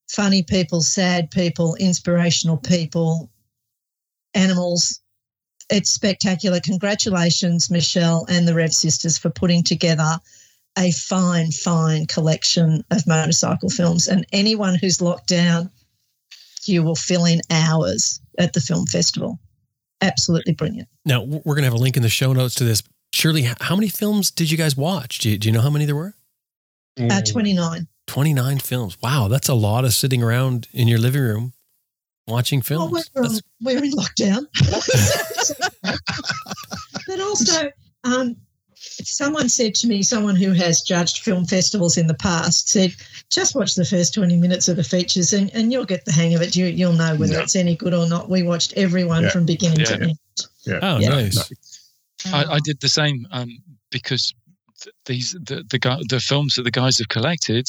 funny 0.08 0.42
people, 0.42 0.80
sad 0.80 1.30
people, 1.30 1.74
inspirational 1.76 2.56
people, 2.56 3.30
animals. 4.34 5.00
It's 5.68 5.90
spectacular. 5.90 6.60
Congratulations, 6.60 7.70
Michelle 7.70 8.24
and 8.28 8.46
the 8.46 8.54
Rev 8.54 8.72
Sisters, 8.72 9.18
for 9.18 9.30
putting 9.30 9.64
together 9.64 10.18
a 10.78 10.92
fine, 10.92 11.50
fine 11.50 12.06
collection 12.06 12.84
of 12.90 13.06
motorcycle 13.06 13.70
films. 13.70 14.06
And 14.06 14.26
anyone 14.32 14.76
who's 14.76 15.00
locked 15.00 15.28
down, 15.28 15.70
you 16.64 16.82
will 16.82 16.94
fill 16.94 17.24
in 17.24 17.40
hours 17.50 18.20
at 18.38 18.52
the 18.52 18.60
film 18.60 18.86
festival. 18.86 19.40
Absolutely 20.02 20.52
brilliant. 20.52 20.88
Now 21.04 21.22
we're 21.22 21.54
going 21.54 21.62
to 21.62 21.64
have 21.64 21.72
a 21.72 21.78
link 21.78 21.96
in 21.96 22.02
the 22.02 22.08
show 22.08 22.32
notes 22.32 22.54
to 22.56 22.64
this. 22.64 22.82
Shirley, 23.12 23.48
how 23.60 23.74
many 23.74 23.88
films 23.88 24.30
did 24.30 24.50
you 24.50 24.58
guys 24.58 24.76
watch? 24.76 25.18
Do 25.18 25.30
you, 25.30 25.38
do 25.38 25.48
you 25.48 25.52
know 25.52 25.62
how 25.62 25.70
many 25.70 25.86
there 25.86 25.96
were? 25.96 26.14
Uh, 27.00 27.22
29. 27.22 27.86
29 28.06 28.58
films. 28.58 28.98
Wow, 29.02 29.28
that's 29.28 29.48
a 29.48 29.54
lot 29.54 29.84
of 29.84 29.94
sitting 29.94 30.22
around 30.22 30.68
in 30.72 30.86
your 30.86 30.98
living 30.98 31.22
room 31.22 31.52
watching 32.26 32.58
Well, 32.68 32.88
films. 32.90 33.10
we're, 33.14 33.22
That's- 33.22 33.42
we're 33.60 33.84
in 33.84 33.92
lockdown. 33.92 34.46
but 37.06 37.20
also, 37.20 37.70
um, 38.04 38.36
someone 38.74 39.48
said 39.48 39.74
to 39.76 39.86
me, 39.86 40.02
someone 40.02 40.36
who 40.36 40.52
has 40.52 40.82
judged 40.82 41.18
film 41.22 41.44
festivals 41.46 41.96
in 41.96 42.06
the 42.06 42.14
past 42.14 42.68
said, 42.68 42.94
just 43.30 43.54
watch 43.54 43.74
the 43.74 43.84
first 43.84 44.14
20 44.14 44.36
minutes 44.36 44.68
of 44.68 44.76
the 44.76 44.84
features 44.84 45.32
and, 45.32 45.50
and 45.54 45.72
you'll 45.72 45.84
get 45.84 46.04
the 46.04 46.12
hang 46.12 46.34
of 46.34 46.42
it. 46.42 46.54
You, 46.56 46.66
you'll 46.66 46.92
know 46.92 47.16
whether 47.16 47.34
Yeah. 47.34 47.42
it's 47.42 47.56
any 47.56 47.76
good 47.76 47.94
or 47.94 48.08
not. 48.08 48.28
We 48.28 48.42
watched 48.42 48.72
everyone 48.74 49.24
Yeah. 49.24 49.30
from 49.30 49.46
beginning 49.46 49.84
to 49.86 49.98
Yeah. 49.98 50.06
end. 50.08 50.82
oh, 50.82 50.98
Yeah. 50.98 51.08
nice. 51.08 51.52
I, 52.32 52.44
I 52.54 52.58
did 52.60 52.80
the 52.80 52.88
same 52.88 53.26
um, 53.30 53.58
because 53.90 54.34
th- 54.82 54.94
these 55.06 55.32
the 55.44 55.64
the, 55.70 55.78
guy, 55.78 55.98
the 56.08 56.18
films 56.20 56.54
that 56.56 56.62
the 56.62 56.70
guys 56.70 56.98
have 56.98 57.08
collected 57.08 57.68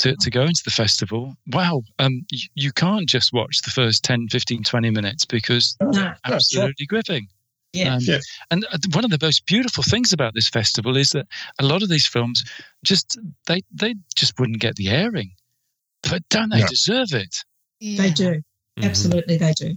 to, 0.00 0.16
to 0.16 0.30
go 0.30 0.42
into 0.42 0.62
the 0.64 0.70
festival. 0.70 1.34
Wow, 1.48 1.82
um, 1.98 2.22
you, 2.30 2.48
you 2.54 2.72
can't 2.72 3.08
just 3.08 3.32
watch 3.32 3.62
the 3.62 3.70
first 3.70 4.02
10, 4.04 4.28
15, 4.28 4.62
20 4.64 4.90
minutes 4.90 5.24
because 5.24 5.76
No. 5.80 5.90
they're 5.92 6.16
absolutely 6.24 6.86
gripping. 6.86 7.28
Yeah. 7.72 7.94
Um, 7.94 8.00
Yeah. 8.02 8.18
And 8.50 8.64
uh, 8.72 8.78
one 8.92 9.04
of 9.04 9.10
the 9.10 9.18
most 9.20 9.46
beautiful 9.46 9.84
things 9.84 10.12
about 10.12 10.34
this 10.34 10.48
festival 10.48 10.96
is 10.96 11.10
that 11.12 11.26
a 11.60 11.64
lot 11.64 11.82
of 11.82 11.88
these 11.88 12.06
films 12.06 12.44
just 12.82 13.18
they 13.46 13.60
they 13.72 13.94
just 14.16 14.38
wouldn't 14.40 14.58
get 14.60 14.74
the 14.76 14.88
airing, 14.88 15.30
but 16.02 16.28
don't 16.30 16.48
they 16.50 16.60
No. 16.60 16.66
deserve 16.66 17.12
it? 17.12 17.44
They 17.80 18.10
do. 18.10 18.42
Mhm. 18.78 18.84
Absolutely, 18.84 19.36
they 19.36 19.52
do. 19.52 19.76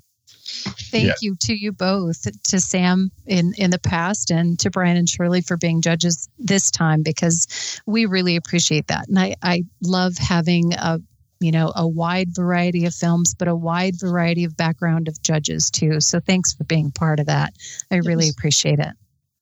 Thank 0.92 1.08
Yeah. 1.08 1.14
you 1.22 1.36
to 1.42 1.54
you 1.54 1.72
both, 1.72 2.28
to 2.44 2.60
Sam 2.60 3.12
in 3.26 3.54
in 3.58 3.72
the 3.72 3.80
past, 3.80 4.32
and 4.32 4.60
to 4.60 4.70
Brian 4.70 4.98
and 4.98 5.10
Shirley 5.10 5.42
for 5.42 5.58
being 5.58 5.82
judges 5.82 6.30
this 6.40 6.72
time 6.72 7.04
because 7.04 7.82
we 7.86 8.06
really 8.06 8.36
appreciate 8.36 8.88
that. 8.88 9.08
And 9.08 9.18
I 9.20 9.36
I 9.42 9.64
love 9.82 10.18
having 10.18 10.74
a 10.74 11.00
you 11.40 11.52
know 11.52 11.72
a 11.76 11.88
wide 11.88 12.30
variety 12.36 12.86
of 12.86 12.94
films, 12.94 13.34
but 13.34 13.48
a 13.48 13.56
wide 13.56 13.96
variety 14.00 14.44
of 14.44 14.56
background 14.56 15.08
of 15.08 15.22
judges 15.22 15.70
too. 15.72 16.00
So 16.00 16.20
thanks 16.20 16.54
for 16.54 16.64
being 16.64 16.92
part 16.92 17.20
of 17.20 17.26
that. 17.28 17.54
I 17.92 17.98
really 17.98 18.30
appreciate 18.30 18.80
it. 18.80 18.94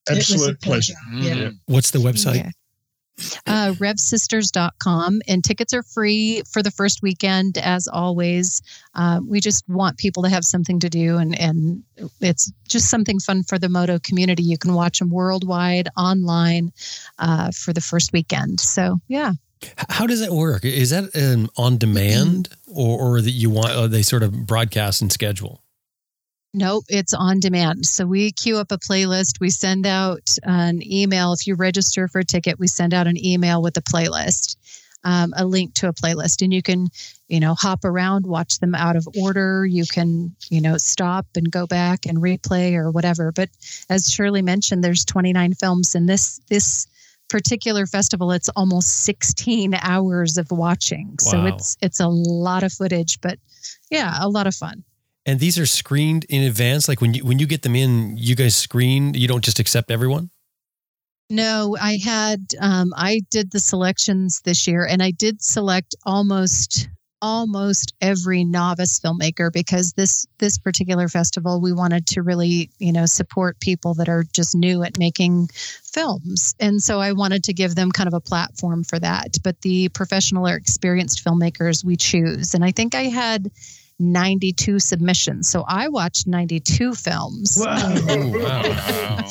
It 0.09 0.17
was 0.17 0.31
a 0.31 0.33
Absolute 0.33 0.61
pleasure. 0.61 0.93
Yeah. 1.13 1.35
Mm. 1.35 1.59
What's 1.67 1.91
the 1.91 1.99
website? 1.99 2.35
Yeah. 2.37 2.51
Uh, 3.45 3.73
revsisters.com 3.73 5.21
and 5.27 5.43
tickets 5.43 5.73
are 5.73 5.83
free 5.83 6.41
for 6.51 6.61
the 6.61 6.71
first 6.71 7.01
weekend 7.01 7.57
as 7.57 7.87
always. 7.87 8.61
Uh, 8.95 9.19
we 9.25 9.39
just 9.39 9.67
want 9.67 9.97
people 9.97 10.23
to 10.23 10.29
have 10.29 10.43
something 10.43 10.79
to 10.79 10.89
do 10.89 11.17
and, 11.17 11.37
and 11.39 11.83
it's 12.19 12.51
just 12.67 12.89
something 12.89 13.19
fun 13.19 13.43
for 13.43 13.59
the 13.59 13.69
moto 13.69 13.99
community. 13.99 14.43
You 14.43 14.57
can 14.57 14.73
watch 14.73 14.99
them 14.99 15.09
worldwide 15.09 15.89
online 15.97 16.71
uh, 17.19 17.51
for 17.51 17.73
the 17.73 17.81
first 17.81 18.13
weekend. 18.13 18.59
So 18.59 18.97
yeah. 19.07 19.33
How 19.89 20.07
does 20.07 20.21
that 20.21 20.31
work? 20.31 20.65
Is 20.65 20.89
that 20.89 21.15
um, 21.15 21.49
on 21.55 21.77
demand 21.77 22.49
or, 22.67 22.99
or 22.99 23.21
that 23.21 23.31
you 23.31 23.51
want, 23.51 23.69
uh, 23.69 23.87
they 23.87 24.01
sort 24.01 24.23
of 24.23 24.47
broadcast 24.47 25.01
and 25.01 25.11
schedule? 25.11 25.61
Nope, 26.53 26.85
it's 26.89 27.13
on 27.13 27.39
demand. 27.39 27.85
So 27.85 28.05
we 28.05 28.31
queue 28.31 28.57
up 28.57 28.71
a 28.71 28.77
playlist. 28.77 29.39
We 29.39 29.49
send 29.49 29.85
out 29.85 30.35
an 30.43 30.81
email. 30.83 31.31
If 31.31 31.47
you 31.47 31.55
register 31.55 32.09
for 32.09 32.19
a 32.19 32.25
ticket, 32.25 32.59
we 32.59 32.67
send 32.67 32.93
out 32.93 33.07
an 33.07 33.23
email 33.23 33.61
with 33.61 33.77
a 33.77 33.81
playlist, 33.81 34.57
um, 35.05 35.33
a 35.37 35.45
link 35.45 35.75
to 35.75 35.87
a 35.87 35.93
playlist, 35.93 36.41
and 36.41 36.53
you 36.53 36.61
can, 36.61 36.89
you 37.29 37.39
know, 37.39 37.53
hop 37.53 37.85
around, 37.85 38.25
watch 38.25 38.59
them 38.59 38.75
out 38.75 38.97
of 38.97 39.07
order. 39.17 39.65
You 39.65 39.85
can, 39.85 40.35
you 40.49 40.59
know, 40.59 40.75
stop 40.75 41.25
and 41.35 41.49
go 41.49 41.67
back 41.67 42.05
and 42.05 42.17
replay 42.17 42.73
or 42.75 42.91
whatever. 42.91 43.31
But 43.31 43.49
as 43.89 44.11
Shirley 44.11 44.41
mentioned, 44.41 44.83
there's 44.83 45.05
29 45.05 45.53
films 45.53 45.95
in 45.95 46.05
this 46.05 46.41
this 46.49 46.85
particular 47.29 47.85
festival. 47.85 48.33
It's 48.33 48.49
almost 48.49 49.05
16 49.05 49.73
hours 49.73 50.37
of 50.37 50.51
watching. 50.51 51.17
So 51.19 51.45
it's 51.45 51.77
it's 51.81 52.01
a 52.01 52.09
lot 52.09 52.63
of 52.63 52.73
footage, 52.73 53.21
but 53.21 53.39
yeah, 53.89 54.17
a 54.19 54.27
lot 54.27 54.47
of 54.47 54.53
fun. 54.53 54.83
And 55.25 55.39
these 55.39 55.59
are 55.59 55.65
screened 55.65 56.25
in 56.29 56.43
advance. 56.43 56.87
Like 56.87 57.01
when 57.01 57.13
you 57.13 57.23
when 57.23 57.39
you 57.39 57.45
get 57.45 57.61
them 57.61 57.75
in, 57.75 58.17
you 58.17 58.35
guys 58.35 58.55
screen. 58.55 59.13
You 59.13 59.27
don't 59.27 59.43
just 59.43 59.59
accept 59.59 59.91
everyone. 59.91 60.31
No, 61.29 61.77
I 61.79 61.97
had 62.03 62.53
um, 62.59 62.91
I 62.95 63.21
did 63.29 63.51
the 63.51 63.59
selections 63.59 64.41
this 64.43 64.67
year, 64.67 64.85
and 64.85 65.01
I 65.01 65.11
did 65.11 65.41
select 65.41 65.95
almost 66.05 66.89
almost 67.21 67.93
every 68.01 68.43
novice 68.43 68.99
filmmaker 68.99 69.53
because 69.53 69.93
this 69.93 70.25
this 70.39 70.57
particular 70.57 71.07
festival 71.07 71.61
we 71.61 71.71
wanted 71.71 72.07
to 72.07 72.21
really 72.21 72.69
you 72.79 72.91
know 72.91 73.05
support 73.05 73.59
people 73.59 73.93
that 73.93 74.09
are 74.09 74.23
just 74.33 74.55
new 74.55 74.81
at 74.83 74.97
making 74.97 75.47
films 75.53 76.55
and 76.59 76.81
so 76.81 76.99
i 76.99 77.11
wanted 77.11 77.43
to 77.43 77.53
give 77.53 77.75
them 77.75 77.91
kind 77.91 78.07
of 78.07 78.13
a 78.13 78.19
platform 78.19 78.83
for 78.83 78.97
that 78.97 79.37
but 79.43 79.61
the 79.61 79.87
professional 79.89 80.47
or 80.47 80.55
experienced 80.55 81.23
filmmakers 81.23 81.85
we 81.85 81.95
choose 81.95 82.55
and 82.55 82.65
i 82.65 82.71
think 82.71 82.95
i 82.95 83.03
had 83.03 83.51
92 84.01 84.79
submissions 84.79 85.49
so 85.49 85.63
i 85.67 85.87
watched 85.87 86.27
92 86.27 86.93
films 86.93 87.57
wow. 87.59 87.95
wow. 88.07 89.21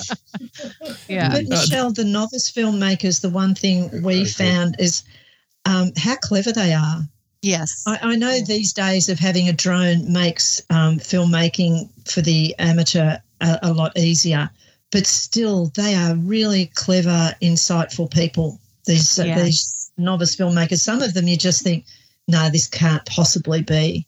yeah 1.09 1.31
but 1.31 1.47
michelle 1.49 1.93
the 1.93 2.05
novice 2.05 2.51
filmmakers 2.51 3.21
the 3.21 3.31
one 3.31 3.55
thing 3.55 4.03
we 4.03 4.25
found 4.25 4.77
is 4.79 5.03
um, 5.67 5.93
how 5.97 6.17
clever 6.17 6.53
they 6.53 6.73
are 6.73 7.03
Yes. 7.43 7.85
I, 7.87 7.99
I 8.03 8.17
know 8.17 8.41
these 8.41 8.73
days 8.73 9.09
of 9.09 9.19
having 9.19 9.49
a 9.49 9.53
drone 9.53 10.13
makes 10.13 10.61
um, 10.71 10.99
filmmaking 10.99 11.89
for 12.07 12.21
the 12.21 12.55
amateur 12.59 13.17
a, 13.41 13.59
a, 13.63 13.73
lot 13.73 13.97
easier, 13.97 14.51
but 14.93 15.07
still, 15.07 15.73
they 15.75 15.95
are 15.95 16.17
really 16.17 16.67
clever, 16.75 17.35
insightful 17.41 18.11
people. 18.11 18.61
These 18.85 19.19
uh, 19.19 19.35
these 19.37 19.91
novice 19.97 20.37
filmmakers. 20.37 20.81
Some 20.81 21.01
of 21.01 21.15
them 21.15 21.29
you 21.29 21.37
just 21.37 21.63
think, 21.63 21.87
no, 22.29 22.51
this 22.51 22.69
can't 22.69 23.05
possibly 23.07 23.63
be 23.63 24.07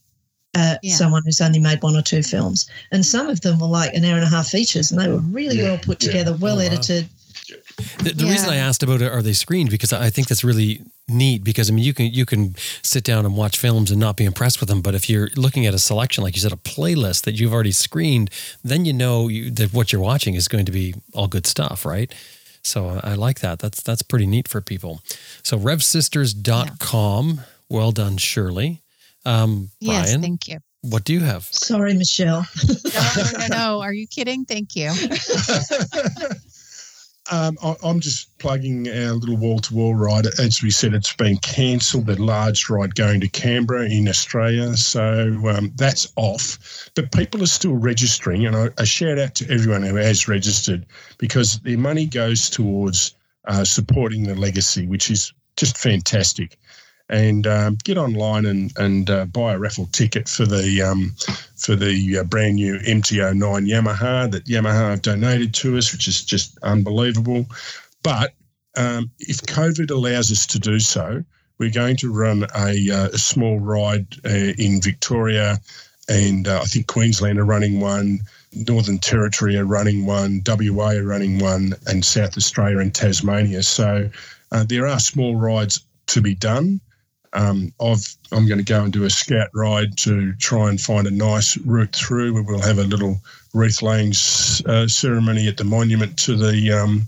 uh, 0.55 0.77
yeah. 0.83 0.95
someone 0.95 1.23
who's 1.25 1.41
only 1.41 1.61
made 1.61 1.83
one 1.83 1.97
or 1.97 2.03
two 2.03 2.23
films. 2.23 2.69
And 2.91 3.05
some 3.05 3.29
of 3.29 3.41
them 3.41 3.59
were 3.59 3.67
like 3.67 3.95
an 3.95 4.05
hour 4.05 4.17
and 4.17 4.25
a 4.25 4.29
half 4.29 4.49
features, 4.49 4.91
and 4.91 5.01
they 5.01 5.09
were 5.09 5.19
really 5.19 5.59
yeah. 5.59 5.65
well 5.65 5.79
put 5.79 6.01
together, 6.01 6.33
yeah. 6.33 6.39
well 6.39 6.59
oh, 6.59 6.63
edited. 6.63 7.05
Wow 7.05 7.19
the, 7.99 8.13
the 8.15 8.25
yeah. 8.25 8.31
reason 8.31 8.51
I 8.51 8.57
asked 8.57 8.83
about 8.83 9.03
it, 9.03 9.11
are 9.11 9.23
they 9.23 9.33
screened? 9.33 9.71
Because 9.71 9.93
I 9.93 10.11
think 10.11 10.29
that's 10.29 10.45
really 10.45 10.83
neat. 11.09 11.45
Because 11.45 11.71
I 11.71 11.75
mean, 11.75 11.85
you 11.85 11.95
can 11.95 12.07
you 12.07 12.25
can 12.25 12.55
sit 12.83 13.05
down 13.05 13.25
and 13.25 13.37
watch 13.37 13.59
films 13.59 13.91
and 13.91 13.99
not 13.99 14.17
be 14.17 14.25
impressed 14.25 14.61
with 14.61 14.69
them, 14.69 14.81
but 14.81 14.95
if 14.95 15.09
you're 15.09 15.29
looking 15.37 15.67
at 15.67 15.75
a 15.75 15.79
selection, 15.79 16.25
like 16.25 16.35
you 16.35 16.41
said, 16.41 16.53
a 16.53 16.57
playlist 16.57 17.23
that 17.23 17.39
you've 17.39 17.53
already 17.53 17.73
screened, 17.73 18.31
then 18.63 18.85
you 18.85 18.93
know 18.93 19.29
you, 19.29 19.51
that 19.51 19.73
what 19.73 19.93
you're 19.93 20.03
watching 20.03 20.35
is 20.35 20.49
going 20.49 20.67
to 20.67 20.73
be 20.73 20.95
all 21.15 21.29
good 21.29 21.47
stuff, 21.47 21.85
right? 21.85 22.13
So 22.63 23.01
I 23.03 23.15
like 23.15 23.41
that. 23.41 23.59
That's 23.59 23.83
that's 23.83 24.03
pretty 24.03 24.27
neat 24.27 24.49
for 24.49 24.61
people. 24.61 25.03
So 25.43 25.59
revsisters.com. 25.59 27.29
Yeah. 27.29 27.43
Well 27.69 27.93
done, 27.93 28.19
Shirley. 28.19 28.82
Um, 29.25 29.71
yes, 29.81 30.07
Brian, 30.07 30.23
thank 30.23 30.49
you. 30.49 30.59
What 30.83 31.05
do 31.05 31.13
you 31.13 31.21
have? 31.21 31.45
Sorry, 31.45 31.95
Michelle. 31.95 32.45
no, 32.95 33.23
no, 33.39 33.47
no. 33.49 33.81
Are 33.81 33.93
you 33.93 34.07
kidding? 34.07 34.45
Thank 34.45 34.75
you. 34.75 34.91
Um, 37.31 37.57
I, 37.63 37.77
am 37.85 38.01
just 38.01 38.37
plugging 38.39 38.89
our 38.89 39.13
little 39.13 39.37
wall 39.37 39.61
to 39.61 39.75
wall 39.75 39.95
ride. 39.95 40.27
As 40.41 40.61
we 40.63 40.71
said, 40.71 40.93
it's 40.93 41.15
been 41.15 41.37
cancelled, 41.39 42.07
the 42.07 42.21
large 42.21 42.69
ride 42.69 42.97
going 42.97 43.21
to 43.21 43.29
Canberra 43.29 43.89
in 43.89 44.09
Australia. 44.09 44.77
So 44.77 45.31
um, 45.49 45.73
that's 45.77 46.13
off. 46.17 46.91
But 46.95 47.13
people 47.13 47.43
are 47.43 47.47
still 47.47 47.77
registering. 47.77 48.45
And 48.45 48.57
I, 48.57 48.69
a 48.77 48.85
shout 48.85 49.19
out 49.19 49.37
to 49.37 49.51
everyone 49.51 49.83
who 49.83 49.95
has 49.97 50.27
registered 50.27 50.85
because 51.19 51.61
their 51.61 51.79
money 51.79 52.07
goes 52.07 52.51
towards 52.51 53.15
uh, 53.47 53.65
supporting 53.65 54.25
the 54.25 54.35
legacy, 54.35 54.87
which 54.87 55.11
is 55.11 55.33
just 55.57 55.79
fantastic 55.79 56.59
and 57.13 57.47
um, 57.47 57.77
get 57.85 57.99
online 57.99 58.47
and 58.47 58.73
and 58.79 59.11
uh, 59.11 59.27
buy 59.27 59.53
a 59.53 59.59
raffle 59.59 59.87
ticket 59.93 60.29
for 60.29 60.47
the 60.47 60.83
um, 60.83 61.15
for 61.57 61.77
the 61.77 62.19
uh, 62.19 62.25
brand 62.25 62.57
new 62.57 62.79
MT09 62.79 63.69
Yamaha 63.69 64.31
that 64.31 64.47
Yamaha 64.47 64.91
have 64.91 65.03
donated 65.03 65.53
to 65.55 65.77
us, 65.77 65.93
which 65.93 66.09
is 66.09 66.25
just 66.25 66.59
unbelievable. 66.63 67.47
But 68.03 68.33
um, 68.77 69.11
if 69.21 69.43
COVID 69.43 69.91
allows 69.91 70.33
us 70.33 70.47
to 70.47 70.59
do 70.59 70.81
so, 70.81 71.23
we're 71.59 71.71
going 71.71 71.97
to 71.99 72.11
run 72.11 72.47
a, 72.57 72.91
uh, 72.91 73.09
a 73.13 73.19
small 73.19 73.61
ride 73.61 74.07
uh, 74.25 74.55
in 74.59 74.81
Victoria, 74.81 75.61
and 76.09 76.49
uh, 76.49 76.61
I 76.63 76.65
think 76.65 76.87
Queensland 76.87 77.39
are 77.39 77.45
running 77.45 77.79
one. 77.79 78.21
Northern 78.55 78.99
Territory 78.99 79.57
are 79.57 79.65
running 79.65 80.07
one, 80.07 80.43
WA 80.47 80.93
are 80.93 81.05
running 81.05 81.39
one, 81.39 81.75
and 81.87 82.05
South 82.05 82.37
Australia 82.37 82.79
and 82.79 82.95
Tasmania. 82.95 83.63
So 83.63 84.11
uh, 84.51 84.65
there 84.65 84.87
are 84.87 84.99
small 84.99 85.37
rides 85.37 85.81
to 86.07 86.21
be 86.23 86.35
done. 86.35 86.81
Um, 87.35 87.73
I've, 87.81 88.05
I'm 88.31 88.47
going 88.47 88.59
to 88.59 88.65
go 88.65 88.83
and 88.83 88.93
do 88.93 89.05
a 89.05 89.11
scout 89.11 89.49
ride 89.55 89.97
to 89.99 90.35
try 90.35 90.69
and 90.69 90.81
find 90.81 91.07
a 91.07 91.11
nice 91.11 91.57
route 91.59 91.95
through 91.95 92.43
we'll 92.43 92.61
have 92.61 92.79
a 92.79 92.85
little 92.85 93.21
wreath 93.55 93.83
laying 93.83 94.13
uh, 94.67 94.87
ceremony 94.87 95.49
at 95.49 95.57
the 95.57 95.65
monument 95.65 96.19
to 96.19 96.37
the 96.37 96.73
um, 96.73 97.07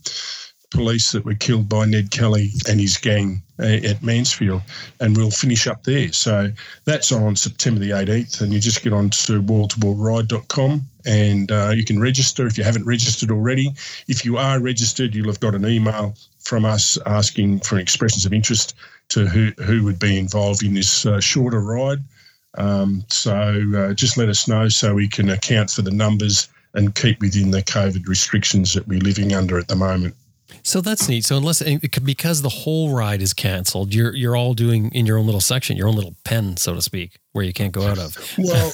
police 0.70 1.12
that 1.12 1.24
were 1.24 1.34
killed 1.34 1.68
by 1.68 1.84
Ned 1.84 2.10
Kelly 2.10 2.50
and 2.68 2.80
his 2.80 2.96
gang 2.96 3.42
uh, 3.60 3.64
at 3.84 4.02
Mansfield, 4.02 4.62
and 5.00 5.16
we'll 5.16 5.30
finish 5.30 5.66
up 5.66 5.84
there. 5.84 6.12
So 6.12 6.50
that's 6.84 7.12
on 7.12 7.36
September 7.36 7.80
the 7.80 7.90
18th, 7.90 8.40
and 8.40 8.52
you 8.52 8.60
just 8.60 8.82
get 8.82 8.92
on 8.92 9.10
to 9.10 9.42
wall2wallride.com 9.42 10.86
and 11.06 11.52
uh, 11.52 11.72
you 11.74 11.84
can 11.84 12.00
register 12.00 12.46
if 12.46 12.56
you 12.56 12.64
haven't 12.64 12.86
registered 12.86 13.30
already. 13.30 13.72
If 14.08 14.24
you 14.24 14.38
are 14.38 14.58
registered, 14.58 15.14
you'll 15.14 15.26
have 15.26 15.40
got 15.40 15.54
an 15.54 15.66
email 15.66 16.14
from 16.40 16.64
us 16.64 16.98
asking 17.06 17.60
for 17.60 17.78
expressions 17.78 18.26
of 18.26 18.32
interest 18.32 18.74
to 19.10 19.26
who, 19.26 19.50
who 19.62 19.84
would 19.84 19.98
be 19.98 20.18
involved 20.18 20.62
in 20.62 20.74
this 20.74 21.06
uh, 21.06 21.20
shorter 21.20 21.60
ride. 21.60 21.98
Um, 22.56 23.04
so 23.10 23.62
uh, 23.76 23.94
just 23.94 24.16
let 24.16 24.28
us 24.28 24.46
know 24.46 24.68
so 24.68 24.94
we 24.94 25.08
can 25.08 25.30
account 25.30 25.70
for 25.70 25.82
the 25.82 25.90
numbers 25.90 26.48
and 26.74 26.94
keep 26.94 27.20
within 27.20 27.50
the 27.50 27.62
COVID 27.62 28.06
restrictions 28.06 28.74
that 28.74 28.86
we're 28.86 29.00
living 29.00 29.32
under 29.32 29.58
at 29.58 29.68
the 29.68 29.76
moment. 29.76 30.14
So 30.62 30.80
that's 30.80 31.08
neat. 31.08 31.24
So 31.24 31.36
unless 31.36 31.62
because 32.00 32.42
the 32.42 32.48
whole 32.48 32.94
ride 32.94 33.20
is 33.20 33.34
canceled, 33.34 33.92
you're 33.94 34.14
you're 34.14 34.36
all 34.36 34.54
doing 34.54 34.90
in 34.92 35.04
your 35.04 35.18
own 35.18 35.26
little 35.26 35.40
section, 35.40 35.76
your 35.76 35.88
own 35.88 35.94
little 35.94 36.14
pen, 36.24 36.56
so 36.56 36.74
to 36.74 36.82
speak, 36.82 37.18
where 37.32 37.44
you 37.44 37.52
can't 37.52 37.72
go 37.72 37.86
out 37.86 37.98
of. 37.98 38.16
Well, 38.38 38.72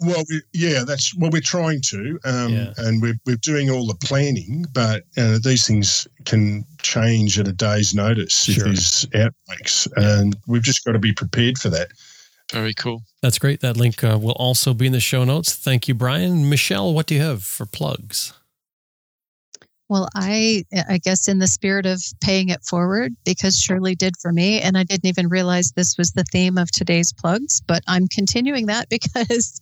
well, 0.00 0.22
we, 0.28 0.42
yeah, 0.52 0.84
that's 0.86 1.16
what 1.16 1.32
we're 1.32 1.40
trying 1.40 1.80
to, 1.86 2.18
um, 2.24 2.52
yeah. 2.52 2.72
and 2.78 3.00
we're 3.00 3.18
we're 3.24 3.36
doing 3.36 3.70
all 3.70 3.86
the 3.86 3.94
planning. 3.94 4.66
But 4.72 5.04
uh, 5.16 5.38
these 5.42 5.66
things 5.66 6.06
can 6.24 6.64
change 6.86 7.38
at 7.38 7.48
a 7.48 7.52
day's 7.52 7.94
notice 7.94 8.44
sure. 8.44 8.54
if 8.54 8.62
there's 8.64 9.06
outbreaks, 9.14 9.88
yeah. 9.96 10.18
and 10.18 10.36
we've 10.46 10.62
just 10.62 10.84
got 10.84 10.92
to 10.92 10.98
be 10.98 11.12
prepared 11.12 11.58
for 11.58 11.68
that. 11.70 11.88
Very 12.52 12.74
cool. 12.74 13.02
That's 13.22 13.38
great. 13.38 13.60
That 13.60 13.76
link 13.76 14.04
uh, 14.04 14.18
will 14.20 14.32
also 14.32 14.72
be 14.72 14.86
in 14.86 14.92
the 14.92 15.00
show 15.00 15.24
notes. 15.24 15.54
Thank 15.54 15.88
you, 15.88 15.94
Brian. 15.94 16.48
Michelle, 16.48 16.94
what 16.94 17.06
do 17.06 17.14
you 17.16 17.20
have 17.20 17.42
for 17.42 17.66
plugs? 17.66 18.32
Well, 19.88 20.08
I 20.16 20.64
I 20.88 20.98
guess 20.98 21.28
in 21.28 21.38
the 21.38 21.46
spirit 21.46 21.86
of 21.86 22.02
paying 22.20 22.48
it 22.48 22.64
forward 22.64 23.14
because 23.24 23.60
Shirley 23.60 23.94
did 23.94 24.16
for 24.16 24.32
me 24.32 24.60
and 24.60 24.76
I 24.76 24.82
didn't 24.82 25.06
even 25.06 25.28
realize 25.28 25.70
this 25.72 25.96
was 25.96 26.10
the 26.10 26.24
theme 26.24 26.58
of 26.58 26.72
today's 26.72 27.12
plugs, 27.12 27.62
but 27.68 27.84
I'm 27.86 28.08
continuing 28.08 28.66
that 28.66 28.88
because 28.90 29.60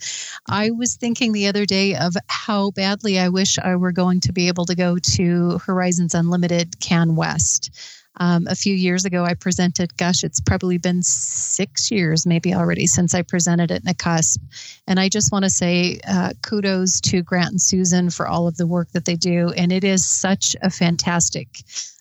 I 0.48 0.70
was 0.70 0.96
thinking 0.96 1.32
the 1.32 1.46
other 1.46 1.66
day 1.66 1.94
of 1.94 2.14
how 2.28 2.70
badly 2.70 3.18
I 3.18 3.28
wish 3.28 3.58
I 3.58 3.76
were 3.76 3.92
going 3.92 4.20
to 4.20 4.32
be 4.32 4.48
able 4.48 4.64
to 4.66 4.74
go 4.74 4.96
to 4.98 5.58
Horizons 5.58 6.14
Unlimited 6.14 6.80
Can 6.80 7.16
West. 7.16 7.70
Um, 8.16 8.46
a 8.48 8.54
few 8.54 8.74
years 8.74 9.04
ago, 9.04 9.24
I 9.24 9.34
presented, 9.34 9.96
gosh, 9.96 10.22
it's 10.22 10.40
probably 10.40 10.78
been 10.78 11.02
six 11.02 11.90
years 11.90 12.26
maybe 12.26 12.54
already 12.54 12.86
since 12.86 13.14
I 13.14 13.22
presented 13.22 13.70
it 13.70 13.82
in 13.82 13.88
a 13.88 13.94
cusp. 13.94 14.40
And 14.86 15.00
I 15.00 15.08
just 15.08 15.32
want 15.32 15.44
to 15.44 15.50
say 15.50 15.98
uh, 16.06 16.32
kudos 16.42 17.00
to 17.02 17.22
Grant 17.22 17.50
and 17.50 17.62
Susan 17.62 18.10
for 18.10 18.28
all 18.28 18.46
of 18.46 18.56
the 18.56 18.66
work 18.66 18.90
that 18.92 19.04
they 19.04 19.16
do. 19.16 19.52
And 19.56 19.72
it 19.72 19.82
is 19.82 20.04
such 20.04 20.54
a 20.62 20.70
fantastic 20.70 21.48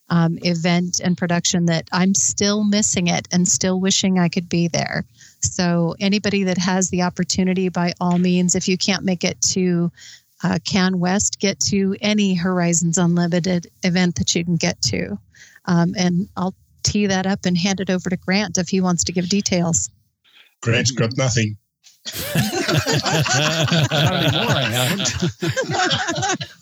um, 0.09 0.37
event 0.43 0.99
and 1.03 1.17
production 1.17 1.65
that 1.65 1.87
I'm 1.91 2.13
still 2.13 2.63
missing 2.63 3.07
it 3.07 3.27
and 3.31 3.47
still 3.47 3.79
wishing 3.79 4.19
I 4.19 4.29
could 4.29 4.49
be 4.49 4.67
there. 4.67 5.05
So, 5.39 5.95
anybody 5.99 6.43
that 6.43 6.57
has 6.57 6.89
the 6.89 7.01
opportunity, 7.01 7.69
by 7.69 7.93
all 7.99 8.17
means, 8.19 8.55
if 8.55 8.67
you 8.67 8.77
can't 8.77 9.03
make 9.03 9.23
it 9.23 9.41
to 9.53 9.91
uh, 10.43 10.59
Can 10.65 10.99
West, 10.99 11.39
get 11.39 11.59
to 11.61 11.95
any 12.01 12.35
Horizons 12.35 12.97
Unlimited 12.97 13.67
event 13.81 14.15
that 14.15 14.35
you 14.35 14.45
can 14.45 14.57
get 14.57 14.81
to. 14.83 15.17
Um, 15.65 15.93
and 15.97 16.27
I'll 16.35 16.55
tee 16.83 17.07
that 17.07 17.25
up 17.25 17.45
and 17.45 17.57
hand 17.57 17.79
it 17.79 17.89
over 17.89 18.09
to 18.09 18.17
Grant 18.17 18.57
if 18.57 18.69
he 18.69 18.81
wants 18.81 19.03
to 19.05 19.11
give 19.11 19.29
details. 19.29 19.89
Grant's 20.61 20.91
got 20.91 21.15
nothing. 21.17 21.57
Not 22.05 22.35
anymore, 24.13 24.51
I 24.51 24.69
haven't. 24.69 25.07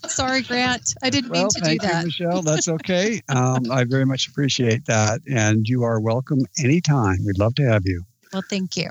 Sorry, 0.07 0.43
Grant. 0.43 0.93
I 1.01 1.09
didn't 1.09 1.31
well, 1.31 1.43
mean 1.43 1.49
to 1.49 1.61
do 1.61 1.77
that. 1.79 2.01
You, 2.01 2.05
Michelle. 2.05 2.41
That's 2.43 2.67
okay. 2.67 3.21
Um, 3.29 3.71
I 3.71 3.83
very 3.85 4.05
much 4.05 4.27
appreciate 4.27 4.85
that. 4.85 5.21
And 5.27 5.67
you 5.67 5.83
are 5.83 5.99
welcome 5.99 6.39
anytime. 6.59 7.17
We'd 7.25 7.39
love 7.39 7.55
to 7.55 7.63
have 7.63 7.83
you. 7.85 8.03
Well, 8.33 8.43
thank 8.49 8.77
you. 8.77 8.89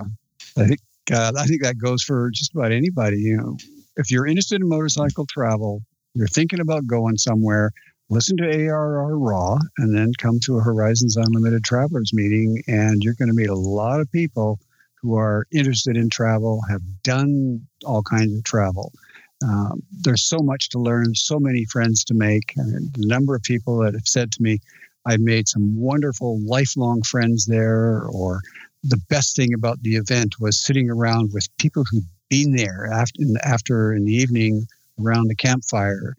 I 0.56 0.66
think 0.66 0.80
uh, 1.12 1.32
I 1.36 1.46
think 1.46 1.62
that 1.62 1.78
goes 1.78 2.02
for 2.02 2.30
just 2.30 2.52
about 2.52 2.72
anybody. 2.72 3.18
You 3.18 3.36
know, 3.36 3.56
if 3.96 4.10
you're 4.10 4.26
interested 4.26 4.60
in 4.60 4.68
motorcycle 4.68 5.26
travel, 5.26 5.82
you're 6.14 6.26
thinking 6.26 6.60
about 6.60 6.86
going 6.86 7.16
somewhere, 7.16 7.72
listen 8.10 8.36
to 8.36 8.44
ARR 8.44 9.16
Raw 9.16 9.56
and 9.78 9.96
then 9.96 10.12
come 10.18 10.40
to 10.40 10.58
a 10.58 10.62
Horizons 10.62 11.16
Unlimited 11.16 11.64
Travelers 11.64 12.12
meeting, 12.12 12.62
and 12.66 13.02
you're 13.02 13.14
going 13.14 13.28
to 13.28 13.34
meet 13.34 13.48
a 13.48 13.54
lot 13.54 14.00
of 14.00 14.10
people 14.10 14.58
who 15.00 15.16
are 15.16 15.46
interested 15.52 15.96
in 15.96 16.10
travel, 16.10 16.60
have 16.68 16.82
done 17.02 17.66
all 17.86 18.02
kinds 18.02 18.36
of 18.36 18.44
travel. 18.44 18.92
Um, 19.42 19.82
there's 20.02 20.24
so 20.24 20.38
much 20.40 20.68
to 20.70 20.78
learn, 20.78 21.14
so 21.14 21.38
many 21.38 21.64
friends 21.64 22.04
to 22.04 22.14
make. 22.14 22.52
And 22.56 22.92
the 22.92 23.06
number 23.06 23.34
of 23.34 23.42
people 23.42 23.78
that 23.78 23.94
have 23.94 24.06
said 24.06 24.32
to 24.32 24.42
me, 24.42 24.58
I've 25.06 25.20
made 25.20 25.48
some 25.48 25.80
wonderful 25.80 26.38
lifelong 26.44 27.02
friends 27.02 27.46
there, 27.46 28.02
or 28.02 28.40
the 28.82 29.00
best 29.08 29.36
thing 29.36 29.54
about 29.54 29.80
the 29.82 29.96
event 29.96 30.34
was 30.40 30.60
sitting 30.60 30.90
around 30.90 31.30
with 31.32 31.48
people 31.58 31.84
who've 31.90 32.04
been 32.28 32.54
there 32.54 32.88
after, 32.92 33.22
after 33.42 33.94
in 33.94 34.04
the 34.04 34.12
evening 34.12 34.66
around 35.02 35.28
the 35.28 35.36
campfire. 35.36 36.16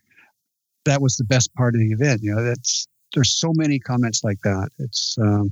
That 0.85 1.01
was 1.01 1.15
the 1.15 1.25
best 1.25 1.53
part 1.55 1.75
of 1.75 1.79
the 1.79 1.91
event. 1.91 2.21
You 2.23 2.35
know, 2.35 2.43
that's 2.43 2.87
there's 3.13 3.37
so 3.37 3.51
many 3.55 3.79
comments 3.79 4.23
like 4.23 4.39
that. 4.43 4.69
It's 4.79 5.17
um, 5.21 5.51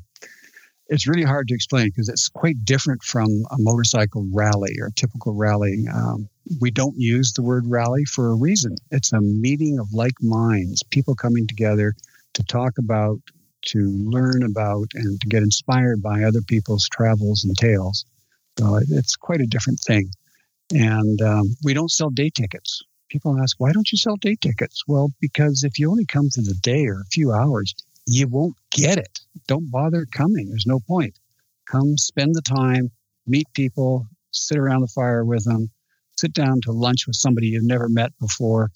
it's 0.89 1.07
really 1.07 1.23
hard 1.23 1.47
to 1.47 1.53
explain 1.53 1.87
because 1.87 2.09
it's 2.09 2.27
quite 2.29 2.65
different 2.65 3.03
from 3.03 3.27
a 3.51 3.57
motorcycle 3.59 4.27
rally 4.33 4.75
or 4.79 4.87
a 4.87 4.91
typical 4.91 5.33
rally. 5.33 5.85
Um, 5.93 6.27
we 6.59 6.71
don't 6.71 6.97
use 6.97 7.33
the 7.33 7.43
word 7.43 7.67
rally 7.67 8.05
for 8.05 8.29
a 8.29 8.35
reason. 8.35 8.75
It's 8.89 9.13
a 9.13 9.21
meeting 9.21 9.77
of 9.79 9.93
like 9.93 10.15
minds, 10.21 10.81
people 10.81 11.13
coming 11.13 11.45
together 11.45 11.93
to 12.33 12.43
talk 12.43 12.79
about, 12.79 13.19
to 13.67 13.79
learn 14.03 14.41
about, 14.43 14.87
and 14.95 15.21
to 15.21 15.27
get 15.27 15.43
inspired 15.43 16.01
by 16.01 16.23
other 16.23 16.41
people's 16.41 16.89
travels 16.89 17.43
and 17.43 17.55
tales. 17.55 18.05
So 18.57 18.79
it's 18.89 19.15
quite 19.15 19.41
a 19.41 19.45
different 19.47 19.79
thing. 19.79 20.09
And 20.73 21.21
um, 21.21 21.55
we 21.63 21.73
don't 21.73 21.91
sell 21.91 22.09
day 22.09 22.29
tickets. 22.29 22.81
People 23.09 23.41
ask, 23.41 23.59
why 23.59 23.71
don't 23.71 23.91
you 23.91 23.97
sell 23.97 24.15
day 24.15 24.35
tickets? 24.39 24.83
Well, 24.87 25.11
because 25.19 25.63
if 25.63 25.79
you 25.79 25.89
only 25.89 26.05
come 26.05 26.29
for 26.29 26.41
the 26.41 26.57
day 26.61 26.85
or 26.85 27.01
a 27.01 27.11
few 27.11 27.31
hours, 27.31 27.73
you 28.05 28.27
won't 28.27 28.55
get 28.71 28.97
it. 28.97 29.19
Don't 29.47 29.71
bother 29.71 30.05
coming. 30.11 30.49
There's 30.49 30.67
no 30.67 30.79
point. 30.79 31.17
Come 31.65 31.97
spend 31.97 32.35
the 32.35 32.41
time, 32.41 32.91
meet 33.27 33.47
people, 33.53 34.05
sit 34.31 34.57
around 34.57 34.81
the 34.81 34.87
fire 34.87 35.25
with 35.25 35.43
them, 35.45 35.69
sit 36.17 36.33
down 36.33 36.61
to 36.61 36.71
lunch 36.71 37.07
with 37.07 37.15
somebody 37.15 37.47
you've 37.47 37.63
never 37.63 37.89
met 37.89 38.11
before, 38.19 38.69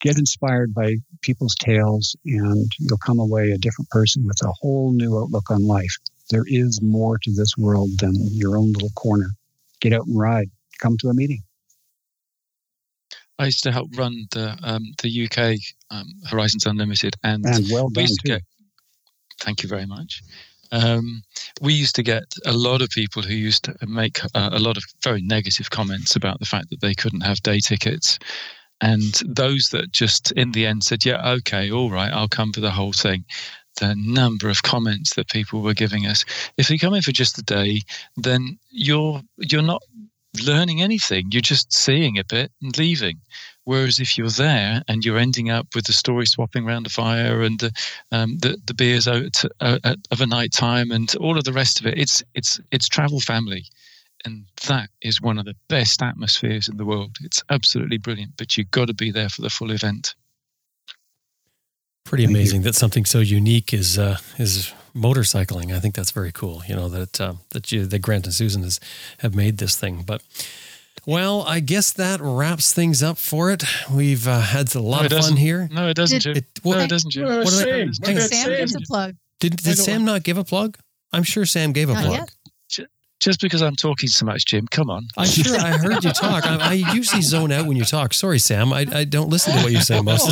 get 0.00 0.18
inspired 0.18 0.74
by 0.74 0.96
people's 1.22 1.54
tales, 1.54 2.16
and 2.24 2.70
you'll 2.78 2.98
come 2.98 3.18
away 3.18 3.50
a 3.50 3.58
different 3.58 3.90
person 3.90 4.26
with 4.26 4.38
a 4.44 4.52
whole 4.60 4.92
new 4.92 5.18
outlook 5.18 5.50
on 5.50 5.66
life. 5.66 5.96
There 6.30 6.44
is 6.46 6.80
more 6.82 7.18
to 7.18 7.32
this 7.32 7.56
world 7.56 7.90
than 7.98 8.14
your 8.32 8.56
own 8.56 8.72
little 8.72 8.90
corner. 8.90 9.30
Get 9.80 9.92
out 9.92 10.06
and 10.06 10.18
ride. 10.18 10.50
Come 10.78 10.96
to 10.98 11.08
a 11.08 11.14
meeting. 11.14 11.42
I 13.38 13.46
used 13.46 13.62
to 13.64 13.72
help 13.72 13.88
run 13.96 14.26
the 14.32 14.56
um, 14.62 14.82
the 15.02 15.24
UK 15.26 15.58
um, 15.90 16.06
Horizons 16.28 16.66
Unlimited, 16.66 17.16
and, 17.22 17.44
and 17.44 17.66
well 17.70 17.88
done 17.88 18.06
too. 18.06 18.14
Get, 18.24 18.42
thank 19.40 19.62
you 19.62 19.68
very 19.68 19.86
much. 19.86 20.22
Um, 20.72 21.22
we 21.60 21.74
used 21.74 21.94
to 21.96 22.02
get 22.02 22.24
a 22.44 22.52
lot 22.52 22.82
of 22.82 22.90
people 22.90 23.22
who 23.22 23.34
used 23.34 23.64
to 23.64 23.76
make 23.86 24.24
uh, 24.34 24.50
a 24.52 24.58
lot 24.58 24.76
of 24.76 24.84
very 25.02 25.22
negative 25.22 25.70
comments 25.70 26.16
about 26.16 26.40
the 26.40 26.46
fact 26.46 26.70
that 26.70 26.80
they 26.80 26.94
couldn't 26.94 27.20
have 27.20 27.42
day 27.42 27.60
tickets, 27.60 28.18
and 28.80 29.22
those 29.26 29.68
that 29.70 29.92
just 29.92 30.32
in 30.32 30.52
the 30.52 30.66
end 30.66 30.84
said, 30.84 31.04
"Yeah, 31.04 31.30
okay, 31.32 31.70
all 31.70 31.90
right, 31.90 32.12
I'll 32.12 32.28
come 32.28 32.52
for 32.52 32.60
the 32.60 32.70
whole 32.70 32.92
thing." 32.92 33.24
The 33.78 33.94
number 33.94 34.48
of 34.48 34.62
comments 34.62 35.14
that 35.14 35.28
people 35.28 35.60
were 35.60 35.74
giving 35.74 36.06
us. 36.06 36.24
If 36.56 36.70
you 36.70 36.78
come 36.78 36.94
in 36.94 37.02
for 37.02 37.12
just 37.12 37.38
a 37.38 37.42
day, 37.42 37.82
then 38.16 38.58
you're 38.70 39.20
you're 39.36 39.60
not 39.60 39.82
learning 40.42 40.82
anything. 40.82 41.26
You're 41.30 41.42
just 41.42 41.72
seeing 41.72 42.18
a 42.18 42.24
bit 42.24 42.50
and 42.62 42.76
leaving. 42.78 43.20
Whereas 43.64 43.98
if 43.98 44.16
you're 44.16 44.28
there 44.28 44.82
and 44.86 45.04
you're 45.04 45.18
ending 45.18 45.50
up 45.50 45.74
with 45.74 45.86
the 45.86 45.92
story 45.92 46.24
swapping 46.26 46.66
around 46.66 46.84
the 46.84 46.90
fire 46.90 47.42
and 47.42 47.58
the 47.58 47.72
um, 48.12 48.38
the, 48.38 48.56
the 48.64 48.74
beers 48.74 49.08
out 49.08 49.42
uh, 49.60 49.78
of 50.12 50.20
a 50.20 50.26
night 50.26 50.52
time 50.52 50.92
and 50.92 51.12
all 51.16 51.36
of 51.36 51.44
the 51.44 51.52
rest 51.52 51.80
of 51.80 51.86
it, 51.86 51.98
it's 51.98 52.22
it's 52.34 52.60
it's 52.70 52.88
travel 52.88 53.18
family, 53.18 53.64
and 54.24 54.44
that 54.68 54.88
is 55.02 55.20
one 55.20 55.36
of 55.36 55.46
the 55.46 55.56
best 55.68 56.00
atmospheres 56.00 56.68
in 56.68 56.76
the 56.76 56.84
world. 56.84 57.16
It's 57.22 57.42
absolutely 57.50 57.98
brilliant, 57.98 58.36
but 58.36 58.56
you've 58.56 58.70
got 58.70 58.86
to 58.86 58.94
be 58.94 59.10
there 59.10 59.28
for 59.28 59.42
the 59.42 59.50
full 59.50 59.72
event. 59.72 60.14
Pretty 62.04 62.24
amazing 62.24 62.62
that 62.62 62.76
something 62.76 63.04
so 63.04 63.18
unique 63.18 63.74
is 63.74 63.98
uh, 63.98 64.18
is 64.38 64.72
motorcycling. 64.96 65.74
I 65.74 65.80
think 65.80 65.94
that's 65.94 66.10
very 66.10 66.32
cool. 66.32 66.62
You 66.66 66.76
know 66.76 66.88
that 66.88 67.20
uh, 67.20 67.34
that 67.50 67.70
you, 67.70 67.86
that 67.86 67.98
Grant 68.00 68.24
and 68.24 68.34
Susan 68.34 68.62
has 68.62 68.80
have 69.18 69.34
made 69.34 69.58
this 69.58 69.76
thing. 69.76 70.02
But 70.06 70.22
well, 71.06 71.42
I 71.42 71.60
guess 71.60 71.92
that 71.92 72.20
wraps 72.20 72.72
things 72.72 73.02
up 73.02 73.18
for 73.18 73.50
it. 73.52 73.62
We've 73.92 74.26
uh, 74.26 74.40
had 74.40 74.74
a 74.74 74.80
lot 74.80 75.10
no, 75.10 75.18
of 75.18 75.24
fun 75.24 75.36
here. 75.36 75.68
No, 75.70 75.88
it 75.88 75.94
doesn't. 75.94 76.20
Jim. 76.20 76.36
It, 76.36 76.44
well, 76.64 76.78
no, 76.78 76.84
it 76.84 76.90
doesn't. 76.90 77.10
Jim. 77.10 77.26
What 77.26 77.48
Sam, 77.48 77.92
I, 78.04 78.14
Sam 78.14 78.48
gives 78.50 78.74
a 78.74 78.80
plug. 78.80 79.14
Did, 79.38 79.56
did 79.56 79.78
Sam 79.78 80.04
not 80.04 80.22
give 80.22 80.38
a 80.38 80.44
plug? 80.44 80.78
I'm 81.12 81.22
sure 81.22 81.46
Sam 81.46 81.72
gave 81.72 81.90
a 81.90 81.94
not 81.94 82.04
plug. 82.04 82.18
Yet. 82.18 82.30
Just 83.18 83.40
because 83.40 83.62
I'm 83.62 83.76
talking 83.76 84.08
so 84.10 84.26
much, 84.26 84.44
Jim, 84.44 84.66
come 84.70 84.90
on. 84.90 85.08
I'm 85.16 85.26
sure 85.26 85.58
I 85.58 85.78
heard 85.78 86.04
you 86.04 86.10
talk. 86.12 86.46
I, 86.46 86.58
I, 86.70 86.72
usually 86.92 87.22
zone 87.22 87.50
out 87.50 87.66
when 87.66 87.76
you 87.76 87.84
talk. 87.84 88.12
Sorry, 88.12 88.38
Sam. 88.38 88.74
I, 88.74 88.86
I 88.92 89.04
don't 89.04 89.30
listen 89.30 89.56
to 89.56 89.62
what 89.62 89.72
you 89.72 89.80
say 89.80 90.02
most. 90.02 90.30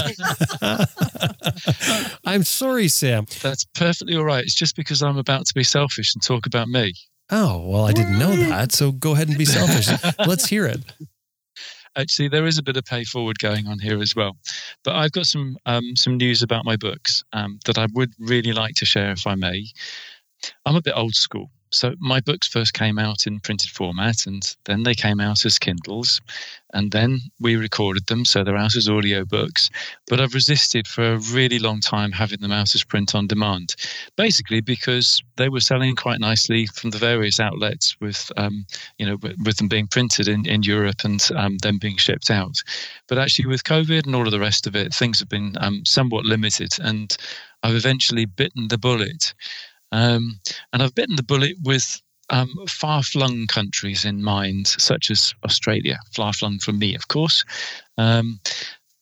I'm 2.27 2.43
sorry, 2.45 2.89
Sam. 2.89 3.25
That's 3.43 3.65
perfectly 3.75 4.17
all 4.17 4.25
right. 4.25 4.45
It's 4.45 4.55
just 4.55 4.77
because 4.77 5.03
I'm 5.03 5.17
about 5.17 5.47
to 5.47 5.55
be 5.55 5.65
selfish 5.65 6.15
and 6.15 6.23
talk 6.23 6.45
about 6.45 6.69
me. 6.69 6.93
Oh, 7.31 7.67
well, 7.67 7.87
I 7.87 7.93
didn't 7.93 8.19
know 8.19 8.37
that. 8.37 8.73
So 8.73 8.93
go 8.93 9.13
ahead 9.13 9.29
and 9.29 9.39
be 9.39 9.47
selfish. 9.47 9.89
Let's 10.27 10.47
hear 10.47 10.67
it. 10.67 10.81
Actually, 11.97 12.29
there 12.29 12.47
is 12.47 12.59
a 12.59 12.63
bit 12.63 12.77
of 12.77 12.85
pay 12.85 13.05
forward 13.05 13.39
going 13.39 13.67
on 13.67 13.79
here 13.79 14.03
as 14.03 14.15
well. 14.15 14.37
But 14.83 14.97
I've 14.97 15.13
got 15.13 15.27
some 15.27 15.57
um, 15.65 15.97
some 15.97 16.17
news 16.17 16.43
about 16.43 16.65
my 16.65 16.77
books 16.77 17.25
um, 17.33 17.61
that 17.67 17.79
I 17.79 17.87
would 17.95 18.13
really 18.19 18.53
like 18.53 18.75
to 18.77 18.85
share, 18.85 19.13
if 19.13 19.27
I 19.27 19.37
may. 19.37 19.65
I'm 20.67 20.77
a 20.77 20.83
bit 20.83 20.95
old 20.97 21.15
school. 21.15 21.51
So 21.75 21.95
my 21.99 22.21
books 22.21 22.47
first 22.47 22.73
came 22.73 23.01
out 23.01 23.27
in 23.27 23.41
printed 23.41 23.71
format, 23.71 24.27
and 24.27 24.57
then 24.65 24.85
they 24.85 24.95
came 24.95 25.19
out 25.19 25.45
as 25.45 25.59
Kindles, 25.59 26.21
and 26.73 26.93
then 26.93 27.21
we 27.41 27.57
recorded 27.57 28.07
them, 28.07 28.25
so 28.25 28.45
they're 28.45 28.57
out 28.57 28.77
as 28.77 28.89
audio 28.89 29.25
books. 29.25 29.71
But 30.09 30.21
I've 30.21 30.35
resisted 30.35 30.87
for 30.87 31.15
a 31.15 31.19
really 31.19 31.59
long 31.59 31.81
time 31.81 32.13
having 32.13 32.41
them 32.41 32.53
out 32.53 32.77
as 32.77 32.85
print 32.85 33.15
on 33.17 33.27
demand, 33.27 33.75
basically 34.17 34.61
because 34.61 35.21
they 35.37 35.49
were 35.49 35.61
selling 35.61 35.97
quite 35.97 36.21
nicely 36.21 36.67
from 36.67 36.91
the 36.91 36.99
various 36.99 37.41
outlets, 37.41 38.01
with 38.01 38.31
um, 38.37 38.67
you 38.99 39.07
know 39.07 39.19
with 39.45 39.57
them 39.57 39.69
being 39.69 39.89
printed 39.89 40.29
in, 40.29 40.47
in 40.47 40.63
Europe 40.63 41.03
and 41.03 41.29
um, 41.35 41.59
then 41.59 41.79
being 41.79 41.97
shipped 41.97 42.31
out. 42.31 42.63
But 43.09 43.19
actually, 43.19 43.47
with 43.47 43.65
COVID 43.65 44.07
and 44.07 44.15
all 44.15 44.27
of 44.27 44.33
the 44.33 44.39
rest 44.39 44.69
of 44.69 44.77
it, 44.77 44.95
things 44.95 45.19
have 45.19 45.29
been 45.29 45.57
um, 45.61 45.85
somewhat 45.85 46.25
limited, 46.25 46.71
and 46.81 47.17
I've 47.65 47.75
eventually 47.75 48.27
bitten 48.27 48.69
the 48.69 48.79
bullet. 48.79 49.35
Um, 49.93 50.41
and 50.73 50.83
I've 50.83 50.95
bitten 50.95 51.17
the 51.17 51.23
bullet 51.23 51.57
with 51.63 52.01
um, 52.31 52.53
far 52.69 53.03
flung 53.03 53.47
countries 53.47 54.05
in 54.05 54.23
mind, 54.23 54.67
such 54.67 55.11
as 55.11 55.35
Australia, 55.45 55.99
far 56.15 56.33
flung 56.33 56.59
from 56.59 56.79
me, 56.79 56.95
of 56.95 57.09
course. 57.09 57.45
Um, 57.99 58.41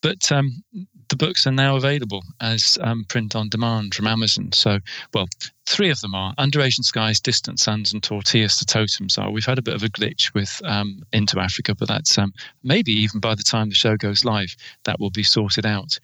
but 0.03 0.31
um, 0.33 0.63
the 1.13 1.27
books 1.27 1.47
are 1.47 1.53
now 1.53 1.77
available 1.77 2.25
as 2.41 2.79
um, 2.81 3.05
print 3.05 3.37
on 3.37 3.51
demand 3.51 3.95
from 3.95 4.07
Amazon. 4.07 4.51
So, 4.53 4.79
well, 5.13 5.29
three 5.67 5.91
of 5.91 6.01
them 6.01 6.15
are 6.15 6.33
Under 6.39 6.63
Asian 6.63 6.85
Skies, 6.85 7.21
Distant 7.21 7.61
Suns, 7.61 7.93
and 7.93 8.03
Tortillas 8.03 8.57
to 8.57 8.65
Totems 8.65 9.19
are. 9.19 9.31
We've 9.31 9.45
had 9.45 9.59
a 9.59 9.63
bit 9.63 9.75
of 9.75 9.83
a 9.83 9.91
glitch 9.91 10.33
with 10.33 10.63
um, 10.65 11.03
Into 11.13 11.39
Africa, 11.39 11.75
but 11.75 11.89
that's 11.89 12.17
um, 12.17 12.33
maybe 12.63 12.93
even 12.93 13.21
by 13.21 13.35
the 13.35 13.43
time 13.43 13.69
the 13.69 13.75
show 13.75 13.95
goes 13.99 14.25
live, 14.25 14.57
that 14.85 14.99
will 14.99 15.11
be 15.11 15.23
sorted 15.23 15.67
out. 15.67 15.99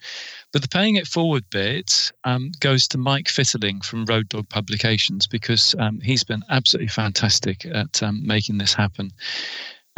But 0.53 0.61
the 0.61 0.67
paying 0.67 0.95
it 0.95 1.07
forward 1.07 1.43
bit 1.49 2.11
um, 2.23 2.51
goes 2.59 2.87
to 2.89 2.99
Mike 2.99 3.25
Fitterling 3.25 3.83
from 3.83 4.05
Road 4.05 4.29
Dog 4.29 4.47
Publications 4.49 5.25
because 5.25 5.73
um, 5.79 6.01
he's 6.01 6.23
been 6.23 6.43
absolutely 6.49 6.89
fantastic 6.89 7.65
at 7.65 8.03
um, 8.03 8.21
making 8.27 8.59
this 8.59 8.75
happen. 8.75 9.11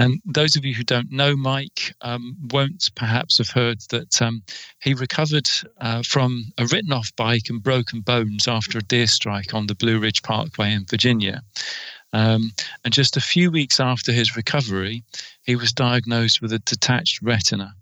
And 0.01 0.19
those 0.25 0.55
of 0.55 0.65
you 0.65 0.73
who 0.73 0.83
don't 0.83 1.11
know 1.11 1.35
Mike 1.35 1.93
um, 2.01 2.35
won't 2.51 2.89
perhaps 2.95 3.37
have 3.37 3.49
heard 3.49 3.81
that 3.91 4.19
um, 4.19 4.41
he 4.79 4.95
recovered 4.95 5.47
uh, 5.79 6.01
from 6.01 6.51
a 6.57 6.65
written 6.65 6.91
off 6.91 7.15
bike 7.15 7.49
and 7.49 7.61
broken 7.61 8.01
bones 8.01 8.47
after 8.47 8.79
a 8.79 8.81
deer 8.81 9.05
strike 9.05 9.53
on 9.53 9.67
the 9.67 9.75
Blue 9.75 9.99
Ridge 9.99 10.23
Parkway 10.23 10.73
in 10.73 10.85
Virginia. 10.85 11.43
Um, 12.13 12.51
and 12.83 12.91
just 12.91 13.15
a 13.15 13.21
few 13.21 13.51
weeks 13.51 13.79
after 13.79 14.11
his 14.11 14.35
recovery, 14.35 15.03
he 15.43 15.55
was 15.55 15.71
diagnosed 15.71 16.41
with 16.41 16.51
a 16.51 16.59
detached 16.59 17.21
retina. 17.21 17.75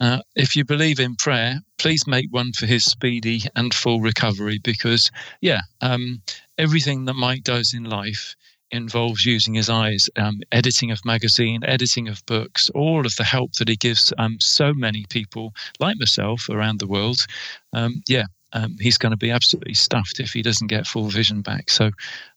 Uh, 0.00 0.20
if 0.34 0.56
you 0.56 0.64
believe 0.64 0.98
in 0.98 1.14
prayer, 1.14 1.60
please 1.76 2.06
make 2.06 2.32
one 2.32 2.52
for 2.54 2.64
his 2.64 2.86
speedy 2.86 3.42
and 3.54 3.74
full 3.74 4.00
recovery 4.00 4.60
because, 4.64 5.10
yeah, 5.42 5.60
um, 5.82 6.22
everything 6.56 7.04
that 7.04 7.14
Mike 7.14 7.42
does 7.42 7.74
in 7.74 7.84
life 7.84 8.34
involves 8.70 9.24
using 9.24 9.54
his 9.54 9.68
eyes, 9.70 10.08
um, 10.16 10.40
editing 10.52 10.90
of 10.90 11.04
magazine, 11.04 11.62
editing 11.64 12.08
of 12.08 12.24
books, 12.26 12.70
all 12.74 13.06
of 13.06 13.16
the 13.16 13.24
help 13.24 13.52
that 13.54 13.68
he 13.68 13.76
gives 13.76 14.12
um, 14.18 14.38
so 14.40 14.72
many 14.74 15.06
people 15.08 15.54
like 15.80 15.96
myself 15.98 16.48
around 16.48 16.78
the 16.78 16.86
world. 16.86 17.26
Um, 17.72 18.02
yeah, 18.08 18.24
um, 18.52 18.76
he's 18.80 18.98
going 18.98 19.10
to 19.10 19.16
be 19.16 19.30
absolutely 19.30 19.74
stuffed 19.74 20.20
if 20.20 20.32
he 20.32 20.42
doesn't 20.42 20.68
get 20.68 20.86
full 20.86 21.08
vision 21.08 21.42
back. 21.42 21.70
So, 21.70 21.90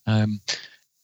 um, 0.07 0.39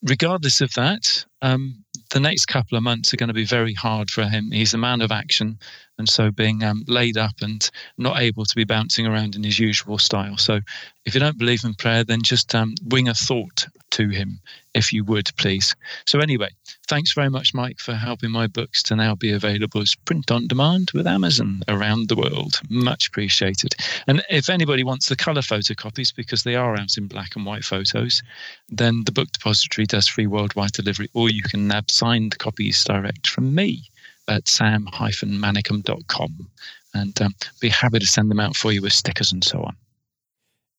regardless 0.03 0.61
of 0.61 0.73
that, 0.73 1.25
um, 1.41 1.83
the 2.09 2.19
next 2.19 2.45
couple 2.45 2.77
of 2.77 2.83
months 2.83 3.13
are 3.13 3.17
going 3.17 3.27
to 3.27 3.33
be 3.33 3.45
very 3.45 3.73
hard 3.73 4.09
for 4.09 4.23
him. 4.23 4.51
He's 4.51 4.73
a 4.73 4.77
man 4.77 5.01
of 5.01 5.11
action, 5.11 5.59
and 5.97 6.07
so 6.07 6.31
being 6.31 6.63
um, 6.63 6.83
laid 6.87 7.17
up 7.17 7.35
and 7.41 7.69
not 7.97 8.21
able 8.21 8.45
to 8.45 8.55
be 8.55 8.63
bouncing 8.63 9.05
around 9.05 9.35
in 9.35 9.43
his 9.43 9.59
usual 9.59 9.97
style. 9.97 10.37
So, 10.37 10.61
if 11.05 11.13
you 11.13 11.19
don't 11.19 11.37
believe 11.37 11.63
in 11.63 11.73
prayer, 11.73 12.03
then 12.03 12.21
just 12.21 12.53
um, 12.55 12.75
wing 12.85 13.07
a 13.07 13.13
thought 13.13 13.67
to 13.91 14.09
him, 14.09 14.39
if 14.73 14.93
you 14.93 15.03
would, 15.05 15.29
please. 15.37 15.75
So, 16.05 16.19
anyway, 16.19 16.49
thanks 16.87 17.13
very 17.13 17.29
much, 17.29 17.53
Mike, 17.53 17.79
for 17.79 17.93
helping 17.93 18.31
my 18.31 18.47
books 18.47 18.81
to 18.83 18.95
now 18.95 19.15
be 19.15 19.31
available 19.31 19.81
as 19.81 19.95
print 19.95 20.31
on 20.31 20.47
demand 20.47 20.91
with 20.93 21.07
Amazon 21.07 21.61
around 21.67 22.07
the 22.07 22.15
world. 22.15 22.61
Much 22.69 23.07
appreciated. 23.07 23.75
And 24.07 24.23
if 24.29 24.49
anybody 24.49 24.83
wants 24.83 25.09
the 25.09 25.15
colour 25.15 25.41
photocopies, 25.41 26.15
because 26.15 26.43
they 26.43 26.55
are 26.55 26.77
out 26.77 26.97
in 26.97 27.07
black 27.07 27.35
and 27.35 27.45
white 27.45 27.65
photos, 27.65 28.21
then 28.69 29.03
the 29.05 29.11
Book 29.11 29.31
Depository 29.31 29.85
does 29.85 30.07
free 30.07 30.27
worldwide 30.27 30.71
delivery, 30.71 31.09
or 31.13 31.29
you 31.29 31.43
can 31.43 31.67
nab 31.67 31.91
signed 31.91 32.37
copies 32.39 32.83
direct 32.83 33.27
from 33.27 33.53
me 33.53 33.83
at 34.27 34.47
sam-manicom.com 34.47 36.49
and 36.93 37.21
um, 37.21 37.35
be 37.59 37.69
happy 37.69 37.99
to 37.99 38.07
send 38.07 38.31
them 38.31 38.39
out 38.39 38.55
for 38.55 38.71
you 38.71 38.81
with 38.81 38.93
stickers 38.93 39.31
and 39.31 39.43
so 39.43 39.61
on. 39.61 39.75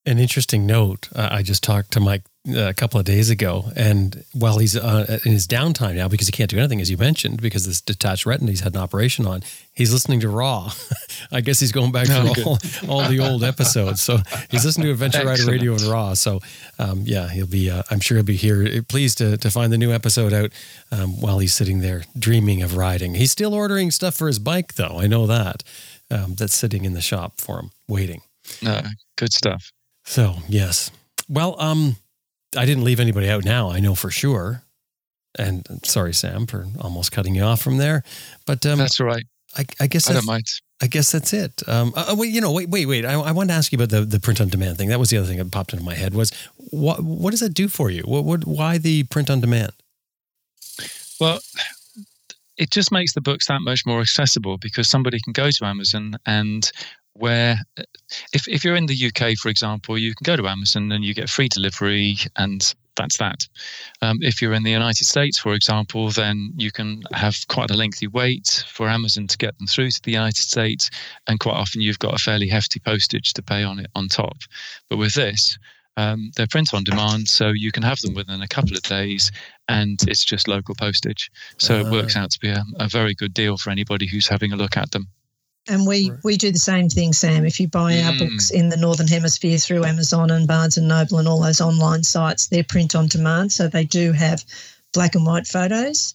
An 0.06 0.18
interesting 0.18 0.66
note. 0.66 1.08
Uh, 1.14 1.28
I 1.30 1.42
just 1.42 1.62
talked 1.62 1.92
to 1.92 2.00
Mike 2.00 2.22
a 2.56 2.74
couple 2.74 2.98
of 2.98 3.06
days 3.06 3.30
ago, 3.30 3.66
and 3.76 4.24
while 4.32 4.58
he's 4.58 4.76
uh, 4.76 5.18
in 5.24 5.32
his 5.32 5.46
downtime 5.46 5.94
now 5.94 6.08
because 6.08 6.26
he 6.26 6.32
can't 6.32 6.50
do 6.50 6.58
anything, 6.58 6.80
as 6.80 6.90
you 6.90 6.96
mentioned, 6.96 7.40
because 7.40 7.66
this 7.66 7.80
detached 7.80 8.26
retina 8.26 8.50
he's 8.50 8.60
had 8.60 8.74
an 8.74 8.80
operation 8.80 9.26
on, 9.26 9.42
he's 9.72 9.92
listening 9.92 10.20
to 10.20 10.28
Raw. 10.28 10.72
I 11.32 11.40
guess 11.40 11.60
he's 11.60 11.72
going 11.72 11.92
back 11.92 12.06
oh, 12.10 12.34
through 12.34 12.44
all, 12.44 12.58
all, 13.02 13.08
the 13.08 13.20
old 13.20 13.44
episodes. 13.44 14.00
So 14.02 14.18
he's 14.50 14.64
listening 14.64 14.86
to 14.86 14.92
Adventure 14.92 15.24
Rider 15.24 15.46
Radio 15.46 15.72
and 15.72 15.82
Raw. 15.82 16.14
So 16.14 16.40
um, 16.78 17.02
yeah, 17.04 17.28
he'll 17.28 17.46
be. 17.46 17.70
Uh, 17.70 17.82
I'm 17.90 18.00
sure 18.00 18.16
he'll 18.16 18.24
be 18.24 18.36
here, 18.36 18.82
pleased 18.82 19.18
to 19.18 19.36
to 19.36 19.50
find 19.50 19.72
the 19.72 19.78
new 19.78 19.92
episode 19.92 20.32
out 20.32 20.52
um, 20.90 21.20
while 21.20 21.38
he's 21.38 21.54
sitting 21.54 21.80
there 21.80 22.04
dreaming 22.18 22.62
of 22.62 22.76
riding. 22.76 23.14
He's 23.14 23.30
still 23.30 23.54
ordering 23.54 23.90
stuff 23.90 24.14
for 24.14 24.26
his 24.26 24.38
bike, 24.38 24.74
though. 24.74 24.98
I 24.98 25.06
know 25.06 25.26
that. 25.26 25.62
Um, 26.10 26.36
that's 26.36 26.54
sitting 26.54 26.86
in 26.86 26.94
the 26.94 27.02
shop 27.02 27.38
for 27.38 27.58
him, 27.58 27.70
waiting. 27.86 28.22
No, 28.62 28.80
good 29.16 29.32
stuff. 29.32 29.72
So 30.04 30.36
yes. 30.48 30.90
Well, 31.28 31.60
um, 31.60 31.96
I 32.56 32.64
didn't 32.64 32.84
leave 32.84 33.00
anybody 33.00 33.28
out 33.28 33.44
now. 33.44 33.70
I 33.70 33.80
know 33.80 33.94
for 33.94 34.10
sure. 34.10 34.62
And 35.38 35.66
sorry, 35.84 36.14
Sam, 36.14 36.46
for 36.46 36.66
almost 36.80 37.12
cutting 37.12 37.34
you 37.34 37.42
off 37.42 37.60
from 37.60 37.76
there. 37.78 38.02
But 38.46 38.64
um, 38.66 38.78
that's 38.78 39.00
all 39.00 39.06
right. 39.06 39.24
I, 39.56 39.64
I 39.80 39.86
guess 39.86 40.10
I 40.10 40.14
don't 40.14 40.26
mind. 40.26 40.46
I 40.80 40.86
guess 40.86 41.10
that's 41.10 41.32
it. 41.32 41.62
Um, 41.66 41.92
uh, 41.96 42.14
wait, 42.16 42.32
you 42.32 42.40
know, 42.40 42.52
wait, 42.52 42.68
wait, 42.68 42.86
wait. 42.86 43.04
I, 43.04 43.14
I 43.14 43.32
wanted 43.32 43.48
to 43.48 43.54
ask 43.54 43.72
you 43.72 43.76
about 43.76 43.90
the, 43.90 44.02
the 44.02 44.20
print 44.20 44.40
on 44.40 44.48
demand 44.48 44.78
thing. 44.78 44.88
That 44.88 45.00
was 45.00 45.10
the 45.10 45.18
other 45.18 45.26
thing 45.26 45.38
that 45.38 45.50
popped 45.50 45.72
into 45.72 45.84
my 45.84 45.94
head. 45.94 46.14
Was 46.14 46.30
what 46.56 47.02
what 47.02 47.30
does 47.30 47.40
that 47.40 47.54
do 47.54 47.68
for 47.68 47.90
you? 47.90 48.02
What, 48.02 48.24
what 48.24 48.46
why 48.46 48.78
the 48.78 49.04
print 49.04 49.30
on 49.30 49.40
demand? 49.40 49.72
Well, 51.20 51.40
it 52.56 52.70
just 52.70 52.92
makes 52.92 53.12
the 53.12 53.20
books 53.20 53.46
that 53.46 53.60
much 53.60 53.86
more 53.86 54.00
accessible 54.00 54.58
because 54.58 54.88
somebody 54.88 55.18
can 55.20 55.32
go 55.32 55.50
to 55.50 55.64
Amazon 55.64 56.16
and 56.26 56.70
where 57.18 57.56
if, 58.32 58.46
if 58.48 58.64
you're 58.64 58.76
in 58.76 58.86
the 58.86 59.06
UK, 59.06 59.36
for 59.36 59.48
example, 59.48 59.98
you 59.98 60.14
can 60.14 60.24
go 60.24 60.36
to 60.36 60.48
Amazon 60.48 60.90
and 60.92 61.04
you 61.04 61.14
get 61.14 61.28
free 61.28 61.48
delivery 61.48 62.16
and 62.36 62.74
that's 62.98 63.16
that. 63.18 63.46
Um, 64.02 64.18
if 64.20 64.42
you're 64.42 64.52
in 64.52 64.64
the 64.64 64.70
United 64.70 65.04
States, 65.04 65.38
for 65.38 65.54
example, 65.54 66.10
then 66.10 66.52
you 66.56 66.70
can 66.70 67.02
have 67.12 67.36
quite 67.48 67.70
a 67.70 67.76
lengthy 67.76 68.08
wait 68.08 68.64
for 68.68 68.88
Amazon 68.88 69.26
to 69.28 69.38
get 69.38 69.56
them 69.58 69.66
through 69.68 69.90
to 69.92 70.02
the 70.02 70.12
United 70.12 70.42
States, 70.42 70.90
and 71.28 71.38
quite 71.38 71.54
often 71.54 71.80
you've 71.80 72.00
got 72.00 72.14
a 72.14 72.18
fairly 72.18 72.48
hefty 72.48 72.80
postage 72.80 73.32
to 73.34 73.42
pay 73.42 73.62
on 73.62 73.78
it 73.78 73.86
on 73.94 74.08
top. 74.08 74.36
But 74.90 74.98
with 74.98 75.14
this, 75.14 75.58
um, 75.96 76.30
they're 76.36 76.46
print 76.46 76.74
on 76.74 76.84
demand, 76.84 77.28
so 77.28 77.48
you 77.48 77.72
can 77.72 77.82
have 77.82 78.00
them 78.00 78.14
within 78.14 78.42
a 78.42 78.48
couple 78.48 78.76
of 78.76 78.82
days, 78.82 79.32
and 79.68 79.98
it's 80.06 80.24
just 80.24 80.48
local 80.48 80.74
postage. 80.74 81.30
So 81.58 81.76
uh, 81.76 81.80
it 81.80 81.90
works 81.90 82.16
ah. 82.16 82.22
out 82.22 82.30
to 82.32 82.40
be 82.40 82.50
a, 82.50 82.64
a 82.78 82.88
very 82.88 83.14
good 83.14 83.32
deal 83.32 83.56
for 83.56 83.70
anybody 83.70 84.06
who's 84.06 84.28
having 84.28 84.52
a 84.52 84.56
look 84.56 84.76
at 84.76 84.90
them. 84.90 85.08
And 85.68 85.86
we, 85.86 86.10
right. 86.10 86.18
we 86.24 86.36
do 86.36 86.50
the 86.50 86.58
same 86.58 86.88
thing, 86.88 87.12
Sam. 87.12 87.44
If 87.44 87.60
you 87.60 87.68
buy 87.68 88.00
our 88.00 88.12
mm. 88.12 88.18
books 88.18 88.50
in 88.50 88.70
the 88.70 88.76
Northern 88.76 89.06
Hemisphere 89.06 89.58
through 89.58 89.84
Amazon 89.84 90.30
and 90.30 90.48
Barnes 90.48 90.78
and 90.78 90.88
Noble 90.88 91.18
and 91.18 91.28
all 91.28 91.40
those 91.40 91.60
online 91.60 92.02
sites, 92.02 92.46
they're 92.46 92.64
print 92.64 92.94
on 92.94 93.06
demand. 93.06 93.52
So 93.52 93.68
they 93.68 93.84
do 93.84 94.12
have 94.12 94.44
black 94.94 95.14
and 95.14 95.26
white 95.26 95.46
photos. 95.46 96.14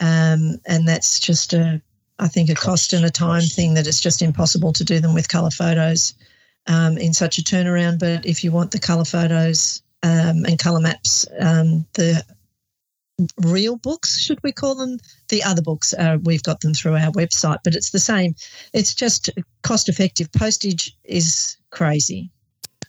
Um, 0.00 0.58
and 0.66 0.88
that's 0.88 1.20
just 1.20 1.52
a, 1.52 1.80
I 2.18 2.28
think, 2.28 2.48
a 2.48 2.54
cost 2.54 2.92
and 2.92 3.04
a 3.04 3.10
time 3.10 3.42
thing 3.42 3.74
that 3.74 3.86
it's 3.86 4.00
just 4.00 4.22
impossible 4.22 4.72
to 4.72 4.84
do 4.84 4.98
them 4.98 5.14
with 5.14 5.28
colour 5.28 5.50
photos 5.50 6.14
um, 6.66 6.96
in 6.96 7.12
such 7.12 7.38
a 7.38 7.42
turnaround. 7.42 7.98
But 7.98 8.24
if 8.24 8.42
you 8.42 8.50
want 8.50 8.70
the 8.70 8.78
colour 8.78 9.04
photos 9.04 9.82
um, 10.02 10.44
and 10.46 10.58
colour 10.58 10.80
maps, 10.80 11.26
um, 11.38 11.86
the 11.94 12.24
real 13.42 13.76
books, 13.76 14.20
should 14.20 14.38
we 14.42 14.52
call 14.52 14.74
them? 14.74 14.98
The 15.28 15.42
other 15.42 15.62
books, 15.62 15.94
uh, 15.94 16.18
we've 16.22 16.42
got 16.42 16.60
them 16.60 16.74
through 16.74 16.96
our 16.96 17.12
website, 17.12 17.58
but 17.64 17.74
it's 17.74 17.90
the 17.90 17.98
same. 17.98 18.34
It's 18.72 18.94
just 18.94 19.30
cost 19.62 19.88
effective. 19.88 20.30
Postage 20.32 20.96
is 21.04 21.56
crazy. 21.70 22.30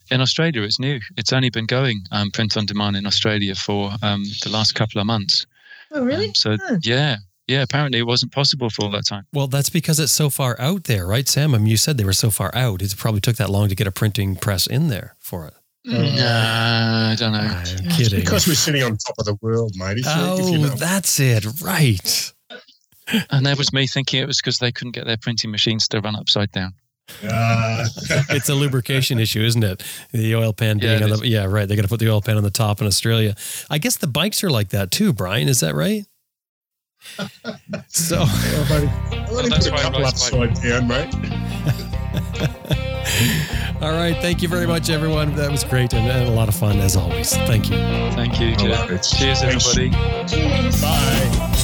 In 0.10 0.22
Australia, 0.22 0.62
it's 0.62 0.80
new. 0.80 1.00
It's 1.18 1.34
only 1.34 1.50
been 1.50 1.66
going 1.66 2.02
um, 2.12 2.32
print 2.32 2.56
on 2.56 2.66
demand 2.66 2.96
in 2.96 3.06
Australia 3.06 3.56
for 3.56 3.92
um, 4.02 4.24
the 4.44 4.50
last 4.50 4.74
couple 4.74 5.02
of 5.02 5.08
months. 5.08 5.46
Oh, 5.92 6.04
really? 6.04 6.28
Um, 6.28 6.36
so, 6.36 6.58
oh. 6.62 6.78
yeah. 6.82 7.18
Yeah, 7.48 7.62
apparently 7.62 8.00
it 8.00 8.06
wasn't 8.06 8.34
possible 8.34 8.70
for 8.70 8.84
all 8.84 8.92
that 8.92 9.06
time. 9.06 9.26
Well, 9.32 9.48
that's 9.48 9.70
because 9.70 10.02
it's 10.02 10.12
so 10.12 10.30
far 10.30 10.60
out 10.60 10.84
there, 10.84 11.08
right, 11.08 11.28
Sam? 11.28 11.56
I 11.56 11.60
mean, 11.60 11.68
you 11.68 11.78
said 11.78 11.98
they 11.98 12.04
were 12.04 12.12
so 12.12 12.30
far 12.30 12.52
out. 12.54 12.82
It 12.82 12.94
probably 12.98 13.22
took 13.22 13.38
that 13.38 13.50
long 13.50 13.70
to 13.70 13.76
get 13.76 13.88
a 13.88 13.92
printing 13.92 14.36
press 14.36 14.68
in 14.68 14.90
there 14.90 15.16
for 15.18 15.48
it. 15.48 15.54
Mm. 15.88 16.18
Nah, 16.18 17.12
I 17.12 17.16
don't 17.16 17.32
know. 17.32 17.40
I'm 17.40 17.90
kidding. 17.90 18.20
because 18.20 18.46
we're 18.46 18.56
sitting 18.56 18.84
on 18.84 18.98
top 18.98 19.16
of 19.20 19.26
the 19.26 19.38
world, 19.42 19.74
mate. 19.76 20.00
oh, 20.06 20.52
you 20.52 20.58
know. 20.58 20.68
that's 20.68 21.20
it. 21.20 21.46
Right. 21.62 22.34
And 23.30 23.46
that 23.46 23.58
was 23.58 23.72
me 23.72 23.88
thinking 23.88 24.22
it 24.22 24.28
was 24.28 24.38
because 24.38 24.60
they 24.60 24.72
couldn't 24.72 24.92
get 24.92 25.06
their 25.06 25.16
printing 25.16 25.50
machines 25.50 25.88
to 25.90 26.02
run 26.02 26.16
upside 26.16 26.52
down. 26.52 26.74
Uh. 27.24 27.86
it's 28.30 28.50
a 28.50 28.56
lubrication 28.56 29.18
issue, 29.18 29.42
isn't 29.42 29.64
it? 29.64 29.82
The 30.12 30.36
oil 30.36 30.52
pan 30.52 30.78
being 30.80 31.00
yeah, 31.00 31.06
on 31.06 31.20
the 31.20 31.28
yeah, 31.28 31.46
right. 31.46 31.68
They 31.68 31.78
got 31.78 31.84
to 31.84 31.88
put 31.88 32.02
the 32.02 32.12
oil 32.12 32.22
pan 32.22 32.36
on 32.36 32.44
the 32.44 32.52
top 32.52 32.82
in 32.82 32.88
Australia. 32.88 33.36
I 33.70 33.78
guess 33.78 33.96
the 33.96 34.08
bikes 34.08 34.44
are 34.44 34.50
like 34.50 34.70
that 34.70 34.92
too, 34.92 35.14
Brian. 35.14 35.48
Is 35.48 35.62
that 35.62 35.74
right? 35.74 36.06
So, 37.88 38.18
well, 38.18 38.70
buddy, 38.70 38.88
well, 39.32 39.44
put 39.50 39.68
a 39.68 39.72
couple 39.72 40.06
upside 40.06 40.54
down, 40.62 40.88
mate. 40.88 41.14
All 43.82 43.92
right. 43.92 44.16
Thank 44.22 44.42
you 44.42 44.48
very 44.48 44.68
much, 44.68 44.90
everyone. 44.90 45.36
That 45.36 45.52
was 45.52 45.64
great 45.64 45.94
and, 45.94 46.08
and 46.10 46.28
a 46.28 46.32
lot 46.32 46.50
of 46.50 46.56
fun 46.56 46.80
as 46.80 46.96
always. 46.96 47.34
Thank 47.34 47.70
you. 47.70 47.78
Thank 48.14 48.40
you. 48.40 48.56
Cheers, 48.56 49.44
everybody. 49.44 49.92
Cheers. 50.28 50.82
Bye. 50.82 51.64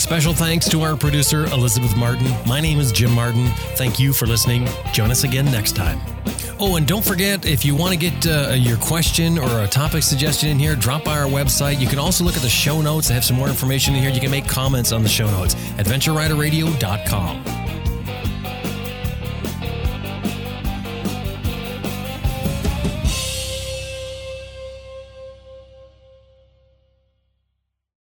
Special 0.00 0.34
thanks 0.34 0.68
to 0.68 0.82
our 0.82 0.96
producer, 0.96 1.44
Elizabeth 1.46 1.96
Martin. 1.96 2.28
My 2.46 2.60
name 2.60 2.80
is 2.80 2.90
Jim 2.90 3.12
Martin. 3.12 3.46
Thank 3.76 4.00
you 4.00 4.12
for 4.12 4.26
listening. 4.26 4.68
Join 4.92 5.10
us 5.10 5.24
again 5.24 5.44
next 5.46 5.76
time. 5.76 6.00
Oh, 6.58 6.76
and 6.76 6.86
don't 6.86 7.04
forget 7.04 7.46
if 7.46 7.64
you 7.64 7.74
want 7.74 7.92
to 7.92 7.98
get 7.98 8.26
uh, 8.26 8.52
your 8.52 8.76
question 8.76 9.38
or 9.38 9.60
a 9.60 9.68
topic 9.68 10.02
suggestion 10.02 10.50
in 10.50 10.58
here, 10.58 10.74
drop 10.74 11.04
by 11.04 11.18
our 11.18 11.28
website. 11.28 11.80
You 11.80 11.86
can 11.86 11.98
also 11.98 12.24
look 12.24 12.36
at 12.36 12.42
the 12.42 12.48
show 12.48 12.82
notes. 12.82 13.10
I 13.10 13.14
have 13.14 13.24
some 13.24 13.36
more 13.36 13.48
information 13.48 13.94
in 13.94 14.02
here. 14.02 14.10
You 14.10 14.20
can 14.20 14.30
make 14.30 14.46
comments 14.46 14.92
on 14.92 15.02
the 15.02 15.08
show 15.08 15.30
notes. 15.30 15.54
AdventureRiderRadio.com. 15.54 17.59